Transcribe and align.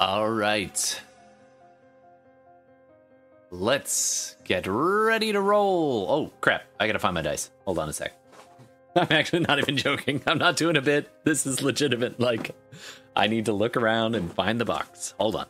All 0.00 0.30
right. 0.30 1.00
Let's 3.50 4.36
get 4.44 4.66
ready 4.66 5.32
to 5.32 5.40
roll. 5.40 6.06
Oh, 6.08 6.32
crap. 6.40 6.62
I 6.78 6.86
gotta 6.86 6.98
find 6.98 7.14
my 7.14 7.22
dice. 7.22 7.50
Hold 7.64 7.78
on 7.78 7.88
a 7.88 7.92
sec. 7.92 8.12
I'm 8.96 9.08
actually 9.10 9.40
not 9.40 9.58
even 9.58 9.76
joking. 9.76 10.22
I'm 10.26 10.38
not 10.38 10.56
doing 10.56 10.76
a 10.76 10.82
bit. 10.82 11.08
This 11.24 11.46
is 11.46 11.62
legitimate. 11.62 12.20
Like, 12.20 12.54
I 13.16 13.26
need 13.26 13.46
to 13.46 13.52
look 13.52 13.76
around 13.76 14.14
and 14.14 14.32
find 14.32 14.60
the 14.60 14.64
box. 14.64 15.14
Hold 15.18 15.36
on. 15.36 15.46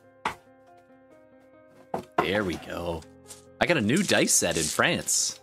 There 2.18 2.44
we 2.44 2.54
go. 2.56 3.02
I 3.60 3.66
got 3.66 3.76
a 3.76 3.82
new 3.82 4.02
dice 4.02 4.32
set 4.32 4.56
in 4.56 4.62
France. 4.62 5.40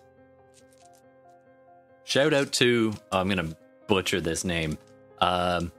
Shout 2.05 2.33
out 2.33 2.51
to, 2.53 2.93
oh, 3.11 3.19
I'm 3.19 3.29
gonna 3.29 3.55
butcher 3.87 4.21
this 4.21 4.45
name. 4.45 4.77
Um, 5.19 5.71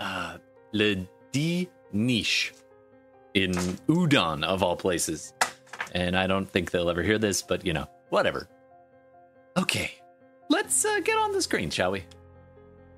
uh, 0.00 0.38
Le 0.72 1.06
Di 1.32 1.68
Niche 1.94 2.52
in 3.34 3.52
Udon, 3.88 4.44
of 4.44 4.62
all 4.62 4.76
places. 4.76 5.32
And 5.94 6.16
I 6.16 6.26
don't 6.26 6.48
think 6.48 6.70
they'll 6.70 6.90
ever 6.90 7.02
hear 7.02 7.18
this, 7.18 7.40
but 7.40 7.64
you 7.64 7.72
know, 7.72 7.86
whatever. 8.10 8.48
Okay, 9.56 9.92
let's 10.50 10.84
uh, 10.84 11.00
get 11.00 11.16
on 11.16 11.32
the 11.32 11.40
screen, 11.40 11.70
shall 11.70 11.92
we? 11.92 12.04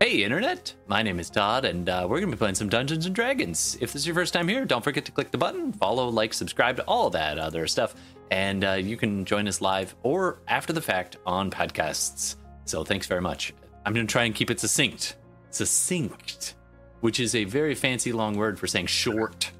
Hey, 0.00 0.24
Internet! 0.24 0.74
My 0.86 1.02
name 1.02 1.18
is 1.18 1.30
Todd, 1.30 1.64
and 1.64 1.88
uh, 1.88 2.06
we're 2.08 2.20
going 2.20 2.30
to 2.30 2.36
be 2.36 2.38
playing 2.38 2.54
some 2.54 2.68
Dungeons 2.68 3.06
and 3.06 3.14
Dragons. 3.14 3.78
If 3.80 3.92
this 3.92 4.02
is 4.02 4.06
your 4.06 4.14
first 4.14 4.34
time 4.34 4.46
here, 4.46 4.66
don't 4.66 4.84
forget 4.84 5.06
to 5.06 5.12
click 5.12 5.30
the 5.30 5.38
button, 5.38 5.72
follow, 5.72 6.08
like, 6.08 6.34
subscribe 6.34 6.76
to 6.76 6.82
all 6.84 7.08
that 7.10 7.38
other 7.38 7.66
stuff, 7.66 7.94
and 8.30 8.62
uh, 8.62 8.72
you 8.72 8.98
can 8.98 9.24
join 9.24 9.48
us 9.48 9.62
live 9.62 9.94
or 10.02 10.40
after 10.48 10.74
the 10.74 10.82
fact 10.82 11.16
on 11.24 11.50
podcasts. 11.50 12.36
So 12.66 12.84
thanks 12.84 13.06
very 13.06 13.22
much. 13.22 13.54
I'm 13.86 13.94
going 13.94 14.06
to 14.06 14.12
try 14.12 14.24
and 14.24 14.34
keep 14.34 14.50
it 14.50 14.60
succinct. 14.60 15.16
Succinct, 15.48 16.56
which 17.00 17.20
is 17.20 17.34
a 17.34 17.44
very 17.44 17.74
fancy 17.74 18.12
long 18.12 18.36
word 18.36 18.58
for 18.58 18.66
saying 18.66 18.86
short, 18.86 19.50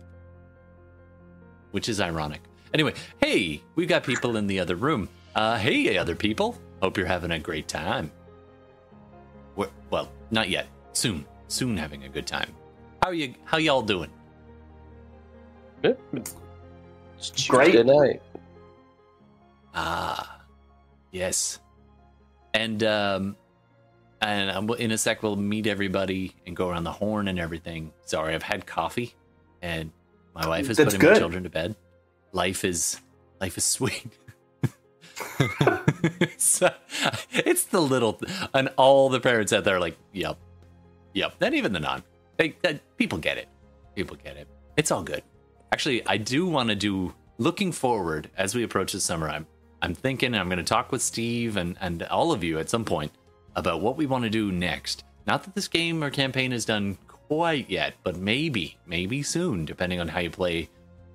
which 1.70 1.88
is 1.88 2.00
ironic. 2.00 2.40
Anyway, 2.74 2.94
hey, 3.20 3.62
we've 3.74 3.88
got 3.88 4.02
people 4.02 4.36
in 4.36 4.46
the 4.46 4.60
other 4.60 4.76
room. 4.76 5.08
Uh, 5.34 5.56
hey, 5.56 5.96
other 5.98 6.14
people. 6.14 6.58
Hope 6.82 6.96
you're 6.96 7.06
having 7.06 7.30
a 7.30 7.38
great 7.38 7.68
time. 7.68 8.10
We're, 9.54 9.68
well, 9.90 10.10
not 10.30 10.48
yet. 10.48 10.66
Soon. 10.92 11.24
Soon 11.48 11.76
having 11.76 12.04
a 12.04 12.08
good 12.08 12.26
time. 12.26 12.52
How 13.02 13.10
are 13.10 13.14
you 13.14 13.34
how 13.44 13.58
y'all 13.58 13.82
doing? 13.82 14.10
It's 15.82 17.46
great. 17.46 17.72
Tuesday 17.72 17.84
night. 17.84 18.22
Ah. 19.74 20.42
Yes. 21.12 21.60
And 22.54 22.82
um 22.82 23.36
and 24.26 24.50
um, 24.50 24.68
in 24.78 24.90
a 24.90 24.98
sec 24.98 25.22
we'll 25.22 25.36
meet 25.36 25.66
everybody 25.66 26.34
and 26.46 26.56
go 26.56 26.68
around 26.68 26.84
the 26.84 26.92
horn 26.92 27.28
and 27.28 27.38
everything. 27.38 27.92
Sorry, 28.04 28.34
I've 28.34 28.42
had 28.42 28.66
coffee 28.66 29.14
and 29.62 29.92
my 30.34 30.46
wife 30.46 30.68
is 30.68 30.76
That's 30.76 30.94
putting 30.94 31.10
my 31.10 31.18
children 31.18 31.44
to 31.44 31.50
bed. 31.50 31.76
Life 32.32 32.64
is 32.64 33.00
life 33.40 33.56
is 33.56 33.64
sweet. 33.64 34.18
so, 36.36 36.70
it's 37.32 37.64
the 37.64 37.80
little 37.80 38.20
and 38.52 38.68
all 38.76 39.08
the 39.08 39.20
parents 39.20 39.52
out 39.52 39.64
there 39.64 39.76
are 39.76 39.80
like, 39.80 39.96
yep, 40.12 40.36
yep. 41.14 41.34
Not 41.40 41.54
even 41.54 41.72
the 41.72 41.80
non. 41.80 42.02
They, 42.36 42.56
they, 42.62 42.80
people 42.96 43.18
get 43.18 43.38
it. 43.38 43.48
People 43.94 44.16
get 44.22 44.36
it. 44.36 44.46
It's 44.76 44.90
all 44.90 45.02
good. 45.02 45.22
Actually, 45.72 46.06
I 46.06 46.16
do 46.16 46.46
want 46.46 46.68
to 46.68 46.74
do. 46.74 47.14
Looking 47.38 47.70
forward 47.70 48.30
as 48.36 48.54
we 48.54 48.62
approach 48.62 48.92
the 48.92 49.00
summer, 49.00 49.28
I'm 49.28 49.46
I'm 49.82 49.94
thinking 49.94 50.34
I'm 50.34 50.48
going 50.48 50.58
to 50.58 50.64
talk 50.64 50.90
with 50.90 51.02
Steve 51.02 51.56
and 51.56 51.76
and 51.80 52.02
all 52.04 52.32
of 52.32 52.42
you 52.42 52.58
at 52.58 52.68
some 52.68 52.84
point 52.84 53.12
about 53.56 53.80
what 53.80 53.96
we 53.96 54.06
want 54.06 54.22
to 54.24 54.30
do 54.30 54.52
next. 54.52 55.02
Not 55.26 55.42
that 55.42 55.54
this 55.54 55.66
game 55.66 56.04
or 56.04 56.10
campaign 56.10 56.52
is 56.52 56.64
done 56.64 56.98
quite 57.08 57.68
yet, 57.68 57.94
but 58.04 58.16
maybe 58.16 58.76
maybe 58.86 59.22
soon, 59.22 59.64
depending 59.64 59.98
on 59.98 60.08
how 60.08 60.20
you 60.20 60.30
play 60.30 60.68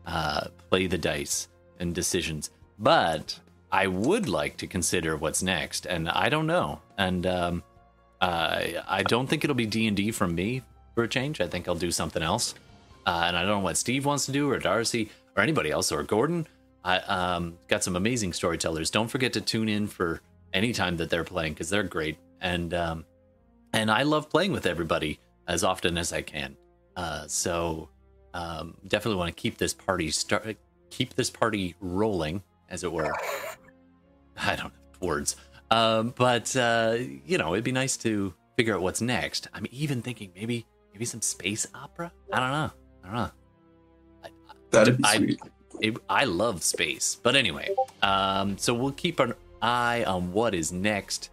uh, 0.05 0.47
play 0.69 0.87
the 0.87 0.97
dice 0.97 1.47
and 1.79 1.95
decisions. 1.95 2.49
But 2.77 3.39
I 3.71 3.87
would 3.87 4.27
like 4.27 4.57
to 4.57 4.67
consider 4.67 5.15
what's 5.15 5.41
next, 5.41 5.85
and 5.85 6.09
I 6.09 6.27
don't 6.27 6.47
know. 6.47 6.81
And 6.97 7.25
um, 7.25 7.63
I 8.19 9.03
don't 9.07 9.27
think 9.27 9.43
it'll 9.43 9.55
be 9.55 9.65
D 9.65 9.87
and 9.87 9.95
D 9.95 10.11
from 10.11 10.35
me 10.35 10.61
for 10.95 11.03
a 11.03 11.07
change. 11.07 11.39
I 11.39 11.47
think 11.47 11.67
I'll 11.67 11.75
do 11.75 11.91
something 11.91 12.21
else. 12.21 12.53
Uh, 13.05 13.23
and 13.25 13.37
I 13.37 13.41
don't 13.41 13.49
know 13.49 13.59
what 13.59 13.77
Steve 13.77 14.05
wants 14.05 14.25
to 14.27 14.31
do, 14.31 14.49
or 14.49 14.59
Darcy, 14.59 15.09
or 15.35 15.41
anybody 15.41 15.71
else, 15.71 15.91
or 15.91 16.03
Gordon. 16.03 16.47
I 16.83 16.97
um, 16.97 17.57
got 17.67 17.83
some 17.83 17.95
amazing 17.95 18.33
storytellers. 18.33 18.89
Don't 18.89 19.07
forget 19.07 19.33
to 19.33 19.41
tune 19.41 19.69
in 19.69 19.87
for 19.87 20.21
any 20.53 20.73
time 20.73 20.97
that 20.97 21.09
they're 21.09 21.23
playing 21.23 21.53
because 21.53 21.69
they're 21.69 21.83
great. 21.83 22.17
And 22.41 22.73
um, 22.73 23.05
and 23.73 23.89
I 23.89 24.03
love 24.03 24.29
playing 24.29 24.51
with 24.51 24.65
everybody 24.65 25.19
as 25.47 25.63
often 25.63 25.97
as 25.97 26.11
I 26.11 26.21
can. 26.21 26.57
Uh, 26.95 27.25
so 27.27 27.89
um, 28.33 28.75
definitely 28.87 29.17
want 29.17 29.35
to 29.35 29.39
keep 29.41 29.57
this 29.57 29.73
party 29.73 30.09
start, 30.11 30.57
keep 30.89 31.15
this 31.15 31.29
party 31.29 31.75
rolling, 31.79 32.43
as 32.69 32.83
it 32.83 32.91
were. 32.91 33.13
I 34.37 34.55
don't 34.55 34.73
have 34.73 35.01
words, 35.01 35.35
um, 35.69 36.13
but 36.17 36.55
uh, 36.55 36.97
you 37.25 37.37
know, 37.37 37.53
it'd 37.53 37.63
be 37.63 37.71
nice 37.71 37.97
to 37.97 38.33
figure 38.57 38.75
out 38.75 38.81
what's 38.81 39.01
next. 39.01 39.47
I'm 39.53 39.67
even 39.71 40.01
thinking 40.01 40.31
maybe 40.35 40.65
maybe 40.93 41.05
some 41.05 41.21
space 41.21 41.67
opera. 41.73 42.11
I 42.31 42.39
don't 42.39 42.51
know. 42.51 42.71
I 43.03 43.07
don't 43.07 43.15
know. 43.15 43.31
That'd 44.71 44.97
be 44.97 45.03
I- 45.05 45.17
sweet. 45.17 45.39
It, 45.79 45.97
I 46.09 46.25
love 46.25 46.61
space, 46.61 47.17
but 47.23 47.35
anyway, 47.35 47.73
um, 48.03 48.55
so 48.57 48.71
we'll 48.71 48.91
keep 48.91 49.19
an 49.19 49.33
eye 49.63 50.03
on 50.03 50.31
what 50.31 50.53
is 50.53 50.71
next 50.71 51.31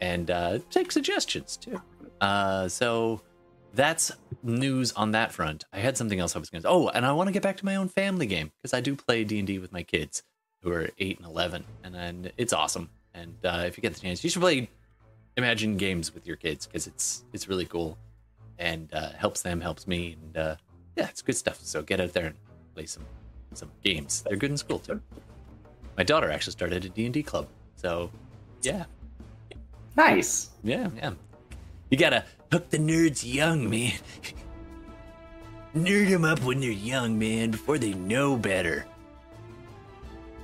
and 0.00 0.30
uh, 0.30 0.58
take 0.70 0.92
suggestions 0.92 1.56
too. 1.56 1.80
Uh, 2.20 2.68
so 2.68 3.20
that's 3.74 4.12
news 4.42 4.92
on 4.92 5.12
that 5.12 5.32
front. 5.32 5.64
I 5.72 5.78
had 5.78 5.96
something 5.96 6.18
else 6.18 6.34
I 6.34 6.38
was 6.38 6.50
going 6.50 6.62
to. 6.62 6.68
Say. 6.68 6.72
Oh, 6.72 6.88
and 6.88 7.04
I 7.06 7.12
want 7.12 7.28
to 7.28 7.32
get 7.32 7.42
back 7.42 7.56
to 7.58 7.64
my 7.64 7.76
own 7.76 7.88
family 7.88 8.26
game 8.26 8.50
because 8.60 8.74
I 8.74 8.80
do 8.80 8.96
play 8.96 9.24
D 9.24 9.38
and 9.38 9.46
D 9.46 9.58
with 9.58 9.72
my 9.72 9.82
kids 9.82 10.22
who 10.62 10.72
are 10.72 10.88
eight 10.98 11.18
and 11.18 11.26
eleven, 11.26 11.64
and, 11.84 11.94
and 11.94 12.32
it's 12.36 12.52
awesome. 12.52 12.90
And 13.14 13.34
uh, 13.44 13.64
if 13.66 13.76
you 13.76 13.82
get 13.82 13.94
the 13.94 14.00
chance, 14.00 14.22
you 14.22 14.30
should 14.30 14.42
play 14.42 14.68
Imagine 15.38 15.76
games 15.76 16.12
with 16.12 16.26
your 16.26 16.34
kids 16.34 16.66
because 16.66 16.88
it's 16.88 17.22
it's 17.32 17.48
really 17.48 17.64
cool 17.64 17.96
and 18.58 18.92
uh, 18.92 19.10
helps 19.10 19.40
them, 19.42 19.60
helps 19.60 19.86
me, 19.86 20.16
and 20.20 20.36
uh, 20.36 20.56
yeah, 20.96 21.06
it's 21.06 21.22
good 21.22 21.36
stuff. 21.36 21.60
So 21.62 21.80
get 21.80 22.00
out 22.00 22.12
there 22.12 22.26
and 22.26 22.34
play 22.74 22.86
some 22.86 23.04
some 23.54 23.70
games. 23.84 24.24
They're 24.26 24.36
good 24.36 24.50
in 24.50 24.56
school 24.56 24.80
too. 24.80 25.00
My 25.96 26.02
daughter 26.02 26.28
actually 26.28 26.54
started 26.54 26.84
a 26.84 26.88
D 26.88 27.04
and 27.04 27.14
D 27.14 27.22
club, 27.22 27.46
so 27.76 28.10
yeah, 28.62 28.86
Nice. 29.98 30.50
yeah, 30.62 30.88
yeah. 30.96 31.10
You 31.90 31.98
gotta 31.98 32.24
hook 32.52 32.70
the 32.70 32.78
nerds 32.78 33.22
young, 33.30 33.68
man. 33.68 33.92
Nerd 35.74 36.08
them 36.08 36.24
up 36.24 36.40
when 36.44 36.60
they're 36.60 36.70
young, 36.70 37.18
man, 37.18 37.50
before 37.50 37.78
they 37.78 37.92
know 37.92 38.36
better. 38.36 38.86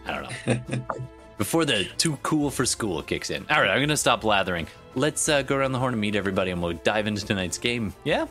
I 0.07 0.21
don't 0.47 0.69
know. 0.69 0.85
before 1.39 1.65
the 1.65 1.85
too 1.97 2.19
cool 2.23 2.51
for 2.51 2.67
school 2.67 3.03
kicks 3.03 3.31
in. 3.31 3.47
All 3.49 3.61
right, 3.61 3.71
I'm 3.71 3.81
gonna 3.81 3.97
stop 3.97 4.21
blathering. 4.21 4.67
Let's 4.95 5.29
uh, 5.29 5.43
go 5.43 5.57
around 5.57 5.73
the 5.73 5.79
horn 5.79 5.95
and 5.95 6.01
meet 6.01 6.15
everybody, 6.15 6.51
and 6.51 6.63
we'll 6.63 6.75
dive 6.75 7.07
into 7.07 7.25
tonight's 7.25 7.59
game. 7.59 7.95
Yeah. 8.05 8.27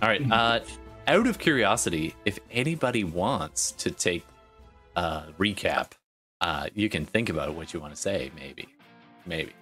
All 0.00 0.08
right. 0.08 0.22
Uh, 0.30 0.60
out 1.06 1.26
of 1.26 1.38
curiosity, 1.38 2.14
if 2.24 2.38
anybody 2.50 3.04
wants 3.04 3.72
to 3.72 3.90
take 3.90 4.24
uh, 4.96 5.24
recap, 5.38 5.92
uh, 6.40 6.66
you 6.74 6.88
can 6.88 7.04
think 7.04 7.28
about 7.28 7.54
what 7.54 7.72
you 7.72 7.80
want 7.80 7.94
to 7.94 8.00
say. 8.00 8.30
Maybe, 8.36 8.68
maybe. 9.26 9.52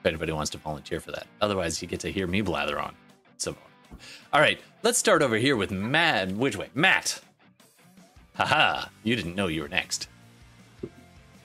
If 0.00 0.06
anybody 0.06 0.32
wants 0.32 0.50
to 0.50 0.58
volunteer 0.58 1.00
for 1.00 1.12
that. 1.12 1.26
Otherwise, 1.40 1.80
you 1.80 1.88
get 1.88 2.00
to 2.00 2.10
hear 2.10 2.26
me 2.26 2.40
blather 2.40 2.78
on 2.78 2.94
some 3.38 3.54
more. 3.54 3.98
All 4.32 4.40
right, 4.40 4.60
let's 4.82 4.98
start 4.98 5.22
over 5.22 5.36
here 5.36 5.56
with 5.56 5.70
Matt. 5.70 6.32
Which 6.32 6.56
way? 6.56 6.70
Matt. 6.74 7.20
Haha, 8.34 8.86
you 9.04 9.14
didn't 9.14 9.36
know 9.36 9.46
you 9.46 9.62
were 9.62 9.68
next. 9.68 10.08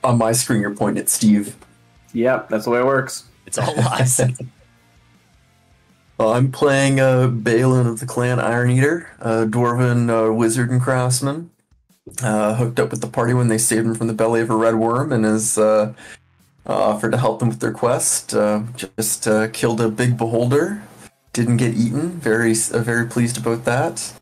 On 0.04 0.18
my 0.18 0.32
screen, 0.32 0.62
you're 0.62 0.74
pointing 0.74 1.02
at 1.02 1.10
Steve. 1.10 1.56
Yep, 2.14 2.50
that's 2.50 2.66
the 2.66 2.72
way 2.72 2.80
it 2.80 2.86
works. 2.86 3.26
It's 3.46 3.58
all 3.58 3.76
lies. 3.76 4.22
Well, 6.18 6.34
I'm 6.34 6.52
playing 6.52 7.00
uh, 7.00 7.28
Balin 7.28 7.86
of 7.86 8.00
the 8.00 8.08
clan 8.08 8.40
Iron 8.40 8.72
Eater, 8.72 9.08
a 9.20 9.46
dwarven 9.46 10.10
uh, 10.10 10.34
wizard 10.34 10.72
and 10.72 10.81
craftsman. 10.81 11.52
Uh, 12.24 12.56
hooked 12.56 12.80
up 12.80 12.90
with 12.90 13.02
the 13.02 13.08
party 13.08 13.36
when 13.36 13.50
they 13.50 13.60
saved 13.60 13.86
him 13.86 13.94
from 13.94 14.08
the 14.08 14.13
belly 14.13 14.42
of 14.42 14.50
a 14.50 14.56
red 14.56 14.75
worm 14.75 15.12
and 15.12 15.25
has 15.25 15.60
uh, 15.60 15.62
uh, 15.62 15.94
offered 16.74 17.12
to 17.12 17.18
help 17.18 17.40
them 17.40 17.50
with 17.50 17.60
their 17.60 17.72
quest. 17.72 18.34
Uh, 18.34 18.64
just 18.75 19.28
uh, 19.28 19.48
killed 19.50 19.81
a 19.81 19.90
big 19.90 20.18
beholder. 20.18 20.84
Didn't 21.34 21.58
get 21.58 21.75
eaten. 21.75 22.12
Very, 22.19 22.52
uh, 22.52 22.80
very 22.80 23.08
pleased 23.08 23.38
about 23.38 23.66
that. 23.66 24.14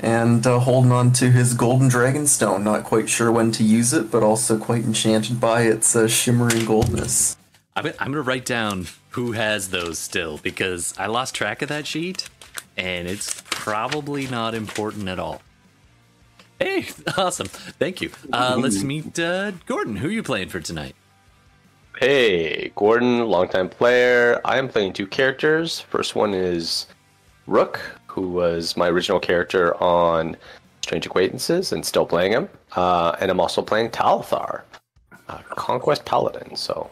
And 0.00 0.46
uh, 0.46 0.58
holding 0.60 0.90
on 0.90 1.12
to 1.14 1.30
his 1.30 1.54
golden 1.54 1.88
dragon 1.88 2.26
stone. 2.26 2.64
Not 2.64 2.84
quite 2.84 3.08
sure 3.08 3.30
when 3.30 3.52
to 3.52 3.62
use 3.62 3.92
it, 3.92 4.10
but 4.10 4.22
also 4.22 4.58
quite 4.58 4.84
enchanted 4.84 5.38
by 5.40 5.62
its 5.62 5.94
uh, 5.94 6.08
shimmering 6.08 6.64
goldness. 6.64 7.36
I'm, 7.74 8.12
to 8.12 8.22
write 8.22 8.44
down 8.44 8.86
who 9.10 9.32
has 9.32 9.70
those 9.70 9.98
still 9.98 10.38
because 10.38 10.94
I 10.98 11.06
lost 11.06 11.34
track 11.34 11.62
of 11.62 11.68
that 11.68 11.86
sheet 11.86 12.28
and 12.76 13.08
it's 13.08 13.42
probably 13.46 14.26
not 14.26 14.54
important 14.54 15.08
at 15.08 15.18
all. 15.18 15.42
Hey, 16.58 16.88
awesome. 17.16 17.48
Thank 17.48 18.00
you. 18.00 18.10
Uh, 18.32 18.56
let's 18.58 18.82
meet 18.82 19.18
uh, 19.18 19.52
Gordon. 19.66 19.96
Who 19.96 20.08
are 20.08 20.12
you 20.12 20.22
playing 20.22 20.48
for 20.48 20.60
tonight? 20.60 20.94
Hey, 22.02 22.72
Gordon, 22.74 23.26
longtime 23.28 23.68
player. 23.68 24.40
I 24.44 24.58
am 24.58 24.68
playing 24.68 24.92
two 24.92 25.06
characters. 25.06 25.78
First 25.78 26.16
one 26.16 26.34
is 26.34 26.88
Rook, 27.46 27.78
who 28.08 28.28
was 28.30 28.76
my 28.76 28.88
original 28.88 29.20
character 29.20 29.80
on 29.80 30.36
Strange 30.82 31.06
Acquaintances 31.06 31.70
and 31.70 31.86
still 31.86 32.04
playing 32.04 32.32
him. 32.32 32.48
Uh, 32.74 33.14
and 33.20 33.30
I'm 33.30 33.38
also 33.38 33.62
playing 33.62 33.90
Talthar, 33.90 34.62
uh, 35.28 35.38
Conquest 35.50 36.04
Paladin. 36.04 36.56
So 36.56 36.90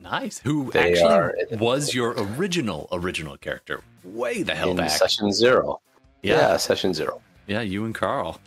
Nice. 0.00 0.38
Who 0.40 0.72
They 0.72 0.90
actually 0.90 1.14
are- 1.14 1.34
was 1.60 1.94
your 1.94 2.14
original 2.16 2.88
original 2.90 3.36
character? 3.36 3.80
Way 4.02 4.42
the 4.42 4.56
hell 4.56 4.70
in 4.72 4.76
back. 4.78 4.90
session 4.90 5.30
zero. 5.32 5.80
yeah, 6.24 6.34
yeah, 6.36 6.56
session 6.56 6.94
zero. 6.94 7.20
yeah, 7.46 7.60
you 7.60 7.84
and 7.84 7.94
Carl. 7.94 8.40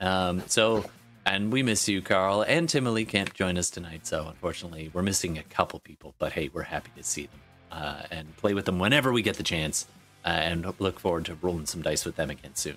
Um, 0.00 0.42
so, 0.48 0.84
and 1.32 1.52
we 1.52 1.62
miss 1.62 1.88
you, 1.88 2.02
Carl. 2.02 2.42
And 2.42 2.68
Timely 2.68 3.04
can't 3.04 3.32
join 3.34 3.58
us 3.58 3.70
tonight, 3.70 4.06
so 4.06 4.26
unfortunately, 4.28 4.90
we're 4.92 5.02
missing 5.02 5.38
a 5.38 5.42
couple 5.42 5.78
people. 5.80 6.14
But 6.18 6.32
hey, 6.32 6.50
we're 6.52 6.62
happy 6.62 6.90
to 6.96 7.02
see 7.02 7.26
them 7.26 7.40
uh, 7.70 8.02
and 8.10 8.36
play 8.36 8.54
with 8.54 8.64
them 8.64 8.78
whenever 8.78 9.12
we 9.12 9.22
get 9.22 9.36
the 9.36 9.42
chance, 9.42 9.86
uh, 10.24 10.28
and 10.28 10.74
look 10.78 10.98
forward 10.98 11.26
to 11.26 11.34
rolling 11.36 11.66
some 11.66 11.82
dice 11.82 12.04
with 12.04 12.16
them 12.16 12.30
again 12.30 12.54
soon. 12.54 12.76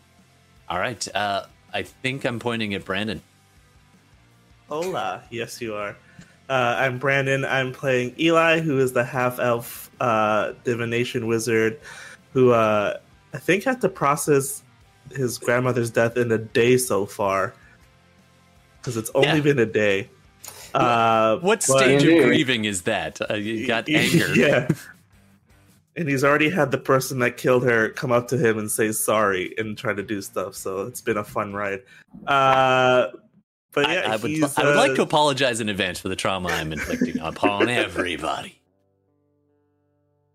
All 0.70 0.80
right, 0.80 1.06
uh, 1.16 1.46
I 1.74 1.84
think 1.84 2.26
I'm 2.26 2.40
pointing 2.40 2.74
at 2.74 2.86
Brandon. 2.86 3.22
Hola, 4.68 5.24
yes 5.30 5.62
you 5.62 5.76
are. 5.76 5.98
Uh, 6.50 6.76
I'm 6.80 7.00
Brandon. 7.00 7.46
I'm 7.46 7.72
playing 7.72 8.16
Eli, 8.20 8.60
who 8.60 8.80
is 8.80 8.94
the 8.94 9.04
half 9.04 9.40
elf 9.40 9.90
uh, 10.00 10.54
divination 10.64 11.28
wizard, 11.28 11.80
who 12.34 12.52
uh, 12.52 13.00
I 13.34 13.38
think 13.38 13.64
had 13.64 13.82
to 13.82 13.90
process 13.90 14.64
his 15.12 15.38
grandmother's 15.38 15.92
death 15.92 16.18
in 16.18 16.32
a 16.32 16.38
day 16.38 16.78
so 16.78 17.06
far, 17.06 17.54
because 18.82 18.98
it's 18.98 19.12
only 19.16 19.28
Yeah. 19.30 19.40
been 19.42 19.60
a 19.60 19.66
day. 19.66 20.10
Uh, 20.74 21.38
What 21.38 21.64
but- 21.68 21.78
stage 21.80 22.04
of 22.04 22.10
Indeed. 22.10 22.24
grieving 22.24 22.66
is 22.66 22.82
that? 22.84 23.20
Uh, 23.30 23.36
you 23.36 23.68
got 23.68 23.88
anger. 23.90 24.28
Yeah. 24.36 24.68
And 25.98 26.08
he's 26.08 26.24
already 26.24 26.50
had 26.50 26.72
the 26.72 26.78
person 26.78 27.20
that 27.20 27.36
killed 27.36 27.64
her 27.66 27.90
come 27.90 28.14
up 28.14 28.30
to 28.30 28.38
him 28.38 28.58
and 28.58 28.72
say 28.72 28.94
sorry 28.94 29.54
and 29.58 29.78
try 29.78 29.94
to 29.94 30.02
do 30.02 30.22
stuff. 30.22 30.56
So 30.56 30.84
it's 30.84 31.02
been 31.02 31.18
a 31.18 31.24
fun 31.24 31.54
ride. 31.54 31.82
Uh, 32.26 33.08
but 33.74 33.90
yeah, 33.90 34.04
I, 34.08 34.14
I 34.14 34.16
would, 34.16 34.32
he's, 34.32 34.58
I 34.58 34.64
would 34.64 34.78
like 34.78 34.92
uh, 34.92 34.96
to 34.96 35.02
apologize 35.02 35.60
in 35.60 35.68
advance 35.68 36.00
for 36.00 36.08
the 36.08 36.16
trauma 36.16 36.48
I'm 36.48 36.72
inflicting 36.72 37.20
upon 37.20 37.68
everybody. 37.70 38.62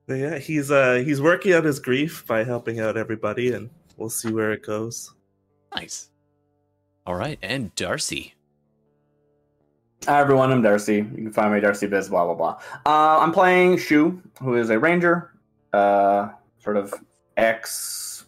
But 0.06 0.14
yeah, 0.18 0.38
he's 0.38 0.70
uh 0.70 1.02
he's 1.04 1.20
working 1.22 1.52
out 1.54 1.64
his 1.64 1.80
grief 1.80 2.24
by 2.26 2.44
helping 2.44 2.78
out 2.78 2.96
everybody, 2.98 3.52
and 3.52 3.70
we'll 3.96 4.10
see 4.10 4.30
where 4.30 4.52
it 4.52 4.62
goes. 4.62 5.12
Nice. 5.74 6.10
All 7.06 7.14
right, 7.16 7.38
and 7.42 7.74
Darcy. 7.74 8.34
Hi 10.06 10.20
everyone, 10.20 10.52
I'm 10.52 10.62
Darcy. 10.62 10.98
You 10.98 11.02
can 11.02 11.32
find 11.32 11.52
me 11.52 11.58
Darcy 11.58 11.88
Bits, 11.88 12.08
blah 12.08 12.24
blah 12.24 12.34
blah. 12.34 12.60
Uh, 12.86 13.18
I'm 13.18 13.32
playing 13.32 13.76
Shu, 13.76 14.22
who 14.40 14.54
is 14.54 14.70
a 14.70 14.78
ranger, 14.78 15.32
uh, 15.72 16.28
sort 16.58 16.76
of 16.76 16.94
ex 17.36 18.24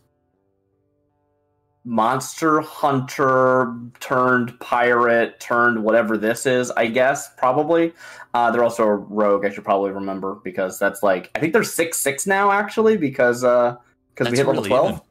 monster 1.84 2.60
hunter 2.60 3.76
turned 4.00 4.58
pirate 4.58 5.38
turned 5.38 5.84
whatever 5.84 6.19
this 6.19 6.46
is. 6.46 6.72
I 6.72 6.88
guess 6.88 7.30
probably. 7.36 7.92
Uh, 8.34 8.50
they're 8.50 8.64
also 8.64 8.82
a 8.82 8.96
rogue. 8.96 9.44
I 9.44 9.50
should 9.50 9.64
probably 9.64 9.92
remember 9.92 10.40
because 10.42 10.80
that's 10.80 11.04
like 11.04 11.30
I 11.36 11.38
think 11.38 11.52
they're 11.52 11.62
six 11.62 11.98
six 11.98 12.26
now 12.26 12.50
actually 12.50 12.96
because 12.96 13.44
uh 13.44 13.76
because 14.14 14.32
we 14.32 14.36
That's 14.36 14.38
hit 14.40 14.46
level 14.48 14.62
really 14.62 14.69
twelve. 14.69 14.90
even. 14.90 15.02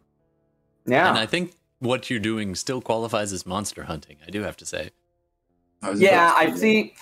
Yeah. 0.85 1.07
And 1.07 1.17
I 1.17 1.27
think 1.27 1.53
what 1.79 2.09
you're 2.09 2.19
doing 2.19 2.55
still 2.55 2.81
qualifies 2.81 3.31
as 3.31 3.45
monster 3.45 3.83
hunting. 3.83 4.17
I 4.27 4.31
do 4.31 4.41
have 4.41 4.57
to 4.57 4.65
say. 4.65 4.89
I 5.81 5.91
Yeah, 5.91 6.33
I 6.35 6.53
see. 6.55 6.93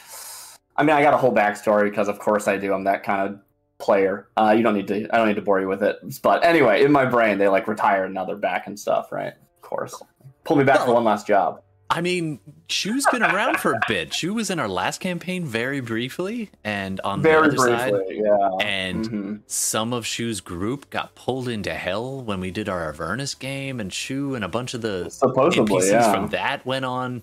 I 0.78 0.84
mean, 0.84 0.96
I 0.96 1.02
got 1.02 1.14
a 1.14 1.18
whole 1.18 1.34
backstory 1.34 1.90
because, 1.90 2.08
of 2.08 2.20
course, 2.20 2.48
I 2.48 2.58
do. 2.58 2.74
I'm 2.74 2.84
that 2.84 3.04
kind 3.04 3.30
of 3.30 3.40
player. 3.78 4.28
Uh, 4.36 4.54
you 4.56 4.64
don't 4.64 4.74
need 4.76 4.88
to. 4.90 5.08
I 5.14 5.18
don't 5.18 5.28
need 5.28 5.36
to 5.36 5.42
bore 5.42 5.62
you 5.62 5.68
with 5.68 5.84
it. 5.84 5.98
But 6.22 6.44
anyway, 6.44 6.84
in 6.84 6.92
my 6.92 7.06
brain, 7.06 7.38
they 7.38 7.48
like 7.48 7.68
retire 7.68 8.04
another 8.04 8.36
back 8.36 8.68
and 8.68 8.78
stuff, 8.80 9.12
right? 9.12 9.34
Of 9.34 9.62
course. 9.62 10.02
Pull 10.44 10.58
me 10.58 10.64
back 10.64 10.86
for 10.86 10.94
one 10.94 11.04
last 11.04 11.28
job. 11.28 11.62
I 11.90 12.02
mean, 12.02 12.40
Shu's 12.68 13.06
been 13.12 13.22
around 13.22 13.60
for 13.60 13.74
a 13.74 13.80
bit. 13.88 14.12
Shu 14.14 14.34
was 14.34 14.50
in 14.50 14.60
our 14.60 14.68
last 14.68 15.00
campaign 15.02 15.46
very 15.46 15.82
briefly, 15.82 16.50
and 16.64 17.00
on 17.02 17.22
Very 17.22 17.50
the 17.52 17.62
other 17.62 17.78
briefly, 17.92 18.18
side, 18.18 18.24
yeah. 18.26 18.50
and 18.66 19.06
Mhm. 19.10 19.40
some 19.46 19.94
of 19.94 20.04
Shu's 20.06 20.42
group 20.42 20.90
got 20.90 21.14
pulled 21.14 21.48
into 21.48 21.74
hell 21.76 22.22
when 22.22 22.40
we 22.40 22.50
did 22.50 22.68
our 22.68 22.90
Avernus 22.90 23.36
game, 23.36 23.80
and 23.80 23.94
Shu 23.94 24.34
and 24.34 24.44
a 24.44 24.48
bunch 24.48 24.74
of 24.74 24.82
the 24.82 25.10
Supposedly, 25.12 25.64
NPCs 25.76 25.92
yeah. 25.92 26.12
from 26.12 26.30
that 26.30 26.66
went 26.66 26.86
on 26.86 27.22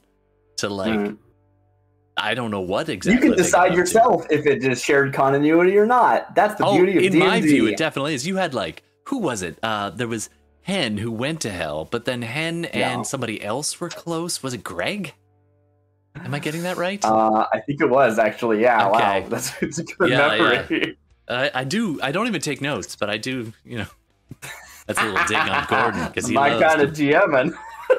to 0.58 0.68
like 0.68 0.92
Mhm. 0.92 1.16
I 2.16 2.34
don't 2.34 2.50
know 2.50 2.60
what 2.60 2.88
exactly. 2.88 3.26
you 3.26 3.34
can 3.34 3.42
decide 3.42 3.68
up 3.68 3.72
to. 3.72 3.78
yourself 3.78 4.26
if 4.30 4.46
it 4.46 4.62
is 4.64 4.82
shared 4.82 5.14
continuity 5.14 5.76
or 5.78 5.86
not. 5.86 6.34
That's 6.34 6.54
the 6.56 6.66
oh, 6.66 6.76
beauty 6.76 6.98
of 6.98 7.04
in 7.04 7.12
D&D. 7.12 7.26
my 7.26 7.40
view, 7.40 7.66
it 7.66 7.76
definitely 7.76 8.14
is. 8.14 8.26
You 8.26 8.36
had 8.36 8.54
like 8.54 8.82
who 9.04 9.18
was 9.18 9.42
it? 9.42 9.58
Uh, 9.62 9.90
there 9.90 10.08
was 10.08 10.30
Hen 10.62 10.96
who 10.98 11.10
went 11.10 11.40
to 11.42 11.50
hell, 11.50 11.86
but 11.90 12.04
then 12.04 12.22
Hen 12.22 12.66
and 12.66 13.06
somebody 13.06 13.42
else 13.42 13.80
were 13.80 13.88
close. 13.88 14.42
Was 14.42 14.54
it 14.54 14.62
Greg? 14.62 15.14
Am 16.16 16.34
I 16.34 16.38
getting 16.38 16.62
that 16.62 16.76
right? 16.76 17.02
Uh, 17.04 17.46
I 17.52 17.60
think 17.60 17.80
it 17.80 17.88
was 17.88 18.18
actually. 18.18 18.60
Yeah. 18.60 18.88
Okay. 18.88 19.20
Wow. 19.22 19.26
That's 19.28 19.62
it's 19.62 19.78
a 19.78 19.84
good 19.84 20.10
Yeah, 20.10 20.28
memory. 20.28 20.98
I, 21.28 21.50
I 21.54 21.64
do. 21.64 22.00
I 22.02 22.12
don't 22.12 22.26
even 22.26 22.40
take 22.40 22.60
notes, 22.60 22.96
but 22.96 23.08
I 23.08 23.16
do. 23.16 23.52
You 23.64 23.78
know, 23.78 23.86
that's 24.86 25.00
a 25.00 25.04
little 25.04 25.24
dig 25.26 25.36
on 25.36 25.66
Gordon 25.68 26.06
because 26.08 26.26
he 26.26 26.34
my 26.34 26.50
kind 26.60 26.80
of 26.80 26.90
GMing. 26.90 27.54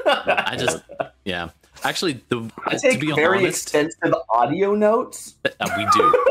I 0.06 0.56
just, 0.58 0.84
yeah. 1.26 1.50
Actually, 1.84 2.22
the 2.30 2.50
I 2.66 2.72
to 2.76 2.80
take 2.80 3.00
be 3.00 3.12
very 3.12 3.40
honest, 3.40 3.64
extensive 3.76 4.14
audio 4.30 4.74
notes. 4.76 5.36
uh, 5.46 5.70
we 5.78 5.86
do. 5.96 6.26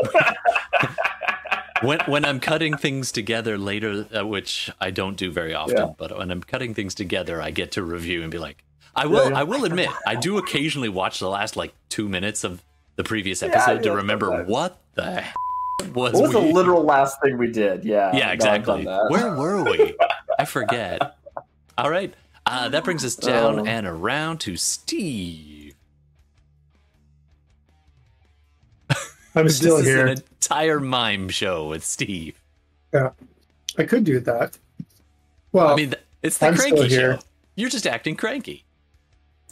when 1.87 1.99
when 2.01 2.25
I'm 2.25 2.39
cutting 2.39 2.77
things 2.77 3.11
together 3.11 3.57
later, 3.57 4.05
uh, 4.17 4.25
which 4.25 4.71
I 4.79 4.91
don't 4.91 5.17
do 5.17 5.31
very 5.31 5.53
often, 5.53 5.77
Yeah. 5.77 5.93
but 5.97 6.17
when 6.17 6.31
I'm 6.31 6.41
cutting 6.41 6.73
things 6.73 6.95
together, 6.95 7.41
I 7.41 7.51
get 7.51 7.71
to 7.73 7.83
review 7.83 8.21
and 8.23 8.31
be 8.31 8.39
like, 8.39 8.63
I 8.95 9.05
will. 9.07 9.29
yeah. 9.31 9.39
I 9.39 9.43
will 9.43 9.65
admit, 9.65 9.89
I 10.07 10.15
do 10.15 10.37
occasionally 10.37 10.89
watch 10.89 11.19
the 11.19 11.29
last 11.29 11.55
like 11.55 11.73
two 11.89 12.07
minutes 12.07 12.43
of 12.43 12.63
the 12.95 13.03
previous 13.03 13.41
episode 13.43 13.83
to 13.83 13.91
remember 13.95 14.27
sometimes. 14.27 14.49
what 14.49 14.81
the 14.93 15.21
heck 15.21 15.35
was. 15.95 16.13
What 16.13 16.21
was 16.23 16.31
the 16.31 16.39
literal 16.39 16.83
last 16.83 17.19
thing 17.21 17.37
we 17.37 17.51
did? 17.51 17.83
Yeah. 17.83 18.15
Yeah, 18.15 18.31
exactly. 18.31 18.85
Where 18.85 19.35
were 19.35 19.63
we? 19.63 19.95
I 20.39 20.45
forget. 20.45 21.17
All 21.77 21.89
right. 21.89 22.13
Uh, 22.53 22.69
that 22.69 22.83
brings 22.83 23.03
us 23.03 23.15
down 23.15 23.59
Um, 23.59 23.67
and 23.67 23.87
around 23.87 24.37
to 24.41 24.55
Steve. 24.57 25.73
I'm 29.35 29.45
This 29.47 29.57
still 29.57 29.77
is 29.77 29.85
here. 29.87 30.05
An 30.05 30.09
entire 30.19 30.79
mime 30.79 31.29
show 31.29 31.67
with 31.67 31.83
Steve. 31.83 32.39
Yeah, 32.93 33.09
I 33.79 33.83
could 33.85 34.03
do 34.03 34.19
that. 34.19 34.55
Well, 35.51 35.69
I 35.69 35.75
mean, 35.75 35.95
it's 36.21 36.37
the 36.37 36.45
I'm 36.45 36.55
cranky 36.55 36.87
here. 36.87 37.15
show. 37.15 37.23
You're 37.55 37.71
just 37.71 37.87
acting 37.87 38.15
cranky. 38.15 38.65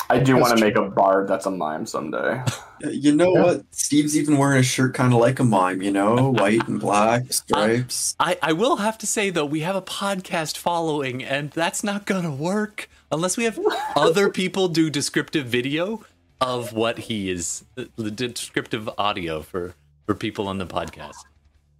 I 0.10 0.20
do 0.20 0.36
want 0.38 0.58
to 0.58 0.64
make 0.64 0.76
a 0.76 0.90
bard 0.90 1.28
that's 1.28 1.46
a 1.46 1.52
mime 1.52 1.86
someday. 1.86 2.44
Uh, 2.84 2.90
You 2.90 3.14
know 3.14 3.34
Yeah. 3.34 3.44
what? 3.44 3.64
Steve's 3.72 4.18
even 4.18 4.38
wearing 4.38 4.60
a 4.60 4.64
shirt 4.64 4.94
kind 4.94 5.14
of 5.14 5.20
like 5.20 5.40
a 5.40 5.44
mime, 5.44 5.82
you 5.82 5.92
know, 5.92 6.32
white 6.32 6.68
and 6.68 6.80
black 6.80 7.32
stripes. 7.32 8.16
I, 8.20 8.38
I 8.42 8.54
will 8.54 8.78
have 8.78 8.98
to 9.00 9.08
say 9.08 9.30
though, 9.30 9.46
we 9.46 9.62
have 9.62 9.76
a 9.76 9.82
podcast 9.82 10.58
following, 10.58 11.24
and 11.24 11.52
that's 11.52 11.84
not 11.84 12.06
gonna 12.06 12.34
work 12.34 12.90
unless 13.12 13.38
we 13.38 13.44
have 13.46 13.60
other 13.96 14.30
people 14.42 14.68
do 14.68 14.90
descriptive 14.90 15.46
video 15.46 16.04
of 16.42 16.74
what 16.74 16.98
he 16.98 17.30
is, 17.30 17.64
the, 17.76 17.90
the 17.96 18.12
descriptive 18.12 18.90
audio 18.98 19.42
for 19.42 19.76
for 20.08 20.16
people 20.16 20.48
on 20.48 20.58
the 20.58 20.66
podcast. 20.66 21.16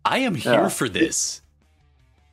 I 0.06 0.20
am 0.20 0.36
here 0.36 0.54
Yeah. 0.54 0.70
for 0.70 0.88
this. 0.88 1.41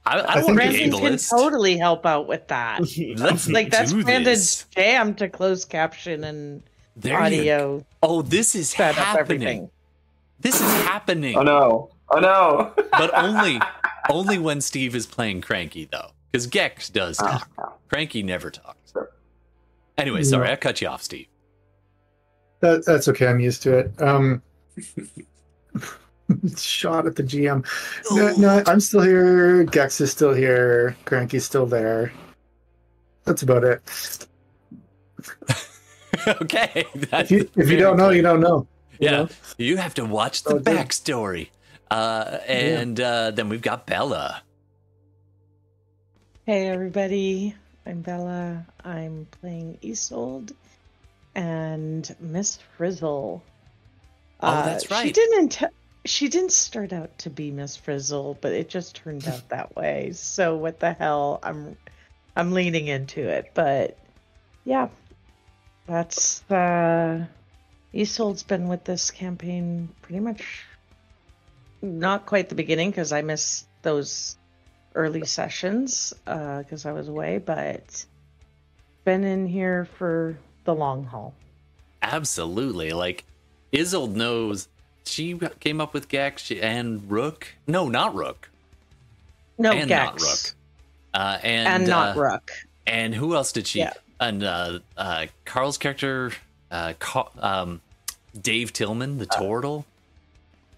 I, 0.09 0.19
I 0.21 0.33
I 0.33 0.35
don't 0.37 0.45
think 0.45 0.47
want 0.47 0.61
to 0.61 0.69
be 0.69 0.75
it's- 0.85 1.01
Brandon 1.01 1.19
can 1.19 1.39
totally 1.39 1.77
help 1.77 2.07
out 2.07 2.27
with 2.27 2.49
that. 2.49 2.81
Let's 3.17 3.49
like 3.49 3.71
that's 3.71 3.93
Brandon's 3.93 4.65
jam 4.75 5.15
to 5.17 5.29
close 5.29 5.65
caption 5.65 6.25
and 6.25 6.63
There 6.97 7.13
you 7.15 7.25
audio 7.25 7.87
Oh, 8.03 8.23
this 8.23 8.55
is 8.55 8.73
happening. 8.73 9.19
everything. 9.21 9.71
This 10.41 10.55
is 10.57 10.71
happening. 10.85 11.37
Oh 11.37 11.43
no! 11.43 11.91
Oh 12.11 12.21
no! 12.21 12.73
but 12.93 13.13
only 13.15 13.61
only 14.09 14.39
when 14.39 14.61
Steve 14.61 14.95
is 14.95 15.05
playing 15.07 15.41
Cranky 15.43 15.85
though, 15.91 16.11
because 16.31 16.47
Gex 16.47 16.89
does 16.89 17.19
Ah, 17.21 17.45
talk. 17.57 17.81
Cranky 17.89 18.23
never 18.23 18.51
talks. 18.51 18.93
Anyway, 19.99 20.23
sorry, 20.23 20.51
I 20.51 20.57
cut 20.57 20.81
you 20.81 20.87
off, 20.89 21.03
Steve. 21.03 21.27
that, 22.61 22.87
that's 22.87 23.09
okay. 23.09 23.27
I'm 23.27 23.41
used 23.41 23.63
to 23.65 23.79
it. 23.79 24.01
Um, 24.01 24.41
shot 26.57 27.07
at 27.07 27.17
the 27.17 27.23
GM. 27.23 27.65
No, 28.13 28.35
no, 28.37 28.63
I'm 28.67 28.81
still 28.81 29.01
here. 29.03 29.65
Gex 29.65 30.01
is 30.01 30.13
still 30.13 30.33
here. 30.35 30.97
Cranky's 31.05 31.45
still 31.45 31.67
there. 31.67 32.13
That's 33.25 33.43
about 33.43 33.65
it. 33.65 34.27
okay, 36.29 36.87
If 36.95 37.31
you, 37.31 37.51
if 37.57 37.69
you 37.71 37.77
don't 37.77 37.97
know, 37.97 38.11
you 38.11 38.23
don't 38.23 38.41
know. 38.41 38.67
you 38.99 39.07
Yeah, 39.07 39.11
know? 39.11 39.29
you 39.59 39.77
have 39.77 39.95
to 39.95 40.05
watch 40.05 40.45
the 40.45 40.55
Oh, 40.55 40.59
backstory. 40.61 41.49
Uh, 41.91 42.39
and 42.47 43.01
uh, 43.01 43.31
then 43.31 43.49
we've 43.49 43.63
got 43.63 43.87
Bella. 43.87 44.43
Hey 46.47 46.69
everybody, 46.69 47.55
I'm 47.87 48.01
Bella. 48.01 48.67
I'm 48.85 49.27
playing 49.41 49.79
Isolde 49.83 50.53
and 51.35 52.15
Miss 52.21 52.59
Frizzle. 52.77 53.43
Oh, 54.41 54.63
that's 54.65 54.91
right. 54.91 55.07
She 55.07 55.13
didn't. 55.13 55.63
She 56.05 56.29
didn't 56.29 56.53
start 56.53 56.93
out 56.93 57.19
to 57.19 57.31
be 57.31 57.51
Miss 57.51 57.77
Frizzle, 57.77 58.39
but 58.41 58.53
it 58.53 58.69
just 58.69 58.97
turned 58.97 59.27
out 59.29 59.49
that 59.51 59.77
way. 59.77 60.13
So 60.13 60.57
what 60.57 60.81
the 60.81 60.93
hell? 60.93 61.41
I'm. 61.43 61.77
I'm 62.37 62.53
leaning 62.53 62.87
into 62.87 63.29
it, 63.29 63.51
but 63.53 63.99
yeah, 64.65 64.89
that's 65.89 66.49
uh, 66.49 67.27
Isolde's 67.93 68.45
been 68.45 68.69
with 68.69 68.85
this 68.85 69.11
campaign 69.11 69.89
pretty 70.03 70.21
much 70.21 70.65
not 71.83 72.27
quite 72.27 72.49
the 72.49 72.55
beginning 72.55 72.91
because 72.91 73.13
I 73.13 73.23
missed 73.23 73.67
those 73.83 74.37
early 74.95 75.25
sessions 75.25 76.13
uh 76.27 76.59
because 76.59 76.87
I 76.87 76.93
was 76.93 77.09
away, 77.09 77.39
but 77.39 78.05
been 79.05 79.25
in 79.25 79.47
here 79.47 79.89
for 79.99 80.39
the 80.65 80.75
long 80.75 81.05
haul. 81.05 81.35
Absolutely. 82.03 82.91
Like 82.91 83.25
Isolde 83.73 84.15
knows 84.15 84.69
she 85.09 85.39
came 85.61 85.81
up 85.81 85.95
with 85.95 86.09
Gex 86.09 86.51
and 86.51 87.11
Rook. 87.11 87.49
No, 87.67 87.89
not 87.89 88.15
Rook. 88.15 88.51
No, 89.59 89.73
and 89.73 89.89
Gex. 89.89 90.05
not 90.07 90.21
Rook. 90.21 90.55
Uh, 91.15 91.39
and 91.43 91.69
and 91.69 91.87
not 91.89 92.17
uh, 92.17 92.21
Rook. 92.21 92.51
And 92.87 93.15
who 93.15 93.35
else 93.35 93.53
did 93.53 93.67
she? 93.67 93.81
Yeah. 93.81 93.93
And 94.21 94.43
uh, 94.45 94.79
uh, 94.97 95.27
Carl's 95.45 95.79
character, 95.79 96.33
uh, 96.71 96.95
Ca- 96.99 97.29
um, 97.39 97.81
Dave 98.41 98.73
Tillman, 98.73 99.19
the 99.19 99.27
turtle. 99.27 99.85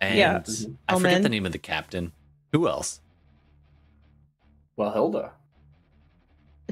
And 0.00 0.16
Yeah. 0.18 0.42
I 0.88 0.94
forget 0.98 1.22
the 1.22 1.28
name 1.28 1.46
of 1.46 1.52
the 1.52 1.58
captain. 1.58 2.12
Who 2.52 2.68
else? 2.68 3.00
Well, 4.76 4.92
Hilda. 4.92 5.32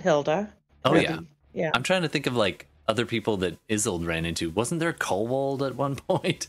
Hilda. 0.02 0.52
Oh 0.84 0.92
Really? 0.92 1.04
yeah, 1.04 1.18
Yeah. 1.52 1.70
I'm 1.74 1.82
trying 1.82 2.02
to 2.02 2.08
think 2.08 2.26
of 2.26 2.34
like 2.36 2.66
other 2.86 3.04
people 3.04 3.36
that 3.38 3.58
Isolde 3.68 4.06
ran 4.06 4.24
into. 4.24 4.50
Wasn't 4.50 4.80
there 4.80 4.92
Colwald 4.92 5.66
at 5.66 5.74
one 5.76 5.96
point? 6.08 6.48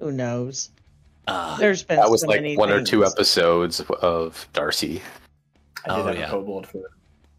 Who 0.00 0.12
knows? 0.12 0.70
Uh, 1.26 1.56
There's 1.58 1.82
been 1.82 1.96
That 1.96 2.10
was 2.10 2.20
so 2.22 2.28
like 2.28 2.40
many 2.42 2.56
one 2.56 2.70
or 2.70 2.82
two 2.84 3.04
episodes 3.04 3.80
of 3.80 4.48
Darcy. 4.52 5.02
I 5.84 5.96
did 5.96 6.00
Oh, 6.02 6.06
have 6.06 6.18
yeah. 6.18 6.26
a 6.26 6.30
kobold 6.30 6.66
for 6.66 6.78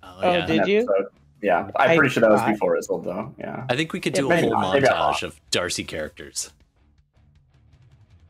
oh, 0.03 0.19
Oh, 0.21 0.33
yeah. 0.33 0.45
did 0.45 0.67
you? 0.67 0.87
Yeah, 1.41 1.69
I'm 1.75 1.91
I 1.91 1.95
pretty 1.95 2.09
sure 2.09 2.21
that 2.21 2.31
was 2.31 2.41
forgot. 2.41 2.53
before 2.53 2.77
Isolde, 2.77 3.03
though. 3.05 3.35
Yeah, 3.37 3.65
I 3.69 3.75
think 3.75 3.93
we 3.93 3.99
could 3.99 4.13
Yeah, 4.15 4.21
do 4.21 4.25
a 4.27 4.29
maybe 4.29 4.47
whole 4.49 4.59
not. 4.61 4.81
Montage 4.81 5.23
of 5.23 5.39
Darcy 5.51 5.83
characters. 5.83 6.51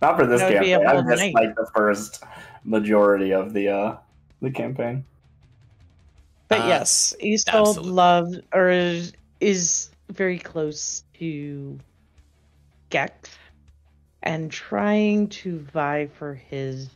not 0.01 0.17
for 0.17 0.25
this 0.27 0.41
That 0.41 0.49
would 0.51 0.67
campaign. 0.67 0.85
I 0.87 0.91
whole 0.93 1.03
missed 1.03 1.21
night. 1.23 1.33
like 1.33 1.55
the 1.55 1.67
first 1.73 2.23
majority 2.65 3.31
of 3.33 3.53
the 3.53 3.69
uh 3.69 3.97
the 4.41 4.51
campaign. 4.51 5.05
But 6.49 6.61
Uh, 6.61 6.67
yes, 6.67 7.15
Isolde 7.23 7.69
absolutely. 7.69 7.91
loved 7.91 8.41
or 8.53 8.69
is, 8.69 9.13
is 9.39 9.89
very 10.09 10.37
close 10.39 11.03
to 11.19 11.79
Gex 12.89 13.36
and 14.27 14.51
trying 14.51 15.29
to 15.29 15.59
vie 15.59 16.09
for 16.19 16.33
his 16.33 16.89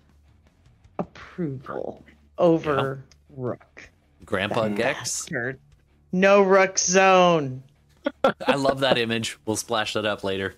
approval 0.99 2.03
over 2.37 3.01
Rook. 3.35 3.89
Grandpa. 4.25 4.67
Gex. 4.67 4.99
Bastard. 4.99 5.57
No 6.11 6.43
Rook 6.43 6.77
zone. 6.77 7.63
I 8.45 8.55
love 8.55 8.81
that 8.81 8.97
image. 8.97 9.37
We'll 9.45 9.55
splash 9.55 9.93
that 9.93 10.05
up 10.05 10.25
later. 10.25 10.55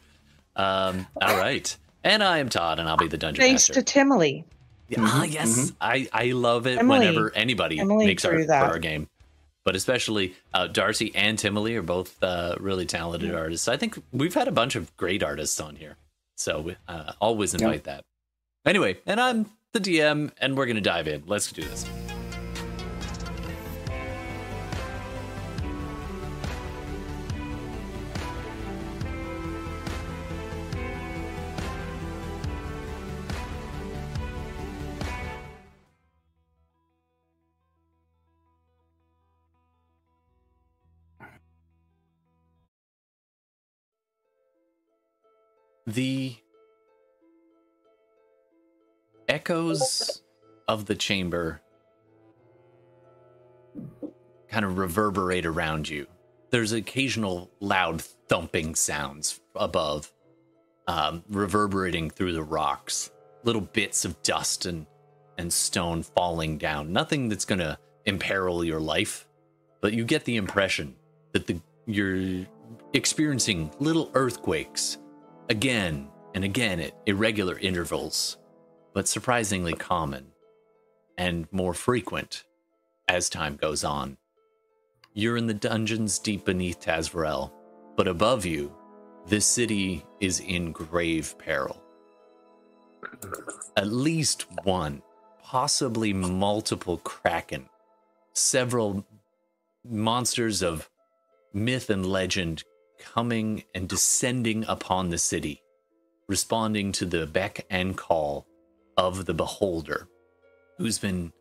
Um, 0.56 1.06
all 1.22 1.38
right. 1.38 1.76
And 2.04 2.24
I 2.24 2.40
am 2.40 2.50
Todd, 2.50 2.80
and 2.80 2.90
I'll 2.90 2.98
be 2.98 3.08
the 3.08 3.18
dungeon 3.18 3.42
Thanks 3.42 3.70
master. 3.70 3.82
to 3.82 3.84
Timely. 3.84 4.44
Yeah, 4.90 4.98
ah, 5.02 5.24
yes, 5.24 5.72
I, 5.80 6.08
I 6.12 6.32
love 6.32 6.68
it 6.68 6.80
Emily- 6.80 7.00
whenever 7.00 7.32
anybody 7.36 7.80
Emily 7.80 8.06
makes 8.06 8.26
our, 8.26 8.44
that. 8.46 8.64
our 8.64 8.80
game. 8.80 9.08
But 9.64 9.76
especially 9.76 10.34
uh, 10.54 10.68
Darcy 10.68 11.14
and 11.16 11.40
Timely 11.40 11.76
are 11.76 11.82
both 11.82 12.22
uh, 12.22 12.56
really 12.60 12.86
talented 12.86 13.34
artists. 13.34 13.68
I 13.70 13.78
think 13.78 13.98
we've 14.12 14.34
had 14.34 14.48
a 14.50 14.52
bunch 14.52 14.76
of 14.76 14.96
great 14.98 15.24
artists 15.24 15.62
on 15.62 15.78
here. 15.78 15.96
So 16.36 16.76
uh, 16.88 17.14
always 17.20 17.54
invite 17.54 17.84
that. 17.86 18.04
Anyway, 18.66 18.98
and 19.06 19.20
I'm 19.20 19.46
the 19.74 19.80
DM, 19.80 20.32
and 20.40 20.58
we're 20.58 20.66
going 20.66 20.76
to 20.76 20.82
dive 20.82 21.08
in. 21.08 21.24
Let's 21.26 21.52
do 21.52 21.64
this. 21.64 21.86
The 45.86 46.38
echoes 49.28 50.22
of 50.68 50.86
the 50.86 50.96
chamber 50.96 51.62
kind 54.48 54.64
of 54.64 54.78
reverberate 54.78 55.46
around 55.46 55.90
you. 55.90 56.08
There's 56.52 56.72
occasional 56.72 57.52
loud 57.60 58.02
thumping 58.02 58.76
sounds 58.76 59.42
above, 59.56 60.14
um, 60.88 61.24
reverberating 61.28 62.10
through 62.10 62.34
the 62.34 62.44
rocks. 62.44 63.12
Little 63.44 63.62
bits 63.62 64.06
of 64.06 64.22
dust 64.24 64.66
and 64.66 64.86
and 65.38 65.52
stone 65.52 66.04
falling 66.04 66.60
down. 66.60 66.94
Nothing 66.94 67.28
that's 67.28 67.44
going 67.44 67.60
to 67.60 67.78
imperil 68.06 68.64
your 68.64 68.80
life, 68.80 69.28
but 69.82 69.92
you 69.92 70.06
get 70.06 70.24
the 70.24 70.38
impression 70.38 70.96
that 71.34 71.48
the 71.48 71.60
you're 71.88 72.46
experiencing 72.94 73.72
little 73.80 74.12
earthquakes 74.14 75.00
again 75.50 76.08
and 76.34 76.44
again 76.44 76.80
at 76.80 76.94
irregular 77.06 77.58
intervals, 77.60 78.38
but 78.94 79.08
surprisingly 79.08 79.74
common 79.74 80.28
and 81.18 81.48
more 81.52 81.74
frequent 81.74 82.44
as 83.08 83.30
time 83.30 83.56
goes 83.56 83.84
on. 83.84 84.18
You're 85.14 85.38
in 85.38 85.48
the 85.48 85.54
dungeons 85.54 86.18
deep 86.18 86.46
beneath 86.46 86.80
Tazvarel, 86.80 87.52
but 87.96 88.08
above 88.08 88.46
you, 88.46 88.74
this 89.28 89.46
city 89.46 90.06
is 90.20 90.40
in 90.40 90.72
grave 90.72 91.38
peril. 91.38 91.82
At 93.78 93.88
least 93.88 94.48
one, 94.64 95.04
possibly 95.44 96.14
multiple 96.14 96.98
kraken, 96.98 97.70
several 98.34 99.06
monsters 99.88 100.64
of 100.64 100.90
myth 101.54 101.90
and 101.90 102.06
legend 102.06 102.64
coming 103.14 103.64
and 103.76 103.88
descending 103.88 104.66
upon 104.68 105.10
the 105.10 105.18
city, 105.18 105.62
responding 106.28 106.92
to 106.94 107.06
the 107.06 107.28
beck 107.28 107.66
and 107.70 107.98
call 107.98 108.48
of 108.98 109.26
the 109.26 109.34
beholder, 109.34 110.08
who's 110.78 111.00
been 111.00 111.34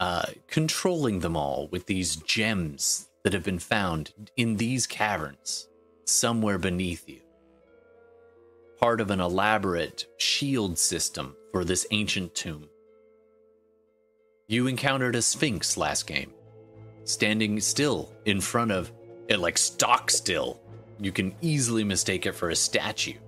uh, 0.00 0.26
controlling 0.48 1.20
them 1.20 1.36
all 1.36 1.68
with 1.70 1.86
these 1.86 2.16
gems 2.16 3.08
that 3.24 3.32
have 3.32 3.44
been 3.44 3.58
found 3.58 4.12
in 4.36 4.56
these 4.56 4.86
caverns 4.86 5.68
somewhere 6.04 6.58
beneath 6.58 7.08
you. 7.08 7.20
Part 8.80 9.00
of 9.00 9.10
an 9.10 9.20
elaborate 9.20 10.06
shield 10.18 10.78
system 10.78 11.36
for 11.52 11.64
this 11.64 11.86
ancient 11.92 12.34
tomb. 12.34 12.68
You 14.48 14.66
encountered 14.66 15.14
a 15.14 15.22
sphinx 15.22 15.76
last 15.76 16.06
game, 16.06 16.32
standing 17.04 17.60
still 17.60 18.12
in 18.24 18.40
front 18.40 18.72
of 18.72 18.90
it, 19.28 19.38
like 19.38 19.56
stock 19.56 20.10
still. 20.10 20.60
You 21.02 21.10
can 21.10 21.34
easily 21.40 21.82
mistake 21.82 22.26
it 22.26 22.32
for 22.32 22.50
a 22.50 22.56
statue. 22.56 23.18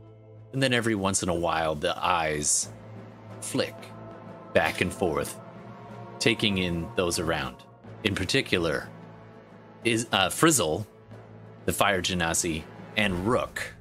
And 0.52 0.62
then 0.62 0.72
every 0.72 0.94
once 0.94 1.24
in 1.24 1.28
a 1.28 1.34
while, 1.34 1.74
the 1.74 1.94
eyes 2.02 2.68
flick 3.40 3.74
back 4.52 4.80
and 4.80 4.92
forth, 4.92 5.38
taking 6.20 6.58
in 6.58 6.88
those 6.94 7.18
around. 7.18 7.56
In 8.04 8.14
particular, 8.14 8.88
is 9.82 10.06
uh, 10.12 10.30
Frizzle, 10.30 10.86
the 11.64 11.72
fire 11.72 12.00
genasi, 12.00 12.62
and 12.96 13.26
Rook 13.26 13.74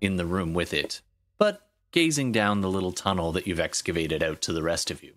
in 0.00 0.16
the 0.16 0.26
room 0.26 0.52
with 0.52 0.74
it, 0.74 1.00
but 1.38 1.68
gazing 1.92 2.32
down 2.32 2.60
the 2.60 2.70
little 2.70 2.92
tunnel 2.92 3.30
that 3.30 3.46
you've 3.46 3.60
excavated 3.60 4.24
out 4.24 4.40
to 4.42 4.52
the 4.52 4.62
rest 4.62 4.90
of 4.90 5.04
you. 5.04 5.14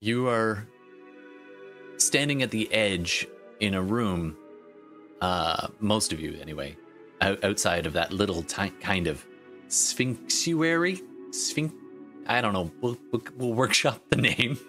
You 0.00 0.28
are 0.28 0.66
standing 1.98 2.42
at 2.42 2.50
the 2.50 2.70
edge 2.72 3.28
in 3.60 3.74
a 3.74 3.82
room, 3.82 4.36
uh, 5.22 5.68
most 5.78 6.12
of 6.12 6.20
you 6.20 6.36
anyway, 6.42 6.76
out- 7.20 7.42
outside 7.44 7.86
of 7.86 7.92
that 7.94 8.12
little 8.12 8.42
kind 8.42 9.06
of 9.06 9.24
sphinxuary. 9.68 11.00
Sphinx. 11.30 11.72
I 12.26 12.40
don't 12.40 12.52
know. 12.52 12.70
We'll, 12.80 12.98
we'll, 13.10 13.22
we'll 13.36 13.54
workshop 13.54 14.02
the 14.10 14.16
name. 14.16 14.58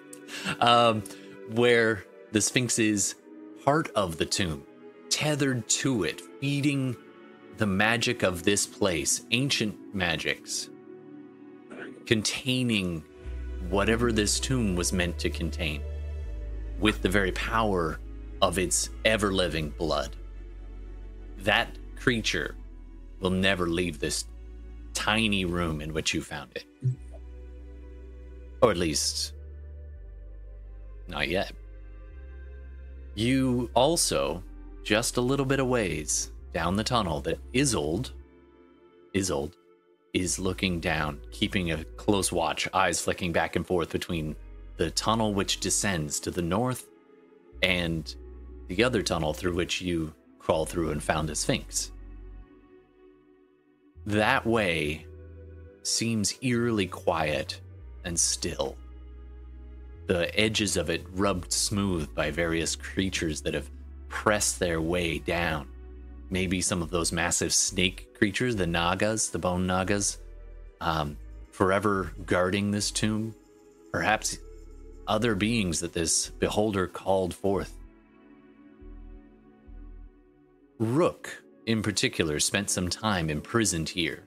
Um, 0.60 1.04
where 1.52 2.06
the 2.32 2.42
Sphinx 2.42 2.80
is 2.80 3.14
part 3.64 3.90
of 3.90 4.18
the 4.18 4.26
tomb, 4.26 4.64
tethered 5.10 5.68
to 5.70 6.06
it, 6.06 6.22
feeding 6.40 6.96
the 7.58 7.68
magic 7.68 8.24
of 8.24 8.42
this 8.42 8.66
place, 8.66 9.22
ancient 9.30 9.94
magics, 9.94 10.70
containing 12.08 13.04
whatever 13.70 14.12
this 14.12 14.40
tomb 14.40 14.76
was 14.76 14.92
meant 14.92 15.20
to 15.20 15.30
contain, 15.30 15.84
with 16.80 17.04
the 17.04 17.10
very 17.10 17.34
power 17.34 18.00
of 18.42 18.58
its 18.58 18.90
ever 19.06 19.32
living 19.32 19.70
blood. 19.70 20.16
That 21.44 21.78
creature 21.98 22.56
will 23.20 23.30
never 23.30 23.68
leave 23.68 24.00
this 24.00 24.26
tiny 24.94 25.46
room 25.46 25.82
in 25.82 25.94
which 25.94 26.14
you 26.14 26.22
found 26.22 26.52
it. 26.56 26.66
Or 28.62 28.72
at 28.72 28.78
least, 28.78 29.34
not 31.08 31.28
yet. 31.28 31.52
You 33.16 33.70
also, 33.74 34.42
just 34.84 35.18
a 35.18 35.22
little 35.22 35.46
bit 35.46 35.60
of 35.60 35.68
ways 35.68 36.32
down 36.54 36.76
the 36.76 36.84
tunnel 36.84 37.20
that 37.22 37.40
Isolde, 37.54 38.12
Isolde, 39.14 39.56
is 40.14 40.40
looking 40.40 40.80
down, 40.80 41.20
keeping 41.32 41.72
a 41.72 41.84
close 41.98 42.32
watch, 42.32 42.70
eyes 42.74 43.02
flicking 43.02 43.34
back 43.34 43.56
and 43.56 43.66
forth 43.68 43.90
between 43.90 44.36
the 44.78 44.92
tunnel 44.92 45.34
which 45.34 45.60
descends 45.60 46.20
to 46.22 46.32
the 46.32 46.42
north 46.42 46.88
and 47.62 48.16
the 48.68 48.84
other 48.84 49.02
tunnel 49.02 49.34
through 49.34 49.56
which 49.56 49.82
you 49.82 50.14
crawl 50.44 50.66
through 50.66 50.92
and 50.92 51.02
found 51.02 51.30
a 51.30 51.36
sphinx. 51.36 51.92
That 54.06 54.46
way 54.46 55.06
seems 55.84 56.36
eerily 56.42 56.88
quiet 56.88 57.62
and 58.04 58.20
still. 58.20 58.76
The 60.08 60.38
edges 60.38 60.76
of 60.76 60.90
it 60.90 61.06
rubbed 61.14 61.54
smooth 61.54 62.14
by 62.14 62.30
various 62.30 62.76
creatures 62.76 63.42
that 63.44 63.54
have 63.54 63.72
pressed 64.10 64.60
their 64.60 64.82
way 64.82 65.20
down. 65.20 65.70
Maybe 66.30 66.60
some 66.60 66.82
of 66.82 66.90
those 66.90 67.14
massive 67.14 67.54
snake 67.54 68.14
creatures, 68.14 68.58
the 68.58 68.68
Nagas, 68.68 69.30
the 69.30 69.40
bone 69.40 69.66
Nagas, 69.66 70.18
um, 70.82 71.18
forever 71.52 72.12
guarding 72.26 72.72
this 72.72 72.92
tomb. 72.92 73.34
Perhaps 73.94 74.40
other 75.08 75.36
beings 75.36 75.80
that 75.80 75.94
this 75.94 76.32
beholder 76.32 76.88
called 76.88 77.34
forth. 77.34 77.74
Rook, 80.84 81.42
in 81.66 81.82
particular, 81.82 82.42
spent 82.42 82.70
some 82.70 82.90
time 82.90 83.30
imprisoned 83.30 83.88
here 83.88 84.26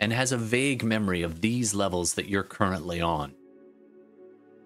and 0.00 0.12
has 0.12 0.32
a 0.32 0.36
vague 0.36 0.82
memory 0.82 1.22
of 1.22 1.40
these 1.40 1.74
levels 1.74 2.14
that 2.14 2.28
you're 2.28 2.42
currently 2.42 3.00
on. 3.00 3.34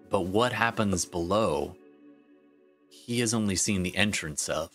But 0.09 0.21
what 0.21 0.51
happens 0.51 1.05
below, 1.05 1.75
he 2.89 3.19
has 3.19 3.35
only 3.35 3.55
seen 3.55 3.83
the 3.83 3.95
entrance 3.95 4.49
of. 4.49 4.71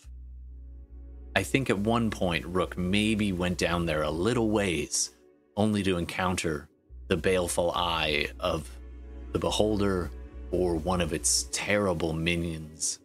I 1.35 1.43
think 1.43 1.69
at 1.69 1.79
one 1.79 2.09
point, 2.09 2.45
Rook 2.45 2.77
maybe 2.77 3.33
went 3.33 3.57
down 3.57 3.85
there 3.85 4.03
a 4.03 4.09
little 4.09 4.49
ways, 4.49 5.11
only 5.57 5.83
to 5.83 5.97
encounter 5.97 6.69
the 7.09 7.17
baleful 7.17 7.73
eye 7.75 8.27
of 8.39 8.69
the 9.33 9.39
beholder 9.39 10.11
or 10.51 10.75
one 10.75 11.01
of 11.01 11.11
its 11.11 11.49
terrible 11.51 12.13
minions 12.13 12.99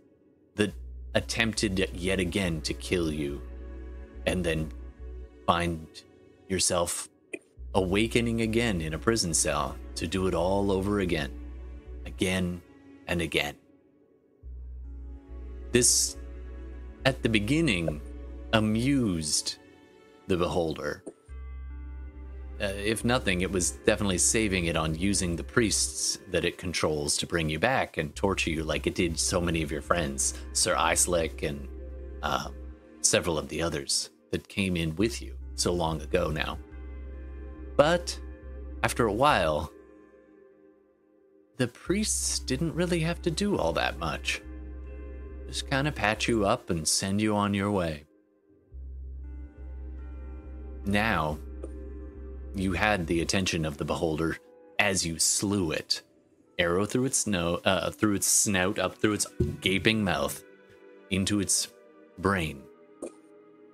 that 0.55 0.73
attempted 1.17 1.91
yet 1.93 2.21
again 2.21 2.61
to 2.61 2.73
kill 2.73 3.13
you 3.13 3.43
and 4.29 4.45
then 4.45 4.71
find 5.47 5.87
yourself 6.49 7.09
awakening 7.75 8.43
again 8.43 8.83
in 8.83 8.93
a 8.93 8.99
prison 8.99 9.33
cell 9.33 9.75
to 9.95 10.07
do 10.07 10.27
it 10.27 10.35
all 10.35 10.71
over 10.71 11.01
again, 11.01 11.33
again 12.05 12.61
and 13.07 13.23
again. 13.23 13.55
This, 15.73 16.19
at 17.07 17.23
the 17.23 17.29
beginning, 17.31 18.03
amused 18.53 19.57
the 20.27 20.37
beholder. 20.37 21.03
Uh, 22.61 22.67
if 22.77 23.03
nothing, 23.03 23.41
it 23.41 23.51
was 23.51 23.71
definitely 23.87 24.19
saving 24.19 24.67
it 24.67 24.77
on 24.77 24.95
using 24.95 25.37
the 25.37 25.45
priests 25.45 26.19
that 26.31 26.45
it 26.45 26.59
controls 26.59 27.17
to 27.17 27.27
bring 27.27 27.49
you 27.49 27.59
back 27.59 27.97
and 27.97 28.15
torture 28.15 28.51
you 28.51 28.63
like 28.63 28.87
it 28.87 28.95
did 28.95 29.19
so 29.19 29.41
many 29.41 29.63
of 29.63 29.73
your 29.73 29.81
friends, 29.81 30.35
Sir 30.53 30.75
Islick 30.75 31.49
and 31.49 31.67
uh, 32.23 32.49
several 33.01 33.39
of 33.39 33.49
the 33.49 33.63
others 33.63 34.11
that 34.31 34.49
came 34.49 34.77
in 34.77 34.97
with 34.97 35.23
you 35.23 35.37
so 35.55 35.73
long 35.73 36.01
ago 36.03 36.31
now. 36.31 36.59
But 37.77 38.19
after 38.83 39.07
a 39.07 39.13
while, 39.13 39.73
the 41.57 41.69
priests 41.69 42.39
didn't 42.39 42.75
really 42.75 43.01
have 43.01 43.21
to 43.23 43.31
do 43.31 43.57
all 43.57 43.73
that 43.73 43.99
much. 43.99 44.43
Just 45.47 45.71
kind 45.71 45.89
of 45.89 45.95
patch 45.95 46.29
you 46.29 46.45
up 46.45 46.71
and 46.71 46.87
send 46.87 47.21
you 47.21 47.35
on 47.35 47.55
your 47.55 47.71
way. 47.71 48.05
Now, 50.85 51.39
you 52.55 52.73
had 52.73 53.07
the 53.07 53.21
attention 53.21 53.65
of 53.65 53.77
the 53.77 53.85
beholder 53.85 54.39
as 54.79 55.05
you 55.05 55.19
slew 55.19 55.73
it. 55.73 56.03
Arrow 56.59 56.87
through 56.87 57.05
its 57.05 57.19
snow, 57.19 57.61
uh, 57.65 57.91
through 57.91 58.15
its 58.15 58.27
snout, 58.27 58.79
up 58.79 58.97
through 58.97 59.13
its 59.13 59.27
gaping 59.61 60.03
mouth, 60.03 60.43
into 61.11 61.41
its 61.41 61.69
brain, 62.19 62.63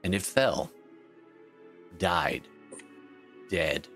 and 0.04 0.14
it 0.14 0.22
fell, 0.22 0.70
died, 1.98 2.46
dead. 3.50 3.88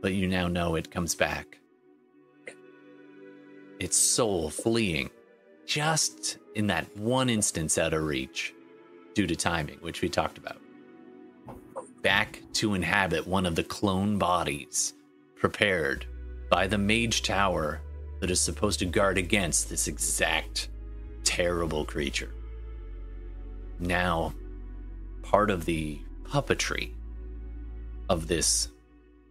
But 0.00 0.12
you 0.12 0.28
now 0.28 0.46
know 0.46 0.76
it 0.76 0.90
comes 0.90 1.14
back. 1.14 1.58
Its 3.80 3.96
soul 3.96 4.50
fleeing, 4.50 5.10
just 5.66 6.38
in 6.54 6.68
that 6.68 6.96
one 6.96 7.28
instance 7.28 7.78
out 7.78 7.94
of 7.94 8.04
reach, 8.04 8.54
due 9.14 9.26
to 9.26 9.34
timing, 9.34 9.78
which 9.80 10.02
we 10.02 10.08
talked 10.08 10.38
about 10.38 10.62
back 12.02 12.42
to 12.52 12.74
inhabit 12.74 13.26
one 13.26 13.46
of 13.46 13.54
the 13.54 13.62
clone 13.62 14.18
bodies 14.18 14.94
prepared 15.36 16.04
by 16.50 16.66
the 16.66 16.78
mage 16.78 17.22
tower 17.22 17.80
that 18.20 18.30
is 18.30 18.40
supposed 18.40 18.80
to 18.80 18.84
guard 18.84 19.18
against 19.18 19.70
this 19.70 19.88
exact 19.88 20.68
terrible 21.24 21.84
creature. 21.84 22.32
Now, 23.82 24.32
part 25.22 25.50
of 25.50 25.64
the 25.64 26.00
puppetry 26.22 26.92
of 28.08 28.28
this 28.28 28.68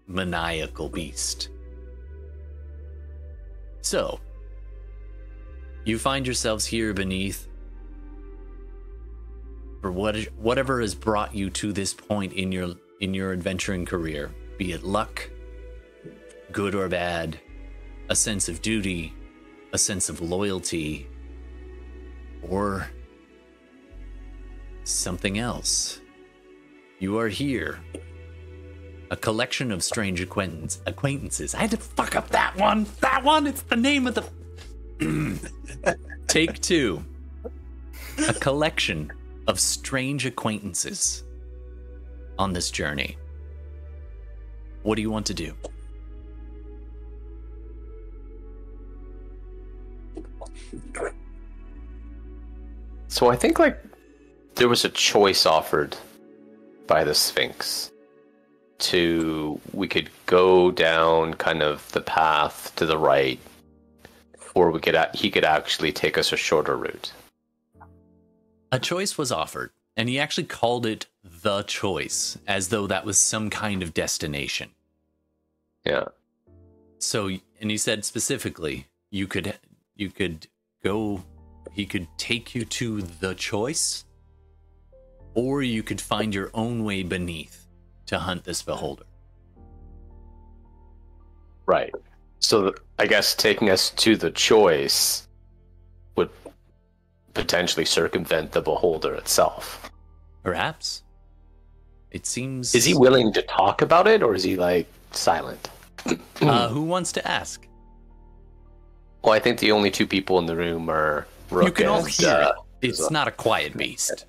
maniacal 0.08 0.90
beast. 0.90 1.48
So, 3.80 4.20
you 5.86 5.98
find 5.98 6.28
yourselves 6.28 6.66
here 6.66 6.94
beneath 6.94 7.48
for 9.82 9.90
what 9.90 10.18
whatever 10.36 10.82
has 10.82 10.96
brought 10.96 11.34
you 11.34 11.50
to 11.52 11.72
this 11.72 11.94
point 11.94 12.34
in 12.34 12.52
your 12.52 12.76
in 13.00 13.14
your 13.14 13.32
adventuring 13.32 13.86
career, 13.86 14.32
be 14.58 14.74
it 14.74 14.84
luck, 14.84 15.30
good 16.52 16.76
or 16.76 16.90
bad, 16.90 17.40
a 18.10 18.16
sense 18.18 18.50
of 18.50 18.62
duty, 18.62 19.14
a 19.72 19.78
sense 19.78 20.10
of 20.10 20.20
loyalty, 20.20 21.08
or 22.42 22.90
something 24.84 25.38
else. 25.38 26.02
You 27.00 27.17
are 27.20 27.28
here. 27.28 27.80
A 29.10 29.15
collection 29.15 29.72
of 29.72 29.84
strange 29.84 30.22
acquaintance, 30.22 30.82
acquaintances. 30.86 31.54
I 31.54 31.60
had 31.60 31.72
to 31.72 31.78
fuck 31.78 32.15
up 32.15 32.30
that 32.30 32.56
one. 32.56 32.86
That 33.02 33.24
one. 33.24 33.48
It's 33.48 33.63
the 33.63 33.76
name 33.76 34.08
of 34.08 34.15
the. 34.15 35.39
Take 36.28 36.62
two. 36.62 37.04
A 38.28 38.34
collection 38.34 39.12
of 39.48 39.60
strange 39.60 40.26
acquaintances 40.26 41.24
on 42.38 42.54
this 42.54 42.72
journey. 42.72 43.17
What 44.84 44.96
do 44.96 45.02
you 45.02 45.12
want 45.12 45.26
to 45.28 45.34
do? 45.34 45.54
So 53.08 53.30
I 53.30 53.36
think 53.36 53.60
like 53.60 53.78
there 54.56 54.70
was 54.70 54.86
a 54.86 54.90
choice 54.90 55.46
offered 55.46 55.96
by 56.88 57.04
the 57.04 57.14
Sphinx 57.14 57.92
to 58.80 59.60
we 59.74 59.88
could 59.88 60.10
go 60.26 60.72
down 60.72 61.36
kind 61.36 61.62
of 61.62 61.92
the 61.92 62.02
path 62.02 62.74
to 62.76 62.86
the 62.86 62.98
right 62.98 63.40
or 64.54 64.72
we 64.72 64.80
could 64.80 64.98
he 65.14 65.30
could 65.30 65.46
actually 65.46 65.92
take 65.92 66.18
us 66.18 66.34
a 66.34 66.38
shorter 66.38 66.76
route. 66.76 67.14
A 68.72 68.80
choice 68.80 69.18
was 69.18 69.32
offered, 69.32 69.72
and 69.98 70.10
he 70.10 70.20
actually 70.20 70.46
called 70.46 70.86
it 70.86 71.08
the 71.24 71.64
choice, 71.64 72.38
as 72.48 72.70
though 72.70 72.88
that 72.88 73.06
was 73.06 73.18
some 73.18 73.50
kind 73.50 73.84
of 73.84 73.94
destination. 73.94 74.70
Yeah. 75.86 76.06
So, 77.00 77.30
and 77.60 77.72
he 77.72 77.78
said 77.78 78.06
specifically, 78.06 78.88
you 79.10 79.28
could 79.28 79.58
you 79.96 80.10
could 80.10 80.48
go 80.84 81.24
he 81.72 81.86
could 81.86 82.08
take 82.18 82.54
you 82.54 82.66
to 82.66 83.02
the 83.02 83.34
choice 83.36 84.06
or 85.34 85.62
you 85.62 85.84
could 85.84 86.02
find 86.02 86.34
your 86.34 86.52
own 86.54 86.84
way 86.84 87.04
beneath 87.04 87.67
to 88.08 88.20
hunt 88.20 88.44
this 88.44 88.62
beholder. 88.62 89.06
Right. 91.65 91.94
So 92.39 92.74
I 93.00 93.08
guess 93.08 93.36
taking 93.36 93.70
us 93.70 93.91
to 93.91 94.17
the 94.17 94.32
choice 94.32 95.28
would 96.15 96.30
potentially 97.34 97.86
circumvent 97.86 98.52
the 98.52 98.62
beholder 98.62 99.13
itself. 99.13 99.89
Perhaps. 100.44 101.04
It 102.12 102.26
seems. 102.26 102.76
Is 102.76 102.84
he 102.84 102.94
willing 102.94 103.32
to 103.34 103.41
talk 103.44 103.82
about 103.82 104.08
it, 104.08 104.22
or 104.22 104.36
is 104.36 104.44
he 104.44 104.58
like 104.58 104.88
silent? 105.12 105.70
uh, 106.41 106.67
who 106.67 106.82
wants 106.82 107.13
to 107.13 107.26
ask? 107.26 107.65
Well, 109.24 109.34
I 109.34 109.39
think 109.39 109.60
the 109.60 109.72
only 109.72 109.91
two 109.91 110.08
people 110.08 110.39
in 110.39 110.46
the 110.46 110.56
room 110.56 110.89
are 110.89 111.28
Rook 111.50 111.65
you 111.65 111.72
can 111.72 111.88
all 111.88 112.00
and, 112.00 112.08
hear 112.10 112.30
uh, 112.30 112.50
it. 112.82 112.89
It's 112.89 113.12
not 113.12 113.28
a 113.28 113.32
quiet 113.32 113.78
beast. 113.78 114.26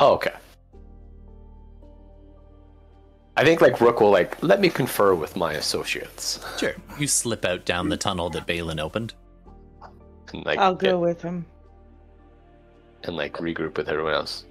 Oh, 0.00 0.14
okay. 0.14 0.32
I 3.36 3.44
think 3.44 3.60
like 3.60 3.80
Rook 3.80 4.00
will 4.00 4.10
like 4.10 4.42
let 4.42 4.60
me 4.60 4.68
confer 4.68 5.14
with 5.14 5.36
my 5.36 5.52
associates. 5.54 6.40
Sure. 6.58 6.74
You 6.98 7.06
slip 7.06 7.44
out 7.44 7.64
down 7.64 7.88
the 7.88 7.96
tunnel 7.96 8.28
that 8.30 8.46
Balin 8.46 8.80
opened. 8.80 9.14
and 10.32 10.44
like 10.44 10.58
I'll 10.58 10.74
get- 10.74 10.90
go 10.90 10.98
with 10.98 11.22
him. 11.22 11.44
and 13.04 13.16
like 13.16 13.34
regroup 13.34 13.76
with 13.76 13.88
everyone 13.88 14.12
else 14.14 14.44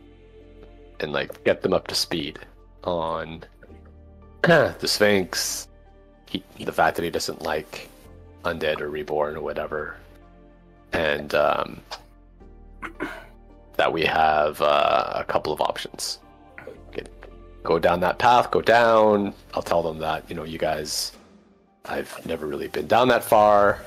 and 1.01 1.11
like 1.13 1.43
get 1.43 1.61
them 1.61 1.73
up 1.73 1.87
to 1.87 1.95
speed 1.95 2.39
on 2.83 3.43
the 4.43 4.75
Sphinx, 4.87 5.67
he, 6.27 6.43
the 6.63 6.71
fact 6.71 6.95
that 6.95 7.03
he 7.03 7.09
doesn't 7.11 7.41
like 7.41 7.89
undead 8.43 8.81
or 8.81 8.89
reborn 8.89 9.35
or 9.35 9.41
whatever, 9.41 9.97
and 10.93 11.35
um, 11.35 11.81
that 13.79 13.93
we 13.93 14.03
have 14.03 14.61
uh, 14.61 15.13
a 15.15 15.23
couple 15.23 15.53
of 15.53 15.61
options. 15.61 16.19
Get, 16.91 17.09
go 17.63 17.79
down 17.79 18.01
that 18.01 18.19
path, 18.19 18.51
go 18.51 18.61
down. 18.61 19.33
I'll 19.53 19.61
tell 19.61 19.81
them 19.81 19.99
that 19.99 20.29
you 20.29 20.35
know 20.35 20.43
you 20.43 20.57
guys, 20.57 21.13
I've 21.85 22.13
never 22.25 22.45
really 22.45 22.67
been 22.67 22.87
down 22.87 23.07
that 23.07 23.23
far. 23.23 23.79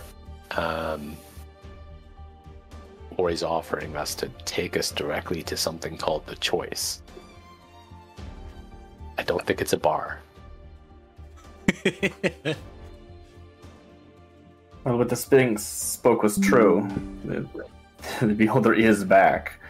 Um, 0.53 1.15
or 3.19 3.29
he's 3.29 3.43
offering 3.43 3.95
us 3.95 4.15
to 4.15 4.29
take 4.47 4.79
us 4.79 4.91
directly 4.91 5.43
to 5.43 5.59
something 5.59 5.99
called 5.99 6.27
the 6.27 6.37
choice. 6.37 7.03
I 9.19 9.23
don't 9.23 9.47
think 9.47 9.61
it's 9.61 9.75
a 9.75 9.77
bar. 9.77 10.21
Well, 14.85 14.99
what 14.99 15.11
the 15.11 15.17
Sphinx 15.17 15.63
spoke 15.63 16.23
was 16.23 16.39
true. 16.39 16.89
The, 17.25 17.47
the 18.27 18.35
beholder 18.35 18.73
is 18.75 19.05
back. 19.05 19.61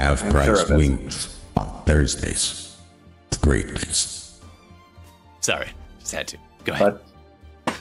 Half 0.00 0.24
I'm 0.24 0.30
price 0.30 0.66
sure 0.66 0.78
wings 0.78 1.38
on 1.58 1.82
Thursdays. 1.84 2.74
Great 3.42 3.66
news. 3.66 4.40
Sorry, 5.40 5.68
just 5.98 6.12
had 6.12 6.26
to. 6.28 6.38
Go 6.64 6.72
ahead. 6.72 6.98
But 7.66 7.76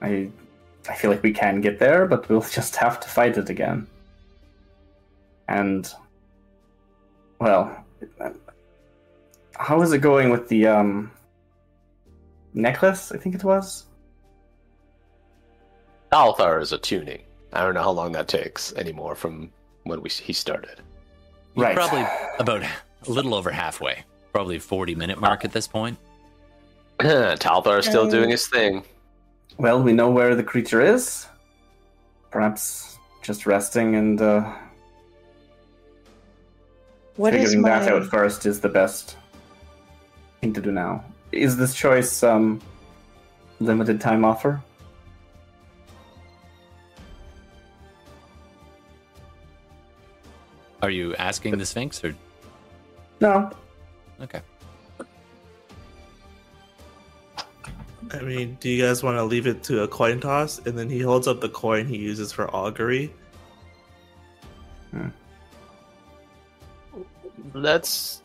I 0.00 0.30
I 0.88 0.94
feel 0.94 1.10
like 1.10 1.24
we 1.24 1.32
can 1.32 1.60
get 1.60 1.80
there, 1.80 2.06
but 2.06 2.28
we'll 2.28 2.40
just 2.58 2.76
have 2.76 3.00
to 3.00 3.08
fight 3.08 3.36
it 3.36 3.50
again. 3.50 3.88
And 5.48 5.92
well, 7.40 7.84
how 9.56 9.82
is 9.82 9.92
it 9.92 9.98
going 9.98 10.30
with 10.30 10.48
the 10.48 10.68
um 10.68 11.10
necklace? 12.54 13.10
I 13.10 13.18
think 13.18 13.34
it 13.34 13.42
was. 13.42 13.86
Talthar 16.12 16.62
is 16.62 16.70
a 16.72 16.78
tuning. 16.78 17.22
I 17.52 17.62
don't 17.64 17.74
know 17.74 17.82
how 17.82 17.90
long 17.90 18.12
that 18.12 18.28
takes 18.28 18.72
anymore 18.74 19.14
from 19.14 19.50
when 19.84 20.00
we 20.02 20.08
he 20.10 20.32
started. 20.32 20.80
You're 21.56 21.66
right. 21.66 21.74
Probably 21.74 22.04
about 22.38 22.62
a 22.62 23.10
little 23.10 23.34
over 23.34 23.50
halfway. 23.50 24.04
Probably 24.32 24.58
40 24.58 24.94
minute 24.94 25.20
mark 25.20 25.44
at 25.44 25.52
this 25.52 25.66
point. 25.66 25.98
Talthar 27.00 27.78
is 27.80 27.86
still 27.86 28.02
Um, 28.04 28.10
doing 28.10 28.30
his 28.30 28.46
thing. 28.46 28.84
Well, 29.58 29.82
we 29.82 29.92
know 29.92 30.10
where 30.10 30.34
the 30.34 30.44
creature 30.44 30.80
is. 30.80 31.26
Perhaps 32.30 32.98
just 33.22 33.46
resting 33.46 33.96
and 33.96 34.20
uh, 34.20 34.52
What 37.16 37.34
is 37.34 37.42
figuring 37.50 37.62
my 37.62 37.70
that 37.80 37.92
out 37.92 38.06
first 38.06 38.46
is 38.46 38.60
the 38.60 38.68
best 38.68 39.16
thing 40.40 40.52
to 40.54 40.60
do 40.60 40.70
now. 40.70 41.04
Is 41.32 41.56
this 41.56 41.74
choice 41.74 42.22
um 42.22 42.60
limited 43.60 44.00
time 44.00 44.24
offer? 44.24 44.62
Are 50.82 50.90
you 50.90 51.14
asking 51.16 51.58
the 51.58 51.66
Sphinx 51.66 52.02
or 52.04 52.14
No. 53.20 53.50
okay? 54.22 54.40
I 58.12 58.22
mean, 58.22 58.56
do 58.60 58.68
you 58.68 58.82
guys 58.82 59.02
want 59.02 59.16
to 59.18 59.24
leave 59.24 59.46
it 59.46 59.62
to 59.64 59.82
a 59.82 59.88
coin 59.88 60.20
toss? 60.20 60.58
And 60.66 60.76
then 60.76 60.90
he 60.90 61.00
holds 61.00 61.28
up 61.28 61.40
the 61.40 61.48
coin 61.48 61.86
he 61.86 61.96
uses 61.96 62.32
for 62.32 62.52
augury. 62.54 63.12
Hmm. 64.90 65.08
Let's 67.54 68.22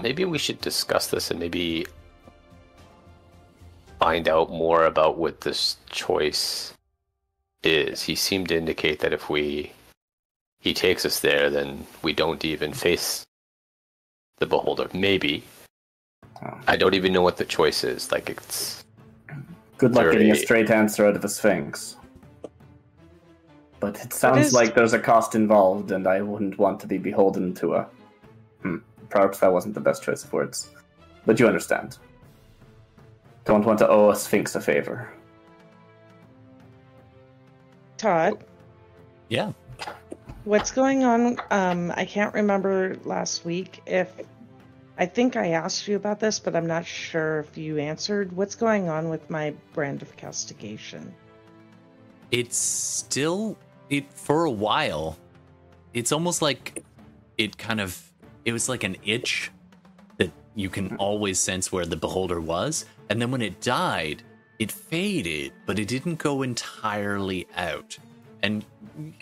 maybe 0.00 0.24
we 0.24 0.38
should 0.38 0.60
discuss 0.60 1.08
this 1.08 1.30
and 1.30 1.38
maybe 1.38 1.86
find 4.00 4.28
out 4.28 4.50
more 4.50 4.86
about 4.86 5.16
what 5.16 5.42
this 5.42 5.76
choice 5.90 6.74
is. 7.62 8.02
He 8.02 8.14
seemed 8.16 8.48
to 8.48 8.56
indicate 8.56 8.98
that 9.00 9.12
if 9.12 9.30
we 9.30 9.72
he 10.62 10.72
takes 10.72 11.04
us 11.04 11.18
there, 11.20 11.50
then 11.50 11.84
we 12.02 12.12
don't 12.12 12.44
even 12.44 12.72
face 12.72 13.24
the 14.38 14.46
beholder. 14.46 14.88
Maybe. 14.94 15.42
Oh. 16.40 16.58
I 16.68 16.76
don't 16.76 16.94
even 16.94 17.12
know 17.12 17.20
what 17.20 17.36
the 17.36 17.44
choice 17.44 17.82
is. 17.82 18.12
Like 18.12 18.30
it's 18.30 18.84
Good 19.76 19.92
luck 19.94 20.12
getting 20.12 20.30
a 20.30 20.36
straight 20.36 20.70
answer 20.70 21.04
out 21.04 21.16
of 21.16 21.22
the 21.22 21.28
Sphinx. 21.28 21.96
But 23.80 24.00
it 24.04 24.12
sounds 24.12 24.46
is- 24.46 24.52
like 24.52 24.76
there's 24.76 24.92
a 24.92 25.00
cost 25.00 25.34
involved, 25.34 25.90
and 25.90 26.06
I 26.06 26.22
wouldn't 26.22 26.56
want 26.58 26.78
to 26.80 26.86
be 26.86 26.96
beholden 26.96 27.52
to 27.54 27.74
a. 27.74 27.88
Hmm. 28.62 28.76
Perhaps 29.10 29.40
that 29.40 29.52
wasn't 29.52 29.74
the 29.74 29.80
best 29.80 30.04
choice 30.04 30.22
of 30.22 30.32
words. 30.32 30.70
But 31.26 31.40
you 31.40 31.48
understand. 31.48 31.98
Don't 33.44 33.64
want 33.66 33.80
to 33.80 33.88
owe 33.88 34.10
a 34.10 34.16
Sphinx 34.16 34.54
a 34.54 34.60
favor. 34.60 35.12
Todd? 37.96 38.44
Yeah. 39.28 39.52
What's 40.44 40.72
going 40.72 41.04
on? 41.04 41.38
Um, 41.52 41.92
I 41.94 42.04
can't 42.04 42.34
remember 42.34 42.96
last 43.04 43.44
week 43.44 43.80
if 43.86 44.12
I 44.98 45.06
think 45.06 45.36
I 45.36 45.52
asked 45.52 45.86
you 45.86 45.94
about 45.94 46.18
this, 46.18 46.40
but 46.40 46.56
I'm 46.56 46.66
not 46.66 46.84
sure 46.84 47.40
if 47.40 47.56
you 47.56 47.78
answered. 47.78 48.32
What's 48.32 48.56
going 48.56 48.88
on 48.88 49.08
with 49.08 49.30
my 49.30 49.54
brand 49.72 50.02
of 50.02 50.16
castigation? 50.16 51.14
It's 52.32 52.56
still 52.56 53.56
it 53.88 54.12
for 54.14 54.44
a 54.44 54.50
while. 54.50 55.16
It's 55.94 56.10
almost 56.10 56.42
like 56.42 56.82
it 57.38 57.56
kind 57.56 57.80
of 57.80 58.02
it 58.44 58.52
was 58.52 58.68
like 58.68 58.82
an 58.82 58.96
itch 59.04 59.52
that 60.16 60.32
you 60.56 60.68
can 60.68 60.96
always 60.96 61.38
sense 61.38 61.70
where 61.70 61.86
the 61.86 61.96
beholder 61.96 62.40
was, 62.40 62.84
and 63.08 63.22
then 63.22 63.30
when 63.30 63.42
it 63.42 63.60
died, 63.60 64.24
it 64.58 64.72
faded, 64.72 65.52
but 65.66 65.78
it 65.78 65.86
didn't 65.86 66.18
go 66.18 66.42
entirely 66.42 67.46
out. 67.56 67.96
And 68.42 68.64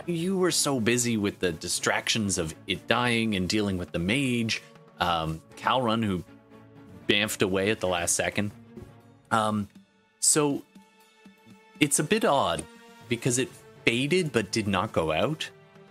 you 0.07 0.39
were 0.39 0.51
so 0.51 0.81
busy 0.81 1.17
with 1.17 1.39
the 1.39 1.53
distractions 1.53 2.39
of 2.39 2.55
it 2.67 2.87
dying 2.87 3.35
and 3.35 3.49
dealing 3.49 3.79
with 3.79 3.93
the 3.93 3.99
mage, 3.99 4.63
um, 4.99 5.43
Calrun, 5.57 6.03
who 6.03 6.25
bamfed 7.07 7.43
away 7.43 7.71
at 7.71 7.81
the 7.81 7.89
last 7.89 8.15
second. 8.15 8.51
Um, 9.31 9.69
so 10.19 10.63
it's 11.79 11.99
a 11.99 12.05
bit 12.05 12.25
odd 12.25 12.65
because 13.09 13.39
it 13.39 13.51
faded 13.85 14.33
but 14.33 14.51
did 14.51 14.67
not 14.67 14.93
go 14.93 15.13
out. 15.13 15.49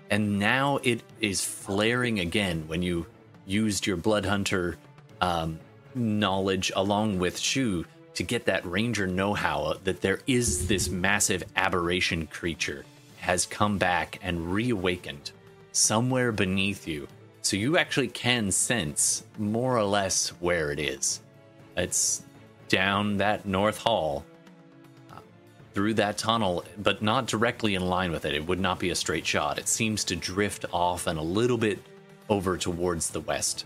And 0.09 0.39
now 0.39 0.79
it 0.83 1.03
is 1.21 1.43
flaring 1.43 2.19
again 2.19 2.63
when 2.67 2.81
you 2.81 3.05
used 3.45 3.85
your 3.85 3.97
Blood 3.97 4.25
Hunter 4.25 4.77
um, 5.21 5.59
knowledge 5.93 6.71
along 6.75 7.19
with 7.19 7.37
Shu 7.37 7.85
to 8.15 8.23
get 8.23 8.45
that 8.45 8.65
ranger 8.65 9.07
know 9.07 9.33
how 9.33 9.75
that 9.83 10.01
there 10.01 10.19
is 10.27 10.67
this 10.67 10.89
massive 10.89 11.43
aberration 11.55 12.27
creature 12.27 12.85
has 13.19 13.45
come 13.45 13.77
back 13.77 14.19
and 14.21 14.51
reawakened 14.51 15.31
somewhere 15.71 16.31
beneath 16.31 16.87
you. 16.87 17.07
So 17.41 17.57
you 17.57 17.77
actually 17.77 18.09
can 18.09 18.51
sense 18.51 19.23
more 19.37 19.77
or 19.77 19.83
less 19.83 20.29
where 20.39 20.71
it 20.71 20.79
is. 20.79 21.21
It's 21.77 22.23
down 22.67 23.17
that 23.17 23.45
north 23.45 23.77
hall 23.77 24.25
uh, 25.11 25.19
through 25.73 25.95
that 25.95 26.17
tunnel, 26.17 26.63
but 26.77 27.01
not 27.01 27.27
directly 27.27 27.75
in 27.75 27.87
line 27.87 28.11
with 28.11 28.25
it. 28.25 28.33
It 28.33 28.45
would 28.45 28.59
not 28.59 28.79
be 28.79 28.89
a 28.89 28.95
straight 28.95 29.25
shot. 29.25 29.57
It 29.57 29.67
seems 29.67 30.03
to 30.05 30.15
drift 30.15 30.65
off 30.71 31.07
and 31.07 31.17
a 31.17 31.23
little 31.23 31.57
bit 31.57 31.79
over 32.29 32.57
towards 32.57 33.09
the 33.09 33.21
west. 33.21 33.65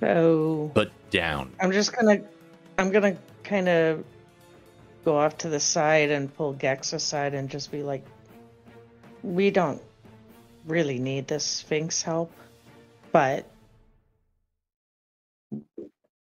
So 0.00 0.70
But 0.74 0.92
down. 1.10 1.52
I'm 1.60 1.72
just 1.72 1.92
gonna, 1.96 2.22
I'm 2.78 2.90
gonna 2.90 3.16
kind 3.42 3.68
of 3.68 4.04
go 5.08 5.16
off 5.16 5.38
to 5.38 5.48
the 5.48 5.58
side 5.58 6.10
and 6.10 6.36
pull 6.36 6.52
Gex 6.52 6.92
aside 6.92 7.32
and 7.32 7.48
just 7.48 7.72
be 7.72 7.82
like, 7.82 8.04
we 9.22 9.50
don't 9.50 9.80
really 10.66 10.98
need 10.98 11.26
this 11.26 11.46
Sphinx 11.46 12.02
help, 12.02 12.30
but 13.10 13.50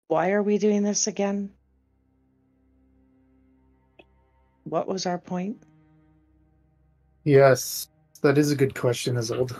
why 0.07 0.33
are 0.33 0.43
we 0.43 0.59
doing 0.59 0.83
this 0.83 1.07
again? 1.07 1.49
What 4.65 4.87
was 4.87 5.07
our 5.07 5.17
point? 5.17 5.57
Yes, 7.23 7.87
that 8.21 8.37
is 8.37 8.51
a 8.51 8.55
good 8.55 8.75
question, 8.75 9.15
Isolde. 9.15 9.55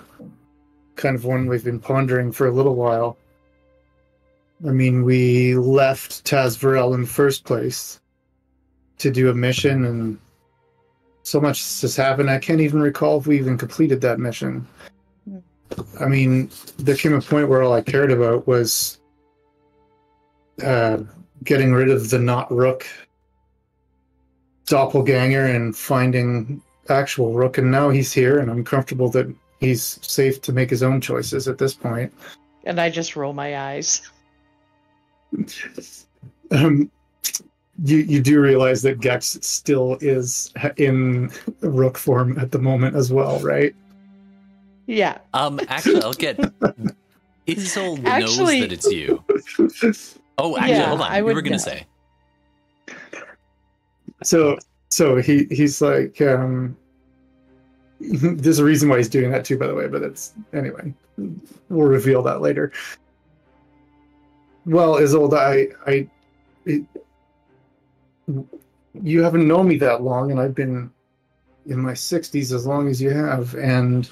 Kind 0.98 1.16
of 1.16 1.26
one 1.26 1.48
we've 1.48 1.66
been 1.66 1.80
pondering 1.80 2.32
for 2.32 2.46
a 2.46 2.52
little 2.52 2.76
while. 2.76 3.18
I 4.68 4.70
mean, 4.70 5.04
we 5.04 5.56
left 5.56 6.26
Tazvarel 6.26 6.94
in 6.94 7.02
the 7.02 7.08
first 7.08 7.44
place 7.44 8.02
to 8.98 9.12
do 9.12 9.30
a 9.30 9.34
mission, 9.34 9.86
and 9.86 10.20
so 11.24 11.40
much 11.42 11.82
has 11.82 11.96
happened. 11.96 12.30
I 12.30 12.40
can't 12.40 12.62
even 12.62 12.82
recall 12.82 13.20
if 13.20 13.28
we 13.28 13.38
even 13.38 13.58
completed 13.58 14.02
that 14.02 14.20
mission. 14.20 14.68
I 16.00 16.06
mean, 16.06 16.50
there 16.78 16.96
came 16.96 17.14
a 17.14 17.22
point 17.22 17.50
where 17.50 17.64
all 17.64 17.74
I 17.74 17.82
cared 17.82 18.12
about 18.12 18.48
was 18.48 19.00
uh, 20.64 21.00
getting 21.44 21.74
rid 21.74 21.90
of 21.90 22.10
the 22.10 22.20
not 22.20 22.52
Rook 22.52 22.86
doppelganger 24.68 25.46
and 25.46 25.76
finding 25.76 26.62
actual 26.90 27.34
Rook, 27.34 27.58
and 27.58 27.72
now 27.72 27.90
he's 27.90 28.14
here, 28.14 28.40
and 28.40 28.50
I'm 28.50 28.64
comfortable 28.64 29.10
that 29.10 29.34
he's 29.60 30.00
safe 30.02 30.42
to 30.44 30.54
make 30.54 30.70
his 30.70 30.84
own 30.84 31.02
choices 31.02 31.48
at 31.48 31.58
this 31.58 31.74
point. 31.74 32.14
And 32.66 32.80
I 32.80 32.90
just 32.90 33.16
roll 33.16 33.34
my 33.34 33.58
eyes. 33.58 34.10
Um, 36.52 36.92
you 37.84 37.98
you 37.98 38.22
do 38.22 38.40
realize 38.40 38.82
that 38.84 39.00
Gex 39.00 39.38
still 39.42 39.98
is 40.02 40.54
in 40.78 41.30
Rook 41.62 41.98
form 41.98 42.38
at 42.40 42.52
the 42.52 42.60
moment 42.60 42.96
as 42.96 43.12
well, 43.12 43.40
right? 43.40 43.76
Yeah. 44.88 45.18
Um, 45.34 45.60
actually, 45.68 46.02
I'll 46.02 46.14
get. 46.14 46.38
Isolde 47.48 48.02
knows 48.02 48.38
that 48.38 48.72
it's 48.72 48.92
you. 48.92 49.24
Oh, 50.38 50.58
actually, 50.58 50.72
Yeah, 50.78 50.88
hold 50.88 51.02
on. 51.02 51.12
I 51.12 51.18
You 51.20 51.26
would 51.26 51.36
were 51.36 51.42
gonna 51.42 51.58
know. 51.58 51.62
say. 51.62 51.86
So 54.24 54.58
so 54.90 55.18
he 55.18 55.46
he's 55.52 55.82
like 55.82 56.20
um 56.22 56.76
there's 58.00 58.60
a 58.60 58.64
reason 58.64 58.88
why 58.90 58.98
he's 58.98 59.10
doing 59.10 59.32
that 59.32 59.44
too 59.46 59.58
by 59.58 59.68
the 59.68 59.74
way 59.76 59.88
but 59.88 60.02
it's 60.04 60.34
anyway 60.54 60.94
we'll 61.70 61.88
reveal 61.88 62.22
that 62.22 62.42
later 62.42 62.72
well 64.66 64.96
Isolde 64.96 65.34
I 65.34 65.68
I 65.90 66.08
it, 66.66 66.84
you 68.94 69.22
haven't 69.22 69.48
known 69.48 69.68
me 69.68 69.78
that 69.78 70.02
long 70.02 70.32
and 70.32 70.40
I've 70.40 70.56
been 70.56 70.92
in 71.66 71.80
my 71.80 71.94
60s 71.94 72.54
as 72.54 72.66
long 72.66 72.88
as 72.88 73.02
you 73.02 73.10
have 73.10 73.56
and 73.56 74.10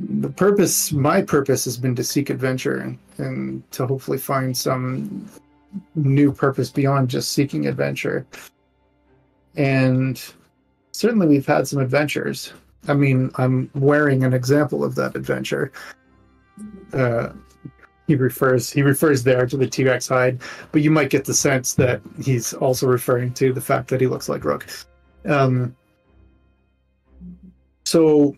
the 0.00 0.28
purpose 0.28 0.92
my 0.92 1.22
purpose 1.22 1.64
has 1.64 1.76
been 1.76 1.94
to 1.94 2.04
seek 2.04 2.30
adventure 2.30 2.78
and, 2.78 2.98
and 3.18 3.70
to 3.72 3.86
hopefully 3.86 4.18
find 4.18 4.56
some 4.56 5.28
new 5.94 6.32
purpose 6.32 6.70
beyond 6.70 7.08
just 7.08 7.32
seeking 7.32 7.66
adventure 7.66 8.26
and 9.56 10.34
certainly 10.94 11.26
we've 11.26 11.46
had 11.46 11.68
some 11.68 11.80
adventures. 11.80 12.52
I 12.88 12.94
mean, 12.94 13.30
I'm 13.36 13.70
wearing 13.74 14.24
an 14.24 14.32
example 14.32 14.84
of 14.84 14.94
that 14.94 15.16
adventure. 15.16 15.72
Uh, 16.92 17.30
he 18.06 18.14
refers 18.16 18.70
he 18.70 18.82
refers 18.82 19.22
there 19.22 19.46
to 19.46 19.56
the 19.56 19.66
T 19.66 19.84
Rex 19.84 20.08
hide, 20.08 20.40
but 20.72 20.82
you 20.82 20.90
might 20.90 21.10
get 21.10 21.24
the 21.24 21.34
sense 21.34 21.74
that 21.74 22.00
he's 22.22 22.52
also 22.54 22.86
referring 22.86 23.32
to 23.34 23.52
the 23.52 23.60
fact 23.60 23.88
that 23.88 24.00
he 24.00 24.06
looks 24.06 24.28
like 24.28 24.44
Rook. 24.44 24.66
Um, 25.24 25.74
so 27.84 28.36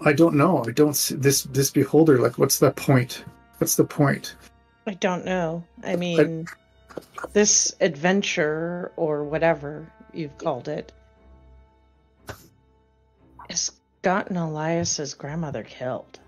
I 0.00 0.12
don't 0.12 0.34
know. 0.34 0.64
I 0.66 0.72
don't 0.72 0.94
see 0.94 1.14
this 1.16 1.42
this 1.44 1.70
beholder. 1.70 2.18
Like, 2.18 2.38
what's 2.38 2.58
the 2.58 2.70
point? 2.70 3.24
What's 3.58 3.76
the 3.76 3.84
point? 3.84 4.36
I 4.86 4.94
don't 4.94 5.24
know. 5.24 5.64
I 5.84 5.96
mean, 5.96 6.46
this 7.32 7.74
adventure 7.80 8.92
or 8.96 9.24
whatever 9.24 9.90
you've 10.12 10.38
called 10.38 10.68
it 10.68 10.92
has 13.48 13.72
gotten 14.02 14.36
Elias's 14.36 15.14
grandmother 15.14 15.62
killed. 15.62 16.20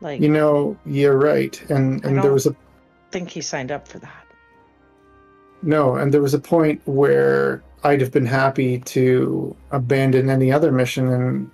Like, 0.00 0.20
You 0.20 0.28
know, 0.28 0.76
you're 0.86 1.16
right, 1.18 1.60
and 1.70 2.04
and 2.04 2.16
there 2.16 2.22
don't- 2.24 2.32
was 2.32 2.46
a 2.46 2.54
think 3.10 3.30
he 3.30 3.40
signed 3.40 3.72
up 3.72 3.88
for 3.88 3.98
that. 3.98 4.24
No, 5.62 5.96
and 5.96 6.12
there 6.14 6.20
was 6.22 6.34
a 6.34 6.38
point 6.38 6.80
where 6.84 7.62
I'd 7.82 8.00
have 8.00 8.12
been 8.12 8.26
happy 8.26 8.78
to 8.80 9.56
abandon 9.72 10.28
any 10.30 10.52
other 10.52 10.70
mission 10.70 11.08
and 11.08 11.50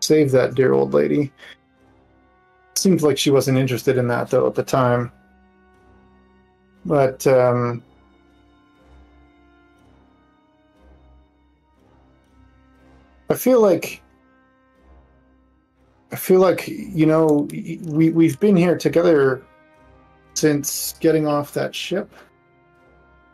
save 0.00 0.32
that 0.32 0.54
dear 0.54 0.72
old 0.74 0.92
lady. 0.92 1.32
Seems 2.74 3.02
like 3.02 3.16
she 3.16 3.30
wasn't 3.30 3.56
interested 3.58 3.96
in 3.96 4.08
that 4.08 4.28
though 4.30 4.46
at 4.46 4.54
the 4.54 4.62
time. 4.64 5.10
But 6.84 7.26
um 7.26 7.82
I 13.30 13.34
feel 13.34 13.60
like 13.60 14.02
I 16.14 16.16
feel 16.16 16.40
like 16.40 16.68
you 16.68 17.06
know 17.06 17.48
we 17.50 18.10
we've 18.10 18.38
been 18.40 18.56
here 18.56 18.78
together 18.78 19.42
since 20.34 20.94
getting 21.00 21.26
off 21.26 21.52
that 21.54 21.74
ship 21.74 22.10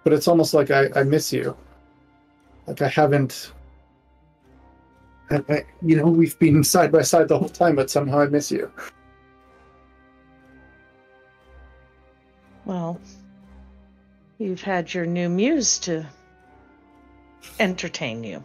but 0.04 0.12
it's 0.12 0.28
almost 0.28 0.54
like 0.54 0.70
I, 0.70 0.88
I 0.96 1.02
miss 1.02 1.32
you. 1.32 1.56
Like 2.66 2.82
I 2.82 2.88
haven't. 2.88 3.52
I, 5.30 5.42
I, 5.48 5.64
you 5.82 5.96
know, 5.96 6.06
we've 6.06 6.38
been 6.38 6.64
side 6.74 6.92
by 6.92 7.02
side 7.02 7.28
the 7.28 7.38
whole 7.38 7.48
time, 7.48 7.76
but 7.76 7.90
somehow 7.90 8.20
I 8.20 8.26
miss 8.26 8.50
you. 8.50 8.70
Well, 12.64 13.00
you've 14.38 14.62
had 14.62 14.92
your 14.92 15.06
new 15.06 15.28
muse 15.28 15.78
to 15.80 16.06
entertain 17.58 18.22
you. 18.24 18.44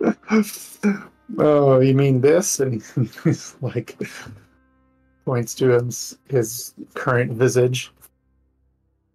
oh, 1.38 1.80
you 1.80 1.94
mean 1.94 2.20
this? 2.20 2.60
And 2.60 2.82
he's 3.24 3.56
like 3.60 3.98
points 5.24 5.54
to 5.56 5.68
his 5.68 6.18
his 6.28 6.74
current 6.94 7.32
visage. 7.32 7.92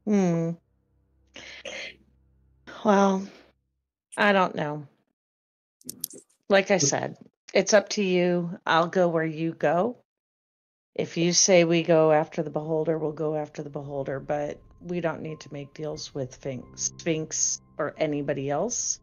Hmm. 0.06 0.52
Well, 2.86 3.28
I 4.16 4.32
don't 4.32 4.56
know. 4.56 4.88
Like 6.50 6.72
I 6.72 6.78
said, 6.78 7.18
it's 7.54 7.74
up 7.74 7.90
to 7.90 8.04
you. 8.04 8.58
I'll 8.66 8.88
go 8.88 9.10
where 9.10 9.26
you 9.26 9.52
go. 9.52 9.98
If 10.96 11.18
you 11.18 11.34
say 11.34 11.64
we 11.64 11.84
go 11.84 12.12
after 12.12 12.42
the 12.42 12.50
beholder, 12.50 12.98
we'll 12.98 13.12
go 13.12 13.36
after 13.36 13.62
the 13.62 13.70
beholder, 13.70 14.20
but 14.20 14.60
we 14.82 15.02
don't 15.02 15.22
need 15.22 15.40
to 15.42 15.54
make 15.54 15.74
deals 15.74 16.14
with 16.16 16.34
Sphinx, 16.34 16.94
Sphinx 16.98 17.62
or 17.78 17.94
anybody 17.98 18.50
else. 18.50 19.00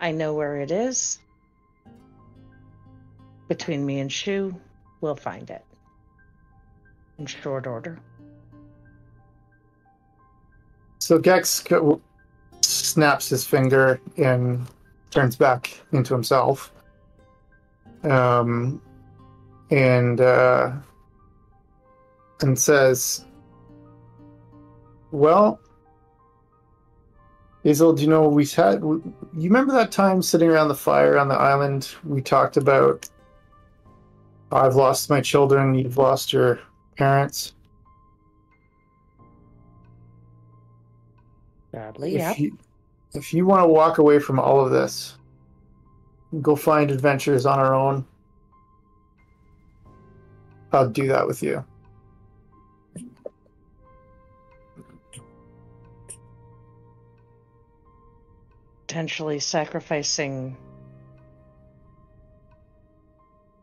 I 0.00 0.12
know 0.12 0.34
where 0.34 0.60
it 0.60 0.70
is. 0.70 1.18
Between 3.48 3.84
me 3.84 4.00
and 4.00 4.12
Shu, 4.12 4.54
we'll 5.00 5.16
find 5.16 5.50
it. 5.50 5.64
In 7.18 7.26
short 7.26 7.66
order. 7.66 7.98
So 10.98 11.18
Gex 11.18 11.64
snaps 12.60 13.28
his 13.28 13.44
finger 13.44 14.00
and 14.16 14.66
turns 15.10 15.36
back 15.36 15.80
into 15.92 16.12
himself. 16.12 16.72
Um, 18.04 18.80
and 19.70 20.20
uh, 20.20 20.72
and 22.40 22.58
says, 22.58 23.24
"Well, 25.10 25.60
Hazel, 27.64 27.92
do 27.92 28.02
you 28.02 28.08
know 28.08 28.28
we 28.28 28.46
had? 28.46 28.80
You 28.82 29.02
remember 29.34 29.72
that 29.74 29.90
time 29.90 30.22
sitting 30.22 30.48
around 30.48 30.68
the 30.68 30.74
fire 30.74 31.18
on 31.18 31.28
the 31.28 31.34
island? 31.34 31.94
We 32.04 32.22
talked 32.22 32.56
about. 32.56 33.08
I've 34.50 34.74
lost 34.74 35.10
my 35.10 35.20
children. 35.20 35.74
You've 35.74 35.98
lost 35.98 36.32
your 36.32 36.60
parents. 36.96 37.54
Sadly, 41.72 42.14
if 42.14 42.18
yeah. 42.18 42.34
you 42.36 42.58
if 43.14 43.32
you 43.34 43.46
want 43.46 43.62
to 43.62 43.68
walk 43.68 43.98
away 43.98 44.18
from 44.18 44.38
all 44.38 44.64
of 44.64 44.70
this, 44.70 45.16
go 46.40 46.56
find 46.56 46.90
adventures 46.90 47.46
on 47.46 47.58
our 47.58 47.74
own. 47.74 48.06
I'll 50.72 50.88
do 50.88 51.06
that 51.08 51.26
with 51.26 51.42
you. 51.42 51.64
potentially 58.88 59.38
sacrificing 59.38 60.56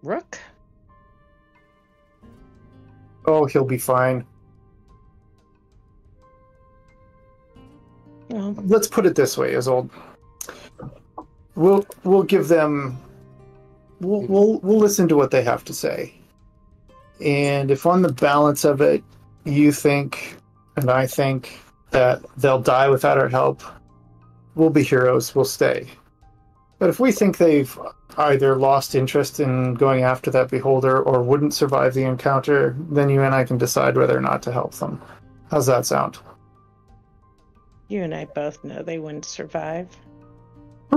Rook? 0.03 0.37
Oh, 3.27 3.45
he'll 3.45 3.65
be 3.65 3.77
fine. 3.77 4.25
Well, 8.29 8.53
Let's 8.65 8.87
put 8.87 9.05
it 9.05 9.15
this 9.15 9.37
way, 9.37 9.53
Isolde. 9.53 9.89
We'll 11.55 11.85
we'll 12.03 12.23
give 12.23 12.47
them 12.47 12.97
we'll 14.01 14.21
we'll 14.23 14.59
we'll 14.59 14.77
listen 14.77 15.07
to 15.07 15.15
what 15.15 15.31
they 15.31 15.43
have 15.43 15.63
to 15.65 15.73
say. 15.73 16.13
And 17.21 17.71
if 17.71 17.85
on 17.85 18.01
the 18.01 18.11
balance 18.11 18.65
of 18.65 18.81
it 18.81 19.03
you 19.45 19.71
think 19.71 20.35
and 20.75 20.89
I 20.89 21.07
think 21.07 21.59
that 21.91 22.21
they'll 22.37 22.61
die 22.61 22.89
without 22.89 23.17
our 23.17 23.29
help, 23.29 23.63
we'll 24.55 24.69
be 24.69 24.83
heroes, 24.83 25.33
we'll 25.33 25.45
stay. 25.45 25.87
But 26.77 26.89
if 26.89 26.99
we 26.99 27.13
think 27.13 27.37
they've 27.37 27.79
either 28.17 28.55
lost 28.55 28.95
interest 28.95 29.39
in 29.39 29.73
going 29.75 30.03
after 30.03 30.31
that 30.31 30.49
beholder 30.49 31.01
or 31.01 31.21
wouldn't 31.21 31.53
survive 31.53 31.93
the 31.93 32.03
encounter, 32.03 32.75
then 32.89 33.09
you 33.09 33.21
and 33.21 33.35
I 33.35 33.43
can 33.43 33.57
decide 33.57 33.97
whether 33.97 34.17
or 34.17 34.21
not 34.21 34.41
to 34.43 34.51
help 34.51 34.73
them. 34.75 35.01
How's 35.51 35.65
that 35.67 35.85
sound? 35.85 36.17
you 37.87 38.01
and 38.01 38.15
I 38.15 38.25
both 38.25 38.63
know 38.63 38.81
they 38.81 38.97
wouldn't 38.97 39.25
survive. 39.25 39.87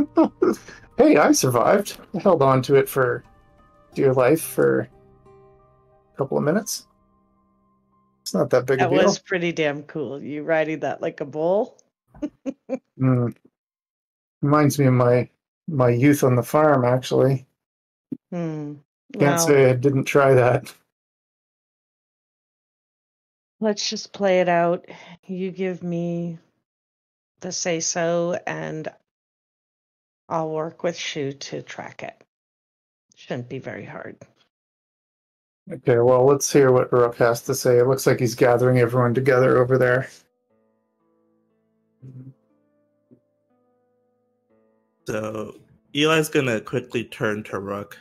hey, 0.97 1.17
I 1.19 1.33
survived. 1.33 1.99
I 2.15 2.21
held 2.21 2.41
on 2.41 2.63
to 2.63 2.77
it 2.77 2.89
for 2.89 3.23
dear 3.95 4.15
life 4.15 4.41
for 4.41 4.89
a 5.27 6.17
couple 6.17 6.39
of 6.39 6.45
minutes. 6.45 6.87
It's 8.23 8.33
not 8.33 8.49
that 8.51 8.65
big 8.65 8.81
a 8.81 8.85
That 8.85 8.91
deal. 8.91 9.03
was 9.05 9.19
pretty 9.19 9.53
damn 9.53 9.83
cool. 9.83 10.23
You 10.23 10.45
riding 10.45 10.81
that 10.81 11.03
like 11.03 11.21
a 11.21 11.25
bull? 11.27 11.79
Mm. 13.01 13.33
Reminds 14.43 14.79
me 14.79 14.87
of 14.87 14.93
my 14.95 15.29
my 15.69 15.91
youth 15.91 16.25
on 16.25 16.35
the 16.35 16.43
farm. 16.43 16.85
Actually, 16.85 17.47
Hmm. 18.31 18.75
can't 19.19 19.41
say 19.41 19.71
I 19.71 19.75
didn't 19.75 20.05
try 20.05 20.35
that. 20.35 20.73
let's 23.61 23.91
just 23.91 24.13
play 24.13 24.41
it 24.41 24.49
out. 24.49 24.87
You 25.27 25.51
give 25.51 25.83
me 25.83 26.39
the 27.41 27.51
say 27.53 27.81
so, 27.81 28.39
and 28.47 28.89
I'll 30.29 30.51
work 30.51 30.83
with 30.85 30.97
Shu 30.97 31.33
to 31.33 31.63
track 31.63 32.03
it. 32.05 32.23
Shouldn't 33.17 33.49
be 33.49 33.59
very 33.59 33.85
hard. 33.85 34.17
Okay, 35.73 35.99
well, 35.99 36.25
let's 36.25 36.53
hear 36.53 36.71
what 36.73 36.93
Rook 36.93 37.17
has 37.17 37.43
to 37.43 37.55
say. 37.55 37.79
It 37.79 37.87
looks 37.89 38.07
like 38.07 38.21
he's 38.21 38.35
gathering 38.37 38.79
everyone 38.79 39.13
together 39.13 39.59
over 39.59 39.77
there. 39.77 40.09
So 45.09 45.55
Eli's 45.95 46.29
gonna 46.29 46.61
quickly 46.61 47.03
turn 47.03 47.43
to 47.45 47.61
Rook. 47.61 47.99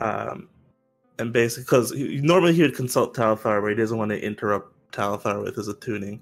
Um, 0.00 0.48
and 1.20 1.32
basically, 1.32 1.62
because 1.62 1.92
normally 1.94 2.52
he 2.52 2.62
would 2.62 2.74
consult 2.74 3.14
Talthar, 3.14 3.62
but 3.62 3.68
he 3.68 3.76
doesn't 3.76 3.96
want 3.96 4.10
to 4.10 4.20
interrupt 4.20 4.74
Talthar 4.90 5.40
with 5.40 5.54
his 5.54 5.68
attuning. 5.68 6.20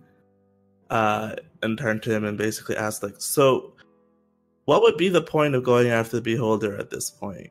Uh, 0.90 1.36
and 1.62 1.78
turn 1.78 2.00
to 2.00 2.14
him 2.14 2.26
and 2.26 2.36
basically 2.36 2.76
ask, 2.76 3.02
like, 3.02 3.14
so 3.18 3.72
what 4.66 4.82
would 4.82 4.98
be 4.98 5.08
the 5.08 5.22
point 5.22 5.54
of 5.54 5.64
going 5.64 5.88
after 5.88 6.16
the 6.16 6.22
Beholder 6.22 6.76
at 6.76 6.90
this 6.90 7.08
point? 7.08 7.50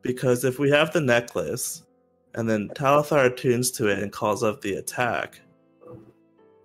Because 0.00 0.44
if 0.44 0.58
we 0.58 0.70
have 0.70 0.94
the 0.94 1.00
necklace, 1.02 1.82
and 2.36 2.48
then 2.48 2.70
Talthar 2.70 3.26
attunes 3.26 3.70
to 3.72 3.88
it 3.88 3.98
and 3.98 4.10
calls 4.10 4.42
up 4.42 4.62
the 4.62 4.76
attack, 4.76 5.42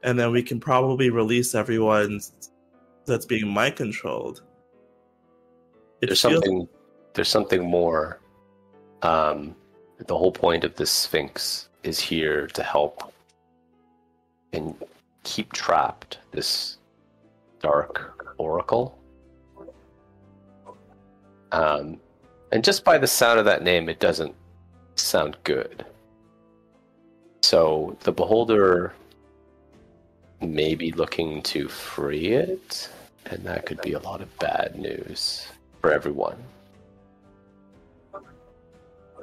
and 0.04 0.18
then 0.18 0.32
we 0.32 0.42
can 0.42 0.62
probably 0.62 1.10
release 1.10 1.54
everyone 1.54 2.22
that's 3.06 3.26
being 3.26 3.48
mind 3.48 3.76
controlled. 3.76 4.44
It 6.02 6.08
There's 6.08 6.22
feels- 6.22 6.34
something. 6.34 6.68
There's 7.14 7.30
something 7.30 7.64
more. 7.64 8.20
Um, 9.02 9.56
the 9.98 10.18
whole 10.18 10.32
point 10.32 10.64
of 10.64 10.76
this 10.76 10.90
Sphinx 10.90 11.70
is 11.84 12.00
here 12.00 12.48
to 12.48 12.64
help 12.64 13.14
and 14.54 14.76
keep 15.24 15.52
trapped 15.54 16.20
this 16.32 16.78
dark 17.60 18.34
oracle. 18.38 18.98
Um, 21.52 22.00
and 22.52 22.64
just 22.64 22.84
by 22.84 22.98
the 22.98 23.08
sound 23.08 23.40
of 23.40 23.46
that 23.46 23.62
name, 23.64 23.90
it 23.90 24.00
doesn't 24.00 24.34
sound 24.96 25.38
good. 25.44 25.86
So 27.44 27.98
the 28.02 28.12
beholder 28.12 28.94
may 30.42 30.76
be 30.76 30.92
looking 30.92 31.42
to 31.44 31.68
free 31.68 32.28
it, 32.28 32.90
and 33.28 33.44
that 33.44 33.66
could 33.66 33.82
be 33.82 33.94
a 33.94 34.00
lot 34.00 34.22
of 34.22 34.40
bad 34.40 34.76
news 34.78 35.48
for 35.80 35.92
everyone. 35.92 36.38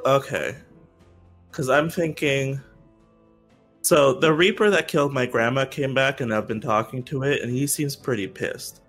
Okay. 0.07 0.57
Because 1.51 1.69
I'm 1.69 1.91
thinking. 1.91 2.61
So 3.83 4.13
the 4.13 4.33
Reaper 4.33 4.71
that 4.71 4.89
killed 4.89 5.13
my 5.13 5.27
grandma 5.27 5.65
came 5.65 5.95
back, 5.95 6.21
and 6.21 6.33
I've 6.33 6.47
been 6.47 6.61
talking 6.61 7.03
to 7.05 7.23
it, 7.23 7.43
and 7.43 7.51
he 7.51 7.67
seems 7.67 7.97
pretty 7.97 8.27
pissed. 8.27 8.81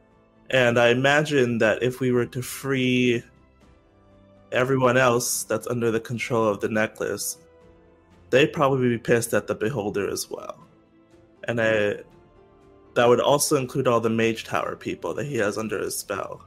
And 0.49 0.79
I 0.79 0.89
imagine 0.89 1.59
that 1.59 1.83
if 1.83 1.99
we 1.99 2.11
were 2.11 2.25
to 2.25 2.41
free 2.41 3.23
everyone 4.51 4.97
else 4.97 5.43
that's 5.43 5.67
under 5.67 5.91
the 5.91 5.99
control 5.99 6.47
of 6.47 6.59
the 6.59 6.69
necklace, 6.69 7.37
they'd 8.31 8.51
probably 8.51 8.89
be 8.89 8.97
pissed 8.97 9.33
at 9.33 9.47
the 9.47 9.55
Beholder 9.55 10.09
as 10.09 10.29
well. 10.29 10.57
And 11.47 11.61
I, 11.61 11.97
that 12.99 13.07
would 13.07 13.21
also 13.21 13.55
include 13.55 13.87
all 13.87 14.01
the 14.01 14.09
Mage 14.09 14.43
Tower 14.43 14.75
people 14.75 15.13
that 15.13 15.25
he 15.25 15.37
has 15.37 15.57
under 15.57 15.79
his 15.79 15.97
spell. 15.97 16.45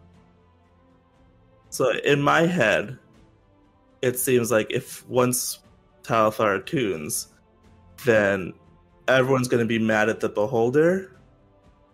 So 1.71 1.93
in 2.05 2.21
my 2.21 2.43
head, 2.43 2.99
it 4.03 4.19
seems 4.19 4.51
like 4.51 4.67
if 4.71 5.09
once 5.09 5.61
Talthar 6.03 6.67
tunes, 6.67 7.29
then 8.05 8.53
everyone's 9.09 9.49
going 9.49 9.63
to 9.63 9.67
be 9.67 9.79
mad 9.79 10.11
at 10.11 10.21
the 10.21 10.29
Beholder, 10.29 11.17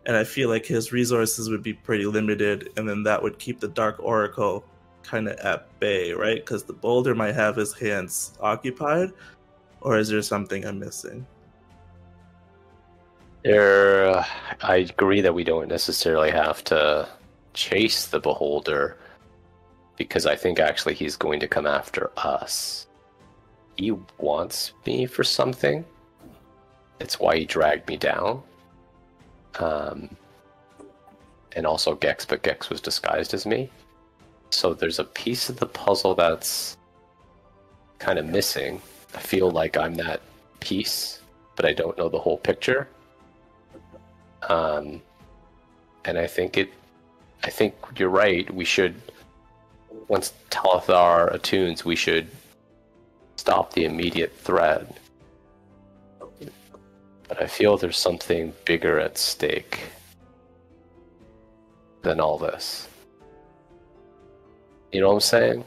and 0.06 0.16
I 0.16 0.24
feel 0.24 0.48
like 0.48 0.66
his 0.66 0.90
resources 0.90 1.48
would 1.48 1.62
be 1.62 1.74
pretty 1.74 2.06
limited, 2.06 2.70
and 2.76 2.88
then 2.88 3.04
that 3.04 3.22
would 3.22 3.38
keep 3.38 3.60
the 3.60 3.68
Dark 3.68 4.00
Oracle 4.00 4.64
kind 5.04 5.28
of 5.28 5.38
at 5.38 5.78
bay, 5.78 6.12
right? 6.12 6.44
Because 6.44 6.64
the 6.64 6.72
Beholder 6.72 7.14
might 7.14 7.36
have 7.36 7.54
his 7.54 7.72
hands 7.72 8.36
occupied, 8.40 9.12
or 9.82 9.98
is 9.98 10.08
there 10.08 10.20
something 10.20 10.64
I'm 10.64 10.80
missing? 10.80 11.24
There, 13.44 14.24
I 14.62 14.76
agree 14.76 15.20
that 15.20 15.34
we 15.34 15.44
don't 15.44 15.68
necessarily 15.68 16.30
have 16.30 16.64
to 16.64 17.08
chase 17.54 18.06
the 18.06 18.20
beholder 18.20 18.98
because 19.96 20.26
I 20.26 20.36
think 20.36 20.58
actually 20.60 20.94
he's 20.94 21.16
going 21.16 21.40
to 21.40 21.48
come 21.48 21.66
after 21.66 22.10
us. 22.16 22.86
He 23.76 23.92
wants 24.18 24.72
me 24.86 25.06
for 25.06 25.24
something. 25.24 25.84
It's 27.00 27.20
why 27.20 27.36
he 27.38 27.44
dragged 27.44 27.88
me 27.88 27.96
down. 27.96 28.42
Um, 29.58 30.16
and 31.54 31.66
also 31.66 31.94
Gex, 31.94 32.24
but 32.24 32.42
Gex 32.42 32.70
was 32.70 32.80
disguised 32.80 33.34
as 33.34 33.46
me. 33.46 33.70
So 34.50 34.74
there's 34.74 34.98
a 34.98 35.04
piece 35.04 35.48
of 35.48 35.58
the 35.58 35.66
puzzle 35.66 36.14
that's 36.14 36.76
kind 37.98 38.18
of 38.18 38.26
missing. 38.26 38.80
I 39.14 39.18
feel 39.18 39.50
like 39.50 39.76
I'm 39.76 39.94
that 39.96 40.22
piece, 40.60 41.20
but 41.56 41.64
I 41.64 41.72
don't 41.72 41.96
know 41.98 42.08
the 42.08 42.18
whole 42.18 42.38
picture. 42.38 42.88
Um, 44.48 45.02
and 46.04 46.18
I 46.18 46.26
think 46.26 46.56
it, 46.56 46.72
I 47.44 47.50
think 47.50 47.74
you're 47.96 48.08
right. 48.08 48.52
We 48.52 48.64
should, 48.64 48.94
once 50.08 50.32
Talthar 50.50 51.32
attunes, 51.32 51.84
we 51.84 51.96
should 51.96 52.28
stop 53.36 53.74
the 53.74 53.84
immediate 53.84 54.34
threat. 54.36 54.98
But 57.28 57.42
I 57.42 57.46
feel 57.46 57.76
there's 57.76 57.98
something 57.98 58.54
bigger 58.64 58.98
at 58.98 59.18
stake 59.18 59.80
than 62.02 62.20
all 62.20 62.38
this. 62.38 62.88
You 64.92 65.02
know 65.02 65.08
what 65.08 65.14
I'm 65.14 65.20
saying? 65.20 65.64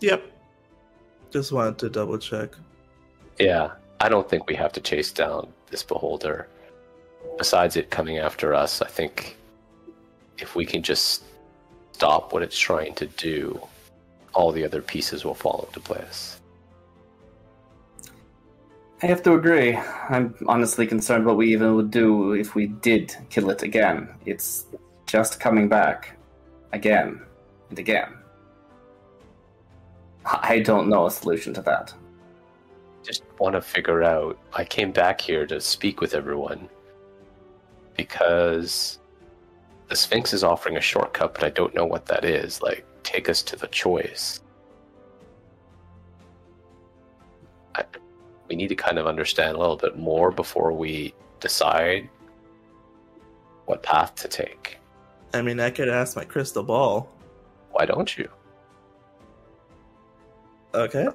Yep. 0.00 0.22
Just 1.30 1.52
wanted 1.52 1.76
to 1.78 1.90
double 1.90 2.16
check. 2.16 2.54
Yeah, 3.38 3.72
I 4.00 4.08
don't 4.08 4.28
think 4.28 4.48
we 4.48 4.54
have 4.54 4.72
to 4.72 4.80
chase 4.80 5.12
down 5.12 5.52
this 5.70 5.82
beholder. 5.82 6.48
Besides 7.36 7.76
it 7.76 7.90
coming 7.90 8.18
after 8.18 8.54
us, 8.54 8.82
I 8.82 8.88
think 8.88 9.36
if 10.38 10.54
we 10.54 10.64
can 10.64 10.82
just 10.82 11.24
stop 11.92 12.32
what 12.32 12.42
it's 12.42 12.58
trying 12.58 12.94
to 12.94 13.06
do, 13.06 13.60
all 14.34 14.52
the 14.52 14.64
other 14.64 14.80
pieces 14.80 15.24
will 15.24 15.34
fall 15.34 15.64
into 15.66 15.80
place. 15.80 16.38
I 19.02 19.06
have 19.06 19.22
to 19.24 19.34
agree. 19.34 19.76
I'm 19.76 20.34
honestly 20.46 20.86
concerned 20.86 21.24
what 21.24 21.36
we 21.36 21.52
even 21.52 21.76
would 21.76 21.90
do 21.90 22.32
if 22.32 22.54
we 22.54 22.66
did 22.66 23.14
kill 23.30 23.50
it 23.50 23.62
again. 23.62 24.08
It's 24.26 24.66
just 25.06 25.38
coming 25.38 25.68
back 25.68 26.16
again 26.72 27.20
and 27.70 27.78
again. 27.78 28.12
I 30.24 30.60
don't 30.60 30.88
know 30.88 31.06
a 31.06 31.10
solution 31.10 31.54
to 31.54 31.62
that. 31.62 31.94
I 33.08 33.10
just 33.10 33.24
want 33.38 33.54
to 33.54 33.62
figure 33.62 34.02
out. 34.02 34.38
I 34.52 34.64
came 34.64 34.92
back 34.92 35.18
here 35.18 35.46
to 35.46 35.62
speak 35.62 36.02
with 36.02 36.12
everyone 36.12 36.68
because 37.96 38.98
the 39.88 39.96
Sphinx 39.96 40.34
is 40.34 40.44
offering 40.44 40.76
a 40.76 40.80
shortcut, 40.82 41.32
but 41.32 41.42
I 41.42 41.48
don't 41.48 41.74
know 41.74 41.86
what 41.86 42.04
that 42.06 42.26
is. 42.26 42.60
Like, 42.60 42.84
take 43.04 43.30
us 43.30 43.42
to 43.44 43.56
the 43.56 43.66
choice. 43.68 44.42
I, 47.76 47.84
we 48.46 48.56
need 48.56 48.68
to 48.68 48.74
kind 48.74 48.98
of 48.98 49.06
understand 49.06 49.56
a 49.56 49.58
little 49.58 49.78
bit 49.78 49.96
more 49.96 50.30
before 50.30 50.74
we 50.74 51.14
decide 51.40 52.10
what 53.64 53.82
path 53.82 54.14
to 54.16 54.28
take. 54.28 54.76
I 55.32 55.40
mean, 55.40 55.60
I 55.60 55.70
could 55.70 55.88
ask 55.88 56.14
my 56.14 56.24
crystal 56.24 56.62
ball. 56.62 57.10
Why 57.70 57.86
don't 57.86 58.18
you? 58.18 58.28
Okay. 60.74 61.08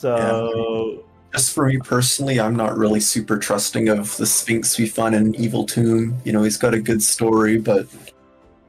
So, 0.00 1.04
Just 1.30 1.52
for 1.52 1.66
me 1.66 1.76
personally, 1.76 2.40
I'm 2.40 2.56
not 2.56 2.78
really 2.78 3.00
super 3.00 3.36
trusting 3.36 3.90
of 3.90 4.16
the 4.16 4.24
Sphinx 4.24 4.78
we 4.78 4.86
find 4.86 5.14
in 5.14 5.34
Evil 5.34 5.66
Tomb. 5.66 6.16
You 6.24 6.32
know, 6.32 6.42
he's 6.42 6.56
got 6.56 6.72
a 6.72 6.80
good 6.80 7.02
story, 7.02 7.58
but 7.58 7.86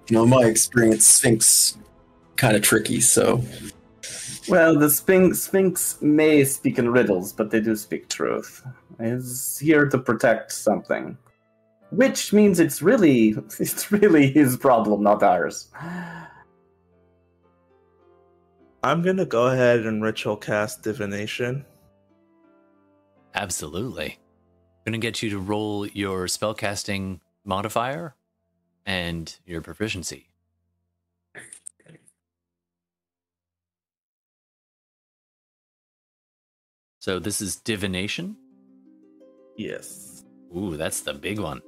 you 0.10 0.18
know, 0.18 0.26
my 0.26 0.44
experience, 0.44 1.08
Sphinx 1.08 1.78
kind 2.36 2.58
of 2.58 2.64
tricky. 2.64 3.00
So 3.00 3.42
Well, 4.50 4.78
the 4.78 4.90
Sphinx, 4.90 5.44
Sphinx 5.44 6.02
may 6.02 6.44
speak 6.44 6.78
in 6.78 6.90
riddles, 6.92 7.32
but 7.32 7.50
they 7.50 7.62
do 7.62 7.78
speak 7.78 8.10
truth. 8.10 8.62
He's 9.02 9.58
here 9.58 9.88
to 9.88 9.98
protect 9.98 10.52
something, 10.52 11.18
which 11.92 12.34
means 12.34 12.60
it's 12.60 12.82
really, 12.82 13.30
it's 13.60 13.90
really 13.90 14.30
his 14.32 14.58
problem, 14.58 15.02
not 15.02 15.24
ours. 15.24 15.70
I'm 18.84 19.04
gonna 19.04 19.26
go 19.26 19.48
ahead 19.48 19.86
and 19.86 20.02
ritual 20.02 20.36
cast 20.36 20.82
divination. 20.82 21.66
Absolutely. 23.36 24.18
I'm 24.86 24.94
Gonna 24.94 24.98
get 24.98 25.22
you 25.22 25.30
to 25.30 25.40
roll 25.40 25.86
your 25.88 26.26
spellcasting 26.26 27.20
modifier 27.46 28.16
and 28.86 29.38
your 29.46 29.62
proficiency. 29.62 30.28
So 37.00 37.20
this 37.20 37.42
is 37.42 37.56
divination. 37.56 38.36
Yes. 39.58 40.24
Ooh, 40.56 40.78
that's 40.78 41.02
the 41.02 41.14
big 41.14 41.40
one. 41.40 41.62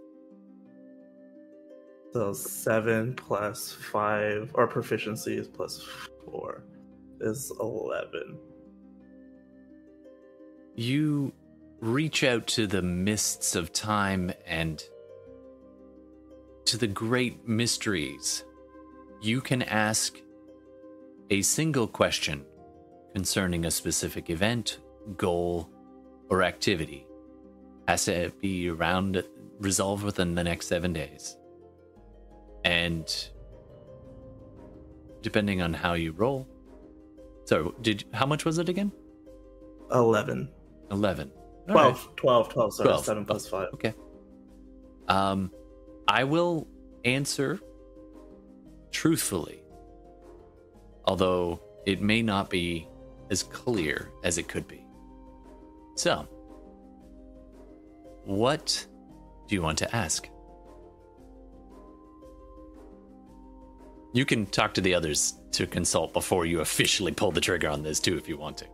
So 2.14 2.34
seven 2.34 3.16
plus 3.16 3.72
five, 3.72 4.52
or 4.54 4.68
proficiency 4.68 5.36
is 5.38 5.48
plus 5.48 5.84
four, 6.26 6.62
is 7.24 7.52
eleven. 7.60 8.38
You 10.76 11.34
reach 11.80 12.24
out 12.24 12.48
to 12.48 12.68
the 12.68 12.82
mists 12.82 13.56
of 13.56 13.74
time 13.74 14.32
and 14.46 14.84
to 16.66 16.78
the 16.78 16.88
great 16.88 17.48
mysteries. 17.48 18.44
You 19.22 19.42
can 19.42 19.62
ask 19.64 20.18
a 21.30 21.42
single 21.42 21.88
question 21.88 22.46
concerning 23.14 23.66
a 23.66 23.72
specific 23.72 24.30
event, 24.30 24.80
goal, 25.18 25.70
or 26.30 26.44
activity. 26.44 27.06
Has 27.88 28.06
to 28.06 28.32
be 28.42 28.70
around 28.70 29.24
resolved 29.60 30.04
within 30.04 30.36
the 30.36 30.44
next 30.44 30.68
seven 30.68 30.94
days. 30.94 31.38
And 32.64 33.06
depending 35.22 35.62
on 35.62 35.74
how 35.74 35.94
you 35.94 36.12
roll. 36.12 36.48
So 37.46 37.76
did 37.82 38.06
how 38.14 38.26
much 38.26 38.46
was 38.46 38.58
it 38.58 38.70
again? 38.70 38.92
Eleven. 39.92 40.50
Eleven. 40.92 41.32
12, 41.68 42.08
right. 42.08 42.18
12, 42.18 42.50
12, 42.50 42.74
sorry, 42.74 42.88
12. 42.90 43.06
7 43.06 43.26
plus 43.26 43.48
5. 43.48 43.68
Okay. 43.76 43.94
Um, 45.08 45.52
I 46.08 46.26
will 46.26 46.68
answer 47.06 47.60
truthfully, 48.92 49.64
although 51.06 51.62
it 51.86 52.02
may 52.02 52.22
not 52.22 52.50
be 52.50 52.88
as 53.30 53.44
clear 53.44 54.10
as 54.24 54.38
it 54.38 54.48
could 54.48 54.68
be. 54.68 54.86
So, 55.96 56.28
what 58.26 58.86
do 59.48 59.56
you 59.56 59.62
want 59.62 59.78
to 59.80 59.96
ask? 59.96 60.28
You 64.14 64.26
can 64.26 64.46
talk 64.46 64.74
to 64.76 64.82
the 64.82 64.94
others 64.94 65.34
to 65.54 65.68
consult 65.68 66.14
before 66.14 66.46
you 66.46 66.62
officially 66.62 67.12
pull 67.12 67.32
the 67.32 67.42
trigger 67.42 67.68
on 67.68 67.84
this 67.84 68.00
too, 68.00 68.18
if 68.18 68.30
you 68.30 68.38
want 68.38 68.58
to. 68.60 68.66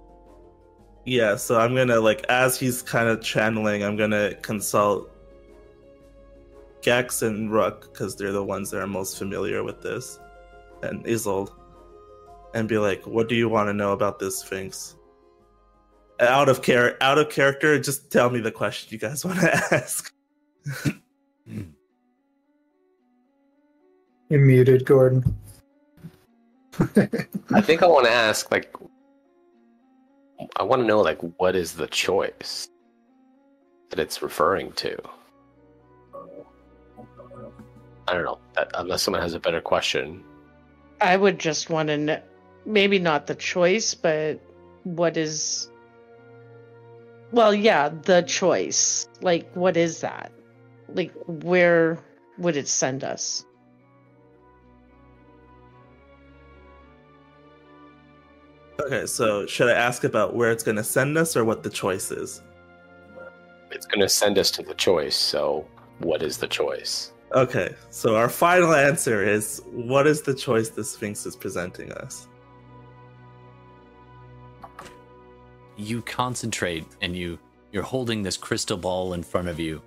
Yeah, 1.05 1.37
so 1.37 1.59
I'm 1.59 1.75
gonna, 1.75 1.99
like, 1.99 2.25
as 2.29 2.59
he's 2.59 2.81
kind 2.81 3.07
of 3.07 3.21
channeling, 3.21 3.83
I'm 3.83 3.95
gonna 3.95 4.35
consult 4.35 5.09
Gex 6.81 7.21
and 7.21 7.51
Rook, 7.51 7.91
because 7.91 8.15
they're 8.15 8.31
the 8.31 8.43
ones 8.43 8.69
that 8.71 8.81
are 8.81 8.87
most 8.87 9.17
familiar 9.17 9.63
with 9.63 9.81
this, 9.81 10.19
and 10.83 11.05
Isolde, 11.05 11.51
and 12.53 12.67
be 12.67 12.77
like, 12.77 13.05
what 13.07 13.29
do 13.29 13.35
you 13.35 13.49
want 13.49 13.69
to 13.69 13.73
know 13.73 13.93
about 13.93 14.19
this 14.19 14.39
Sphinx? 14.39 14.95
Out 16.19 16.49
of 16.49 16.61
char- 16.61 16.97
out 16.99 17.17
of 17.17 17.29
character, 17.29 17.79
just 17.79 18.11
tell 18.11 18.29
me 18.29 18.41
the 18.41 18.51
question 18.51 18.89
you 18.91 18.99
guys 18.99 19.23
want 19.23 19.39
to 19.39 19.53
ask. 19.71 20.13
You're 24.29 24.45
muted, 24.45 24.85
Gordon. 24.85 25.23
I 27.51 27.61
think 27.61 27.81
I 27.81 27.87
want 27.87 28.05
to 28.05 28.11
ask, 28.11 28.51
like, 28.51 28.73
I 30.55 30.63
want 30.63 30.83
to 30.83 30.87
know, 30.87 31.01
like, 31.01 31.19
what 31.37 31.55
is 31.55 31.73
the 31.73 31.87
choice 31.87 32.69
that 33.89 33.99
it's 33.99 34.21
referring 34.21 34.71
to? 34.73 34.95
I 38.07 38.13
don't 38.13 38.23
know. 38.23 38.37
That, 38.55 38.69
unless 38.75 39.01
someone 39.01 39.21
has 39.21 39.33
a 39.33 39.39
better 39.39 39.61
question. 39.61 40.23
I 41.01 41.17
would 41.17 41.39
just 41.39 41.69
want 41.69 41.89
to 41.89 41.97
know, 41.97 42.21
maybe 42.65 42.99
not 42.99 43.25
the 43.25 43.35
choice, 43.35 43.95
but 43.95 44.39
what 44.83 45.17
is. 45.17 45.69
Well, 47.31 47.53
yeah, 47.53 47.89
the 47.89 48.21
choice. 48.21 49.07
Like, 49.21 49.51
what 49.53 49.75
is 49.75 50.01
that? 50.01 50.31
Like, 50.87 51.13
where 51.25 51.99
would 52.37 52.57
it 52.57 52.67
send 52.67 53.03
us? 53.03 53.45
Okay, 58.79 59.05
so 59.05 59.45
should 59.45 59.69
I 59.69 59.73
ask 59.73 60.03
about 60.03 60.35
where 60.35 60.51
it's 60.51 60.63
gonna 60.63 60.83
send 60.83 61.17
us 61.17 61.35
or 61.35 61.43
what 61.43 61.63
the 61.63 61.69
choice 61.69 62.11
is? 62.11 62.41
It's 63.71 63.85
going 63.85 64.01
to 64.01 64.09
send 64.09 64.39
us 64.39 64.49
to 64.51 64.63
the 64.63 64.73
choice. 64.73 65.15
So, 65.15 65.63
what 65.99 66.23
is 66.23 66.37
the 66.37 66.47
choice? 66.47 67.13
Okay, 67.35 67.75
so 67.91 68.15
our 68.15 68.27
final 68.27 68.73
answer 68.73 69.23
is 69.23 69.61
what 69.71 70.07
is 70.07 70.23
the 70.23 70.33
choice 70.33 70.69
the 70.69 70.83
Sphinx 70.83 71.27
is 71.27 71.35
presenting 71.35 71.91
us? 71.91 72.27
you 75.79 76.01
concentrate 76.01 76.85
and 77.01 77.15
you 77.15 77.39
you're 77.71 77.83
holding 77.83 78.21
this 78.21 78.35
crystal 78.35 78.77
ball 78.77 79.13
in 79.13 79.23
front 79.23 79.47
of 79.47 79.59
you 79.59 79.81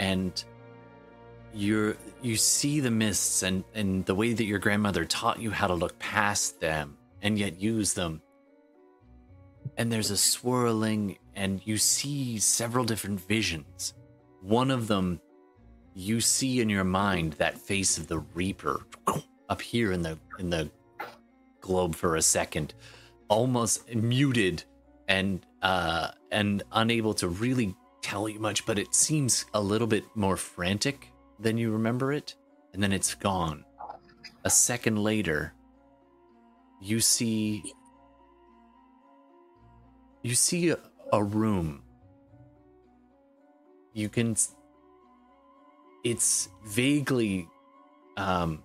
and 0.00 0.44
you're 1.52 1.96
you 2.22 2.36
see 2.36 2.80
the 2.80 2.90
mists 2.90 3.42
and 3.42 3.62
and 3.74 4.04
the 4.06 4.14
way 4.14 4.32
that 4.32 4.44
your 4.44 4.58
grandmother 4.58 5.04
taught 5.04 5.38
you 5.38 5.50
how 5.50 5.66
to 5.66 5.74
look 5.74 5.98
past 5.98 6.60
them 6.60 6.96
and 7.22 7.38
yet 7.38 7.60
use 7.60 7.94
them. 7.94 8.22
And 9.76 9.92
there's 9.92 10.10
a 10.10 10.16
swirling 10.16 11.18
and 11.34 11.60
you 11.64 11.78
see 11.78 12.38
several 12.38 12.84
different 12.84 13.20
visions. 13.20 13.94
One 14.40 14.70
of 14.70 14.88
them 14.88 15.20
you 15.94 16.20
see 16.20 16.60
in 16.60 16.68
your 16.68 16.84
mind 16.84 17.34
that 17.34 17.58
face 17.58 17.98
of 17.98 18.06
the 18.08 18.18
reaper 18.18 18.86
up 19.48 19.60
here 19.60 19.92
in 19.92 20.02
the 20.02 20.18
in 20.38 20.50
the 20.50 20.70
globe 21.60 21.94
for 21.94 22.16
a 22.16 22.22
second 22.22 22.74
almost 23.28 23.92
muted 23.94 24.62
and 25.08 25.44
uh 25.62 26.08
and 26.30 26.62
unable 26.72 27.14
to 27.14 27.28
really 27.28 27.74
tell 28.00 28.28
you 28.28 28.38
much 28.38 28.64
but 28.64 28.78
it 28.78 28.94
seems 28.94 29.44
a 29.54 29.60
little 29.60 29.86
bit 29.86 30.04
more 30.14 30.36
frantic 30.36 31.10
than 31.38 31.56
you 31.56 31.70
remember 31.70 32.12
it. 32.12 32.34
And 32.72 32.82
then 32.82 32.92
it's 32.92 33.14
gone. 33.14 33.64
A 34.44 34.50
second 34.50 34.98
later 34.98 35.52
you 36.80 37.00
see 37.00 37.74
you 40.22 40.34
see 40.34 40.74
a, 41.12 41.22
room. 41.22 41.82
You 43.94 44.08
can 44.08 44.36
it's 46.04 46.48
vaguely 46.66 47.48
um 48.16 48.62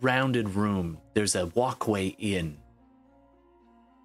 rounded 0.00 0.50
room. 0.50 0.98
There's 1.14 1.34
a 1.34 1.46
walkway 1.46 2.08
in. 2.18 2.58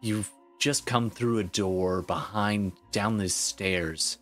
You've 0.01 0.30
just 0.60 0.86
come 0.86 1.10
through 1.10 1.39
a 1.39 1.43
door 1.43 2.01
behind 2.01 2.74
down 2.91 3.18
these 3.18 3.36
stairs. 3.36 4.18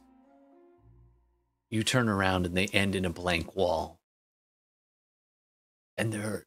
You 1.70 1.84
turn 1.84 2.08
around 2.08 2.46
and 2.46 2.56
they 2.56 2.68
end 2.68 2.96
in 2.96 3.06
a 3.06 3.10
blank 3.10 3.56
wall. 3.56 4.00
And 5.98 6.14
there 6.14 6.47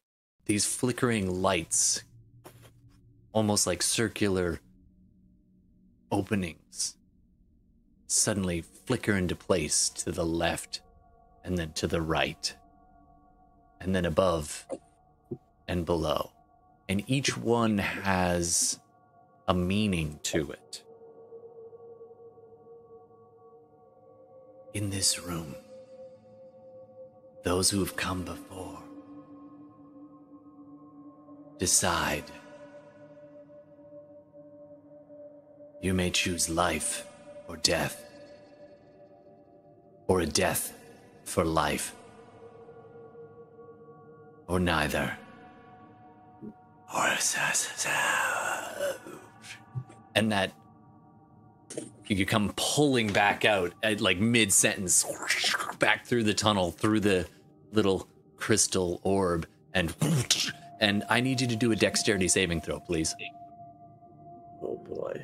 these 0.51 0.65
flickering 0.65 1.41
lights 1.41 2.03
almost 3.31 3.65
like 3.65 3.81
circular 3.81 4.59
openings 6.11 6.97
suddenly 8.07 8.61
flicker 8.85 9.15
into 9.15 9.33
place 9.33 9.87
to 9.87 10.11
the 10.11 10.25
left 10.25 10.81
and 11.45 11.57
then 11.57 11.71
to 11.71 11.87
the 11.87 12.01
right 12.01 12.53
and 13.79 13.95
then 13.95 14.03
above 14.03 14.67
and 15.69 15.85
below. 15.85 16.29
And 16.89 17.01
each 17.07 17.37
one 17.37 17.77
has 17.77 18.77
a 19.47 19.53
meaning 19.53 20.19
to 20.23 20.51
it. 20.51 20.83
In 24.73 24.89
this 24.89 25.17
room 25.17 25.55
those 27.45 27.69
who 27.69 27.79
have 27.79 27.95
come 27.95 28.25
before 28.25 28.80
decide. 31.61 32.23
You 35.79 35.93
may 35.93 36.09
choose 36.09 36.49
life 36.49 37.05
or 37.47 37.55
death 37.57 38.03
or 40.07 40.21
a 40.21 40.25
death 40.25 40.73
for 41.23 41.45
life 41.45 41.93
or 44.47 44.59
neither. 44.59 45.15
Or 46.95 47.15
and 50.15 50.31
that 50.31 50.53
you 52.07 52.25
come 52.25 52.51
pulling 52.55 53.13
back 53.13 53.45
out 53.45 53.71
at 53.83 54.01
like 54.01 54.17
mid 54.17 54.51
sentence 54.51 55.05
back 55.77 56.07
through 56.07 56.23
the 56.23 56.33
tunnel 56.33 56.71
through 56.71 57.01
the 57.01 57.27
little 57.71 58.07
crystal 58.35 58.99
orb 59.03 59.45
and 59.75 59.93
and 60.81 61.03
I 61.09 61.21
need 61.21 61.39
you 61.39 61.47
to 61.47 61.55
do 61.55 61.71
a 61.71 61.75
dexterity 61.75 62.27
saving 62.27 62.61
throw, 62.61 62.79
please. 62.79 63.15
Oh 64.61 64.77
boy. 64.77 65.21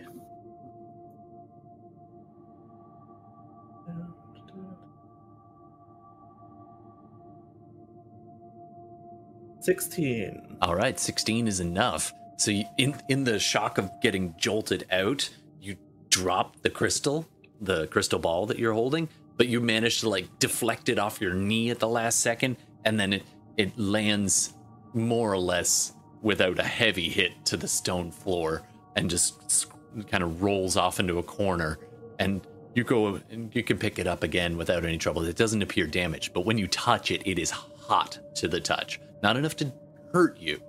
Sixteen. 9.60 10.58
All 10.62 10.76
right, 10.76 10.98
16 10.98 11.46
is 11.48 11.60
enough. 11.60 12.14
So 12.38 12.52
you, 12.52 12.64
in 12.78 12.96
in 13.10 13.26
the 13.26 13.38
shock 13.38 13.78
of 13.78 13.92
getting 14.02 14.34
jolted 14.38 14.86
out, 14.92 15.30
you 15.60 15.76
drop 16.10 16.62
the 16.62 16.70
crystal, 16.70 17.28
the 17.60 17.88
crystal 17.88 18.20
ball 18.20 18.46
that 18.46 18.60
you're 18.60 18.74
holding, 18.74 19.10
but 19.36 19.48
you 19.48 19.60
manage 19.60 20.00
to 20.02 20.10
like 20.10 20.40
deflect 20.40 20.88
it 20.88 21.00
off 21.00 21.20
your 21.20 21.34
knee 21.34 21.70
at 21.70 21.80
the 21.80 21.88
last 21.88 22.22
second 22.22 22.58
and 22.86 23.00
then 23.00 23.12
it 23.12 23.24
it 23.58 23.78
lands 23.78 24.54
more 24.98 25.32
or 25.32 25.38
less 25.38 25.94
without 26.22 26.60
a 26.60 26.64
heavy 26.64 27.10
hit 27.10 27.46
to 27.46 27.58
the 27.58 27.68
stone 27.68 28.12
floor 28.12 28.64
and 28.96 29.10
just 29.10 29.68
kind 30.10 30.24
of 30.24 30.42
rolls 30.42 30.76
off 30.76 31.00
into 31.00 31.20
a 31.20 31.24
corner 31.24 31.80
and 32.20 32.46
you 32.74 32.84
go 32.84 33.20
and 33.32 33.56
you 33.56 33.64
can 33.64 33.78
pick 33.78 33.98
it 33.98 34.08
up 34.08 34.24
again 34.24 34.58
without 34.58 34.86
any 34.86 34.98
trouble. 34.98 35.24
It 35.24 35.36
doesn't 35.36 35.62
appear 35.62 35.88
damaged, 35.88 36.34
but 36.34 36.46
when 36.46 36.58
you 36.58 36.68
touch 36.68 37.12
it, 37.12 37.26
it 37.26 37.40
is 37.40 37.50
hot 37.50 38.20
to 38.36 38.48
the 38.48 38.60
touch. 38.60 39.00
Not 39.24 39.36
enough 39.36 39.56
to 39.58 39.74
hurt 40.14 40.38
you, 40.38 40.62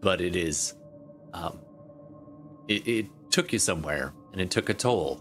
but 0.00 0.20
it 0.20 0.36
is 0.36 0.74
um, 1.34 1.58
it, 2.68 2.86
it 2.86 3.06
took 3.30 3.52
you 3.52 3.58
somewhere 3.58 4.12
and 4.32 4.40
it 4.40 4.50
took 4.50 4.68
a 4.68 4.74
toll. 4.74 5.20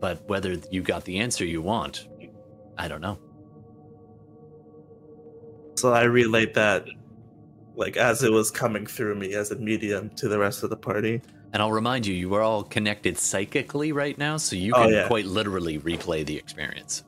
But 0.00 0.28
whether 0.28 0.56
you 0.70 0.82
got 0.82 1.04
the 1.04 1.20
answer 1.20 1.44
you 1.44 1.62
want, 1.62 2.08
I 2.76 2.88
don't 2.88 3.00
know. 3.00 3.18
So 5.76 5.92
I 5.92 6.04
relate 6.04 6.54
that, 6.54 6.86
like 7.74 7.96
as 7.96 8.22
it 8.22 8.30
was 8.30 8.50
coming 8.50 8.86
through 8.86 9.14
me 9.16 9.34
as 9.34 9.50
a 9.50 9.56
medium 9.56 10.10
to 10.16 10.28
the 10.28 10.38
rest 10.38 10.62
of 10.62 10.70
the 10.70 10.76
party. 10.76 11.20
And 11.52 11.60
I'll 11.60 11.72
remind 11.72 12.06
you, 12.06 12.14
you 12.14 12.32
are 12.34 12.40
all 12.42 12.62
connected 12.62 13.18
psychically 13.18 13.92
right 13.92 14.16
now, 14.16 14.36
so 14.38 14.56
you 14.56 14.72
Oh, 14.74 14.84
can 14.84 14.92
yeah. 14.92 15.06
quite 15.06 15.26
literally 15.26 15.78
replay 15.78 16.24
the 16.24 16.36
experience. 16.36 17.04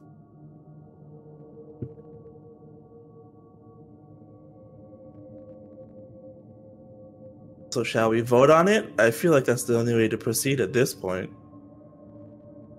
So 7.71 7.83
shall 7.83 8.11
we 8.11 8.21
vote 8.21 8.51
on 8.51 8.69
it? 8.69 8.87
I 8.99 9.11
feel 9.11 9.33
like 9.33 9.45
that's 9.45 9.65
the 9.65 9.77
only 9.77 9.95
way 9.95 10.09
to 10.09 10.17
proceed 10.17 10.61
at 10.61 10.73
this 10.73 10.95
point. 10.95 11.31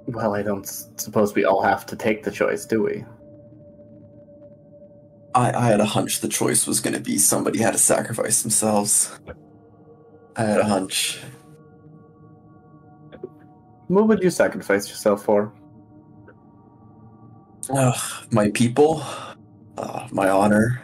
Well, 0.07 0.33
I 0.33 0.41
don't 0.41 0.65
suppose 0.97 1.33
we 1.35 1.45
all 1.45 1.61
have 1.63 1.85
to 1.87 1.95
take 1.95 2.23
the 2.23 2.31
choice, 2.31 2.65
do 2.65 2.83
we? 2.83 3.03
I, 5.35 5.53
I 5.53 5.67
had 5.67 5.81
a 5.81 5.85
hunch 5.85 6.21
the 6.21 6.29
choice 6.29 6.67
was 6.67 6.81
going 6.81 6.95
to 6.95 7.01
be 7.01 7.19
somebody 7.19 7.59
had 7.61 7.73
to 7.73 7.79
sacrifice 7.79 8.43
themselves. 8.43 9.19
I 10.37 10.43
had 10.43 10.61
a 10.61 10.65
hunch. 10.65 11.21
What 13.87 14.07
would 14.09 14.23
you 14.23 14.31
sacrifice 14.31 14.89
yourself 14.89 15.23
for? 15.25 15.53
Ugh, 17.69 18.27
my 18.31 18.49
people, 18.51 19.03
uh, 19.77 20.07
my 20.11 20.29
honor, 20.29 20.83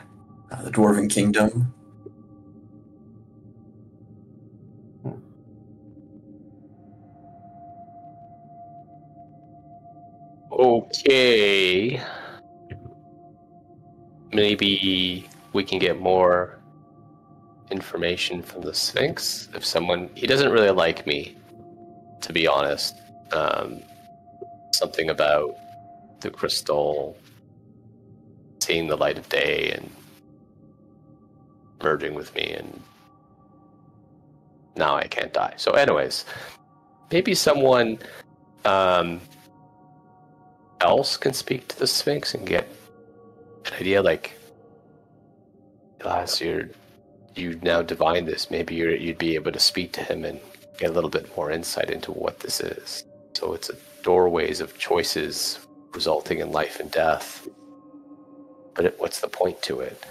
uh, 0.52 0.64
the 0.64 0.72
Dwarven 0.72 1.10
Kingdom. 1.10 1.74
Okay. 10.52 12.02
Maybe 14.34 15.28
we 15.54 15.64
can 15.64 15.80
get 15.80 16.00
more 16.00 16.58
information 17.70 18.42
from 18.42 18.62
the 18.62 18.74
Sphinx. 18.74 19.50
If 19.54 19.66
someone. 19.66 20.10
He 20.16 20.28
doesn't 20.28 20.52
really 20.52 20.72
like 20.72 21.06
me, 21.06 21.36
to 22.22 22.34
be 22.34 22.48
honest. 22.48 22.96
Um, 23.32 23.82
something 24.74 25.10
about 25.10 25.56
the 26.22 26.30
crystal 26.30 27.18
seeing 28.60 28.88
the 28.88 28.96
light 28.96 29.18
of 29.18 29.28
day 29.30 29.72
and 29.76 29.90
merging 31.84 32.14
with 32.14 32.34
me, 32.36 32.52
and 32.52 32.82
now 34.76 34.96
I 34.96 35.08
can't 35.08 35.34
die. 35.34 35.54
So, 35.58 35.72
anyways, 35.74 36.26
maybe 37.12 37.36
someone. 37.36 38.00
Um, 38.64 39.20
else 40.82 41.16
can 41.16 41.34
speak 41.34 41.68
to 41.68 41.80
the 41.80 41.88
Sphinx 41.88 42.34
and 42.34 42.46
get 42.46 42.68
an 43.66 43.74
idea 43.74 44.02
like 44.02 44.34
last 46.04 46.42
you're 46.42 46.70
you 47.36 47.60
now 47.62 47.82
divine 47.82 48.26
this, 48.26 48.52
maybe 48.52 48.76
you're, 48.76 48.96
you'd 48.96 49.18
be 49.18 49.36
able 49.36 49.52
to 49.52 49.60
speak 49.60 49.92
to 49.94 50.04
him 50.04 50.26
and 50.26 50.40
get 50.78 50.90
a 50.90 50.94
little 50.94 51.10
bit 51.10 51.36
more 51.36 51.52
insight 51.52 51.90
into 51.90 52.12
what 52.12 52.40
this 52.40 52.60
is. 52.60 53.04
So 53.34 53.54
it's 53.54 53.70
a 53.70 53.76
doorways 54.04 54.62
of 54.62 54.78
choices 54.78 55.60
resulting 55.94 56.40
in 56.40 56.52
life 56.52 56.80
and 56.80 56.92
death. 56.92 57.48
But 58.74 58.86
it, 58.86 58.96
what's 59.00 59.20
the 59.20 59.28
point 59.28 59.62
to 59.64 59.82
it? 59.82 60.04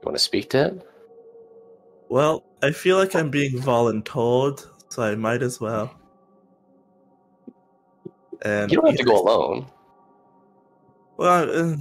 You 0.00 0.06
want 0.06 0.16
to 0.16 0.22
speak 0.22 0.50
to 0.50 0.64
him? 0.64 0.82
Well, 2.08 2.44
I 2.62 2.72
feel 2.72 2.96
like 2.96 3.14
I'm 3.14 3.30
being 3.30 3.52
voluntold, 3.52 4.66
so 4.90 5.02
I 5.02 5.14
might 5.14 5.42
as 5.42 5.60
well. 5.60 5.94
And 8.44 8.70
You 8.70 8.80
don't 8.80 8.88
have 8.90 8.98
to 8.98 9.04
go 9.04 9.20
alone. 9.22 9.66
Well, 11.16 11.72
uh, 11.72 11.76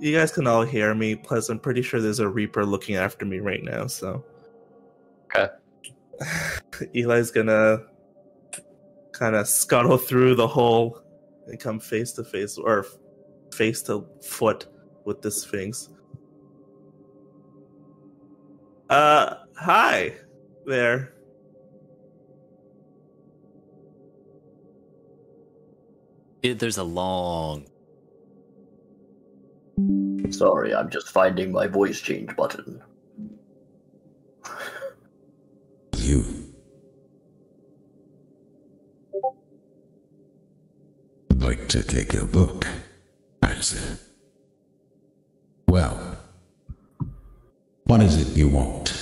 you 0.00 0.16
guys 0.16 0.32
can 0.32 0.46
all 0.46 0.62
hear 0.62 0.94
me. 0.94 1.14
Plus, 1.14 1.48
I'm 1.48 1.58
pretty 1.58 1.82
sure 1.82 2.00
there's 2.00 2.18
a 2.18 2.28
Reaper 2.28 2.64
looking 2.64 2.96
after 2.96 3.24
me 3.24 3.38
right 3.38 3.62
now. 3.62 3.86
So, 3.86 4.24
Okay. 5.34 5.48
Eli's 6.94 7.30
gonna 7.30 7.84
kind 9.12 9.36
of 9.36 9.46
scuttle 9.46 9.96
through 9.98 10.34
the 10.34 10.46
hole 10.46 11.02
and 11.46 11.60
come 11.60 11.78
face 11.78 12.12
to 12.12 12.24
face 12.24 12.58
or 12.58 12.86
face 13.54 13.82
to 13.82 14.06
foot 14.22 14.66
with 15.04 15.22
the 15.22 15.30
Sphinx. 15.30 15.90
Uh, 18.88 19.36
hi 19.56 20.14
there. 20.66 21.14
It, 26.42 26.58
there's 26.58 26.78
a 26.78 26.84
long. 26.84 27.66
Sorry, 30.30 30.74
I'm 30.74 30.88
just 30.90 31.10
finding 31.10 31.52
my 31.52 31.66
voice 31.66 32.00
change 32.00 32.34
button. 32.36 32.82
You. 35.96 36.24
Would 41.28 41.42
like 41.42 41.68
to 41.68 41.82
take 41.82 42.14
a 42.14 42.24
look. 42.24 42.66
I 43.42 43.54
said. 43.60 43.98
Well, 45.68 46.18
what 47.84 48.00
is 48.02 48.16
it 48.20 48.36
you 48.36 48.48
want? 48.48 48.96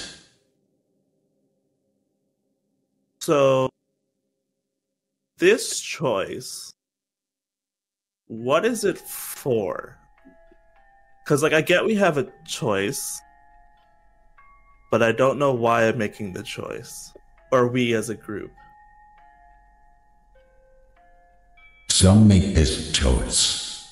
So, 3.21 3.69
this 5.39 5.81
choice, 5.81 6.73
what 8.29 8.65
is 8.65 8.85
it 8.85 8.99
for? 8.99 9.99
Because, 11.25 11.43
like, 11.43 11.53
I 11.53 11.61
get 11.61 11.85
we 11.85 11.95
have 11.97 12.17
a 12.17 12.29
choice, 12.47 13.21
but 14.91 15.03
I 15.03 15.13
don't 15.13 15.39
know 15.39 15.53
why 15.53 15.89
I'm 15.89 15.99
making 15.99 16.33
the 16.35 16.43
choice, 16.43 17.13
or 17.53 17.69
we 17.69 17.95
as 17.95 18.09
a 18.09 18.15
group. 18.15 18.53
Some 21.91 22.29
make 22.29 22.55
this 22.55 22.93
choice 22.93 23.87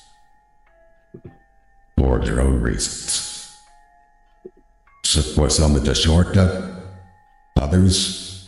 for 1.97 2.19
their 2.19 2.39
own 2.39 2.61
reasons. 2.61 3.57
So 5.03 5.21
for 5.21 5.49
some 5.49 5.75
of 5.75 5.83
the 5.83 5.93
shortcut, 5.93 6.71
others 7.59 8.47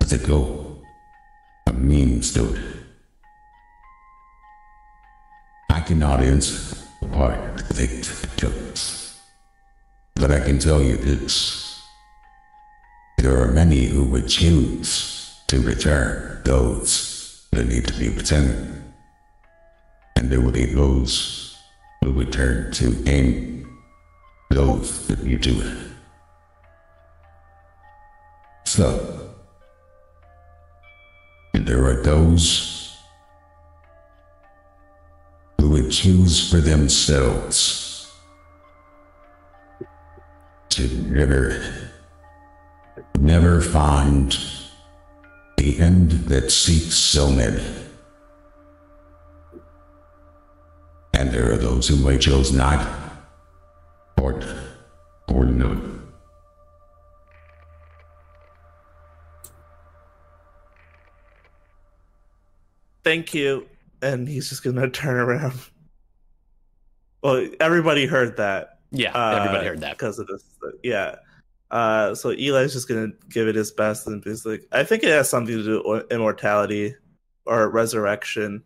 with 0.00 0.12
a 0.12 0.18
goal, 0.18 0.82
a 1.66 1.72
means 1.72 2.32
to 2.34 2.54
it. 2.54 2.73
I 5.84 5.86
cannot 5.86 6.22
answer 6.22 6.78
the 7.02 7.08
part 7.08 7.38
of 7.60 7.68
the 7.68 7.84
but 10.16 10.30
I 10.30 10.40
can 10.40 10.58
tell 10.58 10.80
you 10.80 10.96
this. 10.96 11.78
There 13.18 13.38
are 13.38 13.52
many 13.52 13.84
who 13.84 14.04
would 14.04 14.26
choose 14.26 15.38
to 15.48 15.60
return 15.60 16.40
those 16.46 17.46
that 17.52 17.66
need 17.66 17.86
to 17.88 17.92
be 17.98 18.08
returned. 18.08 18.94
And 20.16 20.30
there 20.30 20.40
will 20.40 20.52
be 20.52 20.64
those 20.64 21.54
who 22.02 22.12
would 22.12 22.32
turn 22.32 22.72
to 22.72 23.04
aim 23.06 23.70
those 24.48 25.06
that 25.08 25.18
you 25.18 25.36
do 25.36 25.60
it. 25.60 25.76
So, 28.64 29.34
and 31.52 31.66
there 31.66 31.84
are 31.84 32.02
those 32.02 32.73
who 35.64 35.70
would 35.70 35.90
choose 35.90 36.50
for 36.50 36.58
themselves 36.58 38.12
to 40.68 40.86
never, 41.08 41.58
never 43.18 43.62
find 43.62 44.36
the 45.56 45.78
end 45.78 46.10
that 46.28 46.50
seeks 46.50 46.94
so 46.94 47.30
many. 47.30 47.64
And 51.14 51.30
there 51.30 51.50
are 51.50 51.56
those 51.56 51.88
who 51.88 51.96
may 51.96 52.18
chose 52.18 52.52
not, 52.52 52.86
or, 54.20 54.42
or 55.28 55.46
no. 55.46 55.80
Thank 63.02 63.32
you. 63.32 63.66
And 64.04 64.28
he's 64.28 64.50
just 64.50 64.62
gonna 64.62 64.90
turn 64.90 65.16
around. 65.16 65.58
Well, 67.22 67.48
everybody 67.58 68.04
heard 68.04 68.36
that. 68.36 68.80
Yeah, 68.90 69.12
uh, 69.12 69.36
everybody 69.38 69.66
heard 69.66 69.80
that. 69.80 69.96
because 69.96 70.18
of 70.18 70.26
this. 70.26 70.44
Yeah. 70.82 71.16
Uh, 71.70 72.14
so 72.14 72.28
Eli's 72.28 72.74
just 72.74 72.86
gonna 72.86 73.08
give 73.30 73.48
it 73.48 73.54
his 73.54 73.72
best, 73.72 74.06
and 74.06 74.22
he's 74.22 74.44
like, 74.44 74.62
I 74.72 74.84
think 74.84 75.04
it 75.04 75.08
has 75.08 75.30
something 75.30 75.56
to 75.56 75.64
do 75.64 75.82
with 75.86 76.12
immortality 76.12 76.94
or 77.46 77.70
resurrection. 77.70 78.62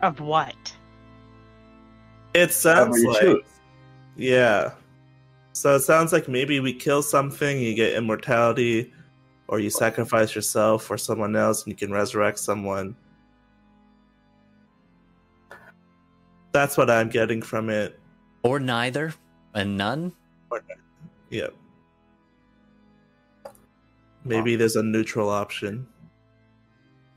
Of 0.00 0.18
what? 0.18 0.74
It 2.34 2.50
sounds 2.50 3.00
like, 3.04 3.20
choose. 3.20 3.44
yeah. 4.16 4.72
So 5.52 5.76
it 5.76 5.80
sounds 5.80 6.12
like 6.12 6.26
maybe 6.26 6.58
we 6.58 6.72
kill 6.72 7.02
something, 7.02 7.60
you 7.60 7.74
get 7.74 7.92
immortality, 7.92 8.92
or 9.52 9.60
you 9.60 9.68
sacrifice 9.68 10.34
yourself 10.34 10.82
for 10.82 10.96
someone 10.96 11.36
else, 11.36 11.64
and 11.64 11.70
you 11.70 11.76
can 11.76 11.92
resurrect 11.92 12.38
someone. 12.38 12.96
That's 16.52 16.78
what 16.78 16.88
I'm 16.88 17.10
getting 17.10 17.42
from 17.42 17.68
it. 17.68 18.00
Or 18.44 18.58
neither, 18.58 19.12
and 19.54 19.76
none. 19.76 20.14
Yeah. 21.28 21.48
Maybe 24.24 24.56
there's 24.56 24.76
a 24.76 24.82
neutral 24.82 25.28
option. 25.28 25.86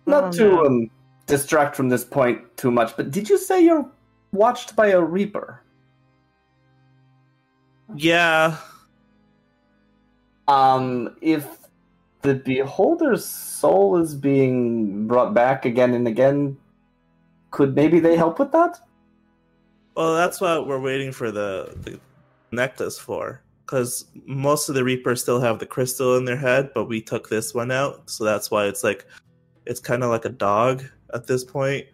Not 0.05 0.25
Oh, 0.25 0.31
to 0.33 0.59
um, 0.65 0.89
distract 1.27 1.73
from 1.73 1.87
this 1.87 2.03
point 2.03 2.41
too 2.57 2.69
much, 2.69 2.97
but 2.97 3.11
did 3.11 3.29
you 3.29 3.37
say 3.37 3.63
you're 3.63 3.89
watched 4.33 4.75
by 4.75 4.87
a 4.87 4.99
Reaper? 4.99 5.61
Yeah. 7.95 8.57
Um, 10.49 11.15
if 11.21 11.64
the 12.25 12.35
Beholder's 12.35 13.23
soul 13.25 13.97
is 13.97 14.15
being 14.15 15.07
brought 15.07 15.33
back 15.33 15.65
again 15.65 15.93
and 15.93 16.07
again, 16.07 16.57
could 17.51 17.75
maybe 17.75 17.99
they 17.99 18.15
help 18.15 18.39
with 18.39 18.51
that? 18.51 18.79
Well, 19.95 20.15
that's 20.15 20.41
what 20.41 20.67
we're 20.67 20.79
waiting 20.79 21.11
for 21.11 21.31
the, 21.31 21.73
the 21.83 21.99
necklace 22.51 22.99
for. 22.99 23.41
Because 23.65 24.05
most 24.25 24.69
of 24.69 24.75
the 24.75 24.83
Reapers 24.83 25.21
still 25.21 25.39
have 25.39 25.59
the 25.59 25.65
crystal 25.65 26.17
in 26.17 26.25
their 26.25 26.37
head, 26.37 26.71
but 26.75 26.85
we 26.85 27.01
took 27.01 27.29
this 27.29 27.53
one 27.53 27.71
out. 27.71 28.09
So 28.09 28.23
that's 28.23 28.51
why 28.51 28.65
it's 28.65 28.83
like, 28.83 29.05
it's 29.65 29.79
kind 29.79 30.03
of 30.03 30.09
like 30.09 30.25
a 30.25 30.29
dog 30.29 30.83
at 31.13 31.25
this 31.25 31.43
point. 31.43 31.85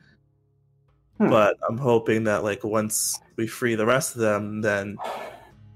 Hmm. 1.20 1.30
But 1.30 1.58
I'm 1.70 1.78
hoping 1.78 2.24
that, 2.26 2.44
like, 2.44 2.64
once 2.64 3.20
we 3.36 3.48
free 3.48 3.76
the 3.76 3.86
rest 3.86 4.16
of 4.16 4.22
them, 4.22 4.62
then 4.62 4.98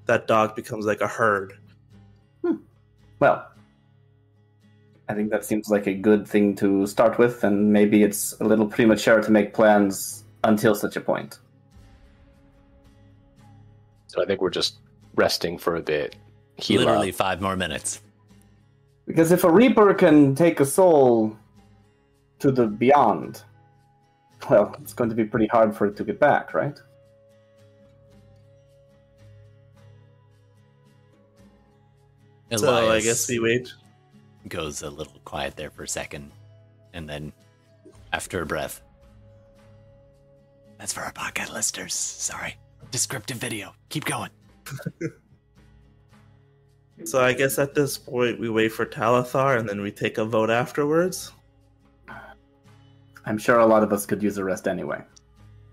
that 0.05 0.27
dog 0.27 0.55
becomes 0.55 0.85
like 0.85 1.01
a 1.01 1.07
herd. 1.07 1.53
Well, 3.19 3.47
I 5.07 5.13
think 5.13 5.29
that 5.29 5.45
seems 5.45 5.69
like 5.69 5.87
a 5.87 5.93
good 5.93 6.27
thing 6.27 6.55
to 6.55 6.87
start 6.87 7.19
with, 7.19 7.43
and 7.43 7.71
maybe 7.71 8.03
it's 8.03 8.33
a 8.39 8.43
little 8.43 8.65
premature 8.65 9.21
to 9.21 9.31
make 9.31 9.53
plans 9.53 10.23
until 10.43 10.73
such 10.73 10.95
a 10.95 11.01
point. 11.01 11.39
So 14.07 14.21
I 14.21 14.25
think 14.25 14.41
we're 14.41 14.49
just 14.49 14.79
resting 15.15 15.57
for 15.57 15.75
a 15.75 15.81
bit. 15.81 16.15
Heal 16.57 16.81
Literally 16.81 17.09
up. 17.09 17.15
five 17.15 17.41
more 17.41 17.55
minutes. 17.55 18.01
Because 19.05 19.31
if 19.31 19.43
a 19.43 19.51
Reaper 19.51 19.93
can 19.93 20.33
take 20.33 20.59
a 20.59 20.65
soul 20.65 21.37
to 22.39 22.51
the 22.51 22.65
beyond, 22.65 23.43
well, 24.49 24.75
it's 24.81 24.93
going 24.93 25.09
to 25.09 25.15
be 25.15 25.25
pretty 25.25 25.47
hard 25.47 25.75
for 25.75 25.85
it 25.85 25.95
to 25.97 26.03
get 26.03 26.19
back, 26.19 26.53
right? 26.53 26.79
So 32.55 32.89
I 32.89 33.01
guess 33.01 33.27
we 33.27 33.39
wait. 33.39 33.73
Goes 34.47 34.81
a 34.81 34.89
little 34.89 35.19
quiet 35.25 35.55
there 35.55 35.69
for 35.69 35.83
a 35.83 35.87
second, 35.87 36.31
and 36.93 37.07
then, 37.09 37.33
after 38.13 38.41
a 38.41 38.45
breath, 38.45 38.81
that's 40.77 40.93
for 40.93 41.01
our 41.01 41.13
podcast 41.13 41.53
listeners. 41.53 41.93
Sorry, 41.93 42.55
descriptive 42.91 43.37
video. 43.37 43.73
Keep 43.89 44.05
going. 44.05 44.29
So 47.03 47.21
I 47.21 47.33
guess 47.33 47.59
at 47.59 47.73
this 47.75 47.97
point 47.97 48.39
we 48.39 48.49
wait 48.49 48.69
for 48.69 48.85
Talathar 48.85 49.59
and 49.59 49.67
then 49.67 49.81
we 49.81 49.91
take 49.91 50.17
a 50.17 50.23
vote 50.23 50.49
afterwards. 50.49 51.33
I'm 53.25 53.37
sure 53.37 53.59
a 53.59 53.65
lot 53.65 53.83
of 53.83 53.91
us 53.91 54.05
could 54.05 54.23
use 54.23 54.37
a 54.37 54.43
rest 54.45 54.65
anyway. 54.65 55.03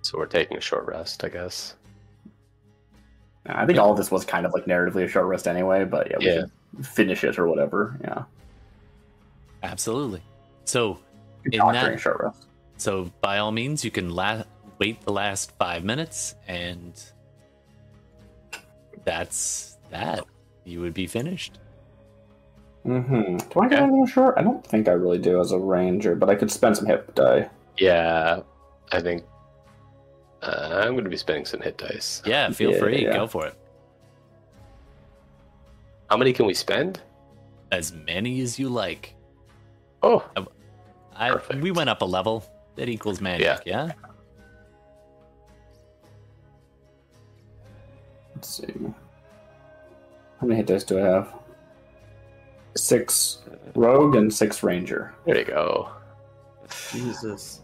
So 0.03 0.19
we're 0.19 0.27
taking 0.27 0.57
a 0.57 0.61
short 0.61 0.85
rest, 0.87 1.23
I 1.23 1.29
guess. 1.29 1.75
I 3.47 3.65
think 3.67 3.79
all 3.79 3.93
of 3.93 3.97
this 3.97 4.11
was 4.11 4.25
kind 4.25 4.47
of 4.47 4.53
like 4.53 4.65
narratively 4.65 5.05
a 5.05 5.09
short 5.09 5.27
rest 5.27 5.47
anyway, 5.47 5.85
but 5.85 6.11
yeah, 6.11 6.19
we 6.19 6.27
Yeah. 6.27 6.41
should 6.77 6.87
finish 6.87 7.23
it 7.23 7.39
or 7.39 7.47
whatever. 7.47 7.97
Yeah, 8.03 8.25
Absolutely. 9.63 10.23
So, 10.65 10.99
In 11.45 11.59
that- 11.59 12.01
short 12.01 12.21
rest. 12.23 12.47
so 12.77 13.11
by 13.21 13.39
all 13.39 13.53
means, 13.53 13.85
you 13.85 13.91
can 13.91 14.11
la- 14.11 14.45
wait 14.79 15.01
the 15.03 15.13
last 15.13 15.53
five 15.59 15.85
minutes, 15.85 16.35
and 16.49 17.01
that's 19.05 19.77
that. 19.91 20.25
You 20.65 20.81
would 20.81 20.95
be 20.95 21.07
finished. 21.07 21.59
Mm-hmm. 22.87 23.37
Do 23.37 23.61
I 23.61 23.69
get 23.69 23.75
Okay. 23.79 23.83
anything 23.83 24.07
short? 24.07 24.35
I 24.39 24.43
don't 24.43 24.65
think 24.67 24.89
I 24.89 24.93
really 24.93 25.19
do 25.19 25.41
as 25.41 25.53
a 25.53 25.59
ranger, 25.59 26.15
but 26.17 26.29
I 26.29 26.35
could 26.35 26.51
spend 26.51 26.77
some 26.77 26.87
hit 26.87 27.15
die. 27.15 27.49
Yeah, 27.79 28.41
I 28.91 29.01
think 29.01 29.25
uh, 30.43 30.81
I'm 30.83 30.93
going 30.93 31.05
to 31.05 31.11
be 31.11 31.17
spending 31.17 31.45
some 31.45 31.61
hit 31.61 31.79
dice. 31.79 32.23
Yeah, 32.27 32.51
feel 32.51 32.73
Yeah, 32.73 32.79
free. 32.79 33.05
yeah. 33.05 33.13
Go 33.13 33.27
for 33.29 33.47
it. 33.47 33.55
How 36.11 36.17
many 36.17 36.33
can 36.33 36.47
we 36.47 36.55
spend? 36.55 37.01
As 37.71 37.93
many 37.93 38.41
as 38.41 38.59
you 38.59 38.69
like. 38.69 39.15
Oh, 40.03 40.25
I 41.15 41.31
Perfect. 41.31 41.63
we 41.63 41.71
went 41.71 41.91
up 41.91 42.03
a 42.03 42.05
level. 42.05 42.45
That 42.77 42.89
equals 42.89 43.21
magic. 43.21 43.63
Yeah. 43.67 43.93
Let's 48.35 48.57
see. 48.57 48.75
How 50.41 50.47
many 50.47 50.57
hit 50.57 50.67
dice 50.67 50.85
do 50.85 50.99
I 50.99 51.03
have? 51.03 51.35
Six 52.77 53.39
rogue 53.75 54.17
and 54.17 54.33
six 54.33 54.63
ranger. 54.63 55.15
there 55.27 55.39
you 55.39 55.45
go. 55.45 55.91
Jesus. 56.91 57.61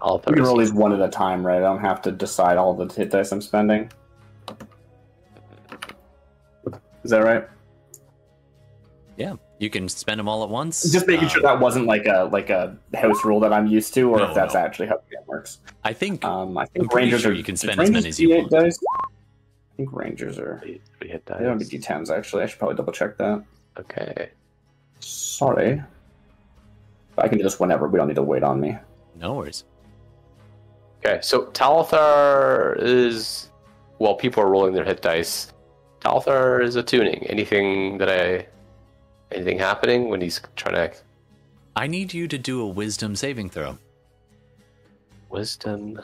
All 0.00 0.22
We 0.26 0.34
can 0.34 0.44
roll 0.44 0.56
these 0.56 0.72
one 0.72 0.92
at 0.92 1.00
a 1.00 1.08
time, 1.08 1.44
right? 1.44 1.56
I 1.56 1.60
don't 1.60 1.80
have 1.80 2.00
to 2.02 2.12
decide 2.12 2.56
all 2.56 2.74
the 2.74 2.92
hit 2.92 3.10
dice 3.10 3.32
I'm 3.32 3.42
spending. 3.42 3.90
Is 7.02 7.10
that 7.10 7.24
right? 7.24 7.48
Yeah. 9.16 9.36
You 9.58 9.70
can 9.70 9.88
spend 9.88 10.18
them 10.20 10.28
all 10.28 10.42
at 10.44 10.50
once. 10.50 10.82
Just 10.92 11.06
making 11.06 11.24
Um, 11.24 11.30
sure 11.30 11.42
that 11.42 11.58
wasn't 11.58 11.86
like 11.86 12.06
a 12.06 12.28
like 12.30 12.50
a 12.50 12.76
house 12.94 13.24
rule 13.24 13.40
that 13.40 13.52
I'm 13.52 13.66
used 13.66 13.94
to, 13.94 14.10
or 14.10 14.18
No, 14.18 14.24
if 14.28 14.34
that's 14.34 14.54
no. 14.54 14.60
actually 14.60 14.88
how 14.88 14.96
the 14.96 15.16
game 15.16 15.24
works. 15.26 15.60
I 15.84 15.92
think 15.94 16.24
Um, 16.24 16.58
I 16.58 16.62
I'm 16.62 16.66
think 16.68 16.92
rangers 16.94 17.22
sure 17.22 17.30
are. 17.32 17.34
you 17.34 17.42
can 17.42 17.56
spend 17.56 17.80
as 17.80 17.90
many 17.90 18.08
as 18.08 18.20
you 18.20 18.30
want. 18.36 18.50
Dice? 18.50 18.78
I 19.02 19.76
think 19.76 19.92
rangers 19.92 20.38
are. 20.38 20.58
Three 20.62 20.80
three 20.98 21.08
hit 21.08 21.24
dice. 21.24 21.38
They 21.38 21.44
don't 21.44 21.58
be 21.58 21.64
D10s 21.64 22.10
actually. 22.10 22.42
I 22.42 22.46
should 22.46 22.58
probably 22.58 22.76
double 22.76 22.92
check 22.92 23.16
that. 23.16 23.42
Okay. 23.78 24.30
Sorry. 25.00 25.82
I 27.18 27.28
can 27.28 27.38
do 27.38 27.44
this 27.44 27.58
whenever. 27.58 27.88
We 27.88 27.98
don't 27.98 28.08
need 28.08 28.14
to 28.16 28.22
wait 28.22 28.42
on 28.42 28.60
me. 28.60 28.76
no 29.18 29.32
worries. 29.34 29.64
Okay, 31.04 31.18
so 31.22 31.46
Talthar 31.46 32.76
is 32.78 33.50
while 33.98 34.14
people 34.16 34.42
are 34.42 34.48
rolling 34.50 34.74
their 34.74 34.84
hit 34.84 35.00
dice, 35.02 35.52
Talthar 36.00 36.62
is 36.62 36.76
attuning. 36.76 37.24
Anything 37.28 37.96
that 37.98 38.10
I 38.10 38.46
anything 39.32 39.58
happening 39.58 40.08
when 40.08 40.20
he's 40.20 40.40
trying 40.56 40.74
to 40.90 40.96
I 41.74 41.86
need 41.86 42.14
you 42.14 42.26
to 42.28 42.38
do 42.38 42.60
a 42.62 42.66
wisdom 42.66 43.14
saving 43.16 43.50
throw. 43.50 43.76
wisdom 45.28 46.00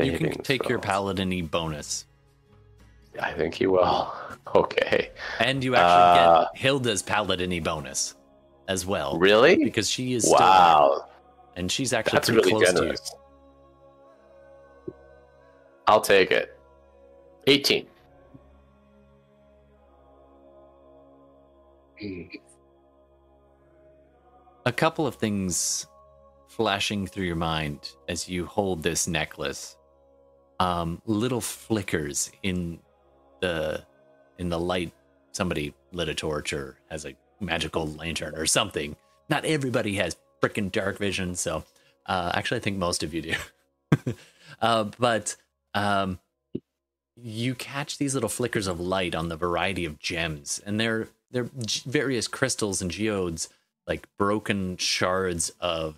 You 0.00 0.18
can 0.18 0.42
take 0.42 0.68
your 0.68 0.78
throw. 0.78 0.90
paladin 1.14 1.46
bonus. 1.46 2.04
I 3.20 3.32
think 3.32 3.54
he 3.54 3.66
will. 3.66 4.12
Okay. 4.54 5.10
And 5.40 5.62
you 5.62 5.74
actually 5.76 6.22
Uh, 6.22 6.40
get 6.44 6.56
Hilda's 6.56 7.02
paladin 7.02 7.62
bonus 7.62 8.14
as 8.66 8.86
well. 8.86 9.18
Really? 9.18 9.56
Because 9.62 9.90
she 9.90 10.14
is 10.14 10.22
still 10.24 10.38
Wow. 10.38 11.04
and 11.56 11.70
she's 11.70 11.92
actually 11.92 12.16
That's 12.16 12.30
pretty 12.30 12.50
really 12.54 12.64
close 12.64 12.72
generous. 12.80 13.14
I'll 15.86 16.00
take 16.00 16.30
it. 16.30 16.58
18. 17.46 17.86
A 24.68 24.72
couple 24.72 25.06
of 25.06 25.14
things 25.14 25.86
flashing 26.46 27.06
through 27.06 27.24
your 27.24 27.36
mind 27.36 27.92
as 28.06 28.28
you 28.28 28.44
hold 28.44 28.82
this 28.82 29.08
necklace. 29.08 29.78
Um, 30.60 31.00
little 31.06 31.40
flickers 31.40 32.30
in 32.42 32.78
the 33.40 33.82
in 34.36 34.50
the 34.50 34.60
light. 34.60 34.92
Somebody 35.32 35.72
lit 35.92 36.10
a 36.10 36.14
torch 36.14 36.52
or 36.52 36.76
has 36.90 37.06
a 37.06 37.16
magical 37.40 37.86
lantern 37.86 38.34
or 38.34 38.44
something. 38.44 38.94
Not 39.30 39.46
everybody 39.46 39.94
has 39.94 40.18
freaking 40.42 40.70
dark 40.70 40.98
vision, 40.98 41.34
so 41.34 41.64
uh, 42.04 42.32
actually, 42.34 42.58
I 42.58 42.60
think 42.60 42.76
most 42.76 43.02
of 43.02 43.14
you 43.14 43.22
do. 43.22 44.14
uh, 44.60 44.84
but 44.98 45.34
um, 45.72 46.18
you 47.16 47.54
catch 47.54 47.96
these 47.96 48.12
little 48.12 48.28
flickers 48.28 48.66
of 48.66 48.78
light 48.78 49.14
on 49.14 49.30
the 49.30 49.36
variety 49.36 49.86
of 49.86 49.98
gems, 49.98 50.60
and 50.66 50.78
they're 50.78 51.08
they're 51.30 51.48
various 51.86 52.28
crystals 52.28 52.82
and 52.82 52.90
geodes, 52.90 53.48
like 53.88 54.06
broken 54.18 54.76
shards 54.76 55.50
of 55.60 55.96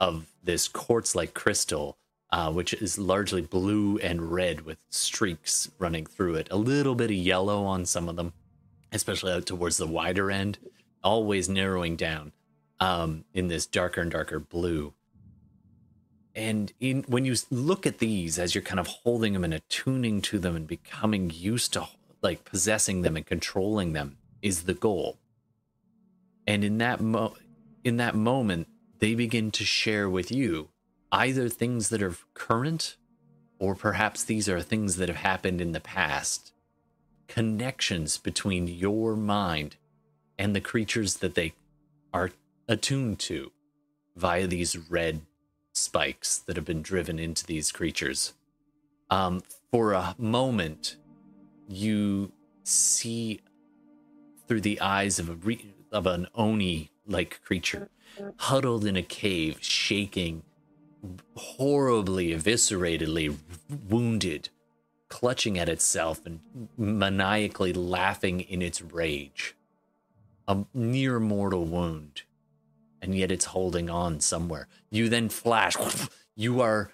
of 0.00 0.26
this 0.42 0.66
quartz-like 0.68 1.34
crystal, 1.34 1.98
uh, 2.30 2.50
which 2.50 2.72
is 2.72 2.98
largely 2.98 3.42
blue 3.42 3.98
and 3.98 4.32
red 4.32 4.62
with 4.62 4.78
streaks 4.88 5.70
running 5.78 6.06
through 6.06 6.36
it. 6.36 6.48
A 6.50 6.56
little 6.56 6.94
bit 6.94 7.10
of 7.10 7.16
yellow 7.16 7.64
on 7.64 7.84
some 7.84 8.08
of 8.08 8.16
them, 8.16 8.32
especially 8.92 9.32
out 9.32 9.46
towards 9.46 9.76
the 9.76 9.86
wider 9.86 10.30
end, 10.30 10.58
always 11.02 11.48
narrowing 11.48 11.96
down 11.96 12.32
um, 12.80 13.24
in 13.34 13.48
this 13.48 13.66
darker 13.66 14.00
and 14.00 14.10
darker 14.10 14.38
blue. 14.38 14.94
And 16.34 16.72
in 16.78 17.02
when 17.08 17.24
you 17.24 17.34
look 17.50 17.86
at 17.86 17.98
these 17.98 18.38
as 18.38 18.54
you're 18.54 18.62
kind 18.62 18.80
of 18.80 18.86
holding 18.86 19.32
them 19.32 19.44
and 19.44 19.52
attuning 19.52 20.22
to 20.22 20.38
them 20.38 20.54
and 20.54 20.66
becoming 20.66 21.30
used 21.34 21.72
to 21.72 21.88
like 22.22 22.44
possessing 22.44 23.02
them 23.02 23.16
and 23.16 23.26
controlling 23.26 23.92
them 23.92 24.18
is 24.40 24.62
the 24.62 24.74
goal. 24.74 25.18
And 26.48 26.64
in 26.64 26.78
that 26.78 26.98
mo- 26.98 27.36
in 27.84 27.98
that 27.98 28.14
moment, 28.14 28.68
they 29.00 29.14
begin 29.14 29.50
to 29.50 29.64
share 29.64 30.08
with 30.08 30.32
you 30.32 30.70
either 31.12 31.48
things 31.48 31.90
that 31.90 32.02
are 32.02 32.16
current 32.32 32.96
or 33.58 33.74
perhaps 33.74 34.24
these 34.24 34.48
are 34.48 34.62
things 34.62 34.96
that 34.96 35.10
have 35.10 35.18
happened 35.18 35.60
in 35.60 35.72
the 35.72 35.80
past. 35.80 36.52
Connections 37.26 38.16
between 38.16 38.66
your 38.66 39.14
mind 39.14 39.76
and 40.38 40.56
the 40.56 40.60
creatures 40.60 41.18
that 41.18 41.34
they 41.34 41.52
are 42.14 42.30
attuned 42.66 43.18
to 43.18 43.52
via 44.16 44.46
these 44.46 44.90
red 44.90 45.20
spikes 45.74 46.38
that 46.38 46.56
have 46.56 46.64
been 46.64 46.82
driven 46.82 47.18
into 47.18 47.44
these 47.44 47.70
creatures. 47.70 48.32
Um, 49.10 49.42
for 49.70 49.92
a 49.92 50.14
moment, 50.16 50.96
you 51.68 52.32
see 52.64 53.40
through 54.46 54.62
the 54.62 54.80
eyes 54.80 55.18
of 55.18 55.28
a 55.28 55.34
re- 55.34 55.74
of 55.92 56.06
an 56.06 56.26
oni 56.34 56.90
like 57.06 57.40
creature 57.42 57.88
huddled 58.36 58.84
in 58.84 58.96
a 58.96 59.02
cave, 59.02 59.58
shaking, 59.60 60.42
horribly, 61.36 62.34
evisceratedly 62.34 63.36
wounded, 63.88 64.48
clutching 65.08 65.58
at 65.58 65.68
itself 65.68 66.24
and 66.26 66.40
maniacally 66.76 67.72
laughing 67.72 68.40
in 68.40 68.62
its 68.62 68.82
rage. 68.82 69.54
A 70.46 70.64
near 70.72 71.20
mortal 71.20 71.64
wound, 71.64 72.22
and 73.02 73.14
yet 73.14 73.30
it's 73.30 73.46
holding 73.46 73.90
on 73.90 74.20
somewhere. 74.20 74.66
You 74.90 75.08
then 75.08 75.28
flash, 75.28 75.76
you 76.34 76.60
are 76.60 76.90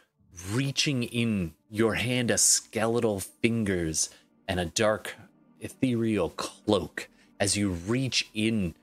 reaching 0.51 1.05
in 1.05 1.55
your 1.71 1.95
hand 1.95 2.31
a 2.31 2.39
skeletal 2.39 3.21
fingers 3.21 4.11
and 4.49 4.59
a 4.59 4.67
dark 4.67 5.15
ethereal 5.61 6.31
cloak 6.31 7.09
as 7.41 7.57
you 7.57 7.71
reach 7.71 8.29
in 8.35 8.75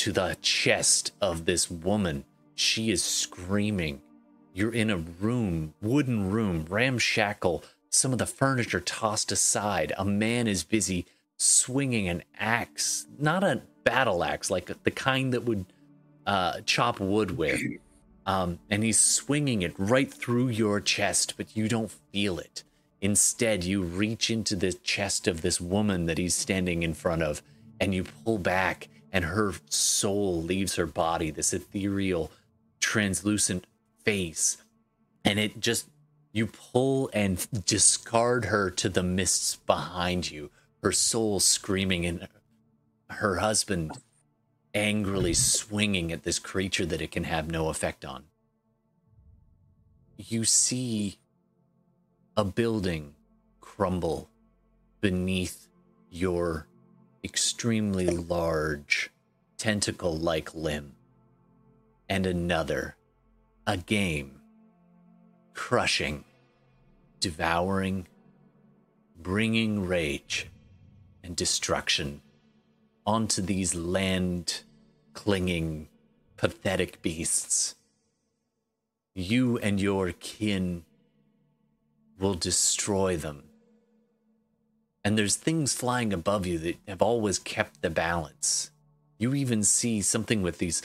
to 0.00 0.12
the 0.12 0.34
chest 0.40 1.12
of 1.20 1.44
this 1.44 1.70
woman. 1.70 2.24
She 2.54 2.90
is 2.90 3.04
screaming. 3.04 4.00
You're 4.54 4.72
in 4.72 4.88
a 4.88 4.96
room, 4.96 5.74
wooden 5.82 6.30
room, 6.30 6.64
ramshackle, 6.70 7.62
some 7.90 8.10
of 8.10 8.18
the 8.18 8.24
furniture 8.24 8.80
tossed 8.80 9.30
aside. 9.30 9.92
A 9.98 10.06
man 10.06 10.46
is 10.46 10.64
busy 10.64 11.04
swinging 11.36 12.08
an 12.08 12.22
axe, 12.38 13.08
not 13.18 13.44
a 13.44 13.60
battle 13.84 14.24
axe, 14.24 14.50
like 14.50 14.72
the 14.84 14.90
kind 14.90 15.34
that 15.34 15.44
would 15.44 15.66
uh, 16.26 16.62
chop 16.64 16.98
wood 16.98 17.36
with. 17.36 17.60
Um, 18.24 18.58
and 18.70 18.82
he's 18.82 18.98
swinging 18.98 19.60
it 19.60 19.74
right 19.76 20.10
through 20.10 20.48
your 20.48 20.80
chest, 20.80 21.34
but 21.36 21.54
you 21.54 21.68
don't 21.68 21.92
feel 22.10 22.38
it. 22.38 22.64
Instead, 23.02 23.64
you 23.64 23.82
reach 23.82 24.30
into 24.30 24.56
the 24.56 24.72
chest 24.72 25.28
of 25.28 25.42
this 25.42 25.60
woman 25.60 26.06
that 26.06 26.16
he's 26.16 26.34
standing 26.34 26.82
in 26.82 26.94
front 26.94 27.22
of, 27.22 27.42
and 27.78 27.94
you 27.94 28.04
pull 28.24 28.38
back, 28.38 28.88
and 29.12 29.24
her 29.26 29.54
soul 29.68 30.42
leaves 30.42 30.76
her 30.76 30.86
body, 30.86 31.30
this 31.30 31.52
ethereal, 31.52 32.30
translucent 32.80 33.66
face. 34.04 34.58
And 35.24 35.38
it 35.38 35.60
just, 35.60 35.88
you 36.32 36.46
pull 36.46 37.10
and 37.12 37.46
discard 37.66 38.46
her 38.46 38.70
to 38.70 38.88
the 38.88 39.02
mists 39.02 39.56
behind 39.56 40.30
you, 40.30 40.50
her 40.82 40.92
soul 40.92 41.40
screaming, 41.40 42.06
and 42.06 42.28
her 43.10 43.36
husband 43.36 43.92
angrily 44.72 45.34
swinging 45.34 46.12
at 46.12 46.22
this 46.22 46.38
creature 46.38 46.86
that 46.86 47.02
it 47.02 47.10
can 47.10 47.24
have 47.24 47.50
no 47.50 47.68
effect 47.68 48.04
on. 48.04 48.24
You 50.16 50.44
see 50.44 51.18
a 52.36 52.44
building 52.44 53.14
crumble 53.60 54.28
beneath 55.00 55.66
your 56.10 56.66
extremely 57.22 58.06
large 58.06 59.10
tentacle 59.58 60.16
like 60.16 60.54
limb, 60.54 60.94
and 62.08 62.26
another, 62.26 62.96
a 63.66 63.76
game, 63.76 64.40
crushing, 65.52 66.24
devouring, 67.20 68.06
bringing 69.18 69.86
rage 69.86 70.48
and 71.22 71.36
destruction 71.36 72.22
onto 73.06 73.42
these 73.42 73.74
land 73.74 74.62
clinging, 75.12 75.88
pathetic 76.36 77.02
beasts. 77.02 77.74
You 79.14 79.58
and 79.58 79.80
your 79.80 80.12
kin 80.12 80.84
will 82.18 82.34
destroy 82.34 83.16
them. 83.16 83.49
And 85.04 85.16
there's 85.16 85.36
things 85.36 85.74
flying 85.74 86.12
above 86.12 86.46
you 86.46 86.58
that 86.58 86.76
have 86.86 87.00
always 87.02 87.38
kept 87.38 87.80
the 87.80 87.90
balance. 87.90 88.70
You 89.18 89.34
even 89.34 89.62
see 89.62 90.02
something 90.02 90.42
with 90.42 90.58
these 90.58 90.82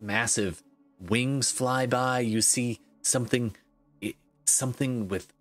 massive 0.00 0.62
wings 1.00 1.50
fly 1.50 1.86
by. 1.86 2.20
You 2.20 2.40
see 2.40 2.80
something, 3.02 3.56
something 4.44 5.08
with. 5.08 5.32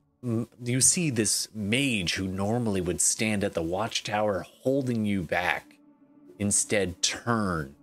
You 0.64 0.82
see 0.82 1.10
this 1.10 1.48
mage 1.54 2.16
who 2.16 2.28
normally 2.28 2.82
would 2.82 3.00
stand 3.00 3.44
at 3.44 3.54
the 3.54 3.62
watchtower 3.62 4.46
holding 4.62 5.06
you 5.06 5.22
back, 5.22 5.78
instead 6.40 7.02
turn 7.02 7.76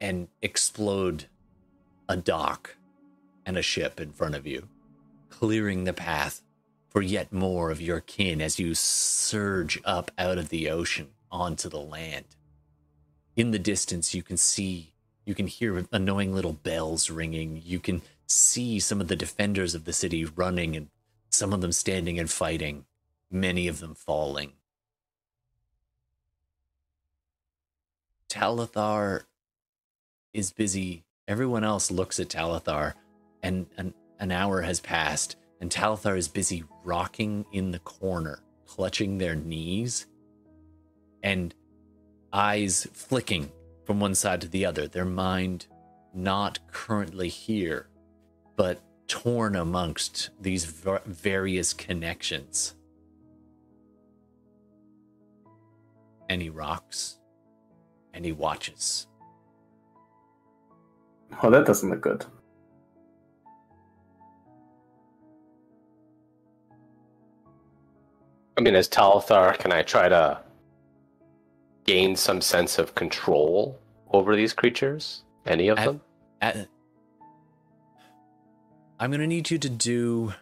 and 0.00 0.28
explode 0.42 1.26
a 2.08 2.16
dock 2.16 2.76
and 3.46 3.56
a 3.56 3.62
ship 3.62 4.00
in 4.00 4.12
front 4.12 4.34
of 4.34 4.46
you, 4.46 4.68
clearing 5.30 5.84
the 5.84 5.92
path 5.92 6.42
for 6.90 7.00
yet 7.00 7.32
more 7.32 7.70
of 7.70 7.80
your 7.80 8.00
kin 8.00 8.42
as 8.42 8.58
you 8.58 8.74
surge 8.74 9.80
up 9.84 10.10
out 10.18 10.36
of 10.36 10.48
the 10.48 10.68
ocean 10.68 11.08
onto 11.30 11.68
the 11.68 11.80
land. 11.80 12.26
In 13.36 13.52
the 13.52 13.58
distance, 13.58 14.12
you 14.12 14.22
can 14.22 14.36
see, 14.36 14.92
you 15.24 15.34
can 15.34 15.46
hear 15.46 15.86
annoying 15.92 16.34
little 16.34 16.52
bells 16.52 17.08
ringing. 17.08 17.62
You 17.64 17.78
can 17.78 18.02
see 18.26 18.80
some 18.80 19.00
of 19.00 19.08
the 19.08 19.16
defenders 19.16 19.74
of 19.74 19.84
the 19.84 19.92
city 19.92 20.24
running 20.24 20.76
and 20.76 20.88
some 21.30 21.52
of 21.52 21.60
them 21.60 21.72
standing 21.72 22.18
and 22.18 22.28
fighting, 22.28 22.84
many 23.30 23.68
of 23.68 23.78
them 23.78 23.94
falling. 23.94 24.52
Talithar 28.28 29.22
is 30.32 30.52
busy. 30.52 31.04
Everyone 31.28 31.64
else 31.64 31.90
looks 31.90 32.18
at 32.18 32.28
Talithar, 32.28 32.94
and 33.42 33.66
an, 33.76 33.94
an 34.18 34.32
hour 34.32 34.62
has 34.62 34.80
passed, 34.80 35.36
and 35.60 35.70
Talithar 35.70 36.16
is 36.16 36.28
busy 36.28 36.64
rocking 36.84 37.44
in 37.52 37.70
the 37.70 37.78
corner, 37.80 38.42
clutching 38.66 39.18
their 39.18 39.34
knees, 39.34 40.06
and 41.22 41.54
eyes 42.32 42.86
flicking 42.92 43.52
from 43.84 44.00
one 44.00 44.14
side 44.14 44.40
to 44.40 44.48
the 44.48 44.64
other, 44.64 44.88
their 44.88 45.04
mind 45.04 45.66
not 46.14 46.58
currently 46.72 47.28
here, 47.28 47.88
but 48.56 48.80
torn 49.06 49.56
amongst 49.56 50.30
these 50.40 50.64
various 50.64 51.72
connections. 51.72 52.74
And 56.28 56.40
he 56.40 56.48
rocks 56.48 57.18
and 58.14 58.24
he 58.24 58.32
watches. 58.32 59.08
Oh, 61.42 61.50
that 61.50 61.66
doesn't 61.66 61.90
look 61.90 62.00
good. 62.00 62.24
I 68.60 68.62
mean, 68.62 68.74
as 68.76 68.90
Talthar, 68.90 69.58
can 69.58 69.72
I 69.72 69.80
try 69.80 70.10
to 70.10 70.38
gain 71.84 72.14
some 72.14 72.42
sense 72.42 72.78
of 72.78 72.94
control 72.94 73.80
over 74.12 74.36
these 74.36 74.52
creatures? 74.52 75.24
Any 75.46 75.68
of 75.68 75.78
At- 75.78 75.86
them? 75.86 76.00
At- 76.42 76.68
I'm 78.98 79.10
gonna 79.10 79.26
need 79.26 79.50
you 79.50 79.56
to 79.56 79.70
do 79.70 80.34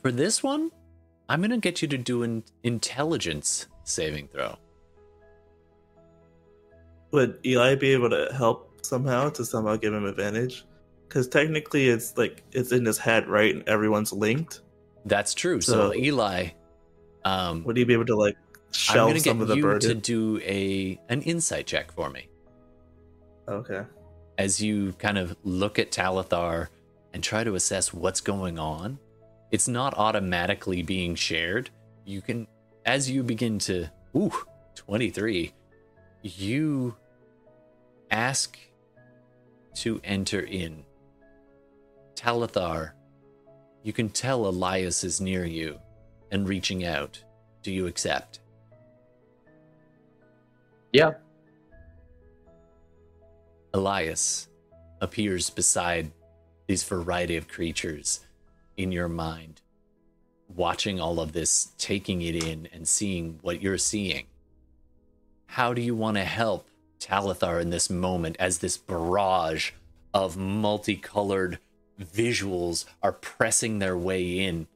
for 0.00 0.12
this 0.12 0.44
one. 0.44 0.70
I'm 1.28 1.40
gonna 1.42 1.58
get 1.58 1.82
you 1.82 1.88
to 1.88 1.98
do 1.98 2.22
an 2.22 2.44
intelligence 2.62 3.66
saving 3.82 4.28
throw. 4.28 4.56
Would 7.10 7.40
Eli 7.44 7.74
be 7.74 7.94
able 7.94 8.10
to 8.10 8.28
help 8.32 8.86
somehow 8.86 9.30
to 9.30 9.44
somehow 9.44 9.74
give 9.74 9.92
him 9.92 10.04
advantage? 10.06 10.64
Because 11.08 11.26
technically, 11.26 11.88
it's 11.88 12.16
like 12.16 12.44
it's 12.52 12.70
in 12.70 12.84
his 12.84 12.98
head, 12.98 13.26
right? 13.26 13.52
And 13.52 13.68
everyone's 13.68 14.12
linked. 14.12 14.60
That's 15.04 15.34
true. 15.34 15.60
So, 15.60 15.90
So- 15.90 15.94
Eli, 15.96 16.50
um, 17.26 17.64
Would 17.64 17.76
he 17.76 17.84
be 17.84 17.92
able 17.92 18.06
to 18.06 18.14
like 18.16 18.36
I'm 18.88 18.96
gonna 19.08 19.20
some 19.20 19.38
get 19.38 19.42
of 19.42 19.48
the 19.48 19.56
you 19.56 19.62
burden? 19.62 19.88
to 19.88 19.94
do 19.94 20.40
a 20.44 20.98
an 21.08 21.22
insight 21.22 21.66
check 21.66 21.90
for 21.92 22.08
me 22.08 22.28
Okay. 23.48 23.82
as 24.38 24.60
you 24.62 24.92
kind 24.94 25.18
of 25.18 25.36
look 25.42 25.78
at 25.78 25.90
Talithar 25.90 26.68
and 27.12 27.24
try 27.24 27.42
to 27.42 27.54
assess 27.54 27.92
what's 27.92 28.20
going 28.20 28.58
on. 28.58 28.98
It's 29.50 29.66
not 29.68 29.94
automatically 29.96 30.82
being 30.82 31.14
shared. 31.14 31.70
You 32.04 32.20
can, 32.20 32.46
as 32.84 33.08
you 33.10 33.22
begin 33.22 33.58
to, 33.60 33.88
ooh, 34.16 34.32
23, 34.74 35.52
you 36.22 36.94
ask 38.10 38.58
to 39.76 40.00
enter 40.04 40.40
in. 40.40 40.84
Talithar, 42.14 42.92
you 43.82 43.92
can 43.92 44.08
tell 44.10 44.46
Elias 44.46 45.04
is 45.04 45.20
near 45.20 45.44
you 45.44 45.78
and 46.30 46.48
reaching 46.48 46.84
out. 46.84 47.22
Do 47.62 47.72
you 47.72 47.86
accept? 47.86 48.40
Yeah. 50.92 51.14
Elias 53.74 54.48
appears 55.00 55.50
beside 55.50 56.12
these 56.66 56.84
variety 56.84 57.36
of 57.36 57.48
creatures 57.48 58.20
in 58.76 58.92
your 58.92 59.08
mind, 59.08 59.60
watching 60.54 61.00
all 61.00 61.20
of 61.20 61.32
this, 61.32 61.72
taking 61.78 62.22
it 62.22 62.42
in, 62.42 62.68
and 62.72 62.86
seeing 62.88 63.38
what 63.42 63.62
you're 63.62 63.78
seeing. 63.78 64.26
How 65.46 65.74
do 65.74 65.80
you 65.80 65.94
want 65.94 66.16
to 66.16 66.24
help 66.24 66.68
Talithar 66.98 67.60
in 67.60 67.70
this 67.70 67.90
moment 67.90 68.36
as 68.38 68.58
this 68.58 68.76
barrage 68.76 69.72
of 70.14 70.36
multicolored 70.36 71.58
visuals 72.00 72.84
are 73.02 73.12
pressing 73.12 73.78
their 73.78 73.96
way 73.96 74.40
in 74.40 74.66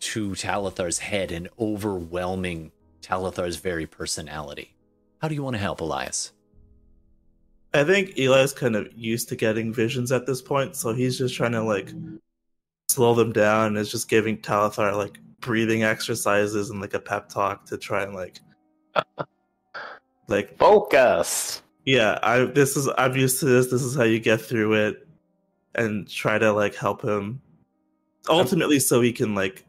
to 0.00 0.30
Talithar's 0.30 0.98
head 0.98 1.30
and 1.30 1.48
overwhelming 1.58 2.72
Talithar's 3.02 3.56
very 3.56 3.86
personality? 3.86 4.74
How 5.20 5.28
do 5.28 5.34
you 5.34 5.42
want 5.42 5.54
to 5.54 5.60
help 5.60 5.80
Elias? 5.80 6.32
I 7.72 7.84
think 7.84 8.18
Eli's 8.18 8.52
kind 8.52 8.74
of 8.74 8.88
used 8.96 9.28
to 9.28 9.36
getting 9.36 9.72
visions 9.72 10.10
at 10.10 10.26
this 10.26 10.42
point, 10.42 10.74
so 10.74 10.92
he's 10.92 11.16
just 11.18 11.34
trying 11.34 11.52
to 11.52 11.62
like 11.62 11.92
slow 12.88 13.14
them 13.14 13.32
down 13.32 13.68
and 13.68 13.78
is 13.78 13.90
just 13.90 14.08
giving 14.08 14.38
Talithar 14.38 14.96
like 14.96 15.18
breathing 15.40 15.84
exercises 15.84 16.70
and 16.70 16.80
like 16.80 16.94
a 16.94 17.00
pep 17.00 17.28
talk 17.28 17.64
to 17.66 17.78
try 17.78 18.02
and 18.02 18.14
like 18.14 18.40
like 20.28 20.58
Focus. 20.58 21.62
yeah, 21.84 22.18
I 22.22 22.44
this 22.44 22.76
is 22.76 22.88
I'm 22.98 23.14
used 23.14 23.38
to 23.40 23.46
this, 23.46 23.70
this 23.70 23.82
is 23.82 23.94
how 23.94 24.04
you 24.04 24.18
get 24.18 24.40
through 24.40 24.74
it 24.74 25.06
and 25.74 26.08
try 26.08 26.38
to 26.38 26.52
like 26.52 26.74
help 26.74 27.02
him 27.02 27.40
ultimately 28.28 28.80
so 28.80 29.00
he 29.00 29.12
can 29.12 29.34
like 29.34 29.64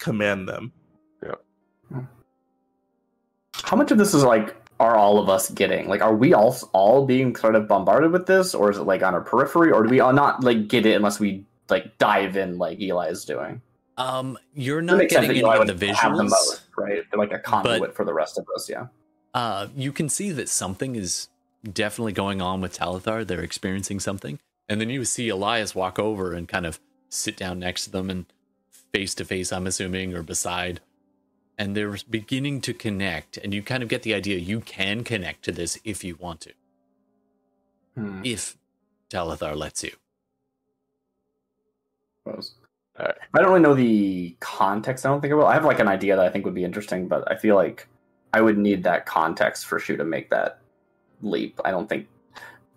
command 0.00 0.48
them. 0.48 0.72
Yeah. 1.22 2.00
How 3.62 3.76
much 3.76 3.90
of 3.90 3.98
this 3.98 4.14
is 4.14 4.24
like 4.24 4.56
are 4.80 4.96
all 4.96 5.18
of 5.18 5.28
us 5.28 5.50
getting? 5.50 5.88
Like, 5.88 6.02
are 6.02 6.16
we 6.16 6.32
all 6.34 6.56
all 6.72 7.06
being 7.06 7.36
sort 7.36 7.54
of 7.54 7.68
bombarded 7.68 8.10
with 8.12 8.26
this, 8.26 8.54
or 8.54 8.70
is 8.70 8.78
it 8.78 8.82
like 8.82 9.02
on 9.02 9.14
our 9.14 9.20
periphery, 9.20 9.70
or 9.70 9.82
do 9.82 9.90
we 9.90 10.00
all 10.00 10.12
not 10.12 10.42
like 10.42 10.68
get 10.68 10.86
it 10.86 10.94
unless 10.94 11.20
we 11.20 11.44
like 11.68 11.96
dive 11.98 12.36
in 12.36 12.58
like 12.58 12.80
Eli 12.80 13.08
is 13.08 13.24
doing? 13.24 13.60
Um, 13.98 14.38
you're 14.54 14.80
not 14.80 14.98
getting 15.08 15.28
that 15.28 15.30
any 15.30 15.38
Eli 15.40 15.56
of 15.58 15.66
the 15.66 15.74
would 15.74 15.96
have 15.96 16.16
the 16.16 16.24
most, 16.24 16.62
right? 16.78 17.02
They're 17.10 17.18
like 17.18 17.32
a 17.32 17.38
conduit 17.38 17.80
But- 17.80 17.94
for 17.94 18.04
the 18.04 18.14
rest 18.14 18.38
of 18.38 18.46
us. 18.56 18.68
Yeah. 18.68 18.86
Uh, 19.34 19.68
you 19.76 19.92
can 19.92 20.08
see 20.08 20.32
that 20.32 20.48
something 20.48 20.96
is 20.96 21.28
definitely 21.70 22.12
going 22.12 22.40
on 22.42 22.60
with 22.60 22.76
Talithar. 22.76 23.26
They're 23.26 23.42
experiencing 23.42 24.00
something, 24.00 24.38
and 24.68 24.80
then 24.80 24.88
you 24.90 25.04
see 25.04 25.28
Elias 25.28 25.74
walk 25.74 25.98
over 25.98 26.32
and 26.32 26.48
kind 26.48 26.64
of 26.66 26.80
sit 27.10 27.36
down 27.36 27.58
next 27.58 27.84
to 27.84 27.90
them 27.90 28.08
and 28.08 28.24
face 28.92 29.14
to 29.16 29.24
face. 29.24 29.52
I'm 29.52 29.66
assuming, 29.66 30.14
or 30.14 30.22
beside, 30.22 30.80
and 31.58 31.76
they're 31.76 31.96
beginning 32.08 32.60
to 32.62 32.74
connect. 32.74 33.36
And 33.38 33.52
you 33.54 33.62
kind 33.62 33.82
of 33.82 33.88
get 33.88 34.02
the 34.02 34.14
idea 34.14 34.38
you 34.38 34.60
can 34.60 35.04
connect 35.04 35.44
to 35.44 35.52
this 35.52 35.78
if 35.84 36.02
you 36.04 36.16
want 36.16 36.40
to, 36.42 36.52
Hmm. 37.96 38.20
if 38.24 38.56
Talithar 39.10 39.56
lets 39.56 39.82
you. 39.82 39.92
suppose. 42.26 42.54
Alright. 42.98 43.16
I 43.34 43.38
don't 43.38 43.48
really 43.48 43.60
know 43.60 43.74
the 43.74 44.36
context. 44.40 45.06
I 45.06 45.08
don't 45.08 45.20
think 45.20 45.32
I 45.32 45.34
will. 45.34 45.46
I 45.46 45.54
have 45.54 45.64
like 45.64 45.80
an 45.80 45.88
idea 45.88 46.16
that 46.16 46.24
I 46.24 46.28
think 46.28 46.44
would 46.44 46.54
be 46.54 46.64
interesting, 46.64 47.08
but 47.08 47.30
I 47.30 47.36
feel 47.36 47.54
like 47.56 47.88
I 48.34 48.40
would 48.40 48.58
need 48.58 48.82
that 48.84 49.06
context 49.06 49.66
for 49.66 49.78
Shu 49.78 49.96
to 49.96 50.04
make 50.04 50.28
that 50.30 50.60
leap. 51.22 51.58
I 51.64 51.70
don't 51.70 51.88
think 51.88 52.08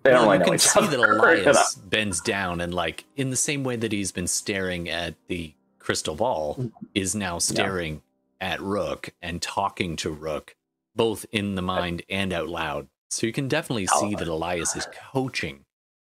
they 0.04 0.12
don't 0.12 0.24
really 0.24 0.38
you 0.38 0.40
know 0.46 0.50
can 0.52 0.60
see 0.60 0.88
that? 0.88 1.00
Elias 1.00 1.76
bends 1.76 2.22
down 2.22 2.62
and, 2.62 2.74
like, 2.74 3.06
in 3.16 3.30
the 3.30 3.36
same 3.36 3.64
way 3.64 3.76
that 3.76 3.92
he's 3.92 4.12
been 4.12 4.28
staring 4.28 4.90
at 4.90 5.16
the 5.28 5.54
crystal 5.84 6.16
ball, 6.16 6.72
is 6.96 7.14
now 7.14 7.38
staring 7.40 8.02
at 8.42 8.60
Rook 8.62 9.10
and 9.22 9.42
talking 9.42 9.96
to 9.98 10.10
Rook, 10.10 10.56
both 10.96 11.26
in 11.32 11.56
the 11.56 11.62
mind 11.62 12.02
and 12.10 12.34
out 12.34 12.50
loud. 12.50 12.88
So 13.10 13.28
you 13.28 13.34
can 13.34 13.48
definitely 13.48 13.88
see 13.88 14.16
that 14.16 14.28
Elias 14.28 14.76
is 14.76 14.88
coaching 15.12 15.66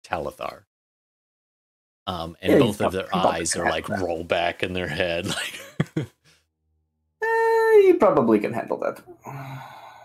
Talithar. 0.05 0.61
Um, 2.05 2.37
and 2.41 2.53
Yeah, 2.53 2.59
both 2.59 2.81
of 2.81 2.91
their 2.91 3.13
eyes 3.15 3.55
are 3.55 3.69
like 3.69 3.87
that. 3.87 3.99
roll 4.01 4.23
back 4.23 4.61
in 4.63 4.73
their 4.73 4.87
head, 4.87 5.25
like 5.95 6.07
Eh, 7.23 7.87
you 7.87 7.95
probably 7.99 8.39
can 8.39 8.53
handle 8.53 8.77
that. 8.77 9.01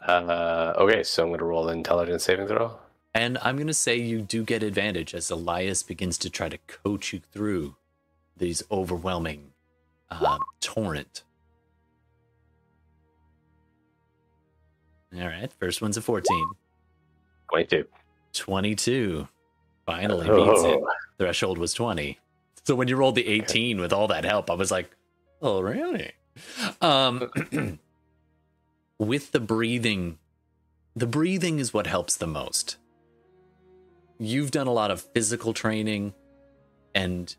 Uh, 0.07 0.75
okay, 0.79 1.03
so 1.03 1.23
I'm 1.25 1.29
going 1.31 1.41
to 1.41 1.45
roll 1.45 1.69
an 1.69 1.79
intelligence 1.79 2.25
saving 2.25 2.47
throw. 2.47 2.79
And 3.15 3.37
I'm 3.43 3.57
going 3.57 3.67
to 3.67 3.75
say 3.75 3.97
you 3.97 4.21
do 4.23 4.45
get 4.45 4.63
advantage 4.63 5.15
as 5.15 5.31
Elias 5.31 5.83
begins 5.83 6.19
to 6.19 6.31
try 6.31 6.49
to 6.49 6.59
coach 6.59 7.13
you 7.13 7.21
through 7.33 7.77
these 8.37 8.63
overwhelming 8.71 9.48
um, 10.11 10.39
torrent. 10.61 11.25
All 15.15 15.27
right, 15.27 15.53
first 15.59 15.81
one's 15.81 15.97
a 15.97 16.03
14. 16.03 16.51
22. 17.51 17.87
22. 18.35 19.29
Finally 19.87 20.27
beats 20.27 20.65
it. 20.65 20.81
Oh, 20.83 20.87
Threshold 21.19 21.59
was 21.59 21.73
20. 21.73 22.19
So 22.65 22.75
when 22.75 22.89
you 22.89 22.97
rolled 22.97 23.15
the 23.15 23.27
18 23.27 23.81
with 23.81 23.93
all 23.93 24.09
that 24.09 24.25
help, 24.25 24.51
I 24.51 24.55
was 24.55 24.71
like, 24.71 24.91
oh, 25.41 25.61
really? 25.61 26.13
Um, 26.83 27.31
with 28.99 29.33
the 29.33 29.41
breathing, 29.41 30.19
the 30.95 31.07
breathing 31.07 31.59
is 31.59 31.73
what 31.73 31.87
helps 31.87 32.17
the 32.17 32.27
most. 32.27 32.77
You've 34.19 34.51
done 34.51 34.67
a 34.67 34.73
lot 34.73 34.91
of 34.91 35.01
physical 35.01 35.55
training 35.55 36.13
and, 36.95 37.35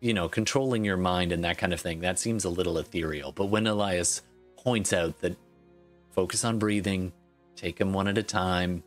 you 0.00 0.14
know, 0.14 0.28
controlling 0.28 0.84
your 0.84 0.96
mind 0.96 1.32
and 1.32 1.44
that 1.44 1.58
kind 1.58 1.72
of 1.72 1.80
thing. 1.80 2.00
That 2.00 2.18
seems 2.18 2.44
a 2.44 2.50
little 2.50 2.78
ethereal. 2.78 3.32
But 3.32 3.46
when 3.46 3.66
Elias 3.66 4.22
points 4.56 4.92
out 4.92 5.20
that 5.20 5.36
focus 6.10 6.44
on 6.44 6.58
breathing, 6.58 7.12
take 7.56 7.76
them 7.76 7.92
one 7.92 8.08
at 8.08 8.18
a 8.18 8.22
time, 8.22 8.82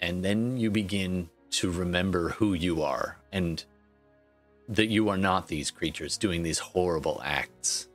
and 0.00 0.24
then 0.24 0.56
you 0.56 0.70
begin 0.70 1.30
to 1.50 1.70
remember 1.70 2.30
who 2.30 2.52
you 2.52 2.82
are 2.82 3.16
and 3.32 3.64
that 4.68 4.88
you 4.88 5.08
are 5.08 5.16
not 5.16 5.48
these 5.48 5.70
creatures 5.70 6.16
doing 6.16 6.42
these 6.42 6.58
horrible 6.58 7.20
acts. 7.24 7.88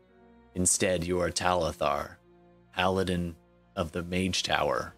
Instead, 0.55 1.03
you 1.03 1.19
are 1.19 1.29
Talithar, 1.29 2.15
paladin 2.75 3.35
of 3.75 3.91
the 3.91 4.03
Mage 4.03 4.43
Tower, 4.43 4.93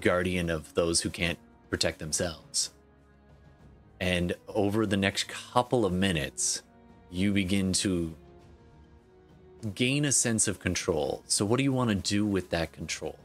guardian 0.00 0.50
of 0.50 0.74
those 0.74 1.00
who 1.00 1.10
can't 1.10 1.38
protect 1.70 1.98
themselves. 1.98 2.70
And 4.00 4.34
over 4.48 4.86
the 4.86 4.96
next 4.96 5.28
couple 5.28 5.84
of 5.84 5.92
minutes, 5.92 6.62
you 7.10 7.32
begin 7.32 7.72
to 7.74 8.14
gain 9.74 10.04
a 10.04 10.12
sense 10.12 10.48
of 10.48 10.58
control. 10.58 11.22
So, 11.26 11.44
what 11.44 11.58
do 11.58 11.64
you 11.64 11.72
want 11.72 11.90
to 11.90 11.96
do 11.96 12.26
with 12.26 12.50
that 12.50 12.72
control? 12.72 13.16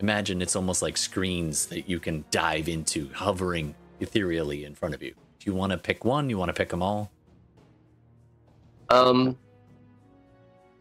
Imagine 0.00 0.42
it's 0.42 0.56
almost 0.56 0.82
like 0.82 0.96
screens 0.96 1.66
that 1.66 1.88
you 1.88 2.00
can 2.00 2.24
dive 2.30 2.68
into, 2.68 3.08
hovering 3.12 3.74
ethereally 4.00 4.64
in 4.64 4.74
front 4.74 4.94
of 4.94 5.02
you. 5.02 5.14
Do 5.38 5.50
you 5.50 5.54
want 5.54 5.72
to 5.72 5.78
pick 5.78 6.04
one? 6.04 6.28
You 6.28 6.38
want 6.38 6.48
to 6.48 6.52
pick 6.54 6.70
them 6.70 6.82
all? 6.82 7.10
Um, 8.88 9.38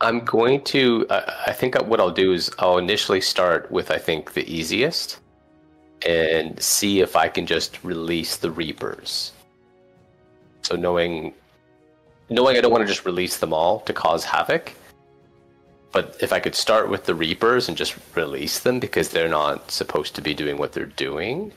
I'm 0.01 0.25
going 0.25 0.63
to. 0.65 1.05
I 1.09 1.53
think 1.53 1.79
what 1.83 1.99
I'll 1.99 2.11
do 2.11 2.33
is 2.33 2.49
I'll 2.57 2.79
initially 2.79 3.21
start 3.21 3.71
with 3.71 3.91
I 3.91 3.99
think 3.99 4.33
the 4.33 4.43
easiest, 4.51 5.19
and 6.05 6.59
see 6.61 7.01
if 7.01 7.15
I 7.15 7.27
can 7.27 7.45
just 7.45 7.83
release 7.83 8.37
the 8.37 8.51
Reapers. 8.51 9.33
So 10.61 10.75
knowing, 10.75 11.33
knowing 12.29 12.57
I 12.57 12.61
don't 12.61 12.71
want 12.71 12.81
to 12.81 12.87
just 12.87 13.05
release 13.05 13.37
them 13.37 13.53
all 13.53 13.81
to 13.81 13.93
cause 13.93 14.23
havoc, 14.23 14.73
but 15.91 16.17
if 16.21 16.31
I 16.31 16.39
could 16.39 16.55
start 16.55 16.89
with 16.89 17.05
the 17.05 17.13
Reapers 17.15 17.67
and 17.67 17.77
just 17.77 17.95
release 18.15 18.59
them 18.59 18.79
because 18.79 19.09
they're 19.09 19.29
not 19.29 19.71
supposed 19.71 20.15
to 20.15 20.21
be 20.21 20.33
doing 20.33 20.57
what 20.57 20.71
they're 20.71 20.85
doing, 20.85 21.51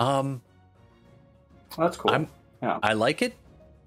Um, 0.00 0.40
That's 1.76 1.96
cool. 1.96 2.10
I'm 2.10 2.28
yeah. 2.62 2.78
I 2.82 2.94
like 2.94 3.22
it, 3.22 3.34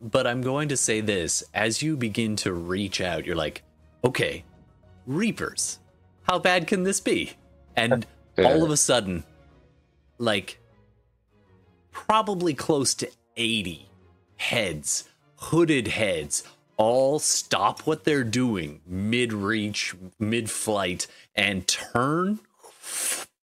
but 0.01 0.25
I'm 0.25 0.41
going 0.41 0.69
to 0.69 0.77
say 0.77 1.01
this: 1.01 1.43
as 1.53 1.81
you 1.81 1.97
begin 1.97 2.35
to 2.37 2.53
reach 2.53 3.01
out, 3.01 3.25
you're 3.25 3.35
like, 3.35 3.63
okay, 4.03 4.43
Reapers, 5.07 5.79
how 6.23 6.39
bad 6.39 6.67
can 6.67 6.83
this 6.83 6.99
be? 6.99 7.33
And 7.75 8.05
all 8.37 8.63
of 8.63 8.71
a 8.71 8.77
sudden, 8.77 9.23
like, 10.17 10.59
probably 11.91 12.53
close 12.53 12.93
to 12.95 13.09
80 13.37 13.89
heads, 14.37 15.09
hooded 15.37 15.87
heads, 15.89 16.43
all 16.77 17.19
stop 17.19 17.81
what 17.81 18.03
they're 18.03 18.23
doing 18.23 18.81
mid 18.85 19.31
reach, 19.33 19.95
mid 20.19 20.49
flight, 20.49 21.07
and 21.35 21.67
turn 21.67 22.39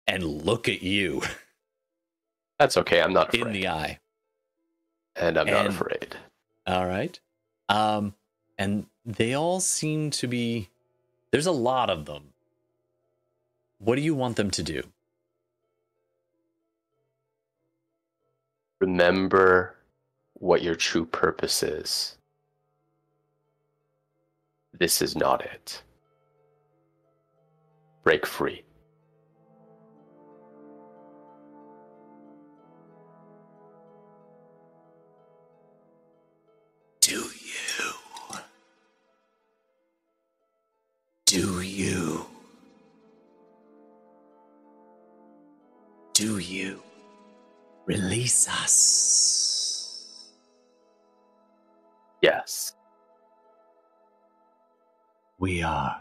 and 0.07 0.23
look 0.23 0.67
at 0.69 0.81
you 0.81 1.21
That's 2.59 2.75
okay. 2.77 3.01
I'm 3.01 3.13
not 3.13 3.33
in 3.33 3.53
the 3.53 3.69
eye. 3.69 3.99
and 5.15 5.37
I'm 5.37 5.47
not 5.47 5.65
afraid. 5.65 6.15
All 6.67 6.85
right. 6.85 7.17
Um, 7.69 8.13
and 8.57 8.85
they 9.05 9.33
all 9.33 9.61
seem 9.61 10.11
to 10.11 10.27
be. 10.27 10.69
There's 11.31 11.45
a 11.45 11.51
lot 11.53 11.89
of 11.89 12.05
them. 12.05 12.28
What 13.79 13.95
do 13.95 14.01
you 14.01 14.13
want 14.13 14.35
them 14.35 14.51
to 14.51 14.63
do? 14.63 14.83
Remember 18.81 19.75
what 20.33 20.61
your 20.61 20.75
true 20.75 21.05
purpose 21.05 21.63
is. 21.63 22.17
This 24.77 25.01
is 25.01 25.15
not 25.15 25.43
it. 25.43 25.81
Break 28.03 28.25
free. 28.25 28.63
Do 37.01 37.29
you? 37.41 38.39
Do 41.25 41.61
you? 41.61 42.25
Do 46.19 46.37
you 46.37 46.83
release 47.85 48.45
us? 48.49 50.19
Yes. 52.21 52.73
We 55.39 55.63
are. 55.63 55.95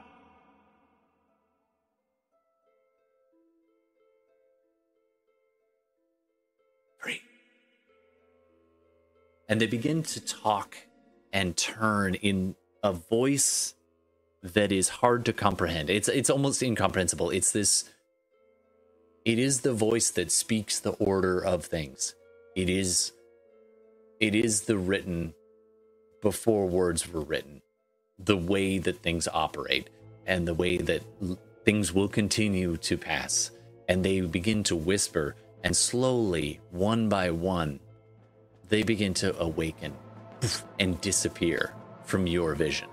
Free. 6.99 7.21
And 9.49 9.61
they 9.61 9.69
begin 9.69 10.03
to 10.03 10.19
talk 10.19 10.79
and 11.33 11.57
turn 11.57 12.16
in 12.16 12.57
a 12.83 12.93
voice 12.93 13.75
that 14.43 14.73
is 14.73 14.89
hard 14.89 15.25
to 15.27 15.33
comprehend. 15.33 15.89
It's 15.89 16.09
it's 16.09 16.29
almost 16.29 16.61
incomprehensible. 16.61 17.31
It's 17.31 17.53
this 17.53 17.89
it 19.29 19.39
is 19.39 19.61
the 19.61 19.74
voice 19.74 20.11
that 20.12 20.33
speaks 20.33 20.81
the 20.81 20.93
order 20.93 21.39
of 21.39 21.66
things. 21.66 22.14
It 22.57 22.70
is 22.70 23.12
it 24.20 24.35
is 24.35 24.62
the 24.62 24.79
written 24.79 25.35
before 26.22 26.66
words 26.66 27.12
were 27.12 27.20
written 27.20 27.61
the 28.18 28.39
way 28.39 28.79
that 28.79 29.03
things 29.03 29.29
operate 29.29 29.91
and 30.26 30.49
the 30.49 30.55
way 30.55 30.79
that 30.79 31.03
l- 31.22 31.39
things 31.66 31.93
will 31.93 32.09
continue 32.09 32.79
to 32.79 32.97
pass. 32.97 33.51
And 33.89 34.03
they 34.03 34.22
begin 34.22 34.62
to 34.64 34.76
whisper, 34.76 35.37
and 35.62 35.76
slowly, 35.76 36.61
one 36.70 37.11
by 37.11 37.31
one, 37.31 37.81
they 38.70 38.83
begin 38.83 39.14
to 39.14 39.39
awaken 39.39 39.93
and 40.81 41.01
disappear 41.03 41.74
from 42.05 42.26
your 42.26 42.55
vision. 42.55 42.89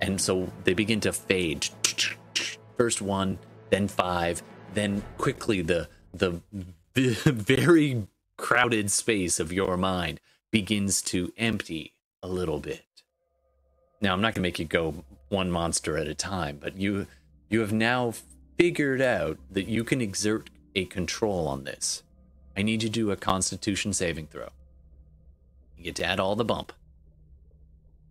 And 0.00 0.20
so 0.20 0.50
they 0.64 0.74
begin 0.74 1.00
to 1.00 1.12
fade. 1.12 1.68
First 2.78 3.02
one, 3.02 3.38
then 3.70 3.88
five, 3.88 4.42
then 4.74 5.02
quickly 5.18 5.62
the 5.62 5.88
the 6.12 6.40
very 6.94 8.06
crowded 8.36 8.90
space 8.90 9.40
of 9.40 9.52
your 9.52 9.76
mind 9.76 10.20
begins 10.50 11.02
to 11.02 11.32
empty 11.36 11.92
a 12.22 12.28
little 12.28 12.60
bit. 12.60 12.84
Now, 14.00 14.12
I'm 14.12 14.20
not 14.20 14.28
going 14.28 14.34
to 14.36 14.40
make 14.42 14.58
you 14.58 14.64
go 14.64 15.04
one 15.28 15.50
monster 15.50 15.96
at 15.96 16.06
a 16.06 16.14
time, 16.14 16.58
but 16.60 16.76
you 16.76 17.06
you 17.48 17.60
have 17.60 17.72
now 17.72 18.12
figured 18.58 19.00
out 19.00 19.38
that 19.50 19.66
you 19.66 19.82
can 19.84 20.00
exert 20.00 20.50
a 20.74 20.84
control 20.86 21.48
on 21.48 21.64
this. 21.64 22.02
I 22.56 22.62
need 22.62 22.82
you 22.82 22.88
to 22.88 22.92
do 22.92 23.10
a 23.10 23.16
constitution 23.16 23.92
saving 23.92 24.28
throw. 24.28 24.50
You 25.76 25.84
get 25.84 25.96
to 25.96 26.04
add 26.04 26.20
all 26.20 26.36
the 26.36 26.44
bump. 26.44 26.72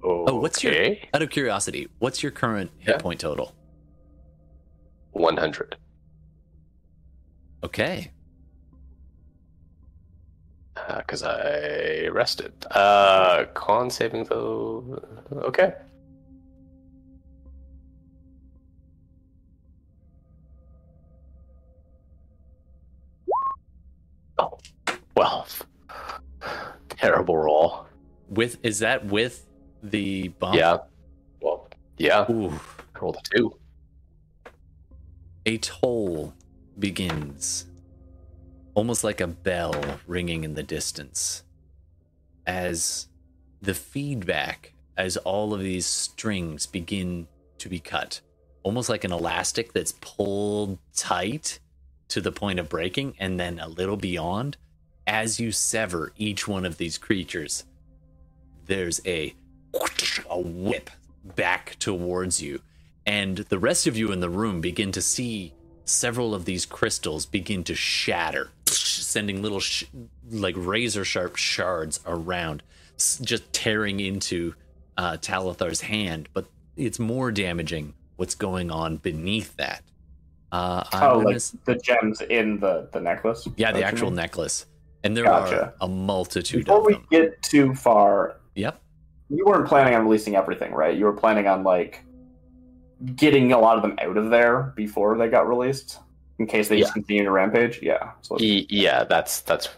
Oh, 0.03 0.35
what's 0.35 0.63
your 0.63 0.73
Okay. 0.73 1.09
out 1.13 1.21
of 1.21 1.29
curiosity, 1.29 1.87
what's 1.99 2.21
your 2.21 2.31
current 2.31 2.71
hit 2.79 2.95
Yeah. 2.95 3.01
point 3.01 3.21
total? 3.21 3.53
100. 5.11 5.77
Okay. 7.63 8.11
Because 10.97 11.23
I 11.23 12.07
rested. 12.11 12.53
Uh, 12.71 13.45
con 13.53 13.89
saving 13.89 14.25
though. 14.25 15.01
Okay. 15.31 15.73
Oh, 24.37 24.57
12. 25.15 25.65
Terrible 26.89 27.37
roll. 27.37 27.85
With 28.29 28.57
is 28.63 28.79
that 28.79 29.05
with 29.05 29.45
the 29.81 30.29
bump? 30.29 30.55
Yeah. 30.55 30.77
Well, 31.41 31.69
yeah. 31.97 32.25
Ooh. 32.29 32.59
Rolled 32.99 33.17
a 33.17 33.37
two. 33.37 33.57
A 35.45 35.57
toll 35.59 36.33
begins, 36.77 37.65
almost 38.73 39.03
like 39.03 39.21
a 39.21 39.27
bell 39.27 39.99
ringing 40.07 40.43
in 40.43 40.55
the 40.55 40.63
distance, 40.63 41.43
as 42.45 43.07
the 43.61 43.73
feedback, 43.73 44.73
as 44.97 45.17
all 45.17 45.53
of 45.53 45.61
these 45.61 45.85
strings 45.85 46.65
begin 46.65 47.27
to 47.57 47.69
be 47.69 47.79
cut, 47.79 48.21
almost 48.63 48.89
like 48.89 49.03
an 49.03 49.11
elastic 49.11 49.73
that's 49.73 49.93
pulled 50.01 50.77
tight 50.95 51.59
to 52.09 52.21
the 52.21 52.31
point 52.31 52.59
of 52.59 52.69
breaking, 52.69 53.15
and 53.19 53.39
then 53.39 53.59
a 53.59 53.67
little 53.67 53.97
beyond. 53.97 54.57
As 55.05 55.39
you 55.39 55.51
sever 55.51 56.13
each 56.17 56.47
one 56.47 56.65
of 56.65 56.77
these 56.77 56.97
creatures, 56.97 57.65
there's 58.65 59.01
a 59.05 59.35
a 60.29 60.39
whip 60.39 60.89
back 61.35 61.75
towards 61.79 62.41
you 62.41 62.61
and 63.05 63.37
the 63.37 63.59
rest 63.59 63.87
of 63.87 63.97
you 63.97 64.11
in 64.11 64.19
the 64.19 64.29
room 64.29 64.61
begin 64.61 64.91
to 64.91 65.01
see 65.01 65.53
several 65.85 66.33
of 66.33 66.45
these 66.45 66.65
crystals 66.65 67.25
begin 67.25 67.63
to 67.65 67.75
shatter 67.75 68.49
sending 68.67 69.41
little 69.41 69.59
sh- 69.59 69.83
like 70.31 70.55
razor 70.57 71.03
sharp 71.05 71.35
shards 71.35 71.99
around 72.05 72.63
just 73.21 73.51
tearing 73.53 73.99
into 73.99 74.53
uh, 74.97 75.17
Talthar's 75.17 75.81
hand 75.81 76.29
but 76.33 76.45
it's 76.77 76.99
more 76.99 77.31
damaging 77.31 77.93
what's 78.15 78.35
going 78.35 78.71
on 78.71 78.97
beneath 78.97 79.55
that 79.57 79.83
uh, 80.51 80.83
oh, 80.93 81.19
like 81.19 81.35
s- 81.35 81.55
the 81.65 81.75
gems 81.75 82.21
in 82.21 82.59
the 82.59 82.87
the 82.93 83.01
necklace. 83.01 83.47
yeah 83.57 83.71
the 83.71 83.73
that 83.73 83.73
what 83.73 83.79
you 83.79 83.85
actual 83.85 84.07
mean? 84.09 84.15
necklace 84.15 84.65
and 85.03 85.17
there 85.17 85.25
Gotcha. 85.25 85.61
are 85.65 85.73
a 85.81 85.87
multitude 85.87 86.65
Before 86.65 86.85
we 86.85 86.97
get 87.11 87.41
too 87.41 87.75
far, 87.75 88.37
yep 88.55 88.79
you 89.29 89.45
weren't 89.45 89.67
planning 89.67 89.95
on 89.95 90.03
releasing 90.03 90.35
everything, 90.35 90.71
right? 90.73 90.95
You 90.95 91.05
were 91.05 91.13
planning 91.13 91.47
on 91.47 91.63
like 91.63 92.03
getting 93.15 93.51
a 93.51 93.59
lot 93.59 93.75
of 93.77 93.81
them 93.83 93.97
out 94.01 94.17
of 94.17 94.29
there 94.29 94.73
before 94.75 95.17
they 95.17 95.27
got 95.27 95.47
released, 95.47 95.99
in 96.39 96.47
case 96.47 96.67
they 96.69 96.79
just 96.79 96.93
continue 96.93 97.23
to 97.23 97.31
rampage. 97.31 97.79
Yeah, 97.81 98.11
so 98.21 98.37
E- 98.39 98.65
yeah, 98.69 99.03
that's 99.03 99.41
that's 99.41 99.69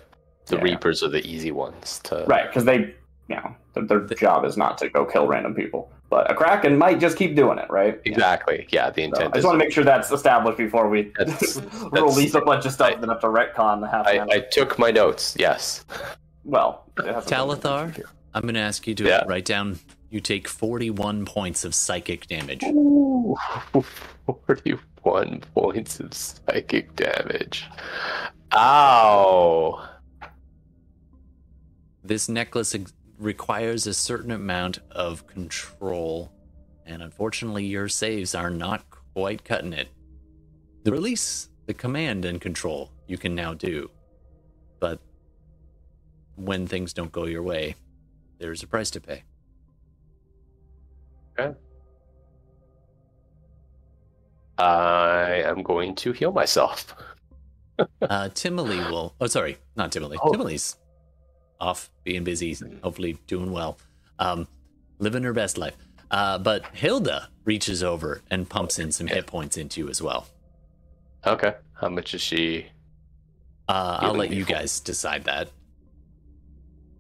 the 0.48 0.58
Yeah. 0.58 0.64
Reapers 0.64 1.04
are 1.04 1.10
the 1.10 1.26
easy 1.26 1.52
ones 1.52 2.00
to. 2.06 2.24
right 2.28 2.48
because 2.48 2.66
they, 2.66 2.94
you 3.28 3.36
know, 3.36 3.56
their, 3.74 3.84
their 4.00 4.18
job 4.18 4.46
is 4.46 4.58
not 4.58 4.78
to 4.80 4.90
go 4.90 5.04
kill 5.06 5.26
random 5.28 5.56
people, 5.56 5.92
but 6.10 6.30
a 6.30 6.36
kraken 6.36 6.78
might 6.78 7.00
just 7.00 7.18
keep 7.18 7.36
doing 7.36 7.58
it, 7.58 7.70
right? 7.70 8.00
Exactly. 8.06 8.68
Yeah, 8.70 8.90
the 8.92 9.02
So 9.02 9.06
intent 9.06 9.34
I 9.34 9.38
just 9.38 9.46
want 9.48 9.60
to 9.60 9.66
make 9.66 9.74
sure 9.74 9.84
that's 9.84 10.12
established 10.12 10.58
before 10.60 10.88
we 10.88 11.12
That's- 11.18 11.60
release 11.92 12.36
a 12.36 12.42
bunch 12.42 12.66
of 12.66 12.72
stuff 12.74 13.00
that 13.02 13.10
have 13.10 13.20
to 13.22 13.28
retcon 13.28 13.82
the 13.82 13.88
half. 13.88 14.06
I. 14.08 14.20
I 14.32 14.40
took 14.40 14.78
my 14.78 14.92
notes. 14.92 15.36
Yes. 15.40 15.84
well, 16.44 16.86
it 17.00 17.06
has 17.14 17.26
to- 17.26 17.34
Talthar 17.36 18.04
I'm 18.36 18.42
gonna 18.46 18.60
ask 18.60 18.86
you 18.86 18.94
to 18.96 19.04
Yeah. 19.06 19.24
write 19.28 19.46
down 19.46 19.80
you 20.12 20.20
take 20.20 20.48
41 20.48 21.26
points 21.26 21.66
of 21.66 21.74
psychic 21.74 22.28
damage 22.28 22.64
Ooh, 22.64 23.15
41 24.26 25.42
points 25.54 26.00
of 26.00 26.14
psychic 26.14 26.96
damage. 26.96 27.66
Ow. 28.54 29.90
This 32.04 32.30
necklace 32.30 32.76
ex- 32.76 32.94
requires 33.18 33.88
a 33.88 33.94
certain 33.94 34.32
amount 34.32 34.80
of 34.92 35.26
control, 35.28 36.32
and 36.86 37.02
unfortunately, 37.02 37.66
your 37.66 37.90
saves 37.90 38.36
are 38.36 38.50
not 38.50 38.84
quite 39.14 39.44
cutting 39.44 39.74
it. 39.74 39.90
The 40.84 40.92
release, 40.92 41.50
the 41.66 41.74
command 41.74 42.26
and 42.26 42.40
control 42.40 42.92
you 43.08 43.18
can 43.18 43.34
now 43.34 43.54
do, 43.54 43.90
but 44.80 45.00
when 46.36 46.68
things 46.68 46.94
don't 46.94 47.12
go 47.12 47.26
your 47.26 47.44
way, 47.44 47.76
there's 48.38 48.62
a 48.64 48.68
price 48.68 48.92
to 48.92 49.02
pay. 49.02 49.24
I 54.58 55.44
am 55.46 55.64
going 55.64 55.96
to 55.96 56.12
heal 56.12 56.32
myself. 56.32 56.94
Uh, 58.02 58.30
Timely 58.30 58.78
will. 58.78 59.14
Oh, 59.20 59.28
sorry, 59.28 59.58
not 59.76 59.92
Timely. 59.92 60.18
Oh. 60.22 60.32
Timely's 60.32 60.78
off, 61.60 61.92
being 62.06 62.24
busy, 62.24 62.56
hopefully 62.82 63.18
doing 63.28 63.52
well, 63.52 63.78
um, 64.18 64.48
living 65.00 65.24
her 65.24 65.34
best 65.34 65.58
life. 65.58 65.76
Uh, 66.10 66.38
but 66.38 66.66
Hilda 66.68 67.28
reaches 67.44 67.84
over 67.84 68.22
and 68.32 68.50
pumps 68.50 68.80
in 68.80 68.94
some 68.94 69.08
hit 69.08 69.28
points 69.28 69.58
into 69.58 69.82
you 69.82 69.90
as 69.90 70.02
well. 70.02 70.28
Okay. 71.28 71.56
How 71.74 71.90
much 71.90 72.14
is 72.14 72.22
she? 72.22 72.68
Uh, 73.68 73.98
I'll 74.04 74.14
let 74.14 74.32
you 74.32 74.46
for- 74.46 74.54
guys 74.54 74.80
decide 74.80 75.26
that. 75.26 75.50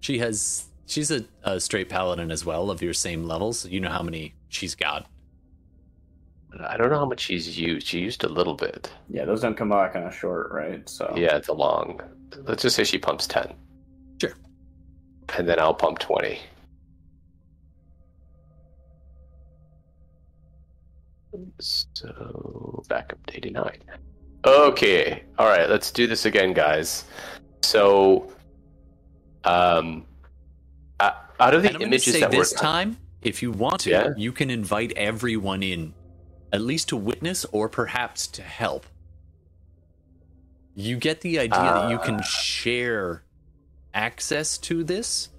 She 0.01 0.17
has. 0.19 0.65
She's 0.87 1.09
a, 1.09 1.23
a 1.45 1.61
straight 1.61 1.87
paladin 1.87 2.31
as 2.31 2.43
well 2.45 2.69
of 2.69 2.81
your 2.81 2.93
same 2.93 3.23
levels. 3.23 3.65
You 3.65 3.79
know 3.79 3.89
how 3.91 4.03
many 4.03 4.35
she's 4.49 4.75
got. 4.75 5.07
I 6.59 6.77
don't 6.77 6.89
know 6.89 6.97
how 6.99 7.05
much 7.05 7.19
she's 7.19 7.57
used. 7.59 7.87
She 7.87 7.99
used 7.99 8.23
a 8.23 8.29
little 8.29 8.53
bit. 8.53 8.91
Yeah, 9.09 9.25
those 9.25 9.41
don't 9.41 9.55
come 9.57 9.69
back 9.69 9.95
on 9.95 10.03
a 10.03 10.11
short, 10.11 10.51
right? 10.51 10.87
So 10.87 11.13
Yeah, 11.15 11.35
it's 11.35 11.47
a 11.49 11.53
long. 11.53 11.99
Let's 12.43 12.61
just 12.63 12.75
say 12.75 12.83
she 12.83 12.97
pumps 12.97 13.27
10. 13.27 13.53
Sure. 14.21 14.33
And 15.37 15.47
then 15.47 15.59
I'll 15.59 15.73
pump 15.73 15.99
20. 15.99 16.39
So 21.59 22.83
back 22.87 23.11
up 23.13 23.25
to 23.27 23.37
89. 23.37 23.79
Okay. 24.45 25.23
All 25.37 25.47
right, 25.47 25.69
let's 25.69 25.91
do 25.91 26.07
this 26.07 26.25
again, 26.25 26.53
guys. 26.53 27.05
So, 27.61 28.31
um, 29.43 30.05
uh, 30.99 31.11
out 31.39 31.53
of 31.53 31.63
the 31.63 31.69
And 31.69 31.75
I'm 31.77 31.81
gonna 31.81 31.91
images 31.95 32.13
say 32.13 32.19
that 32.21 32.31
this 32.31 32.53
were 32.53 32.59
time, 32.59 32.97
if 33.21 33.41
you 33.41 33.51
want 33.51 33.81
to, 33.81 33.89
Yeah. 33.89 34.09
you 34.15 34.31
can 34.31 34.49
invite 34.49 34.93
everyone 34.95 35.63
in, 35.63 35.93
at 36.53 36.61
least 36.61 36.89
to 36.89 36.97
witness 36.97 37.45
or 37.51 37.67
perhaps 37.69 38.27
to 38.27 38.41
help. 38.41 38.85
You 40.75 40.97
get 40.97 41.21
the 41.21 41.39
idea 41.39 41.57
that 41.59 41.89
you 41.89 41.99
can 41.99 42.15
Ah. 42.15 42.23
share 42.23 43.23
access 43.93 44.57
to 44.59 44.83
this 44.83 45.29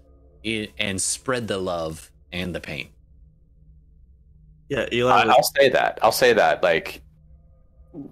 and 0.45 1.01
spread 1.01 1.49
the 1.49 1.59
love 1.59 2.11
and 2.33 2.55
the 2.55 2.61
pain. 2.61 2.89
Yeah, 4.69 4.87
Eli. 4.93 5.11
I, 5.13 5.27
was- 5.27 5.35
I'll 5.37 5.43
say 5.63 5.69
that. 5.71 5.99
I'll 6.03 6.13
say 6.13 6.33
that. 6.33 6.63
Like, 6.63 7.03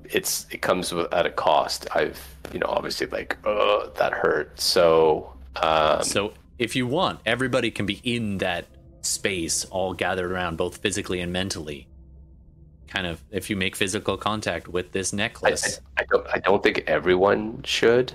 it's 0.04 0.46
it 0.50 0.62
comes 0.62 0.92
with, 0.92 1.12
at 1.12 1.26
a 1.26 1.30
cost. 1.30 1.86
I've 1.94 2.18
you 2.52 2.58
know 2.58 2.66
obviously 2.68 3.06
like 3.08 3.36
uh 3.44 3.88
that 3.96 4.12
hurt. 4.12 4.58
So 4.60 5.34
um, 5.56 6.02
So 6.02 6.32
if 6.58 6.74
you 6.76 6.86
want, 6.86 7.20
everybody 7.26 7.70
can 7.70 7.84
be 7.86 8.00
in 8.04 8.38
that 8.38 8.66
space, 9.02 9.64
all 9.66 9.92
gathered 9.92 10.30
around, 10.30 10.56
both 10.56 10.78
physically 10.78 11.20
and 11.20 11.32
mentally. 11.32 11.86
Kind 12.94 13.08
of, 13.08 13.20
if 13.32 13.50
you 13.50 13.56
make 13.56 13.74
physical 13.74 14.16
contact 14.16 14.68
with 14.68 14.92
this 14.92 15.12
I, 15.12 15.16
I, 15.16 15.18
necklace, 15.18 15.80
I 15.98 16.04
don't 16.04 16.26
I 16.32 16.38
don't 16.38 16.62
think 16.62 16.84
everyone 16.86 17.60
should, 17.64 18.12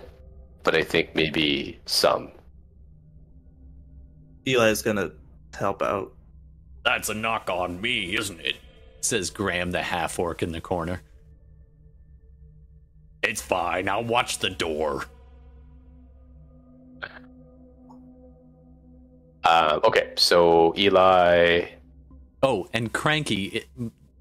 but 0.63 0.73
I 0.73 0.83
think 0.83 1.13
maybe 1.15 1.77
some. 1.85 2.31
Eli's 4.45 4.81
gonna 4.81 5.11
help 5.53 5.81
out. 5.81 6.13
that's 6.85 7.09
a 7.09 7.13
knock 7.13 7.49
on 7.49 7.81
me, 7.81 8.15
isn't 8.15 8.39
it? 8.39 8.55
Says 9.01 9.29
Graham, 9.29 9.71
the 9.71 9.83
half 9.83 10.17
orc 10.17 10.41
in 10.41 10.53
the 10.53 10.61
corner. 10.61 11.01
It's 13.21 13.41
fine. 13.41 13.89
I'll 13.89 14.05
watch 14.05 14.39
the 14.39 14.49
door. 14.49 15.03
Uh, 19.43 19.79
okay, 19.83 20.13
so 20.15 20.73
Eli. 20.77 21.65
Oh, 22.43 22.69
and 22.73 22.93
Cranky 22.93 23.45
it, 23.45 23.67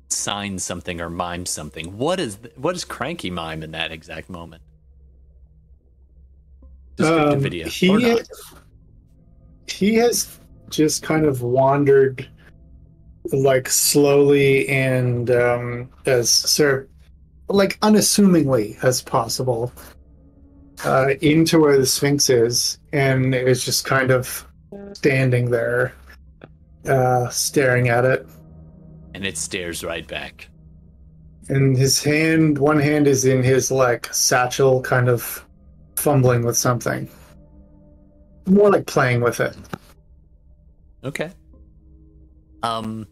signs 0.09 0.65
something 0.65 1.01
or 1.01 1.11
mime 1.11 1.47
something. 1.47 1.97
What 1.97 2.21
is 2.21 2.37
th- 2.37 2.55
what 2.57 2.75
is 2.75 2.85
Cranky 2.85 3.31
mime 3.31 3.63
in 3.63 3.71
that 3.73 3.93
exact 3.93 4.31
moment? 4.31 4.63
Descriptive 6.97 7.33
Um, 7.35 7.41
video. 7.41 7.69
he 7.69 7.93
not. 7.93 8.29
he 9.69 9.95
has 9.95 10.39
just 10.71 11.03
kind 11.03 11.25
of 11.25 11.43
wandered 11.43 12.29
like 13.33 13.69
slowly 13.69 14.69
and 14.69 15.31
um, 15.31 15.91
as 16.07 16.31
sort 16.31 16.89
of 17.49 17.55
like 17.57 17.79
unassumingly 17.83 18.77
as 18.83 19.03
possible 19.03 19.73
uh, 20.85 21.11
into 21.21 21.59
where 21.59 21.79
the 21.79 21.87
Sphinx 21.87 22.31
is, 22.31 22.79
and 22.93 23.35
is 23.35 23.65
just 23.65 23.85
kind 23.85 24.11
of 24.11 24.47
standing 24.93 25.51
there, 25.51 25.93
uh, 26.87 27.29
staring 27.31 27.89
at 27.89 28.05
it. 28.05 28.27
And 29.19 29.27
it 29.27 29.37
stares 29.37 29.83
right 29.83 30.07
back. 30.07 30.49
And 31.49 31.77
his 31.77 32.01
hand, 32.01 32.57
one 32.57 32.79
hand 32.79 33.09
is 33.09 33.25
in 33.25 33.43
his 33.43 33.69
like 33.73 34.07
satchel, 34.15 34.81
kind 34.81 35.09
of 35.09 35.45
fumbling 35.97 36.45
with 36.45 36.57
something. 36.57 37.09
More 38.47 38.71
like 38.71 38.87
playing 38.87 39.21
with 39.21 39.41
it. 39.41 39.57
Okay. 41.03 41.33
Um, 42.63 43.09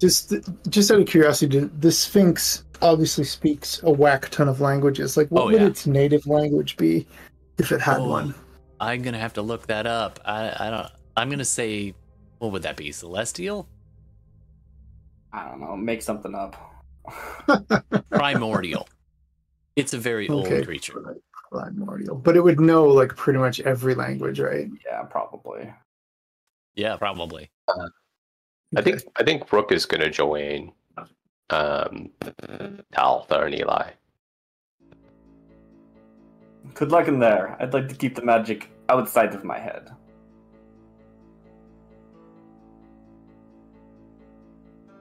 Just, 0.00 0.34
just 0.68 0.90
out 0.90 0.98
of 0.98 1.06
curiosity, 1.06 1.60
the 1.78 1.92
Sphinx 1.92 2.64
obviously 2.82 3.22
speaks 3.22 3.80
a 3.84 3.90
whack 3.92 4.30
ton 4.30 4.48
of 4.48 4.60
languages. 4.60 5.16
Like, 5.16 5.28
what 5.28 5.42
Oh, 5.42 5.44
would 5.44 5.54
yeah. 5.60 5.66
its 5.68 5.86
native 5.86 6.26
language 6.26 6.76
be 6.76 7.06
if 7.58 7.70
it 7.70 7.80
had 7.80 7.98
Oh. 8.00 8.08
one? 8.08 8.34
I'm 8.80 9.02
gonna 9.02 9.20
have 9.20 9.34
to 9.34 9.42
look 9.42 9.68
that 9.68 9.86
up. 9.86 10.18
I 10.24 10.52
I 10.58 10.70
don't. 10.70 10.88
I'm 11.16 11.30
gonna 11.30 11.44
say, 11.44 11.94
what 12.40 12.50
would 12.50 12.64
that 12.64 12.76
be? 12.76 12.90
Celestial, 12.90 13.68
I 15.32 15.48
don't 15.48 15.60
know. 15.60 15.76
Make 15.76 16.02
something 16.02 16.34
up. 16.34 16.56
primordial. 18.10 18.88
It's 19.76 19.94
a 19.94 19.98
very 19.98 20.28
Okay. 20.28 20.56
old 20.58 20.66
creature. 20.66 21.16
Primordial, 21.50 22.16
but 22.16 22.36
it 22.36 22.40
would 22.40 22.60
know 22.60 22.86
like 22.86 23.14
pretty 23.16 23.38
much 23.38 23.60
every 23.60 23.94
language, 23.94 24.40
right? 24.40 24.68
yeah, 24.86 25.02
probably. 25.02 25.70
Yeah, 26.74 26.96
probably. 26.96 27.50
I 28.76 28.80
think 28.80 29.02
I 29.16 29.22
think 29.22 29.46
Brooke 29.48 29.72
is 29.72 29.84
going 29.84 30.00
to 30.00 30.08
join 30.10 30.72
um, 31.50 32.10
Talthar 32.94 33.46
and 33.46 33.54
Eli. 33.54 33.90
Good 36.74 36.90
luck 36.90 37.08
in 37.08 37.18
there. 37.18 37.56
I'd 37.60 37.74
like 37.74 37.88
to 37.88 37.94
keep 37.94 38.14
the 38.14 38.22
magic 38.24 38.70
outside 38.88 39.34
of 39.34 39.44
my 39.44 39.58
head. 39.58 39.90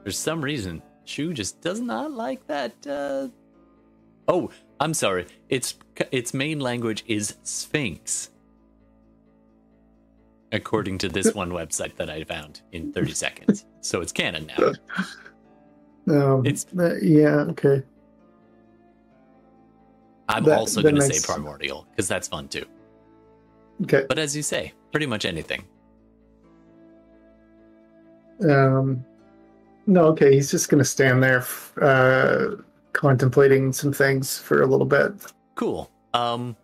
For 0.04 0.12
some 0.12 0.42
reason, 0.42 0.82
Shu 1.06 1.34
just 1.34 1.62
does 1.62 1.80
not 1.80 2.12
like 2.12 2.46
that. 2.48 2.74
Uh... 2.88 3.28
Oh, 4.28 4.50
I'm 4.80 4.94
sorry. 4.94 5.28
Its 5.50 5.76
its 6.12 6.34
main 6.34 6.60
language 6.60 7.04
is 7.08 7.36
Sphinx, 7.44 8.32
according 10.52 10.98
to 11.00 11.10
this 11.10 11.34
one 11.36 11.52
website 11.52 11.96
that 11.98 12.10
I 12.10 12.24
found 12.24 12.62
in 12.72 12.92
30 12.92 13.12
seconds. 13.12 13.66
So 13.82 14.02
it's 14.02 14.12
canon 14.12 14.48
now. 14.58 14.74
Um, 16.10 16.44
It's- 16.48 16.66
uh, 16.78 16.96
yeah, 17.00 17.42
okay. 17.52 17.84
I'm 20.28 20.44
That- 20.46 20.58
also 20.58 20.82
going 20.82 20.96
to 20.96 21.02
makes- 21.02 21.22
say 21.22 21.32
primordial 21.34 21.86
because 21.92 22.08
that's 22.08 22.28
fun 22.28 22.48
too. 22.48 22.66
Okay. 23.84 24.06
But 24.10 24.18
as 24.18 24.36
you 24.36 24.42
say, 24.42 24.74
pretty 24.92 25.06
much 25.06 25.26
anything. 25.26 25.64
Um, 28.44 29.06
no, 29.88 30.06
okay. 30.08 30.34
He's 30.34 30.52
just 30.52 30.70
gonna 30.70 30.86
stand 30.86 31.24
there, 31.24 31.46
uh, 31.82 32.56
contemplating 32.94 33.74
some 33.74 33.94
things 33.94 34.38
for 34.38 34.62
a 34.62 34.66
little 34.66 34.86
bit. 34.86 35.14
Cool. 35.56 35.90
Um, 36.14 36.56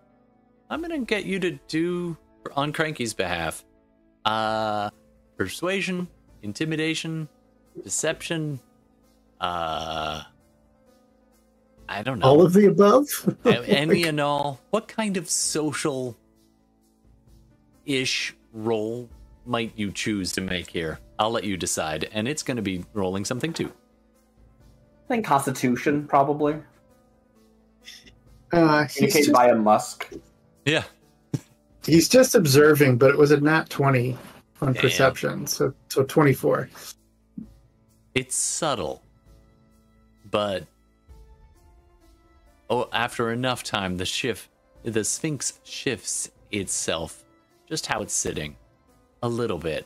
I'm 0.70 0.82
gonna 0.82 1.00
get 1.00 1.26
you 1.26 1.40
to 1.40 1.60
do 1.68 2.18
on 2.56 2.74
Cranky's 2.74 3.14
behalf. 3.14 3.64
Uh, 4.26 4.90
persuasion, 5.38 6.08
intimidation, 6.42 7.30
deception. 7.84 8.60
Uh, 9.40 10.24
I 11.90 12.04
don't 12.04 12.20
know. 12.20 12.26
All 12.26 12.42
of 12.42 12.54
the 12.54 12.66
above. 12.66 13.08
Any 13.46 14.04
and 14.04 14.20
all. 14.20 14.60
What 14.72 14.88
kind 14.88 15.16
of 15.18 15.30
social 15.30 16.18
ish 17.86 18.36
role 18.52 19.10
might 19.46 19.72
you 19.76 19.92
choose 19.92 20.34
to 20.34 20.42
make 20.42 20.70
here? 20.70 21.00
I'll 21.20 21.32
let 21.32 21.44
you 21.44 21.58
decide, 21.58 22.10
and 22.12 22.28
it's 22.28 22.44
going 22.44 22.58
to 22.58 22.64
be 22.64 22.86
rolling 22.94 23.26
something 23.26 23.54
too. 23.54 23.72
I 25.06 25.08
think 25.08 25.26
Constitution, 25.26 26.08
probably. 26.08 26.56
Uh, 28.52 28.84
he's, 28.84 28.94
Communicated 28.96 29.26
just, 29.26 29.34
by 29.34 29.48
a 29.48 29.56
musk. 29.56 30.12
Yeah. 30.66 30.84
he's 31.86 32.08
just 32.08 32.36
observing, 32.36 32.98
but 32.98 33.10
it 33.10 33.18
was 33.18 33.32
a 33.32 33.40
nat 33.40 33.70
twenty 33.70 34.18
on 34.62 34.74
Damn. 34.74 34.82
perception, 34.82 35.48
so 35.48 35.74
so 35.90 36.04
twenty 36.04 36.34
four. 36.34 36.70
It's 38.14 38.36
subtle, 38.36 39.02
but 40.30 40.66
oh, 42.70 42.90
after 42.92 43.32
enough 43.32 43.64
time, 43.64 43.98
the 43.98 44.06
shift 44.06 44.50
the 44.84 45.04
Sphinx 45.04 45.60
shifts 45.64 46.32
itself, 46.52 47.26
just 47.68 47.86
how 47.86 48.02
it's 48.02 48.14
sitting, 48.14 48.56
a 49.22 49.28
little 49.28 49.58
bit. 49.58 49.86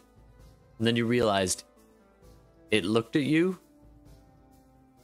And 0.82 0.88
then 0.88 0.96
you 0.96 1.06
realized 1.06 1.64
it 2.72 2.84
looked 2.84 3.16
at 3.16 3.22
you, 3.22 3.60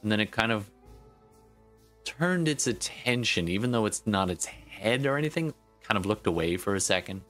and 0.02 0.10
then 0.10 0.18
it 0.18 0.32
kind 0.32 0.50
of 0.50 0.68
turned 2.04 2.48
its 2.48 2.66
attention, 2.66 3.46
even 3.46 3.70
though 3.70 3.86
it's 3.86 4.04
not 4.04 4.28
its 4.28 4.46
head 4.46 5.06
or 5.06 5.16
anything, 5.16 5.54
kind 5.84 5.96
of 5.96 6.04
looked 6.04 6.26
away 6.26 6.56
for 6.56 6.74
a 6.74 6.80
second. 6.80 7.20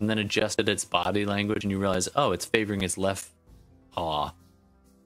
And 0.00 0.10
then 0.10 0.18
adjusted 0.18 0.68
its 0.68 0.84
body 0.84 1.24
language, 1.24 1.64
and 1.64 1.70
you 1.70 1.78
realize, 1.78 2.10
oh, 2.14 2.32
it's 2.32 2.44
favoring 2.44 2.82
its 2.82 2.98
left 2.98 3.30
paw. 3.90 4.34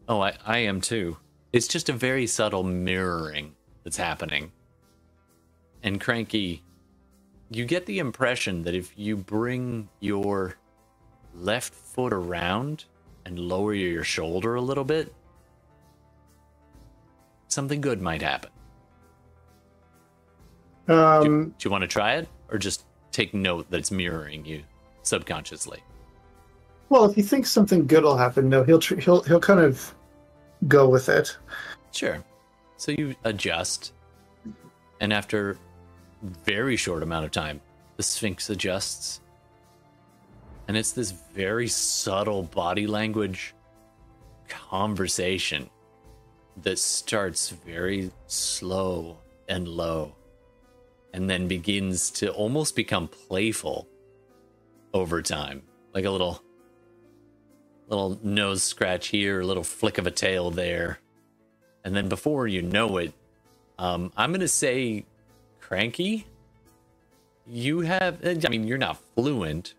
Oh, 0.08 0.20
I, 0.20 0.32
I 0.44 0.58
am 0.58 0.80
too. 0.80 1.18
It's 1.52 1.68
just 1.68 1.88
a 1.88 1.92
very 1.92 2.26
subtle 2.26 2.64
mirroring 2.64 3.54
that's 3.84 3.96
happening. 3.96 4.50
And 5.84 6.00
Cranky, 6.00 6.64
you 7.48 7.64
get 7.64 7.86
the 7.86 8.00
impression 8.00 8.64
that 8.64 8.74
if 8.74 8.92
you 8.96 9.16
bring 9.16 9.88
your 10.00 10.56
left 11.34 11.74
foot 11.74 12.12
around 12.12 12.84
and 13.26 13.38
lower 13.38 13.74
your 13.74 14.04
shoulder 14.04 14.54
a 14.54 14.60
little 14.60 14.84
bit, 14.84 15.12
something 17.48 17.80
good 17.80 18.00
might 18.00 18.22
happen. 18.22 18.50
Do, 20.86 20.94
Um, 20.94 21.48
do 21.50 21.54
you 21.60 21.70
want 21.70 21.82
to 21.82 21.88
try 21.88 22.16
it, 22.16 22.28
or 22.50 22.58
just 22.58 22.84
take 23.10 23.32
note 23.32 23.70
that 23.70 23.78
it's 23.78 23.90
mirroring 23.90 24.44
you 24.44 24.62
subconsciously? 25.02 25.82
well, 26.90 27.06
if 27.06 27.14
he 27.16 27.22
thinks 27.22 27.50
something 27.50 27.86
good 27.86 28.04
will 28.04 28.16
happen, 28.16 28.48
no, 28.48 28.62
he'll 28.62 28.78
tr- 28.78 28.96
he'll 29.00 29.22
he'll 29.22 29.40
kind 29.40 29.58
of 29.58 29.94
go 30.68 30.88
with 30.88 31.08
it. 31.08 31.36
Sure. 31.92 32.22
So 32.76 32.92
you 32.92 33.14
adjust, 33.24 33.92
and 35.00 35.12
after 35.12 35.56
very 36.44 36.76
short 36.76 37.02
amount 37.02 37.24
of 37.24 37.30
time, 37.30 37.60
the 37.96 38.02
Sphinx 38.02 38.50
adjusts, 38.50 39.20
and 40.68 40.76
it's 40.76 40.92
this 40.92 41.10
very 41.10 41.68
subtle 41.68 42.42
body 42.42 42.86
language 42.86 43.54
conversation 44.48 45.68
that 46.62 46.78
starts 46.78 47.50
very 47.50 48.10
slow 48.26 49.18
and 49.48 49.68
low, 49.68 50.14
and 51.12 51.28
then 51.28 51.48
begins 51.48 52.10
to 52.10 52.30
almost 52.32 52.76
become 52.76 53.08
playful 53.08 53.88
over 54.92 55.20
time, 55.20 55.62
like 55.92 56.04
a 56.04 56.10
little 56.10 56.42
little 57.88 58.18
nose 58.22 58.62
scratch 58.62 59.08
here, 59.08 59.40
a 59.40 59.46
little 59.46 59.64
flick 59.64 59.98
of 59.98 60.06
a 60.06 60.10
tail 60.10 60.50
there. 60.50 60.98
And 61.84 61.94
then 61.94 62.08
before 62.08 62.48
you 62.48 62.62
know 62.62 62.96
it, 62.96 63.12
um, 63.78 64.10
I'm 64.16 64.30
going 64.30 64.40
to 64.40 64.48
say, 64.48 65.04
Cranky, 65.60 66.26
you 67.46 67.80
have, 67.80 68.24
I 68.24 68.48
mean, 68.48 68.66
you're 68.66 68.78
not 68.78 68.98
fluent. 69.14 69.74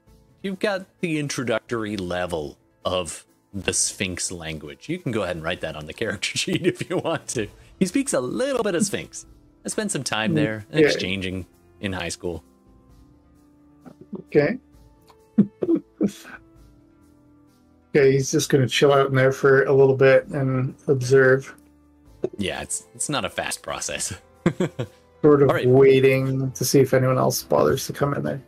You've 0.45 0.59
got 0.59 0.85
the 0.99 1.17
introductory 1.17 1.97
level 1.97 2.59
of 2.85 3.25
the 3.51 3.73
Sphinx 3.73 4.31
language. 4.31 4.87
You 4.87 4.99
can 4.99 5.11
go 5.11 5.23
ahead 5.23 5.37
and 5.37 5.43
write 5.43 5.61
that 5.61 5.75
on 5.75 5.87
the 5.87 5.93
character 5.93 6.29
sheet 6.37 6.67
if 6.67 6.87
you 6.87 6.99
want 6.99 7.27
to. 7.29 7.47
He 7.79 7.87
speaks 7.87 8.13
a 8.13 8.19
little 8.19 8.61
bit 8.61 8.75
of 8.75 8.85
Sphinx. 8.85 9.25
I 9.65 9.69
spent 9.69 9.91
some 9.91 10.03
time 10.03 10.33
mm, 10.33 10.35
there 10.35 10.67
Yeah. 10.71 10.81
exchanging 10.81 11.47
in 11.81 11.93
high 11.93 12.09
school. 12.09 12.43
Okay. 14.27 14.59
okay, 15.39 15.81
he's 18.11 18.31
just 18.31 18.51
gonna 18.51 18.67
chill 18.67 18.93
out 18.93 19.07
in 19.07 19.15
there 19.15 19.31
for 19.31 19.63
a 19.63 19.73
little 19.73 19.97
bit 19.97 20.27
and 20.27 20.75
observe, 20.87 21.55
Yeah, 22.37 22.61
it's 22.61 22.85
it's 22.93 23.09
not 23.09 23.25
a 23.25 23.31
fast 23.31 23.63
process. 23.63 24.13
sort 25.23 25.41
of 25.41 25.49
right. 25.49 25.67
waiting 25.67 26.51
to 26.51 26.63
see 26.63 26.81
if 26.81 26.93
anyone 26.93 27.17
else 27.17 27.41
bothers 27.41 27.87
to 27.87 27.93
come 27.93 28.13
in 28.13 28.21
there. 28.21 28.43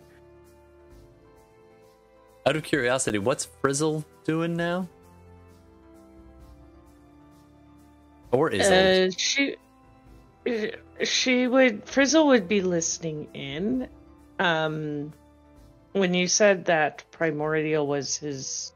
Out 2.48 2.56
of 2.56 2.64
curiosity, 2.64 3.18
what's 3.18 3.44
Frizzle 3.44 4.06
doing 4.24 4.56
now? 4.56 4.88
Or 8.32 8.50
is 8.50 8.70
it? 8.70 9.14
Uh, 9.14 9.16
she 9.18 9.56
she 11.04 11.46
would 11.46 11.84
Frizzle 11.84 12.28
would 12.28 12.48
be 12.48 12.62
listening 12.62 13.28
in. 13.34 13.90
Um, 14.40 15.12
when 15.92 16.14
you 16.14 16.30
said 16.30 16.64
that 16.66 17.04
primordial 17.12 17.86
was 17.86 18.16
his 18.16 18.72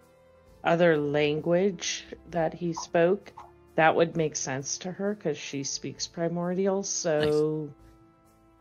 other 0.65 0.98
language 0.98 2.06
that 2.31 2.53
he 2.53 2.73
spoke, 2.73 3.31
that 3.76 3.95
would 3.95 4.18
make 4.18 4.35
sense 4.35 4.80
to 4.80 4.91
her 4.91 5.15
because 5.15 5.38
she 5.38 5.64
speaks 5.64 6.07
primordial. 6.07 6.84
So 6.84 7.69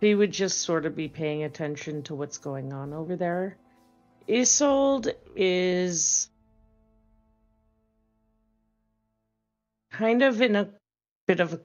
he 0.01 0.15
would 0.15 0.31
just 0.31 0.61
sort 0.61 0.87
of 0.87 0.95
be 0.95 1.09
paying 1.09 1.43
attention 1.43 2.05
to 2.05 2.15
what's 2.15 2.39
going 2.39 2.73
on 2.73 2.93
over 2.93 3.16
there. 3.16 3.57
Isolde 4.31 5.15
is 5.35 6.31
kind 9.90 10.23
of 10.23 10.40
in 10.40 10.57
a 10.57 10.70
bit 11.27 11.40
of 11.40 11.55
a 11.55 11.61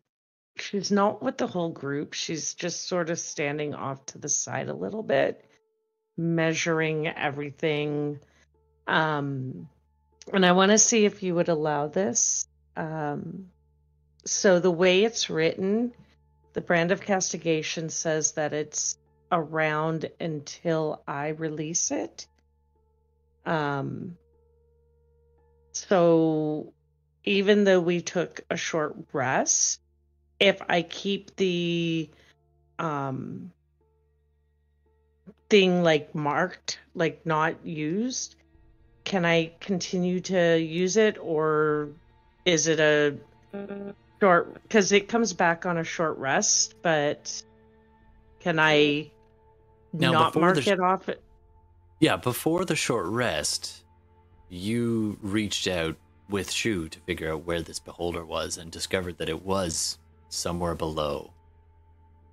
she's 0.58 0.92
not 0.92 1.22
with 1.22 1.38
the 1.38 1.48
whole 1.48 1.70
group. 1.70 2.14
She's 2.14 2.54
just 2.54 2.88
sort 2.88 3.10
of 3.10 3.20
standing 3.20 3.76
off 3.76 4.06
to 4.08 4.18
the 4.18 4.30
side 4.30 4.70
a 4.70 4.74
little 4.74 5.04
bit 5.04 5.46
measuring 6.18 7.08
everything. 7.08 8.20
Um 8.88 9.70
and 10.34 10.46
i 10.46 10.54
want 10.54 10.72
to 10.72 10.78
see 10.78 11.06
if 11.06 11.22
you 11.22 11.36
would 11.36 11.50
allow 11.50 11.88
this. 11.88 12.48
Um 12.76 13.48
so 14.26 14.60
the 14.60 14.72
way 14.72 15.04
it's 15.04 15.30
written 15.30 15.94
the 16.54 16.62
brand 16.62 16.92
of 16.92 17.02
castigation 17.02 17.90
says 17.90 18.32
that 18.34 18.54
it's 18.54 18.98
around 19.32 20.10
until 20.20 21.04
i 21.08 21.28
release 21.28 21.92
it 21.92 22.28
um 23.46 24.18
so 25.72 26.74
even 27.26 27.64
though 27.64 27.82
we 27.82 28.02
took 28.02 28.42
a 28.50 28.56
short 28.56 28.96
rest, 29.12 29.82
if 30.40 30.62
I 30.70 30.82
keep 30.84 31.36
the 31.36 32.10
um 32.80 33.52
thing 35.50 35.84
like 35.84 36.16
marked, 36.16 36.80
like 36.94 37.26
not 37.26 37.66
used, 37.66 38.36
can 39.04 39.26
I 39.26 39.52
continue 39.60 40.20
to 40.22 40.60
use 40.60 40.98
it 40.98 41.18
or 41.20 41.90
is 42.46 42.68
it 42.68 42.80
a 42.80 43.16
short 44.20 44.62
because 44.64 44.92
it 44.92 45.08
comes 45.08 45.34
back 45.34 45.66
on 45.66 45.78
a 45.78 45.84
short 45.84 46.18
rest, 46.18 46.76
but 46.82 47.44
can 48.40 48.60
I 48.60 49.12
Now, 49.94 50.12
not 50.12 50.36
mark 50.36 50.68
it 50.68 50.80
off? 50.80 51.10
Yeah, 52.00 52.18
before 52.18 52.66
the 52.66 52.76
short 52.76 53.06
rest, 53.08 53.84
you 54.50 55.18
reached 55.22 55.68
out 55.68 55.96
with 56.30 56.52
Shu 56.52 56.90
to 56.90 57.00
figure 57.02 57.32
out 57.32 57.46
where 57.46 57.62
this 57.62 57.80
beholder 57.80 58.26
was 58.26 58.58
and 58.58 58.72
discovered 58.72 59.18
that 59.20 59.30
it 59.30 59.44
was 59.44 59.98
somewhere 60.30 60.76
below. 60.76 61.32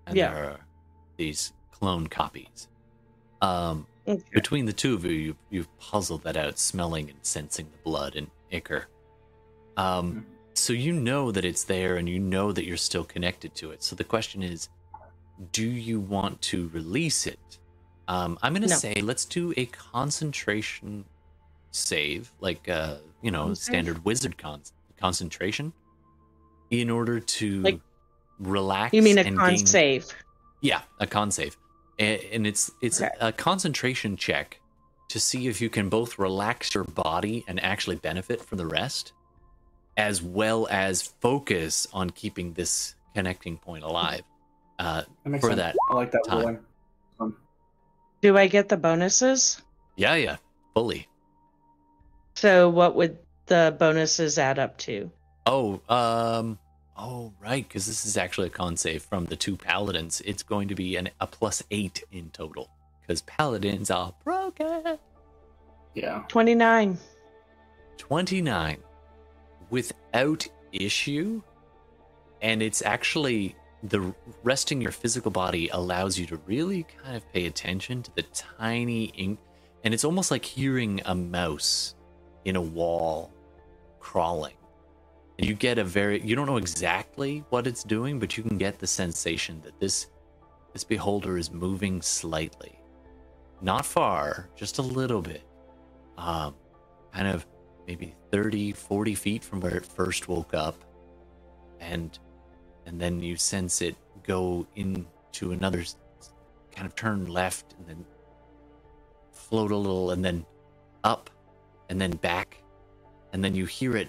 And 0.06 0.16
Yeah. 0.16 0.32
there 0.32 0.44
are 0.50 0.60
these 1.16 1.52
clone 1.70 2.06
copies. 2.06 2.68
Um, 3.40 3.86
Okay. 4.08 4.20
between 4.34 4.64
the 4.64 4.72
two 4.72 4.94
of 4.94 5.04
you, 5.04 5.12
you've, 5.12 5.36
you've 5.50 5.78
puzzled 5.78 6.24
that 6.24 6.36
out, 6.36 6.58
smelling 6.58 7.08
and 7.08 7.18
sensing 7.22 7.70
the 7.70 7.78
blood 7.78 8.16
and 8.16 8.28
ichor. 8.50 8.88
Um, 9.76 10.26
so 10.54 10.72
you 10.72 10.92
know 10.92 11.30
that 11.30 11.44
it's 11.44 11.64
there 11.64 11.96
and 11.96 12.08
you 12.08 12.18
know 12.18 12.50
that 12.50 12.64
you're 12.64 12.76
still 12.76 13.04
connected 13.04 13.54
to 13.56 13.70
it. 13.70 13.82
So 13.82 13.94
the 13.94 14.04
question 14.04 14.42
is, 14.42 14.68
do 15.52 15.64
you 15.64 16.00
want 16.00 16.42
to 16.42 16.68
release 16.70 17.26
it? 17.28 17.58
Um, 18.08 18.38
I'm 18.42 18.52
going 18.52 18.62
to 18.62 18.68
No. 18.68 18.76
say 18.76 18.94
let's 19.00 19.24
do 19.24 19.54
a 19.56 19.66
concentration 19.66 21.04
save, 21.70 22.32
like 22.40 22.68
uh, 22.68 22.96
you 23.22 23.30
know, 23.30 23.44
Okay. 23.44 23.54
standard 23.54 24.04
wizard 24.04 24.36
con- 24.38 24.62
concentration, 25.00 25.72
in 26.70 26.90
order 26.90 27.20
to 27.20 27.62
Like- 27.62 27.80
relax. 28.38 28.92
You 28.92 29.02
mean 29.02 29.18
a 29.18 29.22
and 29.22 29.36
con 29.38 29.54
gain- 29.56 29.66
save? 29.66 30.06
yeah, 30.60 30.82
a 30.98 31.06
con 31.06 31.30
save, 31.30 31.56
and, 31.98 32.20
and 32.32 32.46
it's 32.46 32.70
it's 32.82 33.00
Okay. 33.00 33.10
a 33.20 33.32
concentration 33.32 34.16
check 34.16 34.60
to 35.08 35.20
see 35.20 35.46
if 35.46 35.60
you 35.60 35.68
can 35.70 35.88
both 35.88 36.18
relax 36.18 36.74
your 36.74 36.84
body 36.84 37.44
and 37.46 37.62
actually 37.62 37.96
benefit 37.96 38.42
from 38.44 38.58
the 38.58 38.66
rest, 38.66 39.12
as 39.96 40.22
well 40.22 40.66
as 40.70 41.02
focus 41.20 41.86
on 41.92 42.10
keeping 42.10 42.54
this 42.54 42.94
connecting 43.14 43.58
point 43.58 43.84
alive. 43.84 44.22
Uh, 44.78 45.02
That 45.24 45.40
For 45.40 45.48
sense. 45.48 45.56
that 45.56 45.76
I 45.90 45.94
like 45.94 46.10
that 46.12 46.24
time. 46.26 46.38
ruling. 46.40 46.58
Do 48.22 48.38
I 48.38 48.46
get 48.46 48.68
the 48.68 48.76
bonuses? 48.76 49.60
yeah, 49.96 50.14
yeah, 50.14 50.36
fully. 50.74 51.08
So 52.34 52.70
what 52.70 52.94
would 52.96 53.18
the 53.46 53.76
bonuses 53.78 54.38
add 54.38 54.58
up 54.58 54.78
to? 54.78 55.10
Oh, 55.44 55.80
um, 55.88 56.58
oh 56.96 57.32
right, 57.40 57.66
because 57.66 57.86
this 57.86 58.06
is 58.06 58.16
actually 58.16 58.46
a 58.46 58.50
con 58.50 58.76
save 58.76 59.02
from 59.02 59.26
the 59.26 59.36
two 59.36 59.56
paladins. 59.56 60.22
It's 60.24 60.42
going 60.42 60.68
to 60.68 60.74
be 60.74 60.96
an 60.96 61.10
a 61.20 61.26
plus 61.26 61.62
eight 61.70 62.04
in 62.12 62.30
total 62.30 62.70
because 63.00 63.22
paladins 63.22 63.90
are 63.90 64.14
broken. 64.24 64.98
yeah. 65.94 66.22
29. 66.28 66.98
29 67.98 68.78
without 69.70 70.46
issue 70.72 71.42
and 72.40 72.62
it's 72.62 72.82
actually 72.82 73.54
the 73.82 74.14
resting 74.42 74.80
your 74.80 74.92
physical 74.92 75.30
body 75.30 75.68
allows 75.68 76.18
you 76.18 76.26
to 76.26 76.36
really 76.46 76.84
kind 77.02 77.16
of 77.16 77.32
pay 77.32 77.46
attention 77.46 78.02
to 78.02 78.14
the 78.14 78.22
tiny 78.22 79.06
ink, 79.16 79.40
and 79.84 79.92
it's 79.92 80.04
almost 80.04 80.30
like 80.30 80.44
hearing 80.44 81.00
a 81.04 81.14
mouse 81.14 81.94
in 82.44 82.56
a 82.56 82.60
wall 82.60 83.32
crawling. 84.00 84.54
And 85.38 85.48
you 85.48 85.54
get 85.54 85.78
a 85.78 85.84
very 85.84 86.20
you 86.22 86.36
don't 86.36 86.46
know 86.46 86.58
exactly 86.58 87.44
what 87.50 87.66
it's 87.66 87.82
doing, 87.82 88.18
but 88.18 88.36
you 88.36 88.44
can 88.44 88.58
get 88.58 88.78
the 88.78 88.86
sensation 88.86 89.60
that 89.62 89.78
this 89.80 90.06
this 90.72 90.84
beholder 90.84 91.36
is 91.36 91.50
moving 91.50 92.00
slightly. 92.02 92.78
Not 93.60 93.84
far, 93.84 94.48
just 94.54 94.78
a 94.78 94.82
little 94.82 95.22
bit. 95.22 95.42
Um 96.18 96.54
kind 97.12 97.28
of 97.28 97.46
maybe 97.86 98.14
30, 98.30 98.72
40 98.72 99.14
feet 99.14 99.44
from 99.44 99.60
where 99.60 99.76
it 99.76 99.84
first 99.84 100.28
woke 100.28 100.54
up. 100.54 100.84
And 101.80 102.16
and 102.86 103.00
then 103.00 103.22
you 103.22 103.36
sense 103.36 103.82
it 103.82 103.96
go 104.22 104.66
into 104.76 105.52
another 105.52 105.84
kind 106.74 106.86
of 106.86 106.94
turn 106.94 107.26
left 107.26 107.74
and 107.78 107.86
then 107.86 108.04
float 109.32 109.70
a 109.70 109.76
little 109.76 110.10
and 110.10 110.24
then 110.24 110.44
up 111.04 111.30
and 111.88 112.00
then 112.00 112.12
back. 112.12 112.58
And 113.32 113.42
then 113.42 113.54
you 113.54 113.66
hear 113.66 113.96
it 113.96 114.08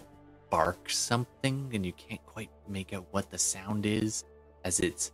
bark 0.49 0.89
something 0.89 1.71
and 1.73 1.85
you 1.85 1.93
can't 1.93 2.23
quite 2.25 2.49
make 2.67 2.93
out 2.93 3.05
what 3.11 3.29
the 3.29 3.37
sound 3.37 3.85
is 3.85 4.23
as 4.63 4.79
it's 4.79 5.11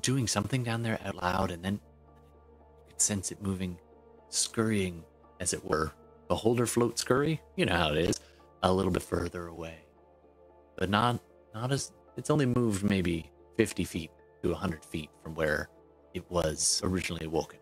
doing 0.00 0.26
something 0.26 0.62
down 0.62 0.82
there 0.82 0.98
out 1.04 1.16
loud 1.16 1.50
and 1.50 1.62
then 1.62 1.74
you 1.74 2.90
can 2.90 2.98
sense 2.98 3.32
it 3.32 3.42
moving 3.42 3.76
scurrying 4.28 5.02
as 5.40 5.52
it 5.52 5.64
were. 5.64 5.92
Beholder 6.28 6.66
float 6.66 6.98
scurry 6.98 7.40
you 7.56 7.66
know 7.66 7.74
how 7.74 7.90
it 7.90 7.98
is 7.98 8.20
a 8.62 8.72
little 8.72 8.92
bit 8.92 9.02
further 9.02 9.48
away 9.48 9.74
but 10.76 10.88
not 10.88 11.18
not 11.54 11.72
as 11.72 11.90
it's 12.20 12.28
only 12.28 12.44
moved 12.44 12.84
maybe 12.84 13.30
50 13.56 13.82
feet 13.84 14.10
to 14.42 14.50
100 14.50 14.84
feet 14.84 15.08
from 15.22 15.34
where 15.34 15.70
it 16.12 16.30
was 16.30 16.80
originally 16.84 17.24
awoken 17.24 17.58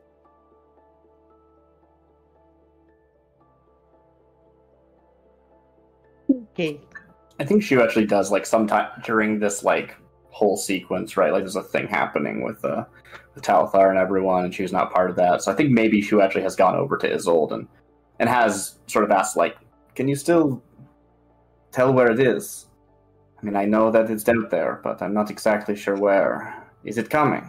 Okay. 6.53 6.81
I 7.39 7.45
think 7.45 7.63
she 7.63 7.77
actually 7.77 8.07
does 8.07 8.33
like 8.33 8.45
sometime 8.45 8.91
during 9.05 9.39
this 9.39 9.63
like 9.63 9.97
whole 10.31 10.57
sequence, 10.57 11.17
right? 11.17 11.33
Like 11.33 11.43
there's 11.43 11.55
a 11.55 11.63
thing 11.63 11.87
happening 11.87 12.43
with 12.43 12.65
uh 12.65 12.85
with 13.35 13.45
Talthar 13.45 13.91
and 13.91 13.99
everyone, 13.99 14.45
and 14.45 14.53
Shu's 14.53 14.73
not 14.73 14.93
part 14.93 15.09
of 15.09 15.17
that. 15.17 15.43
So 15.43 15.53
I 15.53 15.55
think 15.55 15.71
maybe 15.71 16.03
she 16.03 16.21
actually 16.21 16.43
has 16.43 16.57
gone 16.57 16.75
over 16.75 16.99
to 16.99 17.09
Isolde 17.09 17.53
and 17.53 17.69
and 18.19 18.29
has 18.29 18.81
sort 18.89 19.05
of 19.05 19.13
asked 19.13 19.37
like, 19.37 19.57
"Can 19.95 20.09
you 20.09 20.17
still 20.17 20.61
tell 21.71 21.93
where 21.93 22.11
it 22.11 22.19
is?" 22.19 22.68
I 23.40 23.44
mean, 23.44 23.56
I 23.56 23.65
know 23.65 23.90
that 23.90 24.10
it's 24.10 24.28
out 24.28 24.51
there, 24.51 24.81
but 24.82 25.01
I'm 25.01 25.15
not 25.15 25.31
exactly 25.31 25.77
sure 25.77 25.97
where. 25.97 26.65
Is 26.85 26.98
it 26.98 27.10
coming? 27.10 27.48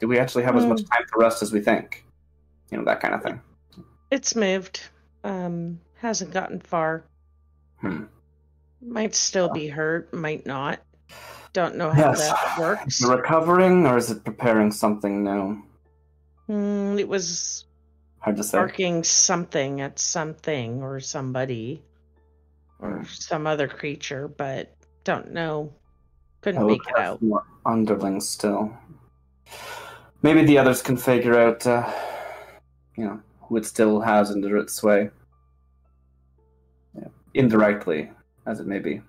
Do 0.00 0.08
we 0.08 0.18
actually 0.18 0.44
have 0.44 0.56
as 0.56 0.66
much 0.66 0.82
time 0.84 1.02
to 1.12 1.18
rest 1.18 1.42
as 1.42 1.52
we 1.52 1.60
think? 1.60 2.04
You 2.70 2.78
know 2.78 2.84
that 2.84 3.00
kind 3.00 3.14
of 3.14 3.22
thing. 3.22 3.40
It's 4.10 4.34
moved. 4.34 4.80
Um, 5.22 5.80
hasn't 6.00 6.32
gotten 6.32 6.60
far. 6.60 7.04
Hmm. 7.80 8.04
Might 8.80 9.14
still 9.14 9.50
be 9.50 9.68
hurt, 9.68 10.12
might 10.14 10.46
not. 10.46 10.80
Don't 11.52 11.76
know 11.76 11.90
how 11.90 12.10
Yes. 12.10 12.28
that 12.28 12.58
works. 12.58 13.00
Is 13.00 13.08
it 13.08 13.12
recovering, 13.12 13.86
or 13.86 13.96
is 13.98 14.10
it 14.10 14.24
preparing 14.24 14.70
something 14.72 15.22
new? 15.24 15.62
Hmm, 16.46 16.98
it 16.98 17.08
was 17.08 17.66
Hard 18.20 18.36
to 18.36 18.44
say. 18.44 18.58
barking 18.58 19.04
something 19.04 19.80
at 19.80 19.98
something 19.98 20.82
or 20.82 20.98
somebody 21.00 21.82
or 22.78 22.98
Hmm. 22.98 23.04
some 23.04 23.46
other 23.46 23.68
creature, 23.68 24.28
but 24.28 24.74
don't 25.04 25.32
know. 25.32 25.72
Couldn't 26.40 26.62
I 26.62 26.66
make 26.66 26.86
it 26.86 26.98
out. 26.98 27.22
More 27.22 27.44
underlings 27.66 28.28
still. 28.28 28.76
Maybe 30.22 30.44
the 30.44 30.58
others 30.58 30.82
can 30.82 30.96
figure 30.96 31.38
out, 31.38 31.66
uh, 31.66 31.90
you 32.96 33.04
know, 33.04 33.20
who 33.42 33.56
it 33.56 33.66
still 33.66 34.00
has 34.00 34.30
under 34.30 34.56
its 34.58 34.74
sway. 34.74 35.10
Yeah. 36.96 37.08
Indirectly, 37.34 38.10
as 38.46 38.60
it 38.60 38.66
may 38.66 38.78
be. 38.78 39.02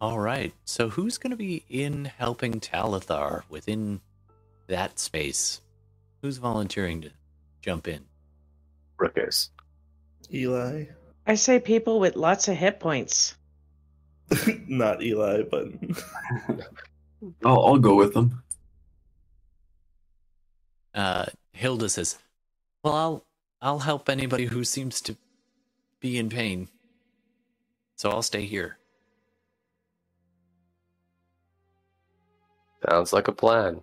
all 0.00 0.18
right 0.20 0.54
so 0.64 0.88
who's 0.88 1.18
going 1.18 1.32
to 1.32 1.36
be 1.36 1.64
in 1.68 2.04
helping 2.04 2.60
Talthar 2.60 3.42
within 3.48 4.00
that 4.68 4.98
space 4.98 5.60
who's 6.22 6.38
volunteering 6.38 7.00
to 7.00 7.10
jump 7.60 7.88
in 7.88 8.04
Rook 8.98 9.14
is. 9.16 9.50
Eli. 10.32 10.84
I 11.26 11.34
say 11.34 11.60
people 11.60 12.00
with 12.00 12.16
lots 12.16 12.48
of 12.48 12.56
hit 12.56 12.80
points. 12.80 13.34
Not 14.66 15.02
Eli, 15.02 15.42
but 15.50 15.68
I'll, 17.44 17.64
I'll 17.64 17.78
go 17.78 17.94
with 17.94 18.14
them. 18.14 18.42
uh, 20.94 21.26
Hilda 21.52 21.88
says, 21.88 22.18
"Well, 22.82 22.94
I'll 22.94 23.24
I'll 23.62 23.78
help 23.80 24.08
anybody 24.08 24.46
who 24.46 24.64
seems 24.64 25.00
to 25.02 25.16
be 26.00 26.18
in 26.18 26.28
pain. 26.28 26.68
So 27.96 28.10
I'll 28.10 28.22
stay 28.22 28.44
here." 28.46 28.78
Sounds 32.88 33.12
like 33.12 33.28
a 33.28 33.32
plan. 33.32 33.82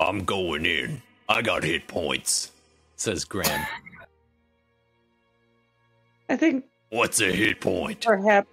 I'm 0.00 0.24
going 0.24 0.66
in. 0.66 1.02
I 1.28 1.42
got 1.42 1.64
hit 1.64 1.86
points," 1.86 2.50
says 2.96 3.24
Graham. 3.24 3.66
I 6.32 6.36
think 6.36 6.64
What's 6.88 7.20
a 7.20 7.30
hit 7.30 7.60
point? 7.60 8.04
perhaps 8.04 8.48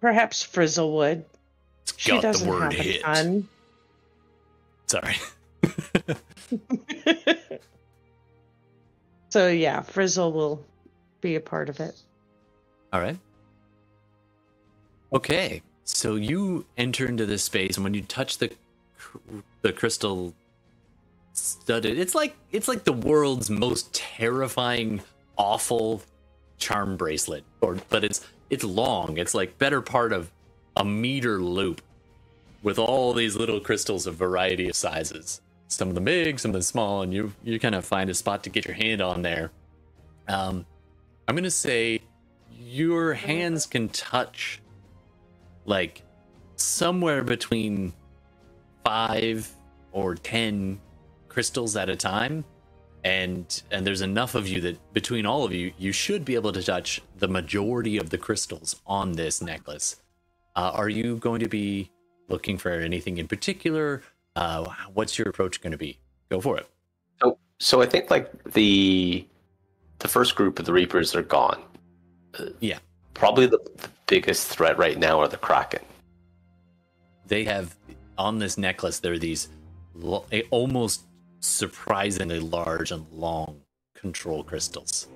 perhaps 0.00 0.42
Frizzle 0.42 0.96
would. 0.96 1.24
It's 1.82 1.92
She 1.98 2.10
got 2.12 2.22
doesn't 2.22 2.46
the 2.46 2.50
word 2.50 2.72
have 2.72 2.82
hit. 2.82 3.44
Sorry. 4.86 5.16
so 9.28 9.48
yeah, 9.48 9.82
Frizzle 9.82 10.32
will 10.32 10.64
be 11.20 11.36
a 11.36 11.40
part 11.40 11.68
of 11.68 11.80
it. 11.80 11.94
All 12.94 13.00
right. 13.00 13.18
Okay, 15.12 15.60
so 15.84 16.14
you 16.14 16.64
enter 16.78 17.06
into 17.06 17.26
this 17.26 17.42
space, 17.44 17.76
and 17.76 17.84
when 17.84 17.92
you 17.94 18.02
touch 18.02 18.38
the 18.38 18.50
the 19.60 19.72
crystal 19.72 20.34
studded, 21.34 21.98
it's 21.98 22.14
like 22.14 22.36
it's 22.52 22.68
like 22.68 22.84
the 22.84 22.92
world's 22.92 23.50
most 23.50 23.92
terrifying, 23.92 25.02
awful 25.40 26.02
charm 26.58 26.96
bracelet. 26.96 27.44
Or, 27.62 27.78
but 27.88 28.04
it's 28.04 28.28
it's 28.50 28.62
long. 28.62 29.16
It's 29.16 29.34
like 29.34 29.58
better 29.58 29.80
part 29.80 30.12
of 30.12 30.30
a 30.76 30.84
meter 30.84 31.40
loop, 31.40 31.80
with 32.62 32.78
all 32.78 33.12
these 33.14 33.36
little 33.36 33.60
crystals 33.60 34.06
of 34.06 34.14
variety 34.14 34.68
of 34.68 34.76
sizes. 34.76 35.40
Some 35.68 35.88
of 35.88 35.94
them 35.94 36.04
big, 36.04 36.38
some 36.38 36.50
of 36.50 36.52
them 36.52 36.62
small, 36.62 37.02
and 37.02 37.12
you 37.12 37.32
you 37.42 37.58
kind 37.58 37.74
of 37.74 37.84
find 37.84 38.10
a 38.10 38.14
spot 38.14 38.44
to 38.44 38.50
get 38.50 38.66
your 38.66 38.74
hand 38.74 39.00
on 39.00 39.22
there. 39.22 39.50
Um, 40.28 40.66
I'm 41.26 41.34
gonna 41.34 41.50
say 41.50 42.00
your 42.60 43.14
hands 43.14 43.66
can 43.66 43.88
touch 43.88 44.60
like 45.64 46.02
somewhere 46.56 47.22
between 47.22 47.92
five 48.84 49.48
or 49.92 50.14
ten 50.14 50.80
crystals 51.28 51.76
at 51.76 51.88
a 51.88 51.96
time 51.96 52.44
and 53.04 53.62
and 53.70 53.86
there's 53.86 54.02
enough 54.02 54.34
of 54.34 54.46
you 54.46 54.60
that 54.60 54.92
between 54.92 55.24
all 55.26 55.44
of 55.44 55.52
you 55.52 55.72
you 55.78 55.92
should 55.92 56.24
be 56.24 56.34
able 56.34 56.52
to 56.52 56.62
touch 56.62 57.00
the 57.18 57.28
majority 57.28 57.96
of 57.96 58.10
the 58.10 58.18
crystals 58.18 58.76
on 58.86 59.12
this 59.12 59.40
necklace 59.40 59.96
uh, 60.56 60.70
are 60.74 60.88
you 60.88 61.16
going 61.16 61.40
to 61.40 61.48
be 61.48 61.90
looking 62.28 62.58
for 62.58 62.70
anything 62.70 63.18
in 63.18 63.26
particular 63.28 64.02
uh, 64.36 64.64
what's 64.94 65.18
your 65.18 65.28
approach 65.28 65.60
going 65.62 65.72
to 65.72 65.78
be 65.78 65.98
go 66.30 66.40
for 66.40 66.58
it 66.58 66.68
So, 67.22 67.38
so 67.58 67.82
I 67.82 67.86
think 67.86 68.10
like 68.10 68.30
the 68.52 69.26
the 70.00 70.08
first 70.08 70.34
group 70.34 70.58
of 70.58 70.64
the 70.64 70.72
Reapers 70.72 71.14
are 71.14 71.22
gone. 71.22 71.62
Uh, 72.38 72.46
Yeah. 72.60 72.78
Probably 73.14 73.46
the, 73.46 73.58
the 73.76 73.88
biggest 74.06 74.48
threat 74.48 74.78
right 74.78 74.98
now 74.98 75.20
are 75.20 75.28
the 75.28 75.36
Kraken. 75.36 75.82
they 77.26 77.44
have 77.44 77.76
on 78.18 78.38
this 78.38 78.58
necklace 78.58 78.98
there 79.00 79.12
are 79.12 79.18
these 79.18 79.48
eh, 80.32 80.42
almost 80.50 81.04
surprisingly 81.40 82.38
large 82.38 82.92
and 82.92 83.06
long 83.12 83.62
control 83.94 84.44
crystals. 84.44 85.08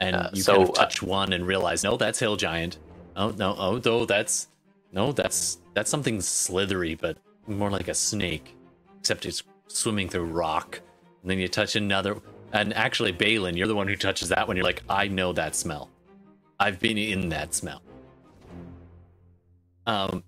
And 0.00 0.16
Uh, 0.16 0.30
you 0.32 0.42
so, 0.42 0.54
kind 0.54 0.62
of 0.64 0.70
uh, 0.70 0.72
touch 0.72 1.02
one 1.02 1.32
and 1.32 1.46
realize 1.46 1.84
no 1.84 1.96
that's 1.96 2.18
hill 2.18 2.36
giant. 2.36 2.78
Oh 3.14 3.30
no 3.30 3.54
oh 3.58 3.80
no 3.84 4.04
that's 4.04 4.48
no 4.92 5.12
that's 5.12 5.58
that's 5.74 5.90
something 5.90 6.20
slithery 6.20 6.94
but 6.94 7.18
more 7.46 7.70
like 7.70 7.88
a 7.88 7.94
snake 7.94 8.54
except 8.98 9.26
it's 9.26 9.42
swimming 9.68 10.08
through 10.08 10.24
rock. 10.24 10.80
And 11.22 11.30
then 11.30 11.38
you 11.38 11.48
touch 11.48 11.76
another 11.76 12.16
and 12.52 12.74
actually 12.74 13.12
balin 13.12 13.56
you're 13.56 13.68
the 13.68 13.74
one 13.74 13.88
who 13.88 13.96
touches 13.96 14.28
that 14.30 14.46
one. 14.46 14.56
You're 14.56 14.64
like 14.66 14.82
i 14.88 15.06
know 15.08 15.32
that 15.32 15.54
smell. 15.54 15.90
I've 16.58 16.80
been 16.80 16.98
in 16.98 17.28
that 17.30 17.54
smell. 17.54 17.82
Um 19.86 20.24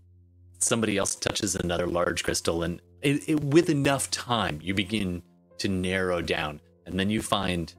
somebody 0.59 0.97
else 0.97 1.15
touches 1.15 1.57
another 1.57 1.87
large 1.87 2.23
crystal 2.25 2.63
and 2.63 2.81
it, 3.05 3.29
it, 3.29 3.45
with 3.45 3.69
enough 3.69 4.11
time 4.11 4.59
you 4.63 4.75
begin 4.75 5.23
to 5.59 5.69
narrow 5.69 6.21
down 6.23 6.61
and 6.87 6.99
then 6.99 7.11
you 7.11 7.21
find 7.23 7.75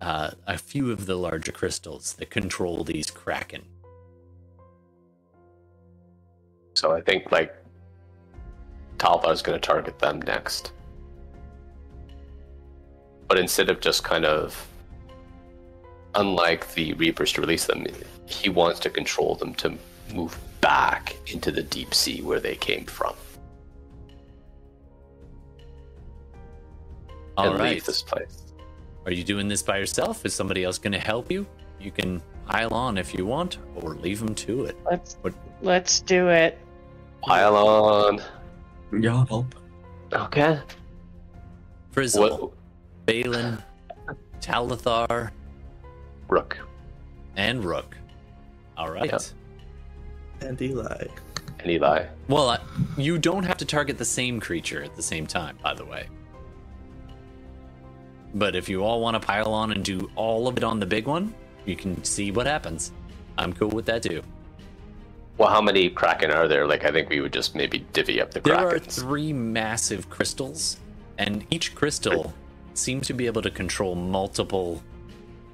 uh, 0.00 0.30
a 0.46 0.56
few 0.56 0.90
of 0.90 1.06
the 1.06 1.16
larger 1.16 1.52
crystals 1.52 2.14
that 2.14 2.30
control 2.30 2.82
these 2.84 3.10
kraken. 3.10 3.62
So 6.74 6.92
I 6.92 7.00
think 7.00 7.30
like 7.30 7.54
Talthar's 8.98 9.42
going 9.42 9.60
to 9.60 9.66
target 9.66 9.98
them 9.98 10.22
next. 10.22 10.72
But 13.28 13.38
instead 13.38 13.68
of 13.68 13.80
just 13.80 14.04
kind 14.04 14.24
of, 14.24 14.68
unlike 16.14 16.72
the 16.74 16.92
Reapers 16.94 17.32
to 17.32 17.40
release 17.40 17.66
them, 17.66 17.86
he 18.26 18.48
wants 18.48 18.80
to 18.80 18.90
control 18.90 19.34
them 19.36 19.54
to 19.54 19.76
move 20.12 20.36
back 20.60 21.16
into 21.32 21.50
the 21.50 21.62
deep 21.62 21.94
sea 21.94 22.22
where 22.22 22.40
they 22.40 22.54
came 22.54 22.84
from 22.84 23.14
All 27.36 27.50
and 27.50 27.58
right. 27.58 27.74
leave 27.74 27.84
this 27.84 28.02
place. 28.02 28.42
Are 29.06 29.12
you 29.12 29.24
doing 29.24 29.48
this 29.48 29.62
by 29.62 29.78
yourself? 29.78 30.24
Is 30.24 30.34
somebody 30.34 30.64
else 30.64 30.78
going 30.78 30.92
to 30.92 30.98
help 31.00 31.30
you? 31.30 31.46
You 31.80 31.90
can 31.90 32.22
pile 32.46 32.72
on 32.72 32.98
if 32.98 33.14
you 33.14 33.26
want, 33.26 33.58
or 33.76 33.94
leave 33.94 34.20
them 34.20 34.34
to 34.34 34.64
it. 34.66 34.76
Let's 34.84 35.16
What- 35.22 35.34
let's 35.62 36.00
do 36.00 36.28
it. 36.28 36.58
Pile 37.22 37.56
on. 37.56 38.20
Yeah, 38.92 39.24
help. 39.26 39.54
Okay. 40.12 40.60
Frizzle, 41.92 42.38
What? 42.38 42.52
Balin, 43.06 43.58
Talthar, 44.40 45.30
Rook. 46.28 46.58
and 47.36 47.64
Rook. 47.64 47.96
All 48.76 48.90
right. 48.90 49.06
Yeah. 49.06 49.18
And 50.48 50.60
Eli. 50.60 51.06
And 51.60 51.70
Eli. 51.70 52.06
Well, 52.28 52.48
uh, 52.50 52.58
you 52.96 53.18
don't 53.18 53.44
have 53.44 53.56
to 53.58 53.64
target 53.64 53.98
the 53.98 54.04
same 54.04 54.40
creature 54.40 54.82
at 54.82 54.96
the 54.96 55.02
same 55.02 55.26
time, 55.26 55.58
by 55.62 55.74
the 55.74 55.84
way. 55.84 56.08
But 58.34 58.56
if 58.56 58.68
you 58.68 58.84
all 58.84 59.00
want 59.00 59.20
to 59.20 59.26
pile 59.26 59.52
on 59.52 59.72
and 59.72 59.84
do 59.84 60.10
all 60.16 60.48
of 60.48 60.56
it 60.56 60.64
on 60.64 60.80
the 60.80 60.86
big 60.86 61.06
one, 61.06 61.34
you 61.66 61.76
can 61.76 62.02
see 62.04 62.30
what 62.30 62.46
happens. 62.46 62.92
I'm 63.38 63.52
cool 63.52 63.68
with 63.68 63.86
that 63.86 64.02
too. 64.02 64.22
Well, 65.38 65.48
how 65.48 65.60
many 65.60 65.88
Kraken 65.88 66.30
are 66.30 66.46
there? 66.46 66.66
Like, 66.66 66.84
I 66.84 66.90
think 66.90 67.08
we 67.08 67.20
would 67.20 67.32
just 67.32 67.54
maybe 67.54 67.86
divvy 67.92 68.20
up 68.20 68.30
the 68.30 68.40
There 68.40 68.56
are 68.56 68.78
three 68.78 69.32
massive 69.32 70.08
crystals, 70.10 70.78
and 71.18 71.44
each 71.50 71.74
crystal 71.74 72.32
seems 72.74 73.06
to 73.06 73.14
be 73.14 73.26
able 73.26 73.42
to 73.42 73.50
control 73.50 73.94
multiple 73.94 74.82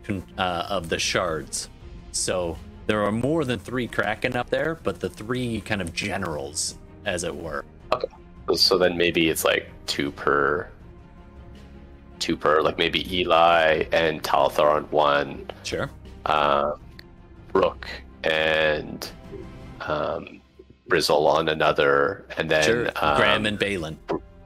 uh, 0.08 0.66
of 0.68 0.88
the 0.88 0.98
shards. 0.98 1.68
So 2.12 2.58
there 2.86 3.02
are 3.04 3.12
more 3.12 3.44
than 3.44 3.58
three 3.58 3.86
Kraken 3.86 4.36
up 4.36 4.50
there, 4.50 4.78
but 4.82 5.00
the 5.00 5.08
three 5.08 5.60
kind 5.60 5.80
of 5.80 5.92
generals, 5.92 6.76
as 7.04 7.24
it 7.24 7.34
were. 7.34 7.64
So 8.54 8.78
then 8.78 8.96
maybe 8.96 9.28
it's 9.28 9.44
like 9.44 9.70
two 9.86 10.10
per. 10.12 10.68
Two 12.18 12.36
per, 12.36 12.60
like 12.60 12.78
maybe 12.78 13.00
Eli 13.18 13.84
and 13.92 14.22
Talthar 14.22 14.76
on 14.76 14.84
one, 14.84 15.46
Sure. 15.62 15.90
uh, 16.26 16.72
Rook 17.52 17.86
and 18.24 19.08
um, 19.80 20.40
Frizzle 20.88 21.26
on 21.26 21.48
another, 21.48 22.24
and 22.36 22.50
then 22.50 22.62
Sure. 22.64 22.88
um, 22.96 23.16
Graham 23.16 23.46
and 23.46 23.58
Balin 23.58 23.98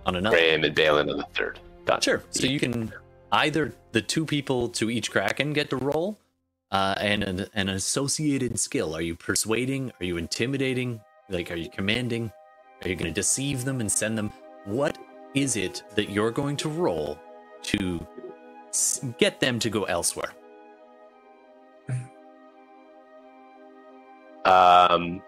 on 0.07 0.17
another. 0.17 0.37
Graham 0.37 0.65
and 0.65 0.75
Balin 0.75 1.11
on 1.11 1.19
the 1.19 1.27
third. 1.35 1.59
Done. 1.87 2.01
Sure. 2.01 2.23
So 2.31 2.47
you 2.47 2.61
can 2.61 2.93
either 3.33 3.73
the 3.93 4.03
two 4.03 4.25
people 4.27 4.69
to 4.71 4.91
each 4.91 5.11
Kraken 5.11 5.53
get 5.53 5.71
to 5.71 5.77
roll, 5.77 6.19
uh, 6.71 6.95
and 6.99 7.23
an, 7.23 7.47
an 7.55 7.69
associated 7.71 8.59
skill. 8.59 8.95
Are 8.95 9.03
you 9.03 9.15
persuading? 9.17 9.93
Are 10.01 10.05
you 10.05 10.17
intimidating? 10.17 11.01
Like, 11.29 11.51
are 11.51 11.57
you 11.57 11.69
commanding? 11.71 12.31
Are 12.83 12.89
you 12.89 12.97
going 12.97 13.13
to 13.13 13.15
deceive 13.15 13.65
them 13.65 13.81
and 13.81 13.91
send 13.91 14.17
them? 14.19 14.33
What 14.65 14.99
is 15.35 15.57
it 15.57 15.83
that 15.95 16.11
you're 16.11 16.31
going 16.31 16.57
to 16.59 16.69
roll 16.69 17.19
to 17.65 18.07
get 19.19 19.41
them 19.41 19.59
to 19.59 19.71
go 19.71 19.85
elsewhere? 19.85 20.33
Um, 24.45 25.23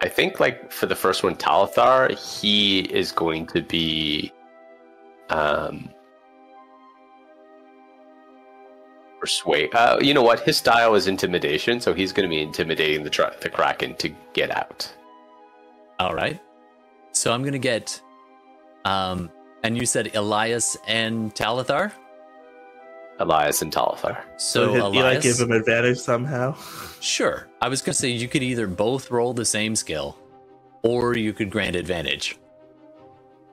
I 0.00 0.08
think 0.08 0.40
like 0.40 0.72
for 0.72 0.86
the 0.86 0.96
first 0.96 1.22
one, 1.22 1.36
Talthar, 1.36 2.18
he 2.18 2.80
is 2.80 3.12
going 3.12 3.46
to 3.48 3.62
be, 3.62 4.32
um, 5.28 5.90
persuade. 9.20 9.72
Uh, 9.74 9.98
you 10.00 10.12
know 10.14 10.22
what? 10.22 10.40
His 10.40 10.56
style 10.56 10.94
is 10.96 11.06
intimidation, 11.06 11.80
so 11.80 11.94
he's 11.94 12.12
going 12.12 12.28
to 12.28 12.34
be 12.34 12.42
intimidating 12.42 13.04
the 13.04 13.10
tra- 13.10 13.36
the 13.40 13.48
Kraken 13.48 13.94
to 13.96 14.08
get 14.32 14.50
out. 14.50 14.92
All 16.00 16.14
right. 16.14 16.40
So 17.12 17.32
I'm 17.32 17.42
going 17.42 17.52
to 17.52 17.58
get, 17.60 18.00
um, 18.84 19.30
and 19.62 19.76
you 19.76 19.86
said 19.86 20.14
Elias 20.14 20.76
and 20.86 21.34
Talthar. 21.34 21.92
Elias 23.18 23.62
and 23.62 23.72
Talthar. 23.72 24.22
So 24.36 24.72
did 24.72 24.76
Eli 24.78 25.00
Elias, 25.00 25.22
give 25.24 25.38
him 25.48 25.52
advantage 25.52 25.98
somehow? 25.98 26.56
Sure. 27.00 27.46
I 27.60 27.68
was 27.68 27.80
going 27.82 27.92
to 27.92 27.98
say 27.98 28.08
you 28.08 28.26
could 28.28 28.42
either 28.42 28.66
both 28.66 29.10
roll 29.10 29.32
the 29.32 29.44
same 29.44 29.76
skill 29.76 30.18
or 30.82 31.16
you 31.16 31.32
could 31.32 31.50
grant 31.50 31.76
advantage. 31.76 32.36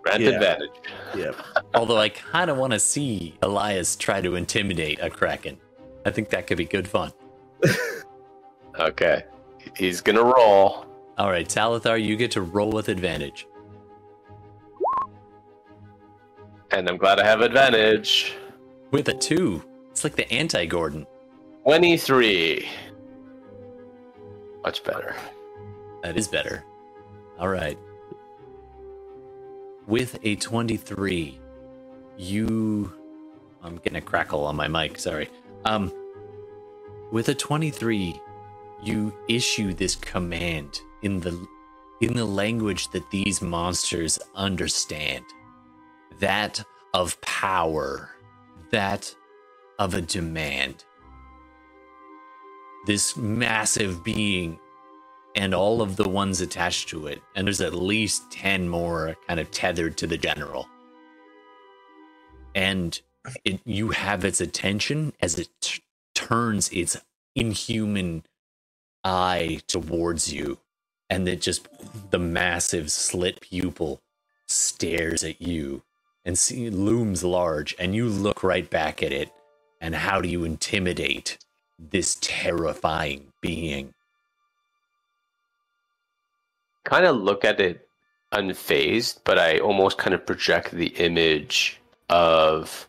Grant 0.02 0.22
Yeah. 0.24 0.30
advantage. 0.32 0.70
Yep. 1.16 1.36
Although 1.76 1.98
I 2.00 2.10
kind 2.10 2.50
of 2.50 2.58
want 2.58 2.74
to 2.74 2.80
see 2.80 3.36
Elias 3.44 3.96
try 3.96 4.22
to 4.22 4.36
intimidate 4.36 5.00
a 5.02 5.10
Kraken. 5.10 5.58
I 6.06 6.12
think 6.12 6.30
that 6.30 6.48
could 6.48 6.58
be 6.58 6.66
good 6.66 6.88
fun. 6.88 7.12
Okay, 8.80 9.24
he's 9.76 10.00
gonna 10.00 10.24
roll. 10.24 10.86
All 11.18 11.30
right, 11.30 11.46
Talthar, 11.46 12.02
you 12.02 12.16
get 12.16 12.32
to 12.32 12.42
roll 12.42 12.72
with 12.72 12.88
advantage. 12.88 13.46
And 16.72 16.88
I'm 16.88 16.98
glad 16.98 17.20
I 17.20 17.26
have 17.26 17.42
advantage. 17.42 18.34
With 18.92 19.10
a 19.10 19.14
two. 19.14 19.64
It's 19.92 20.04
like 20.04 20.16
the 20.16 20.32
anti 20.32 20.66
Gordon. 20.66 21.06
23. 21.64 22.68
Much 24.64 24.84
better. 24.84 25.16
That 26.04 26.18
is 26.18 26.28
better. 26.28 26.64
All 27.40 27.50
right. 27.50 27.78
With 29.88 30.20
a 30.24 30.36
23, 30.36 31.40
you. 32.18 32.94
I'm 33.64 33.78
getting 33.78 33.98
a 33.98 34.02
crackle 34.02 34.46
on 34.46 34.56
my 34.56 34.68
mic, 34.68 35.00
sorry. 35.00 35.30
Um, 35.66 35.92
with 37.12 37.30
a 37.30 37.36
23, 37.36 38.20
you 38.84 39.14
issue 39.28 39.74
this 39.74 39.96
command 39.96 40.82
in 41.02 41.20
the 41.20 41.48
in 42.02 42.14
the 42.14 42.26
language 42.26 42.90
that 42.90 43.10
these 43.12 43.42
monsters 43.42 44.20
understand. 44.36 45.26
That 46.20 46.64
of 46.94 47.20
power, 47.22 48.10
that 48.72 49.16
of 49.78 49.94
a 49.94 50.02
demand. 50.02 50.84
This 52.86 53.16
massive 53.16 54.04
being 54.04 54.60
and 55.36 55.54
all 55.54 55.82
of 55.82 55.96
the 55.96 56.10
ones 56.10 56.42
attached 56.42 56.90
to 56.90 57.08
it. 57.08 57.22
And 57.36 57.48
there's 57.48 57.62
at 57.62 57.74
least 57.74 58.32
10 58.32 58.68
more 58.68 59.16
kind 59.28 59.40
of 59.40 59.52
tethered 59.52 59.98
to 59.98 60.08
the 60.08 60.18
general. 60.18 60.68
And 62.56 63.00
it, 63.46 63.62
you 63.66 63.90
have 63.90 64.26
its 64.26 64.42
attention 64.42 65.14
as 65.22 65.38
it 65.38 65.50
t- 65.62 65.84
turns 66.16 66.70
its 66.70 66.98
inhuman 67.36 68.24
eye 69.04 69.62
towards 69.68 70.34
you. 70.34 70.60
And 71.10 71.28
it 71.28 71.42
just, 71.42 71.68
the 72.12 72.20
massive 72.20 72.92
slit 72.92 73.42
pupil 73.42 74.02
stares 74.48 75.24
at 75.24 75.42
you 75.42 75.84
and 76.30 76.38
see, 76.38 76.70
looms 76.70 77.24
large. 77.24 77.76
And 77.80 77.96
you 77.96 78.08
look 78.08 78.44
right 78.44 78.70
back 78.70 79.02
at 79.02 79.12
it. 79.12 79.32
And 79.82 79.96
how 79.96 80.22
do 80.22 80.30
you 80.30 80.44
intimidate 80.44 81.40
this 81.80 82.20
terrifying 82.22 83.34
being? 83.42 83.96
Kind 86.84 87.08
of 87.08 87.16
look 87.16 87.44
at 87.44 87.60
it 87.60 87.90
unfazed, 88.32 89.22
but 89.24 89.40
I 89.40 89.58
almost 89.58 89.98
kind 89.98 90.14
of 90.14 90.24
project 90.24 90.70
the 90.70 90.90
image 90.98 91.80
of 92.10 92.88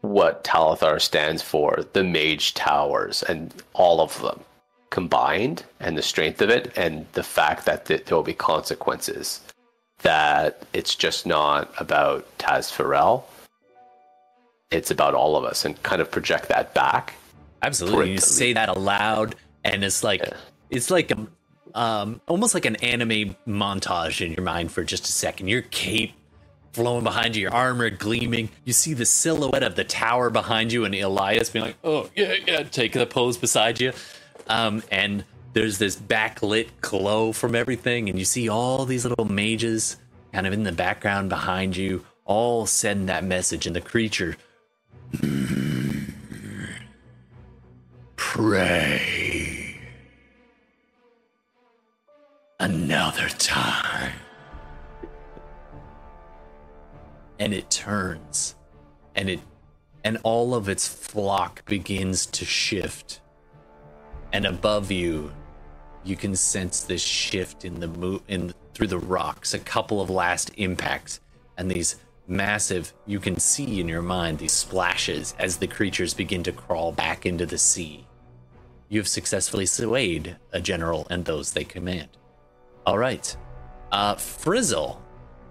what 0.00 0.44
Talthar 0.44 1.02
stands 1.02 1.42
for 1.42 1.84
the 1.92 2.04
Mage 2.04 2.54
Towers 2.54 3.22
and 3.22 3.52
all 3.74 4.00
of 4.00 4.18
them 4.22 4.40
combined, 4.88 5.62
and 5.78 5.98
the 5.98 6.02
strength 6.02 6.40
of 6.40 6.48
it, 6.48 6.72
and 6.74 7.04
the 7.12 7.22
fact 7.22 7.66
that 7.66 7.84
th- 7.84 8.06
there 8.06 8.16
will 8.16 8.22
be 8.24 8.32
consequences. 8.32 9.42
That 10.02 10.62
it's 10.72 10.94
just 10.94 11.26
not 11.26 11.72
about 11.80 12.26
Taz 12.38 12.70
Farrell, 12.72 13.28
it's 14.70 14.90
about 14.90 15.14
all 15.14 15.36
of 15.36 15.44
us, 15.44 15.64
and 15.64 15.80
kind 15.82 16.00
of 16.00 16.10
project 16.10 16.48
that 16.48 16.72
back. 16.74 17.14
Absolutely. 17.62 18.12
You 18.12 18.18
say 18.18 18.52
that 18.52 18.68
aloud, 18.68 19.34
and 19.64 19.82
it's 19.82 20.04
like 20.04 20.20
Yeah. 20.20 20.34
it's 20.70 20.90
like 20.90 21.10
a, 21.10 21.26
um, 21.74 22.20
almost 22.28 22.54
like 22.54 22.64
an 22.64 22.76
anime 22.76 23.34
montage 23.46 24.24
in 24.24 24.32
your 24.34 24.44
mind 24.44 24.70
for 24.70 24.84
just 24.84 25.04
a 25.08 25.12
second. 25.12 25.48
Your 25.48 25.62
cape 25.62 26.12
flowing 26.74 27.02
behind 27.02 27.34
you, 27.34 27.42
your 27.42 27.52
armor 27.54 27.90
gleaming. 27.90 28.50
You 28.64 28.72
see 28.74 28.94
the 28.94 29.06
silhouette 29.06 29.64
of 29.64 29.74
the 29.74 29.84
tower 29.84 30.30
behind 30.30 30.72
you, 30.72 30.84
and 30.84 30.94
Elias 30.94 31.50
being 31.50 31.64
like, 31.64 31.76
"Oh 31.82 32.08
yeah, 32.14 32.34
yeah," 32.46 32.62
take 32.62 32.92
the 32.92 33.06
pose 33.06 33.36
beside 33.36 33.80
you, 33.80 33.92
um, 34.48 34.84
and 34.92 35.24
there's 35.58 35.78
this 35.78 35.96
backlit 35.96 36.68
glow 36.80 37.32
from 37.32 37.56
everything, 37.56 38.08
and 38.08 38.16
you 38.16 38.24
see 38.24 38.48
all 38.48 38.84
these 38.84 39.04
little 39.04 39.24
mages 39.24 39.96
kind 40.32 40.46
of 40.46 40.52
in 40.52 40.62
the 40.62 40.70
background 40.70 41.28
behind 41.28 41.76
you, 41.76 42.04
all 42.24 42.64
send 42.64 43.08
that 43.08 43.24
message, 43.24 43.66
and 43.66 43.74
the 43.74 43.80
creature 43.80 44.36
Pray. 48.14 49.80
Another 52.60 53.28
time. 53.30 54.12
And 57.40 57.52
it 57.52 57.68
turns. 57.68 58.54
And 59.16 59.28
it 59.28 59.40
and 60.04 60.18
all 60.22 60.54
of 60.54 60.68
its 60.68 60.86
flock 60.86 61.64
begins 61.64 62.26
to 62.26 62.44
shift. 62.44 63.20
And 64.32 64.46
above 64.46 64.92
you, 64.92 65.32
you 66.08 66.16
can 66.16 66.34
sense 66.34 66.80
this 66.82 67.02
shift 67.02 67.64
in 67.64 67.80
the 67.80 67.88
mo- 67.88 68.22
in 68.28 68.54
through 68.74 68.86
the 68.86 68.98
rocks, 68.98 69.52
a 69.54 69.58
couple 69.58 70.00
of 70.00 70.08
last 70.08 70.50
impacts, 70.56 71.20
and 71.56 71.70
these 71.70 71.96
massive 72.26 72.92
you 73.06 73.18
can 73.20 73.38
see 73.38 73.80
in 73.80 73.88
your 73.88 74.02
mind 74.02 74.38
these 74.38 74.52
splashes 74.52 75.34
as 75.38 75.56
the 75.58 75.66
creatures 75.66 76.14
begin 76.14 76.42
to 76.42 76.52
crawl 76.52 76.92
back 76.92 77.26
into 77.26 77.44
the 77.46 77.58
sea. 77.58 78.06
You've 78.88 79.08
successfully 79.08 79.66
swayed 79.66 80.36
a 80.52 80.60
general 80.60 81.06
and 81.10 81.24
those 81.24 81.52
they 81.52 81.64
command. 81.64 82.08
All 82.86 82.98
right. 82.98 83.36
Uh 83.92 84.14
Frizzle. 84.14 85.02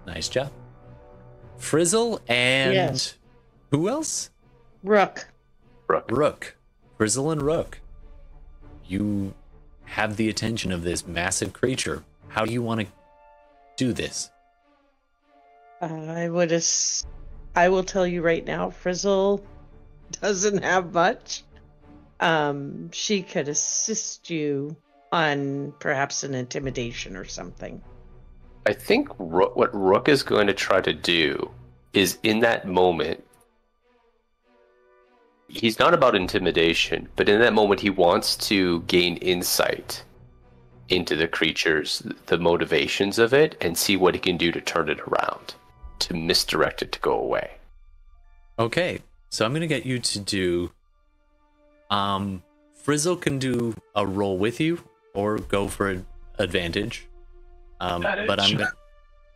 Nice 0.06 0.28
job. 0.28 0.50
Frizzle 1.56 2.20
and 2.28 2.74
Yes. 2.74 3.14
who 3.70 3.88
else? 3.88 4.30
Rook. 4.82 5.28
Rook. 5.88 6.10
Rook. 6.10 6.56
Frizzle 6.96 7.30
and 7.30 7.42
Rook. 7.42 7.80
You 8.86 9.34
have 9.88 10.16
the 10.16 10.28
attention 10.28 10.70
of 10.70 10.82
this 10.82 11.06
massive 11.06 11.52
creature. 11.52 12.04
How 12.28 12.44
do 12.44 12.52
you 12.52 12.62
want 12.62 12.80
to 12.80 12.86
do 13.76 13.92
this? 13.92 14.30
I 15.80 16.28
would. 16.28 16.52
Ass- 16.52 17.06
I 17.54 17.68
will 17.68 17.84
tell 17.84 18.06
you 18.06 18.22
right 18.22 18.44
now, 18.44 18.70
Frizzle 18.70 19.44
doesn't 20.20 20.62
have 20.62 20.92
much. 20.92 21.42
Um, 22.20 22.90
she 22.92 23.22
could 23.22 23.48
assist 23.48 24.28
you 24.28 24.76
on 25.12 25.72
perhaps 25.78 26.24
an 26.24 26.34
intimidation 26.34 27.16
or 27.16 27.24
something. 27.24 27.82
I 28.66 28.72
think 28.74 29.08
Rook, 29.18 29.56
what 29.56 29.74
Rook 29.74 30.08
is 30.08 30.22
going 30.22 30.48
to 30.48 30.54
try 30.54 30.80
to 30.80 30.92
do 30.92 31.50
is 31.94 32.18
in 32.22 32.40
that 32.40 32.66
moment. 32.66 33.24
He's 35.48 35.78
not 35.78 35.94
about 35.94 36.14
intimidation, 36.14 37.08
but 37.16 37.28
in 37.28 37.40
that 37.40 37.54
moment, 37.54 37.80
he 37.80 37.90
wants 37.90 38.36
to 38.48 38.80
gain 38.82 39.16
insight 39.16 40.04
into 40.90 41.16
the 41.16 41.26
creatures, 41.26 42.02
the 42.26 42.38
motivations 42.38 43.18
of 43.18 43.32
it, 43.32 43.56
and 43.60 43.76
see 43.76 43.96
what 43.96 44.14
he 44.14 44.20
can 44.20 44.36
do 44.36 44.52
to 44.52 44.60
turn 44.60 44.88
it 44.90 45.00
around, 45.00 45.54
to 46.00 46.14
misdirect 46.14 46.82
it 46.82 46.92
to 46.92 47.00
go 47.00 47.18
away. 47.18 47.52
Okay, 48.58 49.00
so 49.30 49.44
I'm 49.44 49.52
gonna 49.52 49.66
get 49.66 49.86
you 49.86 49.98
to 49.98 50.18
do. 50.20 50.70
Um, 51.90 52.42
Frizzle 52.74 53.16
can 53.16 53.38
do 53.38 53.74
a 53.94 54.06
roll 54.06 54.36
with 54.38 54.60
you, 54.60 54.82
or 55.14 55.38
go 55.38 55.68
for 55.68 55.88
an 55.90 56.06
advantage. 56.38 57.06
Um, 57.80 58.02
but 58.02 58.40
I'm 58.40 58.52
gonna, 58.52 58.72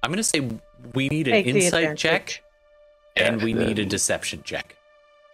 I'm 0.02 0.10
gonna 0.10 0.22
say 0.22 0.48
we 0.94 1.08
need 1.08 1.28
an 1.28 1.34
Take 1.34 1.46
insight 1.46 1.96
check, 1.96 2.42
advantage. 3.16 3.34
and 3.34 3.42
we 3.42 3.52
need 3.54 3.78
a 3.78 3.84
deception 3.84 4.42
check. 4.42 4.76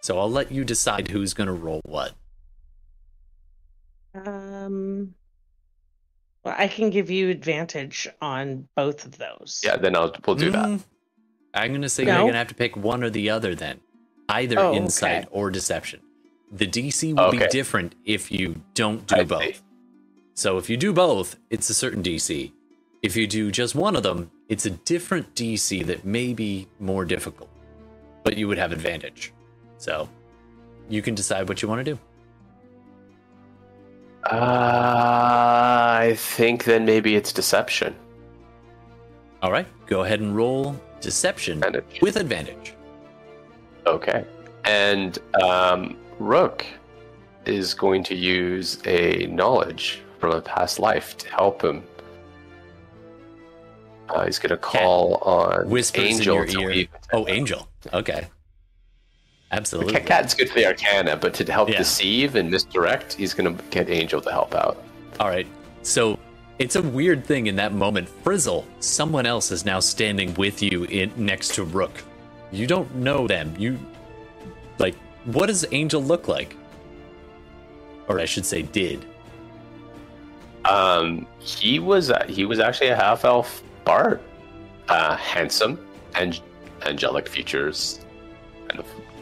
So 0.01 0.17
I'll 0.19 0.31
let 0.31 0.51
you 0.51 0.63
decide 0.63 1.09
who's 1.09 1.33
gonna 1.33 1.53
roll 1.53 1.81
what. 1.85 2.13
Um, 4.15 5.13
well, 6.43 6.55
I 6.57 6.67
can 6.67 6.89
give 6.89 7.09
you 7.09 7.29
advantage 7.29 8.07
on 8.21 8.67
both 8.75 9.05
of 9.05 9.17
those. 9.17 9.61
Yeah, 9.63 9.77
then 9.77 9.95
I'll 9.95 10.13
we'll 10.25 10.35
do 10.35 10.51
that. 10.51 10.65
Mm, 10.65 10.83
I'm 11.53 11.73
gonna 11.73 11.89
say 11.89 12.05
No? 12.05 12.17
you're 12.17 12.25
gonna 12.27 12.37
have 12.37 12.47
to 12.47 12.55
pick 12.55 12.75
one 12.75 13.03
or 13.03 13.09
the 13.09 13.29
other 13.29 13.55
then. 13.55 13.79
Either 14.29 14.59
Oh, 14.59 14.73
insight 14.73 15.25
okay. 15.25 15.27
or 15.31 15.49
deception. 15.49 16.01
The 16.51 16.67
DC 16.67 17.13
will 17.15 17.31
be 17.31 17.45
different 17.49 17.95
if 18.05 18.31
you 18.31 18.61
don't 18.73 19.05
do 19.07 19.15
I 19.15 19.19
see. 19.19 19.23
both. 19.25 19.63
So 20.33 20.57
if 20.57 20.69
you 20.69 20.77
do 20.77 20.93
both, 20.93 21.35
it's 21.49 21.69
a 21.69 21.73
certain 21.73 22.01
DC. 22.01 22.51
If 23.01 23.15
you 23.15 23.27
do 23.27 23.51
just 23.51 23.75
one 23.75 23.95
of 23.95 24.03
them, 24.03 24.31
it's 24.47 24.65
a 24.65 24.69
different 24.71 25.35
DC 25.35 25.85
that 25.85 26.05
may 26.05 26.33
be 26.33 26.67
more 26.79 27.05
difficult, 27.05 27.49
but 28.23 28.37
you 28.37 28.47
would 28.47 28.57
have 28.57 28.71
advantage. 28.71 29.31
So 29.79 30.07
you 30.89 31.01
can 31.01 31.15
decide 31.15 31.49
what 31.49 31.61
you 31.61 31.67
want 31.67 31.83
to 31.83 31.93
do. 31.93 31.99
Uh, 34.29 34.35
I 36.01 36.13
think 36.17 36.65
then 36.65 36.85
maybe 36.85 37.15
it's 37.15 37.31
deception. 37.31 37.95
All 39.41 39.51
right, 39.51 39.65
go 39.87 40.03
ahead 40.03 40.19
and 40.19 40.35
roll 40.35 40.79
deception 40.99 41.63
Advantage. 41.63 42.01
with 42.01 42.17
advantage. 42.17 42.73
Okay. 43.87 44.25
And 44.65 45.17
um, 45.41 45.97
Rook 46.19 46.65
is 47.45 47.73
going 47.73 48.03
to 48.03 48.15
use 48.15 48.79
a 48.85 49.27
knowledge 49.27 50.01
from 50.19 50.33
a 50.33 50.41
past 50.41 50.77
life 50.77 51.17
to 51.17 51.29
help 51.29 51.63
him. 51.63 51.81
Uh, 54.09 54.25
he's 54.25 54.39
going 54.39 54.49
to 54.49 54.57
call 54.57 55.15
on 55.21 55.69
Whispers 55.69 56.03
Angel 56.03 56.41
in 56.41 56.59
your 56.59 56.71
ear. 56.71 56.87
Oh, 57.13 57.27
Angel. 57.29 57.67
Okay. 57.93 58.27
Absolutely. 59.51 59.93
Cat- 59.93 60.05
Cat's 60.05 60.33
good 60.35 60.49
for 60.49 60.55
the 60.55 60.65
Arcana, 60.67 61.15
but 61.17 61.33
to 61.35 61.51
help 61.51 61.69
Yeah. 61.69 61.77
deceive 61.79 62.35
and 62.35 62.51
misdirect, 62.51 63.13
he's 63.13 63.33
going 63.33 63.55
to 63.55 63.63
get 63.71 63.89
Angel 63.89 64.21
to 64.21 64.31
help 64.31 64.53
out. 64.53 64.83
All 65.19 65.27
right. 65.27 65.47
So 65.81 66.19
it's 66.59 66.75
a 66.75 66.81
weird 66.81 67.25
thing 67.25 67.47
in 67.47 67.55
that 67.55 67.73
moment. 67.73 68.07
Frizzle, 68.23 68.65
someone 68.79 69.25
else 69.25 69.49
is 69.51 69.65
now 69.65 69.79
standing 69.79 70.33
with 70.35 70.61
you 70.61 70.83
in 70.85 71.11
next 71.17 71.55
to 71.55 71.63
Rook. 71.63 72.03
You 72.51 72.67
don't 72.67 72.93
know 72.95 73.27
them. 73.27 73.53
You 73.57 73.79
like 74.77 74.95
what 75.25 75.47
does 75.47 75.65
Angel 75.71 76.01
look 76.01 76.27
like? 76.27 76.55
Or 78.07 78.19
I 78.19 78.25
should 78.25 78.45
say 78.45 78.61
did. 78.63 79.05
Um, 80.65 81.25
he 81.39 81.79
was 81.79 82.11
uh, 82.11 82.25
he 82.27 82.45
was 82.45 82.59
actually 82.59 82.89
a 82.89 82.95
half 82.95 83.23
elf 83.25 83.63
bard, 83.85 84.19
uh, 84.89 85.15
handsome 85.15 85.79
and 86.15 86.39
angelic 86.85 87.27
features, 87.27 88.01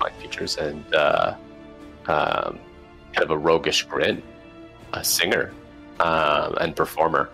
of 0.01 0.09
fine 0.11 0.19
features, 0.21 0.57
and 0.57 0.83
uh, 0.95 1.35
um, 2.07 2.59
kind 3.13 3.23
of 3.23 3.31
a 3.31 3.37
roguish 3.37 3.83
grin, 3.83 4.21
a 4.93 5.03
singer 5.03 5.53
um, 5.99 6.55
and 6.61 6.75
performer, 6.75 7.29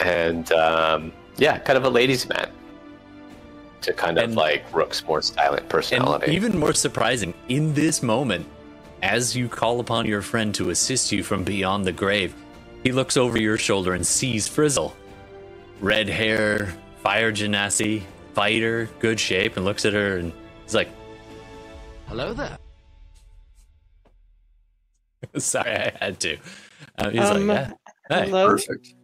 and 0.00 0.50
um, 0.52 1.12
yeah, 1.36 1.58
kind 1.58 1.76
of 1.76 1.84
a 1.84 1.90
ladies' 1.90 2.28
man. 2.28 2.50
To 3.82 3.92
kind 3.92 4.18
of 4.18 4.24
And- 4.24 4.34
like 4.34 4.64
Rook's 4.74 5.04
more 5.04 5.22
silent 5.22 5.62
And 5.62 5.70
personality. 5.70 6.32
even 6.32 6.58
more 6.58 6.74
surprising, 6.74 7.32
in 7.48 7.74
this 7.74 8.02
moment, 8.02 8.44
as 9.02 9.36
you 9.36 9.48
call 9.48 9.78
upon 9.78 10.04
your 10.04 10.20
friend 10.20 10.52
to 10.56 10.70
assist 10.70 11.12
you 11.12 11.22
from 11.22 11.44
beyond 11.44 11.84
the 11.84 11.92
grave, 11.92 12.34
he 12.82 12.90
looks 12.90 13.16
over 13.16 13.40
your 13.40 13.56
shoulder 13.56 13.94
and 13.94 14.04
sees 14.04 14.48
Frizzle. 14.48 14.96
Red 15.80 16.08
hair, 16.08 16.74
fire 17.04 17.30
genasi, 17.30 18.02
fighter, 18.34 18.90
good 18.98 19.20
shape, 19.20 19.56
and 19.56 19.64
looks 19.64 19.84
at 19.84 19.92
her 19.92 20.16
and 20.18 20.32
he's 20.64 20.74
like, 20.74 20.88
Hello 22.08 22.32
there. 22.32 22.58
Sorry, 25.38 25.70
I 25.70 25.92
had 26.00 26.20
to. 26.20 26.36
Uh, 26.96 27.10
he's 27.10 27.20
Um, 27.20 27.46
like, 27.46 27.68
yeah. 27.68 27.72
Hey. 28.16 28.26
Hello. 28.26 28.48
Perfect. 28.50 28.94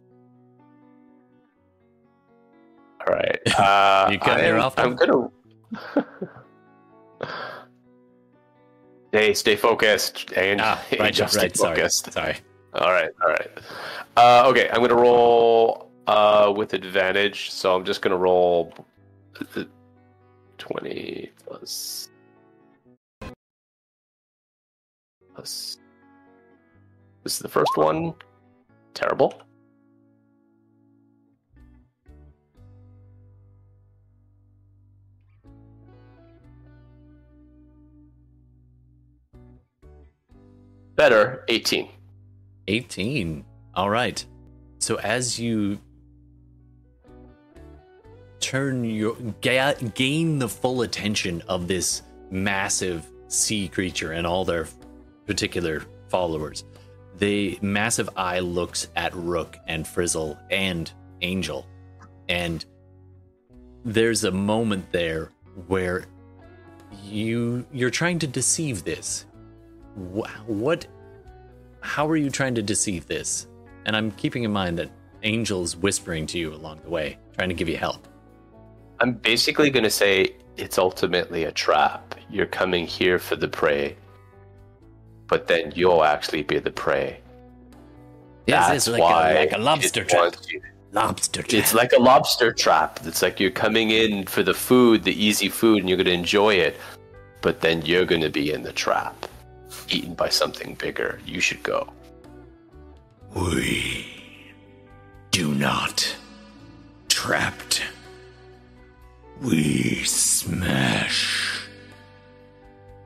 All 3.07 3.13
right. 3.15 3.39
Uh, 3.59 4.09
You 4.11 4.19
cut 4.19 4.39
her 4.41 4.53
I'm- 4.55 4.61
off, 4.61 4.77
I'm 4.79 4.95
gonna. 4.95 5.29
Stay, 9.09 9.33
stay 9.33 9.55
focused, 9.55 10.33
and 10.35 10.59
Ah, 10.59 10.81
right, 10.91 11.01
Angel, 11.07 11.27
stay 11.27 11.41
right, 11.43 11.55
sorry. 11.57 11.75
focused. 11.77 12.11
Sorry. 12.11 12.35
All 12.73 12.91
right, 12.91 13.09
all 13.23 13.29
right. 13.29 13.49
Uh, 14.17 14.43
okay, 14.49 14.69
I'm 14.69 14.81
gonna 14.81 14.95
roll 14.95 15.89
uh, 16.07 16.51
with 16.55 16.73
advantage, 16.73 17.49
so 17.51 17.73
I'm 17.75 17.85
just 17.85 18.01
gonna 18.01 18.17
roll 18.17 18.73
twenty 20.57 21.31
plus 21.45 22.09
This 25.37 25.77
is 27.25 27.39
the 27.39 27.49
first 27.49 27.75
one. 27.75 28.13
Terrible. 28.93 29.41
Better, 40.95 41.43
18. 41.49 41.89
18. 42.67 43.45
All 43.73 43.89
right. 43.89 44.25
So 44.79 44.95
as 44.95 45.37
you 45.37 45.79
turn 48.39 48.85
your 48.85 49.15
ga- 49.41 49.75
gain 49.93 50.39
the 50.39 50.47
full 50.47 50.83
attention 50.83 51.41
of 51.47 51.67
this 51.67 52.03
massive 52.31 53.05
sea 53.27 53.67
creature 53.67 54.13
and 54.13 54.25
all 54.25 54.45
their 54.45 54.67
particular 55.25 55.83
followers, 56.09 56.63
the 57.17 57.57
massive 57.61 58.09
eye 58.17 58.39
looks 58.39 58.89
at 58.95 59.13
Rook 59.15 59.57
and 59.67 59.87
Frizzle 59.87 60.37
and 60.51 60.91
Angel, 61.21 61.65
and 62.29 62.65
there's 63.83 64.23
a 64.23 64.31
moment 64.31 64.91
there 64.91 65.31
where 65.67 66.05
you 67.03 67.65
you're 67.71 67.89
trying 67.89 68.19
to 68.19 68.27
deceive 68.27 68.83
this. 68.83 69.25
Wha- 69.95 70.27
What? 70.45 70.87
How 71.81 72.07
are 72.09 72.17
you 72.17 72.29
trying 72.29 72.55
to 72.55 72.61
deceive 72.63 73.05
this? 73.07 73.47
And 73.85 73.95
I'm 73.95 74.11
keeping 74.11 74.43
in 74.43 74.51
mind 74.51 74.79
that 74.79 74.89
Angel's 75.23 75.75
whispering 75.75 76.25
to 76.27 76.39
you 76.39 76.53
along 76.53 76.81
the 76.83 76.89
way, 76.89 77.17
trying 77.37 77.49
to 77.49 77.55
give 77.55 77.69
you 77.69 77.77
help. 77.77 78.07
I'm 78.99 79.13
basically 79.13 79.69
going 79.69 79.83
to 79.83 79.89
say 79.91 80.35
it's 80.57 80.77
ultimately 80.79 81.43
a 81.43 81.51
trap. 81.51 82.15
You're 82.29 82.45
coming 82.47 82.87
here 82.87 83.19
for 83.19 83.35
the 83.35 83.47
prey, 83.47 83.95
but 85.27 85.47
then 85.47 85.71
you'll 85.75 86.03
actually 86.03 86.43
be 86.43 86.59
the 86.59 86.71
prey. 86.71 87.19
Yes, 88.47 88.67
That's 88.67 88.87
it's 88.87 88.93
like 88.93 89.01
why 89.01 89.31
a, 89.31 89.39
like 89.39 89.53
a 89.53 89.57
lobster 89.57 90.03
trap. 90.03 90.35
Lobster 90.91 91.41
trap. 91.41 91.53
It's 91.53 91.73
like 91.73 91.91
a 91.93 91.99
lobster 91.99 92.53
trap. 92.53 92.99
It's 93.03 93.21
like 93.21 93.39
you're 93.39 93.51
coming 93.51 93.89
in 93.89 94.25
for 94.27 94.43
the 94.43 94.53
food, 94.53 95.03
the 95.03 95.23
easy 95.23 95.49
food, 95.49 95.79
and 95.79 95.89
you're 95.89 95.97
going 95.97 96.05
to 96.05 96.13
enjoy 96.13 96.53
it, 96.53 96.77
but 97.41 97.61
then 97.61 97.81
you're 97.81 98.05
going 98.05 98.21
to 98.21 98.29
be 98.29 98.51
in 98.51 98.63
the 98.63 98.71
trap, 98.71 99.25
eaten 99.89 100.13
by 100.13 100.29
something 100.29 100.75
bigger. 100.75 101.19
You 101.25 101.41
should 101.41 101.63
go. 101.63 101.91
We 103.35 104.05
do 105.31 105.53
not 105.53 106.15
trapped. 107.09 107.83
We 109.41 110.03
smash 110.05 111.54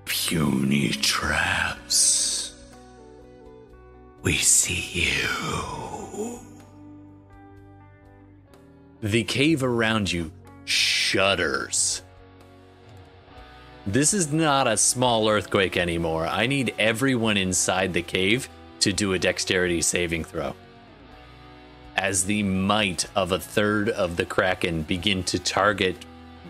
puny 0.09 0.89
traps. 0.89 2.53
We 4.23 4.33
see 4.33 5.01
you. 5.01 6.39
The 9.01 9.23
cave 9.23 9.63
around 9.63 10.11
you 10.11 10.31
shudders. 10.65 12.01
This 13.85 14.13
is 14.13 14.33
not 14.33 14.67
a 14.67 14.77
small 14.77 15.29
earthquake 15.29 15.77
anymore. 15.77 16.27
I 16.27 16.47
need 16.47 16.73
everyone 16.77 17.37
inside 17.37 17.93
the 17.93 18.01
cave 18.01 18.49
to 18.81 18.91
do 18.91 19.13
a 19.13 19.19
dexterity 19.19 19.81
saving 19.81 20.23
throw. 20.25 20.55
As 21.95 22.25
the 22.25 22.43
might 22.43 23.05
of 23.15 23.31
a 23.31 23.39
third 23.39 23.89
of 23.89 24.17
the 24.17 24.25
Kraken 24.25 24.81
begin 24.83 25.23
to 25.25 25.39
target 25.39 26.03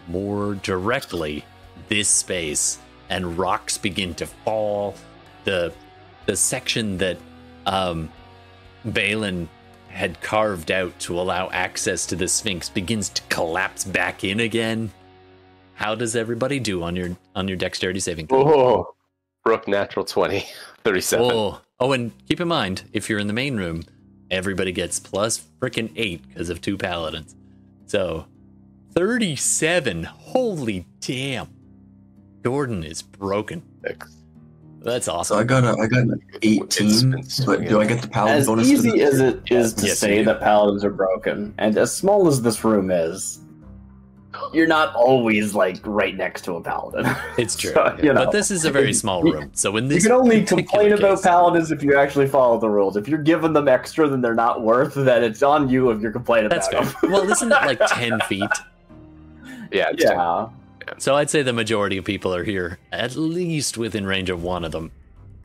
more 0.08 0.56
directly 0.56 1.44
this 1.90 2.08
space, 2.08 2.80
and 3.10 3.38
rocks 3.38 3.78
begin 3.78 4.14
to 4.16 4.26
fall, 4.26 4.96
the 5.44 5.74
the 6.26 6.36
section 6.36 6.98
that 7.00 7.18
um, 7.66 8.10
Balin 8.86 9.50
had 9.90 10.22
carved 10.22 10.72
out 10.72 10.98
to 11.00 11.20
allow 11.20 11.50
access 11.50 12.06
to 12.06 12.16
the 12.16 12.28
Sphinx 12.28 12.70
begins 12.70 13.10
to 13.10 13.22
collapse 13.24 13.84
back 13.84 14.24
in 14.24 14.40
again. 14.40 14.92
How 15.74 15.96
does 15.96 16.16
everybody 16.16 16.60
do 16.60 16.84
on 16.84 16.96
your 16.96 17.18
on 17.36 17.48
your 17.48 17.58
dexterity 17.58 18.00
saving 18.00 18.28
throw? 18.28 18.44
Oh, 18.44 18.96
Rook, 19.46 19.68
natural 19.68 20.06
20, 20.06 20.46
37. 20.84 21.26
Oh, 21.26 21.62
oh, 21.80 21.92
and 21.94 22.12
keep 22.28 22.42
in 22.42 22.48
mind, 22.48 22.84
if 22.94 23.10
you're 23.10 23.20
in 23.20 23.28
the 23.28 23.34
main 23.34 23.58
room, 23.58 23.84
everybody 24.30 24.72
gets 24.72 25.00
plus 25.00 25.42
freaking 25.60 25.92
eight 25.96 26.28
because 26.28 26.50
of 26.50 26.62
two 26.62 26.78
paladins. 26.78 27.36
So, 27.88 28.28
37. 28.94 30.04
Holy 30.04 30.86
damn. 31.00 31.48
Jordan 32.44 32.84
is 32.84 33.02
broken. 33.02 33.62
That's 34.82 35.06
So 35.08 35.38
I 35.38 35.44
got 35.44 35.66
a 35.66 35.76
I 35.80 35.88
got 35.88 36.00
an 36.04 36.22
18, 36.42 37.12
but 37.46 37.68
do 37.68 37.82
I 37.82 37.86
get 37.86 38.02
the 38.02 38.08
paladin 38.08 38.38
As 38.38 38.48
bonus? 38.48 38.68
to 38.68 38.74
easy 38.74 38.92
the- 38.92 39.02
as 39.04 39.20
it 39.20 39.42
is 39.52 39.74
to 39.74 39.88
Yes, 39.88 40.00
say 40.00 40.24
that 40.24 40.40
paladins 40.40 40.86
are 40.86 40.90
broken, 40.90 41.54
and 41.58 41.78
as 41.78 41.94
small 41.94 42.28
as 42.28 42.42
this 42.42 42.64
room 42.64 42.90
is, 42.90 43.40
you're 44.54 44.68
not 44.68 44.96
always 44.96 45.54
like 45.54 45.80
right 45.84 46.16
next 46.16 46.44
to 46.46 46.54
a 46.56 46.62
paladin. 46.62 47.06
It's 47.38 47.58
true. 47.58 47.72
So, 47.74 47.98
you 48.02 48.14
know, 48.14 48.24
but 48.26 48.32
this 48.32 48.52
is 48.52 48.64
a 48.64 48.72
very 48.72 48.94
small 48.94 49.22
room. 49.22 49.52
So, 49.54 49.76
in 49.76 49.90
this 49.90 50.02
You 50.04 50.10
can 50.12 50.18
only 50.18 50.42
particular 50.44 50.64
complain 50.64 50.94
about 50.94 51.22
paladins 51.24 51.72
if 51.72 51.84
you 51.84 51.98
actually 51.98 52.28
follow 52.28 52.58
the 52.58 52.70
rules. 52.70 52.96
If 52.96 53.10
you're 53.10 53.22
giving 53.22 53.52
them 53.52 53.68
extra 53.68 54.08
than 54.08 54.22
they're 54.22 54.34
not 54.34 54.62
worth, 54.62 54.94
then 54.94 55.24
it's 55.26 55.44
on 55.44 55.68
you 55.68 55.90
if 55.90 56.00
you're 56.02 56.12
complaining 56.14 56.50
That's 56.50 56.70
about 56.70 56.86
fair. 56.86 57.02
them. 57.02 57.12
Well, 57.12 57.30
isn't 57.30 57.52
it 57.52 57.62
like 57.66 57.80
10 57.88 58.20
feet? 58.22 58.50
Yeah, 59.74 59.90
it's 59.92 60.06
yeah. 60.90 60.98
So 60.98 61.16
I'd 61.16 61.30
say 61.30 61.42
the 61.42 61.54
majority 61.54 61.98
of 61.98 62.06
people 62.06 62.34
are 62.34 62.44
here, 62.44 62.80
at 62.92 63.16
least 63.16 63.78
within 63.78 64.06
range 64.06 64.30
of 64.30 64.44
one 64.44 64.64
of 64.66 64.72
them. 64.72 64.92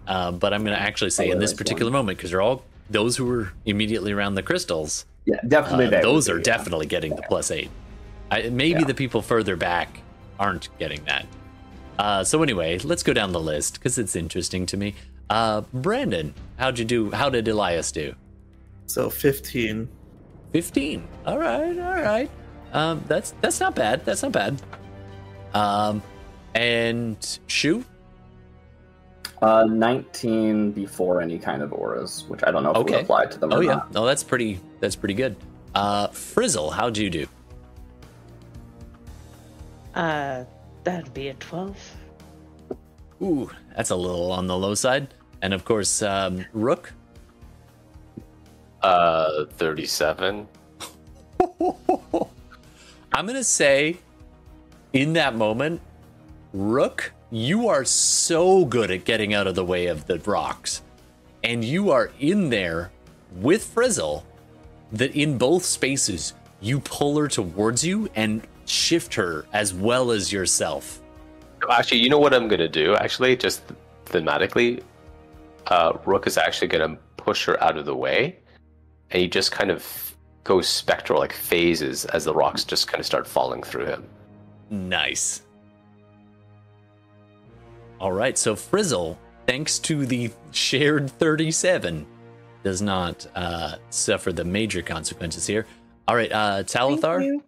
Uh, 0.06 0.32
but 0.32 0.52
I'm 0.52 0.64
going 0.64 0.76
to 0.76 0.82
actually 0.82 1.10
say 1.10 1.30
in 1.30 1.38
this 1.38 1.50
Otherwise, 1.50 1.58
particular 1.58 1.90
moment, 1.92 2.18
because 2.18 2.30
they're 2.30 2.42
all 2.42 2.64
those 2.90 3.16
who 3.16 3.24
were 3.24 3.52
immediately 3.64 4.12
around 4.12 4.34
the 4.34 4.42
crystals, 4.42 5.06
Yeah, 5.24 5.36
definitely. 5.48 5.96
uh, 5.96 6.02
those 6.02 6.28
are 6.28 6.34
be, 6.34 6.40
yeah. 6.40 6.56
definitely 6.56 6.86
getting 6.86 7.16
the 7.16 7.22
plus 7.22 7.50
eight. 7.50 7.70
I, 8.30 8.48
maybe 8.50 8.80
Yeah. 8.80 8.86
the 8.86 8.94
people 8.94 9.22
further 9.22 9.56
back 9.56 10.00
aren't 10.38 10.68
getting 10.78 11.02
that. 11.04 11.26
Uh, 11.98 12.24
so 12.24 12.42
anyway, 12.42 12.78
let's 12.80 13.02
go 13.02 13.12
down 13.12 13.32
the 13.32 13.40
list 13.40 13.74
because 13.74 13.96
it's 13.98 14.16
interesting 14.16 14.66
to 14.66 14.76
me. 14.76 14.94
Uh, 15.30 15.62
Brandon, 15.72 16.34
how'd 16.58 16.78
you 16.78 16.84
do? 16.84 17.10
How 17.12 17.30
did 17.30 17.48
Elias 17.48 17.90
do? 17.92 18.14
So 18.86 19.08
15. 19.08 19.88
15. 20.52 21.08
All 21.26 21.38
right, 21.38 21.78
all 21.78 22.02
right. 22.02 22.30
Um, 22.72 23.02
that's 23.06 23.32
that's 23.40 23.60
not 23.60 23.74
bad. 23.74 24.04
That's 24.04 24.22
not 24.22 24.32
bad. 24.32 24.60
Um, 25.54 26.02
and 26.54 27.38
Shu. 27.46 27.84
Uh, 29.42 29.64
19 29.68 30.72
before 30.72 31.20
any 31.20 31.38
kind 31.38 31.62
of 31.62 31.72
auras, 31.72 32.24
which 32.28 32.40
I 32.46 32.50
don't 32.50 32.62
know 32.62 32.70
if 32.70 32.76
Okay. 32.78 32.94
would 32.96 33.02
apply 33.02 33.26
to 33.26 33.38
them 33.38 33.52
or 33.52 33.56
Oh 33.58 33.60
yeah, 33.60 33.74
not. 33.74 33.92
no, 33.92 34.04
that's 34.06 34.22
pretty. 34.22 34.60
That's 34.80 34.96
pretty 34.96 35.14
good. 35.14 35.36
Uh, 35.74 36.06
Frizzle, 36.08 36.70
how'd 36.70 36.96
you 36.96 37.10
do? 37.10 37.26
Uh, 39.94 40.44
that'd 40.84 41.12
be 41.14 41.28
a 41.28 41.34
12. 41.34 41.76
Ooh, 43.22 43.50
that's 43.76 43.90
a 43.90 43.96
little 43.96 44.32
on 44.32 44.46
the 44.46 44.56
low 44.56 44.74
side. 44.74 45.14
And 45.42 45.52
of 45.54 45.64
course, 45.64 46.00
um, 46.02 46.44
Rook. 46.52 46.92
uh, 48.82 49.44
37. 49.52 50.48
I'm 53.12 53.26
gonna 53.26 53.44
say, 53.44 53.98
in 54.94 55.12
that 55.12 55.34
moment, 55.34 55.80
Rook, 56.52 57.12
you 57.30 57.68
are 57.68 57.84
so 57.84 58.64
good 58.64 58.90
at 58.90 59.04
getting 59.04 59.34
out 59.34 59.46
of 59.46 59.56
the 59.56 59.64
way 59.64 59.86
of 59.86 60.06
the 60.06 60.20
rocks, 60.20 60.82
and 61.42 61.64
you 61.64 61.90
are 61.90 62.10
in 62.20 62.48
there 62.48 62.90
with 63.36 63.64
Frizzle. 63.64 64.24
That 64.92 65.16
in 65.16 65.36
both 65.36 65.64
spaces, 65.64 66.34
you 66.60 66.78
pull 66.78 67.18
her 67.18 67.26
towards 67.26 67.84
you 67.84 68.08
and 68.14 68.46
shift 68.64 69.12
her 69.14 69.44
as 69.52 69.74
well 69.74 70.12
as 70.12 70.32
yourself. 70.32 71.00
Actually, 71.68 71.98
you 71.98 72.08
know 72.08 72.20
what 72.20 72.32
I'm 72.32 72.46
going 72.46 72.60
to 72.60 72.68
do? 72.68 72.94
Actually, 72.94 73.36
just 73.36 73.64
thematically, 74.04 74.82
uh, 75.66 75.94
Rook 76.04 76.28
is 76.28 76.38
actually 76.38 76.68
going 76.68 76.96
to 76.96 77.02
push 77.16 77.44
her 77.46 77.60
out 77.60 77.76
of 77.76 77.86
the 77.86 77.96
way, 77.96 78.38
and 79.10 79.20
he 79.20 79.26
just 79.26 79.50
kind 79.50 79.72
of 79.72 80.14
goes 80.44 80.68
spectral, 80.68 81.18
like 81.18 81.32
phases, 81.32 82.04
as 82.06 82.24
the 82.24 82.32
rocks 82.32 82.62
just 82.62 82.86
kind 82.86 83.00
of 83.00 83.06
start 83.06 83.26
falling 83.26 83.62
through 83.64 83.86
him. 83.86 84.04
Nice. 84.70 85.42
All 88.00 88.12
right, 88.12 88.36
so 88.36 88.54
Frizzle, 88.56 89.18
thanks 89.46 89.78
to 89.80 90.04
the 90.04 90.30
shared 90.50 91.10
37, 91.10 92.06
does 92.62 92.82
not 92.82 93.26
uh, 93.34 93.76
suffer 93.90 94.32
the 94.32 94.44
major 94.44 94.82
consequences 94.82 95.46
here. 95.46 95.66
All 96.08 96.16
right, 96.16 96.32
uh, 96.32 96.62
Talthar. 96.64 97.40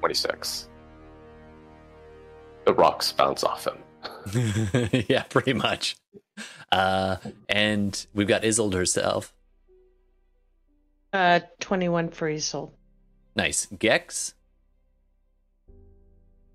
26. 0.00 0.68
The 2.64 2.74
rocks 2.74 3.12
bounce 3.12 3.44
off 3.44 3.66
him. 3.66 3.78
yeah, 5.08 5.22
pretty 5.24 5.52
much. 5.52 5.96
Uh, 6.72 7.16
and 7.48 8.06
we've 8.14 8.28
got 8.28 8.42
Isolde 8.42 8.74
herself. 8.74 9.34
Uh, 11.12 11.40
21 11.58 12.10
for 12.10 12.28
Isolde. 12.28 12.70
Nice. 13.34 13.66
Gex. 13.78 14.34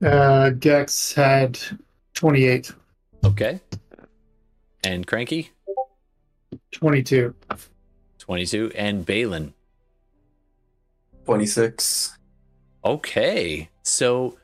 Uh, 0.04 0.50
Gex 0.52 1.14
had 1.14 1.58
28, 2.14 2.72
Okay. 3.24 3.60
And 4.84 5.08
Cranky. 5.08 5.50
22. 6.72 7.34
22. 8.20 8.72
And 8.76 9.06
Balin. 9.06 9.54
26. 11.26 12.18
Okay. 12.84 13.70
So 13.82 14.38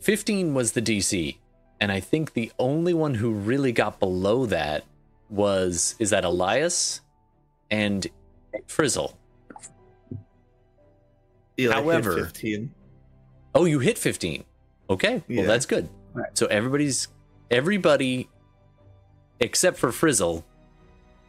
15 0.00 0.54
was 0.54 0.72
the 0.72 0.82
DC. 0.82 1.36
And 1.80 1.90
I 1.90 1.98
think 1.98 2.34
the 2.34 2.52
only 2.58 2.94
one 2.94 3.14
who 3.14 3.32
really 3.32 3.72
got 3.72 3.98
below 3.98 4.46
that 4.46 4.84
was 5.28 5.96
is 5.98 6.10
that 6.10 6.24
Elias 6.24 7.00
and 7.70 8.06
Frizzle. 8.68 9.18
Eli 11.58 11.74
hit 11.74 11.82
However- 11.82 12.24
15. 12.24 12.72
Oh, 13.54 13.64
you 13.64 13.80
hit 13.80 13.98
15. 13.98 14.44
Okay. 14.90 15.14
Well, 15.14 15.22
Yeah. 15.28 15.46
that's 15.46 15.66
good. 15.66 15.88
Right. 16.12 16.36
So 16.36 16.46
everybody's 16.46 17.08
everybody 17.50 18.28
except 19.38 19.78
for 19.78 19.90
Frizzle 19.92 20.44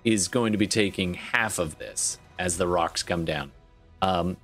is 0.04 0.28
going 0.28 0.52
to 0.52 0.58
be 0.58 0.68
taking 0.68 1.14
half 1.14 1.60
of 1.60 1.78
this 1.78 2.20
as 2.40 2.58
the 2.58 2.68
rocks 2.68 3.04
come 3.04 3.24
down. 3.24 3.52
Um, 4.02 4.38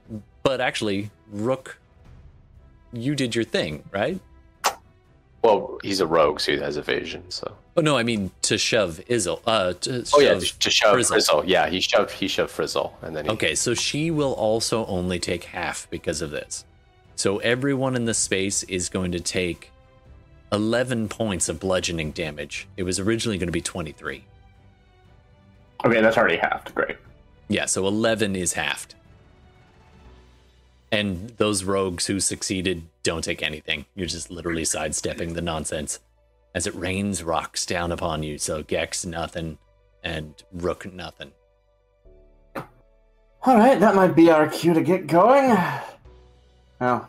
but 0.44 0.62
actually, 0.62 1.10
Rook, 1.32 1.80
you 2.94 3.16
did 3.16 3.34
your 3.36 3.44
thing, 3.44 3.84
right? 3.92 4.20
Well, 5.44 5.80
he's 5.84 6.00
a 6.00 6.08
rogue, 6.08 6.40
so 6.40 6.52
he 6.52 6.58
has 6.60 6.78
evasion. 6.78 7.24
So. 7.30 7.56
Oh 7.76 7.82
no, 7.82 7.98
I 7.98 8.04
mean 8.04 8.32
to 8.44 8.58
shove 8.58 9.00
Izzle. 9.08 9.42
Uh, 9.46 9.74
to 9.74 10.06
Oh 10.14 10.20
yeah, 10.20 10.40
shove 10.40 10.60
to 10.60 10.70
shove 10.70 10.94
Frizzle. 10.94 11.14
Frizzle. 11.16 11.46
Yeah, 11.46 11.70
he 11.70 11.80
shoved 11.80 12.12
he 12.12 12.28
shoved 12.28 12.52
Frizzle, 12.52 12.98
and 13.02 13.16
then 13.16 13.26
he, 13.26 13.32
Okay, 13.32 13.56
so 13.56 13.74
she 13.74 14.12
will 14.12 14.34
also 14.34 14.86
only 14.88 15.20
take 15.20 15.46
half 15.46 15.90
because 15.90 16.22
of 16.22 16.32
this. 16.32 16.66
So 17.18 17.40
everyone 17.40 17.96
in 17.96 18.06
the 18.06 18.14
space 18.14 18.62
is 18.64 18.90
going 18.90 19.12
to 19.12 19.20
take 19.20 19.72
11 20.52 21.10
points 21.10 21.50
of 21.50 21.60
bludgeoning 21.60 22.12
damage. 22.12 22.68
It 22.78 22.84
was 22.84 23.00
originally 23.00 23.40
going 23.40 23.48
to 23.48 23.52
be 23.52 23.60
23. 23.60 24.24
Okay, 25.84 26.02
that's 26.02 26.16
already 26.16 26.38
halved. 26.38 26.76
Great. 26.76 26.98
Yeah, 27.48 27.66
so 27.66 27.88
11 27.88 28.36
is 28.36 28.54
halved. 28.54 28.94
And 30.92 31.30
those 31.38 31.64
rogues 31.64 32.06
who 32.06 32.20
succeeded 32.20 32.84
don't 33.02 33.24
take 33.24 33.42
anything. 33.42 33.86
You're 33.96 34.08
just 34.08 34.30
literally 34.30 34.64
sidestepping 34.64 35.34
the 35.34 35.42
nonsense 35.42 36.00
as 36.54 36.68
it 36.68 36.76
rains 36.76 37.24
rocks 37.24 37.66
down 37.66 37.92
upon 37.92 38.22
you. 38.22 38.38
So 38.38 38.62
Gex, 38.62 39.08
nothing, 39.08 39.58
and 40.04 40.36
Rook, 40.52 40.92
nothing. 40.94 41.32
All 42.56 43.58
right, 43.58 43.80
that 43.80 43.96
might 43.96 44.16
be 44.16 44.30
our 44.30 44.48
cue 44.48 44.76
to 44.76 44.82
get 44.82 45.08
going. 45.08 45.58
Oh, 46.80 47.08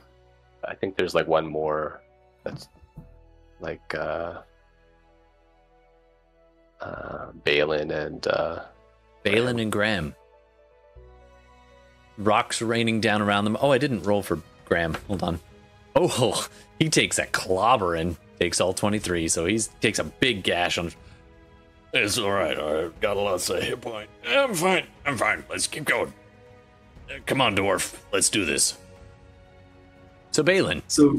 I 0.67 0.75
think 0.75 0.97
there's 0.97 1.15
like 1.15 1.27
one 1.27 1.47
more 1.47 2.01
that's 2.45 2.69
like 3.61 3.95
uh 3.95 4.41
uh 6.81 7.27
Balin 7.45 7.91
and 7.91 8.27
uh 8.27 8.61
Balin 9.23 9.59
and 9.59 9.73
Graham. 9.73 10.15
Rocks 12.17 12.61
raining 12.63 13.01
down 13.01 13.23
around 13.23 13.45
them. 13.45 13.57
Oh, 13.61 13.71
I 13.71 13.79
didn't 13.79 14.03
roll 14.03 14.23
for 14.23 14.41
Graham. 14.65 14.97
Hold 15.07 15.23
on. 15.23 15.41
Oh, 15.95 16.47
he 16.79 16.89
takes 16.89 17.19
a 17.19 17.27
clobber 17.27 17.95
and 17.95 18.17
takes 18.41 18.61
all 18.61 18.73
23, 18.73 19.29
so 19.29 19.47
he 19.47 19.59
takes 19.81 19.99
a 19.99 20.05
big 20.05 20.43
gash 20.43 20.79
on. 20.79 20.93
It's 21.93 22.19
all 22.19 22.31
right. 22.31 22.59
I 22.59 22.89
got 23.01 23.17
a 23.17 23.21
lot 23.21 23.35
of 23.49 23.63
hit 23.63 23.81
point. 23.81 24.11
I'm 24.27 24.55
fine. 24.55 24.87
I'm 25.07 25.17
fine. 25.17 25.45
Let's 25.49 25.67
keep 25.67 25.85
going. 25.85 26.13
Uh, 27.11 27.15
Come 27.27 27.41
on, 27.41 27.57
dwarf. 27.57 27.97
Let's 28.13 28.29
do 28.29 28.45
this. 28.45 28.77
So 30.39 30.45
Balin, 30.45 30.85
So, 30.87 31.19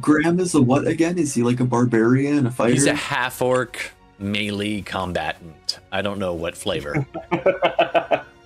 Graham 0.00 0.38
is 0.38 0.54
a 0.54 0.62
what 0.62 0.86
again? 0.86 1.18
Is 1.18 1.34
he 1.34 1.42
like 1.42 1.58
a 1.58 1.64
barbarian, 1.64 2.46
a 2.46 2.50
fighter? 2.52 2.72
he's 2.72 2.86
a 2.86 2.94
half 2.94 3.42
orc 3.42 3.90
melee 4.20 4.82
combatant. 4.82 5.80
I 5.90 6.00
don't 6.00 6.20
know 6.20 6.32
what 6.32 6.56
flavor. 6.56 7.04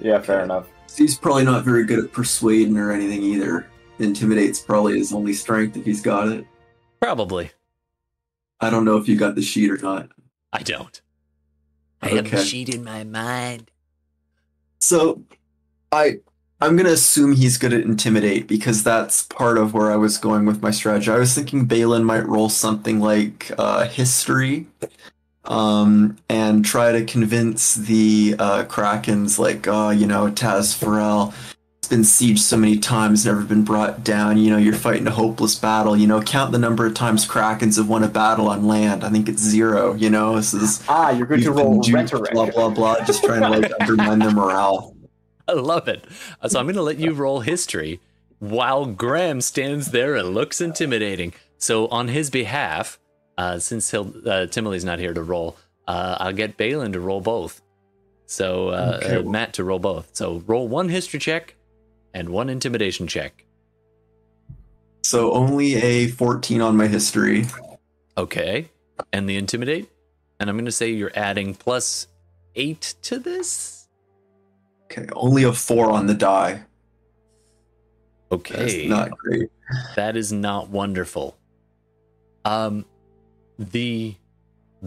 yeah, 0.00 0.22
fair 0.22 0.42
enough. 0.42 0.68
He's 0.96 1.18
probably 1.18 1.44
not 1.44 1.66
very 1.66 1.84
good 1.84 2.02
at 2.02 2.12
persuading 2.12 2.78
or 2.78 2.92
anything 2.92 3.22
either. 3.22 3.66
Intimidate's 3.98 4.58
probably 4.58 4.96
his 4.96 5.12
only 5.12 5.34
strength 5.34 5.76
if 5.76 5.84
he's 5.84 6.00
got 6.00 6.28
it. 6.28 6.46
Probably. 6.98 7.50
I 8.60 8.70
don't 8.70 8.86
know 8.86 8.96
if 8.96 9.06
you 9.06 9.16
got 9.18 9.34
the 9.34 9.42
sheet 9.42 9.70
or 9.70 9.76
not. 9.76 10.08
I 10.50 10.62
don't. 10.62 10.98
I 12.00 12.08
have 12.08 12.30
the 12.30 12.42
sheet 12.42 12.74
in 12.74 12.82
my 12.82 13.04
mind. 13.04 13.70
So, 14.78 15.24
I 15.92 16.20
I'm 16.60 16.76
gonna 16.76 16.90
assume 16.90 17.34
he's 17.36 17.56
good 17.56 17.72
at 17.72 17.82
intimidate 17.82 18.48
because 18.48 18.82
that's 18.82 19.22
part 19.22 19.58
of 19.58 19.74
where 19.74 19.92
I 19.92 19.96
was 19.96 20.18
going 20.18 20.44
with 20.44 20.60
my 20.60 20.72
strategy. 20.72 21.10
I 21.10 21.18
was 21.18 21.32
thinking 21.34 21.66
Balin 21.66 22.02
might 22.04 22.26
roll 22.26 22.48
something 22.48 22.98
like 22.98 23.52
uh, 23.58 23.86
history, 23.86 24.66
um, 25.44 26.16
and 26.28 26.64
try 26.64 26.90
to 26.92 27.04
convince 27.04 27.74
the 27.76 28.34
uh, 28.40 28.64
Krakens 28.64 29.38
like, 29.38 29.68
uh, 29.68 29.94
you 29.96 30.06
know, 30.06 30.30
Taz 30.32 30.76
Farrell. 30.76 31.32
It's 31.78 31.88
been 31.88 32.00
sieged 32.00 32.40
so 32.40 32.56
many 32.56 32.76
times, 32.76 33.24
never 33.24 33.42
been 33.42 33.64
brought 33.64 34.02
down. 34.02 34.36
You 34.36 34.50
know, 34.50 34.58
you're 34.58 34.74
fighting 34.74 35.06
a 35.06 35.12
hopeless 35.12 35.54
battle. 35.54 35.96
You 35.96 36.08
know, 36.08 36.20
count 36.20 36.50
the 36.50 36.58
number 36.58 36.84
of 36.86 36.94
times 36.94 37.24
Krakens 37.26 37.76
have 37.76 37.88
won 37.88 38.02
a 38.02 38.08
battle 38.08 38.48
on 38.48 38.66
land. 38.66 39.04
I 39.04 39.10
think 39.10 39.28
it's 39.28 39.40
zero. 39.40 39.94
You 39.94 40.10
know, 40.10 40.34
this 40.34 40.52
is 40.54 40.82
Ah, 40.88 41.10
you're 41.10 41.26
good 41.28 41.42
to 41.44 41.52
roll 41.52 41.80
rhetoric. 41.88 42.32
blah 42.32 42.50
blah 42.50 42.68
blah, 42.68 43.04
just 43.04 43.22
trying 43.22 43.42
to 43.42 43.48
like 43.48 43.70
undermine 43.80 44.18
their 44.18 44.32
morale. 44.32 44.96
I 45.52 45.52
love 45.54 45.88
it. 45.88 46.04
So 46.46 46.58
I'm 46.60 46.66
going 46.66 46.76
to 46.76 46.82
let 46.82 46.98
you 46.98 47.12
roll 47.12 47.40
history 47.40 48.00
while 48.38 48.86
Graham 48.86 49.40
stands 49.40 49.90
there 49.90 50.14
and 50.14 50.34
looks 50.34 50.60
intimidating. 50.60 51.32
So 51.56 51.88
on 51.88 52.08
his 52.08 52.30
behalf, 52.30 52.98
uh, 53.36 53.58
since 53.58 53.90
he'll, 53.90 54.12
uh, 54.28 54.46
not 54.56 54.98
here 54.98 55.14
to 55.14 55.22
roll, 55.22 55.56
uh, 55.86 56.18
I'll 56.20 56.32
get 56.32 56.56
Balin 56.56 56.92
to 56.92 57.00
roll 57.00 57.20
both. 57.20 57.62
So 58.26 58.68
uh, 58.68 59.00
Okay. 59.02 59.16
uh, 59.16 59.22
Matt 59.22 59.54
to 59.54 59.64
roll 59.64 59.78
both. 59.78 60.10
So 60.12 60.42
roll 60.46 60.68
one 60.68 60.90
history 60.90 61.18
check 61.18 61.54
and 62.12 62.28
one 62.28 62.50
intimidation 62.50 63.06
check. 63.06 63.44
So 65.02 65.32
only 65.32 65.76
a 65.76 66.08
14 66.08 66.60
on 66.60 66.76
my 66.76 66.86
history. 66.86 67.46
Okay. 68.18 68.68
And 69.12 69.28
the 69.28 69.36
intimidate? 69.36 69.88
And 70.38 70.50
I'm 70.50 70.56
going 70.56 70.66
to 70.66 70.72
say 70.72 70.90
you're 70.90 71.12
adding 71.14 71.54
plus 71.54 72.08
eight 72.54 72.94
to 73.02 73.18
this. 73.18 73.77
Okay, 74.90 75.06
only 75.14 75.44
a 75.44 75.52
4 75.52 75.90
on 75.90 76.06
the 76.06 76.14
die. 76.14 76.64
That's 78.30 78.40
Okay. 78.40 78.88
not 78.88 79.10
great. 79.18 79.50
That 79.96 80.16
is 80.16 80.32
not 80.32 80.70
wonderful. 80.70 81.36
Um, 82.44 82.86
the 83.58 84.14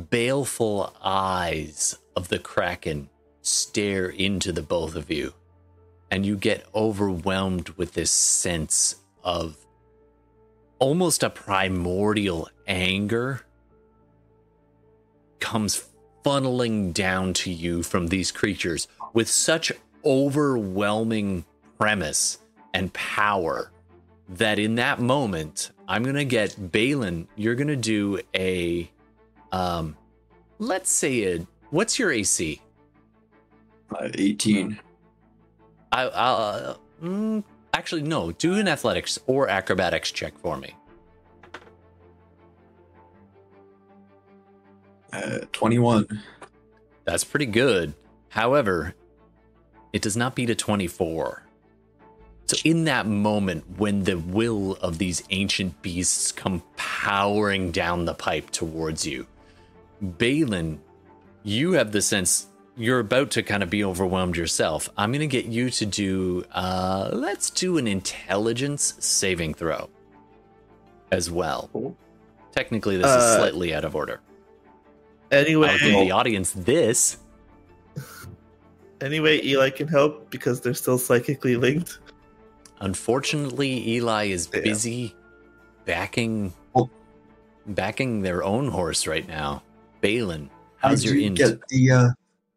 baleful 0.10 0.96
eyes 1.04 1.98
of 2.16 2.30
the 2.30 2.40
Kraken 2.40 3.10
stare 3.42 4.08
into 4.10 4.52
the 4.52 4.62
both 4.64 4.96
of 4.96 5.12
you, 5.12 5.34
and 6.10 6.26
you 6.26 6.36
get 6.36 6.66
overwhelmed 6.74 7.70
with 7.70 7.94
this 7.94 8.12
sense 8.12 8.96
of 9.24 9.58
almost 10.80 11.22
a 11.22 11.30
primordial 11.30 12.50
anger 12.68 13.42
comes 15.40 15.86
funneling 16.24 16.94
down 16.94 17.34
to 17.34 17.52
you 17.52 17.84
from 17.84 18.08
these 18.08 18.32
creatures 18.32 18.88
with 19.14 19.28
such 19.30 19.72
overwhelming 20.06 21.46
premise 21.80 22.40
and 22.74 22.92
power 22.94 23.72
that 24.30 24.60
in 24.60 24.76
that 24.76 25.00
moment 25.00 25.72
I'm 25.92 26.04
gonna 26.04 26.24
get 26.24 26.72
Balin. 26.72 27.28
You're 27.36 27.56
gonna 27.56 27.76
do 27.76 28.22
a, 28.34 28.90
um, 29.52 29.98
let's 30.58 30.90
say 30.90 31.36
a 31.36 31.48
what's 31.70 32.00
your 32.00 32.12
AC? 32.12 32.62
Uh, 33.94 34.08
18. 34.14 34.80
I, 35.92 36.06
uh, 36.06 36.76
mm, 37.04 37.44
actually 37.74 38.04
no. 38.04 38.32
Do 38.32 38.54
an 38.54 38.70
athletics 38.70 39.20
or 39.28 39.50
acrobatics 39.50 40.12
check 40.12 40.38
for 40.40 40.56
me. 40.56 40.74
Uh, 45.12 45.40
21. 45.52 46.22
That's 47.04 47.26
pretty 47.26 47.48
good. 47.48 47.94
However, 48.30 48.96
it 49.94 50.02
does 50.02 50.18
not 50.18 50.36
beat 50.36 50.50
a 50.50 50.56
24. 50.56 51.44
So, 52.46 52.58
in 52.66 52.84
that 52.86 53.08
moment, 53.08 53.64
when 53.78 54.04
the 54.04 54.18
will 54.18 54.74
of 54.82 54.98
these 54.98 55.24
ancient 55.30 55.82
beasts 55.82 56.32
come 56.32 56.64
powering 56.76 57.72
down 57.72 58.06
the 58.06 58.14
pipe 58.14 58.50
towards 58.50 59.06
you, 59.06 59.26
Balin, 60.02 60.82
you 61.44 61.74
have 61.74 61.92
the 61.92 62.02
sense 62.02 62.48
you're 62.76 63.00
about 63.00 63.32
to 63.32 63.44
kind 63.44 63.64
of 63.64 63.70
be 63.70 63.84
overwhelmed 63.84 64.36
yourself. 64.36 64.90
I'm 64.98 65.12
going 65.12 65.22
to 65.22 65.28
get 65.28 65.46
you 65.46 65.70
to 65.70 65.86
do, 65.86 66.44
uh, 66.52 67.10
let's 67.14 67.50
do 67.50 67.78
an 67.78 67.88
intelligence 67.88 68.96
saving 69.00 69.54
throw 69.54 69.90
as 71.12 71.30
well. 71.30 71.96
Technically, 72.54 72.98
this 72.98 73.06
is 73.08 73.12
Uh, 73.12 73.38
slightly 73.38 73.74
out 73.74 73.86
of 73.86 73.96
order. 73.96 74.20
Anyway, 75.32 75.70
I'll 75.70 75.80
give 75.80 76.00
the 76.00 76.12
audience 76.12 76.52
this. 76.52 77.18
Anyway, 79.02 79.42
Eli 79.44 79.70
can 79.70 79.88
help 79.88 80.30
because 80.30 80.62
they're 80.62 80.74
still 80.74 80.98
psychically 80.98 81.56
linked. 81.56 82.00
Unfortunately, 82.82 83.88
Eli 83.90 84.26
is 84.28 84.50
Yeah. 84.54 84.62
busy 84.62 85.16
backing 85.86 86.54
Oh. 86.76 86.90
backing 87.68 88.22
their 88.22 88.44
own 88.44 88.70
horse 88.70 89.06
right 89.08 89.28
now. 89.28 89.62
Balin, 90.02 90.50
how's 90.78 91.04
I 91.06 91.10
your 91.10 91.14
do 91.16 91.26
int? 91.26 91.38
get 91.38 91.68
the 91.68 91.92
uh, 91.92 92.10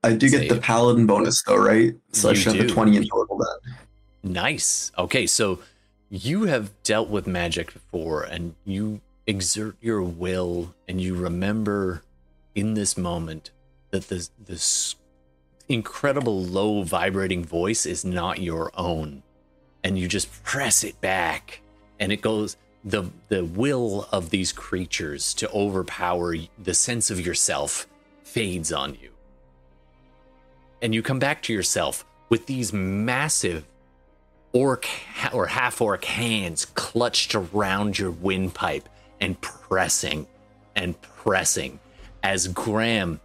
I 0.03 0.13
do 0.15 0.29
get 0.31 0.49
the 0.49 0.61
paladin 0.61 1.07
bonus 1.07 1.43
though, 1.43 1.57
right? 1.57 1.95
So 2.13 2.29
I 2.29 2.33
You 2.33 2.37
should 2.39 2.57
have 2.57 2.67
a 2.67 2.69
20 2.69 2.97
in 2.97 3.07
total 3.09 3.39
then. 3.39 4.33
Nice. 4.33 4.93
Okay, 4.99 5.27
so 5.27 5.61
you 6.11 6.45
have 6.45 6.71
dealt 6.83 7.09
with 7.09 7.27
magic 7.27 7.73
before 7.73 8.23
and 8.23 8.55
you 8.65 9.01
exert 9.27 9.77
your 9.81 10.03
will 10.03 10.75
and 10.89 11.01
you 11.01 11.15
remember 11.15 12.03
in 12.55 12.75
this 12.75 12.97
moment 12.97 13.51
that 13.91 14.09
this 14.09 14.31
this 14.47 14.97
incredible 15.75 16.43
low 16.43 16.83
vibrating 16.83 17.45
voice 17.45 17.85
is 17.85 18.05
not 18.05 18.41
your 18.41 18.71
own. 18.75 19.23
And 19.83 19.99
you 19.99 20.09
just 20.09 20.43
press 20.43 20.83
it 20.85 21.01
back 21.01 21.61
and 22.01 22.11
it 22.13 22.23
goes 22.23 22.57
the 22.85 23.11
the 23.29 23.45
will 23.45 24.09
of 24.13 24.31
these 24.31 24.53
creatures 24.53 25.35
to 25.35 25.51
overpower 25.51 26.35
the 26.63 26.75
sense 26.75 27.11
of 27.11 27.25
yourself 27.25 27.87
fades 28.23 28.73
on 28.73 28.95
you. 28.95 29.11
And 30.81 30.95
you 30.95 31.03
come 31.03 31.19
back 31.19 31.43
to 31.43 31.53
yourself 31.53 32.05
with 32.29 32.47
these 32.47 32.73
massive 32.73 33.65
orc 34.53 34.87
or 35.33 35.47
half 35.47 35.81
orc 35.81 36.05
hands 36.05 36.67
clutched 36.67 37.35
around 37.35 37.99
your 37.99 38.11
windpipe 38.11 38.89
and 39.21 39.41
pressing 39.41 40.27
and 40.77 41.01
pressing 41.01 41.79
as 42.23 42.49
Graham 42.49 43.21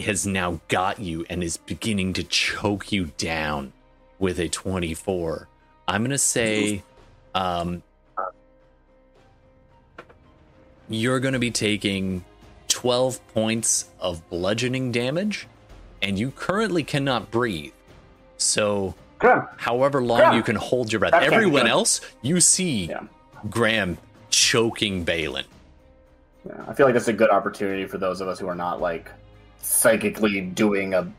has 0.00 0.26
now 0.26 0.60
got 0.68 0.98
you 0.98 1.24
and 1.30 1.42
is 1.42 1.56
beginning 1.56 2.12
to 2.14 2.22
choke 2.24 2.92
you 2.92 3.06
down 3.18 3.72
with 4.18 4.38
a 4.38 4.48
24. 4.48 5.48
I'm 5.88 6.02
going 6.02 6.10
to 6.10 6.18
say 6.18 6.82
um, 7.34 7.82
you're 10.88 11.20
going 11.20 11.34
to 11.34 11.38
be 11.40 11.50
taking 11.50 12.24
12 12.68 13.26
points 13.34 13.88
of 13.98 14.28
bludgeoning 14.28 14.92
damage, 14.92 15.46
and 16.02 16.18
you 16.18 16.30
currently 16.30 16.82
cannot 16.84 17.30
breathe. 17.30 17.72
So, 18.38 18.94
Graham, 19.18 19.46
however 19.56 20.02
long 20.02 20.18
Graham. 20.20 20.34
you 20.34 20.42
can 20.42 20.56
hold 20.56 20.92
your 20.92 21.00
breath, 21.00 21.12
That 21.12 21.24
everyone 21.24 21.66
else, 21.66 22.00
you 22.22 22.40
see 22.40 22.86
Yeah. 22.86 23.02
Graham 23.48 23.98
choking 24.30 25.04
Balin. 25.04 25.44
Yeah, 26.46 26.64
I 26.66 26.72
feel 26.72 26.86
like 26.86 26.94
that's 26.94 27.08
a 27.08 27.12
good 27.12 27.30
opportunity 27.30 27.86
for 27.86 27.98
those 27.98 28.20
of 28.20 28.28
us 28.28 28.38
who 28.38 28.48
are 28.48 28.54
not 28.54 28.80
like 28.80 29.10
psychically 29.60 30.40
doing 30.40 30.94
a, 30.94 31.10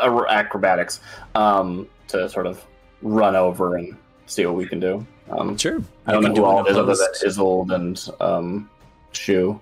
a 0.00 0.24
acrobatics 0.28 1.00
um, 1.34 1.88
to 2.08 2.28
sort 2.28 2.46
of 2.46 2.64
run 3.02 3.36
over 3.36 3.76
and 3.76 3.96
see 4.26 4.44
what 4.46 4.54
we 4.56 4.66
can 4.66 4.80
do. 4.80 5.06
Um, 5.30 5.56
Sure. 5.56 5.82
I 6.06 6.12
don't 6.12 6.22
You 6.22 6.28
know 6.28 6.34
who 6.34 6.40
do 6.40 6.44
all 6.44 6.66
is 6.66 6.76
other 6.76 6.94
than 6.94 7.08
Isolde 7.24 7.70
and 7.74 8.08
um, 8.20 8.70
Shu. 9.12 9.60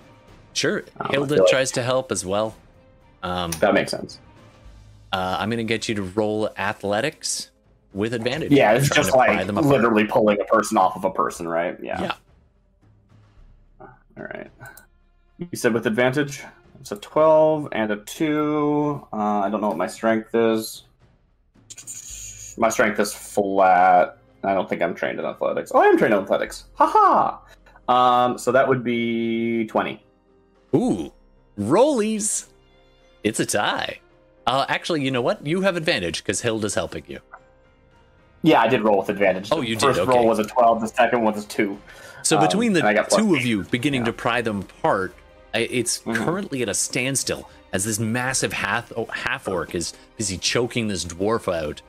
Sure. 0.53 0.85
I 1.01 1.13
Hilda 1.13 1.37
like- 1.37 1.51
tries 1.51 1.71
to 1.73 1.83
help 1.83 2.11
as 2.13 2.25
well. 2.25 2.55
Um, 3.23 3.51
That 3.61 3.75
makes 3.75 3.91
sense. 3.91 4.19
uh, 5.13 5.37
I'm 5.39 5.49
going 5.51 5.59
to 5.59 5.65
get 5.65 5.89
you 5.89 5.95
to 5.97 6.03
roll 6.03 6.49
athletics 6.57 7.51
with 7.93 8.15
advantage. 8.15 8.51
Yeah, 8.53 8.73
it's 8.73 8.89
just 8.89 9.15
like 9.15 9.47
literally 9.47 10.05
pulling 10.07 10.41
a 10.41 10.45
person 10.45 10.79
off 10.79 10.97
of 10.97 11.05
a 11.05 11.11
person, 11.11 11.47
right? 11.47 11.77
Yeah. 11.83 12.01
Yeah. 12.03 12.13
All 13.81 14.25
right. 14.25 14.51
You 15.39 15.49
said 15.55 15.73
with 15.75 15.87
advantage. 15.87 16.43
It's 16.81 16.93
a 16.93 16.97
12 16.97 17.69
and 17.73 17.91
a 17.93 17.97
2. 17.97 19.07
Uh, 19.13 19.17
I 19.17 19.51
don't 19.51 19.61
know 19.61 19.69
what 19.69 19.77
my 19.77 19.87
strength 19.87 20.35
is. 20.35 20.85
My 22.59 22.69
strength 22.71 22.99
is 22.99 23.13
flat. 23.13 24.17
I 24.43 24.55
don't 24.55 24.69
think 24.69 24.81
I'm 24.83 24.95
trained 24.95 25.19
in 25.19 25.25
athletics. 25.27 25.71
Oh, 25.75 25.81
I 25.81 25.87
am 25.87 25.99
trained 25.99 26.15
in 26.15 26.21
athletics. 26.21 26.65
Haha. 26.75 27.39
Um, 27.89 28.39
so 28.39 28.53
that 28.53 28.67
would 28.67 28.83
be 28.83 29.67
20. 29.67 30.03
Ooh, 30.75 31.13
rollies. 31.59 32.47
It's 33.25 33.41
a 33.41 33.47
tie. 33.47 34.01
Uh, 34.47 34.65
actually, 34.69 35.03
you 35.05 35.11
know 35.11 35.21
what? 35.21 35.47
You 35.47 35.61
have 35.61 35.77
advantage 35.77 36.23
because 36.23 36.41
Hilda's 36.41 36.75
helping 36.75 37.05
you. 37.07 37.21
Yeah, 38.43 38.63
I 38.63 38.69
did 38.69 38.81
roll 38.81 38.99
with 38.99 39.11
advantage. 39.11 39.49
Oh, 39.53 39.61
you 39.61 39.75
the 39.75 39.81
did, 39.81 39.87
First 39.89 40.01
okay. 40.01 40.11
roll 40.19 40.27
was 40.27 40.39
a 40.39 40.45
12, 40.45 40.81
the 40.81 40.87
second 40.89 41.23
one 41.23 41.35
was 41.35 41.45
a 41.45 41.49
2. 41.49 41.79
So 42.23 42.39
Um, 42.39 42.47
between 42.47 42.73
the 42.73 43.07
two 43.15 43.35
of 43.35 43.45
you 43.45 43.65
beginning 43.65 44.01
Yeah. 44.03 44.07
to 44.07 44.13
pry 44.15 44.41
them 44.41 44.61
apart, 44.61 45.15
it's 45.55 45.99
Mhm. 46.01 46.15
currently 46.17 46.63
at 46.63 46.69
a 46.69 46.75
standstill 46.75 47.49
as 47.73 47.85
this 47.85 47.99
massive 47.99 48.53
half 48.53 48.93
oh, 48.97 49.07
half 49.07 49.49
orc 49.49 49.75
is 49.75 49.93
busy 50.17 50.39
choking 50.39 50.89
this 50.89 51.05
dwarf 51.05 51.53
out 51.53 51.83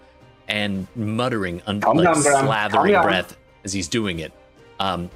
and 0.48 0.88
muttering, 0.96 1.62
un- 1.68 1.80
like 1.80 2.04
down, 2.04 2.22
Graham. 2.22 2.46
Calm 2.46 2.48
slathering 2.48 2.92
down. 2.92 3.04
breath 3.06 3.38
as 3.64 3.74
he's 3.74 3.88
doing 3.88 4.20
it. 4.20 4.32
Um, 4.80 5.10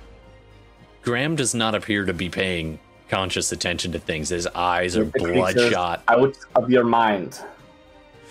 Graham 1.03 1.35
does 1.35 1.53
not 1.53 1.75
appear 1.75 2.05
to 2.05 2.13
be 2.13 2.29
paying 2.29 2.79
conscious 3.09 3.51
attention 3.51 3.91
to 3.91 3.99
things. 3.99 4.29
His 4.29 4.47
eyes 4.47 4.95
are 4.97 5.05
bloodshot. 5.05 6.03
Out 6.07 6.35
of 6.55 6.69
your 6.71 6.83
mind. 6.83 7.39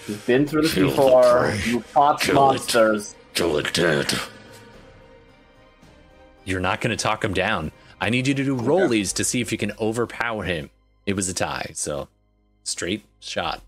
You've 0.09 0.25
been 0.27 0.47
through 0.47 0.63
this 0.63 0.75
Kill 0.75 0.89
before. 0.91 1.55
You 1.67 1.81
fought 1.81 2.21
Kill 2.21 2.33
it. 2.33 2.35
monsters. 2.37 3.15
Kill 3.35 3.57
it 3.59 3.73
dead. 3.73 4.13
You're 6.45 6.61
not 6.61 6.81
going 6.81 6.97
to 6.97 7.03
talk 7.03 7.25
him 7.25 7.33
down. 7.33 7.73
I 8.05 8.11
need 8.11 8.27
you 8.27 8.35
to 8.35 8.45
do 8.45 8.55
rollies 8.55 9.15
to 9.15 9.25
see 9.25 9.41
if 9.41 9.51
you 9.51 9.57
can 9.57 9.73
overpower 9.81 10.45
him. 10.45 10.69
It 11.07 11.17
was 11.17 11.27
a 11.31 11.33
tie, 11.35 11.71
so 11.73 12.09
straight 12.63 13.03
shot. 13.19 13.63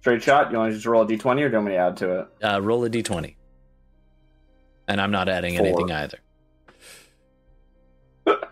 Straight 0.00 0.22
shot. 0.22 0.52
You 0.52 0.58
want 0.58 0.70
to 0.70 0.74
just 0.74 0.84
roll 0.84 1.02
a 1.02 1.06
d20 1.06 1.16
or 1.16 1.34
do 1.34 1.42
you 1.44 1.52
want 1.52 1.64
me 1.64 1.72
to 1.72 1.78
add 1.78 1.96
to 1.96 2.18
it? 2.20 2.28
Uh, 2.44 2.60
roll 2.60 2.84
a 2.84 2.90
d20. 2.90 3.36
And 4.86 5.00
I'm 5.00 5.10
not 5.10 5.30
adding 5.30 5.56
Four. 5.56 5.66
anything 5.66 5.90
either. 5.92 6.18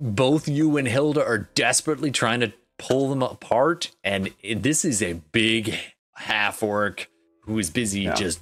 Both 0.00 0.48
you 0.48 0.78
and 0.78 0.88
Hilda 0.88 1.22
are 1.22 1.50
desperately 1.54 2.10
trying 2.10 2.40
to 2.40 2.54
pull 2.78 3.10
them 3.10 3.22
apart, 3.22 3.90
and 4.02 4.30
it- 4.42 4.62
this 4.62 4.84
is 4.86 5.02
a 5.02 5.14
big 5.32 5.74
half 6.14 6.62
orc 6.62 7.08
who 7.42 7.58
is 7.58 7.68
busy 7.68 8.02
Yeah. 8.02 8.14
just 8.14 8.40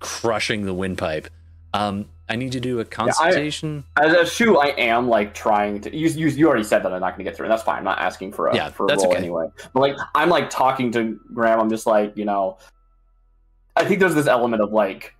crushing 0.00 0.64
the 0.64 0.74
windpipe. 0.74 1.28
Um, 1.72 2.06
I 2.28 2.36
need 2.36 2.52
to 2.52 2.60
do 2.60 2.80
a 2.80 2.84
consultation. 2.84 3.84
As 3.96 4.12
a 4.14 4.24
Shu, 4.24 4.56
I 4.56 4.68
am 4.68 5.08
like 5.08 5.34
trying 5.34 5.80
to. 5.82 5.94
You, 5.94 6.08
you, 6.08 6.28
you 6.28 6.48
already 6.48 6.64
said 6.64 6.82
that 6.82 6.92
I'm 6.92 7.00
not 7.00 7.10
going 7.10 7.18
to 7.18 7.24
get 7.24 7.36
through, 7.36 7.46
and 7.46 7.52
that's 7.52 7.62
fine. 7.62 7.78
I'm 7.78 7.84
not 7.84 7.98
asking 7.98 8.32
for 8.32 8.48
a 8.48 8.56
Yeah, 8.56 8.70
for 8.70 8.84
a 8.84 8.88
that's 8.88 9.02
roll 9.02 9.12
okay. 9.12 9.18
anyway. 9.18 9.48
But 9.74 9.80
like, 9.80 9.96
I'm 10.14 10.30
like 10.30 10.48
talking 10.48 10.90
to 10.92 11.20
Graham. 11.34 11.60
I'm 11.60 11.68
just 11.68 11.86
like, 11.86 12.16
you 12.16 12.24
know, 12.24 12.58
I 13.76 13.84
think 13.84 14.00
there's 14.00 14.14
this 14.14 14.26
element 14.26 14.62
of 14.62 14.72
like 14.72 15.14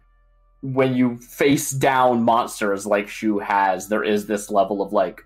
when 0.63 0.95
you 0.95 1.19
face 1.19 1.71
down 1.71 2.23
monsters 2.23 2.87
like 2.87 3.09
Shu 3.09 3.39
has, 3.39 3.89
there 3.89 4.03
is 4.03 4.27
this 4.27 4.51
level 4.51 4.81
of 4.81 4.95
like 4.95 5.23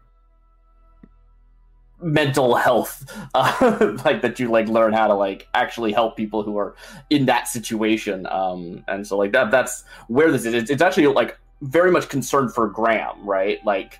mental 2.00 2.54
health 2.54 3.04
uh, 3.34 3.96
like 4.04 4.22
that 4.22 4.38
you 4.38 4.48
like 4.48 4.68
learn 4.68 4.92
how 4.92 5.08
to 5.08 5.14
like 5.14 5.48
actually 5.54 5.92
help 5.92 6.16
people 6.16 6.44
who 6.44 6.56
are 6.56 6.76
in 7.10 7.26
that 7.26 7.48
situation 7.48 8.24
um 8.26 8.84
and 8.86 9.04
so 9.04 9.18
like 9.18 9.32
that 9.32 9.50
that's 9.50 9.82
where 10.06 10.30
this 10.30 10.44
is 10.44 10.54
it's, 10.54 10.70
it's 10.70 10.80
actually 10.80 11.08
like 11.08 11.36
very 11.62 11.90
much 11.90 12.08
concerned 12.08 12.52
for 12.52 12.68
graham 12.68 13.26
right 13.26 13.64
like 13.64 13.98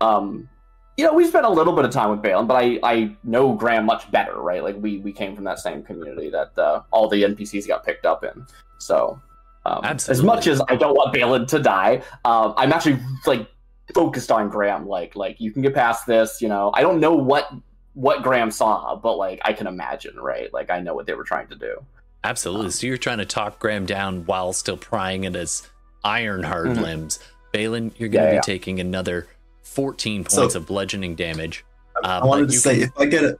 um 0.00 0.48
you 0.96 1.04
know 1.04 1.12
we 1.12 1.26
spent 1.26 1.44
a 1.44 1.50
little 1.50 1.74
bit 1.74 1.84
of 1.84 1.90
time 1.90 2.10
with 2.10 2.22
Balin, 2.22 2.46
but 2.46 2.54
i 2.54 2.78
i 2.82 3.14
know 3.24 3.52
graham 3.52 3.84
much 3.84 4.10
better 4.10 4.40
right 4.40 4.62
like 4.62 4.76
we 4.78 4.98
we 4.98 5.12
came 5.12 5.34
from 5.34 5.44
that 5.44 5.58
same 5.58 5.82
community 5.82 6.30
that 6.30 6.56
uh, 6.58 6.82
all 6.90 7.08
the 7.08 7.22
npcs 7.22 7.66
got 7.66 7.84
picked 7.84 8.06
up 8.06 8.24
in 8.24 8.46
so 8.78 9.20
um, 9.66 9.84
as 9.84 10.22
much 10.22 10.46
as 10.46 10.62
i 10.68 10.76
don't 10.76 10.94
want 10.94 11.12
Balin 11.12 11.46
to 11.46 11.58
die 11.58 12.02
um 12.24 12.54
i'm 12.56 12.72
actually 12.72 12.98
like 13.26 13.48
focused 13.94 14.30
on 14.30 14.48
Graham. 14.48 14.86
Like, 14.86 15.16
like 15.16 15.40
you 15.40 15.50
can 15.50 15.62
get 15.62 15.74
past 15.74 16.06
this. 16.06 16.40
You 16.40 16.48
know, 16.48 16.70
I 16.74 16.80
don't 16.80 17.00
know 17.00 17.14
what 17.14 17.52
what 17.94 18.22
Graham 18.22 18.50
saw, 18.50 18.96
but 18.96 19.16
like 19.16 19.40
I 19.44 19.52
can 19.52 19.66
imagine, 19.66 20.16
right? 20.16 20.52
Like 20.52 20.70
I 20.70 20.80
know 20.80 20.94
what 20.94 21.06
they 21.06 21.14
were 21.14 21.24
trying 21.24 21.48
to 21.48 21.56
do. 21.56 21.84
Absolutely. 22.24 22.70
So 22.70 22.86
you're 22.86 22.96
trying 22.96 23.18
to 23.18 23.26
talk 23.26 23.58
Graham 23.58 23.86
down 23.86 24.26
while 24.26 24.52
still 24.52 24.76
prying 24.76 25.24
at 25.26 25.34
his 25.34 25.68
iron 26.06 26.42
hard 26.44 26.68
Mhm. 26.68 26.80
limbs. 26.82 27.18
Balin, 27.52 27.92
you're 27.98 28.08
going 28.08 28.22
to 28.22 28.26
Yeah, 28.26 28.30
be 28.30 28.34
yeah. 28.36 28.40
taking 28.42 28.80
another 28.80 29.26
14 29.62 30.26
So- 30.28 30.42
points 30.42 30.54
of 30.54 30.66
bludgeoning 30.66 31.14
damage. 31.16 31.64
Uh, 31.96 32.06
I 32.06 32.20
but 32.20 32.28
wanted 32.28 32.48
to 32.48 32.52
you 32.54 32.58
say 32.60 32.74
can- 32.80 32.82
if 32.84 32.98
I 32.98 33.06
get 33.06 33.24
a 33.24 33.38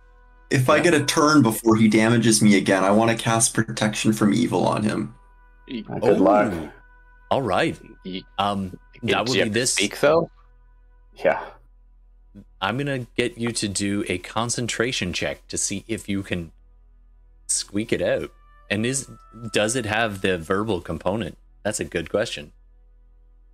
if 0.48 0.70
I 0.70 0.78
get 0.78 0.94
a 0.94 1.04
turn 1.04 1.42
before 1.42 1.74
he 1.74 1.88
damages 1.88 2.40
me 2.40 2.56
again, 2.56 2.84
I 2.84 2.90
want 2.92 3.10
to 3.10 3.16
cast 3.16 3.52
protection 3.52 4.12
from 4.12 4.32
evil 4.32 4.64
on 4.66 4.84
him. 4.84 5.12
Good 5.68 5.84
Oh, 6.02 6.12
luck. 6.12 6.54
All 7.32 7.42
right. 7.42 7.76
Um, 8.38 8.78
you- 9.02 9.12
that 9.14 9.26
do 9.26 9.32
would 9.32 9.44
be 9.44 9.48
this. 9.48 9.74
Speak 9.74 9.98
though. 9.98 10.30
Yeah. 11.16 11.44
I'm 12.60 12.76
going 12.78 12.86
to 12.86 13.06
get 13.16 13.36
you 13.38 13.50
to 13.50 13.66
do 13.68 14.04
a 14.08 14.18
concentration 14.18 15.12
check 15.12 15.46
to 15.48 15.58
see 15.58 15.84
if 15.88 16.08
you 16.08 16.22
can 16.22 16.52
squeak 17.48 17.92
it 17.92 18.00
out. 18.00 18.30
And 18.70 18.86
is 18.86 19.08
does 19.52 19.74
it 19.74 19.84
have 19.86 20.20
the 20.22 20.38
verbal 20.38 20.80
component? 20.80 21.36
That's 21.64 21.80
a 21.80 21.84
good 21.84 22.08
question. 22.08 22.52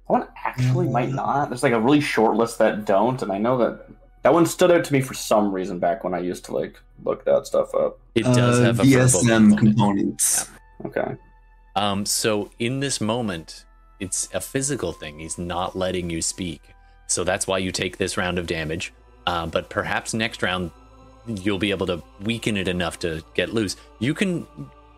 One 0.07 0.27
actually 0.45 0.89
might 0.89 1.11
not. 1.11 1.49
There's 1.49 1.63
like 1.63 1.73
a 1.73 1.81
really 1.81 2.01
short 2.01 2.37
list 2.37 2.59
that 2.59 2.85
don't, 2.85 3.21
and 3.23 3.33
I 3.33 3.39
know 3.39 3.57
that 3.59 3.87
that 4.23 4.33
one 4.35 4.47
stood 4.47 4.71
out 4.71 4.85
to 4.85 4.93
me 4.93 5.01
for 5.01 5.15
some 5.15 5.53
reason 5.53 5.79
back 5.79 6.05
when 6.05 6.15
I 6.15 6.19
used 6.19 6.45
to 6.47 6.55
like 6.55 6.79
look 7.05 7.25
that 7.25 7.47
stuff 7.47 7.75
up. 7.75 7.99
It 8.15 8.25
does 8.25 8.61
Uh, 8.61 8.65
have 8.65 8.81
a 8.81 8.83
verbal 8.85 8.85
VSM 8.85 9.27
component. 9.27 9.59
components. 9.59 10.51
Okay. 10.85 11.17
Um, 11.77 12.05
so 12.05 12.51
in 12.59 12.81
this 12.81 13.01
moment, 13.01 13.65
it's 14.01 14.29
a 14.35 14.41
physical 14.41 14.93
thing. 14.93 15.19
He's 15.19 15.39
not 15.39 15.75
letting 15.77 16.11
you 16.11 16.21
speak. 16.21 16.61
So 17.07 17.25
that's 17.25 17.47
why 17.47 17.59
you 17.59 17.73
take 17.73 17.97
this 17.99 18.17
round 18.17 18.39
of 18.39 18.47
damage. 18.47 18.93
Uh, 19.27 19.47
but 19.47 19.71
perhaps 19.71 20.13
next 20.15 20.43
round 20.43 20.71
you'll 21.27 21.59
be 21.59 21.71
able 21.71 21.87
to 21.87 22.03
weaken 22.23 22.57
it 22.57 22.67
enough 22.67 22.99
to 22.99 23.23
get 23.35 23.55
loose. 23.55 23.77
You 24.01 24.13
can 24.13 24.47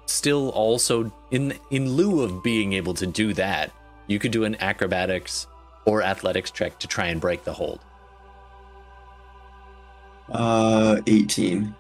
still 0.07 0.49
also 0.51 1.13
in 1.31 1.55
in 1.71 1.91
lieu 1.93 2.23
of 2.23 2.43
being 2.43 2.73
able 2.73 2.95
to 2.95 3.07
do 3.07 3.35
that, 3.35 3.71
you 4.07 4.19
could 4.19 4.33
do 4.33 4.45
an 4.45 4.57
acrobatics 4.61 5.47
or 5.87 6.03
athletics 6.03 6.51
check 6.51 6.79
to 6.81 6.87
try 6.87 7.07
and 7.07 7.21
break 7.21 7.45
the 7.45 7.53
hold. 7.53 7.81
Uh, 10.31 11.01
18. 11.07 11.75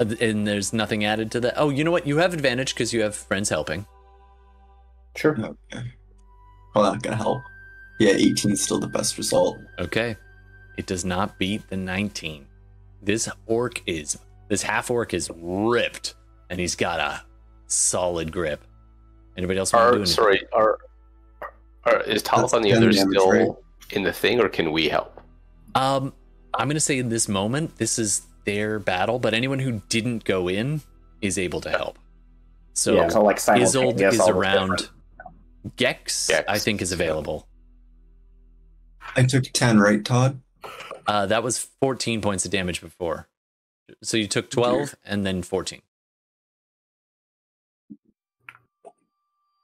Uh, 0.00 0.04
And 0.20 0.46
there's 0.46 0.72
nothing 0.72 1.04
added 1.04 1.30
to 1.32 1.40
that. 1.40 1.54
Oh, 1.56 1.70
you 1.70 1.84
know 1.84 1.90
what? 1.90 2.06
You 2.06 2.18
have 2.18 2.34
advantage 2.34 2.74
because 2.74 2.92
you 2.92 3.02
have 3.02 3.14
friends 3.14 3.48
helping. 3.48 3.86
Sure. 5.16 5.38
Okay. 5.38 5.92
Well, 6.74 6.84
not 6.84 7.02
gonna 7.02 7.16
help. 7.16 7.42
Yeah, 8.00 8.10
18 8.16 8.52
is 8.52 8.60
still 8.60 8.80
the 8.80 8.88
best 8.88 9.16
result. 9.18 9.58
Okay. 9.78 10.16
It 10.76 10.86
does 10.86 11.04
not 11.04 11.38
beat 11.38 11.68
the 11.68 11.76
19. 11.76 12.46
This 13.00 13.28
orc 13.46 13.80
is, 13.86 14.18
this 14.48 14.62
half 14.62 14.90
orc 14.90 15.14
is 15.14 15.30
ripped 15.36 16.14
and 16.50 16.58
he's 16.58 16.74
got 16.74 16.98
a 16.98 17.22
solid 17.66 18.32
grip. 18.32 18.62
Anybody 19.36 19.58
else 19.58 19.72
want 19.72 19.82
to 19.82 19.90
do 19.90 19.92
Are 19.92 19.96
anything? 19.98 20.14
sorry, 20.14 20.42
are 20.52 20.78
Or 21.86 22.00
is 22.02 22.22
Talith 22.22 22.40
That's 22.42 22.54
on 22.54 22.62
the 22.62 22.72
other 22.72 22.92
still 22.92 23.30
right? 23.30 23.48
in 23.90 24.02
the 24.02 24.12
thing, 24.12 24.40
or 24.40 24.48
can 24.48 24.72
we 24.72 24.88
help? 24.88 25.20
Um, 25.74 26.12
I'm 26.54 26.68
gonna 26.68 26.80
say 26.80 26.98
in 26.98 27.08
this 27.08 27.28
moment, 27.28 27.76
this 27.76 27.98
is 27.98 28.22
their 28.44 28.78
battle, 28.78 29.18
but 29.18 29.34
anyone 29.34 29.58
who 29.58 29.82
didn't 29.88 30.24
go 30.24 30.48
in 30.48 30.82
is 31.20 31.36
able 31.38 31.60
to 31.62 31.70
help. 31.70 31.98
So, 32.74 32.94
yeah, 32.94 33.08
so 33.08 33.22
like 33.22 33.36
Isolde 33.36 34.00
is 34.00 34.20
all 34.20 34.26
the 34.28 34.32
around. 34.34 34.70
different- 34.78 34.90
Gex, 35.76 36.26
Gex. 36.28 36.44
I 36.48 36.58
think, 36.58 36.82
is 36.82 36.92
available. 36.92 37.48
I 39.16 39.22
took 39.24 39.44
10, 39.44 39.78
right, 39.80 40.04
Todd? 40.04 40.40
Uh, 41.06 41.26
that 41.26 41.42
was 41.42 41.58
14 41.80 42.20
points 42.20 42.44
of 42.44 42.50
damage 42.50 42.80
before. 42.80 43.28
So 44.02 44.16
you 44.16 44.26
took 44.26 44.50
12 44.50 44.94
and 45.04 45.24
then 45.24 45.42
14. 45.42 45.80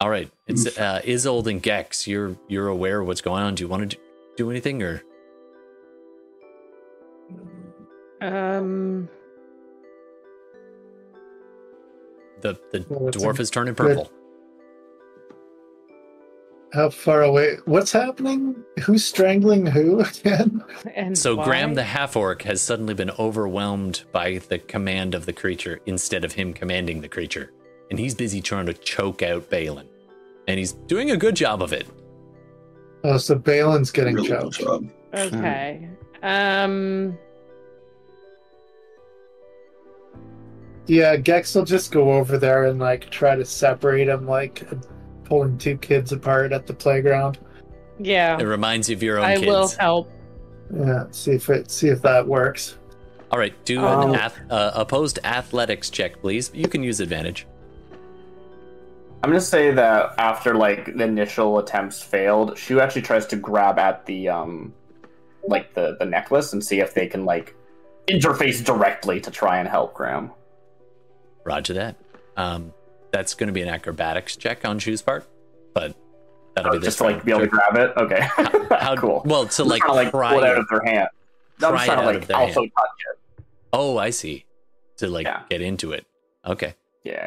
All 0.01 0.09
right, 0.09 0.31
it's 0.47 0.67
uh, 0.79 1.03
Isolde 1.05 1.49
and 1.51 1.63
Gex. 1.63 2.07
You're 2.07 2.37
you're 2.49 2.69
aware 2.69 3.01
of 3.01 3.07
what's 3.07 3.21
going 3.21 3.43
on. 3.43 3.55
Do 3.55 3.63
you 3.65 3.69
want 3.69 3.91
to 3.91 3.97
do, 3.97 4.03
do 4.37 4.51
anything 4.51 4.83
or? 4.83 5.03
Um, 8.23 9.09
The 12.41 12.59
the 12.73 12.87
Well, 12.89 13.11
dwarf 13.13 13.39
a 13.39 13.43
is 13.43 13.51
turning 13.51 13.75
good- 13.75 13.89
purple. 13.89 14.11
How 16.73 16.89
far 16.89 17.23
away? 17.23 17.57
What's 17.65 17.91
happening? 17.91 18.55
Who's 18.85 19.05
strangling 19.05 19.67
who 19.67 20.01
again? 20.23 20.63
and 20.95 21.19
So 21.19 21.37
Graham 21.43 21.75
the 21.75 21.83
half 21.83 22.15
orc 22.17 22.43
has 22.43 22.63
suddenly 22.63 22.95
been 22.95 23.11
overwhelmed 23.19 24.05
by 24.13 24.39
the 24.39 24.59
command 24.59 25.15
of 25.17 25.27
the 25.27 25.33
creature 25.33 25.81
instead 25.87 26.25
of 26.25 26.33
him 26.35 26.55
commanding 26.55 27.01
the 27.01 27.09
creature, 27.09 27.53
and 27.91 27.99
he's 27.99 28.15
busy 28.15 28.41
trying 28.41 28.67
to 28.67 28.75
choke 28.75 29.23
out 29.23 29.49
Balin, 29.51 29.87
and 30.49 30.59
he's 30.59 30.73
doing 30.73 31.11
a 31.11 31.17
good 31.17 31.35
job 31.37 31.63
of 31.63 31.73
it. 31.73 31.87
Oh, 33.05 33.17
so 33.19 33.35
Balin's 33.35 33.91
getting 33.91 34.15
Really 34.15 34.29
choked. 34.29 34.61
job. 34.61 34.89
Okay. 35.15 35.89
Um. 36.23 37.19
Yeah, 40.87 41.17
Gex 41.17 41.55
will 41.55 41.65
just 41.65 41.93
go 41.93 42.13
over 42.13 42.37
there 42.37 42.65
and 42.65 42.79
like 42.81 43.11
try 43.11 43.37
to 43.37 43.45
separate 43.45 44.09
him, 44.09 44.27
like 44.27 44.67
pulling 45.25 45.57
two 45.59 45.77
kids 45.79 46.13
apart 46.13 46.53
at 46.53 46.67
the 46.67 46.75
playground. 46.75 47.39
Yeah. 47.99 48.39
It 48.39 48.45
reminds 48.45 48.89
you 48.89 48.97
of 48.97 49.03
your 49.03 49.19
own 49.19 49.25
I 49.25 49.35
kids. 49.37 49.47
will 49.47 49.69
help. 49.69 50.11
Yeah, 50.75 51.05
see 51.11 51.33
if 51.33 51.49
it 51.51 51.71
see 51.71 51.89
if 51.89 52.03
that 52.03 52.27
works. 52.27 52.77
All 53.31 53.39
right, 53.39 53.55
do 53.65 53.85
Um, 53.85 54.11
an 54.11 54.17
ath- 54.17 54.41
uh, 54.51 54.73
opposed 54.75 55.21
athletics 55.23 55.89
check, 55.91 56.21
please. 56.21 56.51
You 56.53 56.67
can 56.67 56.83
use 56.83 56.99
advantage. 57.01 57.47
I'm 59.23 59.29
gonna 59.31 59.41
say 59.41 59.71
that 59.73 60.15
after 60.19 60.55
like 60.55 60.97
the 60.97 61.05
initial 61.05 61.59
attempts 61.59 62.03
failed, 62.03 62.57
Shu 62.57 62.81
actually 62.81 63.03
tries 63.03 63.27
to 63.27 63.37
grab 63.37 63.79
at 63.79 64.07
the 64.07 64.29
um, 64.31 64.73
like 65.47 65.75
the 65.75 65.97
the 65.99 66.07
necklace 66.07 66.53
and 66.55 66.65
see 66.65 66.81
if 66.81 66.95
they 66.95 67.07
can 67.07 67.25
like 67.27 67.55
interface 68.09 68.65
directly 68.65 69.21
to 69.21 69.31
try 69.31 69.59
and 69.59 69.69
help 69.69 69.93
Graham. 69.95 70.31
Roger 71.45 71.75
that. 71.75 71.97
Um, 72.37 72.73
that's 73.13 73.35
going 73.35 73.49
to 73.49 73.53
be 73.53 73.61
an 73.63 73.69
acrobatics 73.69 74.37
check 74.37 74.65
on 74.65 74.79
Shu's 74.79 75.03
part, 75.03 75.27
but 75.75 75.95
that'll 76.55 76.75
Oh, 76.75 76.79
be 76.79 76.85
just 76.85 76.99
to 76.99 77.05
like 77.05 77.25
be 77.25 77.33
able 77.33 77.41
to 77.43 77.47
grab 77.49 77.77
it. 77.77 77.93
Okay, 77.99 78.21
How 78.81 78.97
cool. 78.99 79.21
Well, 79.27 79.47
to 79.47 79.63
I'm 79.63 79.69
like, 79.69 79.83
to, 79.85 79.93
like 79.93 80.13
pull 80.13 80.23
it 80.39 80.45
out 80.45 80.57
of 80.59 80.67
their 80.69 80.83
hand. 80.85 81.09
No, 81.61 81.69
I'm 81.75 81.85
trying 81.87 81.99
to 81.99 82.05
like 82.07 82.31
also 82.41 82.61
hand. 82.63 82.73
touch 82.75 82.89
it. 83.39 83.45
Oh, 83.73 83.99
I 83.99 84.11
see. 84.11 84.47
To 84.99 85.09
like 85.09 85.27
Yeah. 85.27 85.43
get 85.51 85.61
into 85.61 85.93
it. 85.93 86.07
Okay. 86.47 86.75
Yeah, 87.05 87.27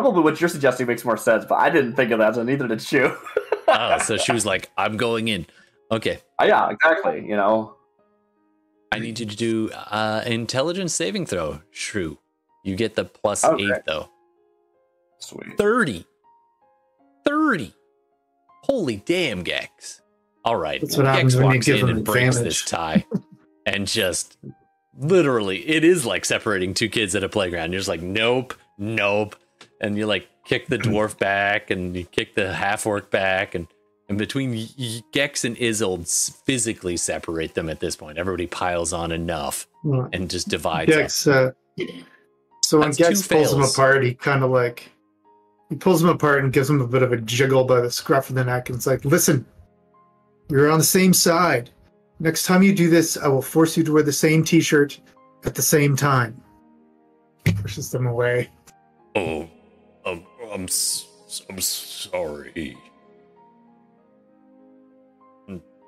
probably 0.00 0.22
what 0.22 0.40
you're 0.40 0.48
suggesting 0.48 0.86
makes 0.86 1.04
more 1.04 1.16
sense, 1.16 1.44
but 1.44 1.56
I 1.56 1.70
didn't 1.70 1.94
think 1.94 2.10
of 2.10 2.18
that, 2.18 2.34
so 2.34 2.42
neither 2.42 2.66
did 2.68 2.82
Shu. 2.82 3.14
Oh, 3.68 3.98
so 3.98 4.16
she 4.16 4.30
was 4.30 4.46
like, 4.46 4.70
"I'm 4.78 4.96
going 4.96 5.26
in." 5.26 5.44
Okay. 5.90 6.18
Uh, 6.40 6.44
yeah, 6.44 6.70
exactly. 6.70 7.26
You 7.26 7.34
know, 7.34 7.74
I 8.92 9.00
need 9.00 9.18
you 9.18 9.26
to 9.26 9.36
do 9.36 9.70
uh, 9.72 10.22
intelligence 10.24 10.94
saving 10.94 11.26
throw. 11.26 11.60
Shrew. 11.72 12.16
You 12.62 12.76
get 12.76 12.94
the 12.94 13.04
plus 13.06 13.44
Okay. 13.44 13.64
eight 13.64 13.82
though. 13.84 14.08
sweet. 15.18 15.58
30. 15.58 16.06
30. 17.24 17.74
Holy 18.62 18.96
damn, 19.04 19.42
Gex. 19.42 20.00
All 20.44 20.56
right. 20.56 20.80
That's 20.80 20.96
what 20.96 21.04
Gex 21.04 21.16
happens 21.16 21.36
when 21.36 21.44
you 21.46 21.50
walks 21.54 21.66
give 21.66 21.80
in 21.82 21.88
and 21.88 22.04
breaks 22.04 22.36
advantage. 22.36 22.62
this 22.62 22.70
tie 22.70 23.04
and 23.66 23.86
just 23.88 24.36
literally, 24.96 25.68
it 25.68 25.82
is 25.84 26.06
like 26.06 26.24
separating 26.24 26.72
two 26.72 26.88
kids 26.88 27.14
at 27.16 27.24
a 27.24 27.28
playground. 27.28 27.72
You're 27.72 27.80
just 27.80 27.88
like, 27.88 28.00
nope, 28.02 28.54
nope. 28.78 29.34
And 29.80 29.96
you 29.96 30.06
like 30.06 30.28
kick 30.44 30.68
the 30.68 30.78
dwarf 30.78 31.18
back 31.18 31.70
and 31.70 31.94
you 31.96 32.04
kick 32.04 32.34
the 32.34 32.52
half 32.52 32.86
orc 32.86 33.10
back. 33.10 33.54
And, 33.54 33.66
and 34.08 34.16
between 34.18 34.68
Gex 35.12 35.44
and 35.44 35.56
s- 35.60 36.40
physically 36.44 36.96
separate 36.96 37.54
them 37.54 37.68
at 37.68 37.80
this 37.80 37.96
point. 37.96 38.18
Everybody 38.18 38.46
piles 38.46 38.92
on 38.92 39.12
enough 39.12 39.66
and 39.84 40.30
just 40.30 40.48
divides. 40.48 40.90
Gex. 40.90 41.26
Uh, 41.26 41.50
so 42.64 42.78
when 42.78 42.88
That's 42.88 42.98
Gex 42.98 43.26
pulls 43.28 43.52
him 43.52 43.60
fails. 43.60 43.74
apart, 43.74 44.04
he 44.04 44.14
kind 44.14 44.42
of 44.42 44.50
like 44.50 44.90
he 45.68 45.76
pulls 45.76 46.02
him 46.02 46.08
apart 46.08 46.42
and 46.42 46.52
gives 46.52 46.70
him 46.70 46.80
a 46.80 46.86
bit 46.86 47.02
of 47.02 47.12
a 47.12 47.16
jiggle 47.16 47.64
by 47.64 47.80
the 47.80 47.90
scruff 47.90 48.28
of 48.28 48.34
the 48.34 48.44
neck, 48.44 48.68
and 48.68 48.76
it's 48.76 48.86
like, 48.86 49.04
"Listen, 49.04 49.44
you're 50.48 50.70
on 50.70 50.78
the 50.78 50.84
same 50.84 51.12
side. 51.12 51.70
Next 52.18 52.44
time 52.46 52.62
you 52.62 52.74
do 52.74 52.88
this, 52.88 53.16
I 53.16 53.28
will 53.28 53.42
force 53.42 53.76
you 53.76 53.84
to 53.84 53.92
wear 53.92 54.02
the 54.02 54.12
same 54.12 54.42
T-shirt 54.44 54.98
at 55.44 55.54
the 55.54 55.62
same 55.62 55.96
time." 55.96 56.40
Pushes 57.62 57.90
them 57.90 58.06
away. 58.06 58.50
Oh, 59.14 59.48
I'm 60.56 60.64
s- 60.64 61.06
I'm 61.50 61.60
sorry. 61.60 62.78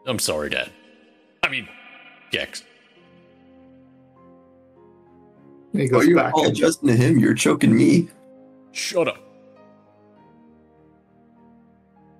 I'm 0.06 0.18
sorry, 0.18 0.50
Dad. 0.50 0.70
I 1.42 1.48
mean, 1.48 1.66
Gex. 2.30 2.62
And 5.72 5.80
he 5.82 5.88
Oh, 5.88 5.92
goes 5.92 6.06
you're 6.06 6.16
back. 6.16 6.26
and- 6.34 6.34
apologizing 6.34 6.86
to 6.88 6.94
him. 6.94 7.18
You're 7.18 7.32
choking 7.32 7.74
me. 7.74 8.08
Shut 8.72 9.08
up. 9.08 9.16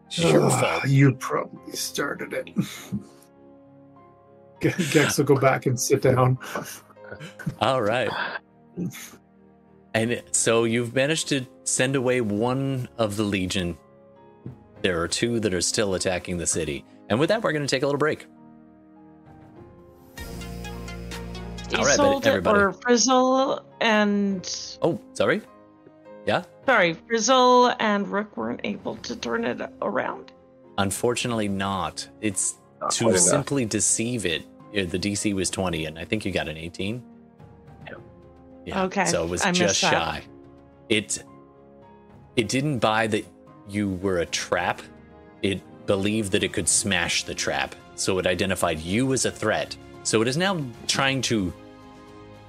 It's 0.07 0.19
your 0.21 0.47
"Ugh, 0.47 0.61
fault. 0.61 0.87
You 0.89 1.13
probably 1.17 1.73
started 1.77 2.33
it. 2.33 2.49
Ge- 4.63 4.93
Gex 4.93 5.19
will 5.19 5.27
go 5.27 5.37
back 5.39 5.67
and 5.67 5.79
sit 5.79 6.01
down. 6.01 6.39
All 7.61 7.83
right. 7.83 8.09
And 9.95 10.23
so 10.33 10.65
you've 10.65 10.95
managed 10.95 11.29
to 11.29 11.47
send 11.65 11.97
away 11.97 12.21
one 12.21 12.89
of 12.99 13.17
the 13.17 13.23
Legion. 13.25 13.77
There 14.83 15.01
are 15.01 15.09
two 15.09 15.41
that 15.41 15.53
are 15.55 15.61
still 15.61 15.95
attacking 15.95 16.39
the 16.39 16.47
city. 16.47 16.85
And 17.09 17.19
with 17.19 17.31
that, 17.31 17.43
we're 17.43 17.53
going 17.53 17.67
to 17.67 17.69
take 17.69 17.83
a 17.83 17.87
little 17.87 17.99
break. 17.99 18.27
All 21.77 21.85
right, 21.85 22.01
everybody. 22.27 22.59
or 22.61 22.73
Frizzle 22.73 23.63
and 23.81 24.79
Oh, 24.81 24.99
sorry. 25.13 25.43
Yeah. 26.27 26.45
sorry, 26.67 26.95
Frizzle 26.95 27.75
and 27.79 28.09
Rook 28.09 28.37
weren't 28.37 28.61
able 28.65 28.97
to 28.97 29.17
turn 29.17 29.45
it 29.45 29.61
around. 29.83 30.33
Unfortunately, 30.79 31.49
not. 31.49 32.09
It's 32.21 32.55
Not 32.81 32.91
to 32.93 33.05
quite 33.05 33.11
enough. 33.17 33.23
simply 33.25 33.65
deceive 33.67 34.25
it. 34.25 34.43
uh, 34.77 34.85
The 34.87 34.99
DC 34.99 35.35
was 35.35 35.51
20, 35.51 35.85
and 35.87 35.99
I 35.99 36.05
think 36.05 36.25
you 36.25 36.33
got 36.33 36.49
an 36.49 36.57
18. 36.57 37.03
Yeah. 38.69 38.85
Okay, 38.85 39.07
So 39.07 39.25
it 39.25 39.31
was 39.31 39.43
I 39.43 39.53
just 39.53 39.79
shy. 39.79 40.23
It 40.89 41.23
it 42.37 42.49
didn't 42.49 42.79
buy 42.79 43.07
that 43.09 43.27
you 43.69 43.91
were 43.91 44.19
a 44.19 44.27
trap. 44.27 44.83
It 45.43 45.61
believed 45.87 46.33
that 46.33 46.43
it 46.43 46.53
could 46.53 46.69
smash 46.69 47.25
the 47.25 47.35
trap. 47.35 47.75
So 47.95 48.19
it 48.19 48.27
identified 48.27 48.79
you 48.79 49.13
as 49.13 49.25
a 49.25 49.31
threat. 49.31 49.77
So 50.05 50.23
it 50.23 50.29
is 50.29 50.37
now 50.37 50.65
trying 50.87 51.23
to. 51.23 51.53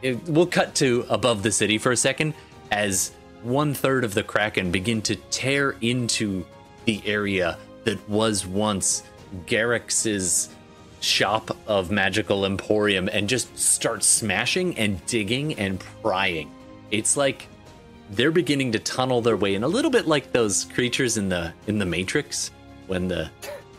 It, 0.02 0.24
we'll 0.26 0.46
cut 0.46 0.76
to 0.76 1.06
above 1.10 1.44
the 1.44 1.52
city 1.52 1.78
for 1.78 1.92
a 1.92 1.98
second 1.98 2.34
as 2.72 3.12
one 3.44 3.74
third 3.74 4.04
of 4.04 4.14
the 4.14 4.24
Kraken 4.24 4.72
begin 4.72 5.02
to 5.04 5.16
tear 5.32 5.76
into 5.82 6.46
the 6.86 7.02
area 7.06 7.58
that 7.84 8.08
was 8.10 8.46
once 8.46 9.04
Garrix's 9.46 10.50
shop 11.02 11.56
of 11.68 11.92
magical 11.92 12.46
emporium 12.46 13.10
and 13.12 13.28
just 13.30 13.58
start 13.58 14.04
smashing 14.04 14.78
and 14.78 15.04
digging 15.06 15.54
and 15.60 15.80
prying. 16.02 16.52
It's 16.92 17.16
like 17.18 17.48
they're 18.12 18.32
beginning 18.32 18.72
to 18.74 18.80
tunnel 18.80 19.22
their 19.22 19.38
way 19.38 19.56
in 19.56 19.64
a 19.64 19.68
little 19.68 19.92
bit 19.92 20.08
like 20.08 20.32
those 20.32 20.66
creatures 20.66 21.18
in 21.18 21.30
the 21.30 21.54
in 21.68 21.78
the 21.78 21.86
Matrix 21.86 22.52
when 22.88 23.08
the 23.08 23.30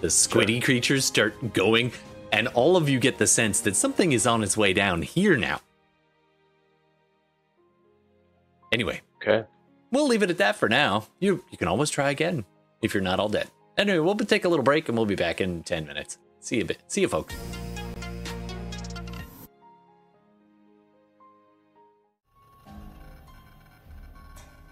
the 0.01 0.07
squiddy 0.09 0.63
creatures 0.63 1.05
start 1.05 1.53
going 1.53 1.93
and 2.33 2.49
all 2.49 2.77
of 2.77 2.89
you 2.89 2.99
get 3.01 3.19
the 3.19 3.27
sense 3.27 3.61
that 3.61 3.75
something 3.77 4.13
is 4.13 4.27
on 4.27 4.43
its 4.43 4.57
way 4.57 4.73
down 4.73 5.03
here 5.03 5.37
now. 5.37 5.61
Anyway, 8.73 9.01
Okay. 9.17 9.45
we'll 9.91 10.07
leave 10.07 10.23
it 10.23 10.31
at 10.31 10.39
that 10.39 10.57
for 10.57 10.69
now. 10.69 11.07
You 11.19 11.45
you 11.51 11.59
can 11.59 11.69
always 11.69 11.91
try 11.91 12.11
again 12.11 12.45
if 12.83 12.95
you're 12.95 13.03
not 13.03 13.19
all 13.21 13.29
dead. 13.29 13.51
Anyway, 13.77 13.99
we'll 13.99 14.15
take 14.17 14.45
a 14.45 14.49
little 14.49 14.63
break 14.63 14.89
and 14.89 14.97
we'll 14.97 15.07
be 15.07 15.17
back 15.17 15.41
in 15.41 15.63
10 15.63 15.87
minutes. 15.87 16.19
See 16.41 16.57
you. 16.57 16.69
See 16.89 17.03
you 17.03 17.09
folks. 17.09 17.35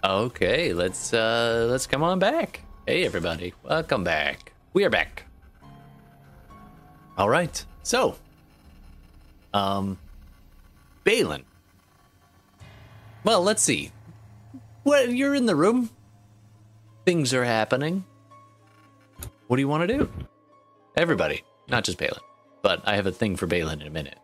Okay, 0.03 0.73
let's 0.73 1.13
uh 1.13 1.67
let's 1.69 1.85
come 1.85 2.03
on 2.03 2.19
back. 2.19 2.61
Hey 2.87 3.05
everybody, 3.05 3.53
welcome 3.63 4.03
back. 4.03 4.53
we 4.73 4.83
are 4.83 4.89
back. 4.89 5.25
All 7.17 7.29
right. 7.29 7.63
So, 7.83 8.15
um, 9.53 9.97
Balin. 11.03 11.43
Well, 13.23 13.43
let's 13.43 13.61
see. 13.61 13.91
Well, 14.85 15.09
you're 15.09 15.35
in 15.35 15.45
the 15.45 15.55
room. 15.55 15.89
Things 17.05 17.33
are 17.33 17.43
happening. 17.43 18.05
What 19.47 19.57
do 19.57 19.61
you 19.61 19.67
want 19.67 19.87
to 19.87 19.97
do? 19.97 20.09
Everybody, 20.95 21.43
not 21.69 21.83
just 21.83 21.97
Balin. 21.97 22.19
But 22.61 22.81
I 22.87 22.95
have 22.95 23.05
a 23.05 23.11
thing 23.11 23.35
for 23.35 23.47
Balin 23.47 23.81
in 23.81 23.87
a 23.87 23.91
minute. 23.91 24.17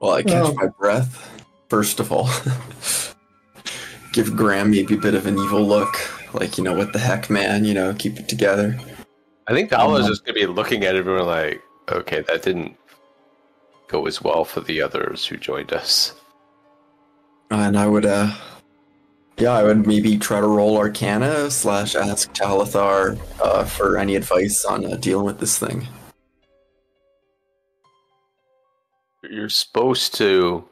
Well, 0.00 0.12
I 0.12 0.22
catch 0.22 0.32
Well- 0.42 0.54
my 0.54 0.66
breath, 0.66 1.42
first 1.68 2.00
of 2.00 2.12
all. 2.12 2.28
Give 4.12 4.34
Graham 4.34 4.70
maybe 4.70 4.94
a 4.94 4.98
bit 4.98 5.14
of 5.14 5.26
an 5.26 5.38
evil 5.38 5.62
look. 5.66 5.94
Like, 6.32 6.56
you 6.58 6.64
know, 6.64 6.74
what 6.74 6.92
the 6.92 6.98
heck, 6.98 7.28
man? 7.28 7.64
You 7.64 7.74
know, 7.74 7.94
keep 7.94 8.18
it 8.18 8.28
together. 8.28 8.78
I 9.46 9.52
think 9.52 9.70
Val 9.70 9.90
was 9.90 10.04
Um, 10.04 10.10
just 10.10 10.24
gonna 10.24 10.34
be 10.34 10.46
looking 10.46 10.84
at 10.84 10.96
everyone 10.96 11.26
like, 11.26 11.62
okay, 11.90 12.22
that 12.22 12.42
didn't 12.42 12.76
go 13.88 14.06
as 14.06 14.20
well 14.22 14.44
for 14.44 14.60
the 14.60 14.80
others 14.82 15.26
who 15.26 15.36
joined 15.36 15.72
us. 15.72 16.14
And 17.50 17.78
I 17.78 17.86
would, 17.86 18.04
uh, 18.06 18.32
yeah, 19.38 19.52
I 19.52 19.64
would 19.64 19.86
maybe 19.86 20.16
try 20.16 20.40
to 20.40 20.46
roll 20.46 20.78
Arcana 20.78 21.50
slash 21.50 21.94
ask 21.94 22.32
Talthar 22.32 23.18
uh, 23.40 23.64
for 23.64 23.98
any 23.98 24.16
advice 24.16 24.64
on 24.64 24.84
uh, 24.84 24.96
dealing 24.96 25.26
with 25.26 25.38
this 25.38 25.58
thing. 25.58 25.86
You're 29.22 29.48
supposed 29.48 30.14
to 30.16 30.66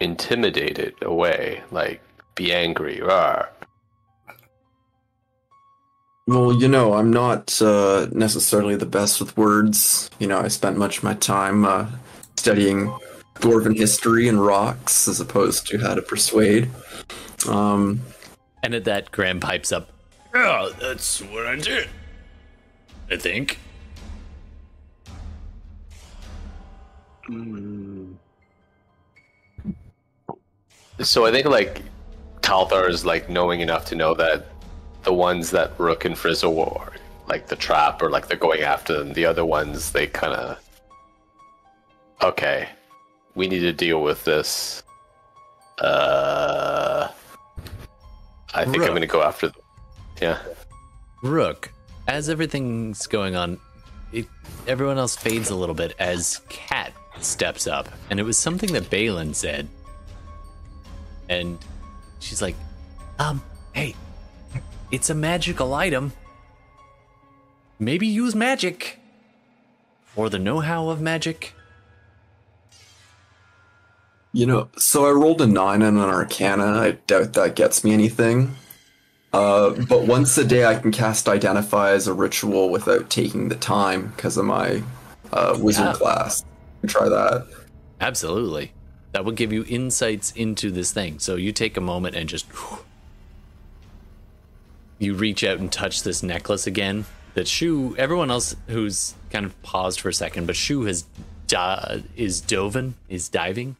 intimidate 0.00 0.78
it 0.78 0.94
away, 1.02 1.62
like 1.70 2.00
be 2.34 2.52
angry. 2.52 2.98
Rawr. 2.98 3.48
Well, 6.28 6.54
you 6.54 6.68
know, 6.68 6.94
I'm 6.94 7.12
not 7.12 7.60
uh, 7.60 8.06
necessarily 8.12 8.76
the 8.76 8.86
best 8.86 9.18
with 9.18 9.36
words. 9.36 10.08
You 10.20 10.28
know, 10.28 10.38
I 10.38 10.48
spent 10.48 10.78
much 10.78 10.98
of 10.98 11.04
my 11.04 11.14
time 11.14 11.64
uh, 11.64 11.86
studying 12.36 12.92
dwarven 13.36 13.76
history 13.76 14.28
and 14.28 14.44
rocks 14.44 15.08
as 15.08 15.20
opposed 15.20 15.66
to 15.66 15.78
how 15.78 15.94
to 15.94 16.02
persuade. 16.02 16.70
Um, 17.48 18.00
And 18.62 18.74
at 18.74 18.84
that, 18.84 19.10
Graham 19.10 19.40
pipes 19.40 19.72
up. 19.72 19.90
Yeah, 20.34 20.68
that's 20.80 21.20
what 21.20 21.46
I 21.46 21.56
did. 21.56 21.88
I 23.10 23.16
think. 23.16 23.58
So 31.00 31.26
I 31.26 31.30
think 31.30 31.46
like 31.46 31.82
Talthar 32.40 32.88
is 32.88 33.04
like 33.04 33.28
knowing 33.28 33.60
enough 33.60 33.86
to 33.86 33.94
know 33.94 34.14
that 34.14 34.46
the 35.02 35.12
ones 35.12 35.50
that 35.50 35.72
Rook 35.78 36.04
and 36.04 36.16
Frizzle 36.16 36.54
were 36.54 36.92
like 37.26 37.46
the 37.48 37.56
trap 37.56 38.02
or 38.02 38.10
like 38.10 38.28
they're 38.28 38.36
going 38.36 38.62
after 38.62 38.98
them. 38.98 39.12
The 39.12 39.26
other 39.26 39.44
ones 39.44 39.92
they 39.92 40.06
kind 40.06 40.34
of 40.34 40.58
okay. 42.22 42.68
We 43.34 43.48
need 43.48 43.60
to 43.60 43.72
deal 43.72 44.02
with 44.02 44.24
this. 44.24 44.82
Uh, 45.78 47.08
I 48.54 48.64
think 48.64 48.78
Rook. 48.78 48.88
I'm 48.88 48.94
gonna 48.94 49.06
go 49.06 49.22
after 49.22 49.48
them. 49.48 49.62
Yeah. 50.20 50.38
Rook, 51.22 51.72
as 52.08 52.28
everything's 52.28 53.06
going 53.06 53.36
on, 53.36 53.58
it, 54.12 54.26
everyone 54.66 54.98
else 54.98 55.16
fades 55.16 55.50
a 55.50 55.54
little 55.54 55.74
bit 55.74 55.94
as 55.98 56.40
Kat 56.48 56.92
steps 57.20 57.66
up. 57.66 57.88
And 58.10 58.20
it 58.20 58.24
was 58.24 58.36
something 58.36 58.72
that 58.72 58.90
Balin 58.90 59.34
said. 59.34 59.68
And 61.28 61.58
she's 62.18 62.42
like, 62.42 62.56
um, 63.18 63.42
hey, 63.72 63.94
it's 64.90 65.10
a 65.10 65.14
magical 65.14 65.74
item. 65.74 66.12
Maybe 67.78 68.06
use 68.06 68.34
magic. 68.34 68.98
Or 70.14 70.28
the 70.28 70.38
know 70.38 70.60
how 70.60 70.90
of 70.90 71.00
magic. 71.00 71.54
You 74.32 74.46
know, 74.46 74.68
so 74.76 75.06
I 75.06 75.10
rolled 75.10 75.40
a 75.42 75.46
nine 75.46 75.82
on 75.82 75.96
an 75.96 76.02
Arcana. 76.02 76.64
I 76.80 76.92
doubt 77.06 77.34
that 77.34 77.54
gets 77.56 77.84
me 77.84 77.92
anything. 77.92 78.54
Uh, 79.32 79.70
but 79.88 80.02
once 80.06 80.36
a 80.36 80.44
day, 80.44 80.64
I 80.66 80.74
can 80.78 80.92
cast 80.92 81.28
Identify 81.28 81.90
as 81.92 82.06
a 82.06 82.12
ritual 82.12 82.68
without 82.70 83.08
taking 83.10 83.48
the 83.48 83.56
time 83.56 84.08
because 84.08 84.36
of 84.36 84.44
my 84.44 84.82
uh, 85.32 85.58
wizard 85.60 85.86
Yeah. 85.86 85.92
class. 85.94 86.44
Try 86.86 87.08
that. 87.08 87.46
Absolutely. 88.00 88.72
That 89.12 89.24
would 89.24 89.36
give 89.36 89.52
you 89.52 89.64
insights 89.68 90.32
into 90.32 90.70
this 90.70 90.92
thing. 90.92 91.18
So 91.18 91.36
you 91.36 91.52
take 91.52 91.76
a 91.76 91.80
moment 91.80 92.16
and 92.16 92.28
just. 92.28 92.46
You 94.98 95.14
reach 95.14 95.42
out 95.42 95.58
and 95.58 95.70
touch 95.72 96.02
this 96.02 96.22
necklace 96.22 96.66
again. 96.66 97.06
That 97.34 97.48
Shu, 97.48 97.96
everyone 97.98 98.30
else 98.30 98.54
who's 98.68 99.14
kind 99.30 99.44
of 99.44 99.60
paused 99.62 100.00
for 100.00 100.08
a 100.10 100.14
second, 100.14 100.46
but 100.46 100.54
Shu 100.56 100.82
has 100.82 101.06
di- 101.46 102.02
is 102.16 102.40
doven, 102.42 102.94
is 103.08 103.28
diving 103.28 103.76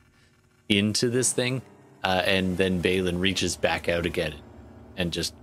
into 0.73 1.11
this 1.11 1.33
thing, 1.33 1.63
uh, 2.03 2.23
and 2.25 2.57
then 2.57 2.81
Balin 2.81 3.19
reaches 3.19 3.57
back 3.57 3.89
out 3.89 4.07
again, 4.07 4.35
and 4.97 5.13
just 5.13 5.35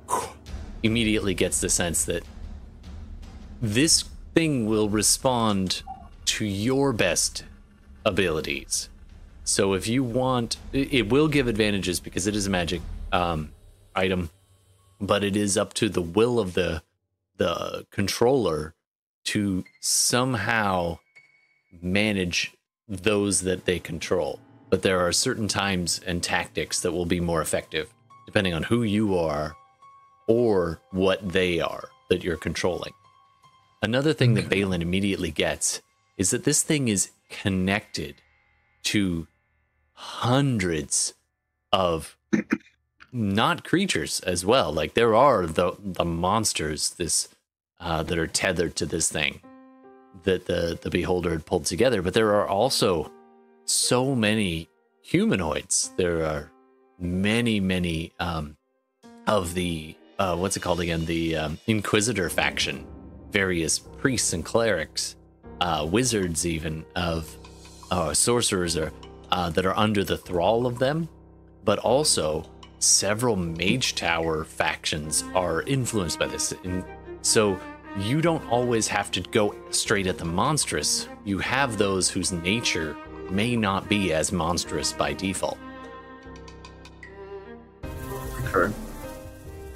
immediately 0.84 1.34
gets 1.34 1.62
the 1.62 1.70
sense 1.70 2.06
that 2.06 2.24
this 3.62 4.04
thing 4.34 4.66
will 4.66 4.90
respond 4.90 5.84
to 6.26 6.46
your 6.46 6.94
best 6.94 7.44
abilities. 8.06 8.90
So 9.44 9.74
if 9.74 9.88
you 9.88 10.04
want, 10.04 10.58
it 10.72 11.10
will 11.10 11.28
give 11.28 11.48
advantages 11.48 12.00
because 12.00 12.28
it 12.28 12.36
is 12.36 12.46
a 12.46 12.50
magic 12.50 12.82
um, 13.12 13.52
item, 13.96 14.30
but 15.02 15.24
it 15.24 15.36
is 15.36 15.58
up 15.58 15.74
to 15.76 15.90
the 15.90 16.02
will 16.02 16.40
of 16.40 16.54
the 16.54 16.84
the 17.38 17.86
controller 17.90 18.76
to 19.24 19.64
somehow 19.80 21.00
manage 21.82 22.54
those 22.88 23.42
that 23.42 23.66
they 23.66 23.80
control. 23.80 24.40
But 24.70 24.82
there 24.84 25.00
are 25.00 25.12
certain 25.12 25.48
times 25.48 26.00
and 26.06 26.22
tactics 26.22 26.82
that 26.82 26.92
will 26.92 27.06
be 27.06 27.20
more 27.20 27.42
effective 27.42 27.94
depending 28.26 28.54
on 28.54 28.62
who 28.62 28.84
you 28.84 29.18
are 29.18 29.56
or 30.28 30.80
what 30.92 31.28
they 31.28 31.60
are 31.60 31.90
that 32.10 32.24
you're 32.24 32.38
controlling. 32.38 32.94
Another 33.82 34.14
thing 34.14 34.36
that 34.36 34.50
Balin 34.50 34.84
immediately 34.84 35.32
gets 35.32 35.82
is 36.18 36.30
that 36.30 36.44
this 36.44 36.62
thing 36.62 36.90
is 36.90 37.10
connected 37.30 38.16
to 38.84 39.28
hundreds 39.94 41.14
of 41.72 42.16
not 43.12 43.64
creatures 43.64 44.20
as 44.22 44.46
well. 44.46 44.72
Like 44.72 44.94
there 44.94 45.16
are 45.16 45.48
the 45.48 45.74
the 45.80 46.06
monsters 46.06 46.92
this 46.92 47.30
uh, 47.80 48.04
that 48.04 48.18
are 48.18 48.28
tethered 48.28 48.76
to 48.76 48.86
this 48.86 49.10
thing 49.12 49.42
that 50.24 50.46
the 50.46 50.78
the 50.80 50.90
beholder 50.90 51.32
had 51.32 51.46
pulled 51.46 51.66
together, 51.66 52.02
but 52.02 52.14
there 52.14 52.36
are 52.36 52.48
also 52.48 53.12
so 53.70 54.16
many 54.16 54.68
humanoids. 55.02 55.92
There 55.96 56.26
are 56.26 56.52
many 57.00 57.60
many 57.60 58.12
um, 58.20 58.58
of 59.28 59.54
the 59.54 59.96
uh, 60.18 60.36
what's 60.36 60.58
it 60.58 60.62
called 60.62 60.82
again? 60.82 61.06
The 61.06 61.36
um, 61.38 61.58
Inquisitor 61.68 62.30
faction, 62.30 62.86
various 63.32 63.80
priests 63.80 64.34
and 64.34 64.44
clerics, 64.44 65.16
uh, 65.62 65.88
wizards, 65.90 66.46
even 66.46 66.84
of 66.96 67.34
uh, 67.92 68.14
sorcerers 68.14 68.76
are 68.76 68.92
uh, 69.32 69.50
that 69.52 69.66
are 69.66 69.78
under 69.78 70.04
the 70.04 70.18
thrall 70.18 70.66
of 70.66 70.80
them, 70.80 71.08
but 71.64 71.80
also 71.80 72.50
several 72.80 73.36
mage 73.36 73.96
tower 73.96 74.44
factions 74.44 75.24
are 75.36 75.62
influenced 75.64 76.18
by 76.18 76.28
this. 76.28 76.54
And 76.64 76.84
so 77.22 77.60
you 78.00 78.22
don't 78.22 78.46
always 78.50 78.88
have 78.88 79.12
to 79.12 79.22
go 79.22 79.56
straight 79.70 80.08
at 80.08 80.18
the 80.18 80.26
monstrous. 80.26 81.08
You 81.24 81.38
have 81.40 81.78
those 81.78 82.10
whose 82.10 82.32
nature 82.32 82.96
may 83.32 83.56
not 83.56 83.88
be 83.90 84.14
as 84.14 84.32
monstrous 84.32 84.94
by 84.94 85.14
default. 85.14 85.58
Okay. 88.54 88.74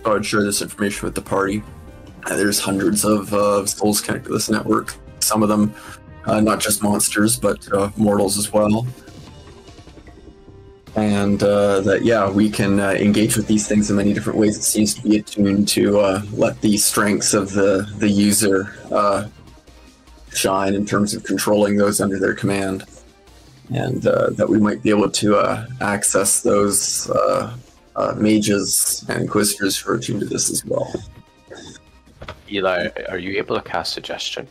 I 0.05 0.09
would 0.09 0.25
share 0.25 0.43
this 0.43 0.61
information 0.61 1.05
with 1.05 1.15
the 1.15 1.21
party. 1.21 1.63
Uh, 2.25 2.35
there's 2.35 2.59
hundreds 2.59 3.05
of 3.05 3.33
uh, 3.33 3.65
souls 3.65 4.01
connected 4.01 4.27
to 4.27 4.33
this 4.33 4.49
network. 4.49 4.95
Some 5.19 5.43
of 5.43 5.49
them, 5.49 5.73
uh, 6.25 6.39
not 6.39 6.59
just 6.59 6.81
monsters, 6.81 7.37
but 7.37 7.71
uh, 7.71 7.89
mortals 7.95 8.37
as 8.37 8.51
well. 8.51 8.85
And 10.95 11.41
uh, 11.41 11.81
that, 11.81 12.03
yeah, 12.03 12.29
we 12.29 12.49
can 12.49 12.79
engage 12.79 13.35
with 13.35 13.47
these 13.47 13.67
things 13.67 13.89
in 13.89 13.95
many 13.95 14.13
different 14.13 14.37
ways. 14.37 14.57
It 14.57 14.63
seems 14.63 14.93
to 14.93 15.01
be 15.01 15.17
attuned 15.17 15.67
to 15.69 15.99
let 16.33 16.61
the 16.61 16.77
strengths 16.77 17.33
of 17.33 17.51
the, 17.51 17.91
the 17.97 18.09
user 18.09 18.73
shine 20.33 20.75
in 20.75 20.85
terms 20.85 21.13
of 21.13 21.23
controlling 21.23 21.77
those 21.77 21.99
under 21.99 22.19
their 22.19 22.35
command. 22.35 22.83
And 23.71 24.05
uh, 24.05 24.31
that 24.31 24.49
we 24.49 24.59
might 24.59 24.83
be 24.83 24.89
able 24.89 25.09
to 25.09 25.37
uh, 25.37 25.65
access 25.81 26.41
those 26.41 27.09
uh, 27.09 27.55
uh, 27.95 28.13
mages 28.17 29.05
and 29.07 29.21
inquisitors 29.21 29.77
who 29.77 29.91
are 29.91 29.95
attuned 29.95 30.19
to 30.21 30.25
this 30.25 30.49
as 30.51 30.65
well. 30.65 30.91
Eli, 32.51 32.89
are 33.09 33.17
you 33.17 33.37
able 33.37 33.55
to 33.55 33.61
cast 33.61 33.93
suggestion? 33.93 34.47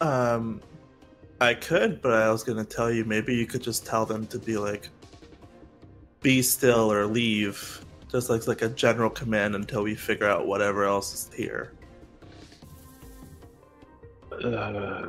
Um, 0.00 0.60
I 1.40 1.54
could, 1.54 2.02
but 2.02 2.12
I 2.12 2.30
was 2.30 2.42
gonna 2.42 2.64
tell 2.64 2.90
you 2.90 3.04
maybe 3.04 3.34
you 3.34 3.46
could 3.46 3.62
just 3.62 3.86
tell 3.86 4.04
them 4.04 4.26
to 4.28 4.38
be 4.38 4.56
like, 4.58 4.88
be 6.20 6.42
still 6.42 6.92
or 6.92 7.06
leave, 7.06 7.84
just 8.10 8.28
like 8.28 8.46
like 8.46 8.62
a 8.62 8.68
general 8.68 9.10
command 9.10 9.54
until 9.54 9.82
we 9.82 9.94
figure 9.94 10.28
out 10.28 10.46
whatever 10.46 10.84
else 10.84 11.14
is 11.14 11.34
here. 11.34 11.72
Uh, 14.44 15.06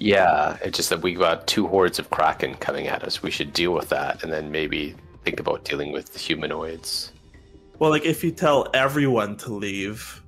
yeah, 0.00 0.56
it's 0.62 0.78
just 0.78 0.88
that 0.88 1.02
we 1.02 1.12
got 1.12 1.46
two 1.46 1.68
hordes 1.68 1.98
of 1.98 2.08
kraken 2.08 2.54
coming 2.54 2.88
at 2.88 3.04
us. 3.04 3.22
We 3.22 3.30
should 3.30 3.52
deal 3.52 3.72
with 3.72 3.90
that, 3.90 4.22
and 4.22 4.32
then 4.32 4.50
maybe 4.50 4.96
think 5.24 5.38
about 5.38 5.64
dealing 5.64 5.92
with 5.92 6.16
humanoids. 6.16 7.12
Well, 7.78 7.90
like 7.90 8.06
if 8.06 8.24
you 8.24 8.30
tell 8.30 8.68
everyone 8.72 9.36
to 9.38 9.52
leave, 9.52 10.22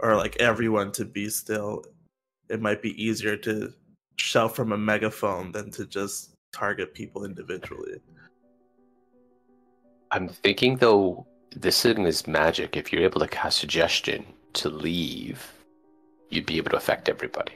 or 0.00 0.16
like 0.16 0.36
everyone 0.36 0.92
to 0.92 1.06
be 1.06 1.30
still, 1.30 1.82
it 2.50 2.60
might 2.60 2.82
be 2.82 3.02
easier 3.02 3.38
to 3.38 3.72
shout 4.16 4.54
from 4.54 4.72
a 4.72 4.78
megaphone 4.78 5.50
than 5.50 5.70
to 5.72 5.86
just 5.86 6.34
target 6.52 6.92
people 6.92 7.24
individually. 7.24 8.00
I'm 10.10 10.28
thinking 10.28 10.76
though, 10.76 11.26
this 11.54 11.82
thing 11.82 12.04
is 12.04 12.26
magic. 12.26 12.76
If 12.76 12.92
you're 12.92 13.02
able 13.02 13.20
to 13.20 13.28
cast 13.28 13.58
suggestion 13.58 14.26
to 14.54 14.68
leave, 14.68 15.52
you'd 16.28 16.46
be 16.46 16.58
able 16.58 16.70
to 16.70 16.76
affect 16.76 17.08
everybody. 17.08 17.52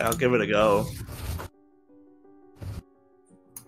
I'll 0.00 0.16
give 0.16 0.32
it 0.34 0.40
a 0.40 0.46
go. 0.46 0.86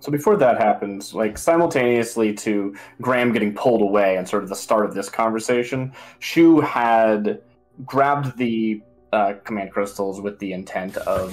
So 0.01 0.11
before 0.11 0.37
that 0.39 0.59
happens, 0.59 1.15
like 1.15 1.39
simultaneously 1.39 2.35
to 2.35 2.75
Graham 3.01 3.33
getting 3.33 3.55
pulled 3.55 3.83
away 3.83 4.17
and 4.17 4.29
sort 4.29 4.43
of 4.43 4.49
the 4.49 4.57
start 4.57 4.85
of 4.85 4.95
this 4.95 5.09
conversation, 5.09 5.93
Shu 6.19 6.61
had 6.61 7.41
grabbed 7.85 8.37
the 8.37 8.83
uh, 9.13 9.35
command 9.45 9.71
crystals 9.71 10.21
with 10.21 10.41
the 10.41 10.53
intent 10.53 10.97
of 10.97 11.33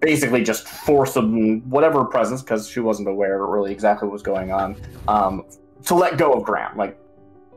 basically 0.00 0.42
just 0.42 0.66
force 0.66 1.12
them 1.12 1.68
whatever 1.68 2.04
presence 2.06 2.40
because 2.40 2.68
she 2.68 2.80
wasn't 2.80 3.06
aware 3.06 3.44
really 3.44 3.72
exactly 3.72 4.06
what 4.08 4.14
was 4.14 4.22
going 4.22 4.50
on 4.50 4.76
um, 5.08 5.44
to 5.84 5.94
let 5.94 6.16
go 6.16 6.32
of 6.32 6.42
Graham. 6.42 6.74
Like 6.76 6.98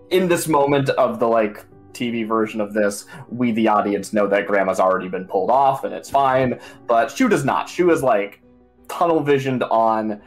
in 0.10 0.28
this 0.28 0.48
moment 0.48 0.90
of 0.90 1.20
the 1.20 1.28
like 1.28 1.66
TV 1.94 2.28
version 2.28 2.62
of 2.62 2.74
this, 2.74 3.06
we 3.30 3.52
the 3.52 3.68
audience 3.68 4.14
know 4.14 4.28
that 4.28 4.48
Graham 4.48 4.68
has 4.68 4.80
already 4.80 5.10
been 5.10 5.26
pulled 5.26 5.50
off 5.50 5.84
and 5.84 5.94
it's 5.94 6.10
fine, 6.10 6.60
but 6.88 7.12
Shu 7.12 7.30
does 7.30 7.46
not. 7.46 7.70
Shu 7.70 7.92
is 7.92 8.04
like 8.04 8.42
tunnel 8.88 9.22
visioned 9.22 9.64
on 9.64 10.22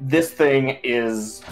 this 0.00 0.30
thing 0.30 0.78
is 0.84 1.42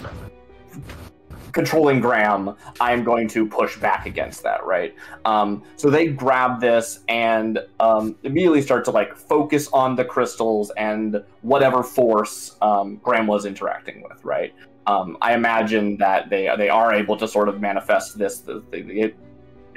controlling 1.57 1.99
Graham, 1.99 2.55
I'm 2.79 3.03
going 3.03 3.27
to 3.29 3.47
push 3.47 3.77
back 3.77 4.05
against 4.05 4.43
that, 4.43 4.63
right? 4.63 4.93
Um, 5.25 5.63
so 5.75 5.89
they 5.89 6.09
grab 6.09 6.61
this 6.61 6.99
and 7.07 7.57
um, 7.79 8.15
immediately 8.21 8.61
start 8.61 8.85
to 8.85 8.91
like 8.91 9.15
focus 9.15 9.67
on 9.73 9.95
the 9.95 10.05
crystals 10.05 10.71
and 10.77 11.23
whatever 11.41 11.81
force 11.81 12.55
um, 12.61 12.97
Graham 12.97 13.25
was 13.25 13.45
interacting 13.45 14.03
with, 14.07 14.23
right? 14.23 14.53
Um, 14.85 15.17
I 15.19 15.33
imagine 15.33 15.97
that 15.97 16.29
they 16.29 16.47
they 16.57 16.69
are 16.69 16.93
able 16.93 17.17
to 17.17 17.27
sort 17.27 17.49
of 17.49 17.59
manifest 17.59 18.19
this 18.19 18.37
the, 18.39 18.63
the 18.71 19.13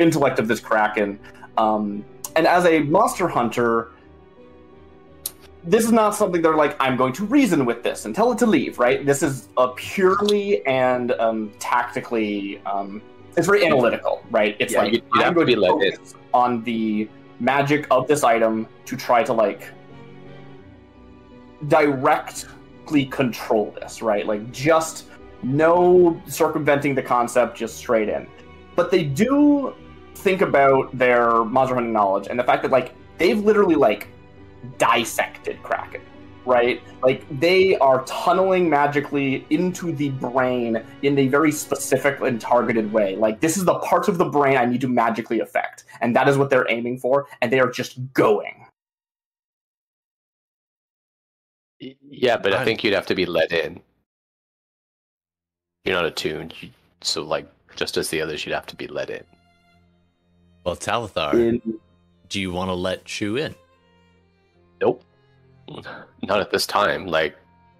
intellect 0.00 0.38
of 0.38 0.48
this 0.48 0.60
kraken, 0.60 1.18
um, 1.56 2.04
and 2.36 2.46
as 2.46 2.64
a 2.66 2.80
monster 2.80 3.28
hunter 3.28 3.90
this 5.62 5.84
is 5.84 5.92
not 5.92 6.14
something 6.14 6.40
they're 6.40 6.54
like 6.56 6.74
i'm 6.80 6.96
going 6.96 7.12
to 7.12 7.24
reason 7.26 7.66
with 7.66 7.82
this 7.82 8.06
and 8.06 8.14
tell 8.14 8.32
it 8.32 8.38
to 8.38 8.46
leave 8.46 8.78
right? 8.78 9.04
This 9.04 9.22
is 9.22 9.48
a 9.58 9.68
purely 9.68 10.64
and 10.66 11.12
um, 11.12 11.52
tactically 11.58 12.62
um, 12.64 13.02
it's 13.36 13.46
very 13.46 13.66
analytical 13.66 14.22
right? 14.30 14.56
It's 14.58 14.72
Yeah, 14.72 14.82
like 14.84 14.92
you'd 14.94 15.02
have 15.16 15.26
i'm 15.26 15.34
to 15.34 15.44
going 15.44 15.46
be 15.48 15.54
to 15.56 15.60
in. 15.60 15.92
focus 15.92 16.14
on 16.32 16.62
the 16.64 17.10
magic 17.40 17.86
of 17.90 18.06
this 18.08 18.24
item 18.24 18.66
to 18.86 18.96
try 18.96 19.22
to 19.22 19.34
like 19.34 19.68
directly 21.68 23.04
control 23.06 23.74
this 23.80 24.00
right? 24.00 24.26
Like 24.26 24.50
just 24.52 25.08
no 25.42 26.20
circumventing 26.26 26.94
the 26.94 27.02
concept 27.02 27.56
just 27.56 27.76
straight 27.76 28.08
in. 28.08 28.26
But 28.76 28.90
they 28.90 29.04
do 29.04 29.74
think 30.20 30.42
about 30.42 30.96
their 30.96 31.44
monster 31.44 31.74
hunting 31.74 31.92
knowledge 31.92 32.26
and 32.28 32.38
the 32.38 32.44
fact 32.44 32.62
that 32.62 32.70
like 32.70 32.94
they've 33.18 33.38
literally 33.38 33.74
like 33.74 34.08
dissected 34.78 35.62
Kraken, 35.62 36.02
right? 36.46 36.82
Like 37.02 37.24
they 37.40 37.76
are 37.78 38.04
tunneling 38.04 38.68
magically 38.68 39.46
into 39.50 39.92
the 39.92 40.10
brain 40.10 40.82
in 41.02 41.18
a 41.18 41.28
very 41.28 41.52
specific 41.52 42.20
and 42.20 42.40
targeted 42.40 42.92
way. 42.92 43.16
Like 43.16 43.40
this 43.40 43.56
is 43.56 43.64
the 43.64 43.78
parts 43.80 44.08
of 44.08 44.18
the 44.18 44.24
brain 44.26 44.56
I 44.56 44.64
need 44.66 44.80
to 44.82 44.88
magically 44.88 45.40
affect, 45.40 45.84
and 46.00 46.14
that 46.16 46.28
is 46.28 46.36
what 46.38 46.50
they're 46.50 46.70
aiming 46.70 46.98
for, 46.98 47.26
and 47.40 47.52
they 47.52 47.60
are 47.60 47.70
just 47.70 47.98
going. 48.12 48.66
Yeah, 51.80 52.36
but 52.36 52.52
I 52.52 52.60
I- 52.60 52.64
think 52.64 52.84
you'd 52.84 52.94
have 52.94 53.06
to 53.06 53.14
be 53.14 53.26
let 53.26 53.52
in. 53.52 53.80
You're 55.84 55.94
not 55.94 56.04
attuned, 56.04 56.54
so 57.00 57.22
like 57.22 57.46
just 57.76 57.96
as 57.96 58.10
the 58.10 58.20
others, 58.20 58.44
you'd 58.44 58.54
have 58.54 58.66
to 58.66 58.76
be 58.76 58.86
let 58.86 59.08
in. 59.10 59.24
Well, 60.64 60.76
Talthar, 60.76 61.34
In, 61.34 61.78
do 62.28 62.40
you 62.40 62.52
want 62.52 62.68
to 62.68 62.74
let 62.74 63.08
Shu 63.08 63.36
in? 63.36 63.54
Nope, 64.80 65.02
not 66.22 66.40
at 66.40 66.50
this 66.50 66.66
time. 66.66 67.06
Like 67.06 67.36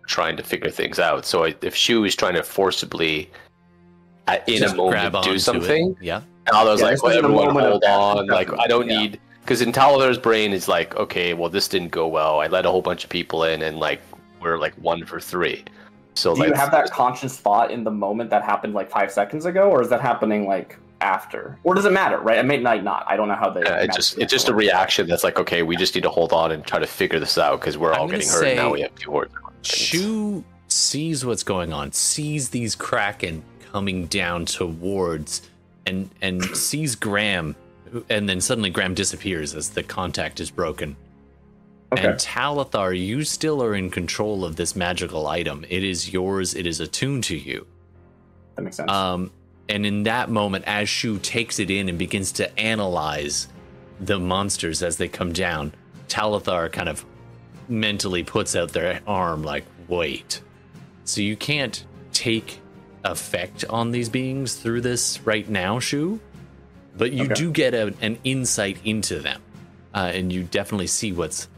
trying 0.07 0.37
to 0.37 0.43
figure 0.43 0.71
things 0.71 0.99
out. 0.99 1.25
So 1.25 1.45
I, 1.45 1.55
if 1.63 1.75
Shu 1.75 2.05
is 2.05 2.17
trying 2.17 2.35
to 2.35 2.43
forcibly, 2.43 3.31
at, 4.27 4.49
in 4.49 4.59
Just 4.59 4.75
a 4.75 4.77
moment, 4.77 4.93
grab 4.95 5.13
do 5.13 5.19
onto 5.19 5.31
it. 5.33 5.41
something, 5.41 5.97
Yeah. 6.01 6.23
and 6.47 6.57
I 6.57 6.65
was 6.65 6.81
Yeah, 6.81 6.87
like, 6.87 6.95
this 6.95 7.03
well, 7.03 7.13
is 7.13 7.19
in 7.19 7.25
a 7.25 7.29
everyone 7.29 7.55
hold 7.65 7.85
on. 7.85 8.27
Like 8.27 8.51
I 8.59 8.67
don't 8.67 8.89
yeah. 8.89 9.01
need 9.01 9.21
because 9.43 9.63
in 9.63 9.73
Talthar's 9.73 10.19
brain 10.19 10.53
is 10.53 10.69
like, 10.69 10.97
okay, 10.97 11.35
well 11.35 11.51
this 11.51 11.69
didn't 11.69 11.91
go 11.91 12.07
well. 12.09 12.41
I 12.41 12.47
let 12.47 12.67
a 12.67 12.71
whole 12.71 12.83
bunch 12.83 13.05
of 13.05 13.11
people 13.11 13.45
in, 13.45 13.63
and 13.63 13.79
like 13.79 14.01
we're 14.41 14.59
like 14.59 14.75
one 14.75 15.05
for 15.05 15.21
three. 15.21 15.65
So 16.15 16.35
do 16.35 16.41
like 16.41 16.49
you 16.51 16.55
have 16.55 16.71
that 16.73 16.91
conscious 16.91 17.37
thought 17.39 17.71
in 17.71 17.85
the 17.85 17.91
moment 17.91 18.31
that 18.31 18.43
happened 18.43 18.75
like 18.75 18.91
five 18.91 19.11
seconds 19.13 19.45
ago, 19.47 19.71
or 19.71 19.81
is 19.83 19.89
that 19.91 20.01
happening 20.01 20.47
like 20.47 20.77
after? 21.01 21.59
Or 21.65 21.75
does 21.75 21.85
it 21.85 21.93
matter? 21.93 22.19
Right? 22.19 22.39
It 22.39 22.45
may 22.45 22.59
not. 22.59 22.83
Not. 22.85 23.05
I 23.09 23.17
don't 23.17 23.29
know 23.29 23.35
how 23.35 23.51
they. 23.51 23.63
Uh, 23.63 23.77
it's 23.85 23.97
just 23.97 24.19
it's 24.19 24.31
just 24.33 24.49
a 24.49 24.55
reaction 24.55 25.07
that's 25.09 25.25
like 25.25 25.39
okay 25.39 25.63
we 25.63 25.77
just 25.77 25.95
need 25.95 26.03
to 26.03 26.11
hold 26.11 26.33
on 26.33 26.53
and 26.53 26.65
try 26.65 26.79
to 26.79 26.87
figure 26.87 27.19
this 27.19 27.37
out 27.39 27.61
because 27.61 27.77
we're 27.77 27.93
I'm 27.93 28.01
all 28.03 28.07
gonna 28.07 28.19
getting 28.19 28.33
hurt 28.33 28.45
and 28.47 28.57
now 28.57 28.69
say 28.69 28.73
we 28.73 28.81
have 28.83 28.95
two 28.95 29.11
hordes. 29.11 29.35
Shu 29.63 30.45
sees 30.69 31.25
what's 31.25 31.43
going 31.43 31.73
on, 31.73 31.93
sees 31.93 32.51
these 32.51 32.75
kraken 32.75 33.43
coming 33.73 34.07
down 34.07 34.47
towards, 34.47 35.43
and 35.87 36.11
and 36.23 36.45
sees 36.57 36.95
Graham, 36.95 37.57
who- 37.91 38.05
and 38.09 38.29
then 38.29 38.41
suddenly 38.41 38.71
Graham 38.71 38.95
disappears 38.95 39.55
as 39.55 39.71
the 39.71 39.83
contact 39.83 40.41
is 40.41 40.51
broken. 40.51 40.97
Okay. 41.93 42.07
And 42.07 42.19
Talthar, 42.21 42.97
you 42.97 43.25
still 43.25 43.61
are 43.65 43.75
in 43.75 43.91
control 43.91 44.45
of 44.45 44.55
this 44.55 44.77
magical 44.77 45.27
item. 45.27 45.65
It 45.69 45.83
is 45.83 46.13
yours. 46.13 46.55
It 46.55 46.65
is 46.67 46.79
attuned 46.79 47.25
to 47.25 47.37
you. 47.37 47.67
That 48.55 48.63
makes 48.63 48.77
sense. 48.77 48.89
Um, 48.91 49.33
and 49.71 49.87
in 49.87 50.03
that 50.03 50.29
moment, 50.29 50.65
as 50.67 50.89
Shu 50.89 51.19
takes 51.19 51.59
it 51.59 51.71
in 51.71 51.89
and 51.89 51.99
begins 51.99 52.33
to 52.33 52.59
analyze 52.59 53.49
the 54.01 54.19
monsters 54.19 54.83
as 54.83 54.97
they 54.97 55.09
come 55.09 55.33
down, 55.33 55.73
Talthar 56.09 56.71
kind 56.73 56.89
of 56.89 57.05
mentally 57.69 58.25
puts 58.25 58.57
out 58.57 58.73
their 58.73 59.01
arm, 59.07 59.43
like, 59.43 59.65
wait. 59.89 60.41
So 61.05 61.21
you 61.21 61.37
can't 61.37 61.85
take 62.13 62.61
effect 63.05 63.65
on 63.71 63.93
these 63.93 64.09
beings 64.09 64.55
through 64.57 64.81
this 64.83 65.21
right 65.25 65.49
now, 65.49 65.79
Shu, 65.79 66.21
but 66.97 67.13
you 67.13 67.25
Okay. 67.25 67.35
do 67.35 67.51
get 67.51 67.73
a, 67.75 67.95
an 68.01 68.19
insight 68.25 68.79
into 68.85 69.21
them. 69.21 69.41
Uh, 69.95 70.11
and 70.15 70.33
you 70.33 70.43
definitely 70.45 70.87
see 70.87 71.13
what's. 71.13 71.49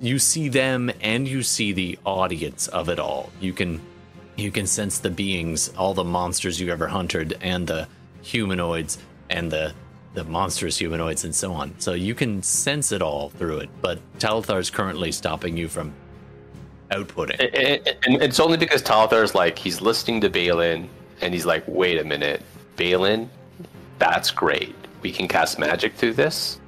You 0.00 0.18
see 0.18 0.48
them 0.48 0.90
and 1.00 1.28
you 1.28 1.42
see 1.42 1.72
the 1.72 1.98
audience 2.04 2.68
of 2.68 2.88
it 2.88 2.98
all. 2.98 3.30
You 3.40 3.52
can 3.52 3.80
you 4.40 4.50
can 4.50 4.66
sense 4.66 4.98
the 4.98 5.10
beings, 5.10 5.70
all 5.76 5.94
the 5.94 6.04
monsters 6.04 6.60
you 6.60 6.70
ever 6.70 6.88
hunted, 6.88 7.38
and 7.40 7.66
the 7.66 7.88
humanoids, 8.22 8.98
and 9.28 9.50
the 9.50 9.74
the 10.12 10.24
monstrous 10.24 10.76
humanoids, 10.76 11.24
and 11.24 11.34
so 11.34 11.52
on. 11.52 11.72
So 11.78 11.92
you 11.92 12.16
can 12.16 12.42
sense 12.42 12.90
it 12.90 13.00
all 13.00 13.30
through 13.30 13.58
it. 13.58 13.70
But 13.80 14.00
Talthar 14.18 14.58
is 14.58 14.68
currently 14.68 15.12
stopping 15.12 15.56
you 15.56 15.68
from 15.68 15.94
outputting. 16.90 17.38
And, 18.04 18.22
it's 18.22 18.40
only 18.40 18.56
because 18.56 18.82
Talthar 18.82 19.32
like 19.34 19.58
he's 19.58 19.80
listening 19.80 20.20
to 20.22 20.28
Balin 20.28 20.88
and 21.20 21.32
he's 21.34 21.46
like, 21.46 21.64
wait 21.66 21.98
a 21.98 22.04
minute, 22.04 22.42
Balin, 22.76 23.30
that's 23.98 24.30
great. 24.30 24.74
We 25.02 25.12
can 25.12 25.28
cast 25.28 25.58
magic 25.58 25.94
through 25.94 26.14
this. 26.14 26.60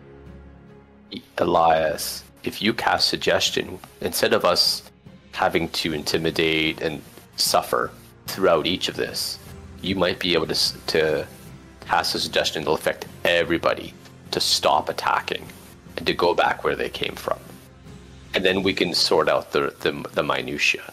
Elias, 1.39 2.25
if 2.45 2.63
you 2.63 2.73
cast 2.73 3.09
suggestion 3.09 3.79
instead 4.01 4.33
of 4.33 4.45
us 4.45 4.91
having 5.33 5.69
to 5.71 5.93
intimidate 5.93 6.81
and 6.81 7.03
suffer 7.37 7.91
throughout 8.27 8.67
each 8.67 8.89
of 8.89 8.97
this, 8.97 9.39
you 9.81 9.97
might 9.97 10.19
be 10.19 10.35
able 10.35 10.47
to 10.47 10.87
to 10.87 11.27
cast 11.87 12.15
a 12.15 12.19
suggestion 12.19 12.63
that'll 12.63 12.75
affect 12.75 13.07
everybody 13.25 13.93
to 14.31 14.41
stop 14.41 14.89
attacking 14.89 15.45
and 15.97 16.07
to 16.07 16.15
go 16.15 16.35
back 16.35 16.65
where 16.65 16.77
they 16.77 16.89
came 16.89 17.15
from 17.15 17.39
and 18.35 18.45
then 18.45 18.63
we 18.63 18.73
can 18.73 18.95
sort 18.95 19.29
out 19.29 19.53
the 19.53 19.75
the, 19.81 19.93
the 20.13 20.23
minutia. 20.23 20.93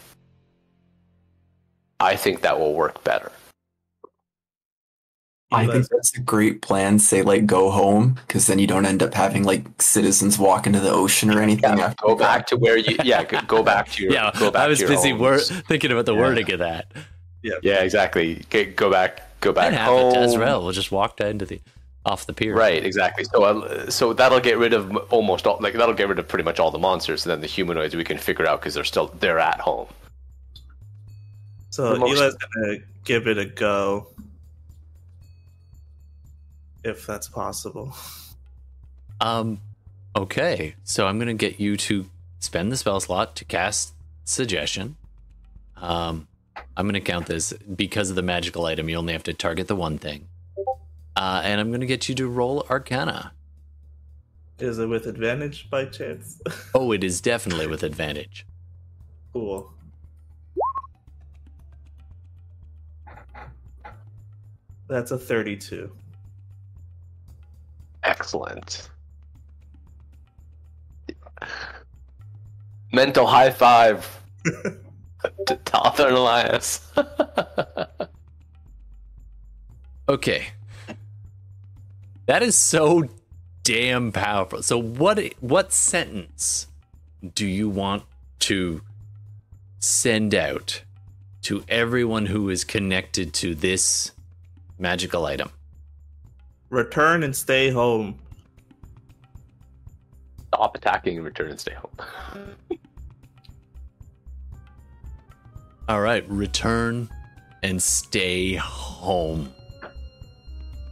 I 1.99 2.15
think 2.15 2.41
that 2.41 2.59
will 2.59 2.73
work 2.73 3.03
better. 3.03 3.31
I 5.51 5.65
think 5.65 5.87
that's 5.89 6.15
a 6.15 6.21
great 6.21 6.61
plan. 6.61 6.99
Say 6.99 7.21
like 7.23 7.45
go 7.47 7.71
home, 7.71 8.19
because 8.27 8.45
then 8.47 8.59
you 8.59 8.67
don't 8.67 8.85
end 8.85 9.01
up 9.01 9.13
having 9.15 9.43
like 9.43 9.81
citizens 9.81 10.37
walk 10.37 10.67
into 10.67 10.79
the 10.79 10.91
ocean 10.91 11.31
or 11.31 11.41
anything. 11.41 11.77
Yeah, 11.77 11.85
after 11.87 12.05
go 12.05 12.15
that. 12.15 12.23
back 12.23 12.47
to 12.47 12.57
where 12.57 12.77
you. 12.77 12.97
Yeah, 13.03 13.23
go- 13.23 13.41
go 13.47 13.63
back 13.63 13.89
to 13.93 14.03
your. 14.03 14.11
yeah, 14.13 14.31
go 14.37 14.51
back 14.51 14.61
I 14.63 14.67
was 14.67 14.77
to 14.79 14.85
your 14.85 14.95
busy 14.95 15.13
wor- 15.13 15.39
thinking 15.39 15.91
about 15.91 16.05
the 16.05 16.13
Yeah. 16.13 16.19
wording 16.21 16.51
of 16.51 16.59
that. 16.59 16.91
Yeah, 17.41 17.53
Yeah. 17.63 17.81
exactly. 17.81 18.43
Go- 18.51 18.65
Go 18.75 18.91
back. 18.91 19.21
Go 19.41 19.51
back 19.53 19.67
And 19.67 19.75
half 19.75 19.87
home. 19.87 20.09
of 20.09 20.29
Tazrael 20.29 20.61
will 20.61 20.71
just 20.73 20.91
walk 20.91 21.15
down 21.17 21.39
to 21.39 21.45
the 21.45 21.61
off 22.05 22.25
the 22.25 22.33
pier. 22.33 22.53
Right, 22.55 22.83
exactly. 22.85 23.23
So, 23.23 23.43
uh, 23.43 23.89
so 23.89 24.13
that'll 24.13 24.39
get 24.41 24.57
rid 24.57 24.73
of 24.73 24.95
almost 25.11 25.47
all, 25.47 25.57
like 25.61 25.73
that'll 25.73 25.93
get 25.95 26.09
rid 26.09 26.19
of 26.19 26.27
pretty 26.27 26.43
much 26.43 26.59
all 26.59 26.71
the 26.71 26.77
monsters, 26.79 27.25
and 27.25 27.31
then 27.31 27.41
the 27.41 27.47
humanoids 27.47 27.95
we 27.95 28.03
can 28.03 28.17
figure 28.17 28.45
out 28.47 28.59
because 28.59 28.73
they're 28.75 28.83
still 28.83 29.07
they're 29.19 29.39
at 29.39 29.59
home. 29.61 29.87
So 31.71 31.93
The 31.95 32.01
Eli's 32.05 32.35
gonna 32.35 32.77
give 33.05 33.27
it 33.27 33.37
a 33.37 33.45
go, 33.45 34.07
if 36.83 37.05
that's 37.05 37.27
possible. 37.27 37.93
Um, 39.21 39.59
okay. 40.15 40.75
So 40.83 41.07
I'm 41.07 41.19
gonna 41.19 41.33
get 41.33 41.59
you 41.59 41.75
to 41.77 42.05
spend 42.39 42.71
the 42.71 42.77
spell 42.77 42.99
slot 42.99 43.35
to 43.37 43.45
cast 43.45 43.93
suggestion. 44.25 44.95
Um, 45.77 46.27
I'm 46.77 46.87
gonna 46.87 47.01
count 47.01 47.25
this 47.27 47.53
because 47.53 48.09
of 48.09 48.15
the 48.15 48.21
magical 48.21 48.65
item. 48.65 48.89
You 48.89 48.95
only 48.97 49.13
have 49.13 49.23
to 49.23 49.33
target 49.33 49.67
the 49.67 49.75
one 49.75 49.97
thing. 49.97 50.27
Uh, 51.15 51.41
and 51.43 51.59
I'm 51.59 51.71
gonna 51.71 51.85
get 51.85 52.07
you 52.07 52.15
to 52.15 52.27
roll 52.27 52.65
Arcana. 52.69 53.33
Is 54.59 54.77
it 54.79 54.87
with 54.87 55.05
advantage 55.07 55.69
by 55.69 55.85
chance? 55.85 56.41
Oh, 56.75 56.91
it 56.91 57.03
is 57.03 57.21
definitely 57.21 57.67
with 57.67 57.83
advantage. 57.83 58.45
cool. 59.33 59.71
That's 64.87 65.11
a 65.11 65.17
32. 65.17 65.91
Excellent. 68.03 68.89
Mental 72.91 73.27
high 73.27 73.51
five 73.51 74.21
to 74.43 75.55
Talthar 75.65 76.07
and 76.07 76.17
Elias. 76.17 76.91
Okay. 80.09 80.47
That 82.25 82.41
is 82.41 82.57
so 82.57 83.07
damn 83.63 84.11
powerful. 84.11 84.63
So 84.63 84.75
what 84.75 85.19
what 85.39 85.71
sentence 85.71 86.65
do 87.35 87.45
you 87.45 87.69
want 87.69 88.03
to 88.39 88.81
send 89.77 90.33
out 90.33 90.81
to 91.43 91.63
everyone 91.67 92.25
who 92.25 92.49
is 92.49 92.63
connected 92.63 93.35
to 93.35 93.53
this 93.53 94.11
magical 94.79 95.27
item? 95.27 95.51
Return 96.69 97.23
and 97.23 97.35
stay 97.35 97.69
home. 97.69 98.19
Stop 100.47 100.75
attacking 100.75 101.17
and 101.17 101.25
return 101.25 101.51
and 101.51 101.59
stay 101.59 101.73
home. 101.73 101.91
All 105.87 106.01
right, 106.01 106.27
return 106.29 107.09
and 107.63 107.81
stay 107.81 108.53
home. 108.55 109.51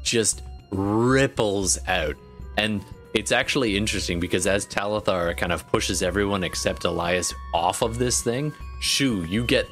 Just 0.04 0.41
ripples 0.72 1.78
out. 1.88 2.16
And 2.58 2.84
it's 3.14 3.32
actually 3.32 3.78
interesting 3.78 4.20
because 4.20 4.48
as 4.48 4.66
Talthar 4.66 5.36
kind 5.38 5.52
of 5.52 5.68
pushes 5.68 6.02
everyone 6.02 6.44
except 6.44 6.86
Elias 6.86 7.34
off 7.54 7.82
of 7.82 7.98
this 7.98 8.22
thing, 8.22 8.54
Shu, 8.80 9.24
you 9.26 9.45
get 9.45 9.68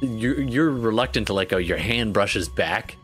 you're 0.00 0.40
you're 0.40 0.70
reluctant 0.70 1.26
to 1.28 1.32
let 1.32 1.48
go. 1.48 1.56
Your 1.56 1.78
hand 1.78 2.12
brushes 2.12 2.48
back, 2.48 2.96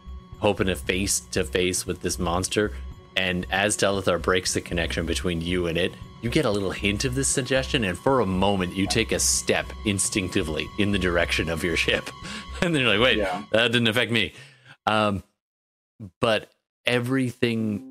hoping 0.43 0.67
to 0.67 0.77
face 0.77 1.21
to 1.21 1.43
face 1.45 1.87
with 1.87 2.03
this 2.03 2.19
monster. 2.19 2.73
And 3.17 3.47
as 3.51 3.77
Talthar 3.77 4.21
breaks 4.21 4.53
the 4.55 4.61
connection 4.61 5.07
between 5.07 5.41
you 5.41 5.67
and 5.69 5.79
it, 5.79 5.93
you 6.23 6.31
get 6.31 6.45
a 6.45 6.51
little 6.51 6.71
hint 6.71 7.05
of 7.05 7.15
this 7.15 7.29
suggestion, 7.29 7.85
and 7.85 7.99
for 7.99 8.21
a 8.21 8.27
moment 8.27 8.77
you 8.77 8.87
take 8.87 9.13
a 9.13 9.19
step 9.19 9.67
instinctively 9.87 10.67
in 10.79 10.93
the 10.93 10.99
direction 10.99 11.49
of 11.49 11.65
your 11.65 11.77
ship. 11.77 12.11
And 12.63 12.73
then 12.73 12.83
you're 12.83 12.93
like, 12.97 13.01
wait, 13.05 13.19
Yeah. 13.19 13.43
that 13.51 13.73
didn't 13.73 13.89
affect 13.89 14.13
me. 14.13 14.35
Um, 14.87 15.25
but 16.21 16.49
everything 16.87 17.83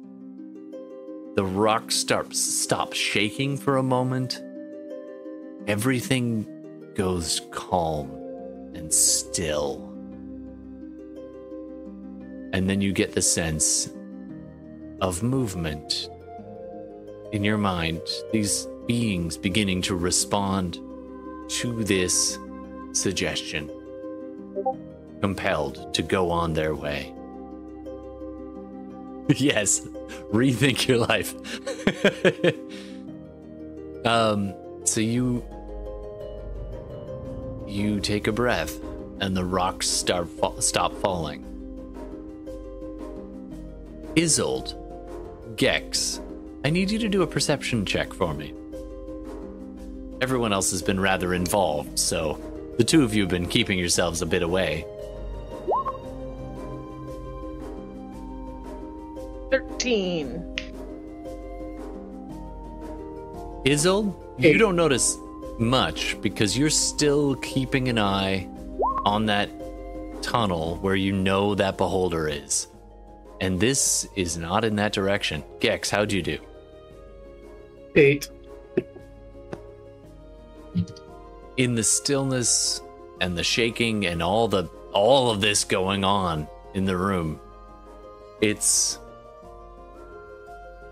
the 1.36 1.44
rock 1.44 1.92
starts 1.92 2.40
stops 2.40 2.98
shaking 2.98 3.58
for 3.58 3.76
a 3.76 3.84
moment. 3.84 4.42
Everything 5.68 6.48
goes 6.96 7.42
calm 7.52 8.10
and 8.74 8.94
still. 8.94 9.91
And 12.54 12.70
then 12.70 12.82
you 12.82 12.92
get 12.94 13.14
the 13.14 13.22
sense 13.22 13.90
of 15.00 15.24
movement 15.24 16.10
in 17.32 17.44
your 17.44 17.58
mind, 17.58 18.02
these 18.32 18.68
beings 18.88 19.38
beginning 19.38 19.82
to 19.84 19.96
respond 19.96 20.80
to 21.48 21.84
this 21.84 22.38
suggestion, 22.92 23.72
compelled 25.22 25.94
to 25.94 26.02
go 26.02 26.30
on 26.30 26.54
their 26.54 26.76
way. 26.76 27.14
yes, 29.38 29.82
rethink 30.32 30.88
your 30.88 30.98
life. 30.98 31.36
um, 34.06 34.54
so 34.84 35.00
you 35.00 35.44
you 37.68 38.02
take 38.02 38.28
a 38.28 38.32
breath, 38.32 38.78
and 39.22 39.38
the 39.38 39.46
rocks 39.46 39.88
start 39.88 40.28
fa- 40.28 40.62
stop 40.62 40.94
falling. 40.96 41.51
Isolde, 44.18 44.76
Gex, 45.56 46.20
I 46.66 46.70
need 46.70 46.92
you 46.92 47.00
to 47.00 47.08
do 47.08 47.22
a 47.22 47.28
perception 47.28 47.86
check 47.86 48.14
for 48.14 48.34
me. 48.34 48.54
Everyone 50.22 50.52
else 50.52 50.72
has 50.72 50.82
been 50.82 51.00
rather 51.00 51.34
involved, 51.34 51.98
so 51.98 52.40
the 52.78 52.84
two 52.84 53.04
of 53.04 53.14
you 53.14 53.22
have 53.24 53.30
been 53.30 53.48
keeping 53.48 53.80
yourselves 53.80 54.22
a 54.22 54.26
bit 54.26 54.44
away. 54.44 54.86
13. 59.50 60.58
Isolde, 63.66 64.14
you 64.38 64.58
don't 64.58 64.76
notice 64.76 65.18
much 65.58 66.20
because 66.22 66.58
you're 66.58 66.70
still 66.70 67.36
keeping 67.36 67.88
an 67.88 67.98
eye 67.98 68.48
on 69.06 69.26
that 69.28 69.50
tunnel 70.22 70.78
where 70.82 70.96
you 70.96 71.14
know 71.14 71.56
that 71.56 71.78
beholder 71.78 72.28
is. 72.28 72.68
And 73.42 73.60
this 73.60 74.08
is 74.16 74.38
not 74.38 74.64
in 74.64 74.76
that 74.78 74.94
direction. 74.94 75.44
Gex, 75.60 75.90
how'd 75.90 76.12
you 76.12 76.22
do? 76.22 76.38
Eight. 77.96 78.30
in 81.58 81.76
the 81.76 81.84
stillness 81.84 82.82
and 83.20 83.38
the 83.38 83.44
shaking 83.44 84.06
and 84.06 84.24
all 84.24 84.48
the 84.48 84.64
all 84.94 85.30
of 85.30 85.42
this 85.42 85.66
going 85.66 86.06
on 86.06 86.48
in 86.74 86.86
the 86.86 86.96
room 86.96 87.40
it's 88.40 88.98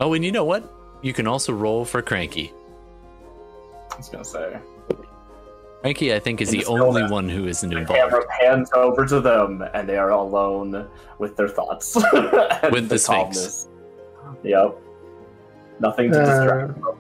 oh 0.01 0.13
and 0.13 0.25
you 0.25 0.31
know 0.33 0.43
what 0.43 0.69
you 1.01 1.13
can 1.13 1.27
also 1.27 1.53
roll 1.53 1.85
for 1.85 2.01
cranky 2.01 2.51
I 3.91 3.95
was 3.95 4.09
gonna 4.09 4.25
say. 4.25 4.59
Cranky 5.81 6.13
i 6.13 6.19
think 6.19 6.41
is 6.41 6.49
the 6.49 6.59
the 6.59 6.65
only 6.65 7.01
stillness. 7.01 7.11
one 7.11 7.29
who 7.29 7.47
isn't 7.47 7.69
The 7.69 7.77
involved 7.79 8.01
camera 8.01 8.25
pans 8.39 8.69
over 8.73 9.05
to 9.05 9.19
them, 9.21 9.63
and 9.73 9.87
they 9.87 9.97
are 9.97 10.09
alone 10.11 10.87
with 11.19 11.35
their 11.37 11.47
thoughts. 11.47 11.95
and 12.13 12.71
With 12.71 12.89
the 12.89 12.97
Sphinx. 12.99 13.05
calmness. 13.07 13.67
Yep. 14.43 14.77
Nothing 15.79 16.11
to 16.11 16.19
distract. 16.19 16.71
Uh, 16.83 16.91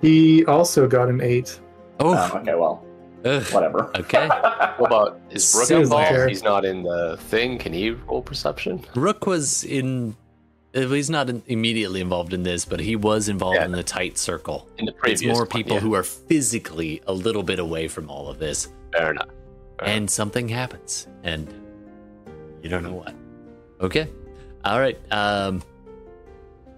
he 0.00 0.44
also 0.46 0.86
got 0.88 1.08
an 1.08 1.20
eight. 1.20 1.60
oh 2.00 2.14
Oh, 2.14 2.38
okay, 2.38 2.54
well, 2.54 2.84
ugh, 3.24 3.44
whatever. 3.52 3.90
okay 4.02 4.26
What 4.78 4.88
about 4.90 5.20
is 5.30 5.52
Brooke 5.52 5.66
Silver. 5.66 5.82
involved? 5.84 6.28
He's 6.28 6.42
not 6.42 6.64
in 6.64 6.82
the 6.82 7.16
thing. 7.30 7.58
Can 7.58 7.72
he 7.72 7.90
roll 7.90 8.22
perception? 8.22 8.84
rook 8.96 9.26
was 9.26 9.62
in 9.64 10.10
uh, 10.10 10.21
he's 10.72 11.10
not 11.10 11.28
in, 11.28 11.42
immediately 11.46 12.00
involved 12.00 12.32
in 12.32 12.42
this 12.42 12.64
but 12.64 12.80
he 12.80 12.96
was 12.96 13.28
involved 13.28 13.56
Yeah. 13.56 13.64
in 13.66 13.72
the 13.72 13.82
tight 13.82 14.16
circle. 14.18 14.68
In 14.78 14.86
the 14.86 14.92
previous 14.92 15.20
it's 15.20 15.26
more 15.28 15.40
one, 15.42 15.48
people 15.48 15.74
yeah. 15.74 15.80
who 15.80 15.94
are 15.94 16.02
physically 16.02 17.02
a 17.06 17.12
little 17.12 17.42
bit 17.42 17.58
away 17.58 17.88
from 17.88 18.08
all 18.10 18.28
of 18.28 18.38
this. 18.38 18.68
Fair 18.92 19.10
enough. 19.10 19.28
Fair 19.78 19.88
and 19.88 20.10
something 20.10 20.48
happens 20.48 21.08
and 21.22 21.52
you 22.62 22.68
don't 22.70 22.82
know 22.84 22.94
what. 22.94 23.14
Okay. 23.80 24.08
All 24.64 24.80
right 24.80 24.98
um 25.12 25.62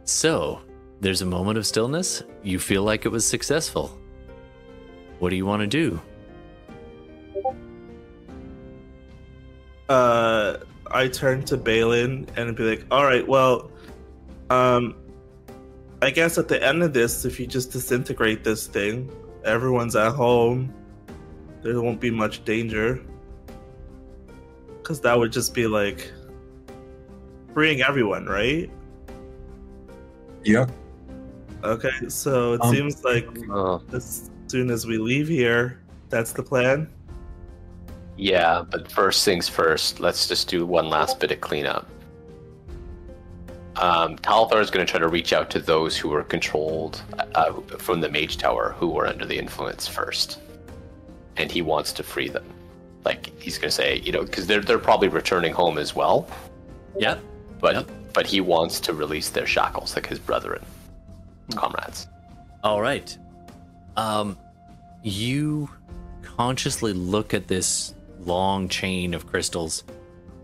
so 0.04 0.60
there's 1.00 1.22
a 1.22 1.26
moment 1.26 1.58
of 1.58 1.66
stillness. 1.66 2.22
You 2.42 2.58
feel 2.58 2.82
like 2.82 3.04
it 3.06 3.10
was 3.10 3.24
successful. 3.26 3.98
What 5.18 5.30
do 5.30 5.36
you 5.36 5.46
want 5.46 5.60
to 5.60 5.66
do? 5.66 6.00
Uh 9.88 10.58
I 10.90 11.08
turn 11.08 11.44
to 11.46 11.56
Balin 11.56 12.26
and 12.36 12.54
be 12.54 12.62
like, 12.62 12.84
all 12.90 13.04
right, 13.04 13.26
well, 13.26 13.70
um 14.50 14.94
I 16.02 16.10
guess 16.10 16.36
at 16.36 16.48
the 16.48 16.62
end 16.62 16.82
of 16.82 16.92
this, 16.92 17.24
if 17.24 17.40
you 17.40 17.46
just 17.46 17.72
disintegrate 17.72 18.44
this 18.44 18.66
thing, 18.66 19.10
everyone's 19.44 19.96
at 19.96 20.12
home. 20.12 20.72
There 21.62 21.80
won't 21.80 22.00
be 22.00 22.10
much 22.10 22.44
danger. 22.44 23.00
Cause 24.82 25.00
that 25.00 25.18
would 25.18 25.32
just 25.32 25.54
be 25.54 25.66
like 25.66 26.12
freeing 27.54 27.80
everyone, 27.80 28.26
right? 28.26 28.68
Yeah. 30.44 30.66
Okay, 31.62 31.90
so 32.08 32.52
it 32.54 32.60
Um, 32.62 32.74
seems 32.74 33.02
like 33.02 33.26
Oh, 33.50 33.80
as 33.94 34.30
soon 34.48 34.70
as 34.70 34.86
we 34.86 34.98
leave 34.98 35.26
here, 35.28 35.80
that's 36.10 36.32
the 36.34 36.42
plan. 36.42 36.86
yeah, 38.18 38.62
but 38.70 38.92
first 38.92 39.24
things 39.24 39.48
first, 39.48 40.00
let's 40.00 40.28
just 40.28 40.48
do 40.48 40.66
one 40.66 40.90
last 40.90 41.18
bit 41.18 41.32
of 41.32 41.40
cleanup. 41.40 41.88
Um, 43.76 44.16
Talthar 44.18 44.60
is 44.60 44.70
going 44.70 44.86
to 44.86 44.90
try 44.90 45.00
to 45.00 45.08
reach 45.08 45.32
out 45.32 45.50
to 45.50 45.58
those 45.58 45.96
who 45.96 46.08
were 46.08 46.22
controlled 46.22 47.02
uh, 47.34 47.52
from 47.78 48.00
the 48.00 48.08
Mage 48.08 48.36
Tower 48.36 48.74
who 48.78 48.88
were 48.88 49.06
under 49.06 49.26
the 49.26 49.36
influence 49.36 49.88
first, 49.88 50.38
and 51.36 51.50
he 51.50 51.60
wants 51.62 51.92
to 51.94 52.02
free 52.02 52.28
them. 52.28 52.44
Like 53.04 53.36
he's 53.40 53.58
going 53.58 53.68
to 53.68 53.74
say, 53.74 53.98
you 53.98 54.12
know, 54.12 54.22
because 54.22 54.46
they're 54.46 54.60
they're 54.62 54.78
probably 54.78 55.08
returning 55.08 55.52
home 55.52 55.76
as 55.78 55.94
well, 55.94 56.28
Yeah. 56.96 57.18
but 57.60 57.74
Yep. 57.74 57.90
but 58.12 58.26
he 58.26 58.40
wants 58.40 58.78
to 58.80 58.92
release 58.94 59.30
their 59.30 59.46
shackles, 59.46 59.96
like 59.96 60.06
his 60.06 60.18
brethren, 60.20 60.62
comrades. 61.56 62.06
All 62.62 62.80
right. 62.80 63.16
Um, 63.96 64.38
you 65.02 65.68
consciously 66.22 66.92
look 66.92 67.34
at 67.34 67.48
this 67.48 67.92
long 68.20 68.68
chain 68.68 69.12
of 69.14 69.26
crystals, 69.26 69.82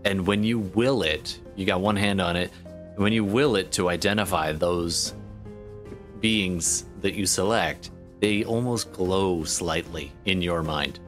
and 0.05 0.27
when 0.27 0.43
you 0.43 0.59
will 0.59 1.01
it, 1.01 1.39
you 1.55 1.65
got 1.65 1.79
one 1.81 1.95
hand 1.95 2.19
on 2.21 2.35
it. 2.35 2.51
When 2.95 3.13
you 3.13 3.23
will 3.23 3.55
it 3.55 3.71
to 3.73 3.89
identify 3.89 4.51
those 4.51 5.13
beings 6.19 6.85
that 7.01 7.13
you 7.13 7.25
select, 7.25 7.91
they 8.19 8.43
almost 8.43 8.93
glow 8.93 9.43
slightly 9.43 10.11
in 10.25 10.41
your 10.41 10.61
mind. 10.61 10.99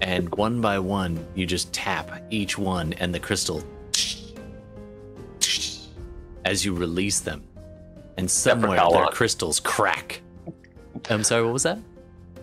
And 0.00 0.34
one 0.34 0.60
by 0.60 0.78
one, 0.78 1.24
you 1.34 1.46
just 1.46 1.72
tap 1.72 2.22
each 2.30 2.58
one, 2.58 2.92
and 2.94 3.14
the 3.14 3.20
crystal 3.20 3.62
as 6.44 6.64
you 6.64 6.74
release 6.74 7.20
them. 7.20 7.44
And 8.16 8.30
somewhere 8.30 8.80
their 8.90 9.06
crystals 9.06 9.60
crack. 9.60 10.20
I'm 11.08 11.24
sorry, 11.24 11.44
what 11.44 11.52
was 11.52 11.62
that? 11.62 11.78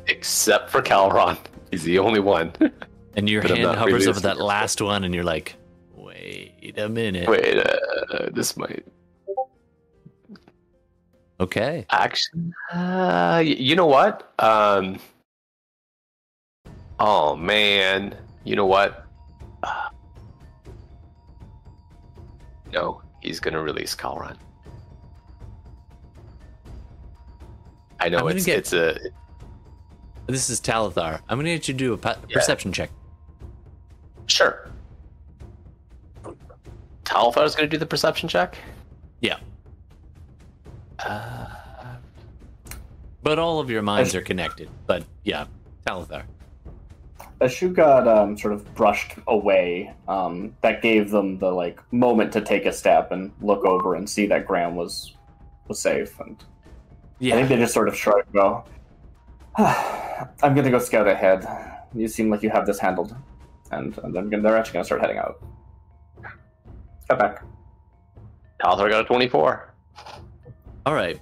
Except 0.07 0.69
for 0.69 0.81
Calron, 0.81 1.37
he's 1.69 1.83
the 1.83 1.99
only 1.99 2.19
one. 2.19 2.53
And 3.15 3.29
your 3.29 3.41
But 3.41 3.51
hand 3.51 3.75
hovers 3.75 4.07
over 4.07 4.19
that 4.21 4.39
last 4.39 4.81
one, 4.81 5.03
and 5.03 5.13
you're 5.13 5.23
like, 5.23 5.55
wait 6.29 6.77
a 6.77 6.89
minute. 6.89 7.27
Wait, 7.29 7.57
uh, 7.57 8.29
this 8.33 8.55
might 8.57 8.85
Okay. 11.41 11.85
Actually, 11.89 12.51
uh, 12.73 13.41
you 13.45 13.73
know 13.75 13.85
what? 13.85 14.33
Um, 14.39 14.99
oh 16.99 17.35
man, 17.37 18.13
you 18.43 18.57
know 18.57 18.65
what? 18.65 19.05
Uh, 19.63 19.87
no, 22.73 23.01
he's 23.21 23.39
gonna 23.39 23.61
release 23.61 23.95
Calron. 23.95 24.37
I 28.01 28.09
know 28.09 28.27
it's 28.27 28.45
get- 28.45 28.57
it's 28.59 28.73
a 28.73 28.97
This 30.27 30.49
is 30.49 30.59
Talthar. 30.61 31.21
I'm 31.29 31.37
gonna 31.39 31.49
get 31.55 31.67
you 31.69 31.73
to 31.73 31.77
do 31.77 31.93
a 31.93 31.97
pe- 31.97 32.15
perception 32.33 32.71
check. 32.73 32.91
sure. 34.27 34.69
Talthar's 37.09 37.55
gonna 37.55 37.67
do 37.67 37.77
the 37.77 37.85
perception 37.85 38.29
check. 38.29 38.55
Yeah. 39.21 39.37
Uh, 40.99 41.47
But 43.23 43.39
all 43.39 43.59
of 43.59 43.69
your 43.69 43.81
minds 43.81 44.13
are 44.15 44.21
connected. 44.21 44.69
But 44.85 45.03
yeah, 45.23 45.45
Talthar. 45.85 46.23
As 47.41 47.51
Shu 47.53 47.69
got 47.69 48.07
um, 48.07 48.37
sort 48.37 48.53
of 48.53 48.73
brushed 48.75 49.13
away, 49.27 49.93
um, 50.07 50.53
that 50.61 50.81
gave 50.81 51.09
them 51.09 51.37
the 51.39 51.51
like 51.51 51.79
moment 51.91 52.31
to 52.33 52.41
take 52.41 52.65
a 52.65 52.71
step 52.71 53.11
and 53.11 53.31
look 53.41 53.65
over 53.65 53.95
and 53.95 54.09
see 54.09 54.25
that 54.27 54.45
Graham 54.45 54.75
was 54.75 55.15
was 55.67 55.79
safe. 55.81 56.19
And 56.19 56.35
I 57.21 57.31
think 57.31 57.49
they 57.49 57.57
just 57.57 57.73
sort 57.73 57.87
of 57.87 57.95
shrugged. 57.95 58.25
and 58.25 58.33
go, 58.35 58.63
"I'm 59.57 60.53
going 60.53 60.65
to 60.65 60.71
go 60.71 60.79
scout 60.79 61.07
ahead. 61.07 61.45
You 61.93 62.07
seem 62.07 62.29
like 62.29 62.43
you 62.43 62.49
have 62.51 62.65
this 62.65 62.79
handled." 62.79 63.15
And, 63.71 63.97
and 63.99 64.13
then 64.15 64.41
they're 64.41 64.57
actually 64.57 64.73
going 64.73 64.83
to 64.83 64.85
start 64.85 65.01
heading 65.01 65.17
out. 65.17 65.41
Cut 67.09 67.19
back. 67.19 67.43
Talthar 68.63 68.89
got 68.89 69.01
a 69.01 69.03
twenty-four. 69.05 69.73
All 70.85 70.93
right. 70.93 71.19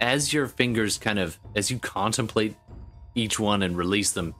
As 0.00 0.32
your 0.32 0.48
fingers 0.48 0.98
kind 0.98 1.18
of, 1.18 1.38
as 1.54 1.70
you 1.70 1.78
contemplate 1.78 2.56
each 3.14 3.38
one 3.38 3.62
and 3.62 3.76
release 3.76 4.12
them, 4.12 4.34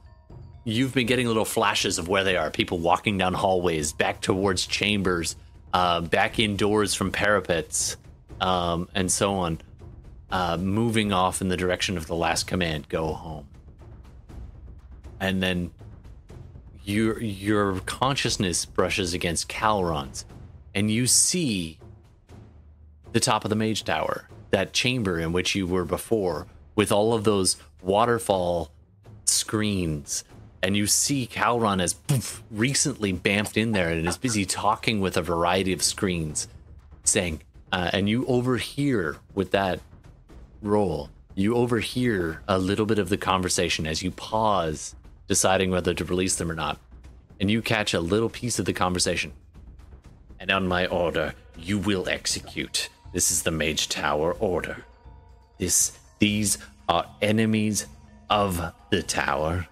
you've 0.65 0.93
been 0.93 1.05
getting 1.05 1.27
little 1.27 1.45
flashes 1.45 1.99
of 1.99 2.07
where 2.07 2.23
they 2.23 2.35
are. 2.35 2.49
People 2.49 2.79
walking 2.79 3.17
down 3.17 3.33
hallways, 3.33 3.93
back 3.93 4.19
towards 4.19 4.65
chambers, 4.65 5.35
uh, 5.73 6.01
back 6.01 6.39
indoors 6.39 6.93
from 6.93 7.11
parapets, 7.11 7.95
um, 8.41 8.89
and 8.95 9.11
so 9.11 9.35
on, 9.35 9.61
uh, 10.31 10.57
moving 10.57 11.13
off 11.13 11.39
in 11.39 11.47
the 11.47 11.57
direction 11.57 11.97
of 11.97 12.07
the 12.07 12.15
last 12.15 12.47
command 12.47 12.89
go 12.89 13.13
home. 13.13 13.47
And 15.19 15.41
then 15.41 15.71
your 16.83 17.21
your 17.21 17.79
consciousness 17.81 18.65
brushes 18.65 19.13
against 19.13 19.47
Calron's, 19.47 20.25
and 20.75 20.89
you 20.89 21.07
see 21.07 21.79
the 23.11 23.19
top 23.19 23.43
of 23.43 23.49
the 23.49 23.55
mage 23.55 23.83
tower, 23.83 24.27
that 24.51 24.73
chamber 24.73 25.19
in 25.19 25.31
which 25.31 25.55
you 25.55 25.67
were 25.67 25.85
before, 25.85 26.47
with 26.75 26.91
all 26.91 27.13
of 27.13 27.23
those 27.23 27.57
waterfall 27.81 28.71
screens. 29.25 30.23
And 30.61 30.75
you 30.77 30.87
see 30.87 31.25
Calron 31.25 31.79
has 31.79 31.93
poof, 31.93 32.41
recently 32.49 33.13
bamfed 33.13 33.57
in 33.57 33.71
there 33.73 33.89
and 33.89 34.07
is 34.07 34.17
busy 34.17 34.45
talking 34.45 35.01
with 35.01 35.17
a 35.17 35.21
variety 35.21 35.73
of 35.73 35.83
screens, 35.83 36.47
saying, 37.03 37.41
uh, 37.71 37.89
and 37.93 38.07
you 38.07 38.25
overhear 38.27 39.17
with 39.33 39.51
that 39.51 39.79
roll, 40.61 41.09
you 41.35 41.55
overhear 41.55 42.41
a 42.47 42.57
little 42.57 42.85
bit 42.85 42.99
of 42.99 43.09
the 43.09 43.17
conversation 43.17 43.85
as 43.85 44.01
you 44.01 44.11
pause, 44.11 44.95
deciding 45.27 45.71
whether 45.71 45.93
to 45.93 46.05
release 46.05 46.35
them 46.35 46.51
or 46.51 46.55
not. 46.55 46.79
And 47.39 47.51
you 47.51 47.61
catch 47.61 47.93
a 47.93 47.99
little 47.99 48.29
piece 48.29 48.59
of 48.59 48.65
the 48.65 48.73
conversation. 48.73 49.33
And 50.43 50.51
on 50.51 50.67
my 50.67 50.87
order, 50.87 51.35
you 51.57 51.79
will 51.79 52.09
execute. 52.09 52.89
This 53.13 53.31
is 53.31 53.43
the 53.43 53.51
Mage 53.51 53.87
Tower 53.87 54.33
order. 54.33 54.83
This 55.57 55.97
these 56.19 56.57
are 56.89 57.09
enemies 57.21 57.87
of 58.29 58.73
the 58.89 59.03
tower, 59.03 59.69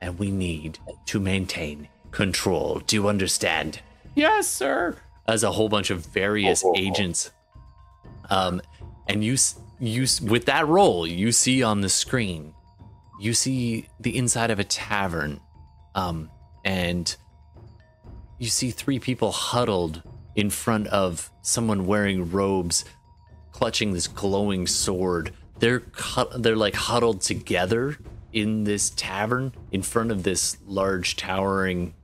and 0.00 0.18
we 0.18 0.32
need 0.32 0.80
to 1.06 1.20
maintain 1.20 1.86
control. 2.10 2.80
Do 2.84 2.96
you 2.96 3.06
understand? 3.06 3.78
Yes, 4.16 4.48
sir. 4.48 4.96
As 5.28 5.44
a 5.44 5.52
whole 5.52 5.68
bunch 5.68 5.90
of 5.90 6.04
various 6.04 6.64
agents. 6.74 7.30
Um, 8.28 8.60
and 9.06 9.22
you 9.22 9.36
you 9.78 10.04
with 10.20 10.46
that 10.46 10.66
roll, 10.66 11.06
you 11.06 11.30
see 11.30 11.62
on 11.62 11.80
the 11.80 11.88
screen, 11.88 12.54
you 13.20 13.34
see 13.34 13.88
the 14.00 14.18
inside 14.18 14.50
of 14.50 14.58
a 14.58 14.64
tavern, 14.64 15.38
um, 15.94 16.28
and 16.64 17.14
you 18.38 18.48
see 18.48 18.70
three 18.70 18.98
people 18.98 19.32
huddled 19.32 20.02
in 20.34 20.50
front 20.50 20.86
of 20.88 21.30
someone 21.42 21.86
wearing 21.86 22.30
robes 22.30 22.84
clutching 23.52 23.92
this 23.92 24.06
glowing 24.06 24.66
sword. 24.66 25.32
They're 25.58 25.82
hu- 25.92 26.38
they're 26.38 26.56
like 26.56 26.74
huddled 26.74 27.20
together 27.20 27.98
in 28.32 28.64
this 28.64 28.90
tavern 28.90 29.52
in 29.72 29.82
front 29.82 30.12
of 30.12 30.22
this 30.22 30.58
large 30.66 31.16
towering 31.16 31.94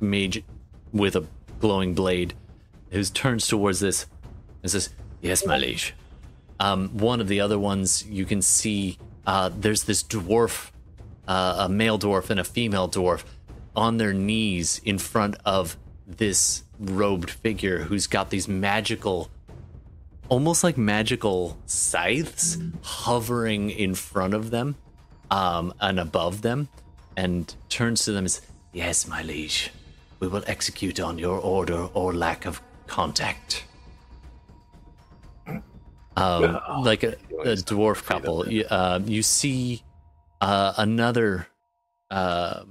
mage 0.00 0.44
with 0.92 1.16
a 1.16 1.26
glowing 1.58 1.94
blade 1.94 2.34
who 2.90 3.02
turns 3.04 3.48
towards 3.48 3.80
this 3.80 4.06
and 4.62 4.70
says 4.70 4.90
yes 5.20 5.44
my 5.44 5.56
liege. 5.56 5.94
Um, 6.60 6.90
one 6.90 7.20
of 7.20 7.26
the 7.26 7.40
other 7.40 7.58
ones 7.58 8.06
you 8.06 8.24
can 8.24 8.42
see 8.42 8.98
uh, 9.26 9.50
there's 9.52 9.84
this 9.84 10.02
dwarf 10.04 10.70
uh, 11.26 11.56
a 11.60 11.68
male 11.68 11.98
dwarf 11.98 12.30
and 12.30 12.38
a 12.38 12.44
female 12.44 12.88
dwarf 12.88 13.24
on 13.74 13.96
their 13.96 14.12
knees 14.12 14.80
in 14.84 14.98
front 14.98 15.36
of 15.44 15.76
this 16.06 16.64
robed 16.78 17.30
figure 17.30 17.78
who's 17.78 18.06
got 18.06 18.30
these 18.30 18.48
magical 18.48 19.30
almost 20.28 20.64
like 20.64 20.78
magical 20.78 21.58
scythes 21.66 22.58
hovering 22.82 23.70
in 23.70 23.94
front 23.94 24.34
of 24.34 24.50
them 24.50 24.74
um, 25.30 25.72
and 25.80 26.00
above 26.00 26.42
them 26.42 26.68
and 27.16 27.54
turns 27.68 28.04
to 28.04 28.12
them 28.12 28.24
as 28.24 28.40
yes 28.72 29.06
my 29.06 29.22
liege 29.22 29.70
we 30.22 30.28
will 30.28 30.44
execute 30.46 31.00
on 31.00 31.18
your 31.18 31.40
order 31.40 31.88
or 31.94 32.14
lack 32.14 32.46
of 32.46 32.62
contact. 32.86 33.64
Um, 36.16 36.60
like 36.82 37.02
a, 37.02 37.14
a 37.40 37.56
dwarf 37.56 38.04
couple. 38.04 38.46
you, 38.48 38.64
uh, 38.66 39.00
you 39.04 39.24
see 39.24 39.82
uh, 40.40 40.74
another 40.76 41.48
uh, 42.08 42.62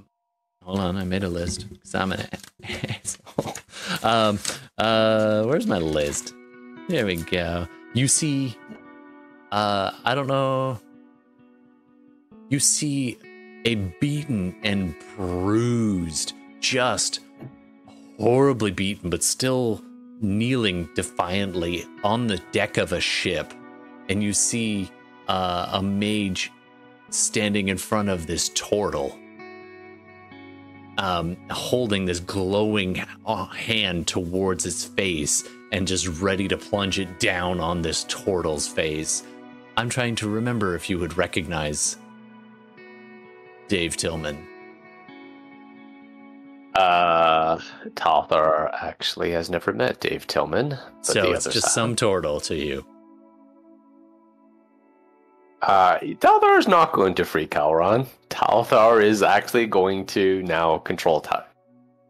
hold 0.63 0.79
on 0.79 0.97
i 0.97 1.03
made 1.03 1.23
a 1.23 1.29
list. 1.29 1.65
I'm 1.93 2.11
an 2.11 2.27
asshole. 2.63 3.53
Um, 4.03 4.39
uh, 4.77 5.43
where's 5.43 5.67
my 5.67 5.77
list? 5.77 6.33
There 6.87 7.05
we 7.05 7.17
go. 7.17 7.67
You 7.93 8.07
see, 8.07 8.57
uh, 9.51 9.91
I 10.03 10.15
don't 10.15 10.27
know. 10.27 10.79
You 12.49 12.59
see 12.59 13.17
a 13.65 13.75
beaten 13.75 14.55
and 14.63 14.95
bruised, 15.15 16.33
just 16.59 17.19
horribly 18.19 18.71
beaten, 18.71 19.09
but 19.09 19.23
still 19.23 19.81
kneeling 20.21 20.89
defiantly 20.95 21.85
on 22.03 22.27
the 22.27 22.37
deck 22.51 22.77
of 22.77 22.93
a 22.93 23.01
ship, 23.01 23.53
and 24.09 24.21
you 24.21 24.33
see 24.33 24.89
uh, 25.27 25.69
a 25.73 25.81
mage 25.81 26.51
standing 27.09 27.69
in 27.69 27.77
front 27.77 28.09
of 28.09 28.27
this 28.27 28.49
turtle, 28.49 29.17
um, 30.97 31.37
holding 31.49 32.05
this 32.05 32.19
glowing 32.19 33.03
uh, 33.25 33.45
hand 33.45 34.07
towards 34.07 34.65
its 34.65 34.83
face 34.83 35.47
and 35.71 35.87
just 35.87 36.07
ready 36.21 36.47
to 36.47 36.57
plunge 36.57 36.99
it 36.99 37.19
down 37.19 37.59
on 37.59 37.81
this 37.81 38.03
turtle's 38.05 38.67
face. 38.67 39.23
I'm 39.77 39.89
trying 39.89 40.15
to 40.15 40.29
remember 40.29 40.75
if 40.75 40.89
you 40.89 40.99
would 40.99 41.17
recognize 41.17 41.97
Dave 43.67 43.95
Tillman. 43.95 44.47
Uh, 46.75 47.57
Talthar 47.95 48.73
actually 48.81 49.31
has 49.31 49.49
never 49.49 49.73
met 49.73 49.99
Dave 49.99 50.27
Tillman. 50.27 50.69
But 50.69 51.05
so 51.05 51.31
it's 51.31 51.45
just 51.45 51.65
have. 51.67 51.71
some 51.71 51.95
turtle 51.95 52.39
to 52.41 52.55
you. 52.55 52.85
Uh, 55.61 55.99
Talthar 55.99 56.57
is 56.57 56.67
not 56.67 56.91
going 56.91 57.13
to 57.15 57.25
free 57.25 57.45
Calron. 57.45 58.07
Talthar 58.29 59.03
is 59.03 59.21
actually 59.21 59.67
going 59.67 60.05
to 60.07 60.41
now 60.43 60.79
control 60.79 61.21
Ta- 61.21 61.45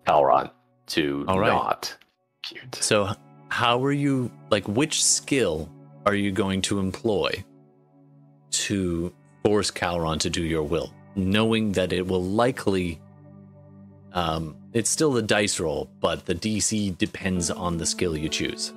Calron 0.06 0.50
to 0.88 1.26
All 1.28 1.40
right. 1.40 1.48
not 1.50 1.96
cute. 2.44 2.76
So, 2.76 3.14
how 3.50 3.84
are 3.84 3.92
you 3.92 4.32
like? 4.50 4.68
Which 4.68 5.04
skill 5.04 5.70
are 6.06 6.16
you 6.16 6.32
going 6.32 6.62
to 6.64 6.80
employ 6.80 7.44
to 8.52 9.14
force 9.44 9.70
Calron 9.70 10.20
to 10.20 10.30
do 10.30 10.44
your 10.44 10.64
will, 10.64 10.94
knowing 11.16 11.74
that 11.74 11.92
it 11.92 12.08
will 12.08 12.24
likely? 12.24 13.00
Um, 14.14 14.56
it's 14.74 14.90
still 14.90 15.12
the 15.12 15.22
dice 15.22 15.60
roll, 15.60 15.90
but 16.00 16.26
the 16.26 16.36
DC 16.36 16.98
depends 16.98 17.50
on 17.50 17.78
the 17.78 17.86
skill 17.86 18.16
you 18.18 18.30
choose. 18.30 18.74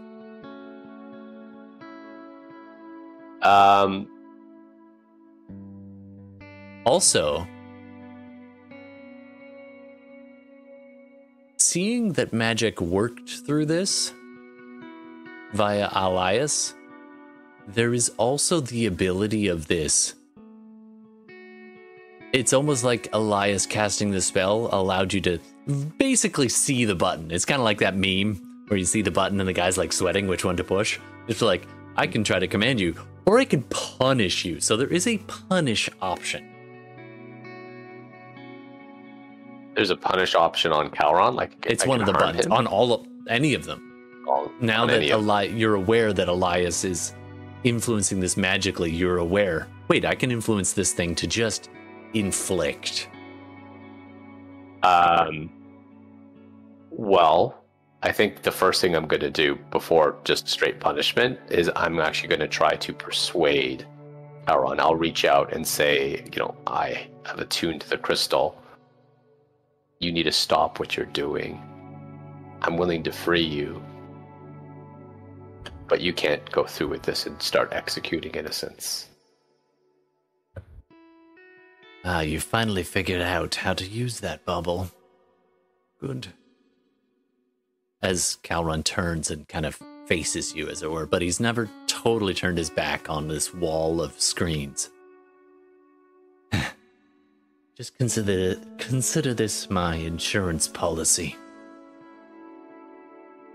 Um, 3.42 4.08
Also, 6.84 7.46
seeing 11.56 12.12
that 12.12 12.32
magic 12.32 12.80
worked 12.80 13.30
through 13.46 13.66
this 13.66 14.12
via 15.54 15.88
Elias, 15.92 16.74
there 17.66 17.94
is 17.94 18.10
also 18.18 18.60
the 18.60 18.86
ability 18.86 19.48
of 19.48 19.66
this. 19.66 20.14
It's 22.34 22.52
almost 22.52 22.84
like 22.84 23.08
Elias 23.12 23.64
casting 23.64 24.10
the 24.10 24.20
spell 24.20 24.68
allowed 24.72 25.12
you 25.12 25.20
to 25.22 25.38
basically 25.98 26.48
see 26.48 26.84
the 26.84 26.94
button. 26.94 27.30
It's 27.30 27.44
kind 27.44 27.60
of 27.60 27.64
like 27.64 27.78
that 27.78 27.96
meme 27.96 28.64
where 28.68 28.78
you 28.78 28.84
see 28.84 29.02
the 29.02 29.10
button 29.10 29.40
and 29.40 29.48
the 29.48 29.52
guy's 29.52 29.78
like 29.78 29.92
sweating 29.92 30.26
which 30.26 30.44
one 30.44 30.56
to 30.56 30.64
push. 30.64 30.98
It's 31.28 31.42
like, 31.42 31.66
I 31.96 32.06
can 32.06 32.24
try 32.24 32.38
to 32.38 32.48
command 32.48 32.80
you, 32.80 32.94
or 33.24 33.38
I 33.38 33.44
can 33.44 33.62
punish 33.64 34.44
you. 34.44 34.60
So 34.60 34.76
there 34.76 34.88
is 34.88 35.06
a 35.06 35.18
punish 35.18 35.88
option. 36.02 36.53
There's 39.74 39.90
a 39.90 39.96
punish 39.96 40.34
option 40.34 40.72
on 40.72 40.90
Calron. 40.90 41.34
Like 41.34 41.64
It's 41.68 41.84
I 41.84 41.88
one 41.88 42.00
of 42.00 42.06
the 42.06 42.12
buttons 42.12 42.46
him 42.46 42.52
on 42.52 42.66
all 42.66 42.92
of 42.92 43.06
any 43.28 43.54
of 43.54 43.64
them. 43.64 43.80
on- 44.28 44.50
Now 44.60 44.86
that 44.86 45.02
Eli- 45.02 45.44
you're 45.44 45.74
aware 45.74 46.12
that 46.12 46.28
Elias 46.28 46.84
is 46.84 47.14
influencing 47.64 48.20
this 48.20 48.36
magically, 48.36 48.90
you're 48.90 49.18
aware. 49.18 49.68
Wait, 49.88 50.04
I 50.04 50.14
can 50.14 50.30
influence 50.30 50.72
this 50.72 50.92
thing 50.92 51.14
to 51.16 51.26
just 51.26 51.70
inflict. 52.14 53.08
Um, 54.82 55.50
well, 56.90 57.64
I 58.02 58.12
think 58.12 58.42
the 58.42 58.50
first 58.50 58.80
thing 58.80 58.94
I'm 58.94 59.06
going 59.06 59.20
to 59.20 59.30
do 59.30 59.58
before 59.70 60.16
just 60.24 60.46
straight 60.48 60.78
punishment 60.78 61.38
is 61.50 61.70
I'm 61.74 61.98
actually 62.00 62.28
going 62.28 62.40
to 62.40 62.48
try 62.48 62.74
to 62.76 62.92
persuade 62.92 63.86
Calron. 64.46 64.78
I'll 64.78 64.94
reach 64.94 65.24
out 65.24 65.54
and 65.54 65.66
say, 65.66 66.22
you 66.32 66.38
know, 66.38 66.54
I 66.66 67.08
have 67.24 67.38
attuned 67.38 67.80
to 67.82 67.88
the 67.88 67.96
crystal. 67.98 68.60
You 69.98 70.12
need 70.12 70.24
to 70.24 70.32
stop 70.32 70.78
what 70.78 70.96
you're 70.96 71.06
doing. 71.06 71.62
I'm 72.62 72.76
willing 72.76 73.02
to 73.04 73.12
free 73.12 73.44
you. 73.44 73.82
But 75.88 76.00
you 76.00 76.12
can't 76.12 76.50
go 76.50 76.64
through 76.64 76.88
with 76.88 77.02
this 77.02 77.26
and 77.26 77.40
start 77.40 77.72
executing 77.72 78.32
innocents. 78.32 79.08
Ah, 82.04 82.20
you 82.20 82.38
finally 82.40 82.82
figured 82.82 83.22
out 83.22 83.54
how 83.54 83.72
to 83.74 83.86
use 83.86 84.20
that 84.20 84.44
bubble. 84.44 84.90
Good. 86.00 86.28
As 88.02 88.36
Calron 88.42 88.82
turns 88.82 89.30
and 89.30 89.48
kind 89.48 89.64
of 89.64 89.80
faces 90.06 90.54
you, 90.54 90.68
as 90.68 90.82
it 90.82 90.90
were, 90.90 91.06
but 91.06 91.22
he's 91.22 91.40
never 91.40 91.70
totally 91.86 92.34
turned 92.34 92.58
his 92.58 92.68
back 92.68 93.08
on 93.08 93.28
this 93.28 93.54
wall 93.54 94.02
of 94.02 94.20
screens. 94.20 94.90
Just 97.76 97.98
consider 97.98 98.54
consider 98.78 99.34
this 99.34 99.68
my 99.68 99.96
insurance 99.96 100.68
policy. 100.68 101.34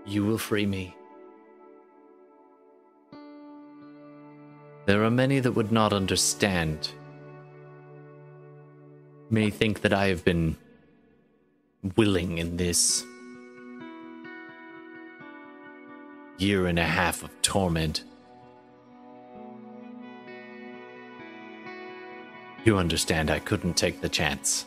You 0.04 0.26
will 0.26 0.36
free 0.36 0.66
me. 0.66 0.94
There 4.84 5.02
are 5.04 5.10
many 5.10 5.40
that 5.40 5.52
would 5.52 5.72
not 5.72 5.94
understand 5.94 6.90
may 9.30 9.48
think 9.48 9.80
that 9.80 9.94
I 9.94 10.08
have 10.08 10.22
been 10.22 10.58
willing 11.96 12.36
in 12.36 12.58
this 12.58 13.02
year 16.36 16.66
and 16.66 16.78
a 16.78 16.84
half 16.84 17.22
of 17.22 17.30
torment. 17.40 18.04
You 22.64 22.76
understand 22.76 23.30
I 23.30 23.38
couldn't 23.38 23.74
take 23.74 24.00
the 24.02 24.08
chance. 24.08 24.66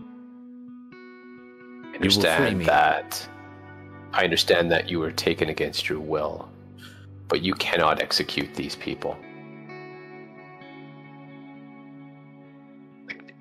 I 0.00 1.94
understand 1.94 2.66
that. 2.66 3.28
I 4.12 4.24
understand 4.24 4.70
that 4.72 4.90
you 4.90 4.98
were 4.98 5.12
taken 5.12 5.48
against 5.48 5.88
your 5.88 6.00
will, 6.00 6.48
but 7.28 7.42
you 7.42 7.54
cannot 7.54 8.02
execute 8.02 8.52
these 8.54 8.74
people. 8.74 9.16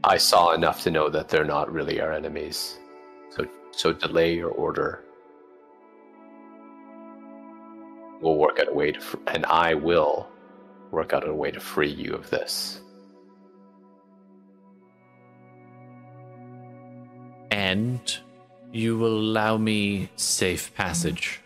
I 0.03 0.17
saw 0.17 0.53
enough 0.53 0.83
to 0.83 0.91
know 0.91 1.09
that 1.09 1.29
they're 1.29 1.45
not 1.45 1.71
really 1.71 1.99
our 1.99 2.13
enemies. 2.13 2.77
So, 3.31 3.47
so 3.71 3.91
delay 3.91 4.35
your 4.35 4.51
order. 4.51 5.03
We'll 8.21 8.37
work 8.37 8.59
out 8.59 8.69
a 8.69 8.73
way 8.73 8.91
to, 8.91 9.01
fr- 9.01 9.17
and 9.27 9.45
I 9.47 9.73
will 9.73 10.29
work 10.95 11.11
out 11.11 11.27
a 11.27 11.33
way 11.33 11.51
to 11.51 11.59
free 11.59 11.91
you 11.91 12.13
of 12.13 12.29
this. 12.29 12.79
And 17.51 17.99
you 18.71 18.97
will 18.97 19.17
allow 19.19 19.57
me 19.57 20.09
safe 20.15 20.73
passage. 20.73 21.41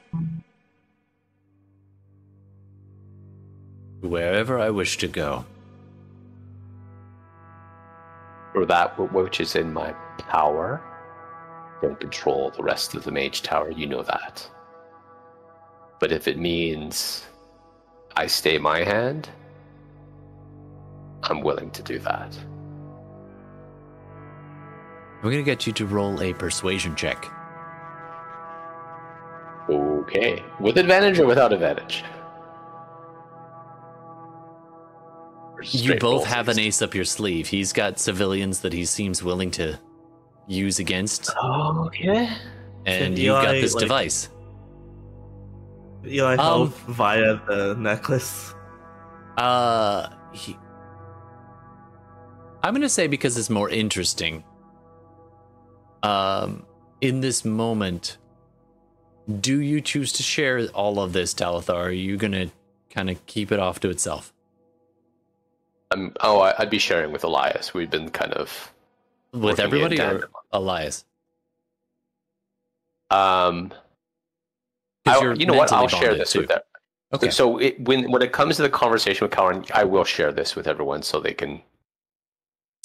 Wherever 4.01 4.59
I 4.59 4.69
wish 4.69 4.97
to 4.99 5.07
go. 5.07 5.45
For 8.53 8.65
that 8.67 8.97
which 9.13 9.41
is 9.41 9.55
in 9.55 9.73
my 9.73 9.93
power, 10.17 10.81
don't 11.81 11.99
control 11.99 12.51
the 12.51 12.63
rest 12.63 12.93
of 12.93 13.03
the 13.03 13.11
mage 13.11 13.41
tower, 13.41 13.71
you 13.71 13.87
know 13.87 14.03
that. 14.03 14.47
But 15.99 16.11
if 16.11 16.27
it 16.27 16.37
means 16.37 17.25
I 18.15 18.27
stay 18.27 18.57
my 18.57 18.83
hand, 18.83 19.29
I'm 21.29 21.41
willing 21.41 21.69
to 21.71 21.83
do 21.83 21.99
that. 21.99 22.37
I'm 25.21 25.29
gonna 25.29 25.43
get 25.43 25.67
you 25.67 25.73
to 25.73 25.85
roll 25.85 26.21
a 26.21 26.33
persuasion 26.33 26.95
check. 26.95 27.29
Okay. 29.69 30.43
With 30.59 30.77
advantage 30.77 31.19
or 31.19 31.27
without 31.27 31.53
advantage? 31.53 32.03
You 35.61 35.99
both 35.99 36.25
have 36.25 36.47
an 36.47 36.57
ace 36.57 36.81
up 36.81 36.95
your 36.95 37.03
sleeve. 37.03 37.47
He's 37.47 37.73
got 37.73 37.99
civilians 37.99 38.61
that 38.61 38.71
he 38.71 38.85
seems 38.85 39.21
willing 39.21 39.51
to 39.51 39.77
use 40.47 40.79
against, 40.79 41.29
Okay. 41.37 42.29
and 42.85 43.15
Can 43.15 43.17
you've 43.17 43.41
got 43.43 43.51
this 43.51 43.73
like- 43.75 43.81
device. 43.81 44.29
Eli 46.07 46.31
Um, 46.35 46.39
help 46.39 46.73
via 46.87 47.35
the 47.45 47.75
necklace. 47.77 48.55
Uh, 49.37 50.07
he, 50.31 50.57
I'm 52.63 52.73
gonna 52.73 52.89
say 52.89 53.07
because 53.07 53.37
it's 53.37 53.49
more 53.49 53.69
interesting. 53.69 54.43
Um, 56.03 56.65
in 57.01 57.21
this 57.21 57.45
moment, 57.45 58.17
do 59.39 59.61
you 59.61 59.81
choose 59.81 60.11
to 60.13 60.23
share 60.23 60.67
all 60.69 60.99
of 60.99 61.13
this, 61.13 61.33
Talthar? 61.33 61.73
Or 61.73 61.81
are 61.87 61.91
you 61.91 62.17
gonna 62.17 62.51
kind 62.89 63.09
of 63.09 63.25
keep 63.25 63.51
it 63.51 63.59
off 63.59 63.79
to 63.81 63.89
itself 63.89 64.33
I'm, 65.91 66.13
oh, 66.21 66.39
I- 66.39 66.55
I'd 66.59 66.69
be 66.69 66.79
sharing 66.79 67.11
with 67.11 67.23
Elias. 67.23 67.73
We've 67.73 67.89
been 67.89 68.09
kind 68.09 68.33
of 68.33 68.73
with 69.33 69.59
everybody 69.59 69.99
or. 69.99 70.29
Elias? 70.51 71.05
Um, 73.09 73.73
I, 75.07 75.19
you're 75.19 75.35
know 75.35 75.53
what? 75.55 75.71
I'll 75.71 75.87
share 75.87 76.13
this 76.13 76.31
too. 76.33 76.41
with 76.41 76.49
them. 76.49 76.59
Okay. 77.13 77.31
So 77.31 77.57
it, 77.57 77.79
when 77.81 78.11
when 78.11 78.21
it 78.21 78.31
comes 78.31 78.57
to 78.57 78.61
the 78.61 78.69
conversation 78.69 79.25
with 79.25 79.31
Calvin, 79.31 79.65
I 79.73 79.83
will 79.83 80.03
share 80.03 80.31
this 80.31 80.55
with 80.55 80.67
everyone 80.67 81.01
so 81.01 81.19
they 81.19 81.33
can 81.33 81.61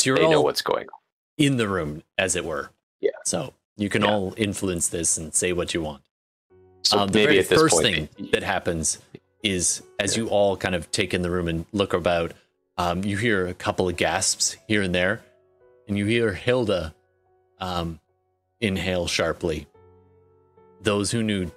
So 0.04 0.10
you're 0.10 0.18
they 0.18 0.28
know 0.28 0.42
what's 0.42 0.60
going 0.60 0.86
on. 0.86 1.00
in 1.38 1.56
the 1.56 1.66
room, 1.66 2.02
as 2.18 2.36
it 2.36 2.44
were. 2.44 2.70
Yeah. 3.00 3.10
So 3.24 3.54
you 3.76 3.88
can 3.88 4.02
Yeah. 4.02 4.12
all 4.12 4.34
influence 4.36 4.88
this 4.88 5.16
and 5.16 5.34
say 5.34 5.52
what 5.54 5.72
you 5.72 5.80
want. 5.80 6.02
So 6.82 6.98
um, 6.98 7.08
the 7.08 7.24
very 7.24 7.42
first 7.42 7.74
point, 7.76 8.10
thing 8.14 8.28
that 8.32 8.42
happens 8.42 8.98
is 9.42 9.82
as 9.98 10.14
you 10.16 10.28
all 10.28 10.56
kind 10.58 10.74
of 10.74 10.90
take 10.90 11.14
in 11.14 11.22
the 11.22 11.30
room 11.30 11.48
and 11.48 11.64
look 11.72 11.94
about, 11.94 12.32
um, 12.76 13.02
you 13.02 13.16
hear 13.16 13.46
a 13.46 13.54
couple 13.54 13.88
of 13.88 13.96
gasps 13.96 14.56
here 14.68 14.82
and 14.82 14.94
there, 14.94 15.22
and 15.88 15.96
you 15.96 16.04
hear 16.04 16.34
Hilda 16.34 16.94
um, 17.58 17.98
inhale 18.60 19.06
sharply. 19.06 19.66
Those 20.82 21.10
who 21.10 21.22
knew 21.22 21.50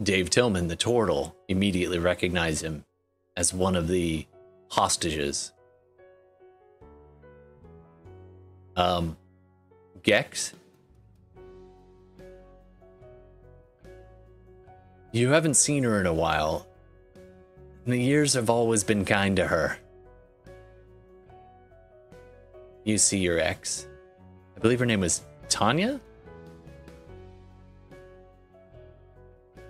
Dave 0.00 0.30
Tillman, 0.30 0.68
the 0.68 0.76
turtle, 0.76 1.34
immediately 1.48 1.98
recognize 1.98 2.62
him 2.62 2.84
as 3.36 3.52
one 3.52 3.74
of 3.74 3.88
the 3.88 4.24
hostages. 4.70 5.52
Um, 8.78 9.16
Gex, 10.04 10.52
you 15.10 15.30
haven't 15.30 15.54
seen 15.54 15.82
her 15.82 15.98
in 16.00 16.06
a 16.06 16.14
while. 16.14 16.64
And 17.84 17.92
the 17.92 18.00
years 18.00 18.34
have 18.34 18.48
always 18.48 18.84
been 18.84 19.04
kind 19.04 19.34
to 19.36 19.48
her. 19.48 19.78
You 22.84 22.98
see 22.98 23.18
your 23.18 23.40
ex. 23.40 23.88
I 24.56 24.60
believe 24.60 24.78
her 24.78 24.86
name 24.86 25.00
was 25.00 25.22
Tanya? 25.48 26.00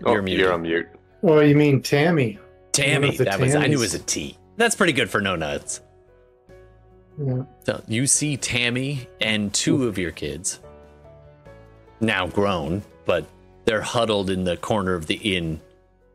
Oh, 0.04 0.12
You're 0.12 0.22
muted. 0.22 0.40
you're 0.44 0.52
on 0.52 0.62
mute. 0.62 0.86
Well, 1.22 1.42
you 1.42 1.56
mean 1.56 1.80
Tammy? 1.80 2.38
Tammy. 2.72 3.06
One 3.06 3.12
of 3.14 3.18
the 3.18 3.24
That 3.24 3.40
was 3.40 3.54
I 3.54 3.68
knew 3.68 3.78
it 3.78 3.80
was 3.80 3.94
a 3.94 4.00
T. 4.00 4.36
That's 4.58 4.76
pretty 4.76 4.92
good 4.92 5.08
for 5.08 5.22
no 5.22 5.34
nuts. 5.34 5.80
Yeah. 7.18 7.42
So 7.64 7.82
you 7.88 8.06
see 8.06 8.36
Tammy 8.36 9.08
and 9.20 9.52
two 9.52 9.86
of 9.88 9.98
your 9.98 10.12
kids, 10.12 10.60
now 12.00 12.26
grown, 12.28 12.82
but 13.04 13.26
they're 13.64 13.82
huddled 13.82 14.30
in 14.30 14.44
the 14.44 14.56
corner 14.56 14.94
of 14.94 15.06
the 15.06 15.16
inn 15.16 15.60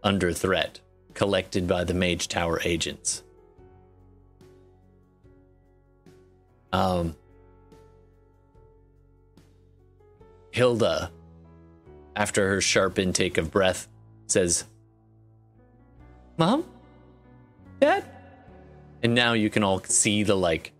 under 0.02 0.32
threat, 0.32 0.80
collected 1.14 1.68
by 1.68 1.84
the 1.84 1.94
Mage 1.94 2.28
Tower 2.30 2.62
agents. 2.64 3.24
Um, 6.72 7.16
Hilda, 10.52 11.12
after 12.16 12.48
her 12.50 12.62
sharp 12.62 12.98
intake 12.98 13.38
of 13.38 13.52
breath, 13.52 13.88
says, 14.28 14.66
Mom? 16.38 16.66
Dad? 17.80 18.06
And 19.04 19.14
now 19.14 19.34
you 19.34 19.50
can 19.50 19.64
all 19.64 19.84
see 19.84 20.24
the 20.24 20.36
like 20.36 20.72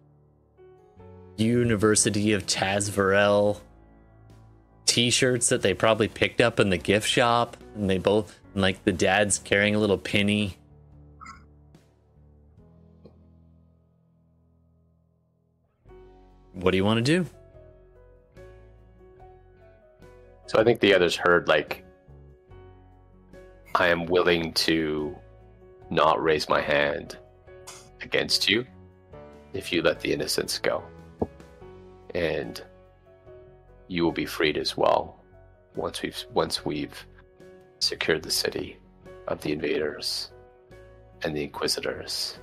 University 1.38 2.34
of 2.34 2.46
Tazvarel 2.46 3.60
t-shirts 4.86 5.50
that 5.50 5.62
they 5.62 5.74
probably 5.74 6.08
picked 6.08 6.42
up 6.42 6.60
in 6.60 6.70
the 6.70 6.78
gift 6.78 7.08
shop. 7.08 7.58
And 7.76 7.90
they 7.90 7.98
both 7.98 8.40
and 8.54 8.62
like 8.62 8.84
the 8.84 8.92
dad's 8.92 9.40
carrying 9.40 9.76
a 9.76 9.80
little 9.80 9.98
penny. 9.98 10.58
What 16.54 16.72
do 16.72 16.78
you 16.78 16.86
want 16.86 16.98
to 16.98 17.04
do? 17.04 17.26
So 20.46 20.60
I 20.60 20.64
think 20.64 20.80
the 20.80 20.94
others 20.94 21.16
heard 21.16 21.48
like 21.48 21.84
I 23.74 23.88
am 23.88 24.06
willing 24.06 24.54
to 24.54 25.16
not 25.90 26.22
raise 26.22 26.48
my 26.48 26.62
hand 26.62 27.18
against 28.02 28.48
you 28.48 28.66
if 29.54 29.74
you 29.74 29.82
let 29.82 30.00
the 30.00 30.14
innocents 30.14 30.60
go. 30.60 30.84
And 32.14 32.62
you 33.88 34.04
will 34.04 34.12
be 34.12 34.26
freed 34.26 34.58
as 34.58 34.78
well 34.78 35.20
once 35.76 36.02
we've 36.02 36.24
once 36.34 36.66
we've 36.66 37.06
secured 37.80 38.24
the 38.24 38.32
city 38.32 38.78
of 39.28 39.42
the 39.42 39.52
invaders 39.52 40.32
and 41.24 41.36
the 41.36 41.44
inquisitors. 41.44 42.40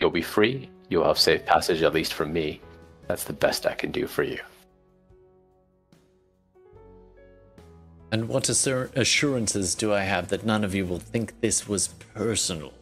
You'll 0.00 0.10
be 0.10 0.22
free. 0.22 0.70
You'll 0.88 1.04
have 1.04 1.18
safe 1.18 1.44
passage 1.46 1.82
at 1.82 1.94
least 1.94 2.14
from 2.14 2.32
me. 2.32 2.60
That's 3.06 3.24
the 3.24 3.32
best 3.32 3.66
I 3.66 3.74
can 3.74 3.90
do 3.90 4.06
for 4.06 4.22
you. 4.22 4.40
and 8.14 8.28
what 8.28 8.48
assur- 8.48 8.90
assurances 8.94 9.74
do 9.74 9.92
i 9.92 10.02
have 10.02 10.28
that 10.28 10.46
none 10.46 10.62
of 10.62 10.72
you 10.72 10.86
will 10.86 11.00
think 11.00 11.40
this 11.40 11.66
was 11.66 11.88
personal 12.14 12.72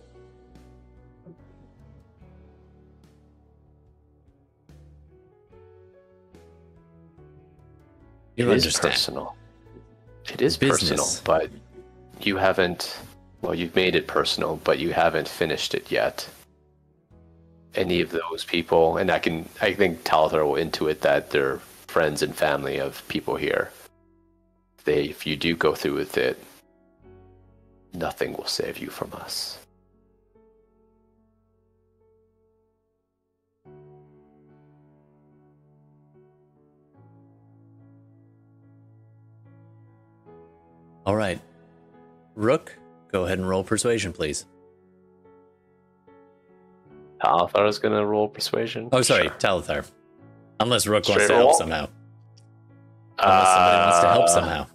you 8.42 8.52
It 8.52 8.66
is 8.66 8.78
personal. 8.78 9.36
It 10.32 10.42
is 10.42 10.56
Business. 10.56 11.20
personal, 11.20 11.22
but 11.24 11.50
you 12.20 12.36
haven't. 12.36 12.96
Well, 13.40 13.54
you've 13.54 13.74
made 13.74 13.94
it 13.96 14.06
personal, 14.06 14.60
but 14.62 14.78
you 14.78 14.92
haven't 14.92 15.28
finished 15.28 15.74
it 15.74 15.90
yet. 15.90 16.28
Any 17.74 18.00
of 18.00 18.10
those 18.10 18.44
people, 18.44 18.98
and 18.98 19.10
I 19.10 19.18
can, 19.18 19.48
I 19.60 19.72
think 19.72 20.04
Talthar 20.04 20.44
will 20.46 20.62
intuit 20.62 21.00
that 21.00 21.30
they're 21.30 21.58
friends 21.88 22.22
and 22.22 22.34
family 22.34 22.78
of 22.78 23.02
people 23.08 23.36
here. 23.36 23.70
They, 24.84 25.04
if 25.04 25.26
you 25.26 25.36
do 25.36 25.56
go 25.56 25.74
through 25.74 25.94
with 25.94 26.16
it, 26.16 26.42
nothing 27.94 28.34
will 28.34 28.46
save 28.46 28.78
you 28.78 28.90
from 28.90 29.12
us. 29.14 29.58
All 41.06 41.16
right 41.16 41.40
rook 42.34 42.76
go 43.12 43.24
ahead 43.26 43.38
and 43.38 43.48
roll 43.48 43.62
persuasion 43.64 44.12
please 44.12 44.46
Talthar 47.22 47.68
is 47.68 47.78
gonna 47.78 48.04
roll 48.04 48.28
persuasion. 48.28 48.88
Oh, 48.90 49.02
sorry, 49.02 49.24
Sure. 49.24 49.30
Talthar. 49.32 49.88
Unless 50.58 50.86
Rook 50.86 51.08
wants 51.08 51.24
Straight 51.24 51.28
to 51.28 51.34
help 51.34 51.54
somehow. 51.54 51.88
Unless 53.18 53.48
somebody 53.48 53.78
wants 53.78 54.00
to 54.00 54.08
help 54.08 54.24
Uh, 54.24 54.26
somehow. 54.28 54.66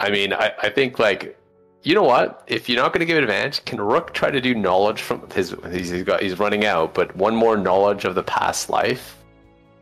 I 0.00 0.10
mean, 0.10 0.32
I, 0.32 0.52
I 0.62 0.70
think 0.70 0.98
like 0.98 1.38
you 1.82 1.94
know 1.94 2.02
what? 2.02 2.42
If 2.46 2.68
you're 2.68 2.82
not 2.82 2.92
going 2.92 3.00
to 3.00 3.06
give 3.06 3.18
advantage, 3.22 3.62
can 3.66 3.78
Rook 3.80 4.14
try 4.14 4.30
to 4.30 4.40
do 4.40 4.54
knowledge 4.54 5.02
from 5.02 5.28
his? 5.30 5.54
He's, 5.70 5.90
he's 5.90 6.02
got 6.02 6.22
he's 6.22 6.38
running 6.38 6.64
out, 6.64 6.94
but 6.94 7.14
one 7.14 7.36
more 7.36 7.56
knowledge 7.56 8.04
of 8.06 8.14
the 8.14 8.22
past 8.22 8.70
life 8.70 9.22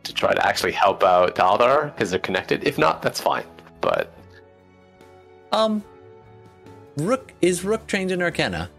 to 0.03 0.13
try 0.13 0.33
to 0.33 0.45
actually 0.45 0.73
help 0.73 1.01
out 1.03 1.33
Talthar 1.33 1.85
because 1.95 2.11
they're 2.11 2.19
connected. 2.19 2.67
If 2.67 2.77
not, 2.77 3.01
that's 3.01 3.21
fine. 3.21 3.45
But 3.81 4.13
Um, 5.53 5.83
Rook 6.97 7.31
is 7.41 7.63
Rook 7.63 7.85
trained 7.87 8.11
in 8.11 8.21
Arcana? 8.21 8.69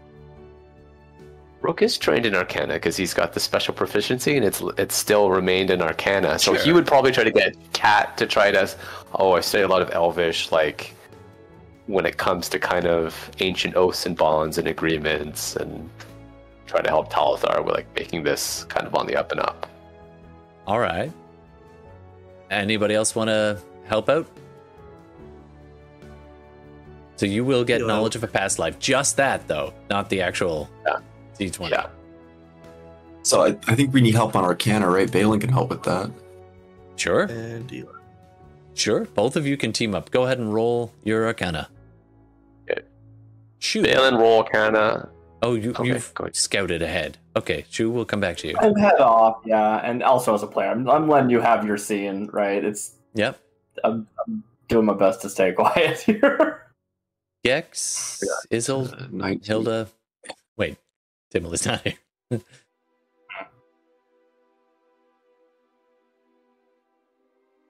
Rook 1.61 1.81
is 1.81 1.97
trained 1.97 2.25
in 2.25 2.35
Arcana 2.35 2.73
because 2.73 2.95
he's 2.95 3.13
got 3.13 3.33
the 3.33 3.39
special 3.39 3.73
proficiency, 3.73 4.35
and 4.35 4.45
it's 4.45 4.61
it's 4.77 4.93
still 4.93 5.31
remained 5.31 5.71
in 5.71 5.81
Arcana. 5.81 6.37
So 6.37 6.53
he 6.53 6.71
would 6.73 6.85
probably 6.85 7.11
try 7.11 7.23
to 7.23 7.31
get 7.31 7.55
Cat 7.73 8.17
to 8.17 8.27
try 8.27 8.51
to. 8.51 8.69
Oh, 9.15 9.31
I 9.31 9.39
study 9.39 9.63
a 9.63 9.67
lot 9.67 9.81
of 9.81 9.89
Elvish, 9.91 10.51
like 10.51 10.93
when 11.87 12.05
it 12.05 12.17
comes 12.17 12.49
to 12.49 12.59
kind 12.59 12.85
of 12.85 13.31
ancient 13.39 13.75
oaths 13.75 14.05
and 14.05 14.15
bonds 14.15 14.57
and 14.57 14.67
agreements, 14.67 15.55
and 15.55 15.89
try 16.67 16.81
to 16.81 16.89
help 16.89 17.11
Talthar 17.11 17.63
with 17.63 17.73
like 17.73 17.87
making 17.95 18.23
this 18.23 18.65
kind 18.65 18.85
of 18.85 18.93
on 18.93 19.07
the 19.07 19.15
up 19.15 19.31
and 19.31 19.39
up. 19.39 19.67
All 20.67 20.79
right. 20.79 21.11
Anybody 22.51 22.93
else 22.93 23.15
want 23.15 23.29
to 23.29 23.59
help 23.85 24.09
out? 24.09 24.27
So 27.17 27.25
you 27.25 27.45
will 27.45 27.63
get 27.63 27.81
Yeah. 27.81 27.87
knowledge 27.87 28.15
of 28.15 28.23
a 28.23 28.27
past 28.27 28.59
life. 28.59 28.77
Just 28.79 29.17
that, 29.17 29.47
though, 29.47 29.73
not 29.89 30.09
the 30.09 30.21
actual 30.21 30.69
Yeah. 30.85 30.99
D20. 31.39 31.69
Yeah. 31.71 31.87
So 33.23 33.41
I, 33.43 33.47
I 33.67 33.75
think 33.75 33.93
we 33.93 34.01
need 34.01 34.13
help 34.15 34.35
on 34.35 34.43
Arcana, 34.43 34.89
right? 34.89 35.11
Balin 35.11 35.39
can 35.39 35.49
help 35.49 35.69
with 35.69 35.83
that. 35.83 36.11
Sure. 36.95 37.23
And 37.23 37.71
Eli. 37.71 37.91
Sure. 38.73 39.05
Both 39.05 39.35
of 39.35 39.47
you 39.47 39.57
can 39.57 39.71
team 39.73 39.95
up. 39.95 40.11
Go 40.11 40.23
ahead 40.25 40.37
and 40.37 40.53
roll 40.53 40.93
your 41.03 41.25
Arcana. 41.25 41.69
Okay. 42.69 42.81
Shoot. 43.59 43.83
Balin 43.85 44.15
roll 44.15 44.43
Arcana. 44.43 45.09
Oh, 45.41 45.55
you, 45.55 45.71
Okay, 45.71 45.87
you've 45.89 46.13
scouted 46.33 46.81
ahead. 46.81 47.17
Okay, 47.35 47.65
Shu, 47.69 47.91
we'll 47.91 48.05
come 48.05 48.19
back 48.19 48.37
to 48.37 48.47
you. 48.47 48.55
And 48.61 48.79
head 48.79 48.99
off, 48.99 49.41
yeah. 49.45 49.77
And 49.83 50.01
also 50.01 50.33
as 50.33 50.41
a 50.41 50.47
player, 50.47 50.69
I'm, 50.71 50.89
I'm 50.89 51.07
letting 51.07 51.29
you 51.29 51.39
have 51.39 51.65
your 51.65 51.77
scene, 51.77 52.29
right? 52.33 52.63
It's 52.63 52.93
Yep. 53.13 53.39
I'm, 53.83 54.07
I'm 54.25 54.43
doing 54.69 54.85
my 54.85 54.93
best 54.93 55.21
to 55.21 55.29
stay 55.29 55.51
quiet 55.61 55.99
here. 55.99 56.64
Gex, 57.45 58.23
Isil, 58.51 59.21
Uh, 59.21 59.35
Hilda. 59.45 59.87
Wait, 60.57 60.77
Timothy's 61.29 61.65
not 61.67 61.81
here. 61.81 61.93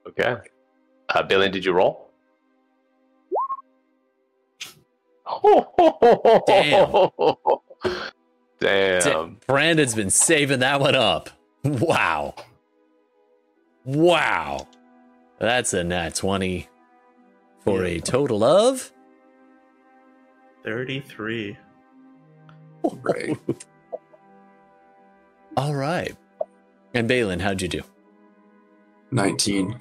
Okay. 0.08 0.36
Uh, 1.08 1.22
Balin, 1.22 1.52
did 1.52 1.64
you 1.64 1.72
roll? 1.72 2.10
Damn. 6.46 7.10
Damn. 8.60 9.00
Da- 9.00 9.28
Brandon's 9.46 9.94
been 9.94 10.10
saving 10.10 10.60
that 10.60 10.80
one 10.80 10.94
up. 10.94 11.30
Wow. 11.64 12.34
Wow. 13.84 14.68
That's 15.38 15.74
a 15.74 15.84
nat 15.84 16.14
20 16.14 16.68
for 17.64 17.84
a 17.84 17.98
total 18.00 18.44
of 18.44 18.92
33. 20.66 21.56
Right. 22.82 23.38
All 25.56 25.74
right. 25.74 26.14
And 26.92 27.06
Balin, 27.06 27.38
how'd 27.38 27.62
you 27.62 27.68
do? 27.68 27.82
19. 29.12 29.78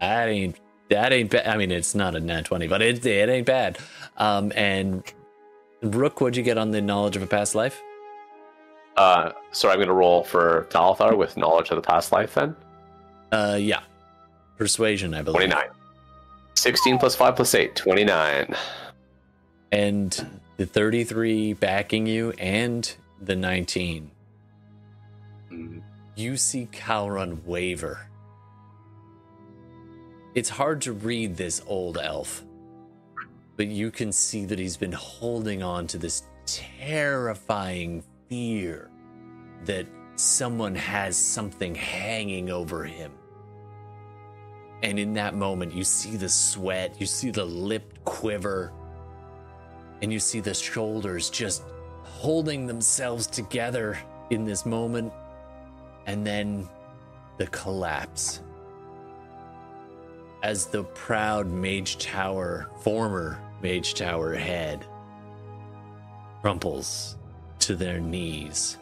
That 0.00 0.28
ain't 0.28 0.56
that 0.90 1.12
ain't 1.12 1.30
bad. 1.30 1.48
I 1.48 1.56
mean, 1.56 1.72
it's 1.72 1.94
not 1.94 2.14
a 2.14 2.20
nat 2.20 2.44
20, 2.44 2.68
but 2.68 2.82
it, 2.82 3.04
it 3.04 3.28
ain't 3.28 3.46
bad. 3.46 3.78
Um, 4.16 4.52
and 4.54 5.02
Rook, 5.82 6.20
what'd 6.20 6.36
you 6.36 6.44
get 6.44 6.56
on 6.56 6.70
the 6.70 6.80
knowledge 6.80 7.16
of 7.16 7.22
a 7.22 7.26
past 7.26 7.56
life? 7.56 7.82
Uh, 8.96 9.32
so 9.50 9.70
I'm 9.70 9.80
gonna 9.80 9.92
roll 9.92 10.22
for 10.22 10.68
Talthar 10.70 11.16
with 11.16 11.36
knowledge 11.36 11.70
of 11.70 11.76
the 11.76 11.82
past 11.82 12.12
life 12.12 12.34
then. 12.34 12.54
Uh, 13.32 13.56
yeah. 13.58 13.80
Persuasion, 14.56 15.14
I 15.14 15.22
believe. 15.22 15.50
29. 15.50 15.64
16 16.54 16.98
plus 16.98 17.16
5 17.16 17.34
plus 17.34 17.54
8, 17.56 17.74
29. 17.74 18.54
And 19.72 20.40
the 20.58 20.66
33 20.66 21.54
backing 21.54 22.06
you 22.06 22.30
and 22.38 22.94
the 23.20 23.34
19. 23.34 24.10
Mm. 25.50 25.82
You 26.14 26.36
see 26.36 26.68
Calron 26.70 27.42
waver. 27.44 28.06
It's 30.34 30.48
hard 30.48 30.80
to 30.82 30.92
read 30.92 31.36
this 31.36 31.62
old 31.66 31.98
elf, 31.98 32.44
but 33.56 33.66
you 33.66 33.90
can 33.90 34.12
see 34.12 34.44
that 34.46 34.58
he's 34.58 34.76
been 34.76 34.92
holding 34.92 35.62
on 35.62 35.86
to 35.88 35.98
this 35.98 36.24
terrifying 36.46 38.02
fear 38.28 38.90
that 39.64 39.86
someone 40.16 40.74
has 40.74 41.16
something 41.16 41.74
hanging 41.74 42.50
over 42.50 42.84
him. 42.84 43.12
And 44.82 44.98
in 44.98 45.12
that 45.14 45.34
moment, 45.34 45.74
you 45.74 45.84
see 45.84 46.16
the 46.16 46.28
sweat, 46.28 46.96
you 46.98 47.06
see 47.06 47.30
the 47.30 47.44
lip 47.44 47.98
quiver, 48.04 48.72
and 50.02 50.12
you 50.12 50.18
see 50.18 50.40
the 50.40 50.52
shoulders 50.52 51.30
just 51.30 51.62
holding 52.02 52.66
themselves 52.66 53.26
together 53.28 53.96
in 54.30 54.44
this 54.44 54.66
moment, 54.66 55.12
and 56.06 56.26
then 56.26 56.68
the 57.38 57.46
collapse. 57.46 58.42
As 60.42 60.66
the 60.66 60.82
proud 60.82 61.46
Mage 61.46 61.98
Tower, 61.98 62.68
former 62.80 63.40
Mage 63.62 63.94
Tower 63.94 64.34
head, 64.34 64.84
crumples 66.42 67.16
to 67.60 67.76
their 67.76 68.00
knees. 68.00 68.76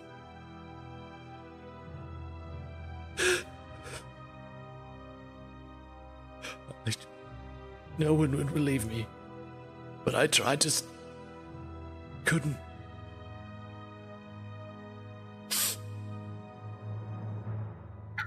No 7.98 8.14
one 8.14 8.34
would 8.34 8.54
believe 8.54 8.86
me. 8.86 9.06
But 10.06 10.14
I 10.14 10.26
tried 10.26 10.62
to. 10.62 10.72
Couldn't. 12.24 12.56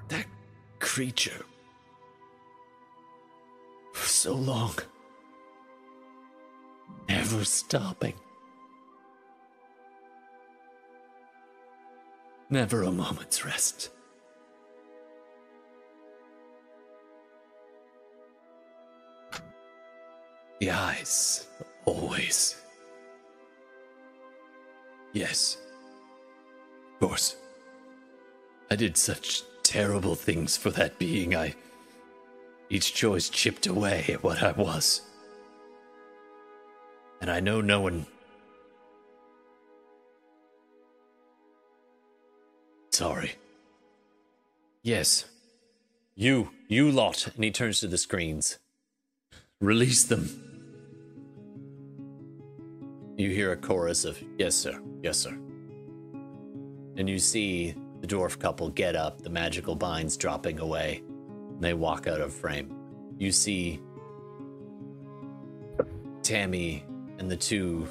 That 0.09 0.25
creature. 0.79 1.45
For 3.93 4.07
so 4.07 4.35
long. 4.35 4.75
Never 7.07 7.45
stopping. 7.45 8.15
Never 12.49 12.83
a 12.83 12.91
moment's 12.91 13.45
rest. 13.45 13.89
The 20.59 20.71
eyes, 20.71 21.47
always. 21.85 22.62
Yes. 25.13 25.57
Of 26.93 27.07
course. 27.07 27.35
I 28.69 28.75
did 28.75 28.97
such 28.97 29.43
terrible 29.61 30.15
things 30.15 30.57
for 30.57 30.71
that 30.71 30.97
being. 30.99 31.35
I. 31.35 31.55
Each 32.69 32.93
choice 32.93 33.29
chipped 33.29 33.67
away 33.67 34.05
at 34.09 34.23
what 34.23 34.41
I 34.41 34.51
was. 34.51 35.01
And 37.21 37.29
I 37.29 37.39
know 37.39 37.61
no 37.61 37.81
one. 37.81 38.07
Sorry. 42.91 43.33
Yes. 44.81 45.25
You, 46.15 46.49
you 46.67 46.89
lot. 46.91 47.27
And 47.35 47.43
he 47.43 47.51
turns 47.51 47.79
to 47.79 47.87
the 47.87 47.97
screens. 47.97 48.57
Release 49.61 50.03
them. 50.03 50.29
You 53.17 53.29
hear 53.29 53.51
a 53.51 53.57
chorus 53.57 54.05
of, 54.05 54.21
Yes, 54.37 54.55
sir. 54.55 54.79
Yes, 55.03 55.17
sir. 55.17 55.37
And 56.95 57.09
you 57.09 57.19
see 57.19 57.75
the 57.99 58.07
dwarf 58.07 58.39
couple 58.39 58.69
get 58.69 58.95
up, 58.95 59.21
the 59.21 59.29
magical 59.29 59.75
binds 59.75 60.15
dropping 60.15 60.59
away. 60.59 61.03
And 61.49 61.61
they 61.61 61.73
walk 61.73 62.07
out 62.07 62.21
of 62.21 62.33
frame. 62.33 62.73
You 63.19 63.31
see 63.31 63.81
Tammy 66.23 66.85
and 67.19 67.29
the 67.29 67.35
two 67.35 67.87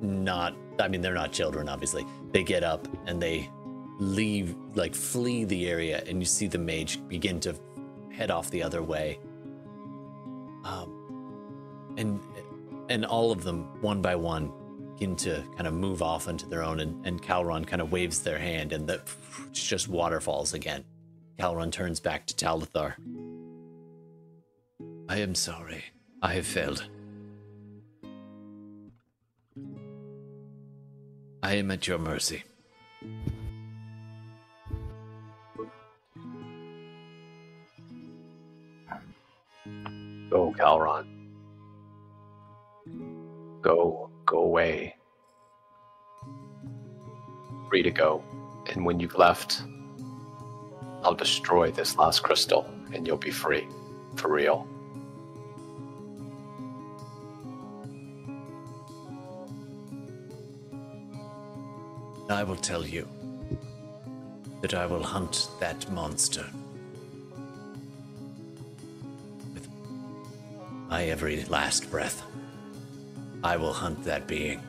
not 0.00 0.54
I 0.78 0.86
mean 0.86 1.00
they're 1.00 1.14
not 1.14 1.32
children 1.32 1.68
obviously. 1.68 2.06
They 2.30 2.44
get 2.44 2.62
up 2.62 2.86
and 3.06 3.20
they 3.20 3.50
leave 3.98 4.54
like 4.74 4.94
flee 4.94 5.44
the 5.44 5.68
area 5.68 6.02
and 6.06 6.20
you 6.20 6.26
see 6.26 6.46
the 6.46 6.58
mage 6.58 7.06
begin 7.08 7.40
to 7.40 7.56
head 8.12 8.30
off 8.30 8.50
the 8.50 8.62
other 8.62 8.82
way. 8.82 9.18
Um 10.64 11.94
and 11.96 12.20
and 12.88 13.04
all 13.04 13.32
of 13.32 13.42
them 13.42 13.64
one 13.80 14.00
by 14.00 14.14
one 14.14 14.52
begin 14.98 15.14
to 15.14 15.44
kind 15.54 15.68
of 15.68 15.74
move 15.74 16.02
off 16.02 16.26
into 16.26 16.44
their 16.48 16.64
own 16.64 16.80
and, 16.80 17.06
and 17.06 17.22
Calron 17.22 17.64
kind 17.64 17.80
of 17.80 17.92
waves 17.92 18.20
their 18.20 18.38
hand 18.38 18.72
and 18.72 18.88
the 18.88 19.00
it's 19.48 19.62
just 19.62 19.86
waterfalls 19.86 20.54
again. 20.54 20.84
Calron 21.38 21.70
turns 21.70 22.00
back 22.00 22.26
to 22.26 22.34
Talthar. 22.34 22.94
I 25.08 25.18
am 25.18 25.36
sorry. 25.36 25.84
I 26.20 26.34
have 26.34 26.46
failed. 26.46 26.84
I 31.44 31.54
am 31.54 31.70
at 31.70 31.86
your 31.86 31.98
mercy. 31.98 32.42
Go, 40.28 40.52
Calron. 40.58 41.06
Go, 43.62 44.07
go 44.28 44.38
away. 44.38 44.94
Free 47.68 47.82
to 47.82 47.90
go. 47.90 48.22
And 48.70 48.84
when 48.84 49.00
you've 49.00 49.16
left, 49.16 49.62
I'll 51.02 51.14
destroy 51.14 51.70
this 51.70 51.96
last 51.96 52.22
crystal 52.22 52.68
and 52.92 53.06
you'll 53.06 53.16
be 53.16 53.30
free. 53.30 53.66
For 54.16 54.30
real. 54.30 54.66
I 62.30 62.42
will 62.42 62.56
tell 62.56 62.84
you 62.84 63.08
that 64.60 64.74
I 64.74 64.84
will 64.84 65.02
hunt 65.02 65.48
that 65.60 65.90
monster 65.90 66.44
with 69.54 69.66
my 70.88 71.04
every 71.04 71.44
last 71.44 71.90
breath. 71.90 72.22
I 73.44 73.56
will 73.56 73.72
hunt 73.72 74.02
that 74.04 74.26
being. 74.26 74.62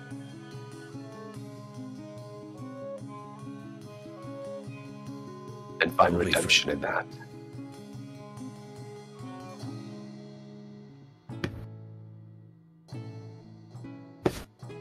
And 5.81 5.93
find 5.93 6.19
be 6.19 6.25
redemption 6.25 6.69
in 6.71 6.81
that. 6.81 7.05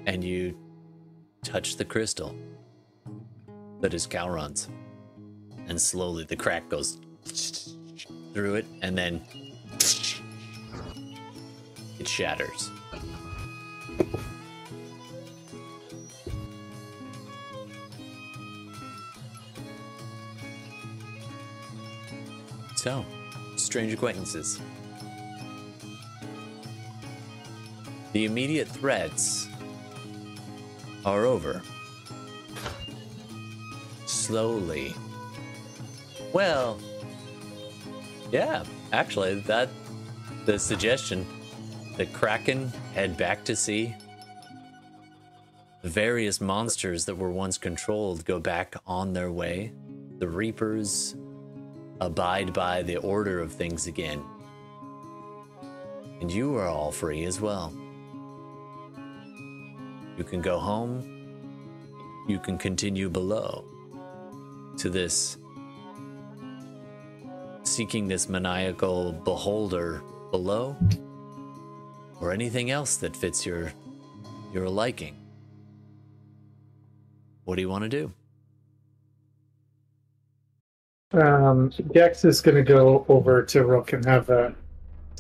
And 0.07 0.25
you 0.25 0.57
touch 1.43 1.77
the 1.77 1.85
crystal 1.85 2.35
that 3.81 3.95
is 3.95 4.07
Calron's. 4.07 4.69
And 5.69 5.81
slowly 5.81 6.25
the 6.25 6.37
crack 6.37 6.69
goes 6.69 6.99
through 8.33 8.55
it, 8.55 8.67
and 8.83 8.97
then 8.97 9.23
it 11.99 12.09
shatters. 12.09 12.71
So, 22.79 23.05
strange 23.57 23.93
acquaintances. 23.93 24.61
the 28.13 28.25
immediate 28.25 28.69
threats 28.69 29.49
are 31.05 31.25
over. 31.25 31.61
Slowly. 34.07 34.95
Well, 36.33 36.79
yeah, 38.31 38.63
actually, 38.93 39.41
that 39.41 39.71
the 40.47 40.57
suggestion. 40.57 41.27
The 41.97 42.07
Kraken 42.07 42.69
head 42.95 43.17
back 43.17 43.43
to 43.47 43.57
sea. 43.57 43.93
The 45.83 45.89
various 45.89 46.41
monsters 46.41 47.07
that 47.07 47.17
were 47.17 47.33
once 47.33 47.59
controlled 47.59 48.25
go 48.25 48.39
back 48.39 48.77
on 48.87 49.15
their 49.15 49.33
way. 49.33 49.73
The 50.21 50.29
Reapers 50.29 51.17
abide 52.01 52.53
by 52.53 52.83
the 52.83 52.97
order 52.99 53.41
of 53.41 53.53
things 53.53 53.87
again. 53.87 54.23
And 56.21 56.31
you 56.31 56.57
are 56.57 56.67
all 56.67 56.91
free 56.91 57.25
as 57.25 57.41
well. 57.41 57.73
You 60.17 60.25
can 60.25 60.41
go 60.41 60.59
home. 60.59 61.15
You 62.29 62.39
can 62.39 62.59
continue 62.59 63.09
below 63.09 63.65
to 64.79 64.91
this 64.91 65.39
seeking 67.63 68.09
this 68.09 68.29
maniacal 68.29 69.13
beholder 69.13 70.03
below 70.31 70.77
or 72.21 72.33
anything 72.33 72.71
else 72.71 72.97
that 72.97 73.17
fits 73.17 73.47
your 73.47 73.73
your 74.53 74.69
liking. 74.69 75.17
What 77.45 77.57
do 77.57 77.63
you 77.63 77.69
want 77.69 77.85
to 77.85 77.89
do? 77.89 78.13
Um, 81.19 81.73
Gex 81.93 82.25
is 82.25 82.41
going 82.41 82.57
to 82.57 82.63
go 82.63 83.05
over 83.09 83.43
to 83.43 83.65
Rook 83.65 83.93
and 83.93 84.05
have 84.05 84.31
a 84.31 84.55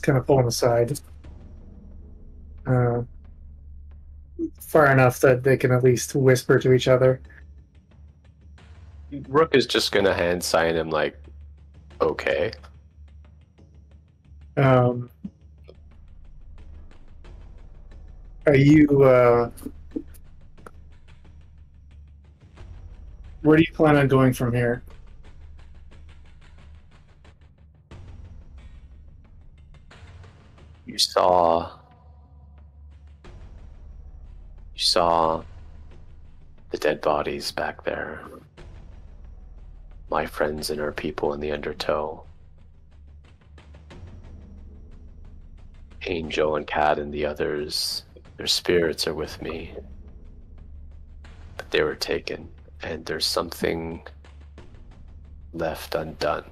kind 0.02 0.17
of 0.17 0.27
pull 0.27 0.41
him 0.41 0.47
aside. 0.47 1.01
Uh, 2.67 3.02
far 4.60 4.93
enough 4.93 5.20
that 5.20 5.43
they 5.43 5.57
can 5.57 5.73
at 5.73 5.83
least 5.83 6.15
whisper 6.15 6.59
to 6.59 6.73
each 6.73 6.89
other. 6.89 7.20
Rook 9.28 9.55
is 9.55 9.67
just 9.67 9.91
gonna 9.91 10.12
hand 10.12 10.44
sign 10.44 10.77
him 10.77 10.91
like, 10.91 11.18
okay. 12.01 12.52
Um, 14.59 15.09
are 18.47 18.55
you? 18.55 19.02
Uh, 19.02 19.51
where 23.43 23.57
do 23.57 23.62
you 23.62 23.73
plan 23.73 23.97
on 23.97 24.09
going 24.09 24.35
from 24.35 24.52
here? 24.52 24.83
You 30.89 30.97
saw. 30.97 31.70
You 34.75 34.81
saw 34.81 35.44
the 36.70 36.78
dead 36.78 37.02
bodies 37.02 37.52
back 37.52 37.84
there. 37.84 38.23
My 40.10 40.25
friends 40.25 40.70
and 40.70 40.81
our 40.81 40.92
people 40.92 41.34
in 41.34 41.41
the 41.41 41.52
undertow. 41.52 42.25
Angel 46.07 46.57
and 46.57 46.67
Cat 46.67 46.99
and 46.99 47.12
the 47.12 47.26
others, 47.26 48.05
their 48.39 48.47
spirits 48.47 49.07
are 49.07 49.15
with 49.15 49.42
me. 49.42 49.75
But 51.58 51.70
they 51.70 51.83
were 51.83 51.97
taken, 51.97 52.49
and 52.83 53.05
there's 53.05 53.26
something 53.26 54.07
left 55.52 55.94
undone 55.94 56.47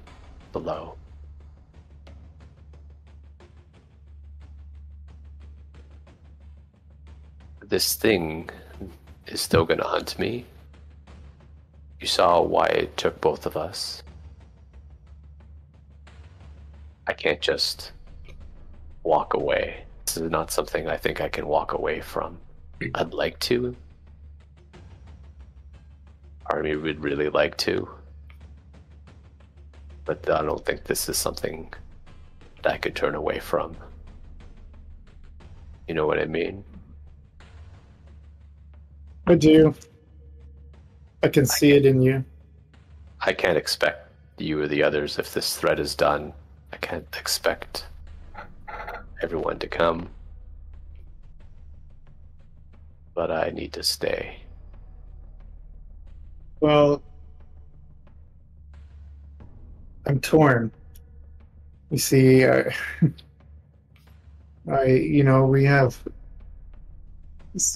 below. 0.51 0.96
This 7.69 7.95
thing 7.95 8.49
is 9.25 9.41
still 9.41 9.65
gonna 9.65 9.85
hunt 9.85 10.17
me. 10.17 10.45
You 11.99 12.07
saw 12.07 12.41
why 12.41 12.67
it 12.67 12.95
took 12.95 13.19
both 13.19 13.45
of 13.45 13.57
us. 13.57 14.03
I 17.07 17.11
can't 17.11 17.41
just 17.41 17.91
walk 19.03 19.33
away. 19.33 19.83
This 20.05 20.15
is 20.15 20.31
not 20.31 20.49
something 20.49 20.87
I 20.87 20.95
think 20.95 21.19
I 21.19 21.27
can 21.27 21.45
walk 21.45 21.73
away 21.73 21.99
from. 21.99 22.37
I'd 22.95 23.13
like 23.13 23.37
to. 23.39 23.75
Army 26.45 26.77
would 26.77 27.03
really 27.03 27.27
like 27.27 27.57
to. 27.57 27.89
But 30.05 30.29
I 30.29 30.41
don't 30.41 30.65
think 30.65 30.85
this 30.85 31.09
is 31.09 31.17
something 31.17 31.73
that 32.63 32.71
I 32.71 32.77
could 32.77 32.95
turn 32.95 33.15
away 33.15 33.39
from. 33.39 33.75
You 35.89 35.95
know 35.95 36.07
what 36.07 36.19
I 36.19 36.25
mean? 36.25 36.63
I 39.29 39.35
do. 39.35 39.75
I 41.21 41.27
can 41.27 41.45
see 41.45 41.71
it 41.71 41.85
in 41.85 42.01
you. 42.01 42.23
I 43.19 43.33
can't 43.33 43.57
expect 43.57 44.09
you 44.37 44.61
or 44.61 44.67
the 44.69 44.83
others 44.83 45.19
if 45.19 45.33
this 45.33 45.57
threat 45.57 45.81
is 45.81 45.95
done. 45.95 46.31
I 46.71 46.77
can't 46.77 47.05
expect 47.17 47.87
everyone 49.21 49.59
to 49.59 49.67
come. 49.67 50.07
But 53.15 53.29
I 53.29 53.49
need 53.49 53.73
to 53.73 53.83
stay. 53.83 54.39
Well, 56.61 57.03
I'm 60.05 60.21
torn. 60.21 60.71
You 61.89 61.97
see, 61.97 62.45
I, 62.45 62.73
I, 64.71 64.85
you 64.85 65.25
know, 65.25 65.45
we 65.45 65.65
have 65.65 66.01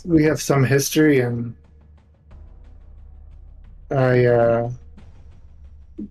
we 0.06 0.24
have 0.24 0.42
some 0.42 0.64
history, 0.64 1.20
and 1.20 1.56
I, 3.90 4.26
uh, 4.26 4.72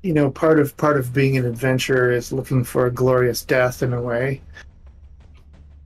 you 0.03 0.13
know, 0.13 0.31
part 0.31 0.61
of 0.61 0.77
part 0.77 0.99
of 0.99 1.13
being 1.13 1.37
an 1.37 1.47
adventurer 1.47 2.11
is 2.11 2.33
looking 2.33 2.65
for 2.65 2.87
a 2.87 2.91
glorious 2.91 3.45
death 3.45 3.83
in 3.83 3.93
a 3.93 4.03
way. 4.03 4.41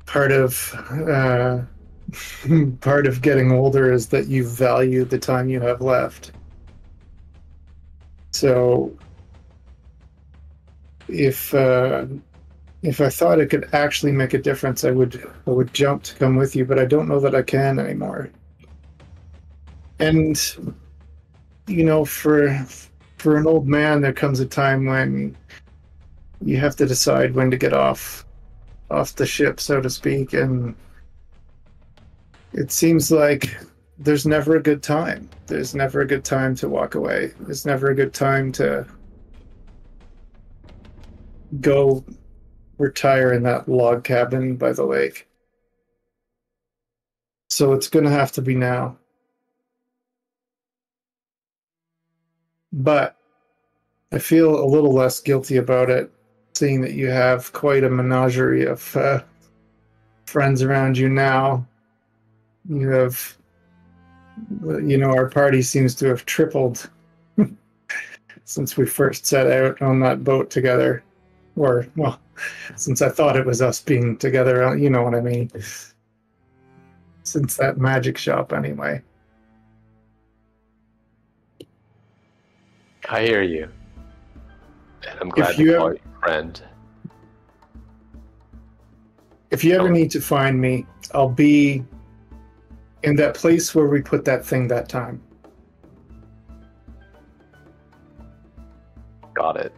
Part 0.07 0.33
of 0.33 0.75
uh, 1.09 1.61
part 2.81 3.07
of 3.07 3.23
getting 3.23 3.53
older 3.53 3.93
is 3.93 4.09
that 4.09 4.27
you 4.27 4.47
value 4.47 5.05
the 5.05 5.19
time 5.19 5.49
you 5.49 5.61
have 5.61 5.81
left. 5.81 6.33
So, 8.33 8.97
if 11.09 11.55
uh, 11.55 12.07
if 12.85 13.01
I 13.01 13.09
thought 13.09 13.41
it 13.41 13.49
could 13.49 13.69
actually 13.73 14.13
make 14.13 14.35
a 14.35 14.39
difference, 14.39 14.85
I 14.85 14.91
would 14.91 15.27
I 15.47 15.51
would 15.51 15.73
jump 15.73 16.03
to 16.05 16.15
come 16.17 16.37
with 16.37 16.55
you, 16.55 16.67
but 16.67 16.79
I 16.79 16.85
don't 16.85 17.09
know 17.09 17.19
that 17.19 17.35
I 17.35 17.41
can 17.43 17.79
anymore. 17.79 18.31
And 19.99 20.39
you 21.67 21.85
know, 21.85 22.05
for 22.05 22.55
for 23.17 23.39
an 23.39 23.47
old 23.47 23.67
man, 23.67 24.03
there 24.03 24.13
comes 24.13 24.39
a 24.39 24.47
time 24.47 24.85
when 24.85 25.35
you 26.43 26.59
have 26.59 26.77
to 26.77 26.87
decide 26.87 27.35
when 27.35 27.51
to 27.51 27.57
get 27.57 27.73
off 27.73 28.27
off 28.91 29.17
the 29.17 29.25
ship, 29.25 29.61
so 29.61 29.81
to 29.81 29.89
speak, 29.89 30.35
and 30.35 30.75
it 32.53 32.71
seems 32.71 33.11
like 33.11 33.57
there's 33.99 34.27
never 34.27 34.57
a 34.57 34.63
good 34.63 34.83
time. 34.83 35.31
There's 35.47 35.75
never 35.75 36.03
a 36.03 36.07
good 36.07 36.25
time 36.25 36.55
to 36.57 36.69
walk 36.69 36.97
away. 36.97 37.33
There's 37.41 37.65
never 37.65 37.91
a 37.91 37.95
good 37.95 38.13
time 38.13 38.53
to 38.53 38.87
go 41.63 42.05
retire 42.79 43.33
in 43.33 43.43
that 43.45 43.69
log 43.69 44.05
cabin 44.05 44.57
by 44.57 44.73
the 44.73 44.85
lake. 44.85 45.29
So 47.49 47.73
it's 47.73 47.89
going 47.89 48.05
to 48.05 48.11
have 48.11 48.33
to 48.33 48.43
be 48.43 48.55
now. 48.55 48.97
But 52.73 53.17
I 54.13 54.19
feel 54.19 54.63
a 54.63 54.67
little 54.67 54.93
less 54.93 55.21
guilty 55.21 55.57
about 55.57 55.91
it, 55.91 56.11
seeing 56.55 56.81
that 56.81 56.95
you 56.95 57.09
have 57.09 57.53
quite 57.53 57.85
a 57.85 57.91
menagerie 57.91 58.65
of 58.65 58.97
uh, 58.97 59.23
friends 60.27 60.63
around 60.63 60.99
you 60.99 61.09
now. 61.09 61.67
You 62.69 62.89
have, 62.89 63.37
you 64.61 64.99
know, 64.99 65.11
our 65.11 65.29
party 65.29 65.63
seems 65.63 65.95
to 65.97 66.07
have 66.07 66.27
tripled 66.27 66.91
since 68.45 68.77
we 68.77 68.87
first 68.87 69.27
set 69.27 69.47
out 69.47 69.81
on 69.81 70.01
that 70.01 70.25
boat 70.25 70.51
together. 70.51 71.05
Or, 71.57 71.87
well, 71.95 72.19
since 72.77 73.03
I 73.03 73.09
thought 73.09 73.37
it 73.37 73.47
was 73.47 73.63
us 73.63 73.81
being 73.81 74.17
together, 74.17 74.65
uh, 74.65 74.75
you 74.75 74.91
know 74.91 75.03
what 75.03 75.15
I 75.15 75.21
mean. 75.21 75.51
Since 77.23 77.57
that 77.57 77.79
magic 77.79 78.19
shop, 78.19 78.53
anyway. 78.53 79.01
I 83.09 83.23
hear 83.23 83.43
you. 83.43 83.69
And 85.09 85.19
I'm 85.21 85.29
glad 85.29 85.51
If 85.53 85.59
you 85.59 85.73
to 85.73 85.79
call 85.79 85.89
have- 85.89 85.97
you 85.97 86.03
friend. 86.21 86.63
If 89.51 89.63
you 89.63 89.75
ever 89.75 89.89
need 89.91 90.11
to 90.11 90.21
find 90.21 90.61
me, 90.61 90.87
I'll 91.15 91.29
be 91.29 91.85
in 93.05 93.15
that 93.17 93.35
place 93.35 93.75
where 93.75 93.87
we 93.87 94.01
put 94.03 94.25
that 94.25 94.45
thing 94.45 94.67
that 94.69 94.89
time. 94.89 95.23
Got 99.35 99.59
it. 99.59 99.73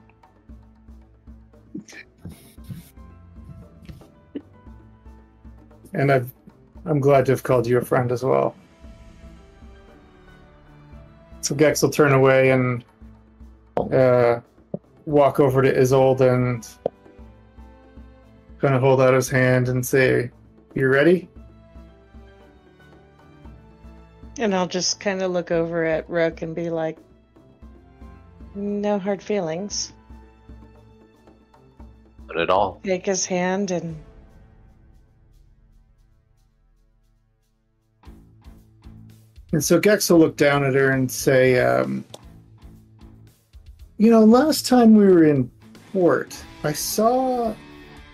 And 5.97 6.13
I've 6.13 6.31
I'm 6.85 7.01
glad 7.01 7.27
to 7.27 7.33
have 7.33 7.43
called 7.43 7.67
you 7.67 7.79
a 7.79 7.85
friend 7.85 8.13
as 8.13 8.23
well. 8.23 8.55
So 11.41 11.55
Gex 11.55 11.83
will 11.83 11.91
turn 11.91 12.13
away 12.13 12.51
and 12.51 12.85
uh, 13.93 14.41
walk 15.05 15.41
over 15.41 15.63
to 15.63 15.81
Isolde 15.81 16.21
and 16.21 16.67
kind 18.61 18.75
of 18.75 18.81
hold 18.81 19.01
out 19.01 19.15
his 19.15 19.29
hand 19.29 19.69
and 19.69 19.85
say, 19.85 20.31
"You 20.75 20.89
ready?" 20.89 21.29
And 24.39 24.55
I'll 24.55 24.69
just 24.69 25.01
kind 25.01 25.23
of 25.23 25.33
look 25.33 25.51
over 25.51 25.85
at 25.85 26.09
Rook 26.11 26.43
and 26.43 26.55
be 26.55 26.69
like, 26.69 26.99
no 28.57 28.99
hard 28.99 29.23
feelings. 29.23 29.93
Not 32.27 32.41
at 32.41 32.51
all. 32.51 32.81
Take 32.83 33.07
his 33.07 33.27
hand 33.27 33.71
and. 33.71 33.97
And 39.53 39.63
so 39.63 39.79
Gex 39.79 40.11
will 40.11 40.19
look 40.19 40.37
down 40.37 40.65
at 40.65 40.75
her 40.75 40.91
and 40.91 41.11
say, 41.11 41.61
um, 41.61 42.05
"You 43.97 44.11
know, 44.11 44.25
last 44.25 44.67
time 44.67 44.95
we 44.95 45.05
were 45.05 45.25
in 45.25 45.51
port, 45.93 46.37
I 46.65 46.73
saw, 46.73 47.55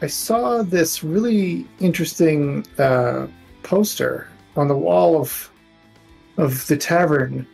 I 0.03 0.07
saw 0.07 0.63
this 0.63 1.03
really 1.03 1.67
interesting 1.81 2.67
uh, 2.79 3.27
poster 3.63 4.29
on 4.57 4.69
the 4.69 4.77
wall 4.77 5.19
of, 5.19 5.51
of 6.37 6.67
the 6.67 6.77
tavern. 6.77 7.47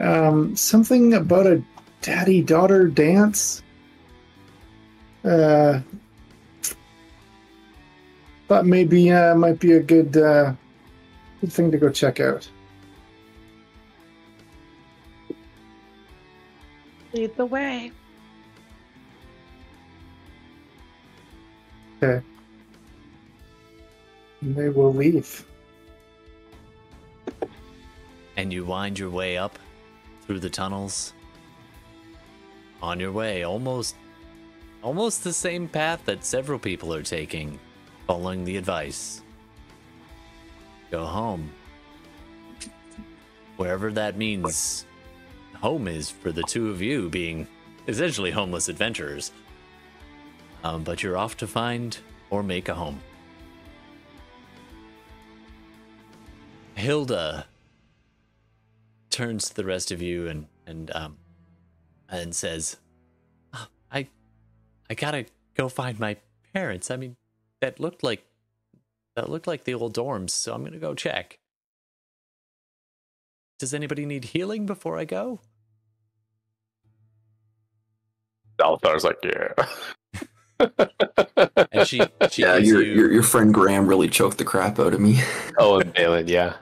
Um, 0.00 0.56
something 0.56 1.14
about 1.14 1.46
a 1.46 1.62
daddy-daughter 2.02 2.88
dance. 2.88 3.62
Uh, 5.24 5.80
thought 8.48 8.66
maybe 8.66 9.10
uh, 9.10 9.34
might 9.34 9.58
be 9.58 9.72
a 9.72 9.80
good, 9.80 10.16
uh, 10.16 10.52
good 11.40 11.52
thing 11.52 11.70
to 11.70 11.78
go 11.78 11.88
check 11.88 12.18
out." 12.18 12.48
Lead 17.16 17.34
the 17.38 17.46
way. 17.46 17.90
Okay. 22.02 22.22
And 24.42 24.54
they 24.54 24.68
will 24.68 24.92
leave. 24.92 25.46
And 28.36 28.52
you 28.52 28.66
wind 28.66 28.98
your 28.98 29.08
way 29.08 29.38
up 29.38 29.58
through 30.26 30.40
the 30.40 30.50
tunnels. 30.50 31.14
On 32.82 33.00
your 33.00 33.12
way, 33.12 33.44
almost 33.44 33.96
almost 34.82 35.24
the 35.24 35.32
same 35.32 35.68
path 35.68 36.04
that 36.04 36.22
several 36.22 36.58
people 36.58 36.92
are 36.92 37.02
taking, 37.02 37.58
following 38.06 38.44
the 38.44 38.58
advice. 38.58 39.22
Go 40.90 41.06
home. 41.06 41.50
Wherever 43.56 43.90
that 43.92 44.18
means 44.18 44.84
home 45.56 45.88
is 45.88 46.10
for 46.10 46.32
the 46.32 46.42
two 46.42 46.70
of 46.70 46.80
you 46.80 47.08
being 47.08 47.46
essentially 47.88 48.30
homeless 48.30 48.68
adventurers. 48.68 49.32
Um, 50.64 50.82
but 50.82 51.02
you're 51.02 51.16
off 51.16 51.36
to 51.38 51.46
find 51.46 51.96
or 52.30 52.42
make 52.42 52.68
a 52.68 52.74
home. 52.74 53.00
Hilda 56.74 57.46
turns 59.10 59.48
to 59.48 59.54
the 59.54 59.64
rest 59.64 59.90
of 59.90 60.02
you 60.02 60.28
and 60.28 60.46
and 60.66 60.90
um 60.94 61.16
and 62.08 62.34
says, 62.34 62.76
"Ah, 63.52 63.68
"I 63.90 64.08
I 64.90 64.94
gotta 64.94 65.26
go 65.54 65.68
find 65.68 65.98
my 65.98 66.16
parents. 66.52 66.90
I 66.90 66.96
mean, 66.96 67.16
that 67.60 67.80
looked 67.80 68.02
like 68.02 68.26
that 69.14 69.30
looked 69.30 69.46
like 69.46 69.64
the 69.64 69.74
old 69.74 69.94
dorms, 69.94 70.30
so 70.30 70.52
I'm 70.52 70.64
gonna 70.64 70.78
go 70.78 70.94
check." 70.94 71.38
Does 73.58 73.72
anybody 73.72 74.04
need 74.04 74.24
healing 74.24 74.66
before 74.66 74.98
I 74.98 75.04
go? 75.04 75.40
Balthazar's 78.58 79.04
like, 79.04 79.18
yeah. 79.22 79.66
And 81.72 81.86
she, 81.86 82.00
she 82.30 82.42
yeah, 82.42 82.56
your, 82.56 82.82
you, 82.82 82.94
your 82.94 83.12
your 83.12 83.22
friend 83.22 83.52
Graham 83.52 83.86
really 83.86 84.08
choked 84.08 84.38
the 84.38 84.44
crap 84.44 84.78
out 84.78 84.94
of 84.94 85.00
me. 85.00 85.20
oh, 85.58 85.80
and 85.80 85.92
Balin, 85.92 86.28
yeah. 86.28 86.54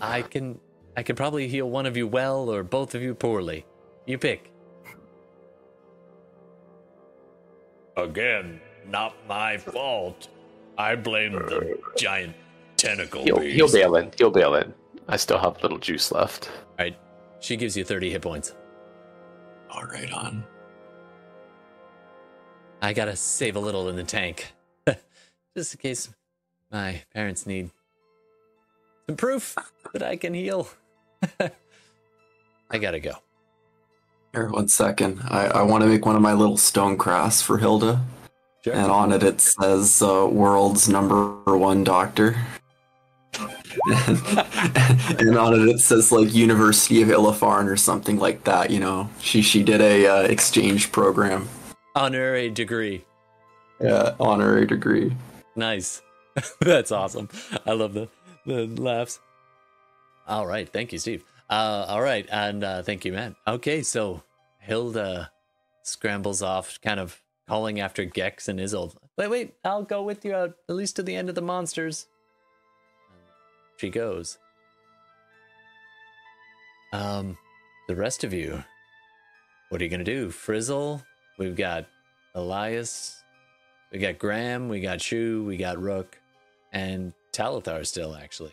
I 0.00 0.22
can 0.22 0.58
I 0.96 1.02
can 1.02 1.14
probably 1.14 1.48
heal 1.48 1.68
one 1.68 1.84
of 1.84 1.96
you 1.96 2.06
well 2.06 2.48
or 2.48 2.62
both 2.62 2.94
of 2.94 3.02
you 3.02 3.14
poorly. 3.14 3.66
You 4.06 4.16
pick. 4.16 4.50
Again, 7.98 8.60
not 8.88 9.14
my 9.28 9.58
fault. 9.58 10.28
I 10.78 10.94
blame 10.94 11.32
the 11.32 11.78
giant 11.98 12.34
tentacle 12.76 13.24
Heal, 13.24 13.40
beast. 13.40 13.56
heal 13.56 13.70
Balin. 13.70 14.10
Heal 14.16 14.30
Balin. 14.30 14.72
I 15.08 15.16
still 15.16 15.38
have 15.38 15.56
a 15.58 15.60
little 15.62 15.78
juice 15.78 16.12
left. 16.12 16.50
Alright. 16.78 16.96
She 17.40 17.56
gives 17.56 17.76
you 17.76 17.84
30 17.84 18.10
hit 18.10 18.22
points. 18.22 18.54
All 19.70 19.84
right, 19.84 20.12
on. 20.12 20.44
I 22.82 22.92
gotta 22.92 23.16
save 23.16 23.56
a 23.56 23.60
little 23.60 23.88
in 23.88 23.96
the 23.96 24.04
tank. 24.04 24.52
Just 25.56 25.74
in 25.74 25.80
case 25.80 26.10
my 26.70 27.02
parents 27.14 27.46
need 27.46 27.70
some 29.06 29.16
proof 29.16 29.56
that 29.92 30.02
I 30.02 30.16
can 30.16 30.34
heal. 30.34 30.68
I 32.70 32.78
gotta 32.78 33.00
go. 33.00 33.12
Here, 34.32 34.48
one 34.48 34.68
second. 34.68 35.20
I, 35.28 35.46
I 35.46 35.62
want 35.62 35.82
to 35.82 35.88
make 35.88 36.04
one 36.04 36.16
of 36.16 36.22
my 36.22 36.34
little 36.34 36.58
stone 36.58 36.98
crafts 36.98 37.40
for 37.40 37.58
Hilda. 37.58 38.02
Sure. 38.62 38.74
And 38.74 38.90
on 38.90 39.12
it, 39.12 39.22
it 39.22 39.40
says 39.40 40.02
uh, 40.02 40.28
world's 40.30 40.88
number 40.88 41.56
one 41.56 41.82
doctor. 41.82 42.36
and 45.18 45.36
on 45.36 45.54
it, 45.54 45.68
it 45.68 45.80
says 45.80 46.12
like 46.12 46.32
University 46.34 47.02
of 47.02 47.08
Illifarn 47.08 47.66
or 47.66 47.76
something 47.76 48.18
like 48.18 48.44
that. 48.44 48.70
You 48.70 48.80
know, 48.80 49.08
she 49.20 49.42
she 49.42 49.62
did 49.62 49.80
a 49.80 50.06
uh, 50.06 50.22
exchange 50.22 50.92
program, 50.92 51.48
Honorary 51.94 52.50
degree. 52.50 53.04
yeah, 53.80 54.14
honorary 54.20 54.66
degree. 54.66 55.14
Nice. 55.56 56.02
That's 56.60 56.92
awesome. 56.92 57.28
I 57.66 57.72
love 57.72 57.94
the, 57.94 58.08
the 58.46 58.66
laughs. 58.66 59.18
All 60.26 60.46
right. 60.46 60.68
Thank 60.68 60.92
you, 60.92 60.98
Steve. 60.98 61.24
Uh, 61.50 61.86
all 61.88 62.02
right. 62.02 62.26
And 62.30 62.62
uh, 62.62 62.82
thank 62.82 63.04
you, 63.04 63.12
man. 63.12 63.34
Okay. 63.46 63.82
So 63.82 64.22
Hilda 64.60 65.32
scrambles 65.82 66.42
off, 66.42 66.78
kind 66.80 67.00
of 67.00 67.20
calling 67.48 67.80
after 67.80 68.04
Gex 68.04 68.46
and 68.48 68.60
Isolde. 68.60 68.94
Wait, 69.16 69.28
wait. 69.28 69.54
I'll 69.64 69.82
go 69.82 70.02
with 70.02 70.24
you 70.24 70.34
out 70.34 70.54
at 70.68 70.74
least 70.76 70.96
to 70.96 71.02
the 71.02 71.16
end 71.16 71.28
of 71.28 71.34
the 71.34 71.42
monsters. 71.42 72.06
She 73.78 73.90
goes. 73.90 74.38
Um, 76.92 77.38
the 77.86 77.94
rest 77.94 78.24
of 78.24 78.34
you, 78.34 78.64
what 79.68 79.80
are 79.80 79.84
you 79.84 79.90
to 80.04 80.04
do? 80.04 80.30
Frizzle? 80.30 81.02
We've 81.38 81.54
got 81.56 81.86
Elias. 82.34 83.22
We 83.92 84.00
got 84.00 84.18
Graham, 84.18 84.68
we 84.68 84.80
got 84.80 85.00
Shu, 85.00 85.44
we 85.46 85.56
got 85.56 85.80
Rook, 85.80 86.18
and 86.72 87.12
Talthar 87.32 87.86
still, 87.86 88.16
actually. 88.16 88.52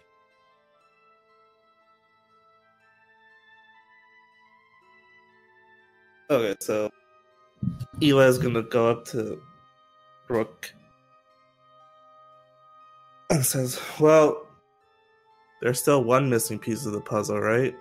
Okay, 6.29 6.55
so 6.59 6.91
Eli's 7.99 8.37
gonna 8.37 8.61
go 8.61 8.91
up 8.91 9.05
to 9.05 9.41
Rook 10.27 10.71
and 13.29 13.45
says, 13.45 13.79
Well, 13.99 14.44
there's 15.65 15.81
still 15.81 16.03
one 16.03 16.29
missing 16.29 16.59
piece 16.59 16.85
of 16.85 16.91
the 16.91 17.01
puzzle, 17.01 17.41
right? 17.41 17.75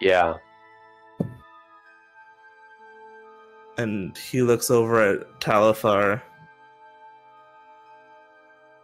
Yeah. 0.00 0.36
And 3.78 4.16
he 4.16 4.42
looks 4.42 4.70
over 4.70 5.02
at 5.02 5.40
Talthar 5.40 6.22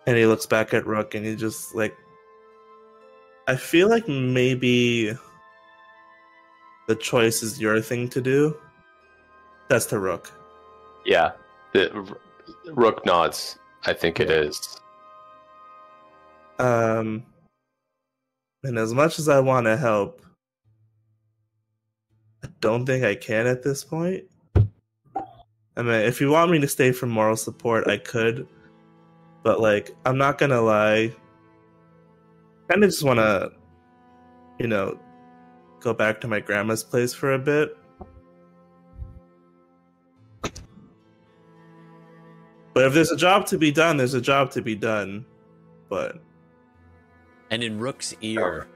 and 0.09 0.17
he 0.17 0.27
looks 0.27 0.45
back 0.45 0.75
at 0.75 0.85
Rook 0.89 1.15
and 1.15 1.25
he 1.25 1.37
just 1.37 1.73
like 1.77 1.97
I 3.47 3.55
feel 3.55 3.89
like 3.89 4.09
maybe 4.09 5.17
the 6.89 6.97
choice 6.97 7.45
is 7.45 7.61
your 7.61 7.81
thing 7.81 8.09
to 8.09 8.21
do. 8.21 8.57
That's 9.69 9.87
to 9.87 10.01
Rook. 10.01 10.33
Yeah. 11.05 11.31
The 11.75 12.17
Rook 12.73 13.07
nods. 13.07 13.61
I 13.85 13.93
think 13.93 14.19
it 14.19 14.33
is. 14.33 14.81
Um, 16.59 17.25
and 18.62 18.78
as 18.78 18.94
much 18.94 19.18
as 19.18 19.28
I 19.28 19.41
want 19.41 19.67
to 19.67 19.76
help, 19.76 20.23
I 22.43 22.49
don't 22.60 22.86
think 22.86 23.05
I 23.05 23.15
can 23.15 23.47
at 23.47 23.62
this 23.62 23.85
point. 23.85 24.25
I 25.76 25.83
mean, 25.83 26.01
if 26.01 26.20
you 26.20 26.31
want 26.31 26.51
me 26.51 26.59
to 26.60 26.68
stay 26.68 26.93
for 26.93 27.07
moral 27.07 27.36
support, 27.36 27.86
I 27.86 27.99
could, 27.99 28.49
but 29.43 29.60
like, 29.60 29.91
I'm 30.07 30.17
not 30.17 30.39
gonna 30.39 30.60
lie. 30.60 31.12
Kind 32.68 32.83
of 32.83 32.91
just 32.91 33.05
want 33.05 33.18
to, 33.18 33.52
you 34.59 34.67
know, 34.67 34.99
go 35.81 35.93
back 35.93 36.20
to 36.23 36.28
my 36.28 36.41
grandma's 36.41 36.83
place 36.83 37.12
for 37.12 37.35
a 37.35 37.39
bit. 37.39 37.76
But 42.75 42.85
if 42.85 42.93
there's 42.93 43.10
a 43.10 43.17
job 43.17 43.47
to 43.47 43.57
be 43.57 43.70
done, 43.70 43.97
there's 43.97 44.15
a 44.15 44.20
job 44.20 44.51
to 44.52 44.62
be 44.62 44.75
done. 44.75 45.25
But 45.89 46.20
And 47.50 47.62
in 47.62 47.78
Rook's 47.78 48.15
ear, 48.20 48.66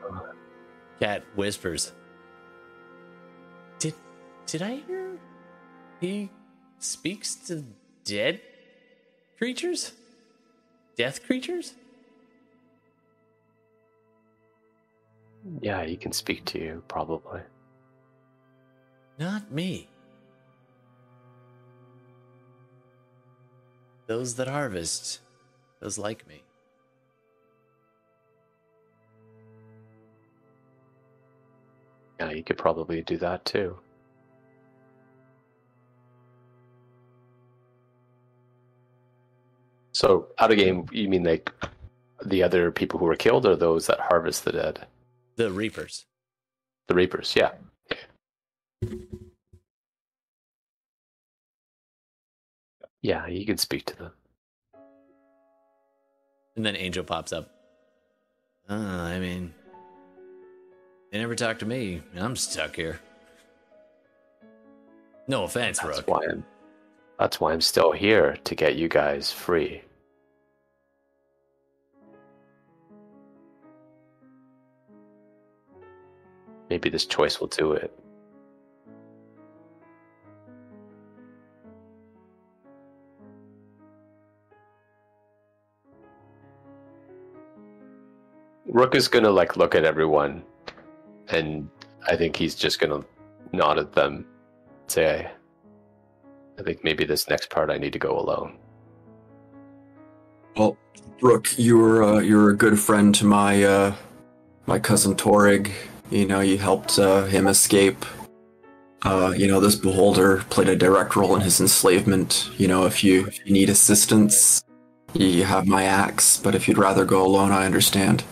Cat 1.01 1.25
whispers, 1.35 1.93
"Did 3.79 3.95
did 4.47 4.63
I 4.63 4.77
hear 4.77 5.19
he 6.01 6.31
speaks 6.79 7.35
to 7.49 7.65
dead 8.05 8.41
creatures? 9.39 9.93
Death 10.97 11.25
creatures? 11.25 11.75
Yeah, 15.61 15.85
he 15.85 15.97
can 15.97 16.13
speak 16.13 16.45
to 16.47 16.59
you, 16.59 16.83
probably. 16.87 17.41
Not 19.19 19.51
me. 19.51 19.89
Those 24.07 24.35
that 24.35 24.49
harvest, 24.49 25.21
those 25.81 25.97
like 25.97 26.27
me. 26.27 26.43
Yeah, 32.21 32.33
you 32.33 32.45
could 32.45 32.59
probably 32.59 33.01
do 33.01 33.17
that 33.17 33.47
too. 33.47 33.79
So, 39.93 40.29
out 40.39 40.51
of 40.51 40.59
game, 40.59 40.85
you 40.93 41.09
mean 41.09 41.25
like 41.25 41.51
the 42.27 42.43
other 42.43 42.71
people 42.71 42.99
who 42.99 43.07
were 43.07 43.17
killed, 43.17 43.47
or 43.47 43.57
those 43.57 43.87
that 43.87 44.01
harvest 44.01 44.45
the 44.45 44.53
dead? 44.53 44.87
The 45.37 45.51
Reapers. 45.51 46.05
The 46.89 46.95
Reapers, 46.95 47.35
yeah. 47.35 47.53
Yeah, 53.01 53.27
you 53.29 53.47
can 53.47 53.57
speak 53.57 53.87
to 53.87 53.97
them. 53.97 54.13
And 56.57 56.67
then 56.67 56.77
Angel 56.77 57.03
pops 57.03 57.33
up. 57.33 57.51
Uh, 58.69 58.75
I 58.75 59.19
mean, 59.19 59.55
they 61.11 61.19
never 61.19 61.35
talk 61.35 61.59
to 61.61 61.67
me. 61.67 62.03
And 62.15 62.25
I'm 62.25 62.37
stuck 62.37 62.77
here. 62.77 63.01
No 65.27 65.45
offense, 65.45 65.79
That's 65.79 65.99
Rook. 65.99 66.09
why 66.09 66.27
I'm. 66.31 66.45
That's 67.19 67.39
why 67.39 67.53
I'm 67.53 67.61
still 67.61 67.93
here 67.93 68.37
to 68.45 68.55
get 68.55 68.77
you 68.77 68.89
guys 68.89 69.31
free. 69.31 69.83
Maybe 76.71 76.89
this 76.89 77.05
choice 77.05 77.41
will 77.41 77.49
do 77.49 77.73
it. 77.73 77.93
Rook 88.67 88.95
is 88.95 89.09
gonna 89.09 89.31
like 89.31 89.57
look 89.57 89.75
at 89.75 89.85
everyone, 89.85 90.43
and 91.33 91.69
I 92.07 92.17
think 92.17 92.37
he's 92.37 92.55
just 92.55 92.81
gonna 92.81 93.05
nod 93.53 93.79
at 93.79 93.93
them, 93.93 94.27
say, 94.89 95.31
"I 96.59 96.63
think 96.63 96.85
maybe 96.85 97.05
this 97.05 97.29
next 97.29 97.51
part 97.51 97.71
I 97.71 97.79
need 97.79 97.93
to 97.93 97.99
go 97.99 98.19
alone." 98.19 98.59
Well, 100.57 100.77
Rook, 101.21 101.49
you're 101.57 102.03
uh, 102.03 102.21
you're 102.21 102.51
a 102.51 102.57
good 102.57 102.79
friend 102.79 103.15
to 103.17 103.25
my 103.25 103.63
uh, 103.63 103.95
my 104.67 104.79
cousin 104.79 105.15
Torig. 105.15 105.71
You 106.11 106.27
know, 106.27 106.41
you 106.41 106.59
helped 106.59 106.99
uh, 106.99 107.25
him 107.25 107.47
escape. 107.47 108.05
Uh, 109.03 109.33
you 109.37 109.47
know, 109.47 109.61
this 109.61 109.77
beholder 109.77 110.39
played 110.51 110.69
a 110.69 110.77
direct 110.77 111.17
role 111.17 111.35
in 111.35 111.41
his 111.41 111.61
enslavement. 111.61 112.51
You 112.59 112.69
know, 112.69 112.85
if 112.85 113.03
you, 113.03 113.27
if 113.27 113.47
you 113.47 113.53
need 113.53 113.71
assistance, 113.71 114.63
you 115.15 115.45
have 115.45 115.67
my 115.67 115.85
axe. 115.85 116.37
But 116.37 116.55
if 116.55 116.69
you'd 116.69 116.79
rather 116.79 117.05
go 117.05 117.25
alone, 117.25 117.53
I 117.53 117.65
understand. 117.65 118.25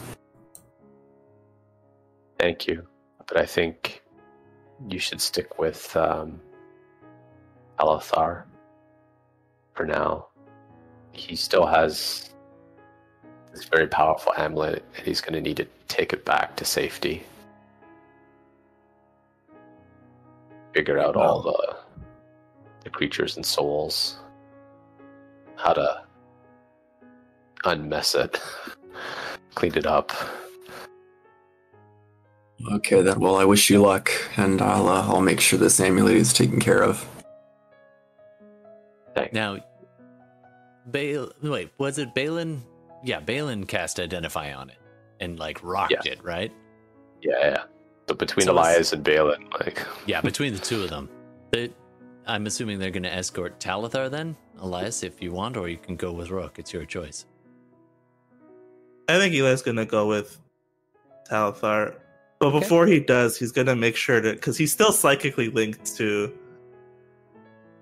Thank 2.39 2.67
you, 2.67 2.87
but 3.29 3.37
I 3.37 3.45
think 3.45 4.03
you 4.89 4.99
should 4.99 5.21
stick 5.21 5.59
with 5.59 5.95
um, 5.97 6.41
Talthar 7.79 8.45
for 9.75 9.87
now. 9.87 10.27
He 11.13 11.37
still 11.37 11.67
has 11.67 12.31
this 13.53 13.65
very 13.65 13.87
powerful 13.87 14.33
amulet, 14.37 14.85
and 14.97 15.07
he's 15.07 15.21
going 15.21 15.35
to 15.35 15.41
need 15.41 15.59
to 15.59 15.67
take 15.89 16.13
it 16.13 16.25
back 16.25 16.57
to 16.57 16.65
safety. 16.65 17.23
Figure 20.75 20.99
out 20.99 21.17
all 21.17 21.43
the 21.43 21.77
the 22.85 22.91
creatures 22.91 23.37
and 23.37 23.45
souls, 23.45 24.19
how 25.57 25.73
to 25.73 26.03
unmess 27.65 28.15
it, 28.15 28.41
clean 29.55 29.75
it 29.75 29.87
up. 29.87 30.13
Okay, 32.73 33.03
then. 33.03 33.21
Well, 33.21 33.37
I 33.37 33.45
wish 33.45 33.71
you 33.71 33.81
luck, 33.81 34.11
and 34.37 34.61
I'll 34.61 34.89
uh, 34.89 35.03
I'll 35.07 35.21
make 35.21 35.41
sure 35.41 35.59
this 35.59 35.79
amulet 35.81 36.17
is 36.17 36.33
taken 36.33 36.59
care 36.61 36.83
of. 36.83 37.07
Thanks. 39.15 39.33
Now, 39.33 39.59
Bale. 40.91 41.31
Wait, 41.43 41.71
was 41.79 41.99
it 41.99 42.15
Balin? 42.15 42.63
Yeah, 43.05 43.21
Balin 43.21 43.65
cast 43.65 44.01
Identify 44.01 44.53
on 44.55 44.71
it 44.71 44.79
and 45.21 45.39
like 45.39 45.61
rocked 45.63 45.93
Yeah. 46.05 46.13
it, 46.13 46.25
right? 46.25 46.53
Yeah, 47.23 47.33
yeah. 47.41 47.63
So 48.09 48.15
between 48.15 48.47
So 48.47 48.53
it's- 48.53 48.67
Elias 48.67 48.93
and 48.93 49.05
Balin, 49.05 49.49
like 49.61 49.85
Yeah, 50.07 50.21
between 50.21 50.53
the 50.53 50.59
two 50.59 50.83
of 50.83 50.91
them. 50.91 51.09
They, 51.53 51.71
I'm 52.27 52.47
assuming 52.47 52.79
they're 52.79 52.91
going 52.91 53.03
to 53.05 53.13
escort 53.15 53.59
Talthar 53.61 54.11
then, 54.11 54.37
Elias, 54.61 55.03
if 55.03 55.23
you 55.23 55.33
want, 55.33 55.57
or 55.57 55.69
you 55.69 55.79
can 55.79 55.95
go 55.97 56.13
with 56.13 56.31
Rook. 56.31 56.59
It's 56.59 56.73
your 56.73 56.85
choice. 56.85 57.25
I 59.09 59.19
think 59.19 59.35
Elias 59.35 59.63
gonna 59.63 59.87
go 59.87 60.07
with 60.07 60.39
Talthar. 61.31 61.95
But 62.41 62.51
before 62.53 62.87
he 62.87 63.01
does, 63.01 63.37
he's 63.37 63.51
gonna 63.53 63.75
make 63.75 63.97
sure 63.97 64.21
to 64.21 64.33
because 64.33 64.57
he's 64.57 64.73
still 64.73 64.93
psychically 64.93 65.51
linked 65.51 65.97
to 65.97 66.33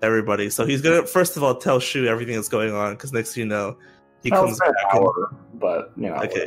everybody. 0.01 0.49
So 0.49 0.65
he's 0.65 0.81
gonna 0.81 1.05
first 1.05 1.37
of 1.37 1.43
all 1.43 1.55
tell 1.55 1.79
Shu 1.79 2.05
everything 2.07 2.35
that's 2.35 2.49
going 2.49 2.73
on 2.73 2.93
because 2.93 3.13
next 3.13 3.33
thing 3.35 3.43
you 3.43 3.49
know, 3.49 3.77
he 4.23 4.31
Well, 4.31 4.45
comes 4.45 4.59
back. 4.59 4.69
an 4.93 4.99
and- 5.03 5.59
but 5.59 5.91
you 5.95 6.09
know, 6.09 6.15
Okay. 6.17 6.45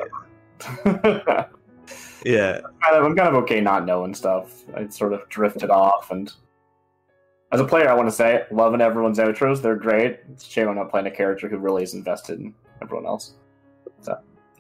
whatever. 0.83 1.51
yeah, 2.25 2.61
kind 2.83 2.97
of, 2.97 3.05
I'm 3.05 3.17
kind 3.17 3.29
of 3.29 3.35
okay 3.45 3.61
not 3.61 3.87
knowing 3.87 4.15
stuff. 4.15 4.65
I 4.75 4.89
sort 4.89 5.13
of 5.13 5.29
drifted 5.29 5.71
off, 5.71 6.11
and 6.11 6.33
as 7.53 7.61
a 7.61 7.65
player, 7.65 7.89
I 7.89 7.95
want 7.95 8.09
to 8.09 8.15
say, 8.15 8.45
loving 8.51 8.81
everyone's 8.81 9.19
outros. 9.19 9.63
They're 9.63 9.75
great. 9.77 10.21
It's 10.33 10.47
a 10.47 10.51
shame 10.51 10.69
I'm 10.69 10.77
not 10.77 10.91
playing 10.91 11.07
a 11.07 11.11
character 11.11 11.49
who 11.49 11.59
really 11.59 11.83
is 11.83 11.95
invested 11.95 12.39
in 12.41 12.55
everyone 12.83 13.07
else. 13.07 13.35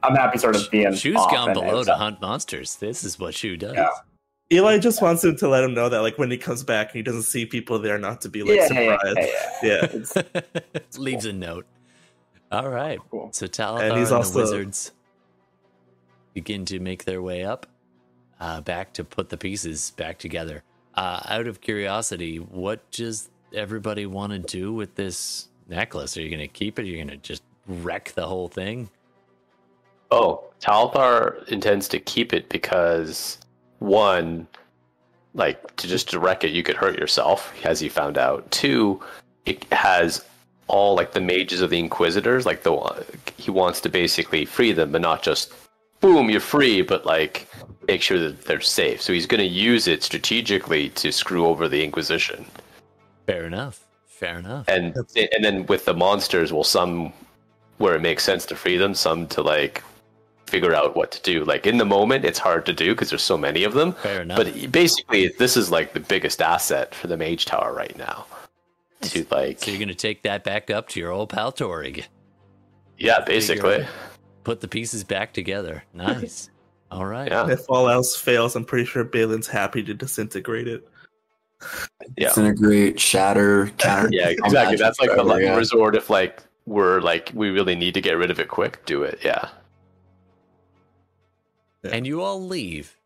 So 0.02 0.08
I'm 0.08 0.16
happy, 0.16 0.38
sort 0.38 0.56
of 0.56 0.70
being. 0.70 0.94
Shu's 0.94 1.16
off 1.16 1.30
gone 1.30 1.50
and 1.50 1.60
below 1.60 1.84
to 1.84 1.94
hunt 1.94 2.20
monsters. 2.20 2.76
This 2.76 3.04
is 3.04 3.18
what 3.18 3.34
Shu 3.34 3.56
does. 3.56 3.74
Yeah. 3.74 3.88
Eli 4.52 4.78
just 4.78 5.00
wants 5.00 5.22
him 5.22 5.36
to 5.36 5.48
let 5.48 5.62
him 5.62 5.74
know 5.74 5.88
that 5.88 6.00
like 6.00 6.18
when 6.18 6.30
he 6.30 6.36
comes 6.36 6.64
back 6.64 6.88
and 6.88 6.96
he 6.96 7.02
doesn't 7.02 7.22
see 7.22 7.46
people 7.46 7.78
there, 7.78 7.98
not 7.98 8.20
to 8.22 8.28
be 8.28 8.42
like 8.42 8.56
Yeah, 8.56 8.68
yeah, 8.72 8.98
surprised. 8.98 9.18
yeah, 9.62 10.12
Yeah. 10.14 10.24
It's 10.74 10.98
Leaves 10.98 11.24
a 11.24 11.32
note. 11.32 11.66
All 12.50 12.68
right. 12.68 12.98
cool. 13.10 13.30
So 13.32 13.46
Talthar 13.46 13.82
And 13.82 13.92
and, 13.92 13.98
he's 14.00 14.08
the 14.08 14.32
wizards 14.34 14.90
begin 16.34 16.64
to 16.64 16.80
make 16.80 17.04
their 17.04 17.22
way 17.22 17.44
up, 17.44 17.66
uh, 18.40 18.60
back 18.60 18.92
to 18.94 19.04
put 19.04 19.28
the 19.28 19.36
pieces 19.36 19.92
back 19.92 20.18
together. 20.18 20.62
Uh, 20.94 21.20
out 21.28 21.46
of 21.46 21.60
curiosity, 21.60 22.38
what 22.38 22.88
does 22.90 23.28
everybody 23.54 24.06
want 24.06 24.32
to 24.32 24.38
do 24.38 24.72
with 24.72 24.96
this 24.96 25.48
necklace? 25.68 26.16
Are 26.16 26.22
you 26.22 26.28
going 26.28 26.40
to 26.40 26.48
keep 26.48 26.78
it? 26.78 26.82
Are 26.82 26.86
you 26.86 26.96
going 26.96 27.08
to 27.08 27.16
just 27.16 27.42
wreck 27.68 28.12
the 28.14 28.26
whole 28.26 28.48
thing? 28.48 28.90
Oh, 30.10 30.44
Talthar 30.60 31.47
intends 31.48 31.89
to 31.89 32.00
keep 32.00 32.32
it 32.32 32.48
because 32.48 33.39
one, 33.78 34.47
like 35.34 35.76
to 35.76 35.86
just 35.86 36.08
direct 36.08 36.44
it, 36.44 36.50
you 36.50 36.62
could 36.62 36.76
hurt 36.76 36.98
yourself, 36.98 37.52
as 37.64 37.80
he 37.80 37.89
found 37.89 38.18
out. 38.18 38.50
Two, 38.50 39.00
it 39.47 39.64
has 39.72 40.24
all 40.66 40.94
like 40.94 41.12
the 41.12 41.20
mages 41.20 41.60
of 41.60 41.70
the 41.70 41.78
Inquisitors, 41.78 42.47
like 42.47 42.62
the 42.62 43.05
he 43.36 43.50
wants 43.50 43.80
to 43.82 43.89
basically 43.89 44.44
free 44.44 44.72
them, 44.72 44.92
but 44.92 45.00
not 45.00 45.22
just 45.22 45.52
boom, 46.00 46.30
you're 46.30 46.40
free, 46.40 46.82
but 46.82 47.06
like 47.06 47.47
make 47.86 48.02
sure 48.02 48.18
that 48.18 48.44
they're 48.44 48.60
safe. 48.60 49.00
So 49.02 49.12
he's 49.12 49.26
going 49.26 49.40
to 49.40 49.47
use 49.47 49.89
it 49.89 50.02
strategically 50.02 50.90
to 50.90 51.12
screw 51.12 51.47
over 51.47 51.68
the 51.68 51.82
Inquisition. 51.82 52.44
Fair 53.26 53.44
enough. 53.47 53.84
Fair 54.06 54.39
enough. 54.39 54.68
and 54.68 54.94
and 55.16 55.42
then 55.42 55.64
with 55.66 55.86
the 55.86 55.94
monsters 55.94 56.52
well 56.52 56.62
some 56.62 57.10
where 57.78 57.94
it 57.94 58.02
makes 58.02 58.22
sense 58.22 58.44
to 58.44 58.55
free 58.55 58.76
them 58.76 58.94
some 58.94 59.26
to 59.26 59.40
like 59.40 59.82
figure 60.50 60.74
out 60.74 60.96
what 60.96 61.10
to 61.12 61.22
do 61.22 61.44
like 61.44 61.66
in 61.66 61.78
the 61.78 61.84
moment 61.84 62.24
it's 62.24 62.38
hard 62.38 62.66
to 62.66 62.72
do 62.72 62.92
because 62.94 63.08
there's 63.10 63.22
so 63.22 63.38
many 63.38 63.64
of 63.64 63.72
them 63.74 63.92
Fair 63.94 64.22
enough. 64.22 64.36
but 64.36 64.72
basically 64.72 65.28
this 65.38 65.56
is 65.56 65.70
like 65.70 65.92
the 65.92 66.00
biggest 66.00 66.42
asset 66.42 66.94
for 66.94 67.06
the 67.06 67.16
mage 67.16 67.44
tower 67.44 67.72
right 67.72 67.96
now 67.96 68.26
to 69.02 69.24
like 69.30 69.60
so 69.60 69.70
you're 69.70 69.78
going 69.78 69.88
to 69.88 69.94
take 69.94 70.22
that 70.22 70.44
back 70.44 70.70
up 70.70 70.88
to 70.88 71.00
your 71.00 71.10
old 71.10 71.28
pal 71.30 71.52
Torig. 71.52 72.04
yeah 72.98 73.20
basically 73.20 73.86
Put 74.42 74.60
the 74.62 74.68
pieces 74.68 75.04
back 75.04 75.34
together. 75.34 75.84
Nice. 75.92 76.48
All 76.90 77.04
right. 77.04 77.30
yeah 77.30 77.46
If 77.50 77.60
all 77.68 77.90
else 77.90 78.16
fails, 78.16 78.56
I'm 78.56 78.64
pretty 78.64 78.86
sure 78.86 79.04
Balin's 79.04 79.46
happy 79.46 79.82
to 79.82 79.92
disintegrate 79.94 80.66
it. 80.66 80.88
yeah 82.16 82.28
Disintegrate, 82.28 82.98
shatter, 82.98 83.68
counter. 83.76 84.08
yeah 84.12 84.28
exactly 84.30 84.76
that's 84.76 84.98
like 84.98 85.10
the 85.14 85.24
yeah. 85.36 85.54
resort 85.56 85.94
if 85.94 86.08
like 86.08 86.42
we're 86.66 87.00
like 87.00 87.30
we 87.34 87.50
really 87.50 87.76
need 87.76 87.92
to 87.94 88.00
get 88.00 88.12
rid 88.14 88.30
of 88.30 88.40
it 88.40 88.48
quick, 88.48 88.84
do 88.86 89.02
it. 89.02 89.18
Yeah. 89.22 89.50
And 91.83 92.07
you 92.07 92.23
all 92.23 92.44
leave 92.44 92.97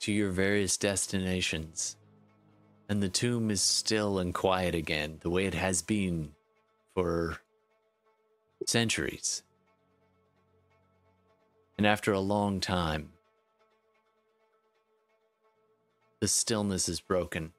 to 0.00 0.12
your 0.12 0.30
various 0.30 0.76
destinations. 0.76 1.96
And 2.88 3.02
the 3.02 3.08
tomb 3.08 3.50
is 3.50 3.62
still 3.62 4.18
and 4.18 4.34
quiet 4.34 4.74
again, 4.74 5.18
the 5.20 5.30
way 5.30 5.46
it 5.46 5.54
has 5.54 5.82
been 5.82 6.32
for 6.94 7.38
centuries. 8.66 9.42
And 11.78 11.86
after 11.86 12.12
a 12.12 12.20
long 12.20 12.60
time, 12.60 13.12
the 16.20 16.28
stillness 16.28 16.88
is 16.88 17.00
broken. 17.00 17.52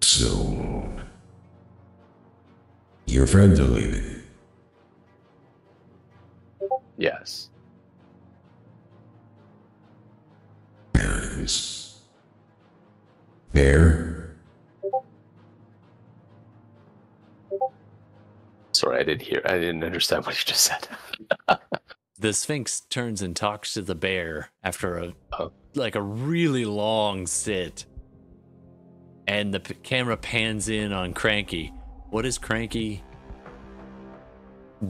So, 0.00 0.77
your 3.08 3.26
friends 3.26 3.58
are 3.60 3.64
leaving. 3.64 4.04
Yes. 6.96 7.48
There 10.92 11.40
is. 11.40 12.00
There. 13.52 14.36
Sorry, 18.72 19.00
I 19.00 19.02
didn't 19.04 19.22
hear. 19.22 19.42
I 19.44 19.58
didn't 19.58 19.82
understand 19.84 20.26
what 20.26 20.36
you 20.38 20.44
just 20.44 20.62
said. 20.62 20.88
The 22.20 22.32
Sphinx 22.32 22.80
turns 22.80 23.22
and 23.22 23.36
talks 23.36 23.74
to 23.74 23.82
the 23.82 23.94
bear 23.94 24.50
after 24.64 24.98
a 24.98 25.12
Oh. 25.38 25.52
like 25.76 25.94
a 25.94 26.02
really 26.02 26.64
long 26.64 27.28
sit. 27.28 27.86
And 29.28 29.54
the 29.54 29.60
p- 29.60 29.74
camera 29.84 30.16
pans 30.16 30.68
in 30.68 30.92
on 30.92 31.12
Cranky. 31.12 31.72
What 32.10 32.22
does 32.22 32.38
Cranky 32.38 33.02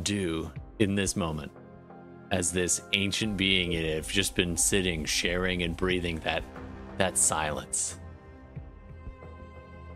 do 0.03 0.51
in 0.79 0.95
this 0.95 1.17
moment? 1.17 1.51
As 2.31 2.53
this 2.53 2.83
ancient 2.93 3.37
being 3.37 3.73
it 3.73 3.95
have 3.95 4.09
just 4.09 4.35
been 4.35 4.57
sitting, 4.57 5.05
sharing 5.05 5.63
and 5.63 5.77
breathing 5.77 6.21
that 6.21 6.45
that 6.99 7.17
silence. 7.17 7.99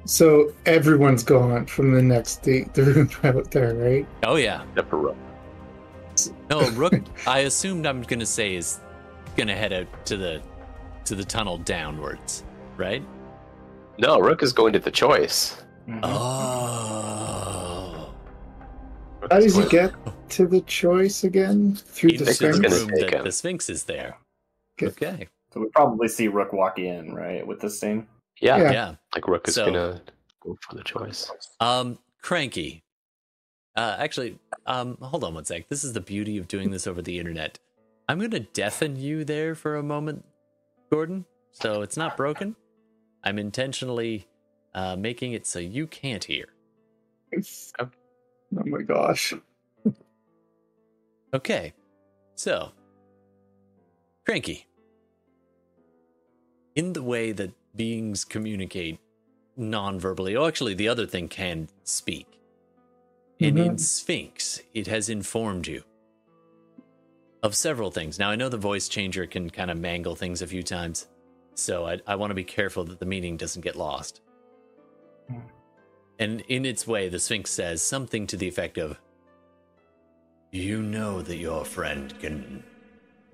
So 0.05 0.53
everyone's 0.67 1.23
gone 1.23 1.67
from 1.67 1.93
the 1.93 2.03
next 2.03 2.43
the, 2.43 2.65
the 2.73 2.83
room 2.85 3.11
out 3.23 3.51
there, 3.51 3.75
right? 3.75 4.07
Oh 4.25 4.37
yeah. 4.37 4.65
Except 4.71 4.91
for 4.91 4.97
Rook. 4.97 5.17
No, 6.51 6.69
Rook 6.71 7.01
I 7.27 7.41
assumed 7.41 7.87
I'm 7.87 8.03
gonna 8.03 8.27
say 8.27 8.57
is 8.57 8.81
gonna 9.37 9.55
head 9.55 9.73
out 9.73 10.07
to 10.07 10.17
the 10.17 10.43
to 11.05 11.15
the 11.15 11.25
tunnel 11.25 11.59
downwards, 11.59 12.45
right? 12.77 13.05
No, 13.99 14.19
Rook 14.19 14.43
is 14.43 14.53
going 14.53 14.73
to 14.73 14.79
the 14.79 14.91
choice. 14.91 15.63
Oh. 16.03 17.02
How 19.33 19.41
does 19.41 19.57
he 19.57 19.67
get 19.69 19.95
to 20.31 20.47
the 20.47 20.61
choice 20.63 21.25
again? 21.25 21.75
Through 21.75 22.11
the 22.11 22.15
into 22.17 22.25
the 22.27 22.35
Sphinx? 22.35 22.59
room 22.81 22.89
that 22.99 23.15
him. 23.15 23.25
the 23.25 23.33
Sphinx 23.33 23.71
is 23.71 23.85
there. 23.85 24.19
Okay. 24.81 24.89
Okay. 25.07 25.29
So 25.55 25.61
we 25.61 25.69
probably 25.69 26.09
see 26.09 26.29
Rook 26.29 26.53
walk 26.53 26.79
in, 26.79 27.15
right, 27.15 27.47
with 27.47 27.59
this 27.61 27.81
thing. 27.81 28.07
Yeah, 28.43 28.59
Yeah. 28.59 28.73
Yeah. 28.73 28.95
like 29.15 29.27
Rook 29.27 29.49
is 29.49 29.55
So- 29.55 29.67
gonna 29.67 30.03
go 30.41 30.57
for 30.61 30.77
the 30.77 30.83
choice. 30.85 31.31
Um, 31.61 31.99
Cranky. 32.21 32.83
Uh, 33.75 33.97
actually, 33.99 34.39
um, 34.67 34.99
hold 35.01 35.25
on 35.25 35.33
one 35.33 35.47
sec. 35.47 35.67
This 35.69 35.83
is 35.83 35.95
the 35.95 36.01
beauty 36.03 36.37
of 36.37 36.47
doing 36.47 36.71
this 36.71 36.87
over 36.87 37.01
the 37.01 37.19
internet. 37.19 37.59
I'm 38.11 38.19
gonna 38.19 38.41
deafen 38.41 38.97
you 38.97 39.25
there 39.25 39.55
for 39.55 39.77
a 39.77 39.83
moment, 39.83 40.27
Gordon. 40.91 41.25
So 41.53 41.81
it's 41.81 41.97
not 41.97 42.19
broken. 42.19 42.55
I'm 43.25 43.39
intentionally 43.39 44.27
uh, 44.75 44.97
making 44.97 45.33
it 45.33 45.47
so 45.47 45.59
you 45.59 45.87
can't 45.87 46.25
hear. 46.25 46.49
Oh 48.57 48.63
my 48.67 48.83
gosh. 48.83 49.35
Okay. 51.35 51.73
So, 52.35 52.73
Cranky. 54.25 54.67
In 56.75 56.93
the 56.93 57.03
way 57.03 57.33
that 57.33 57.53
beings 57.77 58.25
communicate 58.25 58.99
non-verbally, 59.57 60.37
oh, 60.37 60.47
actually, 60.47 60.75
the 60.75 60.89
other 60.89 61.07
thing 61.07 61.29
can 61.29 61.69
speak. 61.85 62.27
And 63.41 63.59
in 63.59 63.67
mm-hmm. 63.69 63.77
Sphinx, 63.77 64.61
it 64.73 64.87
has 64.87 65.09
informed 65.09 65.67
you 65.67 65.83
of 67.43 67.57
several 67.57 67.91
things. 67.91 68.19
Now, 68.19 68.31
I 68.31 68.37
know 68.37 68.49
the 68.49 68.57
voice 68.57 68.89
changer 68.89 69.27
can 69.27 69.51
kind 69.51 69.71
of 69.71 69.79
mangle 69.79 70.15
things 70.15 70.43
a 70.43 70.47
few 70.47 70.63
times, 70.63 71.09
so 71.55 71.87
I, 71.87 72.01
I 72.07 72.15
want 72.15 72.31
to 72.31 72.35
be 72.35 72.45
careful 72.45 72.85
that 72.85 73.01
the 73.01 73.07
meaning 73.07 73.37
doesn't 73.37 73.63
get 73.63 73.77
lost. 73.77 74.21
Mm. 75.31 75.43
And 76.19 76.43
in 76.43 76.65
its 76.65 76.87
way, 76.87 77.09
the 77.09 77.19
Sphinx 77.19 77.51
says 77.51 77.83
something 77.83 78.27
to 78.29 78.37
the 78.37 78.47
effect 78.47 78.79
of, 78.79 78.99
you 80.53 80.83
know 80.83 81.23
that 81.23 81.37
your 81.37 81.65
friend 81.65 82.13
can 82.21 82.63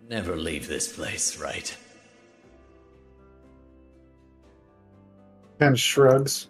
never 0.09 0.37
leave 0.37 0.69
this 0.69 0.91
place, 0.91 1.37
right? 1.39 1.77
Kind 5.59 5.75
of 5.75 5.81
shrugs. 5.81 6.47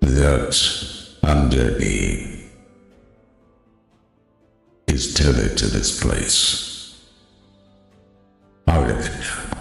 That 0.00 0.52
underbeing 1.22 2.48
is 4.86 5.12
tethered 5.12 5.58
to 5.58 5.66
this 5.66 6.00
place. 6.00 6.75
Out 8.68 8.90
of 8.90 8.98
it. 8.98 9.56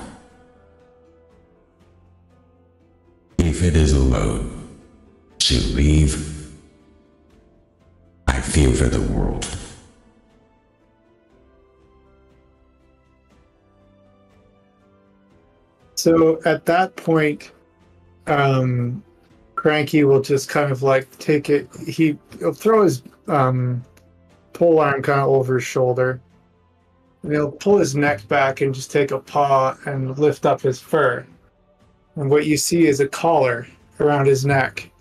If 3.45 3.63
it 3.63 3.75
is 3.75 3.93
alone 3.93 4.79
to 5.39 5.55
leave, 5.75 6.51
I 8.27 8.41
fear 8.41 8.71
for 8.73 8.85
the 8.85 9.01
world. 9.13 9.47
So 15.95 16.39
at 16.45 16.65
that 16.65 16.95
point, 16.95 17.51
um, 18.27 19.03
Cranky 19.55 20.03
will 20.03 20.21
just 20.21 20.49
kind 20.49 20.71
of 20.71 20.83
like 20.83 21.09
take 21.17 21.49
it. 21.49 21.67
He, 21.87 22.17
he'll 22.37 22.53
throw 22.53 22.83
his 22.83 23.01
um, 23.27 23.83
pole 24.53 24.79
arm 24.79 25.01
kind 25.01 25.21
of 25.21 25.29
over 25.29 25.55
his 25.55 25.63
shoulder. 25.63 26.19
He'll 27.27 27.51
pull 27.51 27.77
his 27.77 27.95
neck 27.95 28.27
back 28.27 28.61
and 28.61 28.73
just 28.73 28.91
take 28.91 29.11
a 29.11 29.19
paw 29.19 29.75
and 29.85 30.17
lift 30.19 30.45
up 30.45 30.61
his 30.61 30.79
fur. 30.79 31.25
And 32.15 32.29
what 32.29 32.45
you 32.45 32.55
see 32.55 32.85
is 32.87 32.99
a 32.99 33.07
collar 33.07 33.67
around 33.99 34.27
his 34.27 34.45
neck 34.45 34.91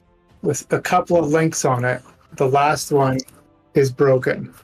with 0.43 0.71
a 0.73 0.81
couple 0.81 1.19
of 1.19 1.29
links 1.29 1.65
on 1.65 1.85
it. 1.85 2.03
The 2.33 2.49
last 2.49 2.93
one 2.93 3.19
is 3.75 3.93
broken. 3.93 4.55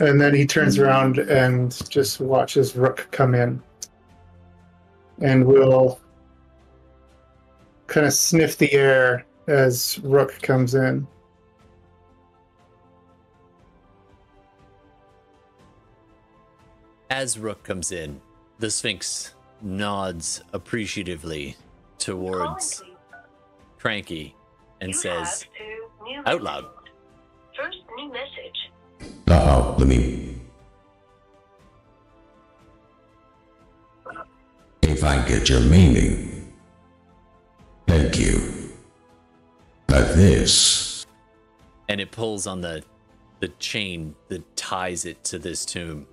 And 0.00 0.20
then 0.20 0.34
he 0.34 0.44
turns 0.44 0.78
around 0.78 1.18
and 1.18 1.88
just 1.88 2.20
watches 2.20 2.74
Rook 2.74 3.06
come 3.12 3.34
in. 3.34 3.62
And 5.20 5.46
will 5.46 6.00
kind 7.86 8.06
of 8.06 8.12
sniff 8.12 8.58
the 8.58 8.72
air 8.72 9.24
as 9.46 10.00
Rook 10.00 10.42
comes 10.42 10.74
in. 10.74 11.06
As 17.16 17.38
Rook 17.38 17.62
comes 17.62 17.92
in, 17.92 18.20
the 18.58 18.72
Sphinx 18.72 19.34
nods 19.62 20.42
appreciatively 20.52 21.56
towards 21.96 22.82
Cranky 23.78 24.34
and 24.80 24.92
says 24.92 25.46
out 26.26 26.42
loud, 26.42 26.66
First 27.56 27.76
new 27.96 28.10
message. 28.12 29.12
Uh-oh, 29.28 29.76
let 29.78 29.86
me... 29.86 30.38
If 34.82 35.04
I 35.04 35.24
get 35.24 35.48
your 35.48 35.60
meaning... 35.60 36.52
Thank 37.86 38.18
you. 38.18 38.72
Like 39.88 40.14
this. 40.14 41.06
and 41.88 42.00
it 42.00 42.10
pulls 42.10 42.48
on 42.48 42.60
the 42.60 42.82
the 43.38 43.48
chain 43.60 44.16
that 44.28 44.56
ties 44.56 45.04
it 45.04 45.22
to 45.22 45.38
this 45.38 45.64
tomb. 45.64 46.08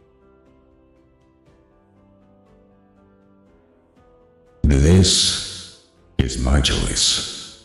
This 5.02 5.82
is 6.20 6.38
my 6.38 6.62
choice 6.62 7.64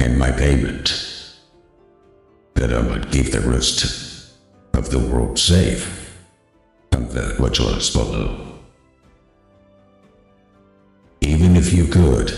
and 0.00 0.18
my 0.18 0.32
payment 0.32 0.92
that 2.54 2.72
I 2.72 2.80
would 2.80 3.12
keep 3.12 3.30
the 3.30 3.42
rest 3.42 4.34
of 4.74 4.90
the 4.90 4.98
world 4.98 5.38
safe 5.38 6.18
and 6.90 7.08
that 7.10 7.38
which 7.38 7.60
below. 7.92 8.58
Even 11.20 11.54
if 11.54 11.72
you 11.72 11.86
could, 11.86 12.36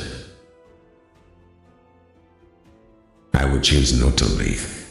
I 3.33 3.47
would 3.47 3.63
choose 3.63 3.99
not 3.99 4.19
to 4.19 4.27
leave. 4.27 4.87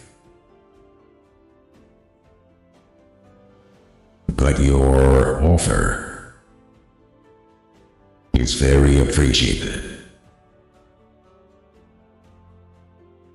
But 4.36 4.60
your 4.60 5.44
offer 5.44 6.09
is 8.40 8.54
very 8.54 9.00
appreciated. 9.00 9.84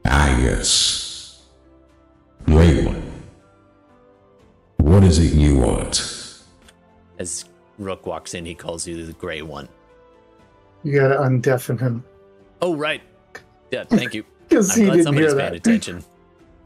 Ah, 0.07 0.39
yes. 0.41 1.43
Great 2.47 2.85
one. 2.87 3.03
What 4.79 5.05
is 5.05 5.19
it 5.19 5.35
you 5.35 5.59
want? 5.59 6.43
As 7.19 7.45
Rook 7.79 8.07
walks 8.07 8.35
in, 8.35 8.45
he 8.47 8.55
calls 8.55 8.87
you 8.87 9.05
the 9.05 9.13
Gray 9.15 9.43
One. 9.43 9.69
You 10.83 10.99
gotta 10.99 11.17
undeafen 11.17 11.79
him. 11.81 12.05
Oh, 12.61 12.75
right. 12.75 13.03
Yeah, 13.71 13.85
thank 13.85 14.15
you. 14.15 14.25
'Cause 14.51 14.71
I'm 14.73 14.77
he 14.79 14.85
glad 14.85 14.93
didn't 14.97 15.05
somebody's 15.05 15.31
hear 15.33 15.39
paying 15.41 15.53
that. 15.53 15.57
attention. 15.57 16.05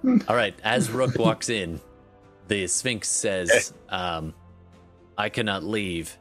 All 0.29 0.37
right, 0.37 0.55
as 0.65 0.91
Rook 0.91 1.17
walks 1.19 1.49
in, 1.49 1.81
the 2.49 2.67
Sphinx 2.67 3.09
says, 3.09 3.73
um, 3.89 4.35
I 5.17 5.29
cannot 5.29 5.63
leave, 5.65 6.17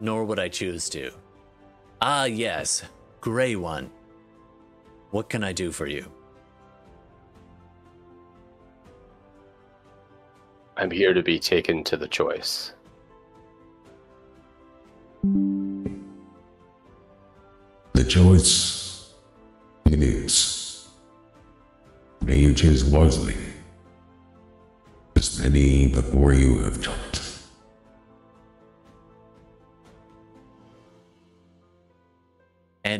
nor 0.00 0.24
would 0.24 0.38
I 0.38 0.48
choose 0.48 0.88
to. 0.90 1.10
Ah, 2.02 2.24
yes, 2.24 2.82
Gray 3.20 3.56
One. 3.56 3.90
What 5.10 5.28
can 5.28 5.44
I 5.44 5.52
do 5.52 5.70
for 5.70 5.86
you? 5.86 6.10
I'm 10.78 10.90
here 10.90 11.12
to 11.12 11.22
be 11.22 11.38
taken 11.38 11.84
to 11.84 11.98
the 11.98 12.08
choice. 12.08 12.72
The 17.92 18.04
choice 18.08 19.12
it 19.84 20.02
is. 20.02 20.88
May 22.22 22.38
you 22.38 22.54
choose 22.54 22.82
wisely. 22.82 23.36
As 25.16 25.38
many 25.38 25.88
before 25.88 26.32
you 26.32 26.60
have 26.60 26.80
jumped. 26.80 27.09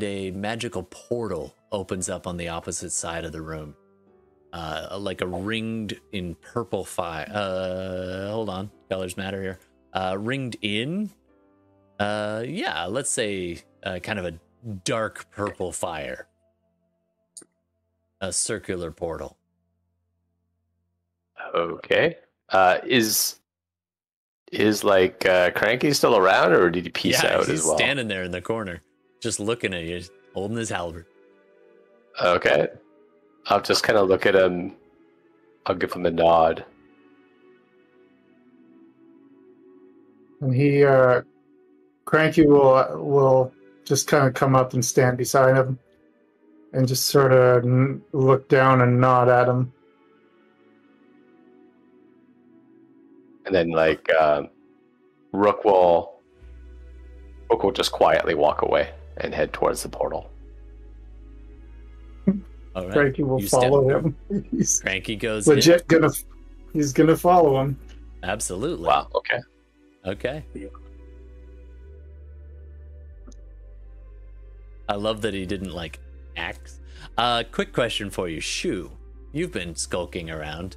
And 0.00 0.08
a 0.08 0.30
magical 0.30 0.84
portal 0.84 1.54
opens 1.72 2.08
up 2.08 2.26
on 2.26 2.38
the 2.38 2.48
opposite 2.48 2.90
side 2.90 3.24
of 3.24 3.32
the 3.32 3.42
room. 3.42 3.76
Uh, 4.52 4.96
like 4.98 5.20
a 5.20 5.26
ringed 5.26 6.00
in 6.12 6.34
purple 6.36 6.84
fire. 6.84 7.28
Uh, 7.30 8.30
hold 8.30 8.48
on, 8.48 8.70
colors 8.88 9.16
matter 9.16 9.42
here. 9.42 9.58
Uh, 9.92 10.16
ringed 10.18 10.56
in. 10.62 11.10
Uh, 11.98 12.42
yeah, 12.46 12.86
let's 12.86 13.10
say 13.10 13.62
uh, 13.84 13.98
kind 14.02 14.18
of 14.18 14.24
a 14.24 14.32
dark 14.84 15.30
purple 15.30 15.70
fire. 15.70 16.26
A 18.22 18.32
circular 18.32 18.90
portal. 18.90 19.36
Okay. 21.54 22.16
Uh, 22.48 22.78
is 22.84 23.38
is 24.50 24.82
like 24.82 25.24
uh, 25.26 25.50
Cranky 25.52 25.92
still 25.92 26.16
around, 26.16 26.52
or 26.52 26.70
did 26.70 26.84
he 26.84 26.90
peace 26.90 27.22
yeah, 27.22 27.34
out 27.34 27.40
he's 27.40 27.60
as 27.60 27.64
well? 27.64 27.76
standing 27.76 28.08
there 28.08 28.24
in 28.24 28.32
the 28.32 28.42
corner, 28.42 28.82
just 29.20 29.39
looking 29.39 29.74
at 29.74 29.84
you, 29.84 30.02
holding 30.34 30.57
his 30.57 30.70
halberd. 30.70 31.07
Okay. 32.20 32.68
I'll 33.47 33.60
just 33.60 33.82
kind 33.82 33.99
of 33.99 34.08
look 34.08 34.26
at 34.26 34.34
him. 34.34 34.74
I'll 35.66 35.74
give 35.74 35.92
him 35.92 36.07
a 36.07 36.10
nod. 36.10 36.65
And 40.40 40.55
he, 40.55 40.84
uh, 40.84 41.23
Cranky 42.07 42.47
will 42.47 42.99
will 42.99 43.52
just 43.84 44.07
kind 44.07 44.26
of 44.26 44.34
come 44.34 44.57
up 44.57 44.73
and 44.73 44.84
stand 44.84 45.18
beside 45.18 45.55
him, 45.55 45.78
and 46.73 46.89
just 46.89 47.07
sort 47.07 47.32
of 47.32 47.65
n- 47.65 48.02
look 48.12 48.49
down 48.49 48.81
and 48.81 49.00
nod 49.00 49.28
at 49.28 49.49
him. 49.49 49.73
And 53.44 53.55
then 53.55 53.70
like 53.70 54.08
uh, 54.18 54.44
Rook 55.32 55.65
will 55.65 56.20
Rook 57.50 57.62
will 57.62 57.73
just 57.73 57.92
quietly 57.92 58.34
walk 58.34 58.62
away 58.62 58.90
and 59.20 59.34
head 59.34 59.52
towards 59.52 59.82
the 59.82 59.89
portal. 59.89 60.31
All 62.76 62.84
right. 62.84 62.92
Cranky 62.92 63.23
will 63.23 63.40
you 63.40 63.49
follow 63.49 63.89
him. 63.89 64.16
He's 64.50 64.81
Cranky 64.81 65.16
goes 65.16 65.49
in. 65.49 65.57
legit 65.57 65.86
gonna, 65.89 66.10
he's 66.73 66.92
gonna 66.92 67.16
follow 67.16 67.60
him. 67.60 67.78
Absolutely. 68.23 68.86
Wow. 68.86 69.08
Okay. 69.15 69.39
Okay. 70.07 70.44
I 74.89 74.94
love 74.94 75.20
that 75.23 75.34
he 75.34 75.47
didn't 75.47 75.73
like 75.73 75.99
axe. 76.36 76.81
Uh, 77.18 77.42
quick 77.50 77.73
question 77.73 78.08
for 78.08 78.28
you, 78.28 78.40
Shu. 78.40 78.90
You've 79.32 79.52
been 79.52 79.74
skulking 79.74 80.31
around. 80.31 80.76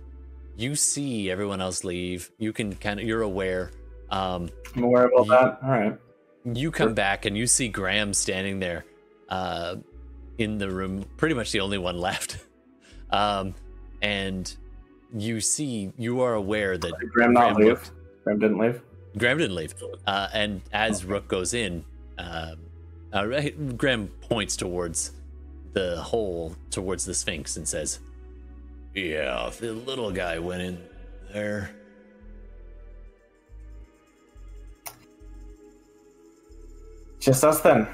You 0.56 0.76
see 0.76 1.32
everyone 1.32 1.62
else 1.62 1.84
leave. 1.84 2.32
You 2.38 2.54
can 2.54 2.76
kind 2.76 3.00
of 3.00 3.06
you're 3.06 3.22
aware. 3.22 3.72
Um, 4.10 4.50
I'm 4.76 4.84
aware 4.84 5.06
about 5.08 5.28
that. 5.28 5.60
All 5.64 5.72
right. 5.72 5.98
You 6.46 6.72
come 6.72 6.94
back 6.94 7.26
and 7.26 7.38
you 7.38 7.48
see 7.48 7.68
Graham 7.68 8.14
standing 8.14 8.60
there, 8.60 8.86
uh, 9.30 9.76
in 10.38 10.58
the 10.58 10.70
room, 10.70 11.06
pretty 11.18 11.36
much 11.36 11.52
the 11.52 11.60
only 11.60 11.78
one 11.78 11.98
left. 12.00 12.38
um, 13.12 13.54
and 14.02 14.56
you 15.16 15.40
see 15.40 15.94
you 15.98 16.22
are 16.22 16.34
aware 16.34 16.78
that 16.78 16.92
Did 17.00 17.12
Graham 17.12 17.34
not 17.34 17.56
leave? 17.56 17.68
looked- 17.68 17.92
Graham 18.24 18.40
didn't 18.40 18.58
leave. 18.58 18.82
Graham 19.18 19.38
didn't 19.38 19.56
leave. 19.56 19.74
Uh, 20.08 20.28
and 20.34 20.62
as 20.74 21.06
Rook 21.06 21.28
goes 21.28 21.54
in, 21.54 21.86
um, 22.18 22.58
uh, 23.14 23.26
Graham 23.78 24.08
points 24.22 24.56
towards 24.56 25.12
the 25.74 25.98
hole, 26.02 26.56
towards 26.72 27.06
the 27.06 27.14
Sphinx, 27.14 27.58
and 27.58 27.68
says, 27.68 28.00
Yeah, 28.96 29.52
the 29.60 29.72
little 29.74 30.12
guy 30.12 30.40
went 30.40 30.62
in 30.64 30.80
there. 31.32 31.70
Just 37.24 37.46
us 37.46 37.62
then. 37.62 37.88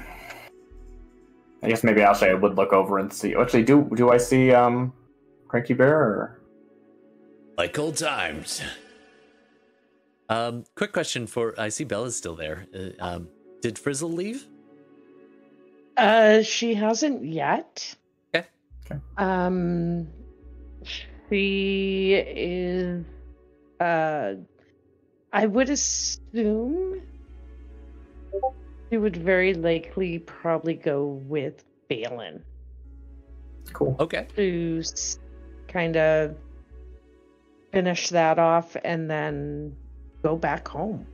I 1.62 1.68
guess 1.68 1.84
maybe 1.84 2.02
actually 2.02 2.30
I 2.30 2.34
would 2.34 2.56
look 2.56 2.72
over 2.72 2.98
and 2.98 3.12
see. 3.12 3.36
Actually, 3.36 3.62
do 3.62 3.88
do 3.94 4.10
I 4.10 4.16
see 4.16 4.50
um, 4.52 4.92
Cranky 5.46 5.72
Bear? 5.72 5.96
Or... 5.96 6.40
Like 7.56 7.78
old 7.78 7.96
times. 7.96 8.60
um, 10.28 10.64
"Quick 10.74 10.92
question 10.92 11.28
for 11.28 11.54
I 11.60 11.68
see 11.68 11.84
Bella's 11.84 12.16
still 12.16 12.34
there. 12.34 12.66
Uh, 12.74 12.90
um, 12.98 13.28
did 13.62 13.78
Frizzle 13.78 14.10
leave? 14.10 14.48
Uh, 15.96 16.42
she 16.42 16.74
hasn't 16.74 17.24
yet. 17.24 17.94
Okay. 18.34 18.48
Okay. 18.84 19.00
Um, 19.16 20.08
she 21.28 22.14
is. 22.14 23.04
Uh, 23.78 24.34
I 25.32 25.46
would 25.46 25.70
assume 25.70 27.02
she 28.90 28.98
would 28.98 29.16
very 29.16 29.54
likely 29.54 30.18
probably 30.18 30.74
go 30.74 31.04
with 31.26 31.64
Balin 31.88 32.42
Cool. 33.72 33.96
Okay. 34.00 34.26
to 34.36 34.82
kind 35.68 35.96
of 35.96 36.36
finish 37.72 38.08
that 38.08 38.38
off 38.38 38.76
and 38.84 39.08
then 39.08 39.76
go 40.22 40.36
back 40.36 40.66
home. 40.66 41.06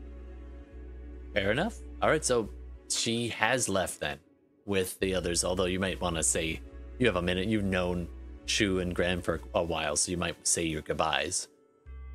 Fair 1.35 1.53
enough. 1.53 1.79
All 2.01 2.09
right, 2.09 2.25
so 2.25 2.49
she 2.89 3.29
has 3.29 3.69
left 3.69 4.01
then 4.01 4.19
with 4.65 4.99
the 5.01 5.15
others. 5.15 5.45
Although 5.45 5.67
you 5.67 5.79
might 5.79 6.01
want 6.01 6.17
to 6.17 6.23
say 6.23 6.61
you 6.99 7.07
have 7.07 7.17
a 7.17 7.23
minute. 7.23 7.47
You've 7.47 7.65
known 7.65 8.09
Shu 8.47 8.79
and 8.79 8.95
Graham 8.95 9.21
for 9.21 9.41
a 9.55 9.63
while, 9.63 9.97
so 9.97 10.11
you 10.11 10.17
might 10.17 10.47
say 10.47 10.65
your 10.65 10.83
goodbyes. 10.83 11.49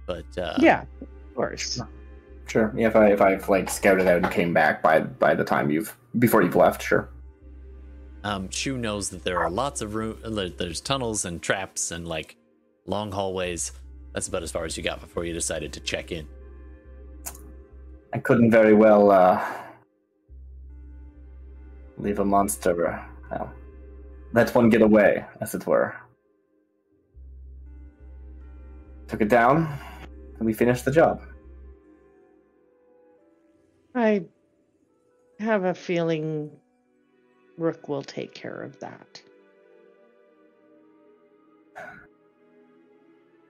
But 0.07 0.37
uh, 0.37 0.55
yeah, 0.59 0.85
of 1.01 1.35
course. 1.35 1.79
Sure. 2.47 2.73
Yeah, 2.75 2.87
if 2.87 2.95
I 2.95 3.11
if 3.11 3.21
I've 3.21 3.47
like 3.47 3.69
scouted 3.69 4.07
out 4.07 4.23
and 4.23 4.31
came 4.31 4.53
back 4.53 4.81
by 4.81 4.99
by 4.99 5.35
the 5.35 5.43
time 5.43 5.69
you've 5.69 5.97
before 6.19 6.41
you've 6.41 6.55
left, 6.55 6.81
sure. 6.81 7.09
Um, 8.23 8.49
Shu 8.49 8.77
knows 8.77 9.09
that 9.09 9.23
there 9.23 9.39
are 9.39 9.49
lots 9.49 9.81
of 9.81 9.95
room. 9.95 10.17
There's 10.57 10.81
tunnels 10.81 11.25
and 11.25 11.41
traps 11.41 11.91
and 11.91 12.07
like 12.07 12.35
long 12.85 13.11
hallways. 13.11 13.71
That's 14.13 14.27
about 14.27 14.43
as 14.43 14.51
far 14.51 14.65
as 14.65 14.77
you 14.77 14.83
got 14.83 14.99
before 14.99 15.25
you 15.25 15.33
decided 15.33 15.73
to 15.73 15.79
check 15.79 16.11
in. 16.11 16.27
I 18.13 18.19
couldn't 18.19 18.51
very 18.51 18.73
well 18.73 19.09
uh, 19.09 19.41
leave 21.97 22.19
a 22.19 22.25
monster. 22.25 22.87
Uh, 22.87 23.05
well, 23.31 23.53
let 24.33 24.53
one 24.53 24.69
get 24.69 24.81
away, 24.81 25.25
as 25.39 25.55
it 25.55 25.65
were. 25.65 25.95
Took 29.07 29.21
it 29.21 29.29
down, 29.29 29.67
and 30.37 30.45
we 30.45 30.53
finished 30.53 30.85
the 30.85 30.91
job. 30.91 31.21
I 33.93 34.23
have 35.39 35.63
a 35.65 35.73
feeling 35.73 36.51
Rook 37.57 37.89
will 37.89 38.03
take 38.03 38.33
care 38.33 38.61
of 38.61 38.79
that. 38.79 39.21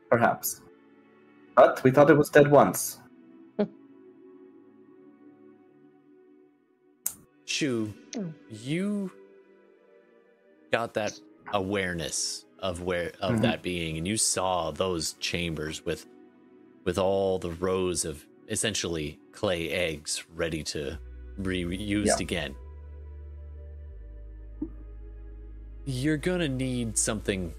Perhaps. 0.09 0.61
But 1.55 1.83
we 1.83 1.91
thought 1.91 2.09
it 2.09 2.17
was 2.17 2.29
dead 2.29 2.49
once. 2.49 2.99
Shu, 7.45 7.93
you 8.49 9.11
got 10.71 10.93
that 10.95 11.19
awareness 11.53 12.45
of 12.59 12.81
where 12.81 13.11
of 13.21 13.35
Mhm. 13.35 13.41
that 13.43 13.61
being, 13.61 13.97
and 13.97 14.07
you 14.07 14.17
saw 14.17 14.71
those 14.71 15.13
chambers 15.13 15.85
with 15.85 16.05
with 16.83 16.97
all 16.97 17.37
the 17.39 17.51
rows 17.51 18.03
of 18.05 18.25
essentially 18.49 19.19
clay 19.31 19.69
eggs 19.69 20.23
ready 20.35 20.63
to 20.63 20.97
be 21.41 21.59
used 21.59 22.19
Yeah. 22.19 22.23
again. 22.23 22.55
You're 25.85 26.17
gonna 26.17 26.47
need 26.47 26.97
something 26.97 27.53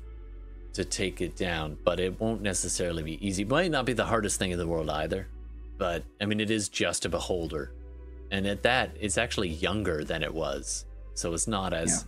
to 0.75 0.84
take 0.84 1.20
it 1.20 1.36
down, 1.36 1.76
but 1.84 2.01
it 2.01 2.18
won't 2.20 2.41
necessarily 2.41 3.02
be 3.02 3.26
easy. 3.26 3.44
Might 3.44 3.70
not 3.70 3.84
be 3.84 3.92
the 3.92 4.05
hardest 4.07 4.39
thing 4.39 4.52
in 4.52 4.59
the 4.59 4.67
world 4.67 4.89
either, 4.89 5.26
but 5.76 6.05
I 6.20 6.26
mean, 6.26 6.41
it 6.41 6.51
is 6.51 6.68
just 6.68 7.05
a 7.05 7.09
beholder, 7.09 7.73
and 8.31 8.47
at 8.47 8.62
that, 8.62 8.97
it's 8.99 9.18
actually 9.18 9.49
younger 9.49 10.05
than 10.05 10.23
it 10.23 10.33
was, 10.33 10.86
so 11.15 11.34
it's 11.34 11.49
not 11.49 11.73
as 11.73 12.07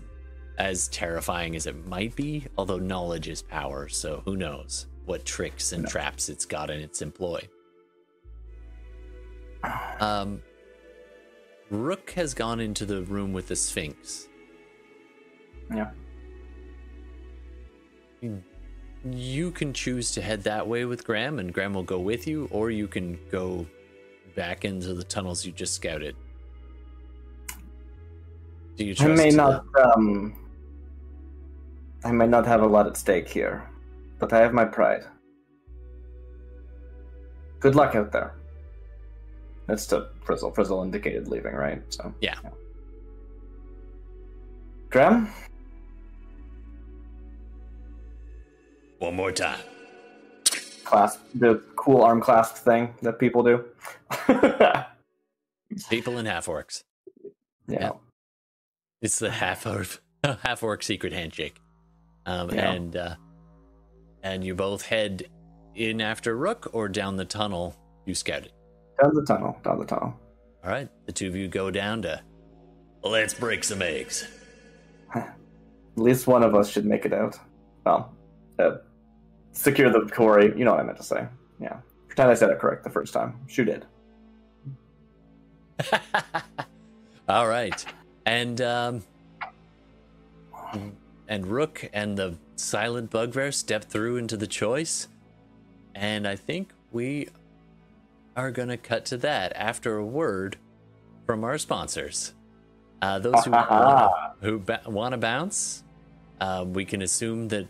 as 0.57 0.87
terrifying 0.89 1.57
as 1.57 1.67
it 1.67 1.85
might 1.89 2.15
be. 2.15 2.47
Although 2.57 2.79
knowledge 2.79 3.27
is 3.29 3.43
power, 3.43 3.89
so 3.89 4.23
who 4.25 4.37
knows 4.37 4.87
what 5.05 5.25
tricks 5.25 5.73
and 5.73 5.87
traps 5.87 6.29
it's 6.29 6.47
got 6.47 6.71
in 6.71 6.79
its 6.81 7.03
employ. 7.03 7.41
Um, 10.01 10.43
Rook 11.71 12.11
has 12.13 12.35
gone 12.35 12.61
into 12.61 12.85
the 12.85 13.03
room 13.03 13.33
with 13.33 13.49
the 13.49 13.57
Sphinx. 13.57 14.29
Yeah. 15.75 15.91
You 19.05 19.51
can 19.51 19.73
choose 19.73 20.13
to 20.13 20.23
head 20.23 20.43
that 20.45 20.67
way 20.67 20.85
with 20.85 21.05
Graham, 21.05 21.39
and 21.39 21.53
Graham 21.53 21.75
will 21.75 21.83
go 21.83 21.99
with 21.99 22.27
you, 22.27 22.49
or 22.51 22.71
you 22.71 22.89
can 22.89 23.19
go 23.31 23.67
back 24.35 24.65
into 24.65 24.95
the 24.95 25.05
tunnels 25.05 25.45
you 25.45 25.53
just 25.53 25.75
scouted. 25.75 26.17
Do 28.77 28.85
you 28.85 28.95
I 28.99 29.09
may 29.09 29.31
not. 29.31 29.65
Um, 29.95 30.37
I 32.05 32.13
may 32.13 32.27
not 32.27 32.47
have 32.47 32.63
a 32.63 32.67
lot 32.67 32.87
at 32.87 32.97
stake 32.97 33.29
here, 33.29 33.71
but 34.19 34.33
I 34.33 34.39
have 34.41 34.53
my 34.53 34.65
pride. 34.65 35.05
Good 37.61 37.75
luck 37.75 37.95
out 37.95 38.13
there. 38.13 38.35
That's 39.67 39.87
to 39.87 40.09
Frizzle. 40.25 40.51
Frizzle 40.53 40.83
indicated 40.83 41.29
leaving, 41.29 41.55
right? 41.55 41.83
So 41.93 42.13
Yeah. 42.21 42.35
Graham, 44.91 45.29
One 48.99 49.17
more 49.17 49.33
time. 49.33 49.59
clasp 50.85 51.21
the 51.35 51.63
cool 51.77 52.03
arm 52.03 52.21
clasp 52.21 52.57
thing 52.57 52.95
that 53.03 53.19
people 53.19 53.43
do. 53.43 53.65
People 55.91 56.19
in 56.19 56.27
half 56.27 56.47
orcs. 56.47 56.85
yeah. 57.67 57.91
It's 59.03 59.19
the 59.19 59.31
half 59.31 59.67
orc 59.67 60.01
half 60.43 60.63
orc 60.63 60.83
secret 60.83 61.13
handshake. 61.13 61.61
Um, 62.27 62.51
Yeah. 62.51 62.73
and 62.73 62.97
uh, 62.97 63.17
and 64.23 64.45
you 64.45 64.55
both 64.55 64.83
head 64.87 65.25
in 65.75 66.01
after 66.01 66.37
Rook 66.37 66.71
or 66.73 66.89
down 66.89 67.17
the 67.17 67.25
tunnel 67.25 67.75
you 68.07 68.15
scouted. 68.15 68.53
Down 69.03 69.15
the 69.15 69.25
tunnel. 69.25 69.59
Down 69.65 69.79
the 69.79 69.85
tunnel. 69.85 70.15
All 70.65 70.71
right, 70.71 70.89
the 71.07 71.13
two 71.13 71.29
of 71.29 71.37
you 71.37 71.49
go 71.49 71.71
down 71.71 72.03
to 72.03 72.21
Let's 73.05 73.35
break 73.35 73.65
some 73.65 73.83
eggs. 73.83 74.27
At 75.15 75.35
least 75.97 76.27
one 76.27 76.43
of 76.43 76.55
us 76.55 76.71
should 76.71 76.87
make 76.87 77.05
it 77.05 77.13
out. 77.13 77.39
Well, 77.85 78.15
uh, 78.59 78.77
secure 79.53 79.91
the 79.91 80.11
quarry. 80.11 80.57
You 80.57 80.65
know 80.65 80.73
what 80.73 80.81
I 80.81 80.85
meant 80.85 80.97
to 80.97 81.05
say. 81.05 81.27
Yeah. 81.61 81.77
Pretend 82.09 82.31
I 82.31 82.35
said 82.35 82.49
it 82.51 82.59
correct 82.59 82.83
the 82.83 82.91
first 82.91 83.13
time. 83.13 83.39
Shoot 83.47 83.69
it. 83.69 83.85
All 87.29 87.47
right, 87.47 87.85
and 88.27 88.61
um, 88.61 89.03
and 91.29 91.47
Rook 91.47 91.89
and 91.93 92.17
the 92.17 92.37
silent 92.57 93.11
bugbear 93.11 93.51
step 93.51 93.85
through 93.85 94.17
into 94.17 94.37
the 94.37 94.47
choice, 94.47 95.09
and 95.95 96.29
I 96.29 96.37
think 96.37 96.73
we 96.93 97.29
are 98.37 98.51
gonna 98.51 98.77
cut 98.77 99.05
to 99.07 99.17
that 99.19 99.53
after 99.55 99.97
a 99.97 100.05
word 100.05 100.57
from 101.27 101.45
our 101.45 101.59
sponsors. 101.59 102.35
Uh, 103.01 103.19
those 103.19 103.45
who 103.45 103.51
wanna, 103.53 104.11
who 104.41 104.59
ba- 104.59 104.83
want 104.87 105.13
to 105.13 105.19
bounce, 105.19 105.83
uh, 106.41 106.65
we 106.67 106.85
can 106.85 107.03
assume 107.03 107.49
that 107.49 107.67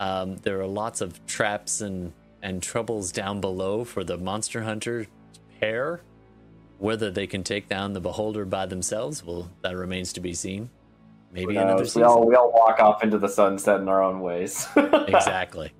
um, 0.00 0.36
there 0.38 0.60
are 0.60 0.66
lots 0.66 1.00
of 1.00 1.24
traps 1.26 1.80
and 1.80 2.12
and 2.42 2.62
troubles 2.62 3.10
down 3.10 3.40
below 3.40 3.84
for 3.84 4.04
the 4.04 4.18
monster 4.18 4.62
hunter 4.62 5.06
pair. 5.60 6.02
Whether 6.78 7.10
they 7.10 7.26
can 7.26 7.44
take 7.44 7.68
down 7.68 7.92
the 7.94 8.00
beholder 8.00 8.44
by 8.44 8.66
themselves, 8.66 9.24
well, 9.24 9.50
that 9.62 9.76
remains 9.76 10.12
to 10.14 10.20
be 10.20 10.34
seen. 10.34 10.68
Maybe 11.32 11.56
another 11.56 11.84
season. 11.84 12.02
We 12.02 12.08
all 12.08 12.26
we 12.26 12.34
all 12.34 12.52
walk 12.52 12.78
off 12.80 13.02
into 13.02 13.18
the 13.18 13.28
sunset 13.28 13.80
in 13.80 13.88
our 13.88 14.02
own 14.02 14.20
ways. 14.20 14.66
exactly. 14.76 15.72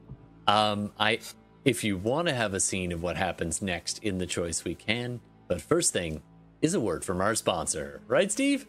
Um, 0.47 0.93
I, 0.99 1.21
if 1.65 1.85
you 1.85 1.97
want 1.97 2.29
to 2.29 2.35
have 2.35 2.55
a 2.55 2.61
scene 2.61 2.93
of 2.93 3.03
what 3.03 3.17
happens 3.17 3.63
next 3.63 3.99
in 4.03 4.19
the 4.19 4.27
choice, 4.27 4.65
we 4.65 4.75
can. 4.75 5.21
But 5.49 5.63
first 5.63 5.93
thing 5.93 6.23
is 6.63 6.75
a 6.75 6.81
word 6.81 7.05
from 7.05 7.21
our 7.21 7.35
sponsor, 7.35 8.01
right, 8.09 8.31
Steve? 8.33 8.67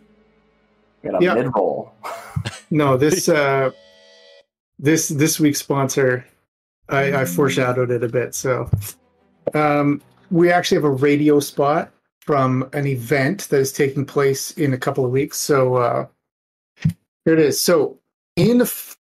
Got 1.03 1.21
a 1.21 1.23
Yeah. 1.23 1.35
mid 1.35 1.51
roll. 1.55 1.93
No, 2.71 2.97
this 2.97 3.29
uh 3.29 3.71
this 4.79 5.09
this 5.09 5.39
week's 5.39 5.59
sponsor 5.59 6.25
I, 6.89 7.21
I 7.21 7.25
foreshadowed 7.25 7.91
it 7.91 8.03
a 8.03 8.09
bit. 8.09 8.35
So 8.35 8.69
um 9.53 10.01
we 10.31 10.51
actually 10.51 10.75
have 10.77 10.85
a 10.85 10.89
radio 10.91 11.39
spot 11.39 11.91
from 12.21 12.69
an 12.73 12.87
event 12.87 13.49
that 13.49 13.59
is 13.59 13.71
taking 13.73 14.05
place 14.05 14.51
in 14.51 14.73
a 14.73 14.77
couple 14.77 15.05
of 15.05 15.11
weeks. 15.11 15.37
So 15.37 15.75
uh 15.75 16.07
here 17.25 17.35
it 17.35 17.39
is. 17.39 17.59
So 17.61 17.99
in 18.35 18.61
a 18.61 18.65
f- 18.65 18.97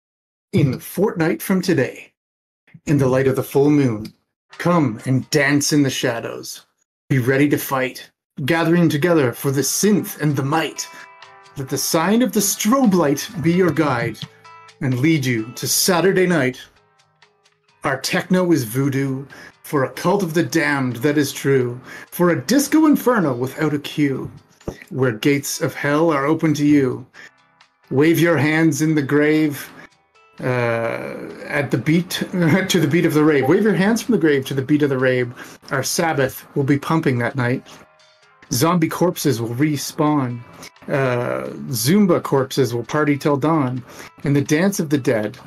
in 0.53 0.75
a 0.75 0.79
fortnight 0.79 1.41
from 1.41 1.61
today, 1.61 2.13
in 2.89 2.97
the 2.97 3.07
light 3.07 3.27
of 3.27 3.35
the 3.35 3.43
full 3.43 3.69
moon, 3.69 4.11
come 4.57 4.99
and 5.05 5.29
dance 5.29 5.71
in 5.71 5.83
the 5.83 5.89
shadows. 5.89 6.65
Be 7.07 7.19
ready 7.19 7.47
to 7.49 7.57
fight, 7.57 8.09
gathering 8.45 8.89
together 8.89 9.31
for 9.31 9.51
the 9.51 9.61
synth 9.61 10.19
and 10.19 10.35
the 10.35 10.43
might. 10.43 10.87
Let 11.55 11.69
the 11.69 11.77
sign 11.77 12.23
of 12.23 12.31
the 12.31 12.39
strobe 12.39 12.93
light 12.93 13.29
be 13.41 13.53
your 13.53 13.71
guide 13.71 14.17
and 14.81 14.99
lead 14.99 15.23
you 15.23 15.51
to 15.55 15.67
Saturday 15.67 16.25
night. 16.25 16.59
Our 17.83 18.01
techno 18.01 18.51
is 18.51 18.63
voodoo, 18.63 19.25
for 19.61 19.83
a 19.83 19.91
cult 19.91 20.23
of 20.23 20.33
the 20.33 20.43
damned 20.43 20.97
that 20.97 21.17
is 21.17 21.31
true, 21.31 21.79
for 22.09 22.31
a 22.31 22.41
disco 22.41 22.87
inferno 22.87 23.35
without 23.35 23.73
a 23.73 23.79
cue, 23.79 24.31
where 24.89 25.11
gates 25.11 25.61
of 25.61 25.75
hell 25.75 26.11
are 26.11 26.25
open 26.25 26.55
to 26.55 26.65
you. 26.65 27.05
Wave 27.91 28.19
your 28.19 28.37
hands 28.37 28.81
in 28.81 28.95
the 28.95 29.03
grave 29.03 29.71
at 30.39 31.71
the 31.71 31.77
beat 31.77 32.09
to 32.69 32.79
the 32.79 32.87
beat 32.87 33.05
of 33.05 33.13
the 33.13 33.23
rave. 33.23 33.47
Wave 33.47 33.63
your 33.63 33.73
hands 33.73 34.01
from 34.01 34.13
the 34.13 34.21
grave 34.21 34.45
to 34.45 34.53
the 34.53 34.61
beat 34.61 34.81
of 34.81 34.89
the 34.89 34.97
rave. 34.97 35.59
Our 35.71 35.83
Sabbath 35.83 36.45
will 36.55 36.63
be 36.63 36.79
pumping 36.79 37.19
that 37.19 37.35
night. 37.35 37.65
Zombie 38.51 38.89
corpses 38.89 39.41
will 39.41 39.55
respawn. 39.55 40.39
Uh, 40.87 41.49
Zumba 41.69 42.21
corpses 42.21 42.73
will 42.73 42.83
party 42.83 43.17
till 43.17 43.37
dawn. 43.37 43.83
And 44.23 44.35
the 44.35 44.41
dance 44.41 44.79
of 44.79 44.89
the 44.89 44.97
dead. 44.97 45.37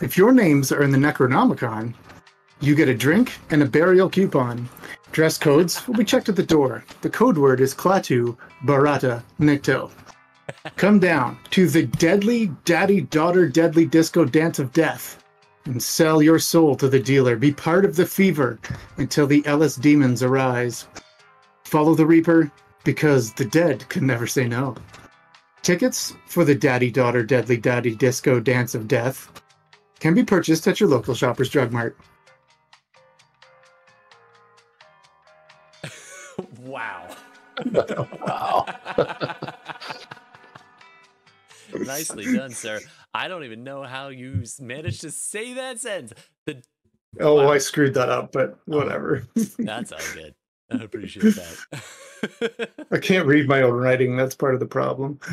If 0.00 0.16
your 0.16 0.32
names 0.32 0.72
are 0.72 0.82
in 0.82 0.90
the 0.90 0.98
Necronomicon, 0.98 1.94
you 2.60 2.74
get 2.74 2.88
a 2.88 2.94
drink 2.94 3.32
and 3.50 3.62
a 3.62 3.66
burial 3.66 4.08
coupon. 4.08 4.68
Dress 5.12 5.36
codes 5.36 5.86
will 5.86 5.94
be 5.94 6.04
checked 6.04 6.28
at 6.28 6.36
the 6.36 6.42
door. 6.42 6.84
The 7.02 7.10
code 7.10 7.36
word 7.36 7.60
is 7.60 7.74
Klaatu 7.74 8.36
Barada 8.64 9.22
Nikto. 9.38 9.90
Come 10.76 10.98
down 10.98 11.38
to 11.50 11.68
the 11.68 11.84
deadly 11.86 12.48
daddy 12.64 13.00
daughter 13.00 13.48
deadly 13.48 13.84
disco 13.84 14.24
dance 14.24 14.58
of 14.58 14.72
death 14.72 15.22
and 15.64 15.82
sell 15.82 16.22
your 16.22 16.38
soul 16.38 16.74
to 16.76 16.88
the 16.88 17.00
dealer. 17.00 17.36
Be 17.36 17.52
part 17.52 17.84
of 17.84 17.96
the 17.96 18.06
fever 18.06 18.58
until 18.96 19.26
the 19.26 19.44
Ellis 19.46 19.76
demons 19.76 20.22
arise. 20.22 20.86
Follow 21.64 21.94
the 21.94 22.06
Reaper 22.06 22.50
because 22.84 23.32
the 23.32 23.44
dead 23.44 23.88
can 23.88 24.06
never 24.06 24.26
say 24.26 24.46
no. 24.48 24.74
Tickets 25.62 26.14
for 26.26 26.44
the 26.44 26.54
daddy 26.54 26.90
daughter 26.90 27.22
deadly 27.22 27.56
daddy 27.56 27.94
disco 27.94 28.40
dance 28.40 28.74
of 28.74 28.88
death 28.88 29.30
can 30.00 30.14
be 30.14 30.24
purchased 30.24 30.66
at 30.66 30.80
your 30.80 30.88
local 30.88 31.14
Shoppers 31.14 31.48
Drug 31.48 31.70
Mart. 31.72 31.96
wow. 36.60 37.08
Wow. 38.26 38.66
Nicely 41.86 42.24
done, 42.32 42.50
sir. 42.50 42.80
I 43.14 43.28
don't 43.28 43.44
even 43.44 43.64
know 43.64 43.82
how 43.82 44.08
you 44.08 44.42
managed 44.60 45.02
to 45.02 45.10
say 45.10 45.54
that 45.54 45.80
sentence. 45.80 46.12
The, 46.46 46.62
Oh, 47.20 47.48
I 47.48 47.58
screwed 47.58 47.94
that 47.94 48.08
up, 48.08 48.32
but 48.32 48.58
whatever. 48.64 49.26
that's 49.58 49.92
all 49.92 49.98
good. 50.14 50.34
I 50.70 50.82
appreciate 50.82 51.34
that. 51.34 52.70
I 52.90 52.98
can't 52.98 53.26
read 53.26 53.46
my 53.48 53.60
own 53.62 53.74
writing. 53.74 54.16
That's 54.16 54.34
part 54.34 54.54
of 54.54 54.60
the 54.60 54.66
problem. 54.66 55.18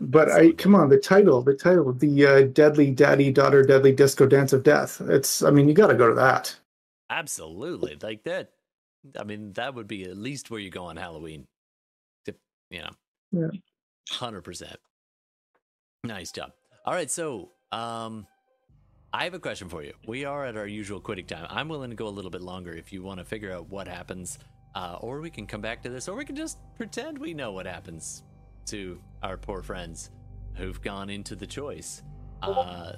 But 0.00 0.30
I 0.30 0.52
come 0.52 0.74
on, 0.74 0.88
the 0.88 0.98
title, 0.98 1.40
the 1.42 1.54
title, 1.54 1.92
the 1.92 2.26
uh, 2.26 2.42
Deadly 2.42 2.90
Daddy 2.90 3.30
Daughter 3.32 3.62
Deadly 3.62 3.92
Disco 3.92 4.26
Dance 4.26 4.52
of 4.52 4.62
Death. 4.62 5.00
It's, 5.00 5.42
I 5.42 5.50
mean, 5.50 5.68
you 5.68 5.74
got 5.74 5.86
to 5.86 5.94
go 5.94 6.08
to 6.08 6.14
that. 6.14 6.56
Absolutely. 7.10 7.96
Like 8.02 8.24
that. 8.24 8.50
I 9.18 9.24
mean, 9.24 9.52
that 9.54 9.74
would 9.74 9.86
be 9.86 10.04
at 10.04 10.16
least 10.16 10.50
where 10.50 10.60
you 10.60 10.70
go 10.70 10.84
on 10.86 10.96
Halloween. 10.96 11.46
To, 12.26 12.34
you 12.70 12.80
know, 12.80 12.90
Yeah. 13.34 13.48
100%. 14.12 14.76
Nice 16.04 16.32
job. 16.32 16.52
All 16.84 16.94
right. 16.94 17.10
So, 17.10 17.50
um, 17.72 18.26
I 19.12 19.24
have 19.24 19.34
a 19.34 19.38
question 19.38 19.68
for 19.68 19.82
you. 19.82 19.92
We 20.06 20.24
are 20.24 20.44
at 20.44 20.56
our 20.56 20.66
usual 20.66 21.00
quitting 21.00 21.26
time. 21.26 21.46
I'm 21.48 21.68
willing 21.68 21.90
to 21.90 21.96
go 21.96 22.08
a 22.08 22.10
little 22.10 22.30
bit 22.30 22.42
longer 22.42 22.72
if 22.72 22.92
you 22.92 23.02
want 23.02 23.20
to 23.20 23.24
figure 23.24 23.52
out 23.52 23.68
what 23.68 23.86
happens, 23.86 24.38
uh, 24.74 24.96
or 25.00 25.20
we 25.20 25.30
can 25.30 25.46
come 25.46 25.60
back 25.60 25.82
to 25.84 25.88
this, 25.88 26.08
or 26.08 26.16
we 26.16 26.24
can 26.24 26.36
just 26.36 26.58
pretend 26.76 27.18
we 27.18 27.32
know 27.32 27.52
what 27.52 27.66
happens 27.66 28.24
to 28.66 29.00
our 29.22 29.36
poor 29.36 29.62
friends 29.62 30.10
who've 30.54 30.80
gone 30.82 31.10
into 31.10 31.36
the 31.36 31.46
choice. 31.46 32.02
Uh, 32.42 32.94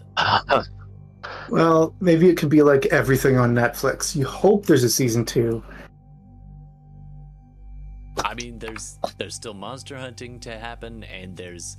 Well, 1.50 1.94
maybe 2.00 2.28
it 2.28 2.36
could 2.36 2.48
be 2.50 2.62
like 2.62 2.86
everything 2.86 3.36
on 3.36 3.54
Netflix. 3.54 4.14
You 4.14 4.26
hope 4.26 4.66
there's 4.66 4.84
a 4.84 4.90
season 4.90 5.24
two. 5.24 5.62
I 8.24 8.34
mean, 8.34 8.58
there's 8.58 8.98
there's 9.18 9.34
still 9.34 9.54
monster 9.54 9.96
hunting 9.96 10.40
to 10.40 10.58
happen, 10.58 11.04
and 11.04 11.36
there's 11.36 11.76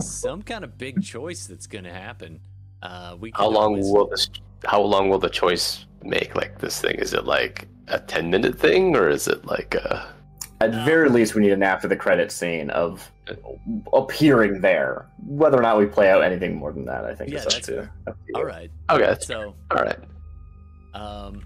some 0.00 0.42
kind 0.42 0.64
of 0.64 0.76
big 0.78 1.02
choice 1.02 1.46
that's 1.46 1.66
going 1.66 1.84
to 1.84 1.92
happen. 1.92 2.40
Uh, 2.82 3.16
we 3.18 3.32
How 3.34 3.48
long 3.48 3.70
always- 3.72 3.90
will 3.90 4.06
this? 4.08 4.28
How 4.64 4.80
long 4.80 5.08
will 5.08 5.18
the 5.20 5.28
choice 5.30 5.86
make? 6.02 6.34
Like 6.34 6.58
this 6.58 6.80
thing? 6.80 6.96
Is 6.96 7.14
it 7.14 7.24
like 7.24 7.68
a 7.86 7.98
ten 8.00 8.28
minute 8.30 8.58
thing, 8.58 8.96
or 8.96 9.08
is 9.08 9.28
it 9.28 9.44
like 9.46 9.74
a? 9.76 10.14
At 10.60 10.72
very 10.84 11.08
least, 11.08 11.36
we 11.36 11.42
need 11.42 11.52
an 11.52 11.62
after 11.62 11.86
the 11.86 11.94
credit 11.94 12.32
scene 12.32 12.68
of 12.70 13.08
appearing 13.92 14.60
there. 14.60 15.06
Whether 15.24 15.56
or 15.56 15.62
not 15.62 15.78
we 15.78 15.86
play 15.86 16.10
out 16.10 16.22
anything 16.24 16.56
more 16.56 16.72
than 16.72 16.84
that, 16.86 17.04
I 17.04 17.14
think 17.14 17.30
Yeah, 17.30 17.38
is 17.38 17.46
up 17.46 17.52
that's 17.52 17.66
to. 17.66 17.80
up 18.08 18.16
to. 18.26 18.32
All 18.34 18.44
right. 18.44 18.68
Okay. 18.90 19.16
So, 19.20 19.54
All 19.70 19.76
right. 19.84 19.98
um, 20.94 21.44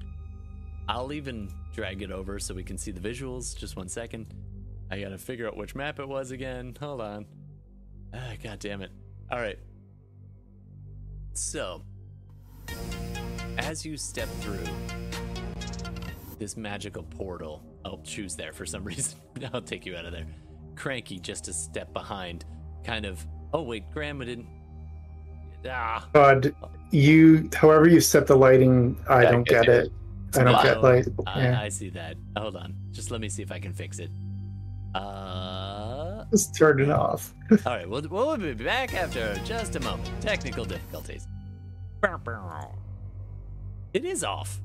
I'll 0.88 1.12
even 1.12 1.50
drag 1.72 2.02
it 2.02 2.10
over 2.10 2.38
so 2.38 2.54
we 2.54 2.62
can 2.62 2.78
see 2.78 2.90
the 2.90 3.00
visuals. 3.00 3.56
Just 3.56 3.76
one 3.76 3.88
second. 3.88 4.26
I 4.90 5.00
gotta 5.00 5.18
figure 5.18 5.46
out 5.46 5.56
which 5.56 5.74
map 5.74 5.98
it 5.98 6.08
was 6.08 6.30
again. 6.30 6.76
Hold 6.78 7.00
on. 7.00 7.26
Ah, 8.14 8.34
God 8.42 8.58
damn 8.58 8.82
it. 8.82 8.90
All 9.30 9.38
right. 9.38 9.58
So, 11.32 11.82
as 13.56 13.86
you 13.86 13.96
step 13.96 14.28
through 14.40 14.64
this 16.38 16.56
magical 16.56 17.04
portal, 17.04 17.62
I'll 17.84 18.02
choose 18.04 18.36
there 18.36 18.52
for 18.52 18.66
some 18.66 18.84
reason. 18.92 19.18
I'll 19.52 19.62
take 19.62 19.86
you 19.86 19.96
out 19.96 20.04
of 20.04 20.12
there. 20.12 20.26
Cranky 20.76 21.18
just 21.18 21.48
a 21.48 21.52
step 21.52 21.92
behind, 21.92 22.44
kind 22.84 23.06
of. 23.06 23.24
Oh 23.54 23.62
wait, 23.62 23.90
Grandma 23.92 24.24
didn't. 24.26 24.48
Ah, 25.68 26.06
God, 26.12 26.54
you, 26.90 27.48
however 27.54 27.88
you 27.88 28.00
set 28.00 28.26
the 28.26 28.36
lighting, 28.36 28.98
I 29.08 29.22
don't 29.22 29.46
get 29.46 29.66
get 29.66 29.74
it. 29.86 29.92
It. 30.36 30.40
I 30.40 30.44
don't 30.44 30.62
get 30.62 30.76
Oh, 30.78 30.80
like, 30.80 31.06
I, 31.26 31.42
yeah. 31.42 31.60
I 31.60 31.68
see 31.68 31.90
that. 31.90 32.16
Hold 32.36 32.56
on. 32.56 32.74
Just 32.90 33.10
let 33.10 33.20
me 33.20 33.28
see 33.28 33.42
if 33.42 33.52
I 33.52 33.58
can 33.58 33.72
fix 33.72 33.98
it. 33.98 34.10
Uh, 34.94 36.24
Just 36.30 36.54
turn 36.54 36.80
it 36.80 36.90
off. 36.90 37.34
all 37.50 37.56
right. 37.66 37.88
We'll, 37.88 38.02
we'll 38.10 38.36
be 38.36 38.52
back 38.54 38.94
after 38.94 39.34
just 39.44 39.76
a 39.76 39.80
moment. 39.80 40.10
Technical 40.20 40.64
difficulties. 40.64 41.26
It 43.92 44.04
is 44.04 44.24
off. 44.24 44.60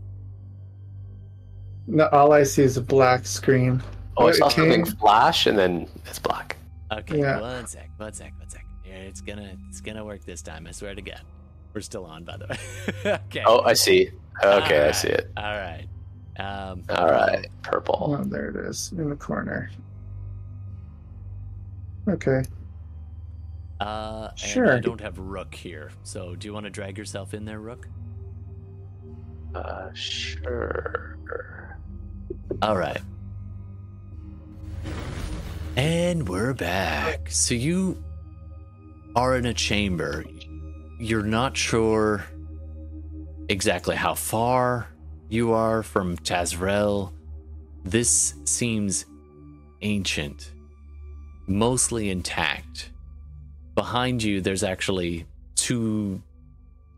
No, 1.88 2.08
all 2.08 2.34
I 2.34 2.44
see 2.44 2.64
is 2.64 2.78
a 2.78 2.82
black 2.82 3.26
screen. 3.26 3.82
Oh, 4.18 4.28
I 4.28 4.32
saw 4.32 4.48
It 4.48 4.54
something 4.54 4.86
flash, 4.86 5.46
and 5.46 5.58
then 5.58 5.88
it's 6.06 6.20
black. 6.20 6.58
Okay. 6.92 7.20
Yeah. 7.20 7.40
One 7.40 7.68
sec. 7.68 7.90
One 7.98 8.12
sec. 8.14 8.34
One 8.40 8.50
sec. 8.50 8.66
Yeah, 8.86 8.96
it's 8.96 9.22
gonna 9.22 9.56
it's 9.70 9.82
gonna 9.82 10.04
work 10.04 10.26
this 10.26 10.42
time. 10.42 10.68
I 10.68 10.72
swear 10.72 10.96
to 10.96 11.02
God. 11.02 11.22
We're 11.74 11.82
still 11.82 12.06
on, 12.06 12.24
by 12.24 12.38
the 12.38 12.48
way. 12.48 13.12
okay. 13.28 13.44
Oh, 13.46 13.62
I 13.62 13.74
see. 13.74 14.10
Okay, 14.44 14.88
I 14.88 14.92
see 14.92 15.10
it. 15.10 15.32
All 15.38 15.58
right. 15.58 15.88
Um, 16.40 16.84
All 16.90 17.08
right, 17.08 17.48
purple. 17.64 18.18
Oh, 18.20 18.24
there 18.24 18.50
it 18.50 18.56
is 18.56 18.92
in 18.96 19.10
the 19.10 19.16
corner. 19.16 19.72
Okay. 22.08 22.44
Uh, 23.80 24.30
and 24.56 24.70
I 24.70 24.80
don't 24.80 25.02
have 25.02 25.18
Rook 25.18 25.54
here, 25.54 25.92
so 26.04 26.36
do 26.36 26.48
you 26.48 26.54
want 26.54 26.66
to 26.66 26.70
drag 26.70 26.98
yourself 26.98 27.34
in 27.34 27.46
there, 27.46 27.60
Rook? 27.60 27.88
Uh, 29.54 29.90
sure. 29.94 31.18
All 32.62 32.78
right. 32.78 33.02
And 35.76 36.28
we're 36.28 36.54
back. 36.54 37.30
So 37.30 37.54
you 37.54 38.04
are 39.16 39.36
in 39.36 39.46
a 39.46 39.54
chamber. 39.54 40.24
You're 41.00 41.24
not 41.24 41.56
sure 41.56 42.26
exactly 43.50 43.96
how 43.96 44.14
far 44.14 44.88
you 45.30 45.54
are 45.54 45.84
from 45.84 46.18
Tazrel. 46.18 47.12
This 47.84 48.34
seems 48.46 49.06
ancient, 49.82 50.52
mostly 51.48 52.10
intact. 52.10 52.92
Behind 53.76 54.22
you, 54.24 54.42
there's 54.42 54.64
actually 54.64 55.26
two 55.56 56.22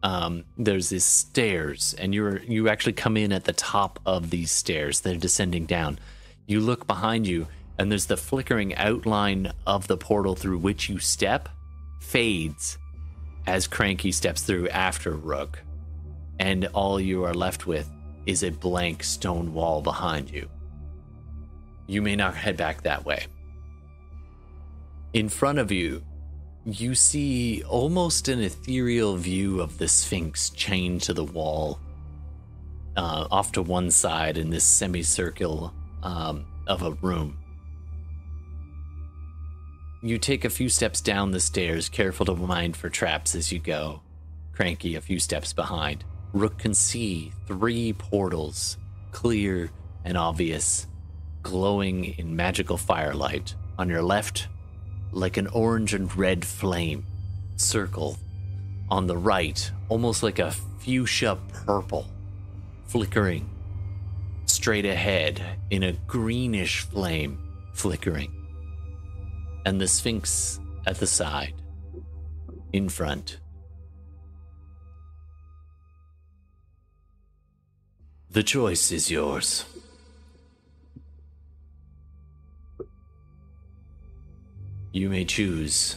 um, 0.02 0.45
there's 0.58 0.90
these 0.90 1.03
stairs, 1.03 1.94
and 1.98 2.16
you're 2.16 2.38
you 2.44 2.69
actually 2.69 2.94
come 2.94 3.18
in 3.18 3.34
at 3.34 3.44
the 3.44 3.53
top 3.53 4.00
of 4.06 4.30
these 4.30 4.52
stairs. 4.52 5.02
They're 5.02 5.18
descending 5.18 5.66
down. 5.66 6.00
You 6.48 6.61
look 6.61 6.88
behind 6.88 7.28
you, 7.28 7.48
and 7.78 7.92
there's 7.92 8.06
the 8.06 8.18
flickering 8.18 8.74
outline 8.76 9.52
of 9.68 9.88
the 9.88 9.98
portal 9.98 10.36
through 10.36 10.60
which 10.60 10.88
you 10.88 11.00
step 11.00 11.50
fades 12.00 12.78
as 13.45 13.68
Cranky 13.68 14.11
steps 14.11 14.42
through 14.44 14.69
after 14.69 15.11
Rook, 15.11 15.61
and 16.40 16.66
all 16.68 17.00
you 17.00 17.24
are 17.24 17.34
left 17.34 17.68
with 17.68 17.90
is 18.26 18.43
a 18.43 18.50
blank 18.50 19.03
stone 19.03 19.53
wall 19.53 19.82
behind 19.82 20.30
you. 20.30 20.48
You 21.88 22.01
may 22.01 22.16
not 22.16 22.35
head 22.35 22.58
back 22.58 22.84
that 22.84 23.06
way. 23.06 23.26
In 25.14 25.27
front 25.27 25.58
of 25.58 25.72
you, 25.72 26.03
you 26.66 26.93
see 26.93 27.64
almost 27.64 28.27
an 28.27 28.42
ethereal 28.42 29.16
view 29.16 29.59
of 29.59 29.77
the 29.77 29.88
Sphinx 29.88 30.51
chained 30.51 31.01
to 31.03 31.14
the 31.14 31.24
wall, 31.24 31.80
uh, 32.95 33.27
off 33.32 33.51
to 33.53 33.61
one 33.61 33.90
side 33.90 34.38
in 34.38 34.50
this 34.50 34.64
semicircle 34.64 35.74
um, 36.03 36.45
of 36.68 36.84
a 36.84 36.92
room. 36.92 37.38
You 40.01 40.18
take 40.18 40.45
a 40.45 40.50
few 40.50 40.69
steps 40.69 41.01
down 41.01 41.32
the 41.32 41.40
stairs, 41.40 41.90
careful 41.90 42.26
to 42.27 42.35
mind 42.35 42.77
for 42.77 42.90
traps 42.90 43.35
as 43.35 43.51
you 43.51 43.59
go. 43.59 44.01
Cranky 44.53 44.95
a 44.95 45.01
few 45.01 45.19
steps 45.19 45.51
behind. 45.53 46.06
Rook 46.33 46.59
can 46.59 46.74
see 46.74 47.32
three 47.48 47.93
portals, 47.93 48.77
clear 49.11 49.72
and 50.06 50.17
obvious, 50.17 50.88
glowing 51.41 52.06
in 52.19 52.35
magical 52.35 52.77
firelight. 52.77 53.56
On 53.77 53.90
your 53.90 54.01
left, 54.01 54.48
like 55.11 55.38
an 55.38 55.48
orange 55.48 55.93
and 55.93 56.14
red 56.16 56.45
flame 56.45 57.06
circle. 57.56 58.17
On 58.90 59.08
the 59.08 59.17
right, 59.17 59.72
almost 59.88 60.22
like 60.22 60.40
a 60.40 60.51
fuchsia 60.80 61.38
purple, 61.66 62.08
flickering. 62.85 63.49
Straight 64.45 64.85
ahead, 64.85 65.41
in 65.69 65.83
a 65.83 65.93
greenish 65.93 66.82
flame, 66.82 67.40
flickering. 67.74 68.33
And 69.66 69.80
the 69.80 69.88
Sphinx 69.88 70.59
at 70.85 70.98
the 70.98 71.08
side, 71.08 71.53
in 72.74 72.90
front. 72.90 73.40
The 78.32 78.43
choice 78.43 78.91
is 78.91 79.09
yours. 79.09 79.66
You 84.91 85.09
may 85.09 85.25
choose 85.25 85.95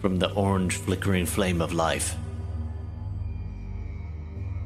from 0.00 0.18
the 0.18 0.32
orange 0.32 0.76
flickering 0.76 1.26
flame 1.26 1.60
of 1.60 1.74
life. 1.74 2.14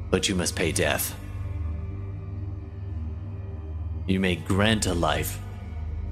But 0.09 0.29
you 0.29 0.35
must 0.35 0.55
pay 0.55 0.71
death. 0.71 1.13
You 4.07 4.21
may 4.21 4.37
grant 4.37 4.85
a 4.85 4.93
life 4.93 5.39